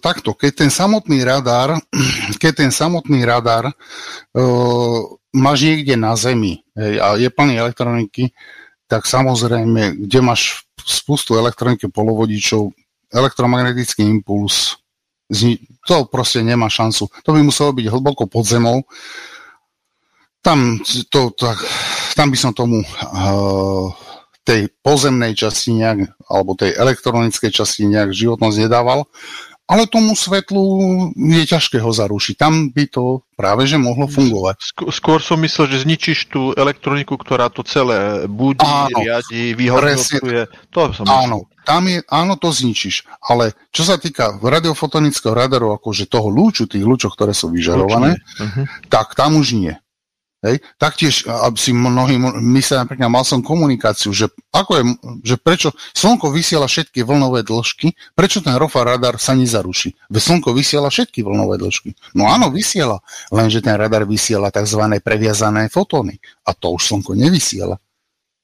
takto, 0.04 0.36
keď 0.36 0.68
ten 0.68 0.72
samotný 0.74 1.24
radar, 1.24 1.80
keď 2.44 2.68
ten 2.68 2.72
samotný 2.76 3.24
radar 3.24 3.72
uh, 3.72 5.00
máš 5.32 5.58
niekde 5.64 5.96
na 5.96 6.20
Zemi 6.20 6.68
hej, 6.76 7.00
a 7.00 7.16
je 7.16 7.30
plný 7.32 7.64
elektroniky, 7.64 8.36
tak 8.92 9.08
samozrejme, 9.08 10.04
kde 10.08 10.20
máš 10.20 10.68
spustu 10.84 11.36
elektroniky 11.36 11.92
polovodičov, 11.92 12.72
elektromagnetický 13.12 14.04
impuls, 14.04 14.80
to 15.88 15.96
proste 16.08 16.44
nemá 16.44 16.72
šancu. 16.72 17.12
To 17.12 17.30
by 17.36 17.42
muselo 17.44 17.76
byť 17.76 17.86
hlboko 17.92 18.28
pod 18.28 18.48
zemou. 18.48 18.88
Tam, 20.40 20.80
to, 21.12 21.36
tak, 21.36 21.60
tam 22.16 22.32
by 22.32 22.38
som 22.40 22.56
tomu 22.56 22.80
uh, 22.80 23.92
tej 24.48 24.72
pozemnej 24.80 25.36
časti 25.36 25.76
nejak, 25.76 26.08
alebo 26.32 26.56
tej 26.56 26.72
elektronickej 26.80 27.52
časti 27.52 27.84
nejak 27.84 28.16
životnosť 28.16 28.58
nedával 28.64 29.04
ale 29.68 29.84
tomu 29.92 30.16
svetlu 30.16 30.64
je 31.12 31.44
ťažké 31.44 31.84
ho 31.84 31.92
zarušiť. 31.92 32.36
Tam 32.40 32.72
by 32.72 32.88
to 32.88 33.27
práve 33.38 33.70
že 33.70 33.78
mohlo 33.78 34.10
fungovať. 34.10 34.74
Skôr 34.90 35.22
som 35.22 35.38
myslel, 35.46 35.70
že 35.70 35.86
zničíš 35.86 36.34
tú 36.34 36.58
elektroniku, 36.58 37.14
ktorá 37.16 37.54
to 37.54 37.62
celé 37.62 38.26
budí, 38.26 38.66
áno, 38.66 38.98
riadi, 38.98 39.54
vyhodnotuje. 39.54 40.50
To 40.74 40.90
som 40.90 41.06
áno, 41.06 41.46
tam 41.62 41.86
je, 41.86 42.02
áno, 42.10 42.34
to 42.42 42.50
zničíš. 42.50 43.06
Ale 43.22 43.54
čo 43.70 43.86
sa 43.86 44.02
týka 44.02 44.42
radiofotonického 44.42 45.38
radaru, 45.38 45.78
akože 45.78 46.10
toho 46.10 46.34
lúču, 46.34 46.66
tých 46.66 46.82
lúčov, 46.82 47.14
ktoré 47.14 47.38
sú 47.38 47.54
vyžarované, 47.54 48.18
uh-huh. 48.18 48.66
tak 48.90 49.14
tam 49.14 49.38
už 49.38 49.54
nie. 49.54 49.78
Hej. 50.46 50.62
Taktiež, 50.78 51.26
si 51.58 51.72
mnohí 51.74 52.22
myslia, 52.54 52.86
napríklad 52.86 53.10
mal 53.10 53.26
som 53.26 53.42
komunikáciu, 53.42 54.14
že, 54.14 54.30
ako 54.54 54.72
je, 54.78 54.84
že 55.26 55.36
prečo 55.42 55.74
Slnko 55.98 56.30
vysiela 56.30 56.70
všetky 56.70 57.02
vlnové 57.02 57.42
dĺžky, 57.42 57.98
prečo 58.14 58.46
ten 58.46 58.54
ROFA 58.54 58.86
radar 58.86 59.18
sa 59.18 59.34
nezaruší? 59.34 59.98
Veď 60.14 60.22
Slnko 60.22 60.54
vysiela 60.54 60.94
všetky 60.94 61.26
vlnové 61.26 61.58
dĺžky. 61.58 61.98
No 62.14 62.30
áno, 62.30 62.54
vysiela, 62.54 63.02
lenže 63.34 63.66
ten 63.66 63.74
radar 63.82 64.06
vysiela 64.06 64.54
tzv. 64.54 65.02
previazané 65.02 65.74
fotóny. 65.74 66.22
A 66.46 66.54
to 66.54 66.78
už 66.78 66.86
Slnko 66.86 67.18
nevysiela. 67.18 67.82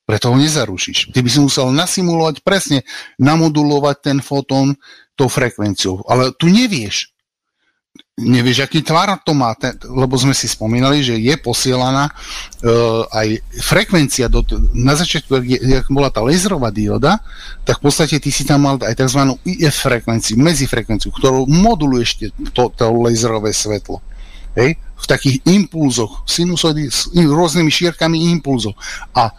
Preto 0.03 0.33
ho 0.33 0.35
nezarušíš. 0.35 1.13
Ty 1.13 1.19
by 1.21 1.29
si 1.29 1.39
musel 1.39 1.71
nasimulovať 1.71 2.41
presne, 2.43 2.83
namodulovať 3.21 3.97
ten 4.01 4.17
fotón 4.19 4.75
tou 5.13 5.29
frekvenciou. 5.29 6.03
Ale 6.09 6.33
tu 6.35 6.49
nevieš 6.49 7.12
nevieš, 8.13 8.69
aký 8.69 8.85
tvar 8.85 9.17
to 9.25 9.33
má, 9.33 9.57
ten, 9.57 9.73
lebo 9.89 10.13
sme 10.13 10.37
si 10.37 10.45
spomínali, 10.45 11.01
že 11.01 11.17
je 11.17 11.33
posielaná 11.33 12.13
uh, 12.13 13.09
aj 13.09 13.41
frekvencia, 13.57 14.29
do, 14.29 14.45
na 14.77 14.93
začiatku, 14.93 15.41
jak 15.41 15.89
bola 15.89 16.13
tá 16.13 16.21
laserová 16.21 16.69
dioda, 16.69 17.17
tak 17.65 17.81
v 17.81 17.89
podstate 17.89 18.21
ty 18.21 18.29
si 18.29 18.45
tam 18.45 18.69
mal 18.69 18.77
aj 18.77 18.93
tzv. 18.93 19.33
IF 19.49 19.81
frekvenciu, 19.81 20.37
medzifrekvenciu, 20.37 21.09
ktorú 21.09 21.49
moduluje 21.49 22.29
to, 22.53 22.69
to 22.77 22.85
laserové 23.01 23.49
svetlo. 23.49 23.97
Hej? 24.53 24.77
V 24.77 25.05
takých 25.09 25.41
impulzoch, 25.49 26.21
sinusoidy 26.29 26.93
s 26.93 27.09
rôznymi 27.17 27.71
šírkami 27.73 28.29
impulzov. 28.29 28.77
A 29.17 29.33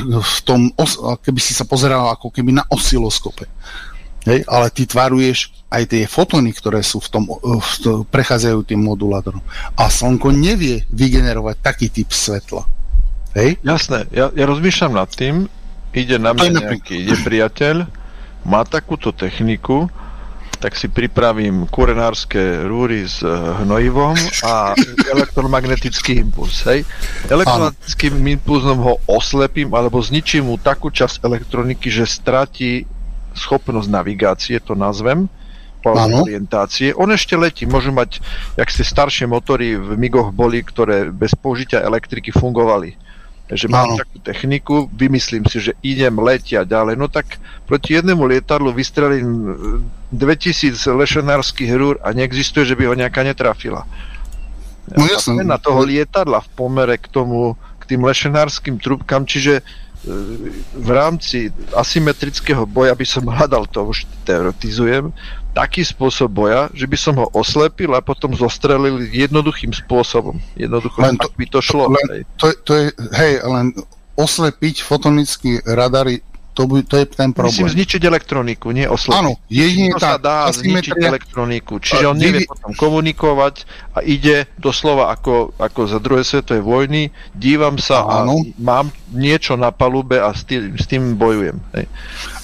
v 0.00 0.38
tom, 0.48 0.72
keby 1.20 1.40
si 1.44 1.52
sa 1.52 1.68
pozeral 1.68 2.08
ako 2.08 2.32
keby 2.32 2.56
na 2.56 2.64
osiloskope. 2.72 3.44
Hej? 4.24 4.48
Ale 4.48 4.72
ty 4.72 4.88
tvaruješ 4.88 5.63
aj 5.74 5.84
tie 5.90 6.02
fotóny, 6.06 6.54
ktoré 6.54 6.86
sú 6.86 7.02
v 7.02 7.08
tom, 7.10 7.22
v 7.42 7.74
to, 7.82 8.06
prechádzajú 8.06 8.62
tým 8.62 8.80
modulátorom. 8.86 9.42
A 9.74 9.90
Slnko 9.90 10.30
nevie 10.30 10.86
vygenerovať 10.94 11.56
taký 11.58 11.86
typ 11.90 12.14
svetla. 12.14 12.62
Hej? 13.34 13.58
Jasné, 13.66 14.06
ja, 14.14 14.30
ja 14.30 14.44
rozmýšľam 14.46 14.94
nad 14.94 15.10
tým, 15.10 15.50
ide 15.90 16.22
na 16.22 16.30
mňa 16.30 16.62
nejaký 16.62 16.94
ide 17.02 17.18
priateľ, 17.26 17.90
má 18.46 18.62
takúto 18.62 19.10
techniku, 19.10 19.90
tak 20.62 20.78
si 20.80 20.88
pripravím 20.88 21.68
kurenárske 21.68 22.64
rúry 22.64 23.04
s 23.04 23.20
uh, 23.20 23.60
hnojivom 23.60 24.16
a 24.46 24.72
elektromagnetický 25.14 26.24
impuls. 26.24 26.64
Hej? 26.64 26.88
Elektromagnetickým 27.28 28.16
impulzom 28.38 28.78
ho 28.80 28.94
oslepím 29.04 29.74
alebo 29.76 30.00
zničím 30.00 30.48
mu 30.48 30.56
takú 30.56 30.88
časť 30.88 31.20
elektroniky, 31.20 31.92
že 31.92 32.08
stratí 32.08 32.88
schopnosť 33.34 33.90
navigácie, 33.90 34.56
to 34.62 34.78
nazvem, 34.78 35.26
ano. 35.92 36.24
orientácie. 36.24 36.96
On 36.96 37.12
ešte 37.12 37.36
letí, 37.36 37.68
môžu 37.68 37.92
mať, 37.92 38.24
jak 38.56 38.72
ste 38.72 38.80
staršie 38.80 39.28
motory 39.28 39.76
v 39.76 40.00
MIGoch 40.00 40.32
boli, 40.32 40.64
ktoré 40.64 41.12
bez 41.12 41.36
použitia 41.36 41.84
elektriky 41.84 42.32
fungovali. 42.32 42.96
Takže 43.44 43.68
mám 43.68 43.92
ano. 43.92 44.00
takú 44.00 44.16
techniku, 44.24 44.88
vymyslím 44.88 45.44
si, 45.44 45.60
že 45.60 45.76
idem 45.84 46.16
letia 46.16 46.64
ďalej. 46.64 46.96
No 46.96 47.12
tak 47.12 47.36
proti 47.68 47.92
jednému 48.00 48.24
lietadlu 48.24 48.72
vystrelím 48.72 49.52
2000 50.08 50.80
lešenárskych 50.80 51.68
rúr 51.76 52.00
a 52.00 52.16
neexistuje, 52.16 52.64
že 52.64 52.72
by 52.72 52.88
ho 52.88 52.94
nejaká 52.96 53.20
netrafila. 53.20 53.84
No 54.96 55.04
jasne. 55.04 55.44
Na 55.44 55.60
toho 55.60 55.84
lietadla 55.84 56.40
v 56.40 56.48
pomere 56.56 56.96
k 56.96 57.08
tomu, 57.12 57.56
k 57.84 57.84
tým 57.84 58.00
lešenárskym 58.08 58.80
trubkám, 58.80 59.28
čiže 59.28 59.60
v 60.74 60.90
rámci 60.92 61.48
asymetrického 61.72 62.68
boja 62.68 62.92
by 62.92 63.06
som 63.08 63.24
hľadal, 63.24 63.64
to 63.72 63.88
už 63.88 64.04
teoretizujem, 64.28 65.08
taký 65.56 65.86
spôsob 65.86 66.28
boja, 66.28 66.68
že 66.76 66.84
by 66.84 66.96
som 66.98 67.14
ho 67.16 67.26
oslepil 67.32 67.94
a 67.94 68.04
potom 68.04 68.34
zostrelil 68.36 69.00
jednoduchým 69.08 69.72
spôsobom. 69.72 70.36
Jednoducho, 70.58 70.98
len 71.00 71.16
to, 71.16 71.30
by 71.32 71.46
to 71.48 71.60
šlo. 71.62 71.88
Len, 71.88 72.08
hej. 72.10 72.22
To, 72.42 72.46
to 72.66 72.72
je, 72.74 72.86
hej, 73.16 73.32
len 73.46 73.72
oslepiť 74.18 74.82
fotonický 74.82 75.62
radar 75.64 76.10
to, 76.54 76.70
by, 76.70 76.86
to 76.86 76.94
je 77.02 77.06
ten 77.10 77.34
problém. 77.34 77.50
Musím 77.50 77.68
zničiť 77.68 78.00
elektroniku, 78.06 78.70
nie 78.70 78.86
osloviť. 78.86 79.18
Áno, 79.18 79.36
jedine 79.50 79.90
tá 79.98 80.14
sa 80.14 80.22
dá 80.22 80.36
asymetria... 80.48 80.94
zničiť 80.94 80.96
elektroniku. 81.02 81.72
Čiže 81.82 82.04
on 82.06 82.16
nevie 82.16 82.46
potom 82.46 82.72
komunikovať 82.78 83.66
a 83.92 84.06
ide 84.06 84.46
doslova 84.62 85.10
ako, 85.10 85.58
ako 85.58 85.80
za 85.90 85.98
druhé 85.98 86.22
svetovej 86.22 86.62
vojny, 86.62 87.02
dívam 87.34 87.74
sa 87.76 88.06
Áno. 88.06 88.38
a 88.38 88.54
mám 88.62 88.94
niečo 89.10 89.58
na 89.58 89.74
palube 89.74 90.22
a 90.22 90.30
s 90.30 90.46
tým, 90.46 90.78
s 90.78 90.86
tým 90.86 91.18
bojujem. 91.18 91.58
Hej. 91.74 91.90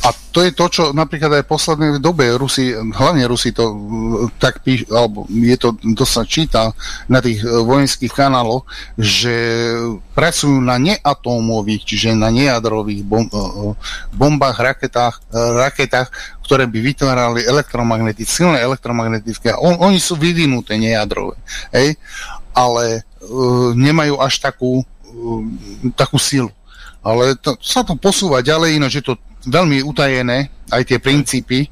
A 0.00 0.16
to 0.32 0.40
je 0.40 0.56
to, 0.56 0.64
čo 0.72 0.82
napríklad 0.96 1.40
aj 1.40 1.44
v 1.44 1.52
poslednej 1.52 1.90
dobe 2.00 2.32
Rusi, 2.32 2.72
hlavne 2.72 3.28
Rusi 3.28 3.52
to 3.52 3.68
tak 4.40 4.64
píš, 4.64 4.88
alebo 4.88 5.28
je 5.28 5.56
to, 5.60 5.76
to 5.92 6.08
sa 6.08 6.24
číta 6.24 6.72
na 7.04 7.20
tých 7.20 7.44
e, 7.44 7.46
vojenských 7.46 8.08
kanáloch, 8.08 8.64
že 8.96 9.36
pracujú 10.16 10.56
na 10.64 10.80
neatómových, 10.80 11.84
čiže 11.84 12.16
na 12.16 12.32
nejadrových 12.32 13.04
bom, 13.04 13.28
e, 13.28 13.76
bombách, 14.16 14.56
raketách, 14.56 15.20
e, 15.20 15.36
raketách, 15.68 16.08
ktoré 16.48 16.64
by 16.64 16.78
vytvárali 16.80 17.44
elektromagnetické, 17.44 18.24
silné 18.24 18.64
elektromagnetické. 18.64 19.52
On, 19.52 19.76
oni 19.84 20.00
sú 20.00 20.16
vyvinuté 20.16 20.80
nejadrové, 20.80 21.36
hej? 21.76 22.00
ale 22.54 23.06
uh, 23.22 23.70
nemajú 23.78 24.18
až 24.18 24.42
takú, 24.42 24.82
uh, 24.82 25.42
takú 25.94 26.18
silu. 26.18 26.50
Ale 27.00 27.38
to, 27.38 27.56
sa 27.62 27.80
to 27.80 27.96
posúva 27.96 28.44
ďalej, 28.44 28.76
ináč 28.76 29.00
je 29.00 29.04
to 29.12 29.14
veľmi 29.47 29.81
utajené, 29.85 30.52
aj 30.70 30.83
tie 30.86 30.99
princípy. 31.02 31.67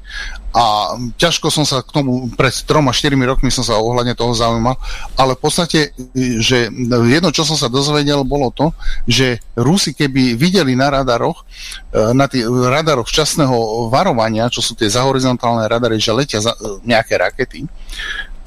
A 0.49 0.97
ťažko 1.21 1.53
som 1.53 1.61
sa 1.61 1.85
k 1.85 1.93
tomu 1.93 2.25
pred 2.33 2.49
3-4 2.49 3.13
rokmi 3.21 3.53
som 3.53 3.61
sa 3.61 3.77
ohľadne 3.77 4.17
toho 4.17 4.33
zaujímal, 4.33 4.81
ale 5.13 5.37
v 5.37 5.41
podstate, 5.45 5.93
že 6.41 6.73
jedno, 7.05 7.29
čo 7.29 7.45
som 7.45 7.53
sa 7.53 7.69
dozvedel, 7.69 8.25
bolo 8.25 8.49
to, 8.49 8.73
že 9.05 9.37
Rusi, 9.53 9.93
keby 9.93 10.33
videli 10.33 10.73
na 10.73 10.89
radaroch, 10.89 11.45
e, 11.93 12.17
na 12.17 12.25
tých 12.25 12.49
radaroch 12.49 13.05
včasného 13.05 13.87
varovania, 13.93 14.49
čo 14.49 14.65
sú 14.65 14.73
tie 14.73 14.89
zahorizontálne 14.89 15.69
radary, 15.69 16.01
že 16.01 16.17
letia 16.17 16.41
za, 16.41 16.57
e, 16.57 16.81
nejaké 16.81 17.21
rakety, 17.21 17.69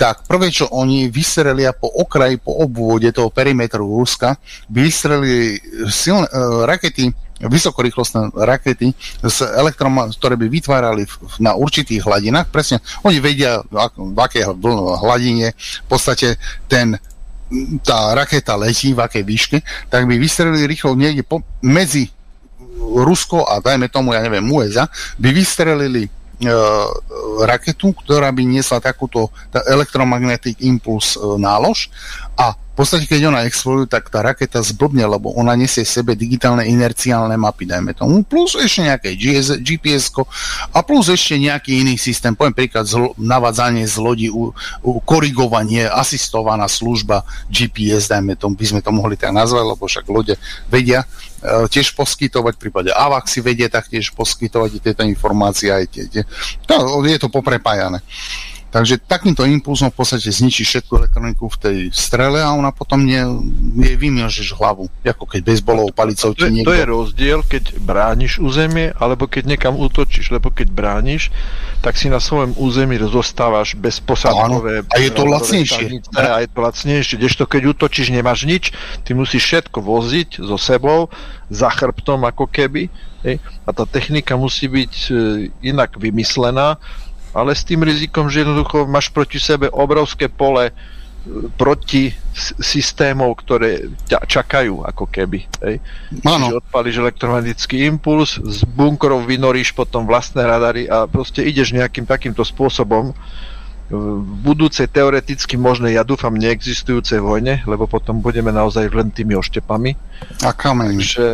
tak 0.02 0.26
prvé, 0.26 0.50
čo 0.50 0.66
oni 0.74 1.06
vystrelia 1.06 1.70
po 1.70 1.86
okraji, 1.86 2.42
po 2.42 2.58
obvode 2.58 3.06
toho 3.14 3.30
perimetru 3.30 3.86
Ruska, 3.86 4.34
by 4.66 4.80
vystrelili 4.82 5.62
silné, 5.86 6.26
uh, 6.26 6.66
rakety 6.66 7.14
vysokorýchlostné 7.42 8.34
rakety, 8.34 8.94
s 9.22 9.42
elektrom, 9.42 9.98
ktoré 10.14 10.38
by 10.38 10.46
vytvárali 10.46 11.06
na 11.42 11.58
určitých 11.58 12.06
hladinách. 12.06 12.50
Presne, 12.54 12.78
oni 13.02 13.18
vedia, 13.18 13.62
v 13.70 14.18
akej 14.18 14.46
hladine 15.02 15.54
v 15.56 15.86
podstate 15.88 16.38
ten 16.70 16.98
tá 17.84 18.16
raketa 18.16 18.56
letí, 18.56 18.96
v 18.96 19.04
akej 19.04 19.24
výške, 19.28 19.58
tak 19.92 20.08
by 20.08 20.16
vystrelili 20.16 20.64
rýchlo 20.64 20.96
niekde 20.96 21.20
po, 21.20 21.44
medzi 21.60 22.08
Rusko 22.82 23.44
a 23.44 23.60
dajme 23.60 23.92
tomu, 23.92 24.16
ja 24.16 24.24
neviem, 24.24 24.42
USA, 24.48 24.88
by 25.20 25.30
vystrelili 25.36 26.08
E, 26.42 26.50
raketu, 27.46 27.94
ktorá 27.94 28.34
by 28.34 28.42
niesla 28.42 28.82
takúto 28.82 29.30
elektromagnetic 29.54 30.58
impuls 30.58 31.14
e, 31.14 31.38
nálož 31.38 31.86
a 32.42 32.58
v 32.72 32.74
podstate, 32.74 33.04
keď 33.04 33.28
ona 33.28 33.44
exploduje, 33.44 33.84
tak 33.84 34.08
tá 34.08 34.24
raketa 34.24 34.64
zblbne, 34.64 35.04
lebo 35.04 35.30
ona 35.36 35.52
nesie 35.52 35.84
sebe 35.84 36.16
digitálne 36.16 36.64
inerciálne 36.64 37.36
mapy, 37.36 37.68
dajme 37.68 37.92
tomu, 37.92 38.24
plus 38.24 38.56
ešte 38.56 38.88
nejaké 38.88 39.12
gps 39.60 40.10
a 40.72 40.80
plus 40.80 41.12
ešte 41.12 41.36
nejaký 41.36 41.84
iný 41.84 42.00
systém, 42.00 42.32
poviem 42.32 42.56
príklad 42.56 42.88
zlo, 42.88 43.12
navádzanie 43.20 43.84
z 43.84 43.96
lodi, 44.00 44.28
u, 44.32 44.56
u, 44.82 44.90
korigovanie, 45.04 45.84
asistovaná 45.84 46.64
služba 46.64 47.28
GPS, 47.52 48.08
dajme 48.08 48.40
tomu, 48.40 48.56
by 48.56 48.64
sme 48.64 48.80
to 48.80 48.90
mohli 48.90 49.20
tak 49.20 49.36
nazvať, 49.36 49.64
lebo 49.68 49.84
však 49.84 50.08
lode 50.08 50.34
vedia, 50.72 51.04
E, 51.42 51.66
tiež 51.66 51.98
poskytovať, 51.98 52.54
v 52.54 52.62
prípade 52.62 52.90
AVAX 52.94 53.34
si 53.34 53.42
vedie 53.42 53.66
taktiež 53.66 54.14
poskytovať 54.14 54.78
tieto 54.78 55.02
informácie 55.02 55.74
aj 55.74 55.84
tie, 55.90 56.04
tie. 56.06 56.22
No, 56.70 57.02
je 57.02 57.18
to 57.18 57.26
poprepájané. 57.26 57.98
Takže 58.72 59.04
takýmto 59.04 59.44
impulzom 59.44 59.92
v 59.92 60.00
podstate 60.00 60.32
zničí 60.32 60.64
všetku 60.64 60.96
elektroniku 60.96 61.44
v 61.44 61.56
tej 61.60 61.78
strele 61.92 62.40
a 62.40 62.56
ona 62.56 62.72
potom 62.72 63.04
nie, 63.04 63.20
jej 63.84 64.00
vymiežeš 64.00 64.56
hlavu. 64.56 64.88
Ako 65.04 65.28
keď 65.28 65.52
bejsbolovou 65.52 65.92
palicou 65.92 66.32
ti 66.32 66.48
niekto... 66.48 66.72
To 66.72 66.80
je 66.80 66.88
rozdiel, 66.88 67.44
keď 67.44 67.76
brániš 67.84 68.40
územie, 68.40 68.96
alebo 68.96 69.28
keď 69.28 69.44
niekam 69.44 69.76
útočíš. 69.76 70.32
Lebo 70.32 70.48
keď 70.48 70.72
brániš, 70.72 71.28
tak 71.84 72.00
si 72.00 72.08
na 72.08 72.16
svojom 72.16 72.56
území 72.56 72.96
rozostávaš 72.96 73.76
bezposadkové... 73.76 74.88
A 74.88 74.96
je 75.04 75.10
to 75.12 75.28
lacnejšie. 75.28 76.00
A 76.16 76.40
je 76.40 76.48
to 76.48 76.58
lacnejšie. 76.64 77.20
Kdežto 77.20 77.44
keď 77.44 77.76
útočíš, 77.76 78.08
nemáš 78.08 78.48
nič, 78.48 78.72
ty 79.04 79.12
musíš 79.12 79.52
všetko 79.52 79.84
voziť 79.84 80.40
so 80.40 80.56
sebou, 80.56 81.12
za 81.52 81.68
chrbtom 81.68 82.24
ako 82.24 82.48
keby. 82.48 82.88
A 83.68 83.70
tá 83.70 83.84
technika 83.84 84.34
musí 84.34 84.66
byť 84.66 84.94
e, 85.06 85.10
inak 85.62 85.94
vymyslená, 85.94 86.80
ale 87.32 87.56
s 87.56 87.64
tým 87.64 87.84
rizikom, 87.84 88.28
že 88.28 88.44
jednoducho 88.44 88.84
máš 88.84 89.08
proti 89.08 89.40
sebe 89.40 89.68
obrovské 89.72 90.28
pole 90.28 90.68
e, 90.68 90.72
proti 91.56 92.12
systémov, 92.60 93.40
ktoré 93.40 93.88
ťa 94.08 94.24
čakajú, 94.24 94.84
ako 94.84 95.04
keby. 95.08 95.44
Hej. 95.64 95.76
Čiže 96.20 96.60
odpališ 96.60 96.96
elektromagnetický 97.00 97.88
impuls, 97.88 98.40
z 98.40 98.64
bunkrov 98.68 99.24
vynoríš 99.24 99.72
potom 99.72 100.04
vlastné 100.04 100.44
radary 100.44 100.88
a 100.88 101.08
proste 101.08 101.44
ideš 101.44 101.72
nejakým 101.72 102.04
takýmto 102.04 102.44
spôsobom, 102.44 103.16
v 103.92 104.24
budúcej 104.40 104.88
teoreticky 104.88 105.60
možnej, 105.60 106.00
ja 106.00 106.04
dúfam, 106.06 106.32
neexistujúcej 106.32 107.20
vojne, 107.20 107.60
lebo 107.68 107.84
potom 107.84 108.24
budeme 108.24 108.48
naozaj 108.48 108.88
len 108.88 109.12
tými 109.12 109.36
oštepami. 109.36 109.92
A 110.40 110.56
kameň. 110.56 110.96
Takže, 110.96 111.26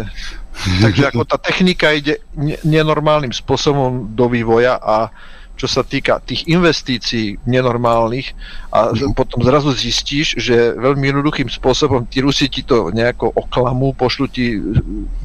takže 0.83 1.03
ako 1.15 1.23
tá 1.23 1.39
technika 1.39 1.95
ide 1.95 2.19
nenormálnym 2.67 3.31
spôsobom 3.31 4.11
do 4.11 4.27
vývoja 4.27 4.75
a 4.75 5.15
čo 5.59 5.67
sa 5.67 5.83
týka 5.83 6.23
tých 6.23 6.47
investícií 6.47 7.43
nenormálnych 7.43 8.31
a 8.71 8.95
mm. 8.95 9.19
potom 9.19 9.43
zrazu 9.43 9.75
zistíš, 9.75 10.39
že 10.39 10.79
veľmi 10.79 11.11
jednoduchým 11.11 11.51
spôsobom 11.51 12.07
tí 12.07 12.23
Rusi 12.23 12.47
ti 12.47 12.63
to 12.63 12.95
nejako 12.95 13.35
oklamú, 13.35 13.91
pošlu 13.99 14.31
ti 14.31 14.55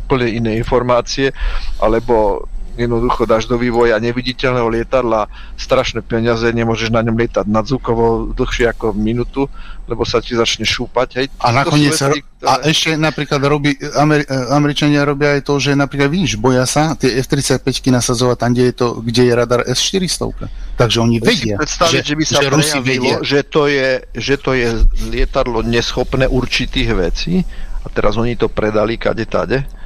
úplne 0.03 0.27
iné 0.33 0.51
informácie, 0.57 1.29
alebo 1.77 2.49
jednoducho 2.73 3.29
dáš 3.29 3.45
do 3.45 3.57
vývoja 3.57 4.01
neviditeľného 4.01 4.69
lietadla 4.69 5.29
strašné 5.57 6.01
peniaze, 6.01 6.45
nemôžeš 6.49 6.89
na 6.89 7.05
ňom 7.05 7.13
lietať 7.13 7.45
nadzvukovo 7.45 8.33
dlhšie 8.33 8.65
ako 8.73 8.97
minútu, 8.97 9.45
lebo 9.85 10.01
sa 10.07 10.23
ti 10.23 10.33
začne 10.33 10.65
šúpať. 10.65 11.07
Hej. 11.21 11.25
A 11.37 11.53
nakoniec 11.53 11.93
sa, 11.93 12.09
ktoré... 12.09 12.25
a 12.41 12.53
ešte 12.65 12.97
napríklad 12.97 13.41
robí, 13.45 13.77
Ameri, 13.93 14.25
Američania 14.49 15.05
robia 15.05 15.37
aj 15.37 15.45
to, 15.45 15.61
že 15.61 15.77
napríklad 15.77 16.09
vidíš, 16.09 16.41
boja 16.41 16.65
sa 16.65 16.97
tie 16.97 17.13
F-35 17.21 17.61
nasadzovať 17.93 18.37
tam, 18.41 18.51
kde 18.57 18.63
je, 18.71 18.75
to, 18.75 18.87
kde 19.05 19.21
je 19.29 19.33
radar 19.37 19.61
S-400. 19.69 20.33
Takže 20.73 20.97
oni 20.97 21.21
vedia, 21.21 21.61
že, 21.61 22.01
že, 22.01 22.15
by 22.17 22.23
sa 22.25 22.41
že 22.41 22.47
Rusi 22.49 22.79
vedia. 22.81 23.21
Že 23.21 23.39
to, 23.45 23.63
je, 23.69 23.89
že 24.17 24.35
to 24.41 24.51
je 24.57 24.69
lietadlo 25.13 25.61
neschopné 25.61 26.25
určitých 26.25 26.89
vecí 26.97 27.45
a 27.83 27.87
teraz 27.93 28.17
oni 28.17 28.33
to 28.33 28.49
predali 28.49 28.97
kade 28.97 29.29
tade 29.29 29.82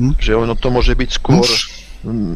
Hm? 0.00 0.16
Že 0.16 0.32
ono 0.48 0.54
to 0.56 0.72
môže 0.72 0.96
byť 0.96 1.10
skôr 1.12 1.44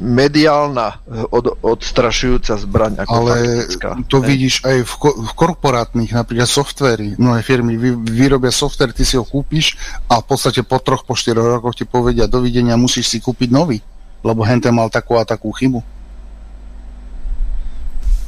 mediálna 0.04 1.00
eh, 1.08 1.24
od, 1.32 1.56
odstrašujúca 1.64 2.60
zbraň 2.60 2.92
ako 3.04 3.12
Ale 3.16 3.32
faktická. 3.64 3.88
to 4.12 4.18
ne? 4.20 4.26
vidíš 4.28 4.54
aj 4.60 4.78
v, 4.84 4.94
ko- 5.00 5.16
v 5.24 5.30
korporátnych, 5.32 6.12
napríklad 6.12 6.44
softvery. 6.44 7.16
Mnohé 7.16 7.40
firmy 7.40 7.80
vy, 7.80 7.96
vyrobia 7.96 8.52
software, 8.52 8.92
ty 8.92 9.08
si 9.08 9.16
ho 9.16 9.24
kúpiš 9.24 9.80
a 10.12 10.20
v 10.20 10.24
podstate 10.28 10.60
po 10.60 10.76
troch, 10.84 11.08
po 11.08 11.16
štyroch 11.16 11.48
rokoch 11.48 11.80
ti 11.80 11.88
povedia 11.88 12.28
dovidenia, 12.28 12.76
musíš 12.76 13.08
si 13.08 13.18
kúpiť 13.24 13.48
nový, 13.48 13.80
lebo 14.20 14.44
hente 14.44 14.68
mal 14.68 14.92
takú 14.92 15.16
a 15.16 15.24
takú 15.24 15.48
chybu. 15.48 15.80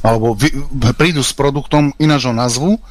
Alebo 0.01 0.33
vy, 0.33 0.49
prídu 0.97 1.21
s 1.21 1.35
produktom, 1.37 1.93
ináč 2.01 2.25
ho 2.25 2.33
nazvu 2.33 2.81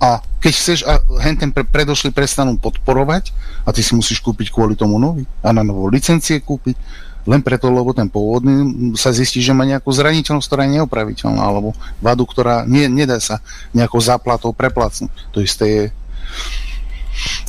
a 0.00 0.24
keď 0.40 0.52
chceš 0.56 0.78
a 0.88 1.04
ten 1.36 1.52
pre, 1.52 1.68
predošli 1.68 2.08
prestanú 2.08 2.56
podporovať 2.56 3.36
a 3.62 3.70
ty 3.70 3.84
si 3.84 3.92
musíš 3.92 4.24
kúpiť 4.24 4.48
kvôli 4.48 4.72
tomu 4.72 4.96
nový 4.96 5.28
a 5.44 5.52
na 5.52 5.60
novú 5.60 5.92
licencie 5.92 6.40
kúpiť, 6.40 6.72
len 7.28 7.44
preto, 7.44 7.68
lebo 7.68 7.92
ten 7.92 8.08
pôvodný 8.08 8.96
sa 8.96 9.12
zistí, 9.12 9.44
že 9.44 9.52
má 9.52 9.68
nejakú 9.68 9.92
zraniteľnosť, 9.92 10.46
ktorá 10.48 10.64
je 10.64 10.80
neopraviteľná, 10.80 11.42
alebo 11.44 11.76
vadu, 12.00 12.24
ktorá 12.24 12.64
nie, 12.64 12.88
nedá 12.88 13.20
sa 13.20 13.44
nejakou 13.76 14.00
záplatou 14.00 14.56
preplacnúť. 14.56 15.12
To 15.36 15.44
isté 15.44 15.64
je... 15.68 15.84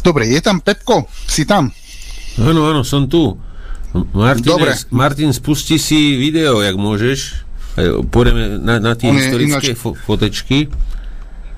Dobre, 0.03 0.27
je 0.27 0.43
tam 0.43 0.59
Pepko? 0.59 1.07
Si 1.23 1.47
tam? 1.47 1.71
Áno, 2.35 2.67
áno, 2.67 2.83
som 2.83 3.07
tu. 3.07 3.39
Martin, 4.11 4.51
Dobre. 4.51 4.75
Martin, 4.91 5.31
spusti 5.31 5.79
si 5.79 6.19
video, 6.19 6.59
jak 6.59 6.75
môžeš. 6.75 7.47
Pôjdeme 8.11 8.59
na, 8.59 8.83
na 8.83 8.93
tie 8.99 9.07
historické 9.11 9.71
ináč... 9.71 10.03
fotečky. 10.03 10.67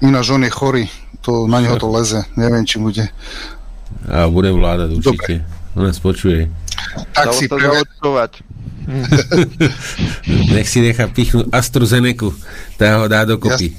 Ináč 0.03 0.35
on 0.35 0.43
je 0.43 0.51
chorý, 0.51 0.85
to, 1.23 1.47
na 1.47 1.63
neho 1.63 1.79
to 1.79 1.87
leze. 1.87 2.27
Neviem, 2.35 2.67
či 2.67 2.75
bude. 2.75 3.07
A 4.11 4.27
bude 4.27 4.51
vládať 4.51 4.99
určite. 4.99 5.47
Dobre. 5.47 5.79
On 5.79 5.83
nás 5.87 5.97
počuje. 5.97 6.51
Tak 7.15 7.25
Dalo 7.31 7.39
si 7.39 7.47
to 7.47 7.55
pre... 7.55 7.67
Nech 10.53 10.67
si 10.67 10.83
nechá 10.83 11.07
pichnúť 11.07 11.47
AstraZeneca. 11.55 12.35
Tá 12.75 12.99
ho 12.99 13.07
dá 13.07 13.23
dokopy. 13.23 13.71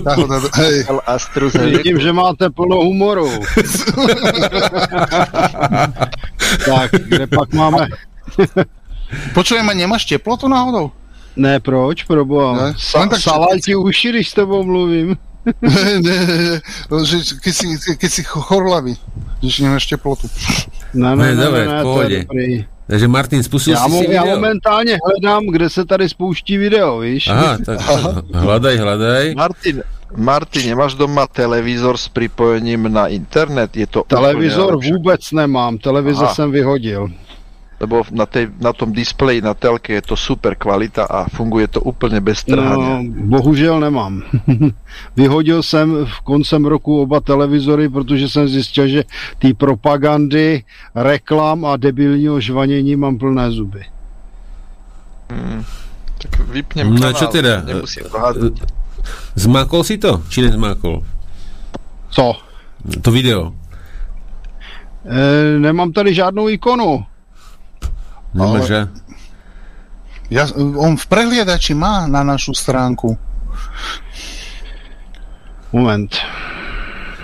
Tá 0.00 0.16
ho 0.16 0.24
dá 0.24 0.40
do... 0.40 0.48
Hej. 0.56 0.88
Vidím, 1.68 2.00
že 2.00 2.08
máte 2.12 2.48
plno 2.48 2.80
humoru. 2.80 3.28
tak, 6.64 6.88
kde 6.96 7.26
pak 7.28 7.48
máme? 7.52 7.92
Počujem, 9.36 9.68
a 9.68 9.72
nemáš 9.76 10.08
teplotu 10.08 10.48
náhodou? 10.48 10.96
Ne, 11.36 11.60
proč, 11.60 12.02
proboha? 12.02 12.56
Ne? 12.56 12.68
Sa, 12.78 13.06
tak, 13.06 13.20
salaj 13.20 13.60
ti 13.60 13.76
uši, 13.76 14.08
když 14.08 14.28
s 14.28 14.34
tebou 14.34 14.64
mluvím. 14.64 15.16
ne, 15.62 16.00
ne, 16.00 16.16
ne, 16.26 16.60
no, 16.90 17.04
že 17.04 17.24
keď 17.40 17.54
si, 17.54 17.66
keď 17.96 18.10
si 18.12 18.22
chorlavý, 18.24 18.92
že 19.40 19.64
nemáš 19.64 19.88
teplotu. 19.88 20.28
No, 20.92 21.16
no, 21.16 21.24
ne, 21.24 21.32
no, 21.32 21.42
dobre, 21.42 21.64
no, 21.64 21.82
to 21.82 22.02
je 22.04 22.68
Takže 22.90 23.08
Martin, 23.08 23.42
spustil 23.42 23.72
já 23.72 23.84
si 23.84 23.90
si 23.90 24.00
video. 24.00 24.26
Já 24.26 24.34
momentálně 24.34 24.98
hledám, 25.06 25.46
kde 25.46 25.70
se 25.70 25.84
tady 25.84 26.08
spouští 26.08 26.56
video, 26.56 26.98
víš? 26.98 27.28
Aha, 27.28 27.58
tak 27.64 27.78
hľadaj, 28.34 28.76
hľadaj. 28.82 29.24
Martin, 29.36 29.82
Martin, 30.16 30.66
nemáš 30.66 30.98
doma 30.98 31.26
televízor 31.26 31.96
s 31.96 32.10
pripojením 32.10 32.90
na 32.92 33.06
internet? 33.06 33.76
Je 33.76 33.86
to 33.86 34.02
Televízor 34.02 34.76
vůbec 34.82 35.20
nemám, 35.32 35.78
televízor 35.78 36.24
Aha. 36.24 36.34
jsem 36.34 36.50
vyhodil 36.50 37.08
lebo 37.80 38.04
na, 38.12 38.28
tej, 38.28 38.52
na 38.60 38.76
tom 38.76 38.92
displeji 38.92 39.40
na 39.40 39.56
telke 39.56 39.96
je 39.96 40.04
to 40.04 40.16
super 40.16 40.52
kvalita 40.52 41.08
a 41.08 41.32
funguje 41.32 41.64
to 41.72 41.80
úplne 41.80 42.20
bez 42.20 42.44
trhania. 42.44 43.00
No, 43.00 43.40
bohužel 43.40 43.80
nemám. 43.80 44.20
Vyhodil 45.16 45.62
jsem 45.62 46.04
v 46.04 46.20
koncem 46.20 46.60
roku 46.64 47.00
oba 47.00 47.20
televizory, 47.20 47.88
protože 47.88 48.28
jsem 48.28 48.48
zjistil, 48.48 48.88
že 48.88 49.02
ty 49.38 49.54
propagandy, 49.54 50.64
reklam 50.94 51.64
a 51.64 51.76
debilního 51.76 52.40
žvanění 52.40 52.96
mám 52.96 53.18
plné 53.18 53.50
zuby. 53.50 53.82
Hmm, 55.30 55.64
tak 56.18 56.40
vypnem 56.52 56.90
no, 56.90 57.00
kanál, 57.00 57.12
čo 57.12 57.26
teda? 57.26 57.64
Zmákol 59.34 59.80
si 59.84 59.96
to? 59.96 60.20
Či 60.28 60.42
nezmákol? 60.42 61.00
Co? 62.10 62.36
To 63.00 63.10
video. 63.10 63.54
E, 65.06 65.58
nemám 65.58 65.92
tady 65.92 66.14
žádnou 66.14 66.48
ikonu. 66.48 67.04
Nemôže. 68.34 68.86
Ja, 70.30 70.46
on 70.54 70.94
v 70.94 71.04
prehliadači 71.10 71.74
má 71.74 72.06
na 72.06 72.22
našu 72.22 72.54
stránku. 72.54 73.18
Moment. 75.74 76.10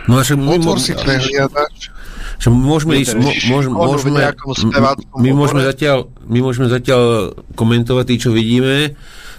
No 0.06 0.22
my, 0.22 0.54
Otvor 0.58 0.78
si 0.78 0.94
prehliadač. 0.94 1.94
Že 2.36 2.48
môžeme 2.52 3.00
ísť, 3.00 3.16
môžeme, 3.48 3.74
môžeme, 3.74 4.20
my 5.16 5.30
môžeme 5.32 5.62
zatiaľ, 5.64 6.12
my 6.28 6.38
môžeme 6.44 6.68
zatiaľ 6.68 7.32
komentovať 7.56 8.04
tí, 8.12 8.14
čo 8.20 8.30
vidíme. 8.30 8.92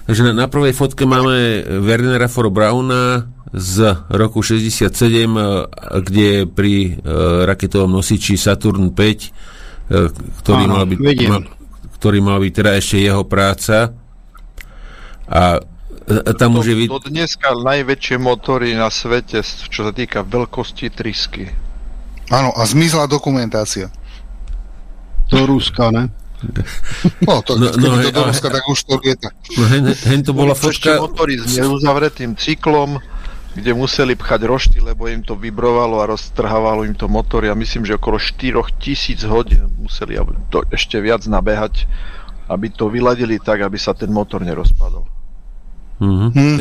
Takže 0.09 0.31
na, 0.31 0.33
na 0.33 0.47
prvej 0.47 0.73
fotke 0.73 1.03
máme 1.03 1.61
Wernera 1.83 2.31
for 2.31 2.49
Brauna 2.49 3.27
z 3.53 3.95
roku 4.09 4.39
67, 4.43 4.87
eh, 4.87 5.67
kde 6.03 6.47
pri 6.47 6.99
uh, 6.99 7.47
raketovom 7.47 7.91
nosiči 7.91 8.35
Saturn 8.35 8.91
5, 8.91 8.97
uh, 8.97 9.07
eh, 9.07 9.56
ktorý 10.43 10.63
Áno, 10.67 10.73
mal 10.75 10.85
byť, 10.87 10.99
mal, 11.31 11.43
ktorý 11.99 12.19
mal 12.19 12.37
byť 12.43 12.53
teda 12.53 12.71
ešte 12.75 12.97
jeho 12.99 13.23
práca. 13.23 13.95
A 15.27 15.63
tam 16.39 16.55
to, 16.55 16.63
už 16.63 16.65
je... 16.71 16.75
Vid... 16.75 16.89
To 16.91 17.03
dneska 17.03 17.51
najväčšie 17.51 18.15
motory 18.19 18.75
na 18.75 18.87
svete, 18.87 19.43
čo 19.43 19.81
sa 19.87 19.91
týka 19.91 20.23
veľkosti 20.23 20.87
trysky. 20.91 21.51
Áno, 22.31 22.51
a 22.55 22.63
zmizla 22.67 23.07
dokumentácia. 23.07 23.91
Do 25.27 25.43
Ruska, 25.43 25.91
ne? 25.91 26.07
No, 27.27 27.41
to, 27.43 27.59
no, 27.59 27.71
no, 27.75 27.99
to 27.99 28.11
do 28.11 28.23
Ruska, 28.23 28.47
tak 28.47 28.63
už 28.67 28.79
to 28.87 28.95
lieta. 29.03 29.35
No, 29.59 29.63
hen, 29.67 29.83
hen 29.91 30.21
to 30.23 30.31
bola 30.31 30.55
fotka... 30.55 30.99
motory 31.01 31.39
s 31.39 31.59
neuzavretým 31.59 32.39
cyklom, 32.39 32.99
kde 33.57 33.73
museli 33.73 34.13
pchať 34.13 34.45
rošty, 34.45 34.77
lebo 34.77 35.09
im 35.09 35.25
to 35.25 35.33
vibrovalo 35.33 35.97
a 35.97 36.13
roztrhávalo 36.13 36.85
im 36.85 36.93
to 36.93 37.09
motory 37.09 37.49
a 37.49 37.57
myslím, 37.57 37.89
že 37.89 37.97
okolo 37.97 38.21
4 38.21 38.53
tisíc 38.77 39.25
hodín 39.25 39.65
museli 39.81 40.21
to 40.53 40.61
ešte 40.69 41.01
viac 41.01 41.25
nabehať, 41.25 41.89
aby 42.53 42.69
to 42.69 42.85
vyladili 42.93 43.41
tak, 43.41 43.65
aby 43.65 43.81
sa 43.81 43.97
ten 43.97 44.13
motor 44.13 44.45
nerozpadol. 44.45 45.09
Mm-hmm. 45.97 46.29
Hmm. 46.37 46.57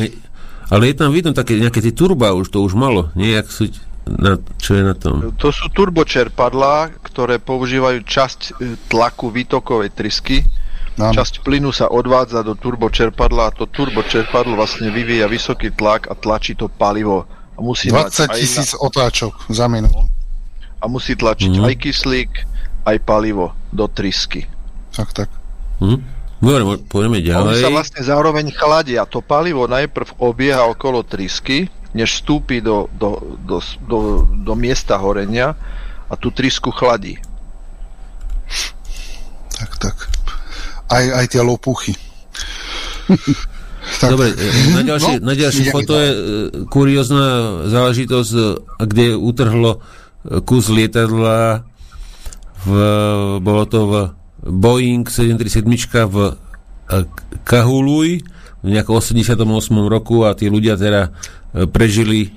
Ale 0.67 0.83
je 0.89 0.95
tam 0.97 1.13
vidno 1.13 1.31
také 1.37 1.61
nejaké 1.61 1.79
tie 1.79 1.93
turba, 1.93 2.33
už 2.33 2.49
to 2.49 2.65
už 2.65 2.73
malo, 2.73 3.13
nie? 3.13 3.37
Jak 3.37 3.47
sú, 3.47 3.69
na, 4.09 4.41
čo 4.57 4.75
je 4.75 4.83
na 4.83 4.97
tom? 4.97 5.31
To 5.37 5.53
sú 5.53 5.69
turbočerpadlá, 5.71 6.97
ktoré 7.05 7.37
používajú 7.37 8.03
časť 8.03 8.39
e, 8.57 8.75
tlaku 8.89 9.31
výtokovej 9.31 9.93
trysky, 9.93 10.43
Ano. 10.97 11.13
Časť 11.13 11.45
plynu 11.45 11.69
sa 11.69 11.93
odvádza 11.93 12.41
do 12.41 12.57
turbočerpadla 12.57 13.53
a 13.53 13.53
to 13.53 13.69
turbočerpadlo 13.69 14.57
vlastne 14.57 14.89
vyvíja 14.89 15.29
vysoký 15.29 15.69
tlak 15.69 16.09
a 16.09 16.17
tlačí 16.17 16.57
to 16.57 16.65
palivo. 16.65 17.29
A 17.53 17.61
musí 17.61 17.93
20 17.93 18.33
tisíc 18.33 18.73
na... 18.73 18.81
otáčok 18.81 19.45
za 19.53 19.69
minútu. 19.69 20.09
A 20.81 20.89
musí 20.89 21.13
tlačiť 21.13 21.53
mm. 21.53 21.63
aj 21.69 21.73
kyslík, 21.77 22.31
aj 22.89 22.97
palivo 23.05 23.53
do 23.69 23.85
trysky. 23.85 24.49
Tak, 24.97 25.13
tak. 25.13 25.29
Mm. 25.77 26.01
Dobre, 26.41 26.81
poďme 26.89 27.21
ďalej. 27.21 27.45
Oni 27.45 27.61
sa 27.61 27.73
vlastne 27.73 28.01
zároveň 28.01 28.49
chladia. 28.49 29.05
To 29.05 29.21
palivo 29.21 29.69
najprv 29.69 30.17
obieha 30.17 30.65
okolo 30.65 31.05
trysky, 31.05 31.69
než 31.93 32.21
vstúpi 32.21 32.57
do, 32.57 32.89
do, 32.97 33.37
do, 33.45 33.61
do, 33.85 33.97
do 34.25 34.53
miesta 34.57 34.97
horenia 34.97 35.53
a 36.09 36.13
tú 36.17 36.33
trysku 36.33 36.73
chladí. 36.73 37.21
Tak, 39.53 39.77
tak 39.77 40.16
aj, 40.87 41.05
aj 41.23 41.25
tie 41.31 41.41
lopuchy. 41.43 41.93
Tak. 44.03 44.11
Dobre, 44.13 44.35
na 44.75 44.83
ďalšie, 44.83 45.23
no, 45.23 45.31
na 45.31 45.33
ďalšie 45.33 45.71
foto 45.71 45.95
je 45.95 46.09
e, 46.11 46.17
kuriózna 46.67 47.25
záležitosť, 47.71 48.31
e, 48.35 48.43
kde 48.83 49.15
utrhlo 49.15 49.79
kus 50.43 50.67
lietadla 50.67 51.63
v, 52.67 52.71
bolo 53.39 53.63
to 53.63 53.79
v 53.87 53.93
Boeing 54.43 55.07
737 55.07 55.63
v 56.11 56.35
Kahului 57.47 58.11
v 58.59 58.67
nejakom 58.67 58.99
88. 58.99 59.39
roku 59.87 60.27
a 60.27 60.35
tí 60.35 60.51
ľudia 60.51 60.75
teda 60.75 61.15
prežili 61.71 62.35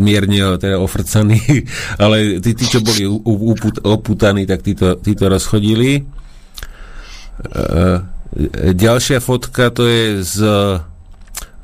mierne 0.00 0.56
teda 0.56 0.80
ofrcaní, 0.80 1.40
ale 2.02 2.40
tí, 2.40 2.56
tí 2.56 2.64
čo 2.64 2.80
boli 2.80 3.04
uput, 3.04 3.84
oputaní, 3.84 4.48
tak 4.48 4.64
títo, 4.64 4.96
títo 4.96 5.28
rozchodili. 5.28 6.04
E, 7.40 8.00
ďalšia 8.72 9.20
fotka 9.20 9.68
to 9.68 9.84
je 9.84 10.24
z, 10.24 10.38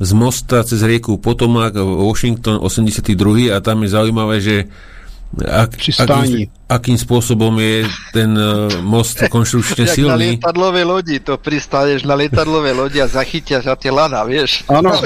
z 0.01 0.11
mosta 0.13 0.65
cez 0.65 0.81
rieku 0.85 1.17
Potomac 1.17 1.73
Washington 1.77 2.61
82. 2.61 3.53
a 3.53 3.61
tam 3.65 3.85
je 3.85 3.89
zaujímavé, 3.93 4.37
že 4.41 4.57
ak, 5.37 5.77
akým, 5.77 6.49
akým 6.73 6.97
spôsobom 6.97 7.53
je 7.61 7.85
ten 8.17 8.33
uh, 8.33 8.81
most 8.81 9.21
konštrukčne 9.35 9.85
silný. 9.85 10.09
na 10.09 10.17
lietadlovej 10.17 10.85
lodi, 10.89 11.21
to 11.21 11.37
pristaneš 11.37 12.09
na 12.09 12.17
lietadlovej 12.17 12.73
lodi 12.73 13.05
a 13.05 13.13
zachytia 13.13 13.61
sa 13.61 13.77
tie 13.77 13.93
lana, 13.93 14.25
vieš? 14.25 14.65
Áno. 14.73 14.97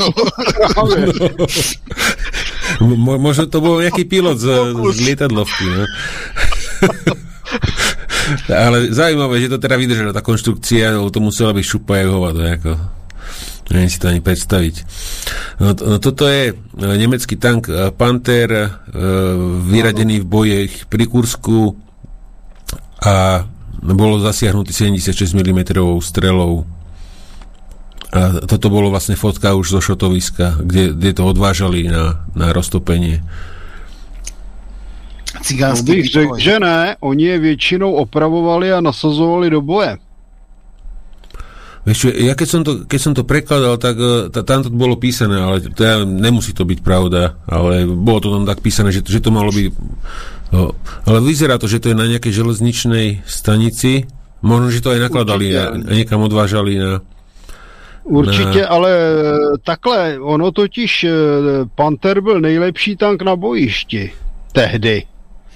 Mo, 2.83 3.19
možno 3.19 3.51
to 3.51 3.59
bol 3.59 3.83
nejaký 3.83 4.07
pilot 4.07 4.39
z, 4.39 4.47
z 4.95 4.99
lietadlovky. 5.11 5.67
No. 5.67 5.83
Ale 8.51 8.93
zaujímavé, 8.93 9.41
že 9.41 9.53
to 9.53 9.59
teda 9.63 9.77
vydržala 9.79 10.13
tá 10.17 10.23
konštrukcia, 10.25 10.99
to 11.11 11.21
musela 11.21 11.53
byť 11.57 11.65
šupa 11.65 12.01
jak 12.01 12.09
hovado, 12.11 12.41
ako. 12.43 12.73
Neviem 13.73 13.89
si 13.89 14.03
to 14.03 14.11
ani 14.13 14.21
predstaviť. 14.21 14.75
No, 15.63 15.73
no 15.73 15.97
toto 15.97 16.29
je 16.29 16.53
e, 16.53 16.55
nemecký 16.77 17.41
tank 17.41 17.73
e, 17.73 17.89
Panther, 17.95 18.51
e, 18.53 18.69
vyradený 19.65 20.21
v 20.21 20.27
boji 20.29 20.61
pri 20.93 21.05
Kursku 21.09 21.73
a 23.01 23.47
bolo 23.83 24.21
zasiahnutý 24.21 24.77
76 24.77 25.33
mm 25.33 25.61
strelou. 26.05 26.69
A 28.13 28.45
toto 28.45 28.69
bolo 28.69 28.93
vlastne 28.93 29.17
fotka 29.17 29.57
už 29.57 29.73
zo 29.73 29.81
šotoviska, 29.81 30.61
kde, 30.61 30.93
kde 30.93 31.11
to 31.17 31.25
odvážali 31.25 31.89
na, 31.89 32.29
na 32.37 32.53
roztopenie. 32.53 33.25
Cigánsky 35.43 35.93
bych 35.93 36.09
řekl, 36.11 36.39
že 36.39 36.61
ne, 36.61 36.97
oni 37.01 37.25
je 37.25 37.39
většinou 37.39 37.93
opravovali 37.93 38.73
a 38.73 38.81
nasazovali 38.81 39.51
do 39.51 39.61
boje. 39.61 39.99
Vieš 41.83 41.99
čo, 41.99 42.09
ja 42.15 42.39
keď 42.39 42.47
som 42.49 42.63
to, 42.63 42.87
keď 42.87 43.01
som 43.03 43.11
to 43.11 43.27
prekladal, 43.27 43.75
tak 43.75 43.99
e, 43.99 44.31
t- 44.31 44.47
tam 44.47 44.63
to 44.63 44.71
bolo 44.71 44.95
písané, 44.95 45.43
ale 45.43 45.67
to 45.67 45.83
ja, 45.83 46.07
nemusí 46.07 46.55
to 46.55 46.63
byť 46.63 46.79
pravda, 46.79 47.35
ale 47.43 47.83
bolo 47.91 48.23
to 48.23 48.31
tam 48.31 48.47
tak 48.47 48.63
písané, 48.63 48.95
že, 48.95 49.03
že 49.03 49.19
to 49.19 49.35
malo 49.35 49.51
byť... 49.51 49.67
No, 50.55 50.79
ale 51.11 51.19
vyzerá 51.27 51.59
to, 51.59 51.67
že 51.67 51.83
to 51.83 51.91
je 51.91 51.99
na 51.99 52.07
nejakej 52.07 52.39
železničnej 52.39 53.27
stanici. 53.27 54.07
Možno, 54.47 54.71
že 54.71 54.79
to 54.79 54.95
aj 54.95 55.11
nakladali 55.11 55.51
a, 55.59 55.75
a 55.75 55.91
niekam 55.91 56.23
odvážali 56.23 56.79
na... 56.79 57.03
Určitě, 58.07 58.63
na... 58.63 58.69
ale 58.69 58.91
e, 58.95 59.15
takhle, 59.63 60.19
ono 60.23 60.53
totiž, 60.55 61.05
e, 61.05 61.11
Panther 61.75 62.21
byl 62.21 62.41
nejlepší 62.41 62.97
tank 62.97 63.23
na 63.23 63.35
bojišti 63.37 64.23
tehdy 64.53 65.03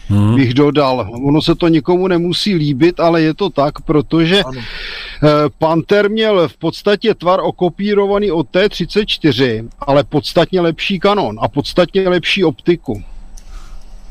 hmm. 0.08 0.34
bych 0.34 0.54
dodal. 0.54 1.08
Ono 1.24 1.42
se 1.42 1.54
to 1.54 1.68
nikomu 1.68 2.08
nemusí 2.08 2.54
líbit, 2.54 3.00
ale 3.00 3.22
je 3.22 3.34
to 3.34 3.50
tak, 3.50 3.80
protože 3.80 4.42
ano. 4.42 4.60
Eh, 4.60 5.28
Panther 5.58 6.10
měl 6.10 6.48
v 6.48 6.56
podstatě 6.56 7.14
tvar 7.14 7.40
okopírovaný 7.42 8.30
od 8.30 8.48
T-34, 8.48 9.68
ale 9.80 10.04
podstatně 10.04 10.60
lepší 10.60 10.98
kanon 10.98 11.36
a 11.40 11.48
podstatně 11.48 12.08
lepší 12.08 12.44
optiku. 12.44 13.02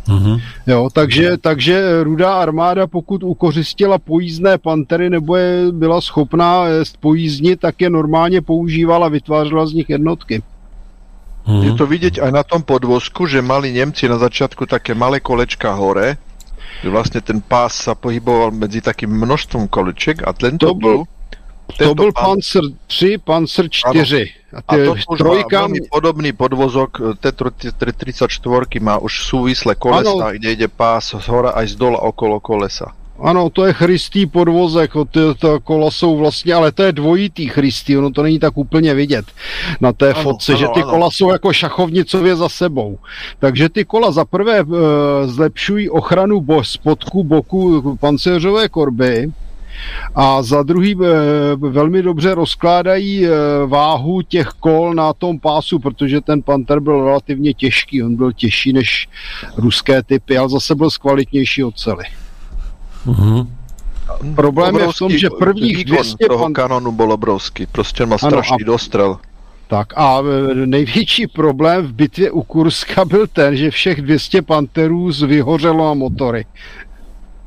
Mm-hmm. 0.08 0.42
Jo, 0.68 0.90
takže, 0.94 1.38
takže 1.38 2.04
rudá 2.04 2.34
armáda, 2.34 2.88
pokud 2.88 3.24
ukořistila 3.24 3.98
pojízdné 3.98 4.58
pantery 4.58 5.10
nebo 5.10 5.36
je 5.36 5.72
byla 5.72 6.02
schopná 6.02 6.64
pojízdnit, 7.00 7.60
tak 7.60 7.82
je 7.82 7.90
normálně 7.90 8.42
používala, 8.42 9.08
vytvářela 9.08 9.66
z 9.66 9.74
nich 9.74 9.90
jednotky. 9.90 10.44
Mm-hmm. 11.46 11.62
Je 11.62 11.72
to 11.78 11.86
vidieť 11.86 12.16
aj 12.26 12.32
na 12.34 12.42
tom 12.42 12.66
podvozku, 12.66 13.30
že 13.30 13.38
mali 13.38 13.70
Nemci 13.70 14.10
na 14.10 14.18
začiatku 14.18 14.66
také 14.66 14.98
malé 14.98 15.22
kolečka 15.22 15.78
hore, 15.78 16.18
že 16.82 16.90
vlastne 16.90 17.22
ten 17.22 17.38
pás 17.38 17.86
sa 17.86 17.94
pohyboval 17.94 18.50
medzi 18.50 18.82
takým 18.82 19.14
množstvom 19.14 19.70
koleček 19.70 20.26
a 20.26 20.34
tento 20.34 20.74
to 20.74 20.76
bol, 20.76 21.00
to 21.78 21.94
bol 21.94 22.10
pán... 22.10 22.42
Panzer 22.42 22.66
3, 22.90 23.22
Panzer 23.22 23.70
4. 23.70 24.58
A, 24.58 24.64
a 24.66 24.74
to 24.74 24.92
už 24.98 25.06
trojka... 25.22 25.70
má 25.70 25.70
veľmi 25.70 25.82
podobný 25.86 26.30
podvozok, 26.34 27.22
T-34 27.22 28.66
má 28.82 28.98
už 28.98 29.14
súvislé 29.30 29.78
kolesa, 29.78 30.34
kde 30.34 30.50
ide 30.50 30.68
pás 30.72 31.14
z 31.14 31.26
hora 31.30 31.54
aj 31.54 31.74
z 31.74 31.76
dola 31.78 32.02
okolo 32.02 32.42
kolesa. 32.42 32.98
Ano, 33.20 33.50
to 33.50 33.66
je 33.66 33.74
chrystý 33.74 34.26
podvozek, 34.26 34.92
to, 35.12 35.36
to 35.36 35.60
kola 35.60 35.92
jsou 35.92 36.18
vlastně, 36.18 36.54
ale 36.54 36.72
to 36.72 36.84
je 36.84 36.92
dvojitý 36.92 37.48
chrystý, 37.48 37.98
ono 37.98 38.12
to 38.12 38.24
není 38.24 38.40
tak 38.40 38.58
úplně 38.58 38.94
vidět 38.94 39.26
na 39.82 39.94
té 39.94 40.14
ano, 40.14 40.24
fotce, 40.24 40.52
ano, 40.52 40.60
že 40.60 40.68
ty 40.74 40.82
ano. 40.82 40.92
kola 40.92 41.12
jsou 41.12 41.32
jako 41.32 41.54
šachovnicově 41.54 42.36
za 42.36 42.50
sebou. 42.50 42.98
Takže 43.40 43.70
ty 43.70 43.86
kola 43.86 44.12
za 44.12 44.26
prvé 44.26 44.60
e, 44.60 44.66
zlepšují 45.28 45.90
ochranu 45.90 46.42
bo, 46.42 46.64
spodku 46.64 47.24
boku 47.24 47.98
pancéřové 48.02 48.70
korby, 48.70 49.32
a 50.16 50.44
za 50.44 50.64
druhý 50.64 50.92
e, 50.92 50.98
velmi 51.56 52.02
dobře 52.02 52.36
rozkládají 52.36 53.26
e, 53.26 53.30
váhu 53.66 54.22
těch 54.22 54.48
kol 54.48 54.94
na 54.94 55.14
tom 55.14 55.40
pásu, 55.40 55.80
protože 55.80 56.22
ten 56.22 56.42
Panther 56.42 56.80
byl 56.80 57.06
relativně 57.06 57.54
těžký, 57.54 58.04
on 58.04 58.16
byl 58.16 58.32
těžší 58.32 58.74
než 58.74 59.10
ruské 59.58 60.04
typy, 60.04 60.38
ale 60.38 60.50
zase 60.50 60.76
byl 60.76 60.90
z 60.90 60.98
kvalitnější 60.98 61.64
ocely. 61.64 62.04
Uh-huh. 63.06 63.48
Problém 64.36 64.76
obrovský, 64.76 64.86
je 64.86 64.94
v 64.94 65.00
tom, 65.00 65.12
že 65.18 65.30
prvních 65.30 65.86
200 65.86 66.26
toho 66.28 66.44
pan... 66.44 66.54
kanonu 66.54 66.92
byl 66.92 67.12
obrovský, 67.12 67.66
prostě 67.66 68.06
má 68.06 68.18
strašný 68.18 68.58
ano, 68.62 68.66
a... 68.66 68.72
dostrel. 68.72 69.18
Tak 69.68 69.98
a 69.98 70.20
e, 70.22 70.66
největší 70.66 71.28
problém 71.28 71.88
v 71.88 71.94
bitvě 71.94 72.32
u 72.32 72.44
Kurska 72.44 73.06
byl 73.06 73.28
ten, 73.28 73.56
že 73.56 73.72
všech 73.72 74.02
200 74.02 74.42
panterů 74.42 75.12
vyhořelo 75.28 75.90
a 75.90 75.94
motory. 75.94 76.46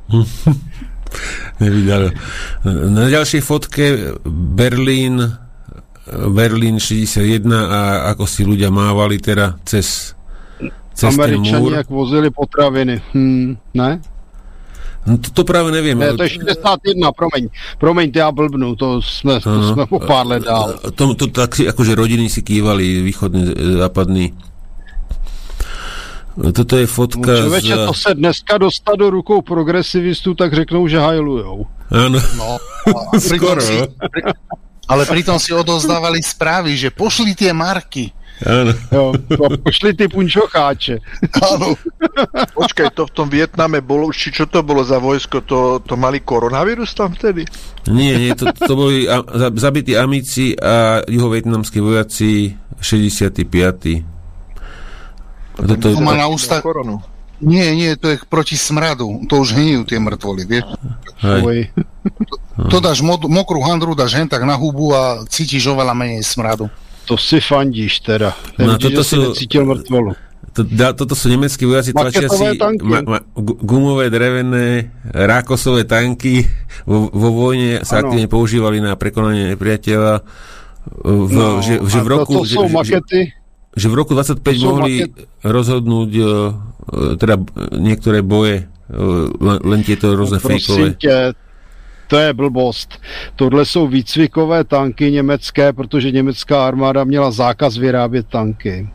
Nevidel. 1.59 2.11
Na 2.65 3.09
ďalšej 3.09 3.41
fotke 3.41 4.13
Berlín 4.29 5.37
Berlín 6.09 6.81
61 6.81 7.53
a 7.53 7.81
ako 8.13 8.25
si 8.25 8.41
ľudia 8.41 8.73
mávali 8.73 9.21
teda 9.21 9.61
cez, 9.61 10.17
cez 10.93 11.13
Američani, 11.13 11.53
ten 11.53 11.61
múr. 11.61 11.73
jak 11.73 11.89
vozili 11.89 12.29
potraviny. 12.33 13.01
Hmm, 13.13 13.57
ne? 13.73 14.01
No 15.07 15.15
to, 15.17 15.31
to 15.31 15.41
práve 15.47 15.71
neviem. 15.71 15.95
Ne, 15.95 16.13
to 16.13 16.27
je 16.27 16.43
61, 16.43 16.99
promiň. 17.15 17.43
Promiň, 17.79 18.07
ja 18.11 18.29
blbnu, 18.29 18.75
to 18.75 18.99
sme, 18.99 19.39
to 19.39 19.49
uh, 19.49 19.69
sme 19.73 19.83
po 19.87 19.97
pár 20.03 20.27
let 20.27 20.43
dál. 20.43 20.75
To, 20.95 21.15
to 21.15 21.31
tak 21.31 21.55
si, 21.55 21.63
akože 21.65 21.95
rodiny 21.95 22.27
si 22.27 22.43
kývali, 22.43 23.01
východný, 23.01 23.41
západný. 23.79 24.35
Toto 26.39 26.77
je 26.77 26.87
fotka 26.87 27.31
no, 27.31 27.37
člověče, 27.37 27.75
z... 27.75 27.85
to 27.85 27.93
se 27.93 28.15
dneska 28.15 28.57
dostat 28.57 28.95
do 28.95 29.09
rukou 29.09 29.41
progresivistů, 29.41 30.33
tak 30.33 30.53
řeknou, 30.53 30.87
že 30.87 30.99
hajlujou. 30.99 31.67
Áno. 31.89 32.21
No, 32.37 32.57
Skoro. 33.19 33.61
Si, 33.61 33.81
ale 34.89 35.05
pritom 35.05 35.41
si 35.41 35.53
odozdávali 35.53 36.21
správy, 36.21 36.77
že 36.77 36.89
pošli 36.93 37.33
tie 37.33 37.53
marky. 37.53 38.13
Áno. 38.39 38.71
Jo, 38.87 39.11
pošli 39.67 39.91
ty 39.99 40.07
punčocháče. 40.07 40.95
Áno. 41.43 41.75
Počkaj, 42.55 42.95
to 42.95 43.03
v 43.03 43.11
tom 43.11 43.27
Vietname 43.27 43.83
bolo, 43.83 44.07
či 44.15 44.31
čo 44.31 44.47
to 44.47 44.63
bolo 44.63 44.79
za 44.87 44.95
vojsko, 44.95 45.43
to, 45.43 45.83
to 45.83 45.99
mali 45.99 46.23
koronavírus 46.23 46.95
tam 46.95 47.11
vtedy? 47.11 47.43
Nie, 47.91 48.15
nie, 48.15 48.31
to, 48.39 48.47
to 48.55 48.73
boli 48.79 49.03
a, 49.11 49.19
zabití 49.59 49.91
amici 49.99 50.55
a 50.55 51.03
juhovietnamskí 51.03 51.83
vojaci 51.83 52.55
65. 52.79 53.43
A 55.59 55.67
to, 55.67 55.73
to, 55.75 55.87
to 55.91 55.99
má 55.99 56.15
na 56.15 56.31
ústa... 56.31 56.63
koronu. 56.63 57.03
Nie, 57.39 57.71
nie, 57.71 57.95
to 57.95 58.11
je 58.11 58.19
proti 58.27 58.59
smradu. 58.59 59.23
To 59.31 59.43
už 59.43 59.55
hnijú 59.55 59.87
tie 59.87 59.95
mŕtvoly, 59.95 60.43
vieš? 60.43 60.75
Hej. 61.23 61.71
To, 62.27 62.35
to 62.67 62.77
dáš 62.83 62.99
mod, 62.99 63.23
mokrú 63.31 63.63
handru, 63.63 63.95
dáš 63.95 64.19
hen 64.19 64.27
tak 64.27 64.43
na 64.43 64.59
hubu 64.59 64.91
a 64.91 65.23
cítiš 65.23 65.71
oveľa 65.71 65.95
menej 65.95 66.23
smradu. 66.23 66.67
To 67.09 67.17
si 67.17 67.41
fandíš 67.41 68.05
teda. 68.05 68.37
No, 68.61 68.77
toto 68.77 69.01
sú, 69.01 69.33
necítil 69.33 69.65
mŕtvolu. 69.65 70.13
To, 70.53 70.61
da, 70.61 70.93
toto 70.93 71.17
sú 71.17 71.25
nemeckí 71.33 71.65
vojaci 71.65 71.89
tlačiaci 71.89 72.57
ma, 72.85 73.01
ma, 73.01 73.19
gumové, 73.37 74.13
drevené, 74.13 74.93
rákosové 75.09 75.89
tanky. 75.89 76.45
Vo, 76.85 77.09
vo 77.09 77.29
vojne 77.33 77.81
sa 77.81 78.01
ano. 78.01 78.13
aktívne 78.13 78.29
používali 78.29 78.77
na 78.77 78.93
prekonanie 78.93 79.57
nepriateľa. 79.57 80.21
V, 81.01 81.33
no, 81.33 81.65
že, 81.65 81.81
že 81.81 81.99
v 82.01 82.07
roku, 82.13 82.33
to, 82.33 82.45
to 82.45 82.49
sú 82.49 82.61
že, 82.69 82.73
makety. 82.77 83.21
Že, 83.73 83.77
že 83.77 83.87
v 83.89 83.95
roku 83.97 84.11
25 84.13 84.41
mohli 84.61 84.93
maket... 85.05 85.25
rozhodnúť 85.41 86.11
uh, 86.21 86.27
teda 87.17 87.35
niektoré 87.73 88.21
boje, 88.21 88.69
uh, 88.93 89.29
len, 89.33 89.57
len 89.65 89.81
tieto 89.81 90.13
rôzne 90.13 90.37
no, 90.37 90.45
fejkové. 90.45 90.93
Ťa, 90.97 91.17
to 92.09 92.17
je 92.17 92.33
blbost. 92.33 93.01
Tohle 93.35 93.65
jsou 93.65 93.87
výcvikové 93.87 94.63
tanky 94.63 95.11
německé, 95.11 95.73
protože 95.73 96.11
německá 96.11 96.67
armáda 96.67 97.03
měla 97.03 97.31
zákaz 97.31 97.77
vyrábět 97.77 98.27
tanky. 98.27 98.89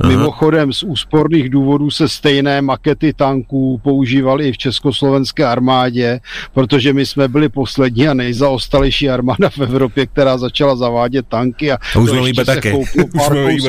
Aha. 0.00 0.10
Mimochodem 0.10 0.72
z 0.72 0.82
úsporných 0.82 1.50
důvodů 1.50 1.90
se 1.90 2.08
stejné 2.08 2.62
makety 2.62 3.12
tanků 3.12 3.80
používaly 3.82 4.48
i 4.48 4.52
v 4.52 4.58
československé 4.58 5.44
armádě, 5.46 6.20
protože 6.54 6.92
my 6.92 7.06
jsme 7.06 7.28
byli 7.28 7.48
poslední 7.48 8.08
a 8.08 8.14
nejzaostalejší 8.14 9.10
armáda 9.10 9.50
v 9.50 9.58
Evropě, 9.58 10.06
která 10.06 10.38
začala 10.38 10.76
zavádět 10.76 11.26
tanky. 11.28 11.72
A, 11.72 11.78
a 11.94 11.98
už 11.98 12.10
iba 12.28 12.44
také. 12.44 12.72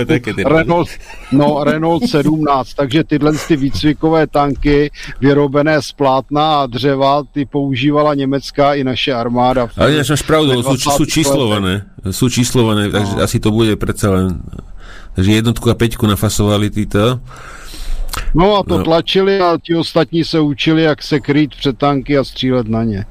Také 0.05 0.33
Renault, 0.45 0.89
no, 1.31 1.63
Renault 1.63 2.03
17, 2.09 2.73
takže 2.73 3.03
tyhle 3.03 3.31
ty 3.47 3.55
výcvikové 3.55 4.27
tanky 4.27 4.91
vyrobené 5.21 5.81
z 5.81 5.91
plátna 5.91 6.61
a 6.61 6.65
dřeva, 6.65 7.23
ty 7.33 7.45
používala 7.45 8.13
německá 8.13 8.73
i 8.73 8.83
naše 8.83 9.13
armáda. 9.13 9.67
Ale 9.77 10.03
máš 10.21 10.23
pravdu, 10.27 10.61
sú, 10.61 10.75
sú 10.77 11.05
číslované, 11.09 11.73
sú 12.13 12.30
číslované, 12.30 12.93
takže 12.93 13.13
no. 13.17 13.23
asi 13.23 13.38
to 13.41 13.49
bude 13.49 13.73
predsa 13.75 14.13
len 14.13 14.27
takže 15.15 15.31
jednotku 15.31 15.69
a 15.69 15.75
peťku 15.75 16.07
nafasovali 16.07 16.69
títo. 16.69 17.19
No 18.35 18.59
a 18.59 18.64
to 18.64 18.77
no. 18.80 18.83
tlačili 18.83 19.40
a 19.40 19.57
ti 19.57 19.75
ostatní 19.75 20.23
se 20.23 20.40
učili, 20.40 20.83
jak 20.83 21.03
se 21.03 21.19
krýt 21.19 21.56
před 21.56 21.77
tanky 21.77 22.17
a 22.17 22.23
střílet 22.23 22.67
na 22.67 22.83
ně. 22.83 23.06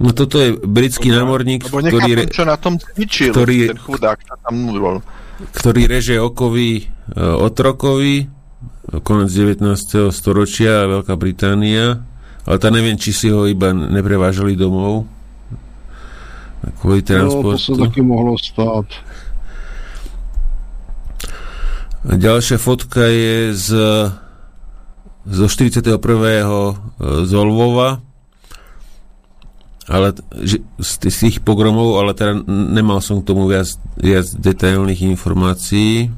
No 0.00 0.12
toto 0.12 0.38
je 0.38 0.54
britský 0.62 1.10
námorník, 1.10 1.66
ktorý, 1.66 2.12
re, 2.14 2.24
čo 2.30 2.46
na 2.46 2.54
tom 2.54 2.78
cvičil, 2.78 3.34
ktorý, 3.34 3.74
ten 3.74 3.80
chudák, 3.82 4.18
čo 4.22 4.34
tam 4.38 4.54
bol. 4.78 5.02
ktorý 5.42 5.90
reže 5.90 6.22
okovy 6.22 6.86
uh, 6.86 7.34
otrokovi, 7.42 8.30
konec 9.02 9.30
19. 9.34 10.14
storočia, 10.14 10.86
Veľká 10.86 11.18
Británia, 11.18 11.98
ale 12.46 12.56
tá 12.62 12.70
neviem, 12.70 12.94
či 12.94 13.10
si 13.10 13.26
ho 13.26 13.50
iba 13.50 13.74
neprevážali 13.74 14.54
domov 14.54 15.10
kvôli 16.78 17.02
transportu. 17.02 17.58
No, 17.58 17.58
to 17.58 17.62
sa 17.62 17.74
taky 17.90 18.00
mohlo 18.02 18.34
stať. 18.38 18.86
Ďalšia 22.06 22.62
fotka 22.62 23.02
je 23.10 23.50
z, 23.50 23.68
zo 25.26 25.46
41. 25.50 25.90
E, 25.90 26.46
z 27.26 27.32
Olvova, 27.34 27.98
ale 29.90 30.14
z, 30.78 30.92
tých 31.02 31.42
pogromov, 31.42 31.98
ale 31.98 32.14
teda 32.14 32.46
nemal 32.46 33.02
som 33.02 33.22
k 33.22 33.26
tomu 33.26 33.50
viac, 33.50 33.66
viac 33.98 34.26
detailných 34.38 35.02
informácií. 35.14 36.14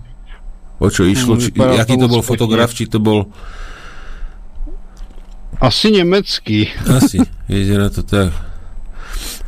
O 0.76 0.92
čo 0.92 1.08
išlo, 1.08 1.40
či, 1.40 1.56
aký 1.56 1.96
to 1.96 2.06
bol 2.06 2.22
fotograf, 2.22 2.70
či 2.70 2.86
to 2.86 3.00
bol 3.00 3.32
asi 5.58 5.90
nemecký. 5.90 6.70
Asi, 6.86 7.18
vyzerá 7.50 7.90
to 7.90 8.06
tak. 8.06 8.47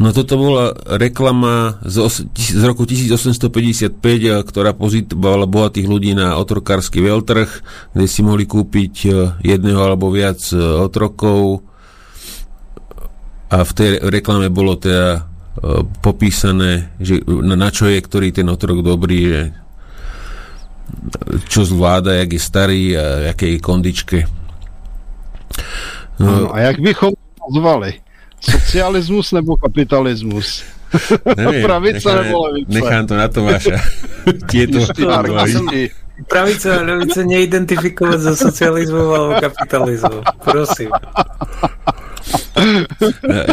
No 0.01 0.17
toto 0.17 0.41
bola 0.41 0.73
reklama 0.97 1.77
z, 1.85 1.97
os- 2.01 2.25
z 2.33 2.63
roku 2.65 2.89
1855, 2.89 4.01
ktorá 4.49 4.73
pozitovala 4.73 5.45
bohatých 5.45 5.87
ľudí 5.87 6.17
na 6.17 6.41
otrokársky 6.41 7.05
veľtrh, 7.05 7.51
kde 7.93 8.07
si 8.09 8.25
mohli 8.25 8.49
kúpiť 8.49 8.95
e, 9.05 9.09
jedného 9.45 9.77
alebo 9.77 10.09
viac 10.09 10.41
e, 10.51 10.57
otrokov 10.57 11.61
a 13.53 13.61
v 13.61 13.73
tej 13.77 13.91
reklame 14.09 14.49
bolo 14.49 14.81
teda 14.81 15.31
popísané, 16.01 16.95
že 17.03 17.21
na 17.27 17.69
čo 17.69 17.91
je 17.91 18.01
ktorý 18.01 18.33
ten 18.33 18.49
otrok 18.49 18.81
dobrý, 18.81 19.21
že 19.29 19.43
čo 21.47 21.63
zvláda, 21.63 22.17
jak 22.17 22.31
je 22.35 22.41
starý 22.41 22.83
a 22.97 23.07
jakej 23.35 23.61
kondičke. 23.63 24.19
No, 26.19 26.53
a 26.53 26.71
jak 26.71 26.81
bychom 26.81 27.13
nazvali? 27.39 28.01
Socialismus 28.41 29.33
nebo 29.33 29.57
kapitalismus? 29.57 30.65
Neviem, 31.39 31.63
Pravica 31.69 32.23
nebo 32.23 32.47
levica? 32.49 32.73
Nechám 32.73 33.07
to 33.07 33.15
na 33.17 33.29
Tomáša. 33.29 33.79
Tieto 34.51 34.79
Pravica 36.29 36.69
a 36.77 36.83
levica 36.85 37.25
neidentifikovať 37.25 38.19
za 38.21 38.33
socializmom 38.37 39.09
alebo 39.09 39.33
kapitalizmom. 39.41 40.21
Prosím. 40.45 40.91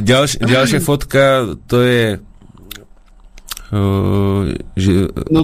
Ďalš, 0.03 0.43
ďalšia 0.43 0.80
fotka, 0.83 1.56
to 1.67 1.80
je 1.83 2.19
Uh, 3.67 4.56
že 4.80 5.11
no, 5.27 5.43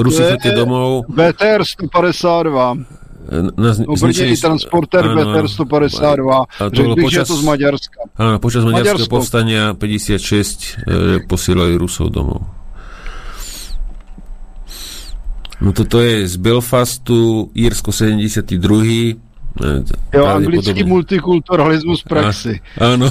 Rusi 0.00 0.24
chodí 0.24 0.56
domov. 0.56 1.04
BTR 1.04 1.60
152 1.60 3.01
na, 3.30 3.70
Obrnený 3.86 4.36
transporter 4.36 5.02
BTR 5.14 5.48
152. 5.48 6.44
Řekl 6.72 6.94
bych, 6.94 7.04
počas, 7.04 7.28
že 7.28 7.34
to 7.34 7.36
z 7.36 7.44
Maďarska. 7.44 7.98
Áno, 8.18 8.36
počas 8.42 8.62
Maďarského 8.66 9.08
povstania 9.08 9.62
56 9.78 10.18
e, 10.18 11.26
posielali 11.30 11.78
Rusov 11.78 12.10
domov. 12.10 12.42
No 15.62 15.70
toto 15.70 16.02
je 16.02 16.26
z 16.26 16.34
Belfastu, 16.42 17.54
Írsko 17.54 17.94
72. 17.94 18.50
E, 18.50 19.14
jo, 20.10 20.22
anglický 20.26 20.82
multikulturalismus 20.82 22.02
praxi. 22.02 22.58
Áno. 22.82 23.06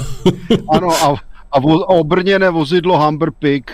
Áno, 0.68 0.88
a, 0.92 1.06
a, 1.48 1.56
vo, 1.56 1.88
a 1.88 1.92
obrnené 1.96 2.52
vozidlo 2.52 3.00
Humber 3.00 3.32
Pig. 3.32 3.64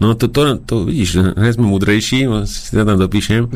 No 0.00 0.14
to, 0.16 0.28
to, 0.28 0.56
to 0.64 0.74
vidíš, 0.84 1.36
ne 1.36 1.50
sme 1.52 1.66
mudrejší, 1.74 2.28
si 2.48 2.70
to 2.72 2.84
tam 2.84 2.98
dopíšem. 2.98 3.48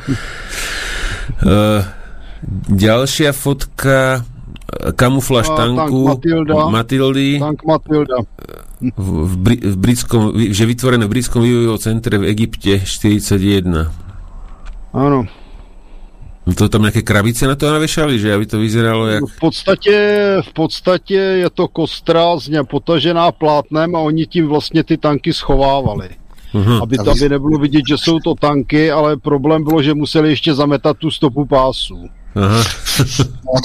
Uh, 1.40 1.84
ďalšia 2.86 3.36
fotka 3.36 4.24
kamufláž 4.96 5.50
uh, 5.50 5.56
tanku 5.56 6.00
tank 6.06 6.16
Matilda, 6.24 6.54
Matildy 6.70 7.30
tank 7.42 7.60
Matilda. 7.66 8.16
V, 8.80 9.08
v, 9.28 9.36
v 9.60 9.76
britskom, 9.76 10.32
že 10.32 10.64
vytvorené 10.64 11.04
v 11.04 11.12
britskom 11.12 11.44
vývojovom 11.44 11.76
centre 11.76 12.16
v 12.16 12.32
Egypte 12.32 12.80
41. 12.80 13.92
Áno. 14.96 15.28
No 16.46 16.56
to 16.56 16.72
tam 16.72 16.88
nejaké 16.88 17.04
krabice 17.04 17.44
na 17.44 17.52
to 17.52 17.68
navešali, 17.68 18.16
že 18.16 18.32
aby 18.32 18.46
to 18.48 18.56
vyzeralo 18.56 19.06
jak... 19.06 19.22
V 19.28 19.40
podstatě, 19.40 19.96
v 20.40 20.52
podstatě 20.52 21.14
je 21.14 21.50
to 21.50 21.68
kostra 21.68 22.36
potažená 22.68 23.32
plátnem 23.32 23.96
a 23.96 23.98
oni 23.98 24.26
tím 24.26 24.48
vlastně 24.48 24.84
ty 24.84 24.96
tanky 24.96 25.32
schovávali. 25.32 26.08
Uh-huh. 26.54 26.82
Aby, 26.82 26.98
aby 26.98 27.28
nebylo 27.28 27.58
vidět, 27.58 27.82
že 27.88 27.98
jsou 27.98 28.18
to 28.18 28.34
tanky, 28.34 28.90
ale 28.90 29.16
problém 29.16 29.64
bylo, 29.64 29.82
že 29.82 29.94
museli 29.94 30.30
ještě 30.30 30.54
zametat 30.54 30.96
tu 30.98 31.10
stopu 31.10 31.46
pásů. 31.46 32.08
Aha. 32.34 32.62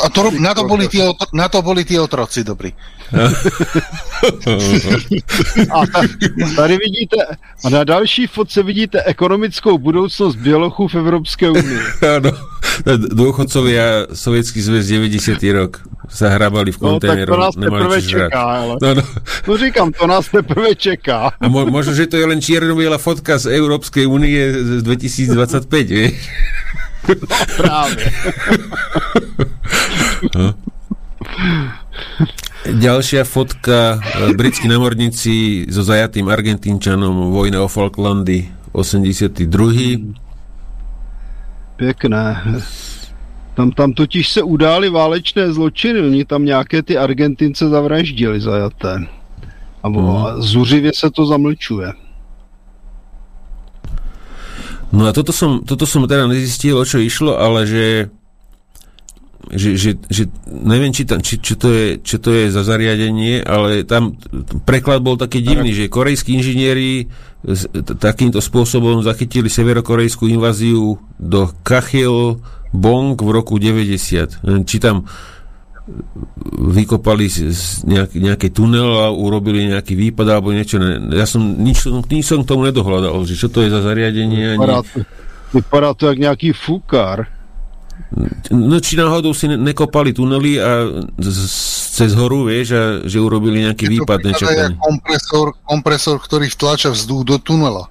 A 0.04 0.10
to, 0.10 0.32
na, 0.42 0.54
to 0.54 0.64
boli 0.66 0.88
tí, 0.90 0.98
na 1.34 1.48
to 1.50 1.62
boli 1.62 1.86
tí 1.86 2.00
otroci 2.00 2.44
dobrí. 2.44 2.74
a 5.72 5.82
tady 6.56 6.78
vidíte, 6.78 7.18
a 7.66 7.70
na 7.70 7.84
další 7.84 8.28
fotce 8.28 8.64
vidíte 8.64 9.04
ekonomickou 9.04 9.78
budoucnost 9.78 10.36
Bělochů 10.36 10.88
v 10.88 10.96
Evropské 10.96 11.50
unii. 11.50 11.80
Áno, 12.02 12.34
dôchodcovia 13.14 14.10
Sovětský 14.12 14.60
zväz 14.62 14.84
90. 14.90 15.38
rok 15.54 15.86
sa 16.10 16.34
hrabali 16.34 16.74
v 16.74 16.78
kontajneru. 16.82 17.30
No, 17.30 17.38
tak 17.38 17.38
to 17.38 17.46
nás 17.46 17.56
teprve 17.56 17.98
čeká, 18.02 18.42
ale... 18.42 18.74
No, 18.82 18.90
no. 18.94 19.04
no 19.48 19.52
říkam, 19.58 19.88
to 19.92 20.06
nás 20.08 20.26
teprve 20.30 20.76
čeká. 20.76 21.20
A 21.38 21.46
mo- 21.48 21.70
možno, 21.70 21.94
že 21.94 22.10
to 22.10 22.18
je 22.18 22.26
len 22.26 22.42
čierno 22.42 22.74
fotka 22.98 23.38
z 23.38 23.54
Európskej 23.54 24.06
únie 24.10 24.42
z 24.82 24.82
2025, 24.82 25.70
vieš? 25.86 26.18
No, 27.06 27.38
práve. 27.58 28.04
No. 30.36 30.54
Ďalšia 32.66 33.24
fotka. 33.24 34.02
E, 34.02 34.34
britskí 34.34 34.66
námorníci 34.66 35.66
so 35.70 35.86
zajatým 35.86 36.26
Argentínčanom 36.34 37.30
vojna 37.30 37.62
o 37.62 37.70
Falklandy 37.70 38.50
82. 38.74 39.46
Pěkné. 41.76 42.42
Tam, 43.54 43.72
tam 43.72 43.94
totiž 43.94 44.30
se 44.30 44.42
udály 44.44 44.90
válečné 44.90 45.54
zločiny, 45.54 46.02
oni 46.02 46.26
tam 46.26 46.46
nějaké 46.46 46.84
ty 46.84 46.98
Argentince 46.98 47.70
zavraždili 47.70 48.42
zajaté. 48.42 49.08
A 49.84 49.88
hmm. 49.88 50.42
zuřivě 50.42 50.92
se 50.96 51.12
to 51.12 51.26
zamlčuje. 51.26 51.94
No 54.96 55.04
a 55.06 55.12
toto 55.12 55.36
som, 55.36 55.68
toto 55.68 55.84
som 55.84 56.08
teda 56.08 56.32
nezistil, 56.32 56.80
o 56.80 56.88
čo 56.88 57.04
išlo, 57.04 57.36
ale 57.36 57.68
že 57.68 57.86
že, 59.46 59.78
že, 59.78 59.92
že 60.10 60.26
neviem, 60.50 60.90
či, 60.90 61.06
tam, 61.06 61.22
či, 61.22 61.38
čo, 61.38 61.54
to 61.54 61.70
je, 61.70 61.88
čo 62.02 62.18
to 62.18 62.34
je 62.34 62.50
za 62.50 62.66
zariadenie, 62.66 63.46
ale 63.46 63.86
tam 63.86 64.18
preklad 64.66 65.06
bol 65.06 65.22
taký 65.22 65.46
divný, 65.46 65.70
že 65.70 65.92
korejskí 65.92 66.34
inžinieri 66.34 67.06
takýmto 68.02 68.42
spôsobom 68.42 69.06
zachytili 69.06 69.46
severokorejskú 69.46 70.26
inváziu 70.26 70.98
do 71.22 71.54
Kachil 71.62 72.42
Bong 72.74 73.14
v 73.14 73.30
roku 73.30 73.62
90. 73.62 74.66
Či 74.66 74.78
tam 74.82 75.06
vykopali 76.58 77.30
nejak, 77.86 78.18
nejaký 78.18 78.50
tunel 78.50 79.06
a 79.06 79.08
urobili 79.14 79.70
nejaký 79.70 79.94
výpad 79.94 80.26
alebo 80.26 80.50
niečo. 80.50 80.82
Ja 81.14 81.30
som 81.30 81.46
nič, 81.62 81.86
nič 81.86 82.26
som 82.26 82.42
k 82.42 82.50
tomu 82.50 82.66
nedohľadal, 82.66 83.22
že 83.30 83.38
čo 83.38 83.54
to 83.54 83.62
je 83.62 83.70
za 83.70 83.86
zariadenie. 83.86 84.58
Vypadá 84.58 84.82
to, 84.82 84.98
vypadá 85.54 85.90
to 85.94 86.04
jak 86.10 86.20
nejaký 86.20 86.50
fúkar. 86.58 87.30
No 88.50 88.82
či 88.82 88.98
náhodou 88.98 89.32
si 89.32 89.46
nekopali 89.48 90.12
tunely 90.12 90.60
a 90.60 90.90
z 91.22 91.40
cez 91.96 92.12
horu, 92.12 92.44
vieš, 92.52 92.68
a 92.76 92.84
že 93.08 93.24
urobili 93.24 93.64
nejaký 93.64 93.88
výpad 93.88 94.20
nečakaný. 94.20 94.76
kompresor, 94.76 95.56
kompresor, 95.64 96.18
ktorý 96.20 96.52
vtlača 96.52 96.92
vzduch 96.92 97.24
do 97.24 97.38
tunela. 97.40 97.88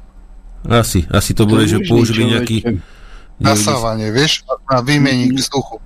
Asi, 0.69 1.09
asi 1.09 1.33
to 1.33 1.49
bude, 1.49 1.65
že 1.65 1.81
použili 1.89 2.29
nejaký... 2.29 2.85
Nasávanie, 3.35 4.15
vieš, 4.15 4.47
na 4.71 4.79
výmeník 4.79 5.35
vzduchu 5.35 5.83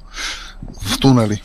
v 0.68 0.94
tuneli. 1.00 1.38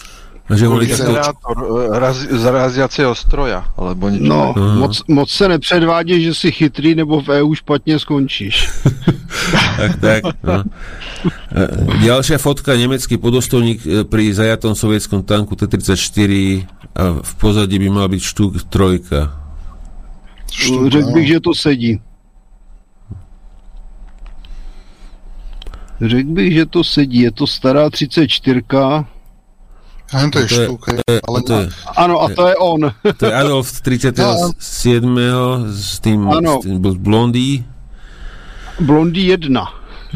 Že 0.44 0.68
generátor 0.68 1.56
e, 1.56 2.00
raz, 2.00 2.20
z 2.20 2.44
raziaceho 2.44 3.16
stroja, 3.16 3.64
alebo 3.80 4.12
niečo. 4.12 4.28
No, 4.28 4.52
moc, 4.52 5.00
moc 5.08 5.32
se 5.32 5.48
nepředvádí, 5.48 6.24
že 6.24 6.34
si 6.34 6.52
chytrý, 6.52 6.96
nebo 6.96 7.22
v 7.22 7.30
EU 7.30 7.56
špatně 7.56 8.00
skončíš. 8.00 8.70
tak, 9.78 9.92
tak. 10.02 10.24
No. 10.44 10.64
E, 11.48 12.04
ďalšia 12.04 12.38
fotka, 12.44 12.76
nemecký 12.76 13.16
podostovník 13.16 13.88
e, 13.88 14.04
pri 14.04 14.36
zajatom 14.36 14.76
sovietskom 14.76 15.24
tanku 15.24 15.56
T-34 15.56 16.32
a 16.92 17.04
v 17.24 17.32
pozadí 17.40 17.80
by 17.80 17.88
mal 17.90 18.12
byť 18.12 18.22
štuk 18.22 18.68
trojka. 18.68 19.32
Řekl 20.92 21.12
bych, 21.14 21.28
že 21.28 21.40
to 21.40 21.54
sedí. 21.56 22.02
Řekl 26.02 26.30
bych, 26.30 26.54
že 26.54 26.66
to 26.66 26.84
sedí. 26.84 27.20
Je 27.20 27.32
to 27.32 27.48
stará 27.48 27.90
34 27.90 28.62
Len 30.14 30.30
to 30.32 30.40
je 30.40 30.48
to. 30.48 30.77
Je, 31.09 31.17
ale 31.25 31.40
to 31.42 31.53
je, 31.58 31.66
áno, 31.98 32.16
a 32.22 32.30
to 32.30 32.43
je 32.48 32.56
on. 32.61 32.82
To 33.19 33.24
je 33.25 33.33
Adolf 33.33 33.82
37. 33.82 34.58
s 35.74 36.00
tým, 36.00 36.19
ano. 36.30 36.61
s 36.61 36.69
tým 36.69 36.77
blondý. 36.80 37.66
Blondý 38.77 39.33
1. 39.33 39.50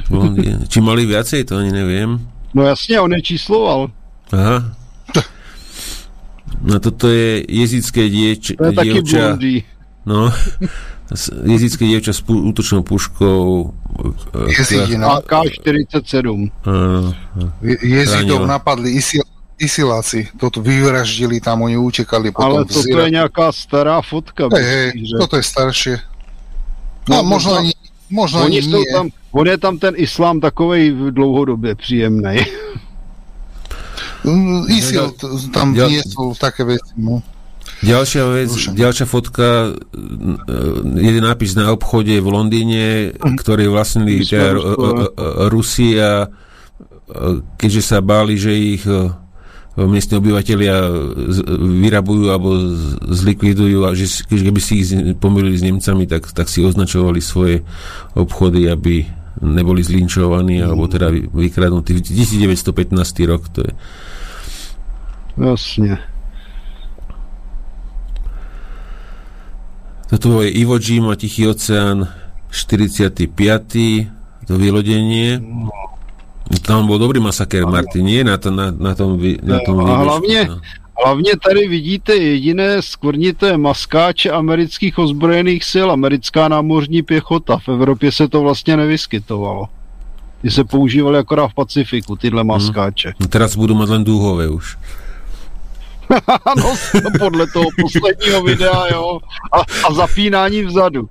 Blondý. 0.09 0.69
Či 0.69 0.77
mali 0.82 1.09
viacej, 1.09 1.50
to 1.50 1.58
ani 1.58 1.74
neviem. 1.74 2.22
No 2.53 2.66
jasne, 2.66 3.01
on 3.01 3.14
je 3.17 3.22
čísloval. 3.22 3.90
Aha. 4.34 4.77
No 6.58 6.80
toto 6.82 7.11
je 7.11 7.45
jezické 7.45 8.09
dieč, 8.09 8.58
to 8.58 8.72
je 8.72 8.74
dievča. 8.74 9.38
Taký 9.38 9.61
no, 10.09 10.34
jezické 11.45 11.85
dievča 11.85 12.16
s 12.16 12.22
pú, 12.26 12.34
útočnou 12.50 12.82
puškou. 12.82 13.74
Jezidina. 14.50 15.22
AK-47. 15.22 16.50
Jezidov 17.84 18.42
napadli 18.48 18.98
Isil 18.98 19.27
Isiláci, 19.58 20.30
toto 20.38 20.61
vyvraždili 20.61 21.42
tam, 21.42 21.66
oni 21.66 21.82
utekali 21.82 22.30
potom 22.30 22.45
Ale 22.45 22.69
toto 22.69 22.94
je 22.94 23.10
nejaká 23.10 23.50
stará 23.50 23.98
fotka. 24.06 24.45
Hej, 24.53 24.94
hej, 24.94 25.18
toto 25.18 25.34
je 25.34 25.45
staršie. 25.45 25.95
No, 27.10 27.26
no 27.26 27.34
možno 27.38 27.58
ani, 27.58 27.74
možno 28.14 28.45
ani 28.45 28.61
nie. 28.61 28.86
Tam, 28.94 29.10
on 29.34 29.45
je 29.50 29.58
tam 29.58 29.82
ten 29.82 29.98
islám 29.98 30.38
takovej 30.40 30.92
v 30.92 31.02
dlouhodobě 31.11 31.76
příjemný. 31.76 32.45
Mm, 34.27 34.66
Isil 34.69 35.14
tam 35.53 35.72
ja, 35.72 35.88
niesol 35.88 36.36
také 36.36 36.68
veci. 36.68 36.92
No. 37.00 37.24
Ďalšia 37.86 38.24
vec, 38.34 38.50
Dušen. 38.50 38.74
ďalšia 38.74 39.06
fotka, 39.06 39.48
e, 39.69 41.00
jeden 41.00 41.24
nápis 41.24 41.53
na 41.53 41.69
obchode 41.69 42.18
v 42.18 42.27
Londýne, 42.27 43.14
ktorý 43.22 43.69
vlastnili 43.69 44.26
teda 44.26 44.58
Rusi 45.48 45.95
a 46.02 46.26
keďže 47.56 47.82
sa 47.86 48.02
báli, 48.02 48.36
že 48.36 48.52
ich 48.52 48.84
miestni 49.86 50.18
obyvateľia 50.18 50.76
vyrabujú 51.86 52.34
alebo 52.34 52.58
zlikvidujú 53.14 53.86
a 53.86 53.94
že 53.94 54.10
keby 54.26 54.58
si 54.58 54.82
ich 54.82 54.90
pomýlili 55.22 55.54
s 55.54 55.62
Nemcami, 55.62 56.10
tak, 56.10 56.34
tak 56.34 56.50
si 56.50 56.66
označovali 56.66 57.22
svoje 57.22 57.62
obchody, 58.18 58.66
aby 58.66 59.06
neboli 59.38 59.86
zlinčovaní 59.86 60.66
alebo 60.66 60.90
teda 60.90 61.14
vykradnutí. 61.14 62.02
1915 62.02 63.30
rok 63.30 63.46
to 63.54 63.62
je. 63.62 63.74
Jasne. 65.38 66.02
Toto 70.08 70.42
je 70.42 70.50
Iwo 70.50 70.80
Jima, 70.82 71.20
Tichý 71.20 71.52
oceán, 71.52 72.10
45. 72.50 73.30
to 74.48 74.54
vylodenie. 74.56 75.38
No. 75.38 75.97
Tam 76.48 76.88
bol 76.88 77.00
dobrý 77.00 77.19
masaker, 77.19 77.67
Martin, 77.67 78.08
na, 78.27 78.38
to, 78.38 78.51
na, 78.51 78.72
na 78.72 78.95
tom, 78.95 79.19
na 79.43 79.59
tom 79.66 79.77
no, 79.77 79.88
a 79.88 79.98
hlavně, 79.98 80.45
no. 80.48 80.59
hlavně 81.03 81.32
tady 81.43 81.67
vidíte 81.67 82.16
jediné 82.16 82.82
skvrnité 82.82 83.58
maskáče 83.58 84.32
amerických 84.32 85.00
ozbrojených 85.00 85.64
sil, 85.72 85.88
americká 85.92 86.48
námořní 86.48 87.01
pěchota. 87.03 87.58
V 87.58 87.69
Evropě 87.69 88.11
se 88.11 88.27
to 88.27 88.42
vlastně 88.42 88.77
nevyskytovalo. 88.77 89.66
Ty 90.42 90.51
se 90.51 90.64
používaly 90.64 91.17
akorát 91.17 91.48
v 91.48 91.53
Pacifiku, 91.53 92.16
tyhle 92.16 92.43
mhm. 92.43 92.48
maskáče. 92.48 93.14
Hmm. 93.19 93.30
Teraz 93.30 93.56
budou 93.56 93.76
mít 93.76 93.90
len 93.90 94.03
dúhové 94.03 94.48
už. 94.50 94.77
no, 96.58 96.74
podle 97.19 97.48
toho 97.48 97.66
posledního 97.82 98.43
videa, 98.43 98.88
jo. 98.93 99.19
A, 99.51 99.88
a 99.88 99.93
zapínání 99.93 100.64
vzadu. 100.64 101.09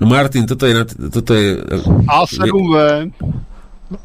no 0.00 0.06
Martin, 0.06 0.46
toto 0.46 0.66
je... 0.66 0.84
Toto 1.12 1.34
je 1.34 1.56
A7V. 2.20 3.10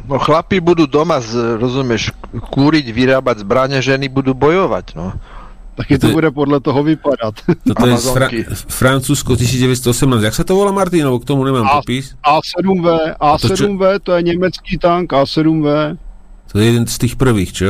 No 0.08 0.18
chlapi 0.20 0.60
budú 0.60 0.86
doma, 0.88 1.20
z, 1.24 1.58
rozumieš, 1.58 2.12
kúriť, 2.52 2.90
vyrábať 2.92 3.44
zbranie, 3.44 3.80
ženy 3.80 4.08
budú 4.12 4.36
bojovať, 4.36 4.96
no. 4.96 5.16
Taky 5.78 6.02
to, 6.02 6.10
to 6.10 6.18
bude 6.18 6.30
podľa 6.34 6.58
toho 6.58 6.82
vypadať. 6.82 7.34
Toto 7.70 7.86
je 7.86 7.96
Fra- 8.02 8.32
Francúzsko 8.66 9.38
1918. 9.38 10.26
Jak 10.26 10.34
sa 10.34 10.42
to 10.42 10.58
volá, 10.58 10.74
Martinovo? 10.74 11.22
K 11.22 11.30
tomu 11.30 11.46
nemám 11.46 11.70
A- 11.70 11.78
popis. 11.78 12.18
A7V. 12.26 13.14
A7V, 13.22 13.82
to, 14.02 14.10
to 14.10 14.10
je 14.18 14.22
nemecký 14.26 14.82
tank 14.82 15.14
A7V. 15.14 15.68
To 16.50 16.56
je 16.58 16.66
jeden 16.66 16.90
z 16.90 16.96
tých 16.98 17.14
prvých, 17.14 17.52
čo? 17.54 17.70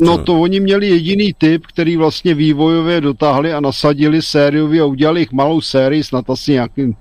No 0.00 0.18
to 0.18 0.40
oni 0.40 0.60
měli 0.60 0.88
jediný 0.88 1.34
typ, 1.38 1.66
který 1.66 1.96
vlastně 1.96 2.34
vývojově 2.34 3.00
dotáhli 3.00 3.52
a 3.52 3.60
nasadili 3.60 4.22
sériově 4.22 4.82
a 4.82 4.84
udělali 4.84 5.20
jich 5.20 5.32
malou 5.32 5.60
sérii, 5.60 6.04
snad 6.04 6.30
asi 6.30 6.52
nějaký, 6.52 6.96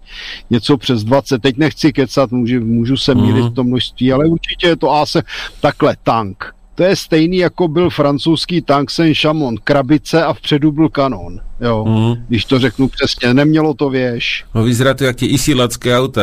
něco 0.49 0.77
přes 0.77 1.03
20. 1.03 1.41
Teď 1.41 1.57
nechci 1.57 1.93
kecat, 1.93 2.31
můžu, 2.31 2.59
můžu 2.59 2.97
se 2.97 3.15
mílit 3.15 3.43
mm. 3.43 3.49
v 3.49 3.53
tom 3.53 3.67
množství, 3.67 4.13
ale 4.13 4.25
určitě 4.25 4.67
je 4.67 4.75
to 4.75 4.91
asi 4.91 5.19
takhle 5.61 5.95
tank. 6.03 6.53
To 6.75 6.83
je 6.83 6.95
stejný, 6.95 7.37
jako 7.37 7.67
byl 7.67 7.89
francouzský 7.89 8.61
tank 8.61 8.91
Saint-Chamon, 8.91 9.55
krabice 9.63 10.23
a 10.23 10.33
vpředu 10.33 10.71
byl 10.71 10.89
kanon. 10.89 11.39
Jo, 11.61 11.85
mm. 11.85 12.25
když 12.27 12.45
to 12.45 12.59
řeknu 12.59 12.87
přesně, 12.87 13.33
nemělo 13.33 13.73
to 13.73 13.89
věž. 13.89 14.45
No 14.55 14.63
vyzerá 14.63 14.93
to 14.93 15.03
jak 15.03 15.15
tie 15.15 15.29
isilacké 15.29 15.97
auta 15.97 16.21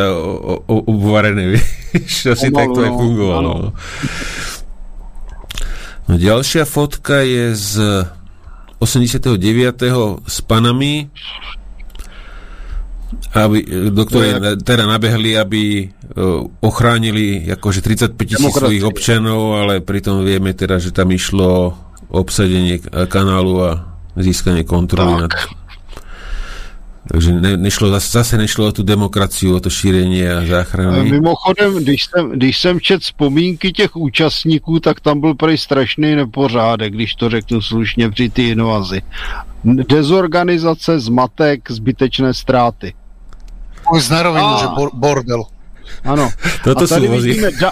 obvarené, 0.65 1.49
víš, 1.93 2.25
asi 2.25 2.51
tak 2.51 2.71
to 2.71 2.81
no, 2.81 2.83
aj 2.83 2.89
fungovalo. 2.89 3.55
Ano. 3.55 3.73
No, 6.05 6.21
ďalšia 6.21 6.69
fotka 6.69 7.25
je 7.25 7.57
z 7.57 7.73
89. 8.77 9.41
s 10.21 10.37
panami, 10.45 11.09
aby, 13.33 13.57
do 13.89 14.03
ktorej 14.05 14.31
no, 14.37 14.55
teda 14.61 14.85
nabehli, 14.85 15.33
aby 15.33 15.61
uh, 15.87 16.45
ochránili 16.61 17.49
akože 17.49 17.81
35 18.13 18.21
tisíc 18.21 18.53
svojich 18.53 18.85
občanov, 18.85 19.65
ale 19.65 19.81
pritom 19.81 20.21
vieme 20.21 20.53
teda, 20.53 20.77
že 20.77 20.93
tam 20.93 21.09
išlo 21.09 21.73
obsadenie 22.13 22.79
kanálu 23.09 23.53
a 23.65 23.71
získanie 24.15 24.63
kontroly 24.63 25.19
tak. 25.19 25.21
nad 25.25 25.64
takže 27.11 27.31
ne, 27.31 27.57
nešlo, 27.57 27.99
zase 27.99 28.37
nešlo 28.37 28.67
o 28.67 28.71
tu 28.71 28.83
demokraciu, 28.83 29.55
o 29.55 29.59
to 29.59 29.69
šíření 29.69 30.27
a 30.27 30.45
záchranu. 30.45 31.03
Mimochodem, 31.03 31.75
když 31.75 32.05
jsem, 32.05 32.31
když 32.31 32.59
jsem 32.59 32.79
čet 32.79 33.01
vzpomínky 33.01 33.71
těch 33.71 33.95
účastníků, 33.95 34.79
tak 34.79 34.99
tam 34.99 35.19
byl 35.19 35.35
prej 35.35 35.57
strašný 35.57 36.15
nepořádek, 36.15 36.93
když 36.93 37.15
to 37.15 37.29
řeknu 37.29 37.61
slušně 37.61 38.09
při 38.09 38.29
ty 38.29 38.49
invazi. 38.49 39.01
Dezorganizace, 39.63 40.99
zmatek, 40.99 41.71
zbytečné 41.71 42.33
ztráty. 42.33 42.93
Už 43.93 44.09
na 44.09 44.23
rovinu, 44.23 44.57
že 44.59 44.65
bordel. 44.93 45.43
Ano. 46.03 46.29
Toto 46.63 46.83
a 46.83 46.87
tady 46.87 47.07
vidíme 47.07 47.51
da, 47.51 47.71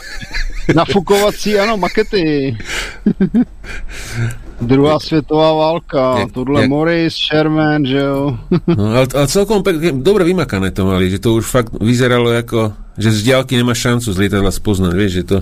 nafukovací, 0.75 1.59
ano, 1.59 1.77
makety. 1.77 2.57
Druhá 4.63 4.99
světová 4.99 5.53
válka, 5.53 6.19
jak, 6.19 6.31
tohle 6.31 6.61
jak... 6.61 6.69
Morris, 6.69 7.13
Sherman, 7.13 7.85
že 7.85 7.97
jo. 7.97 8.37
no, 8.67 8.85
ale, 8.95 9.07
ale 9.15 9.27
celkom 9.27 9.63
pekne, 9.63 9.91
dobre 9.99 10.23
vymakané 10.23 10.71
to 10.71 10.87
mali, 10.87 11.11
že 11.11 11.19
to 11.19 11.37
už 11.37 11.45
fakt 11.45 11.71
vyzeralo 11.77 12.31
ako, 12.33 12.73
že 12.97 13.11
z 13.11 13.19
diálky 13.31 13.59
nemá 13.59 13.75
šancu 13.75 14.09
z 14.09 14.17
lietadla 14.17 14.51
spoznať, 14.51 14.93
vieš, 14.95 15.13
že 15.21 15.23
to 15.23 15.37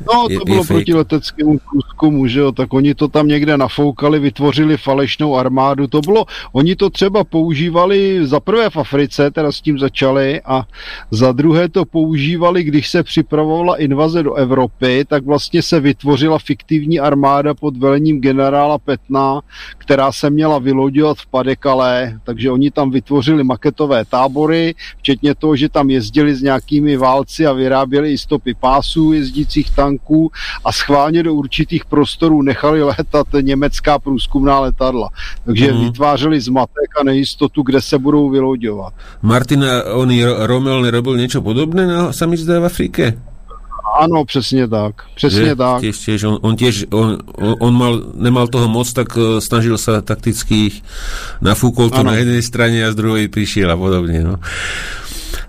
No, 0.00 0.26
to 0.26 0.32
je, 0.32 0.38
bylo 0.44 0.58
je 0.58 0.64
proti 0.64 0.94
leteckému 0.94 1.58
průzkumu, 1.70 2.26
že 2.26 2.40
jo, 2.40 2.52
tak 2.52 2.74
oni 2.74 2.94
to 2.94 3.08
tam 3.08 3.28
někde 3.28 3.56
nafoukali, 3.56 4.18
vytvořili 4.18 4.76
falešnou 4.76 5.36
armádu, 5.36 5.86
to 5.86 6.00
bylo, 6.00 6.24
oni 6.52 6.76
to 6.76 6.90
třeba 6.90 7.24
používali 7.24 8.26
za 8.26 8.40
prvé 8.40 8.70
v 8.70 8.76
Africe, 8.76 9.30
teda 9.30 9.52
s 9.52 9.60
tím 9.60 9.78
začali, 9.78 10.40
a 10.44 10.64
za 11.10 11.32
druhé 11.32 11.68
to 11.68 11.84
používali, 11.84 12.64
když 12.64 12.90
se 12.90 13.02
připravovala 13.02 13.76
invaze 13.76 14.22
do 14.22 14.34
Evropy, 14.34 15.04
tak 15.08 15.24
vlastně 15.24 15.62
se 15.62 15.80
vytvořila 15.80 16.38
fiktivní 16.38 17.00
armáda 17.00 17.54
pod 17.54 17.76
velením 17.76 18.20
generála 18.20 18.78
Petna, 18.78 19.40
která 19.78 20.12
se 20.12 20.30
měla 20.30 20.58
vylodovat 20.58 21.18
v 21.18 21.26
Padekale, 21.26 22.20
takže 22.24 22.50
oni 22.50 22.70
tam 22.70 22.90
vytvořili 22.90 23.44
maketové 23.44 24.04
tábory, 24.04 24.74
včetně 24.98 25.34
toho, 25.34 25.56
že 25.56 25.68
tam 25.68 25.90
jezdili 25.90 26.34
s 26.34 26.42
nějakými 26.42 26.96
válci 26.96 27.46
a 27.46 27.52
vyráběli 27.52 28.12
i 28.12 28.18
stopy 28.18 28.54
pásů 28.54 29.12
jezdících 29.12 29.70
tam 29.70 29.85
tanků 29.86 30.30
a 30.66 30.72
schválně 30.72 31.22
do 31.22 31.34
určitých 31.34 31.84
prostorů 31.86 32.42
nechali 32.42 32.82
letat 32.82 33.26
německá 33.40 33.98
průzkumná 34.02 34.60
letadla. 34.60 35.08
Takže 35.46 35.72
Mhm. 35.72 35.80
vytvářeli 35.84 36.40
zmatek 36.40 36.90
a 37.00 37.04
nejistotu, 37.06 37.62
kde 37.62 37.78
se 37.80 37.98
budou 37.98 38.30
vyloďovat. 38.30 38.92
Martin 39.22 39.62
a 39.64 39.94
oný 39.94 40.24
Ro- 40.26 40.46
Rommel 40.46 40.82
nerobil 40.82 41.14
niečo 41.16 41.38
podobné, 41.38 41.86
no, 41.86 42.10
sa 42.10 42.26
mi 42.26 42.34
zdá 42.34 42.58
v 42.58 42.66
Afrike. 42.66 43.04
Ano, 43.96 44.24
přesně 44.24 44.68
tak. 44.68 44.94
Přesně 45.14 45.54
Že? 45.54 45.56
tak. 45.56 45.80
Tiež, 45.80 45.96
tiež, 46.04 46.20
on, 46.28 46.36
on 46.42 46.52
tiež, 46.58 46.84
on, 46.92 47.16
on, 47.62 47.72
mal, 47.72 47.94
nemal 48.18 48.44
toho 48.50 48.68
moc, 48.68 48.92
tak 48.92 49.08
uh, 49.16 49.38
snažil 49.40 49.78
sa 49.78 50.02
takticky 50.02 50.68
ich 50.68 50.76
nafúkol 51.40 51.88
to 51.88 52.02
Áno. 52.02 52.10
na 52.12 52.18
jednej 52.20 52.42
strane 52.42 52.82
a 52.84 52.92
z 52.92 52.98
druhej 52.98 53.26
prišiel 53.30 53.70
a 53.72 53.76
podobne. 53.78 54.20
No. 54.20 54.34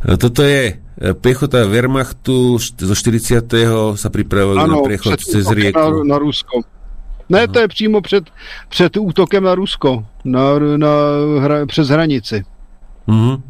No, 0.06 0.18
Toto 0.18 0.44
je 0.44 0.78
e, 1.02 1.14
pechota 1.14 1.66
Wehrmachtu 1.66 2.58
zo 2.62 2.96
40. 2.96 3.42
sa 3.98 4.10
pripravovali 4.14 4.70
na 4.70 4.78
priechod 4.86 5.18
cez 5.18 5.46
rieku. 5.50 5.80
na, 6.04 6.04
na 6.04 6.18
Rusko. 6.18 6.62
Ne, 7.30 7.48
to 7.48 7.60
je 7.60 7.68
přímo 7.68 8.02
před, 8.02 8.24
před 8.70 8.98
útokem 8.98 9.44
na 9.44 9.56
Rusko, 9.56 10.06
na, 10.24 10.60
na, 10.78 10.90
hra, 11.40 11.66
přes 11.66 11.88
hranici. 11.90 12.44
Mhm. 13.08 13.44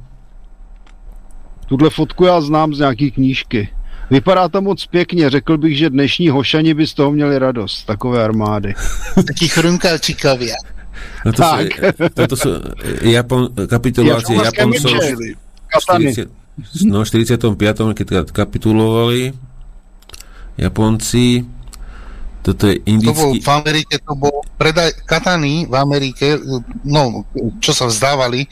Tuhle 1.67 1.90
fotku 1.90 2.26
já 2.26 2.42
znám 2.42 2.74
z 2.74 2.80
nějaký 2.80 3.11
knížky. 3.11 3.69
Vypadá 4.09 4.48
to 4.50 4.61
moc 4.61 4.85
pěkně, 4.85 5.30
řekl 5.30 5.58
bych, 5.58 5.77
že 5.77 5.90
dnešní 5.90 6.30
hošani 6.30 6.74
by 6.74 6.88
z 6.88 6.93
toho 6.93 7.11
měli 7.11 7.40
radost, 7.40 7.85
takové 7.85 8.24
armády. 8.24 8.74
Takí 9.27 9.48
chrumkalčíkovia. 9.48 10.56
No 11.26 11.32
to 11.34 11.42
Tak. 11.42 11.67
sú, 11.67 12.09
toto 12.16 12.35
sú 12.40 12.50
e, 13.06 13.14
Japon, 13.14 13.53
kapitulácie 13.69 14.34
Japoncov. 14.34 14.98
40, 15.69 16.87
no, 16.87 17.05
45. 17.05 17.93
keď 17.93 18.07
ka- 18.07 18.31
kapitulovali 18.43 19.35
Japonci 20.57 21.45
toto 22.47 22.71
je 22.71 22.79
To 22.79 22.83
bol 22.87 22.91
indický 22.95 23.37
v 23.43 23.49
Amerike, 23.51 23.93
to 23.99 24.13
bol 24.15 24.39
predaj 24.55 24.95
katany 25.03 25.67
v 25.67 25.75
Amerike, 25.75 26.39
no, 26.87 27.27
čo 27.59 27.75
sa 27.75 27.91
vzdávali, 27.91 28.47
e, 28.47 28.49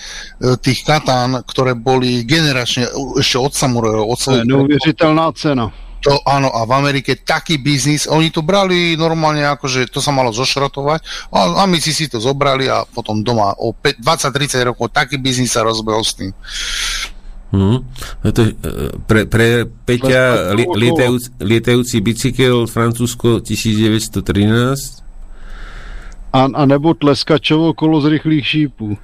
tých 0.60 0.84
katán, 0.84 1.40
ktoré 1.48 1.80
boli 1.80 2.28
generačne 2.28 2.92
e, 2.92 3.24
ešte 3.24 3.40
od 3.40 3.56
samurajov, 3.56 4.04
od 4.04 4.20
To 4.20 4.20
je 4.20 4.24
svojich 4.24 4.46
neuvěřitelná 4.52 5.32
cena. 5.32 5.72
To 6.06 6.22
áno, 6.22 6.54
a 6.54 6.70
v 6.70 6.72
Amerike 6.78 7.18
taký 7.18 7.58
biznis, 7.58 8.06
oni 8.06 8.30
to 8.30 8.46
brali 8.46 8.94
normálne 8.94 9.42
ako, 9.42 9.66
že 9.66 9.90
to 9.90 9.98
sa 9.98 10.14
malo 10.14 10.30
zošrotovať 10.30 11.02
a 11.34 11.66
amici 11.66 11.90
si 11.98 12.06
to 12.06 12.22
zobrali 12.22 12.70
a 12.70 12.86
potom 12.86 13.26
doma 13.26 13.58
o 13.58 13.74
20-30 13.74 14.70
rokov 14.70 14.94
taký 14.94 15.18
biznis 15.18 15.58
sa 15.58 15.66
rozbehol 15.66 16.06
s 16.06 16.14
tým. 16.14 16.32
Hm. 17.50 17.80
No 18.22 18.28
to, 18.30 18.42
e, 18.46 18.54
pre, 19.10 19.26
pre 19.26 19.66
Peťa 19.66 20.54
li, 20.54 20.66
lietajúc, 20.70 21.42
lietajúci 21.42 21.98
bicykel 22.06 22.70
Francúzsko 22.70 23.42
1913 23.42 25.06
A, 26.36 26.52
a 26.52 26.62
nebo 26.68 26.94
tleskačovo 26.94 27.74
kolo 27.74 28.04
z 28.04 28.20
rychlých 28.20 28.46
šípů. 28.48 28.98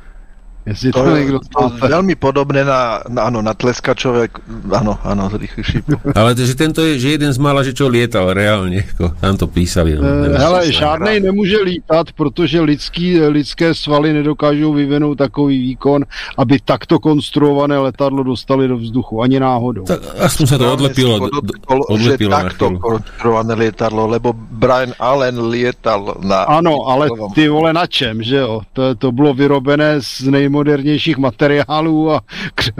Jestli 0.65 0.91
to, 0.91 1.03
To 1.03 1.09
je 1.09 1.19
někdo 1.21 1.39
to 1.39 1.61
veľmi 1.81 2.15
podobné 2.15 2.61
na, 2.61 3.01
na, 3.09 3.21
áno, 3.33 3.41
na 3.41 3.53
tleskačové, 3.57 4.29
áno, 4.69 4.93
áno, 5.01 5.29
z 5.29 5.35
rýchlych 5.41 5.67
šípov. 5.67 5.97
ale 6.19 6.37
to, 6.37 6.45
že 6.45 6.53
tento 6.53 6.85
je 6.85 7.01
že 7.01 7.17
jeden 7.17 7.33
z 7.33 7.39
mála, 7.41 7.65
že 7.65 7.73
čo 7.73 7.89
lietal 7.89 8.29
reálne 8.33 8.85
ako, 8.93 9.17
tam 9.17 9.35
to 9.37 9.49
písali 9.49 9.97
no, 9.97 10.05
neviem. 10.05 10.37
Hele, 10.37 10.71
žádnej 10.71 11.19
nemůže 11.19 11.57
lítat, 11.61 12.11
protože 12.11 12.61
lidský, 12.61 13.21
lidské 13.21 13.73
svaly 13.73 14.13
nedokážou 14.13 14.73
vyvinout 14.73 15.17
takový 15.17 15.57
výkon, 15.73 16.05
aby 16.37 16.59
takto 16.65 16.99
konstruované 16.99 17.77
letadlo 17.77 18.23
dostali 18.23 18.67
do 18.67 18.77
vzduchu, 18.77 19.21
ani 19.21 19.39
náhodou. 19.39 19.83
tak 19.83 20.01
aspoň 20.21 20.45
sa 20.47 20.57
to 20.57 20.65
odlepilo, 20.73 21.19
do, 21.19 21.41
do, 21.41 21.41
Podotkol, 21.41 21.79
že 21.83 21.93
odlepilo 21.93 22.31
na 22.31 22.37
takto 22.37 22.65
chvíľu. 22.67 22.79
konštruované 22.79 23.53
lietadlo, 23.55 24.03
lebo 24.07 24.29
Brian 24.35 24.93
Allen 24.99 25.35
lietal 25.49 26.21
na... 26.21 26.45
Ano, 26.47 26.85
ale 26.87 27.09
ty 27.35 27.47
vole 27.47 27.73
na 27.73 27.85
čem, 27.87 28.23
že 28.23 28.37
jo? 28.37 28.61
To, 28.73 28.95
to 28.95 29.11
bylo 29.11 29.33
vyrobené 29.33 30.01
z 30.01 30.27
nejmodernějších 30.51 31.17
materiálů 31.17 32.11
a 32.11 32.21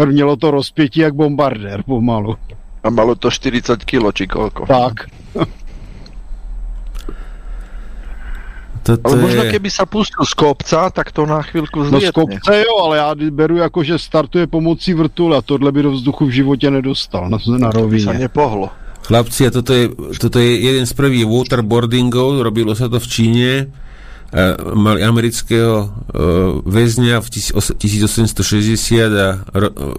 mělo 0.05 0.35
to 0.35 0.51
rozpětí 0.51 0.99
jak 0.99 1.13
bombardér 1.15 1.83
pomalu. 1.83 2.35
A 2.83 2.89
malo 2.89 3.15
to 3.15 3.31
40 3.31 3.85
kg, 3.85 4.09
či 4.13 4.25
koľko. 4.27 4.65
Tak. 4.65 5.05
Toto 8.81 9.05
Ale 9.05 9.21
možno 9.21 9.45
je, 9.45 9.53
keby 9.53 9.69
sa 9.69 9.85
pustil 9.85 10.25
z 10.25 10.33
kopca, 10.33 10.89
tak 10.89 11.13
to 11.13 11.29
na 11.29 11.45
chvíľku 11.45 11.85
No 11.85 12.01
z 12.01 12.09
zlietne. 12.09 12.17
kopce 12.17 12.65
jo, 12.65 12.73
ale 12.81 12.97
já 12.97 13.09
beru 13.29 13.57
jako, 13.61 13.83
že 13.83 14.01
startuje 14.01 14.47
pomocí 14.49 14.93
vrtule 14.97 15.37
a 15.37 15.41
tohle 15.45 15.71
by 15.71 15.81
do 15.83 15.91
vzduchu 15.91 16.25
v 16.25 16.29
životě 16.29 16.71
nedostal 16.71 17.29
na, 17.29 17.37
na 17.57 17.69
to 17.71 17.87
by 17.87 18.01
sa 18.01 18.09
rovině. 18.11 18.19
nepohlo. 18.25 18.69
Chlapci, 19.05 19.47
a 19.47 19.51
toto 19.51 19.73
je, 19.73 19.89
toto 20.17 20.39
je 20.39 20.57
jeden 20.61 20.85
z 20.85 20.93
prvých 20.93 21.25
waterboardingov, 21.25 22.41
robilo 22.41 22.73
sa 22.73 22.89
to 22.89 22.97
v 22.97 23.07
Číne. 23.07 23.49
A 24.31 24.55
mali 24.73 25.03
amerického 25.03 25.91
uh, 25.91 26.63
väzňa 26.63 27.19
v 27.19 27.27
tis- 27.27 27.51
os- 27.51 27.75
1860 27.75 29.11
a 29.11 29.27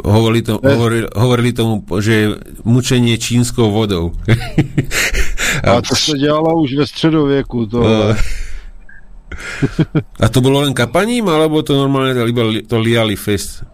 hovorili, 0.09 0.41
to, 0.41 0.57
hovorili, 0.57 1.05
hovorili 1.13 1.51
tomu, 1.53 1.85
že 2.01 2.13
je 2.13 2.27
mučenie 2.65 3.21
čínskou 3.21 3.69
vodou. 3.69 4.17
A 5.65 5.81
to 5.85 5.97
se 5.97 6.19
dělalo 6.19 6.63
už 6.63 6.75
ve 6.75 6.87
středověku. 6.87 7.67
To, 7.67 7.85
a 10.21 10.29
to 10.29 10.41
bolo 10.41 10.61
len 10.61 10.75
kapaním, 10.75 11.29
alebo 11.29 11.63
to 11.63 11.77
normálne 11.77 12.17
iba 12.29 12.43
to 12.65 12.77
liali 12.81 13.17
fest? 13.17 13.65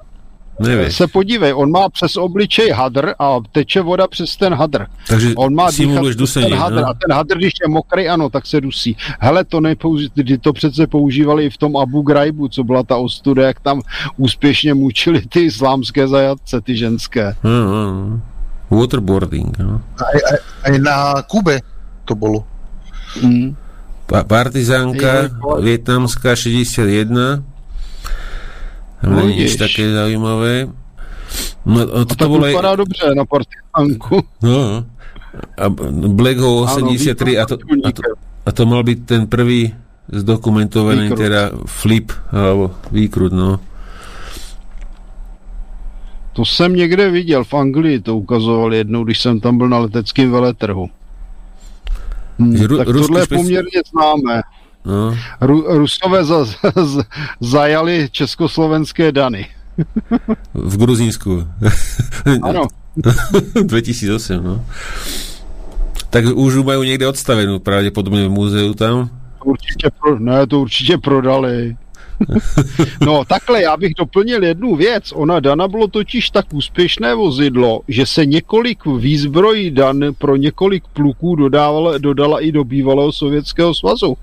Nevieš. 0.60 0.96
se 0.96 1.06
podívej, 1.06 1.52
on 1.54 1.70
má 1.70 1.88
přes 1.88 2.16
obličej 2.16 2.70
hadr 2.70 3.12
a 3.18 3.36
teče 3.52 3.80
voda 3.80 4.06
přes 4.06 4.36
ten 4.36 4.54
hadr. 4.54 4.86
Takže 5.08 5.34
On 5.36 5.54
má 5.54 5.72
simuluješ 5.72 6.16
dusenie. 6.16 6.48
ten 6.48 6.58
hadr 6.58 6.80
no? 6.80 6.88
a 6.88 6.94
ten 6.94 7.16
hadr, 7.16 7.36
když 7.38 7.52
je 7.62 7.68
mokrý, 7.68 8.08
ano, 8.08 8.30
tak 8.30 8.46
se 8.46 8.60
dusí. 8.60 8.96
Hele, 9.20 9.44
to 9.44 9.60
nepouži- 9.60 10.38
to 10.40 10.52
přece 10.52 10.86
používali 10.86 11.44
i 11.44 11.50
v 11.50 11.56
tom 11.56 11.76
Abu 11.76 12.02
Ghraib, 12.02 12.36
co 12.50 12.64
byla 12.64 12.82
ta 12.82 12.96
ostuda, 12.96 13.46
jak 13.46 13.60
tam 13.60 13.80
úspěšně 14.16 14.74
mučili 14.74 15.20
ty 15.28 15.40
islámské 15.40 16.08
zajatce, 16.08 16.60
ty 16.60 16.76
ženské. 16.76 17.34
No, 17.44 17.50
no. 17.64 18.20
Waterboarding. 18.70 19.58
No. 19.58 19.80
Aj, 19.96 20.20
aj, 20.32 20.38
aj 20.72 20.78
na 20.78 20.96
Kube 21.24 21.60
to 22.04 22.14
bolo. 22.14 22.44
Mm. 23.22 23.56
Pa- 24.08 24.24
partizánka 24.24 25.28
vietnamská 25.60 26.36
61. 26.36 27.44
No, 29.02 29.26
vidíš. 29.26 29.56
také 29.56 29.92
zaujímavé. 29.92 30.68
No, 31.66 31.80
a 31.80 31.84
A 31.84 32.04
toto 32.04 32.14
tak 32.16 32.28
bolo 32.28 32.44
aj, 32.44 32.54
dobře 32.76 33.14
na 33.14 33.24
partizánku. 33.24 34.22
no, 34.42 34.84
a 35.58 35.68
Black 36.08 36.38
Hole 36.38 36.62
83 36.72 37.38
a 37.38 37.46
to, 37.46 37.56
a, 37.84 37.92
to, 37.92 38.02
a 38.46 38.50
to 38.52 38.62
mal 38.66 38.82
byť 38.82 38.98
ten 39.04 39.26
prvý 39.26 39.70
zdokumentovaný 40.08 41.02
Výkrut. 41.12 41.18
teda 41.20 41.42
flip 41.66 42.12
alebo 42.32 42.72
výkrut, 42.90 43.32
no. 43.32 43.60
To 46.32 46.44
jsem 46.44 46.74
někde 46.74 47.10
viděl, 47.10 47.44
v 47.44 47.54
Anglii 47.54 48.00
to 48.00 48.16
ukazoval 48.16 48.74
jednou, 48.74 49.04
když 49.04 49.20
jsem 49.20 49.40
tam 49.40 49.58
byl 49.58 49.68
na 49.68 49.78
leteckém 49.78 50.30
veletrhu. 50.30 50.88
Hmm, 52.38 52.52
Ru- 52.54 52.76
tak 52.78 52.86
tohle 52.86 53.20
je 53.20 53.26
poměrně 53.26 53.80
známé. 53.90 54.42
No. 54.84 55.16
Ru, 55.40 55.64
Rusové 55.68 56.24
za, 56.24 56.44
z, 56.44 57.04
zajali 57.40 58.08
československé 58.12 59.12
dany. 59.12 59.46
V 60.54 60.76
Gruzínsku. 60.76 61.46
Ano, 62.42 62.66
2008, 63.62 64.44
no. 64.44 64.64
Tak 66.10 66.24
už 66.24 66.54
ju 66.54 66.62
majú 66.64 66.88
niekde 66.88 67.04
odstavenú, 67.04 67.60
pravdepodobne 67.60 68.26
v 68.26 68.32
múzeu 68.32 68.72
tam. 68.72 69.12
určitě, 69.44 69.90
pro, 70.00 70.18
ne, 70.18 70.46
to 70.46 70.60
určitě 70.60 70.98
prodali. 70.98 71.76
No 73.00 73.24
takhle, 73.24 73.62
já 73.62 73.76
bych 73.76 73.94
doplnil 73.94 74.44
jednu 74.44 74.76
věc. 74.76 75.12
Ona 75.14 75.40
Dana 75.40 75.68
bylo 75.68 75.88
totiž 75.88 76.30
tak 76.30 76.46
úspěšné 76.52 77.14
vozidlo, 77.14 77.80
že 77.88 78.06
se 78.06 78.26
několik 78.26 78.86
výzbrojí 78.86 79.70
Dan 79.70 80.00
pro 80.18 80.36
několik 80.36 80.84
pluků 80.92 81.36
dodával, 81.36 81.98
dodala 81.98 82.40
i 82.40 82.52
do 82.52 82.64
bývalého 82.64 83.12
Sovětského 83.12 83.74
svazu. 83.74 84.16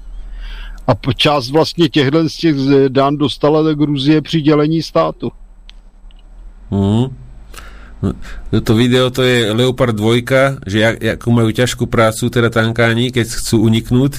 A 0.88 0.94
část 1.18 1.50
vlastně 1.50 1.90
těchto 1.90 2.30
z 2.30 2.36
těch 2.36 2.56
Dan 2.90 3.18
dostala 3.18 3.62
do 3.64 3.76
Gruzie 3.76 4.22
při 4.22 4.42
dělení 4.42 4.82
státu. 4.82 5.32
Mm. 6.72 7.06
No, 8.02 8.14
Toto 8.52 8.76
video 8.76 9.10
to 9.10 9.24
je 9.24 9.52
Leopard 9.52 9.96
2, 9.96 10.14
že 10.68 10.80
jak, 10.80 10.96
akú 11.04 11.32
majú 11.32 11.50
ťažkú 11.50 11.88
prácu 11.90 12.30
teda 12.30 12.50
tankáni, 12.52 13.10
keď 13.10 13.26
chcú 13.34 13.66
uniknúť. 13.66 14.14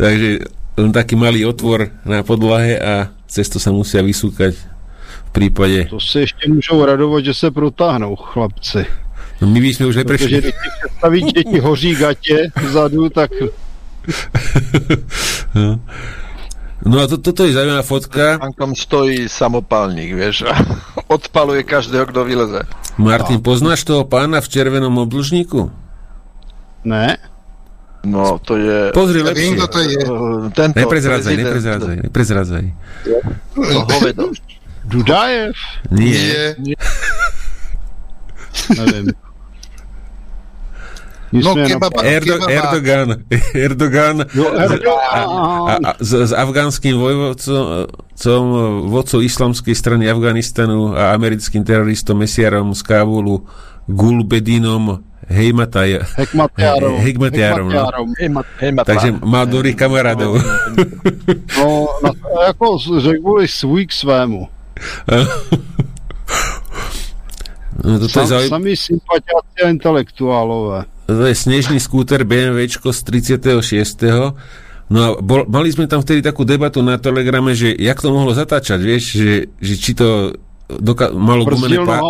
Takže 0.00 0.30
len 0.80 0.90
taký 0.90 1.14
malý 1.14 1.44
otvor 1.46 1.92
na 2.02 2.24
podlahe 2.24 2.80
a 2.80 3.12
cez 3.28 3.46
to 3.52 3.60
sa 3.60 3.70
musia 3.70 4.02
vysúkať 4.02 4.56
v 5.28 5.30
prípade. 5.30 5.86
To 5.90 6.00
se 6.00 6.20
ještě 6.20 6.48
můžou 6.48 6.84
radovat, 6.84 7.24
že 7.24 7.34
se 7.34 7.50
protáhnou 7.50 8.16
chlapci. 8.16 8.86
No 9.40 9.48
my 9.48 9.60
by 9.60 9.74
sme 9.74 9.86
už 9.86 9.94
Protože 9.94 10.04
neprešli. 10.04 10.38
když 10.38 10.54
si 10.54 10.68
představíš, 10.80 11.24
že 11.36 11.42
ti 11.44 11.58
hoří 11.58 11.94
gatě 11.94 12.36
vzadu, 12.62 13.08
tak 13.08 13.30
No. 15.54 15.80
No 16.80 16.96
a 16.96 17.04
to, 17.04 17.20
toto 17.20 17.44
je 17.44 17.52
zaujímavá 17.52 17.84
fotka. 17.84 18.40
Tankom 18.40 18.72
stojí 18.72 19.28
samopálnik, 19.28 20.16
vieš, 20.16 20.48
a 20.48 20.56
odpaluje 21.12 21.60
každého, 21.60 22.08
kto 22.08 22.24
vyleze. 22.24 22.64
Martin, 22.96 23.44
poznáš 23.44 23.84
toho 23.84 24.08
pána 24.08 24.40
v 24.40 24.48
červenom 24.48 24.96
obdlžníku? 24.96 25.68
ne. 26.88 27.20
No, 28.00 28.40
to 28.40 28.56
je... 28.56 28.96
Pozri 28.96 29.20
lepšie. 29.20 29.60
kto 29.60 29.66
to 29.68 29.80
je. 29.84 30.00
Tento 30.56 30.72
Neprezradzaj, 30.80 31.36
prezident- 31.36 31.44
neprezradzaj, 31.52 31.96
neprezradzaj. 32.00 32.64
To 33.52 33.80
hovedo. 33.84 34.24
Dudajev? 34.88 35.52
Nie. 35.92 36.56
Nie. 36.56 36.76
Nevím. 38.72 39.12
No, 41.30 41.54
kebaba, 41.54 42.02
Erdo, 42.02 42.42
kebaba. 42.42 42.50
Erdogan, 42.50 43.08
Erdogan 43.66 44.16
Jo, 44.34 44.50
Erdogan. 44.50 44.98
a, 45.14 45.74
a 45.78 45.90
s, 46.02 46.10
s 46.10 46.32
afgánským 46.34 46.98
vojvodcom, 46.98 47.62
vodcom 48.90 49.20
islamskej 49.22 49.74
strany 49.78 50.10
Afganistanu 50.10 50.90
a 50.90 51.14
americkým 51.14 51.62
teroristom 51.62 52.18
Mesiarom 52.18 52.74
z 52.74 52.82
Kábulu 52.82 53.46
Gulbedinom 53.86 55.06
Hejmataj, 55.30 56.02
Hekmatyárom. 56.18 56.98
Hekmatyárom, 56.98 57.70
no. 57.70 57.86
Hej, 58.18 58.28
ma, 58.34 58.42
hej, 58.58 58.74
ma 58.74 58.82
Takže 58.82 59.14
má 59.22 59.46
dobrých 59.46 59.78
kamarádov. 59.78 60.42
No, 61.54 61.86
na, 62.02 62.10
jako 62.50 62.66
řekl 62.98 63.38
by 63.38 63.48
svůj 63.48 63.86
k 63.86 63.92
svému. 63.92 64.48
No, 67.84 67.96
je 67.96 68.08
Sam, 68.08 68.26
zaujímavé. 68.26 68.48
sami 68.48 68.76
sympatiáci 68.76 69.58
a 69.64 69.68
intelektuálové. 69.68 70.84
To 71.10 71.26
je 71.26 71.34
snežný 71.34 71.82
skúter 71.82 72.22
BMWčko 72.22 72.94
z 72.94 73.00
36. 73.02 74.30
No 74.90 74.98
a 75.02 75.08
bol, 75.18 75.46
mali 75.50 75.70
sme 75.70 75.90
tam 75.90 76.02
vtedy 76.02 76.22
takú 76.22 76.46
debatu 76.46 76.82
na 76.82 76.98
Telegrame, 76.98 77.54
že 77.54 77.74
jak 77.74 77.98
to 77.98 78.10
mohlo 78.10 78.34
zatáčať, 78.34 78.78
vieš, 78.82 79.02
že, 79.18 79.34
že 79.62 79.74
či 79.78 79.94
to 79.94 80.34
doka- 80.66 81.14
malo 81.14 81.46
gumené 81.46 81.78
pás 81.82 82.02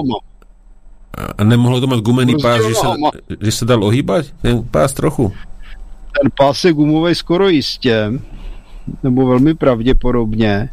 a 1.11 1.41
nemohlo 1.45 1.83
to 1.83 1.91
mať 1.91 2.01
gumený 2.01 2.35
pás, 2.41 2.65
že 2.65 2.77
sa, 2.77 2.97
že 3.29 3.53
sa 3.53 3.65
dal 3.69 3.85
ohýbať? 3.85 4.33
Ten 4.41 4.65
pás 4.65 4.97
trochu. 4.97 5.29
Ten 6.17 6.33
pás 6.33 6.65
je 6.65 6.73
gumový 6.73 7.15
skoro 7.15 7.49
jistě, 7.49 8.13
nebo 9.03 9.27
velmi 9.27 9.55
pravděpodobně, 9.55 10.69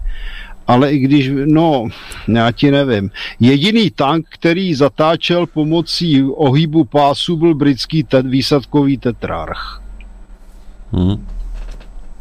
ale 0.68 0.92
i 0.94 1.00
když, 1.00 1.32
no, 1.46 1.88
já 2.28 2.52
ti 2.52 2.72
nevím. 2.72 3.12
Jediný 3.40 3.92
tank, 3.92 4.26
který 4.30 4.74
zatáčel 4.74 5.48
pomocí 5.48 6.24
ohýbu 6.24 6.84
pásu, 6.84 7.38
byl 7.38 7.56
britský 7.56 8.04
te- 8.04 8.22
výsadkový 8.22 8.98
tetrarch. 8.98 9.82
Hm. 10.94 11.26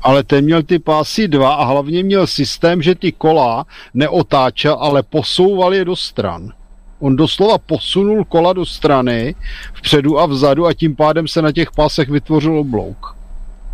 Ale 0.02 0.22
ten 0.22 0.44
měl 0.44 0.62
ty 0.62 0.78
pásy 0.78 1.28
dva 1.28 1.54
a 1.54 1.64
hlavně 1.64 2.02
měl 2.02 2.26
systém, 2.26 2.82
že 2.82 2.94
ty 2.94 3.12
kola 3.12 3.66
neotáčel, 3.94 4.76
ale 4.80 5.02
posouval 5.02 5.74
je 5.74 5.84
do 5.84 5.96
stran. 5.96 6.52
On 7.00 7.16
doslova 7.16 7.58
posunul 7.58 8.24
kola 8.24 8.52
do 8.52 8.66
strany, 8.66 9.34
vpředu 9.74 10.20
a 10.20 10.26
vzadu 10.26 10.66
a 10.66 10.72
tím 10.72 10.96
pádem 10.96 11.28
se 11.28 11.42
na 11.42 11.52
těch 11.52 11.72
pásech 11.72 12.08
vytvořil 12.08 12.58
oblouk. 12.58 13.15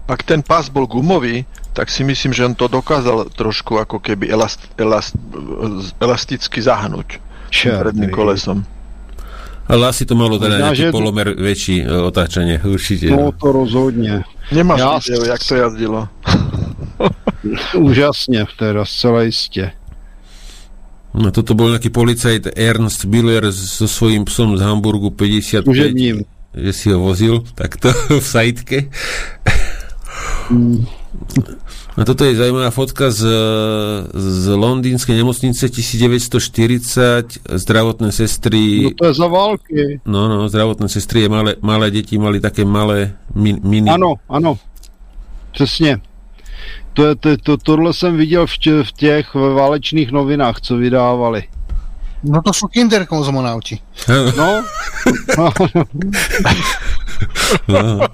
Ak 0.08 0.22
ten 0.22 0.42
pás 0.42 0.68
bol 0.68 0.84
gumový, 0.84 1.47
tak 1.72 1.89
si 1.89 2.05
myslím, 2.05 2.32
že 2.32 2.44
on 2.44 2.55
to 2.55 2.68
dokázal 2.68 3.32
trošku 3.32 3.78
ako 3.78 3.97
keby 3.98 4.28
elast, 4.28 4.60
elast, 4.76 5.14
elasticky 5.97 6.60
zahnúť 6.60 7.16
tým 7.48 7.72
predným 7.78 8.10
kolesom. 8.10 8.66
Ale 9.70 9.89
asi 9.89 10.02
to 10.05 10.12
malo 10.12 10.36
teda 10.36 10.58
nejaký 10.58 10.76
že 10.76 10.86
to- 10.90 10.97
polomer 10.98 11.32
väčší 11.32 11.76
e, 11.81 11.86
otáčanie, 11.86 12.58
určite. 12.60 13.08
No 13.08 13.31
to 13.32 13.52
rozhodně. 13.52 14.20
Nemáš 14.52 14.81
Ja- 14.81 14.98
video, 15.00 15.24
jak 15.24 15.40
to 15.48 15.55
jazdilo. 15.55 16.08
Úžasně, 17.74 18.47
teda 18.58 18.84
zcela 18.84 19.22
jistě. 19.22 19.72
No 21.14 21.28
toto 21.28 21.52
bol 21.52 21.68
nejaký 21.76 21.92
policajt 21.92 22.56
Ernst 22.56 23.05
Biller 23.05 23.52
so 23.52 23.84
svojím 23.84 24.24
psom 24.24 24.56
z 24.56 24.64
Hamburgu 24.64 25.12
55, 25.12 25.64
Služebním. 25.68 26.24
že 26.56 26.72
si 26.72 26.89
ho 26.89 26.98
vozil 27.05 27.44
takto 27.55 27.92
v 28.20 28.24
sajtke. 28.24 28.89
No 31.97 32.05
toto 32.05 32.24
je 32.24 32.36
zaujímavá 32.36 32.70
fotka 32.70 33.10
z, 33.10 33.26
z 34.14 34.44
londýnskej 34.48 35.16
nemocnice 35.16 35.68
1940 35.68 37.26
zdravotné 37.52 38.06
No 38.06 38.12
sestry 38.12 38.94
to 38.97 39.05
je 39.06 39.14
za 39.14 39.26
války. 39.26 40.00
no, 40.06 40.28
no, 40.28 40.48
zdravotné 40.48 40.89
sestry 40.89 41.24
a 41.24 41.28
malé, 41.28 41.56
malé 41.60 41.90
deti 41.90 42.18
mali 42.18 42.40
také 42.40 42.64
malé 42.64 43.12
min, 43.34 43.60
mini 43.62 43.90
Ano, 43.90 44.14
ano. 44.28 44.58
Přesně. 45.52 46.00
To 46.92 47.06
je, 47.06 47.14
to, 47.14 47.36
to, 47.36 47.56
tohle 47.56 47.92
jsem 47.92 48.16
viděl 48.16 48.47
v, 48.47 48.58
tě, 48.58 48.84
v 48.84 48.92
těch 48.92 49.34
válečných 49.34 50.12
novinách, 50.12 50.60
co 50.60 50.76
vydávali. 50.76 51.44
No 52.22 52.39
to 52.42 52.55
sú 52.55 52.70
kinderkonzmonauti. 52.70 53.82
No, 54.39 54.62
no, 55.39 55.50
no 57.68 58.06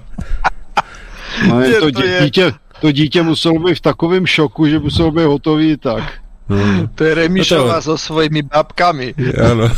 je 1.61 1.69
Je, 1.69 1.79
to, 1.79 1.91
to 1.91 2.03
je- 2.05 2.21
dítě, 2.23 2.53
to 2.81 2.91
dítě 2.91 3.21
muselo 3.23 3.59
být 3.59 3.75
v 3.75 3.81
takovém 3.81 4.25
šoku, 4.25 4.67
že 4.67 4.79
muselo 4.79 5.11
být 5.11 5.23
hotový 5.25 5.77
tak. 5.77 6.03
no, 6.49 6.57
To 6.95 7.03
je 7.03 7.13
Remišová 7.15 7.75
No 7.75 7.81
so 7.81 7.97
svojimi 7.97 8.41
babkami. 8.41 9.13
áno. 9.37 9.69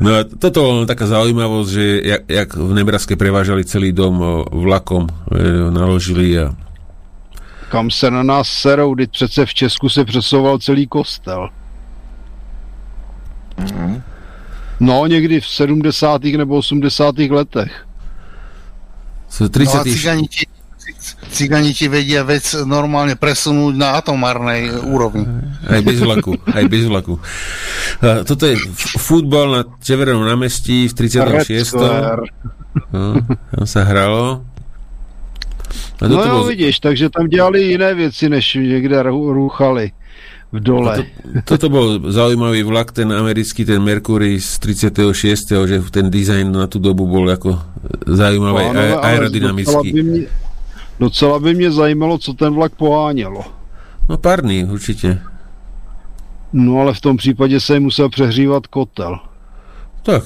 no 0.00 0.08
a 0.14 0.20
toto 0.38 0.58
bola 0.62 0.86
taká 0.86 1.06
zaujímavosť, 1.06 1.70
že 1.72 1.84
jak, 2.04 2.22
jak 2.28 2.48
v 2.54 2.70
Nebraske 2.74 3.16
prevážali 3.16 3.64
celý 3.64 3.92
dom 3.92 4.44
vlakom, 4.52 5.06
e, 5.34 5.70
naložili 5.70 6.38
a 6.38 6.54
Kam 7.68 7.90
se 7.90 8.10
na 8.10 8.22
nás 8.22 8.48
serou, 8.48 8.94
kdy 8.94 9.06
přece 9.06 9.46
v 9.46 9.54
Česku 9.54 9.88
se 9.88 10.04
přesouval 10.04 10.58
celý 10.58 10.86
kostel. 10.86 11.48
No, 14.80 15.06
někdy 15.06 15.40
v 15.40 15.46
70. 15.46 16.24
nebo 16.36 16.56
80. 16.56 17.18
letech. 17.18 17.87
Sú 19.28 19.46
No 19.46 19.52
30. 19.52 19.76
a 19.76 19.84
cigani 19.84 20.26
ti, 20.28 20.42
cigani 21.30 21.70
ti 21.76 21.86
vedia 21.88 22.24
vec 22.24 22.42
normálne 22.64 23.14
presunúť 23.14 23.74
na 23.76 24.00
atomárnej 24.00 24.72
úrovni. 24.88 25.28
Aj 25.68 25.80
bez 25.84 26.00
vlaku, 26.00 26.34
aj 26.48 26.64
bez 26.66 26.84
vlaku. 26.88 27.20
Toto 28.00 28.44
je 28.48 28.56
futbal 28.96 29.46
na 29.52 29.62
Čevernom 29.84 30.24
námestí 30.24 30.88
v 30.88 30.92
36. 30.96 31.76
Square. 31.76 32.24
No, 32.92 33.20
tam 33.52 33.64
sa 33.68 33.84
hralo. 33.84 34.44
A 36.00 36.06
No 36.06 36.22
jo, 36.22 36.30
bol, 36.30 36.44
vidíš, 36.48 36.80
takže 36.80 37.10
tam 37.10 37.26
dělali 37.28 37.62
jiné 37.62 37.94
věci, 37.94 38.28
než 38.28 38.54
někde 38.54 39.02
růchali 39.02 39.92
v 40.52 40.60
dole. 40.60 41.04
toto 41.44 41.68
bol 41.68 42.08
zaujímavý 42.08 42.62
vlak, 42.64 42.92
ten 42.92 43.12
americký, 43.12 43.64
ten 43.68 43.84
Mercury 43.84 44.40
z 44.40 44.58
36. 44.58 45.52
že 45.68 45.76
ten 45.92 46.08
dizajn 46.10 46.48
na 46.52 46.64
tú 46.66 46.80
dobu 46.80 47.04
bol 47.04 47.28
ako 47.28 47.60
zaujímavý, 48.08 48.64
Pánové, 48.64 48.80
ale 48.80 48.88
Docela 48.88 49.08
aerodynamický. 49.08 49.92
by, 49.92 50.02
mě, 50.02 50.20
docela 51.00 51.36
by 51.38 51.54
mě 51.54 51.70
zajímalo, 51.70 52.18
co 52.18 52.34
ten 52.34 52.54
vlak 52.54 52.72
pohánělo. 52.74 53.44
No 54.08 54.16
párny, 54.18 54.64
určite. 54.64 55.20
No 56.52 56.80
ale 56.80 56.94
v 56.94 57.00
tom 57.00 57.16
případě 57.16 57.60
se 57.60 57.80
musel 57.80 58.08
přehřívat 58.08 58.66
kotel. 58.66 59.18
Tak, 60.02 60.22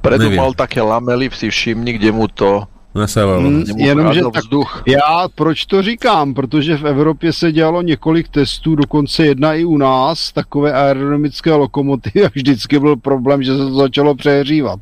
Predu 0.00 0.22
Neviem. 0.24 0.36
mal 0.40 0.54
také 0.54 0.80
lamely, 0.80 1.30
si 1.34 1.50
všimni, 1.50 1.92
kde 1.92 2.12
mu 2.12 2.28
to 2.28 2.64
nasávalo. 2.94 3.40
Mm. 3.40 3.64
Jenomže 3.76 4.20
tak- 4.32 4.42
vzduch. 4.44 4.82
Já 4.86 5.26
proč 5.34 5.66
to 5.66 5.82
říkám? 5.82 6.34
Protože 6.34 6.76
v 6.76 6.86
Evropě 6.86 7.32
se 7.32 7.52
dělalo 7.52 7.82
několik 7.82 8.28
testů, 8.28 8.74
dokonce 8.74 9.26
jedna 9.26 9.54
i 9.54 9.64
u 9.64 9.76
nás, 9.76 10.32
takové 10.32 10.72
aerodynamické 10.72 11.52
lokomotivy 11.54 12.24
a 12.26 12.30
vždycky 12.34 12.78
byl 12.78 12.96
problém, 12.96 13.42
že 13.42 13.52
se 13.52 13.58
to 13.58 13.74
začalo 13.74 14.14
přehřívat 14.14 14.80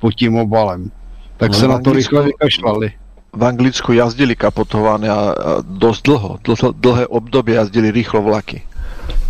pod 0.00 0.14
tím 0.14 0.36
obalem. 0.36 0.90
Tak 1.36 1.50
No, 1.50 1.56
se 1.56 1.68
na 1.68 1.78
to 1.80 1.92
rychle 1.92 2.22
vykašlali. 2.22 2.92
V 3.32 3.44
Anglicku 3.44 3.92
jazdili 3.92 4.36
kapotované 4.36 5.08
a, 5.08 5.34
dosť 5.62 6.02
dlho, 6.04 6.38
dlho, 6.44 6.72
dlhé 6.72 7.06
obdobie 7.06 7.56
jazdili 7.56 7.90
rýchlo 7.90 8.22
vlaky 8.22 8.62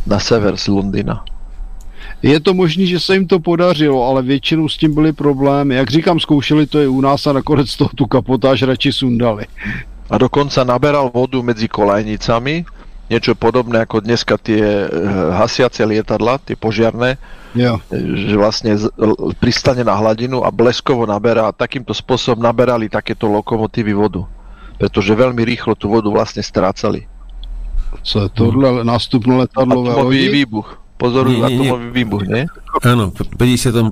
na 0.07 0.18
sever 0.18 0.57
z 0.57 0.68
Londýna. 0.68 1.25
Je 2.23 2.39
to 2.41 2.55
možné, 2.55 2.86
že 2.86 3.01
se 3.02 3.15
jim 3.15 3.26
to 3.26 3.42
podařilo, 3.42 3.99
ale 4.07 4.23
většinou 4.23 4.68
s 4.68 4.78
tím 4.78 4.94
byly 4.94 5.12
problémy. 5.12 5.75
Jak 5.75 5.91
říkám, 5.91 6.20
zkoušeli 6.20 6.67
to 6.67 6.81
i 6.81 6.86
u 6.86 7.01
nás 7.01 7.26
a 7.26 7.33
nakonec 7.33 7.76
to 7.76 7.89
tu 7.94 8.07
kapotáž 8.07 8.62
radši 8.62 8.92
sundali. 8.92 9.47
A 10.10 10.18
dokonca 10.18 10.65
naberal 10.65 11.10
vodu 11.10 11.42
medzi 11.42 11.67
kolajnicami, 11.67 12.65
niečo 13.10 13.34
podobné 13.34 13.84
ako 13.84 14.01
dneska 14.05 14.39
tie 14.39 14.60
eh, 14.60 14.89
hasiace 15.36 15.84
lietadla, 15.84 16.39
tie 16.41 16.57
požiarné, 16.57 17.17
eh, 17.59 17.76
že 18.28 18.36
vlastne 18.39 18.76
pristane 19.41 19.83
na 19.83 19.97
hladinu 19.97 20.44
a 20.47 20.52
bleskovo 20.52 21.05
naberá. 21.05 21.51
Takýmto 21.51 21.92
spôsobom 21.92 22.41
naberali 22.41 22.89
takéto 22.89 23.28
lokomotívy 23.28 23.92
vodu. 23.92 24.25
Pretože 24.78 25.12
veľmi 25.15 25.42
rýchlo 25.44 25.75
tú 25.75 25.92
vodu 25.92 26.09
vlastne 26.09 26.41
strácali. 26.44 27.09
Co 28.02 28.25
je 28.25 28.28
tohle 28.33 28.84
nástupno 28.84 29.44
lodi? 29.44 30.33
výbuch. 30.33 30.82
Pozorujú 31.03 31.37
Nie, 31.37 31.43
nie, 31.43 31.57
nie. 31.59 31.69
atomový 31.69 31.89
výbuch, 31.91 32.23
nie? 32.25 32.43
Áno, 32.87 33.11
v 33.11 33.21
51. 33.35 33.91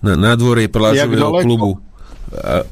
na 0.00 0.12
nádvorie 0.16 0.66
Jak 0.66 0.72
plážového 0.72 1.30
klubu. 1.44 1.70
A, 2.32 2.64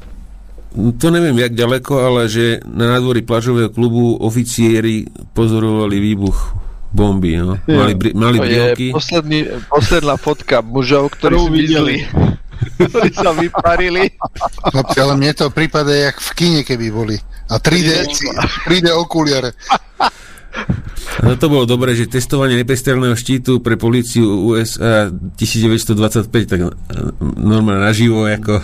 to 0.97 1.07
neviem, 1.07 1.37
jak 1.39 1.53
ďaleko, 1.55 1.93
ale 2.03 2.27
že 2.27 2.59
na 2.67 2.97
nádvorí 2.97 3.23
plážového 3.23 3.71
klubu 3.71 4.17
oficiéri 4.19 5.07
pozorovali 5.31 6.01
výbuch 6.03 6.51
bomby. 6.91 7.39
No. 7.39 7.55
Mali, 7.63 7.93
bri, 7.95 8.11
mali 8.11 8.37
To 8.39 8.43
je 8.43 8.49
brielky. 8.49 8.85
posledný, 8.91 9.39
posledná 9.69 10.15
fotka 10.17 10.59
mužov, 10.59 11.15
ktorí 11.15 11.35
Ktorú 11.35 11.47
si 11.47 11.55
mysleli, 11.63 11.95
ktorí 12.91 13.09
sa 13.11 13.31
vyparili. 13.31 14.03
Chlapci, 14.71 14.97
ale 14.99 15.13
mne 15.15 15.31
to 15.31 15.47
prípada 15.47 15.91
jak 15.91 16.19
v 16.19 16.29
kine, 16.35 16.61
keby 16.63 16.87
boli. 16.91 17.15
A 17.45 17.61
3D, 17.61 18.09
3D 18.65 18.89
okuliare. 18.91 19.53
A 21.23 21.35
to 21.39 21.47
bolo 21.47 21.65
dobré, 21.65 21.95
že 21.95 22.11
testovanie 22.11 22.59
neprestrelného 22.59 23.15
štítu 23.15 23.63
pre 23.63 23.79
políciu 23.79 24.51
USA 24.51 25.07
1925, 25.39 26.27
tak 26.45 26.59
eh, 26.59 26.69
normálne 27.39 27.81
naživo, 27.81 28.27
ako... 28.27 28.61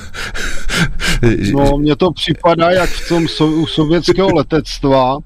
No, 1.54 1.78
mně 1.78 1.96
to 1.96 2.12
připadá 2.12 2.72
jak 2.72 2.90
v 2.90 3.10
tom 3.10 3.28
so, 3.28 3.56
u 3.62 3.68
sovětského 3.68 4.36
letectva, 4.36 5.18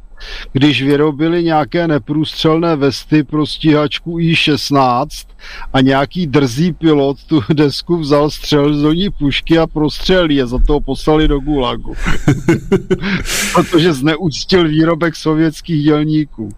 když 0.53 0.83
vyrobili 0.83 1.43
nějaké 1.43 1.87
neprůstřelné 1.87 2.75
vesty 2.75 3.23
pro 3.23 3.45
stíhačku 3.45 4.19
I-16 4.19 5.07
a 5.73 5.81
nějaký 5.81 6.27
drzý 6.27 6.73
pilot 6.73 7.23
tu 7.23 7.43
desku 7.53 7.97
vzal, 7.97 8.29
střel 8.29 8.73
z 8.73 8.95
ní 8.95 9.09
pušky 9.09 9.57
a 9.59 9.67
prostřelil 9.67 10.31
je, 10.31 10.47
za 10.47 10.59
to 10.59 10.73
ho 10.73 10.81
poslali 10.81 11.27
do 11.27 11.39
Gulagu. 11.39 11.93
Protože 13.53 13.93
zneuctil 13.93 14.67
výrobek 14.67 15.15
sovětských 15.15 15.83
dělníků. 15.83 16.49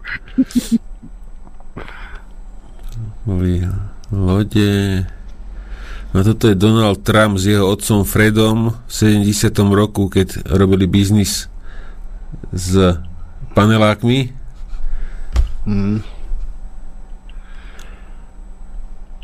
Lode... 4.12 5.06
No 6.14 6.24
toto 6.24 6.48
je 6.48 6.54
Donald 6.54 7.04
Trump 7.04 7.38
s 7.38 7.46
jeho 7.46 7.68
otcom 7.68 8.04
Fredom 8.04 8.72
v 8.86 8.94
70. 8.94 9.58
roku, 9.58 10.08
keď 10.08 10.40
robili 10.46 10.86
biznis 10.86 11.48
s 12.52 12.98
panelákmi. 13.54 14.32
Hmm. 15.66 16.02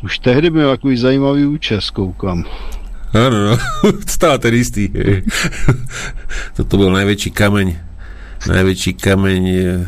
Už 0.03 0.19
tehdy 0.19 0.49
byl 0.49 0.69
takový 0.69 0.97
zajímavý 0.97 1.45
účes, 1.45 1.89
koukám. 1.89 2.45
Áno, 3.15 3.37
no, 3.47 3.53
stále 4.07 4.37
ten 4.43 4.53
istý. 4.59 4.91
Toto 6.51 6.75
bol 6.75 6.91
najväčší 6.91 7.31
kameň, 7.31 7.67
najväčší 8.43 8.91
kameň 8.99 9.43
eh, 9.55 9.87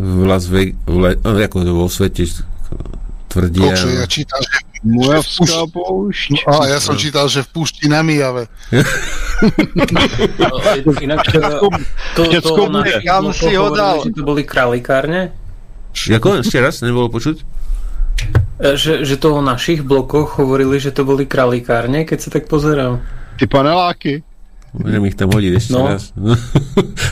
v 0.00 0.20
Las 0.24 0.48
Vegas, 0.48 0.80
no, 0.88 1.36
ako 1.36 1.68
vo 1.68 1.86
svete 1.92 2.24
tvrdia. 3.28 3.76
Kokšo, 3.76 3.88
ja 3.92 4.06
čítam, 4.08 4.40
že 4.40 4.71
Mojavská 4.82 5.70
poušť. 5.70 6.42
a 6.42 6.66
ja 6.66 6.82
som 6.82 6.98
čítal, 6.98 7.30
že 7.30 7.46
v 7.46 7.48
púšti 7.54 7.86
na 7.86 8.02
Mijave. 8.02 8.50
No, 10.38 10.92
inak 10.98 11.22
to, 11.26 11.38
to, 12.18 12.22
to. 12.42 12.50
Kam 13.02 13.30
blokoch 13.30 13.38
si 13.38 13.54
ho 13.54 13.70
dal? 13.70 14.02
Že 14.02 14.10
to 14.10 14.22
boli 14.22 14.42
kralikárne? 14.42 15.30
Ako? 15.94 16.42
Ešte 16.42 16.58
raz? 16.58 16.82
Nebolo 16.82 17.06
počuť? 17.08 17.36
E, 18.58 18.74
Že, 18.74 19.06
že 19.06 19.14
to 19.18 19.38
o 19.38 19.42
našich 19.42 19.82
blokoch 19.82 20.38
hovorili, 20.42 20.78
že 20.78 20.90
to 20.90 21.06
boli 21.06 21.26
kralikárne, 21.26 22.02
keď 22.02 22.18
sa 22.18 22.30
tak 22.30 22.50
pozeral. 22.50 22.98
Ty 23.38 23.44
paneláky. 23.46 24.22
Budem 24.72 25.04
ich 25.04 25.14
tam 25.14 25.28
hodiť 25.28 25.52
ešte 25.52 25.76
No. 25.76 25.84
raz. 25.86 26.10
No, 26.16 26.32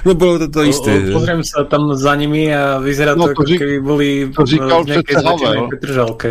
no 0.06 0.12
bolo 0.16 0.40
to 0.40 0.48
to 0.48 0.64
isté. 0.64 1.12
O-? 1.12 1.20
Pozriem 1.20 1.44
sa 1.44 1.68
tam 1.68 1.92
za 1.92 2.16
nimi 2.16 2.48
a 2.48 2.80
vyzerá 2.80 3.12
No, 3.12 3.28
to, 3.28 3.36
to 3.36 3.44
ako 3.44 3.52
keby 3.52 3.76
boli 3.78 4.08
to 4.32 4.42
říkal 4.48 4.80
v 4.82 4.96
nejakej 4.96 5.16
Petržalke. 5.68 6.30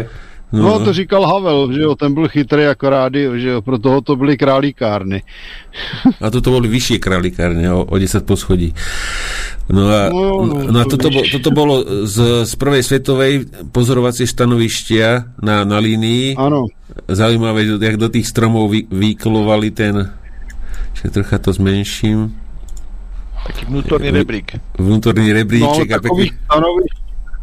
No, 0.51 0.79
to 0.79 0.93
říkal 0.93 1.25
Havel, 1.25 1.73
že 1.73 1.81
jo, 1.81 1.95
ten 1.95 2.13
byl 2.13 2.27
chytrý 2.27 2.63
jako 2.63 2.89
rádio, 2.89 3.37
že 3.37 3.49
jo, 3.49 3.61
pro 3.61 3.77
toho 3.79 4.01
to 4.01 4.15
byly 4.15 4.37
králíkárny. 4.37 5.23
A 6.21 6.29
toto 6.29 6.49
boli 6.49 6.65
vyššie 6.65 6.97
králikárne, 6.97 7.69
o, 7.69 7.85
o 7.85 7.95
10 7.97 8.25
poschodí. 8.25 8.73
No 9.69 9.85
a, 9.85 10.09
No, 10.09 10.41
no, 10.41 10.65
no, 10.65 10.71
no 10.73 10.77
a 10.81 10.85
to 10.89 10.97
toto, 10.97 11.13
bo, 11.13 11.21
toto 11.21 11.49
bolo 11.53 11.75
z, 12.09 12.49
z 12.49 12.53
prvej 12.57 12.81
svetovej 12.81 13.33
pozorovacie 13.69 14.25
stanovištia 14.25 15.37
na, 15.37 15.61
na 15.69 15.77
línii. 15.77 16.33
Ano, 16.33 16.65
Zaujímavé, 17.05 17.69
jak 17.77 17.97
do 18.01 18.09
tých 18.09 18.25
stromov 18.25 18.73
vy, 18.73 18.89
vykolovali 18.89 19.69
ten... 19.69 20.09
Čiže 20.97 21.13
trocha 21.13 21.37
to 21.37 21.53
zmenším. 21.53 22.33
Taký 23.45 23.69
vnútorný 23.69 24.09
rebrík. 24.09 24.57
Vnútorný 24.81 25.29
no 25.29 25.35
rebríček 25.37 25.89
a 25.93 26.01
takových 26.01 26.33
pekný... 26.33 26.45
stanovišť, 26.49 26.97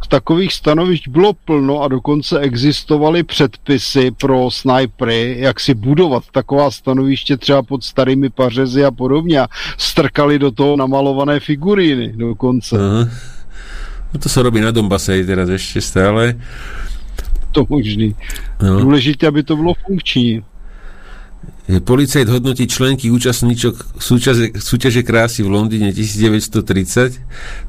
takových 0.07 0.53
stanovišť 0.53 1.07
bylo 1.07 1.33
plno 1.33 1.83
a 1.83 1.87
dokonce 1.87 2.39
existovaly 2.39 3.23
předpisy 3.23 4.11
pro 4.11 4.51
snajpery, 4.51 5.35
jak 5.39 5.59
si 5.59 5.73
budovat 5.73 6.23
taková 6.31 6.71
stanoviště 6.71 7.37
třeba 7.37 7.63
pod 7.63 7.83
starými 7.83 8.29
pařezy 8.29 8.85
a 8.85 8.91
podobně 8.91 9.39
a 9.39 9.47
strkali 9.77 10.39
do 10.39 10.51
toho 10.51 10.75
namalované 10.75 11.39
figuríny 11.39 12.13
dokonce. 12.17 12.75
Aha. 12.79 13.09
No 14.13 14.15
to 14.23 14.31
sa 14.31 14.39
robí 14.39 14.63
na 14.63 14.71
Dombase 14.71 15.19
aj 15.19 15.23
teraz 15.27 15.49
ešte 15.51 15.83
stále. 15.83 16.39
To 17.51 17.67
možný. 17.67 18.15
No. 18.63 18.79
Důležité, 18.79 19.27
aby 19.27 19.43
to 19.43 19.55
bylo 19.55 19.73
funkční. 19.73 20.43
Policajt 21.67 22.31
hodnotí 22.31 22.63
členky 22.63 23.11
účastníčok 23.11 23.99
súťaže, 23.99 24.55
súťaže 24.55 25.03
krásy 25.03 25.43
v 25.43 25.51
Londýne 25.51 25.91
1930, 25.91 26.55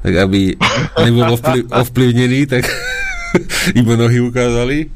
tak 0.07 0.13
aby 0.15 0.55
nebol 1.03 1.35
ovplyv, 1.35 1.67
ovplyvnený, 1.67 2.47
tak 2.47 2.63
iba 3.79 3.93
nohy 3.99 4.23
ukázali. 4.23 4.87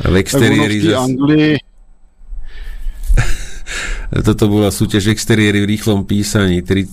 V 0.00 0.14
exteriéri 0.16 0.82
té 0.82 0.90
zas, 0.90 1.06
Anglii 1.06 1.54
toto 4.26 4.50
bola 4.50 4.74
súťaž 4.74 5.14
exteriéry 5.14 5.62
v 5.62 5.70
rýchlom 5.76 6.02
písaní. 6.02 6.62
Tri, 6.66 6.90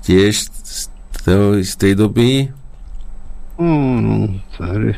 tiež 0.00 0.48
z, 0.48 0.88
toho, 1.24 1.60
z 1.60 1.74
tej 1.76 1.92
doby. 1.94 2.48
No, 3.60 4.40
tady. 4.56 4.96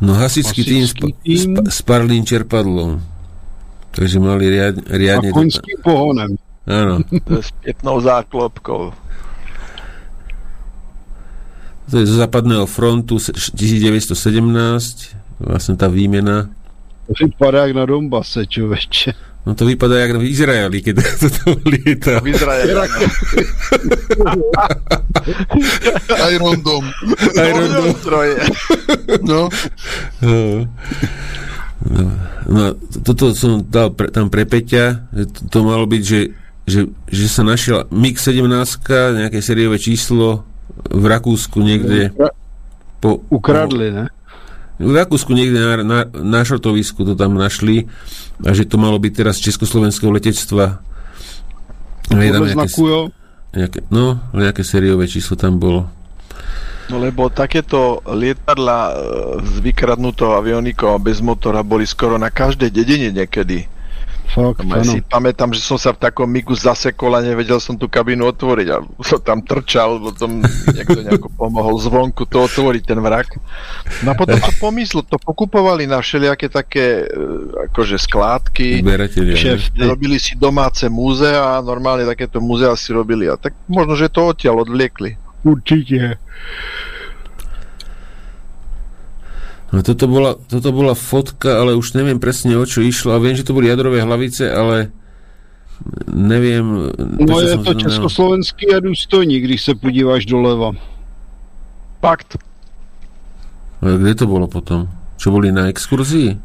No 0.00 0.16
hasičský 0.16 0.64
tým 0.64 0.82
Hasičský 0.82 1.00
spa, 1.00 1.06
tím. 1.22 1.56
spa, 1.56 1.60
s 1.68 1.80
parlým 1.82 2.24
čerpadlom. 2.24 3.00
Takže 3.90 4.16
mali 4.16 4.48
riad, 4.48 4.74
A 4.86 4.96
riadne... 4.96 5.28
koňským 5.30 5.78
pohonem. 5.84 6.30
Áno. 6.64 7.02
To 7.04 7.32
je 7.36 7.42
s 7.42 7.50
pietnou 7.60 8.00
záklopkou. 8.00 8.94
To 11.90 11.94
je 11.98 12.06
zo 12.06 12.16
západného 12.16 12.70
frontu 12.70 13.18
se- 13.18 13.34
1917, 13.34 14.14
vlastne 15.42 15.74
tá 15.74 15.90
výmena. 15.90 16.46
To 17.10 17.26
vypadá 17.26 17.66
jak 17.66 17.74
na 17.74 17.84
Dombase, 17.84 18.46
čoveče. 18.46 19.29
No 19.40 19.56
to 19.56 19.64
vypadá 19.64 20.04
jak 20.04 20.20
v 20.20 20.28
Izraeli, 20.28 20.78
keď 20.84 20.94
to 21.20 21.28
tam 21.32 21.56
lieta. 21.64 22.20
V 22.20 22.28
Izraeli. 22.28 22.72
Iron 26.36 26.60
Dome. 26.60 26.88
Iron 27.40 27.70
Dome. 27.72 27.94
Stroje. 28.00 28.36
No, 29.24 29.48
No. 30.20 30.68
No, 31.80 32.12
no, 32.44 32.76
toto 33.00 33.32
som 33.32 33.64
dal 33.64 33.88
pre, 33.96 34.12
tam 34.12 34.28
pre 34.28 34.44
Peťa, 34.44 35.08
že 35.16 35.24
to, 35.32 35.40
to 35.48 35.58
malo 35.64 35.88
byť, 35.88 36.02
že, 36.04 36.20
že, 36.68 36.80
že 37.08 37.24
sa 37.24 37.40
našiel 37.40 37.88
MiG-17, 37.88 38.44
nejaké 39.16 39.40
sériové 39.40 39.80
číslo 39.80 40.44
v 40.92 41.04
Rakúsku 41.08 41.56
niekde. 41.64 42.12
Po, 43.00 43.24
Ukradli, 43.32 43.96
ne? 43.96 44.04
V 44.80 44.96
Rakúsku 44.96 45.36
niekde 45.36 45.60
na, 45.60 45.74
na, 45.84 45.98
na 46.08 46.40
šrotovisku 46.40 47.04
to 47.04 47.12
tam 47.12 47.36
našli 47.36 47.84
a 48.40 48.56
že 48.56 48.64
to 48.64 48.80
malo 48.80 48.96
byť 48.96 49.12
teraz 49.12 49.36
československého 49.36 50.08
letectva. 50.08 50.80
Podle 52.08 52.24
nejaké, 52.24 52.56
znaku, 52.56 52.82
jo. 52.88 53.00
nejaké, 53.52 53.78
no, 53.92 54.16
nejaké 54.32 54.64
sériové 54.64 55.04
číslo 55.04 55.36
tam 55.36 55.60
bolo. 55.60 55.84
No 56.88 56.98
lebo 56.98 57.30
takéto 57.30 58.02
lietadla 58.02 58.78
e, 58.88 58.92
s 59.44 59.54
vykradnutou 59.62 60.34
avionikou 60.34 60.96
a 60.96 60.98
bez 60.98 61.22
motora 61.22 61.62
boli 61.62 61.86
skoro 61.86 62.18
na 62.18 62.32
každej 62.32 62.72
dedine 62.72 63.14
niekedy. 63.14 63.70
Fakt, 64.30 64.62
aj 64.62 64.82
ano. 64.86 64.92
si 64.94 64.98
pamätám, 65.02 65.50
že 65.50 65.58
som 65.58 65.74
sa 65.74 65.90
v 65.90 66.06
takom 66.06 66.30
migu 66.30 66.54
zasekol 66.54 67.18
a 67.18 67.20
nevedel 67.20 67.58
som 67.58 67.74
tú 67.74 67.90
kabínu 67.90 68.22
otvoriť 68.30 68.68
a 68.70 68.78
som 69.02 69.18
tam 69.18 69.42
trčal, 69.42 69.98
potom 69.98 70.46
niekto 70.70 71.02
nejako 71.02 71.28
pomohol 71.34 71.74
zvonku 71.82 72.30
to 72.30 72.46
otvoriť, 72.46 72.82
ten 72.86 73.02
vrak. 73.02 73.34
No 74.06 74.12
a 74.12 74.14
potom 74.14 74.38
to 74.38 74.52
pomysl, 74.62 75.02
to 75.02 75.18
pokupovali 75.18 75.90
na 75.90 75.98
všelijaké 75.98 76.46
také 76.46 77.10
e, 77.10 77.24
akože 77.70 77.98
skládky, 77.98 78.86
Zberatelia. 78.86 79.34
ne? 79.34 79.42
Šéf. 79.42 79.74
robili 79.74 80.22
si 80.22 80.38
domáce 80.38 80.86
múzea 80.86 81.58
a 81.58 81.64
normálne 81.64 82.06
takéto 82.06 82.38
múzea 82.38 82.70
si 82.78 82.94
robili 82.94 83.26
a 83.26 83.34
tak 83.34 83.58
možno, 83.66 83.98
že 83.98 84.12
to 84.12 84.30
odtiaľ 84.30 84.62
odvliekli. 84.62 85.18
Určitě. 85.44 86.18
No 89.70 89.86
toto 89.86 90.10
bola, 90.10 90.34
toto 90.34 90.74
bola 90.74 90.98
fotka, 90.98 91.62
ale 91.62 91.78
už 91.78 91.94
neviem 91.94 92.18
presne 92.18 92.58
o 92.58 92.66
čo 92.66 92.82
išlo 92.82 93.14
a 93.14 93.22
viem, 93.22 93.38
že 93.38 93.46
to 93.46 93.54
boli 93.54 93.70
jadrové 93.70 94.02
hlavice, 94.02 94.50
ale 94.50 94.90
neviem... 96.10 96.90
No 96.98 97.40
je 97.40 97.54
to 97.58 97.74
československý 97.74 98.74
a 98.74 98.80
důstojník, 98.80 99.44
když 99.44 99.62
se 99.62 99.74
podíváš 99.74 100.26
doleva. 100.26 100.72
Fakt. 102.00 102.38
Ale 103.82 103.98
kde 103.98 104.14
to 104.14 104.26
bolo 104.26 104.50
potom? 104.50 104.88
Čo 105.16 105.30
boli 105.30 105.52
na 105.52 105.70
exkurzii? 105.70 106.36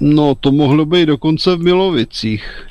No, 0.00 0.34
to 0.34 0.52
mohlo 0.52 0.86
být 0.86 1.06
dokonce 1.06 1.56
v 1.56 1.60
Milovicích. 1.60 2.66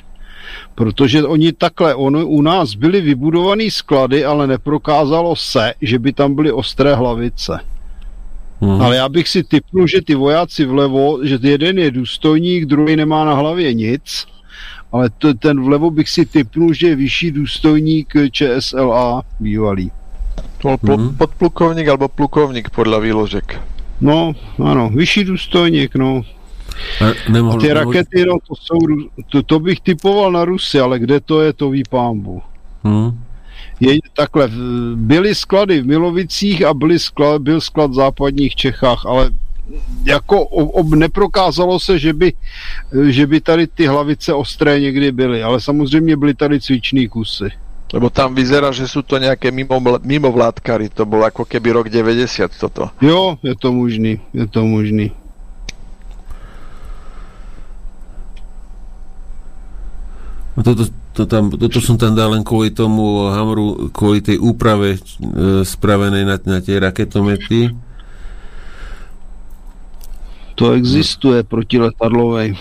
Protože 0.74 1.24
oni 1.24 1.52
takhle, 1.52 1.94
on, 1.94 2.16
u 2.16 2.42
nás 2.42 2.74
byly 2.74 3.00
vybudované 3.00 3.70
sklady, 3.70 4.24
ale 4.24 4.46
neprokázalo 4.46 5.36
se, 5.36 5.74
že 5.80 5.98
by 5.98 6.12
tam 6.12 6.34
byly 6.34 6.52
ostré 6.52 6.94
hlavice. 6.94 7.60
Hmm. 8.60 8.80
Ale 8.82 8.96
já 8.96 9.08
bych 9.08 9.28
si 9.28 9.42
typnul, 9.44 9.86
že 9.86 10.02
ty 10.02 10.14
vojáci 10.14 10.64
vlevo, 10.64 11.18
že 11.22 11.38
jeden 11.42 11.78
je 11.78 11.90
důstojník, 11.90 12.64
druhý 12.64 12.96
nemá 12.96 13.24
na 13.24 13.34
hlavě 13.34 13.74
nic, 13.74 14.26
ale 14.92 15.10
to, 15.18 15.34
ten 15.34 15.60
vlevo 15.64 15.90
bych 15.90 16.08
si 16.08 16.26
typnul, 16.26 16.72
že 16.72 16.88
je 16.88 16.96
vyšší 16.96 17.30
důstojník 17.30 18.12
ČSLA 18.32 19.22
bývalý. 19.40 19.90
To 20.58 20.68
bol 20.68 20.76
pl- 20.80 20.96
Mhm. 21.00 21.16
podplukovník 21.16 21.88
alebo 21.88 22.08
plukovník 22.08 22.70
podľa 22.72 22.98
výložek. 23.00 23.60
No, 24.00 24.32
ano, 24.64 24.88
vyšší 24.92 25.24
důstojník, 25.24 25.96
no. 25.96 26.24
A 27.00 27.04
nemohol, 27.32 27.56
A 27.56 27.60
ty 27.60 27.68
nemohol- 27.68 27.92
rakety, 27.92 28.24
no, 28.24 28.36
to 28.48 28.54
jsou, 28.56 28.78
to, 29.28 29.42
to 29.42 29.60
bych 29.60 29.80
typoval 29.80 30.32
na 30.32 30.44
Rusy, 30.44 30.80
ale 30.80 30.98
kde 30.98 31.20
to 31.20 31.40
je, 31.40 31.52
to 31.52 31.70
ví 31.70 31.82
pámbu. 31.90 32.42
Hm. 32.84 33.10
Je 33.80 33.98
takhle, 34.16 34.48
byly 34.94 35.34
sklady 35.34 35.80
v 35.80 35.86
Milovicích 35.86 36.64
a 36.64 36.74
byly 36.74 36.98
sklad, 36.98 37.42
byl 37.42 37.60
sklad 37.60 37.90
v 37.90 37.94
západních 37.94 38.56
Čechách, 38.56 39.06
ale 39.06 39.30
jako 40.04 40.42
ob, 40.44 40.70
ob, 40.74 40.94
neprokázalo 40.94 41.80
se, 41.80 41.98
že 41.98 42.12
by, 42.12 42.32
že 43.08 43.26
by 43.26 43.40
tady 43.40 43.66
ty 43.66 43.86
hlavice 43.86 44.34
ostré 44.34 44.80
někdy 44.80 45.12
byly, 45.12 45.42
ale 45.42 45.60
samozřejmě 45.60 46.16
byly 46.16 46.34
tady 46.34 46.60
cvičný 46.60 47.08
kusy. 47.08 47.50
Lebo 47.92 48.10
tam 48.10 48.34
vyzerá, 48.34 48.74
že 48.74 48.90
sú 48.90 49.06
to 49.06 49.14
nejaké 49.22 49.54
mimo, 49.54 49.78
mimovládkary. 50.02 50.90
To 50.90 51.06
bol 51.06 51.22
ako 51.22 51.46
keby 51.46 51.70
rok 51.70 51.86
90 51.86 52.50
toto. 52.58 52.90
Jo, 52.98 53.38
je 53.46 53.54
to 53.54 53.70
možný, 53.70 54.18
je 54.34 54.46
to 54.50 54.66
možný. 54.66 55.14
No 60.56 60.64
Toto, 60.64 60.88
to 61.16 61.24
tam, 61.24 61.48
toto 61.48 61.80
som 61.80 61.96
tam 61.96 62.12
dal 62.12 62.36
len 62.36 62.44
kvôli 62.44 62.68
tomu 62.76 63.32
Hamru, 63.32 63.88
kvôli 63.88 64.20
tej 64.20 64.36
úprave 64.36 65.00
e, 65.00 65.64
spravenej 65.64 66.28
na, 66.28 66.36
na 66.44 66.60
tie 66.60 66.76
raketomety. 66.76 67.72
To 70.60 70.76
existuje 70.76 71.40
protiletadlovej. 71.40 72.52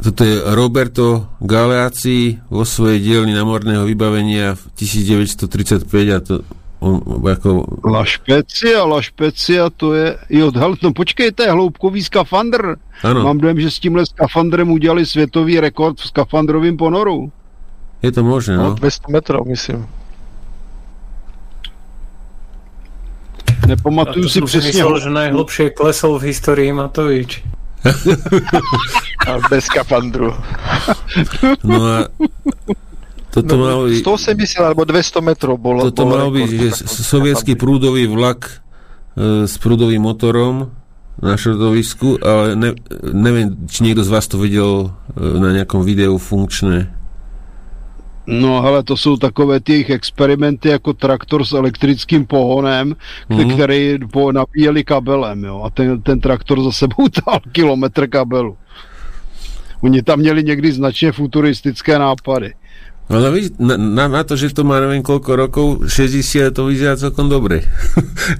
Toto 0.00 0.22
je 0.24 0.36
Roberto 0.56 1.28
Galeazzi 1.40 2.40
vo 2.48 2.64
svojej 2.64 3.00
dielni 3.00 3.36
námorného 3.36 3.84
vybavenia 3.84 4.56
v 4.56 4.62
1935 4.76 5.88
a 6.12 6.18
to 6.24 6.34
on, 6.80 7.02
ako, 7.26 7.64
La 7.84 8.04
Špecia, 8.04 8.84
La 8.84 9.02
Špecia, 9.02 9.70
to 9.70 9.94
je, 9.94 10.06
jo, 10.30 10.50
hele, 10.54 10.76
no 10.82 10.92
počkejte, 10.92 11.50
hloubkový 11.50 12.02
skafandr. 12.02 12.78
áno, 13.02 13.22
Mám 13.24 13.38
dojem, 13.38 13.60
že 13.60 13.70
s 13.70 13.78
tímhle 13.78 14.06
skafandrem 14.06 14.70
udělali 14.70 15.06
světový 15.06 15.60
rekord 15.60 15.98
v 16.00 16.06
skafandrovém 16.06 16.76
ponoru. 16.76 17.32
je 18.02 18.12
to 18.12 18.22
možné, 18.22 18.56
No, 18.56 18.62
no. 18.62 18.74
200 18.74 19.12
metrov, 19.12 19.46
myslím. 19.46 19.86
Nepamatuju 23.66 24.22
to 24.22 24.28
si 24.28 24.40
přesně. 24.42 24.68
myslel, 24.68 24.98
že 25.00 25.10
najhlbšie 25.10 25.70
klesol 25.70 26.18
v 26.18 26.22
histórii 26.22 26.72
Matovič. 26.72 27.42
A 29.28 29.38
bez 29.50 29.64
skafandru. 29.64 30.34
no 31.64 31.84
a 31.86 32.08
toto 33.30 33.54
No, 33.56 33.64
malo 33.64 33.82
byť, 33.88 34.00
180 34.00 34.64
alebo 34.64 34.82
200 34.88 35.20
metrov 35.20 35.56
bolo. 35.60 35.84
toto 35.88 36.08
bol 36.08 36.16
malo 36.16 36.30
byť 36.32 36.48
že 36.48 36.68
sovietský 36.88 37.54
prúdový 37.54 38.08
vlak 38.08 38.62
e, 39.16 39.44
s 39.44 39.54
prúdovým 39.60 40.00
motorom 40.00 40.72
na 41.18 41.34
šrotovisku, 41.34 42.22
ale 42.22 42.54
ne, 42.54 42.70
neviem, 43.02 43.58
či 43.66 43.82
niekto 43.82 44.06
z 44.06 44.10
vás 44.10 44.26
to 44.30 44.38
videl 44.38 44.94
e, 45.12 45.20
na 45.20 45.50
nejakom 45.50 45.82
videu 45.82 46.14
funkčné. 46.16 46.94
No 48.28 48.60
hele, 48.62 48.82
to 48.82 48.96
jsou 48.96 49.16
takové 49.16 49.60
ty 49.60 49.72
jejich 49.72 49.90
experimenty 49.90 50.68
jako 50.68 50.92
traktor 50.92 51.44
s 51.44 51.52
elektrickým 51.52 52.26
pohonem, 52.26 52.96
mm. 53.28 53.50
který 53.50 53.98
po, 54.12 54.32
nabíjeli 54.32 54.84
kabelem, 54.84 55.44
jo. 55.44 55.62
A 55.64 55.70
ten, 55.70 56.02
ten 56.02 56.20
traktor 56.20 56.62
za 56.62 56.72
sebou 56.72 57.08
tal 57.24 57.40
kilometr 57.52 58.08
kabelu. 58.08 58.56
Oni 59.80 60.02
tam 60.02 60.18
měli 60.18 60.44
někdy 60.44 60.72
značně 60.72 61.12
futuristické 61.12 61.98
nápady. 61.98 62.52
Ale 63.08 63.32
vy, 63.32 63.40
na, 63.56 63.80
na, 63.80 64.04
na 64.08 64.22
to, 64.24 64.36
že 64.36 64.52
to 64.52 64.68
má 64.68 64.84
neviem 64.84 65.00
koľko 65.00 65.30
rokov, 65.32 65.66
60, 65.88 66.52
to 66.52 66.68
vyzerá 66.68 66.92
celkom 66.92 67.32
dobre. 67.32 67.64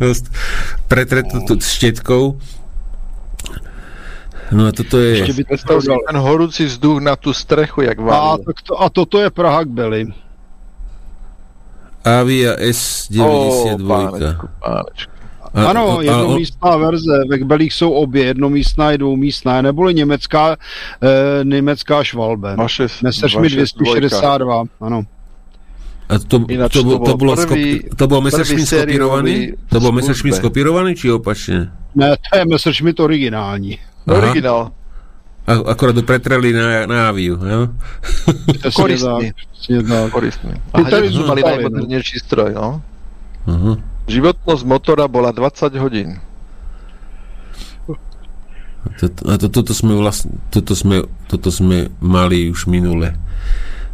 Pretreto 0.93 1.41
no. 1.41 1.57
štetkou. 1.57 2.37
No 4.53 4.63
a 4.69 4.73
toto 4.73 5.01
je... 5.01 5.19
Ještě 5.19 5.33
by 5.33 5.45
to 5.45 5.81
dal. 5.81 5.99
ten 6.09 6.17
horúci 6.17 6.65
vzduch 6.65 7.01
na 7.01 7.17
tú 7.17 7.33
strechu, 7.33 7.81
jak 7.81 7.99
A, 7.99 8.03
válil. 8.03 8.45
tak 8.45 8.57
to, 8.63 8.83
a 8.83 8.89
toto 8.89 9.21
je 9.21 9.31
Praha 9.31 9.65
k 9.65 9.69
Beli. 9.69 10.03
Avia 12.05 12.57
S92. 12.57 13.85
pánečku, 13.85 14.47
pánečku. 14.65 15.18
Ano, 15.55 15.99
jednomístná 16.01 16.77
verze. 16.77 17.25
Ve 17.31 17.39
Kbelích 17.39 17.73
jsou 17.73 17.91
obě, 17.91 18.25
jednomístná 18.25 18.93
i 18.93 18.99
dvoumístná, 18.99 19.63
neboli 19.63 19.95
německá, 19.95 20.57
eh, 21.03 21.45
německá 21.45 22.05
švalbe. 22.05 22.57
Vaše 22.57 22.87
dvojka. 23.03 23.39
262, 23.79 24.65
ano. 24.81 25.03
A 26.09 26.19
to, 26.19 26.41
Ináč 26.49 26.73
to, 26.73 26.79
to 26.83 26.85
bol, 26.85 26.99
to, 26.99 27.05
bol 27.05 27.17
bolo 27.17 27.33
prvý- 27.37 27.43
skopi, 27.45 27.97
to 27.97 28.05
bol 28.09 28.21
Messerschmitt 28.21 28.69
prvý 28.69 28.81
skopírovaný? 28.81 29.53
To 29.69 29.77
bol 29.81 29.93
Messerschmitt 29.93 30.37
skopírovaný, 30.41 30.97
či 30.97 31.13
opačne? 31.13 31.69
Ne, 31.95 32.17
to 32.17 32.39
je 32.39 32.45
Messerschmitt 32.49 33.01
originální. 33.01 33.79
Aha. 34.09 34.17
Originál. 34.17 34.73
A, 35.47 35.53
akorát 35.53 35.93
to 35.93 36.03
pretreli 36.03 36.53
na, 36.53 36.87
na 36.87 37.09
Aviu, 37.09 37.37
jo? 37.37 37.69
Koristný. 38.73 39.33
tak. 39.89 40.13
Koristný. 40.13 40.53
A 40.73 40.83
Ty 40.83 40.91
tady 40.91 41.09
hneď 41.09 41.27
no. 41.27 41.35
najmodernejší 41.35 42.19
stroj, 42.19 42.55
no. 42.55 42.83
Uh-huh. 43.47 43.77
Životnosť 44.09 44.63
motora 44.65 45.05
bola 45.05 45.31
20 45.31 45.69
hodín. 45.77 46.17
Toto, 48.97 49.21
a 49.27 49.37
to, 49.37 49.47
toto, 49.49 49.73
sme 49.73 49.95
vlastne, 49.95 50.33
toto, 50.49 50.73
sme, 50.73 50.97
toto 51.29 51.51
sme 51.51 51.93
mali 51.99 52.49
už 52.49 52.67
minule. 52.67 53.15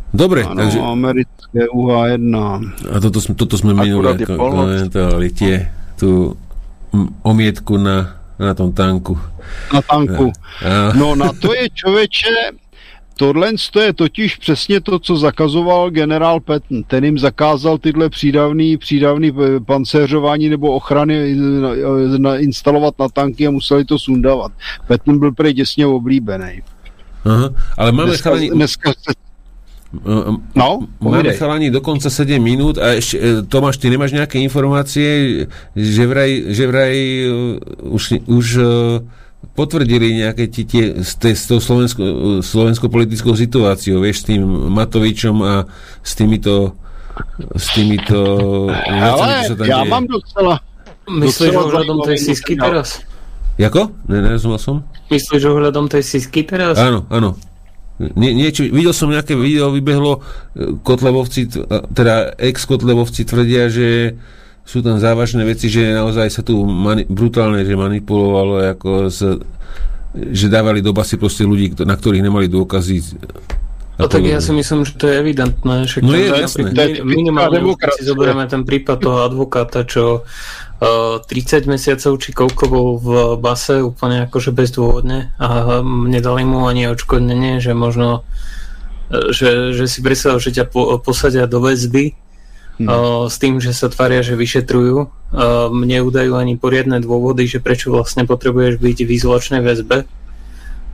Dobre, 0.09 0.47
Ano, 0.47 0.55
takže 0.57 0.78
americké 0.78 1.67
UH1. 1.67 2.31
a 2.86 2.97
toto, 3.02 3.18
sme- 3.18 3.34
toto 3.34 3.59
sme 3.59 3.75
minule 3.75 4.15
komentovali 4.23 5.28
tie, 5.28 5.67
tú 5.94 6.39
omietku 7.20 7.75
na, 7.75 8.07
na 8.39 8.55
tom 8.55 8.70
tanku. 8.70 9.18
Na 9.68 9.83
tanku. 9.83 10.31
A, 10.62 10.94
No 10.94 11.12
na 11.12 11.34
to 11.34 11.51
je 11.51 11.67
člověče, 11.68 12.31
tohle 13.17 13.52
to 13.70 13.81
je 13.81 13.93
totiž 13.93 14.36
přesně 14.36 14.81
to, 14.81 14.99
co 14.99 15.17
zakazoval 15.17 15.91
generál 15.91 16.41
Patton. 16.41 16.83
Ten 16.83 17.05
jim 17.05 17.18
zakázal 17.18 17.78
tyhle 17.78 18.09
přídavný, 18.10 18.76
přídavný 18.76 19.33
eh, 19.33 19.60
pancéřování 19.60 20.49
nebo 20.49 20.73
ochrany 20.73 21.33
eh, 21.33 22.18
na, 22.18 22.36
instalovat 22.36 22.99
na 22.99 23.09
tanky 23.09 23.47
a 23.47 23.51
museli 23.51 23.84
to 23.84 23.99
sundavat. 23.99 24.52
Patton 24.86 25.18
byl 25.18 25.33
prej 25.33 25.52
děsně 25.52 25.86
oblíbený. 25.86 26.62
aha, 27.25 27.51
ale 27.78 27.93
máme 27.93 28.09
Dneska, 28.09 28.31
chalani, 28.31 28.51
dneska 28.51 28.93
uh, 30.05 30.36
no, 30.55 30.78
Máme 31.01 31.33
chalani 31.33 31.70
dokonca 31.70 32.10
7 32.10 32.43
minút 32.43 32.78
a 32.78 33.01
ešte, 33.01 33.47
Tomáš, 33.49 33.81
ty 33.81 33.89
nemáš 33.89 34.12
nejaké 34.12 34.36
informácie, 34.44 35.47
že 35.73 36.05
vraj, 36.05 36.52
že 36.52 36.65
vraj 36.68 36.97
už, 37.81 38.02
už 38.28 38.47
potvrdili 39.55 40.18
nejaké 40.18 40.50
ti 40.50 40.66
tie 40.66 41.00
s, 41.00 41.15
te, 41.15 41.31
s 41.31 41.47
tou 41.47 41.62
slovensko, 41.62 42.02
slovensko-politickou 42.42 43.33
situáciou, 43.33 44.02
vieš, 44.02 44.23
s 44.23 44.34
tým 44.34 44.42
Matovičom 44.70 45.36
a 45.42 45.52
s 46.02 46.12
týmito 46.15 46.74
s 47.55 47.70
týmito 47.70 48.18
vecami, 48.74 48.99
Ale 48.99 49.55
tam 49.55 49.66
já 49.66 49.78
deje. 49.78 49.91
mám 49.91 50.05
docela, 50.07 50.55
Myslíš 51.05 51.55
ohľadom 51.55 52.02
tej 52.02 52.18
sisky 52.18 52.57
teraz? 52.57 53.05
Jako? 53.55 53.92
Ne, 54.10 54.18
nerozumel 54.18 54.58
som? 54.58 54.83
Myslíš 55.12 55.47
ohľadom 55.47 55.86
tej 55.86 56.02
sisky 56.02 56.42
teraz? 56.42 56.74
Áno, 56.74 57.07
áno. 57.12 57.39
Nie, 58.18 58.34
niečo, 58.34 58.66
videl 58.66 58.91
som 58.91 59.07
nejaké 59.07 59.39
video, 59.39 59.70
vybehlo, 59.70 60.18
e, 60.18 60.20
Kotlebovci, 60.83 61.47
a- 61.70 61.86
teda 61.86 62.34
ex-Kotlebovci 62.34 63.23
tvrdia, 63.23 63.70
že 63.70 64.18
sú 64.65 64.81
tam 64.81 64.97
závažné 64.97 65.44
veci, 65.44 65.68
že 65.68 65.93
naozaj 65.93 66.28
sa 66.33 66.41
tu 66.41 66.65
mani- 66.65 67.05
brutálne, 67.05 67.60
že 67.68 67.76
manipulovalo 67.76 68.65
ako 68.73 69.12
s, 69.12 69.20
že 70.17 70.47
dávali 70.49 70.81
do 70.81 70.97
basy 70.97 71.20
proste 71.20 71.44
ľudí, 71.44 71.76
na 71.84 71.94
ktorých 71.94 72.25
nemali 72.25 72.49
dôkazy. 72.49 72.97
No 73.94 74.10
tak 74.10 74.26
ja 74.26 74.43
si 74.43 74.51
myslím, 74.51 74.83
že 74.83 74.99
to 74.99 75.07
je 75.07 75.15
evidentné. 75.23 75.86
Však 75.86 76.02
No 76.02 76.18
je 76.18 76.26
jasné. 76.26 76.75
Minimálne 77.07 77.62
si 77.94 78.02
zoberieme 78.02 78.43
ten 78.51 78.67
prípad 78.67 78.99
toho 78.99 79.18
advokáta, 79.23 79.86
čo 79.86 80.26
uh, 80.26 81.23
30 81.23 81.70
mesiacov 81.70 82.18
či 82.18 82.34
koľko 82.34 82.65
bol 82.67 82.89
v 82.99 83.09
base 83.39 83.78
úplne 83.78 84.26
akože 84.26 84.51
bezdôvodne 84.51 85.31
a 85.39 85.78
nedali 86.10 86.43
mu 86.43 86.67
ani 86.67 86.91
odškodnenie, 86.91 87.62
že 87.62 87.70
možno 87.70 88.26
uh, 88.26 89.31
že, 89.31 89.70
že 89.70 89.86
si 89.86 90.02
predstav, 90.02 90.43
že 90.43 90.51
ťa 90.51 90.75
po, 90.75 90.99
posadia 90.99 91.47
do 91.47 91.62
väzby 91.62 92.24
Uh, 92.75 93.31
s 93.31 93.39
tým, 93.39 93.62
že 93.62 93.70
sa 93.70 93.86
tvária, 93.86 94.19
že 94.27 94.35
vyšetrujú. 94.35 95.07
Mne 95.70 95.99
udajú 96.07 96.35
ani 96.35 96.59
poriadne 96.59 96.99
dôvody, 96.99 97.47
že 97.47 97.62
prečo 97.62 97.94
vlastne 97.94 98.27
potrebuješ 98.27 98.83
byť 98.83 98.99
v 99.07 99.11
izolačnej 99.15 99.62
väzbe. 99.62 100.07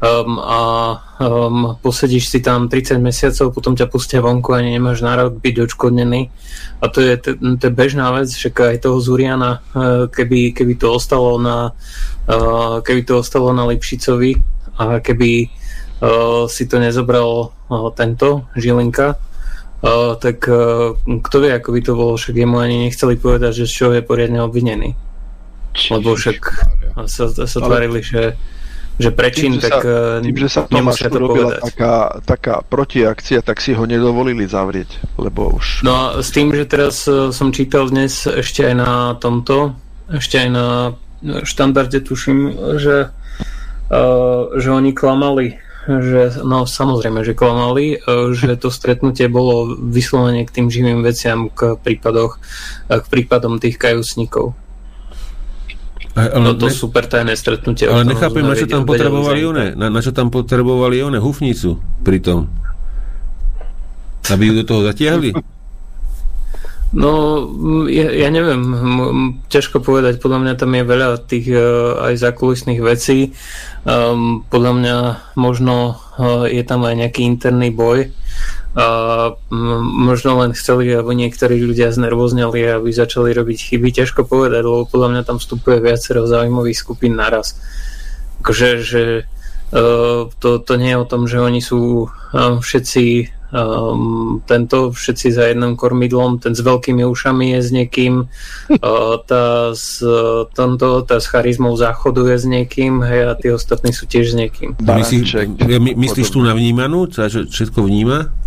um, 0.01 0.41
a 0.41 0.61
um, 1.21 1.77
posedíš 1.81 2.33
si 2.33 2.41
tam 2.41 2.69
30 2.69 3.01
mesiacov, 3.01 3.53
potom 3.53 3.77
ťa 3.77 3.89
pustia 3.89 4.21
vonku 4.25 4.53
a 4.57 4.65
nemáš 4.65 5.05
nárok 5.05 5.41
byť 5.41 5.57
odškodnený. 5.69 6.21
A 6.81 6.89
to 6.89 7.05
je, 7.05 7.17
to, 7.21 7.37
to 7.37 7.63
je 7.69 7.73
bežná 7.73 8.09
vec, 8.17 8.33
však 8.33 8.77
aj 8.77 8.77
toho 8.85 8.97
Zuriana, 9.01 9.61
uh, 9.73 10.09
keby, 10.09 10.57
keby 10.57 10.77
to 10.81 10.93
ostalo 10.93 11.37
na 11.37 11.77
uh, 12.29 12.81
keby 12.81 13.03
to 13.05 13.19
ostalo 13.19 13.53
na 13.53 13.67
Lipšicovi 13.67 14.37
a 14.79 15.01
keby 15.01 15.49
uh, 16.01 16.45
si 16.49 16.65
to 16.69 16.81
nezobral 16.81 17.53
tento 17.95 18.51
Žilinka, 18.59 19.15
uh, 19.83 20.17
tak 20.17 20.45
uh, 20.49 20.97
kto 20.97 21.37
vie, 21.41 21.53
ako 21.53 21.69
by 21.73 21.81
to 21.81 21.93
bolo, 21.97 22.13
však 22.17 22.37
jemu 22.37 22.57
ani 22.61 22.77
nechceli 22.89 23.17
povedať, 23.17 23.65
že 23.65 23.71
z 23.71 23.73
čoho 23.73 23.93
je 23.97 24.03
poriadne 24.05 24.41
obvinený. 24.45 24.97
Lebo 25.91 26.19
však 26.19 26.39
sa, 27.07 27.31
sa 27.31 27.59
tvárili, 27.63 28.03
že, 28.03 28.35
že 28.99 29.15
prečin, 29.15 29.57
tým, 29.57 29.63
tak 29.63 29.87
sa, 29.87 30.19
tým, 30.19 30.35
že 30.35 30.49
sa 30.51 30.61
Tomáš 30.67 31.07
to 31.07 31.15
urobila 31.15 31.63
taká, 31.63 32.19
taká 32.27 32.55
protiakcia, 32.67 33.39
tak 33.41 33.63
si 33.63 33.73
ho 33.73 33.87
nedovolili 33.87 34.51
zavrieť, 34.51 34.99
lebo 35.15 35.55
už... 35.55 35.87
No 35.87 35.95
a 35.95 36.05
s 36.21 36.35
tým, 36.35 36.51
že 36.51 36.67
teraz 36.67 37.07
som 37.07 37.55
čítal 37.55 37.87
dnes 37.87 38.27
ešte 38.27 38.67
aj 38.67 38.75
na 38.75 38.93
tomto, 39.23 39.79
ešte 40.11 40.43
aj 40.43 40.49
na 40.51 40.67
štandarde 41.23 42.03
tuším, 42.03 42.51
že, 42.83 43.15
uh, 43.95 44.43
že 44.59 44.69
oni 44.75 44.91
klamali 44.91 45.55
že 45.99 46.23
no 46.47 46.63
samozrejme, 46.63 47.27
že 47.27 47.35
klamali, 47.35 47.99
e, 47.99 48.31
že 48.31 48.55
to 48.55 48.71
stretnutie 48.71 49.27
bolo 49.27 49.75
vyslovene 49.75 50.47
k 50.47 50.55
tým 50.55 50.67
živým 50.71 51.03
veciam, 51.03 51.51
k 51.51 51.75
prípadoch, 51.75 52.39
e, 52.87 53.03
k 53.03 53.07
prípadom 53.11 53.59
tých 53.59 53.75
kajúcnikov. 53.75 54.55
Ale, 56.15 56.55
to 56.59 56.71
ne... 56.71 56.75
super 56.75 57.07
tajné 57.07 57.35
stretnutie. 57.35 57.87
Ale 57.87 58.07
nechápem, 58.07 58.43
na 58.43 58.59
čo 58.59 58.67
tam 58.67 58.83
potrebovali 58.87 59.41
one, 59.47 59.67
na, 59.79 59.87
na 59.91 60.01
čo 60.03 60.11
tam 60.15 60.31
potrebovali 60.31 61.03
one 61.03 61.19
hufnicu 61.19 61.79
pri 62.03 62.19
tom. 62.23 62.51
Aby 64.31 64.51
ju 64.51 64.53
do 64.63 64.65
toho 64.67 64.81
zatiahli? 64.87 65.35
No, 66.91 67.47
ja, 67.87 68.11
ja 68.11 68.35
neviem, 68.35 68.67
ťažko 69.47 69.79
povedať, 69.79 70.19
podľa 70.19 70.43
mňa 70.43 70.55
tam 70.59 70.75
je 70.75 70.83
veľa 70.83 71.09
tých 71.23 71.47
uh, 71.55 72.03
aj 72.11 72.19
zákulisných 72.19 72.83
vecí. 72.83 73.31
Um, 73.87 74.43
podľa 74.51 74.73
mňa 74.75 74.97
možno 75.39 75.95
uh, 75.95 76.51
je 76.51 76.59
tam 76.67 76.83
aj 76.83 76.99
nejaký 76.99 77.23
interný 77.23 77.71
boj. 77.71 78.11
Uh, 78.75 79.39
možno 79.87 80.43
len 80.43 80.51
chceli, 80.51 80.91
aby 80.91 81.15
niektorí 81.15 81.63
ľudia 81.63 81.95
znervoznali, 81.95 82.83
aby 82.83 82.91
začali 82.91 83.39
robiť 83.39 83.71
chyby. 83.71 83.95
Ťažko 83.95 84.27
povedať, 84.27 84.67
lebo 84.67 84.83
podľa 84.91 85.15
mňa 85.15 85.23
tam 85.23 85.39
vstupuje 85.39 85.79
viacero 85.79 86.27
zaujímavých 86.27 86.75
skupín 86.75 87.15
naraz. 87.15 87.55
Akože, 88.43 88.83
že 88.83 89.03
uh, 89.71 90.27
to, 90.43 90.59
to 90.59 90.73
nie 90.75 90.91
je 90.91 90.99
o 90.99 91.07
tom, 91.07 91.31
že 91.31 91.39
oni 91.39 91.63
sú 91.63 92.11
uh, 92.11 92.59
všetci 92.59 93.31
um, 93.51 94.41
tento 94.47 94.95
všetci 94.95 95.29
za 95.35 95.45
jedným 95.51 95.75
kormidlom, 95.77 96.39
ten 96.39 96.55
s 96.57 96.63
veľkými 96.63 97.03
ušami 97.07 97.59
je 97.59 97.61
s 97.61 97.71
niekým, 97.71 98.15
uh, 98.25 99.17
tá, 99.31 99.75
s, 99.77 100.03
tento, 100.57 100.89
tá 101.05 101.17
s 101.19 101.27
charizmou 101.29 101.75
záchodu 101.77 102.27
je 102.35 102.37
s 102.41 102.47
niekým 102.47 103.03
hej, 103.05 103.31
a 103.31 103.33
tí 103.37 103.53
ostatní 103.53 103.95
sú 103.95 104.09
tiež 104.09 104.33
s 104.33 104.35
niekým. 104.35 104.79
Myslíš, 104.81 105.53
my, 105.61 105.91
myslíš 105.95 106.29
tu 106.33 106.41
na 106.43 106.57
vnímanú? 106.57 107.07
Všetko 107.11 107.85
vníma? 107.85 108.40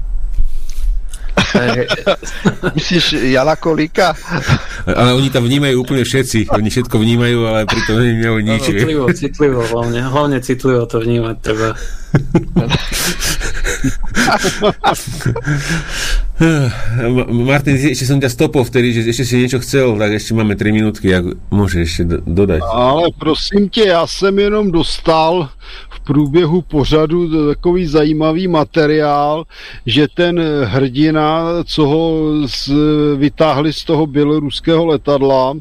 Myslíš 2.75 3.13
Jala 3.33 3.55
Kolíka? 3.55 4.15
Ale 4.89 5.13
oni 5.13 5.29
tam 5.29 5.45
vnímajú 5.45 5.85
úplne 5.85 6.03
všetci. 6.03 6.49
Oni 6.49 6.69
všetko 6.69 6.97
vnímajú, 6.99 7.39
ale 7.47 7.65
pritom 7.69 8.01
nevnímajú 8.01 8.39
nič. 8.41 8.61
No, 8.61 8.67
citlivo, 8.73 9.05
citlivo 9.13 9.61
hlavne. 9.61 9.99
Hlavne 10.01 10.37
citlivo 10.41 10.85
to 10.89 10.99
vnímať 10.99 11.35
treba. 11.41 11.73
Martin, 17.29 17.77
ešte 17.77 18.05
som 18.05 18.17
ťa 18.19 18.29
stopol 18.29 18.65
vtedy, 18.65 18.93
že 18.93 19.05
ešte 19.09 19.25
si 19.25 19.35
niečo 19.37 19.61
chcel, 19.61 19.97
tak 19.97 20.17
ešte 20.17 20.33
máme 20.33 20.57
3 20.57 20.73
minútky, 20.73 21.13
ak 21.13 21.25
môžeš 21.53 21.81
ešte 21.81 22.03
dodať. 22.25 22.61
Ale 22.65 23.09
prosím 23.17 23.69
tě, 23.69 23.83
já 23.87 24.07
jsem 24.07 24.39
jenom 24.39 24.71
dostal 24.71 25.49
průběhu 26.03 26.61
pořadu 26.61 27.47
takový 27.47 27.85
zajímavý 27.85 28.47
materiál, 28.47 29.43
že 29.85 30.07
ten 30.13 30.41
hrdina, 30.63 31.45
co 31.65 31.85
ho 31.85 32.17
z, 32.45 32.69
vytáhli 33.15 33.73
z 33.73 33.83
toho 33.83 34.07
běloruského 34.07 34.85
letadla, 34.85 35.53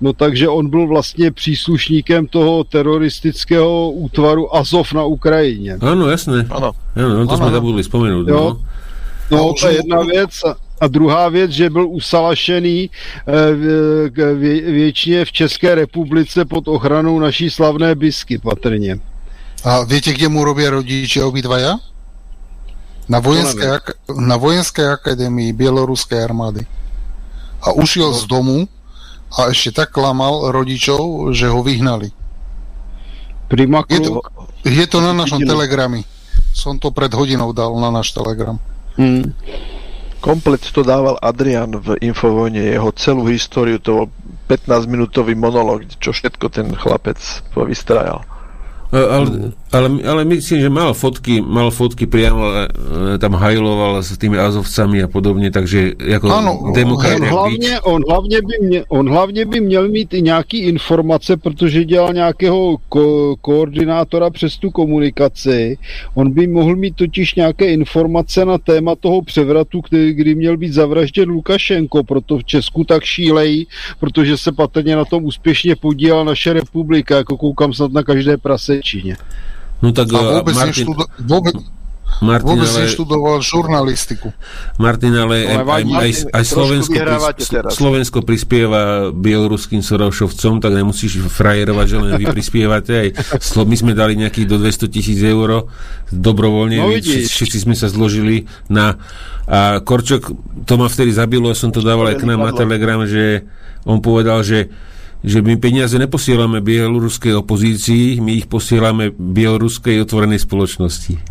no 0.00 0.12
takže 0.12 0.48
on 0.48 0.70
byl 0.70 0.86
vlastně 0.86 1.30
příslušníkem 1.30 2.26
toho 2.26 2.64
teroristického 2.64 3.90
útvaru 3.90 4.56
Azov 4.56 4.92
na 4.92 5.04
Ukrajině. 5.04 5.78
Ano, 5.80 6.10
jasné. 6.10 6.46
Ano. 6.50 6.72
Ano, 6.96 7.26
to 7.26 7.32
ano. 7.32 7.36
jsme 7.36 7.50
zabudli 7.50 7.82
vzpomenout. 7.82 8.28
Jo. 8.28 8.36
No. 8.36 8.68
No, 9.30 9.52
to 9.60 9.68
je 9.68 9.76
jedna 9.76 10.02
věc. 10.02 10.30
A 10.80 10.88
druhá 10.88 11.28
věc, 11.28 11.50
že 11.50 11.70
byl 11.70 11.88
usalašený 11.88 12.90
e, 13.26 14.70
většině 14.72 15.24
v 15.24 15.32
České 15.32 15.74
republice 15.74 16.44
pod 16.44 16.68
ochranou 16.68 17.18
naší 17.18 17.50
slavné 17.50 17.94
bisky 17.94 18.38
patrně. 18.38 18.98
A 19.66 19.82
viete, 19.82 20.14
kde 20.14 20.30
mu 20.30 20.46
robia 20.46 20.70
rodiče 20.70 21.24
obidvaja? 21.26 21.82
Na 23.08 23.18
vojenskej, 23.18 23.68
ak- 23.80 23.96
na 24.14 24.36
vojenskej 24.36 24.86
akadémii 25.00 25.56
Bieloruskej 25.56 26.20
armády. 26.20 26.62
A 27.64 27.74
ušiel 27.74 28.14
no. 28.14 28.18
z 28.18 28.22
domu 28.28 28.58
a 29.34 29.50
ešte 29.50 29.82
tak 29.82 29.90
klamal 29.90 30.52
rodičov, 30.54 31.32
že 31.34 31.50
ho 31.50 31.60
vyhnali. 31.64 32.12
Primaklu... 33.48 33.96
Je 33.96 34.00
to, 34.04 34.12
je 34.68 34.86
to 34.86 34.98
na 35.00 35.16
našom 35.16 35.40
telegrami. 35.42 36.04
Som 36.52 36.76
to 36.76 36.92
pred 36.92 37.10
hodinou 37.10 37.50
dal 37.56 37.72
na 37.80 37.88
náš 37.88 38.12
telegram. 38.12 38.60
Hmm. 39.00 39.32
Komplet 40.20 40.60
to 40.60 40.82
dával 40.82 41.16
Adrian 41.22 41.78
v 41.78 41.96
Infovojne, 42.02 42.74
jeho 42.74 42.90
celú 42.92 43.24
históriu, 43.30 43.78
to 43.78 44.04
bol 44.04 44.06
15-minútový 44.50 45.38
monolog, 45.38 45.86
čo 46.02 46.10
všetko 46.10 46.50
ten 46.50 46.74
chlapec 46.74 47.20
vystrajal. 47.54 48.26
Ale, 48.92 49.52
ale, 49.72 49.88
ale 50.08 50.24
myslím, 50.24 50.60
že 50.60 50.68
mal 50.68 50.94
fotky, 50.94 51.44
mal 51.44 51.70
fotky 51.70 52.06
priamo, 52.06 52.48
e, 52.48 53.18
tam 53.18 53.36
hajloval 53.36 54.02
s 54.02 54.18
tými 54.18 54.38
azovcami 54.38 55.02
a 55.02 55.08
podobně, 55.08 55.50
takže 55.50 55.92
jako 56.00 56.32
ano, 56.32 56.72
demokrat. 56.74 57.20
On 57.20 57.28
hlavně, 57.28 57.80
on, 57.80 58.02
hlavně 58.08 58.38
by 58.42 58.66
mě, 58.66 58.84
on 58.88 59.10
hlavně 59.10 59.44
by 59.44 59.60
měl 59.60 59.88
mít 59.88 60.14
i 60.14 60.22
nějaký 60.22 60.58
informace, 60.58 61.36
protože 61.36 61.84
dělal 61.84 62.12
nějakého 62.14 62.76
ko, 62.88 63.36
koordinátora 63.40 64.30
přes 64.30 64.56
tu 64.56 64.70
komunikaci. 64.70 65.78
On 66.14 66.32
by 66.32 66.46
mohl 66.46 66.76
mít 66.76 66.96
totiž 66.96 67.34
nějaké 67.34 67.72
informace 67.72 68.44
na 68.44 68.58
téma 68.58 68.94
toho 68.96 69.22
převratu, 69.22 69.80
který, 69.80 70.12
kdy 70.12 70.34
měl 70.34 70.56
být 70.56 70.72
zavražděn 70.72 71.28
Lukašenko, 71.28 72.04
proto 72.04 72.38
v 72.38 72.44
Česku 72.44 72.84
tak 72.84 73.04
šílejí, 73.04 73.66
protože 74.00 74.36
se 74.36 74.52
patrně 74.52 74.96
na 74.96 75.04
tom 75.04 75.24
úspěšně 75.24 75.76
podílala 75.76 76.24
naše 76.24 76.52
republika, 76.52 77.16
jako 77.16 77.36
koukám 77.36 77.72
snad 77.72 77.92
na 77.92 78.02
každé 78.02 78.36
prase 78.36 78.77
Číne. 78.82 79.14
No 79.78 79.94
tak 79.94 80.10
a 80.10 80.42
vôbec, 80.42 80.54
Martin... 80.58 80.90
neštudo... 80.90 81.04
vôbec, 81.22 81.54
Martin, 82.18 82.50
vôbec 82.50 82.66
ale... 82.66 82.80
neštudoval 82.90 83.36
žurnalistiku. 83.38 84.34
Martin, 84.74 85.14
ale, 85.14 85.46
aj, 85.46 85.62
aj, 85.62 85.82
aj, 85.86 86.10
aj 86.34 86.44
Slovensko, 86.44 86.94
Slovensko 87.70 88.18
prispieva 88.26 89.14
bieloruským 89.14 89.78
Sorošovcom, 89.86 90.58
tak 90.58 90.74
nemusíš 90.74 91.22
frajerovať, 91.30 91.86
že 91.86 91.96
len 92.02 92.12
vy 92.18 92.24
prispievate. 92.26 92.92
Aj 92.98 93.08
my 93.62 93.76
sme 93.78 93.92
dali 93.94 94.18
nejakých 94.18 94.50
do 94.50 94.58
200 94.58 94.90
tisíc 94.90 95.22
eur 95.22 95.70
dobrovoľne, 96.10 96.82
no, 96.82 96.90
všetci, 96.90 97.30
všetci 97.30 97.58
sme 97.62 97.74
sa 97.78 97.86
zložili 97.86 98.50
na... 98.66 98.98
A 99.48 99.80
Korčok, 99.80 100.34
to 100.68 100.74
ma 100.76 100.90
vtedy 100.90 101.14
zabilo, 101.14 101.54
som 101.56 101.72
to 101.72 101.80
dával 101.80 102.10
aj 102.10 102.20
k 102.20 102.28
nám 102.28 102.44
na 102.44 102.52
Telegram, 102.52 103.00
že 103.08 103.46
on 103.88 104.02
povedal, 104.02 104.44
že 104.44 104.68
že 105.18 105.42
my 105.42 105.58
peniaze 105.58 105.98
neposielame 105.98 106.62
bieloruskej 106.62 107.34
opozícii, 107.42 108.22
my 108.22 108.38
ich 108.38 108.46
posielame 108.46 109.10
bieloruskej 109.10 109.98
otvorenej 110.06 110.42
spoločnosti. 110.42 111.14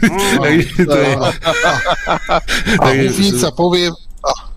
No, 0.00 0.16
a 2.80 2.86
huvnica 2.96 3.48
povie, 3.52 3.92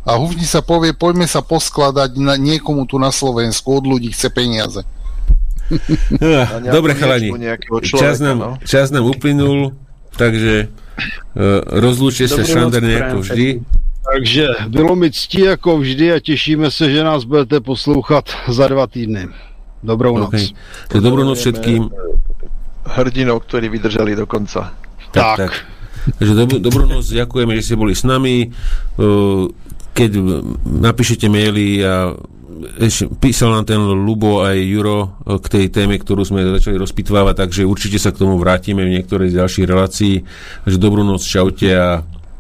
a 0.04 0.12
huvnica 0.16 0.60
povie, 0.64 0.92
poďme 0.96 1.28
sa 1.28 1.44
poskladať 1.44 2.16
na 2.20 2.40
niekomu 2.40 2.88
tu 2.88 2.96
na 3.00 3.12
Slovensku, 3.12 3.84
od 3.84 3.86
ľudí 3.88 4.16
chce 4.16 4.32
peniaze. 4.32 4.84
Dobre, 6.64 6.96
chalani, 6.96 7.32
čas 7.84 8.20
nám, 8.24 8.38
no? 8.40 8.52
čas 8.64 8.92
nám 8.92 9.08
uplynul, 9.08 9.76
takže 10.16 10.68
uh, 10.70 11.64
rozlúčte 11.80 12.32
sa 12.32 12.44
Šander 12.44 12.84
ako 12.84 13.24
vždy. 13.24 13.48
Takže 14.12 14.48
bylo 14.68 14.96
mi 14.96 15.12
ctí 15.12 15.42
jako 15.42 15.78
vždy 15.78 16.14
a 16.14 16.20
těšíme 16.20 16.72
se, 16.72 16.92
že 16.92 17.04
nás 17.04 17.24
budete 17.24 17.60
poslouchat 17.60 18.30
za 18.48 18.68
dva 18.68 18.88
týdny. 18.88 19.28
Dobrou 19.84 20.18
noc. 20.18 20.28
Okay. 20.28 20.48
Tak 20.88 21.02
dobrou 21.02 21.24
noc 21.24 21.40
všetkým. 21.40 21.90
Hrdinov, 22.84 23.48
ktorí 23.48 23.70
vydržali 23.70 24.16
do 24.16 24.28
konca. 24.28 24.76
Tak. 25.12 25.24
tak. 25.24 25.38
tak. 25.38 25.54
Takže 26.20 26.34
dob- 26.36 26.60
dobrú 26.60 26.84
noc, 26.84 27.08
ďakujeme, 27.08 27.56
že 27.56 27.64
ste 27.64 27.80
boli 27.80 27.96
s 27.96 28.04
nami. 28.04 28.52
Keď 29.96 30.12
napíšete 30.68 31.32
maily 31.32 31.80
a 31.80 32.12
ešte 32.80 33.08
písal 33.20 33.56
nám 33.56 33.66
ten 33.68 33.80
Lubo 33.80 34.44
aj 34.44 34.56
Juro 34.56 35.16
k 35.24 35.46
tej 35.48 35.66
téme, 35.72 35.96
ktorú 36.00 36.28
sme 36.28 36.44
začali 36.60 36.80
rozpitvávať, 36.80 37.36
takže 37.40 37.62
určite 37.68 38.00
sa 38.00 38.12
k 38.12 38.20
tomu 38.24 38.36
vrátime 38.36 38.84
v 38.84 39.00
niektorej 39.00 39.32
z 39.32 39.40
ďalších 39.40 39.66
relácií. 39.68 40.24
Takže 40.68 40.78
dobrú 40.80 41.08
noc, 41.08 41.24
čaute 41.24 41.72
a 41.72 42.04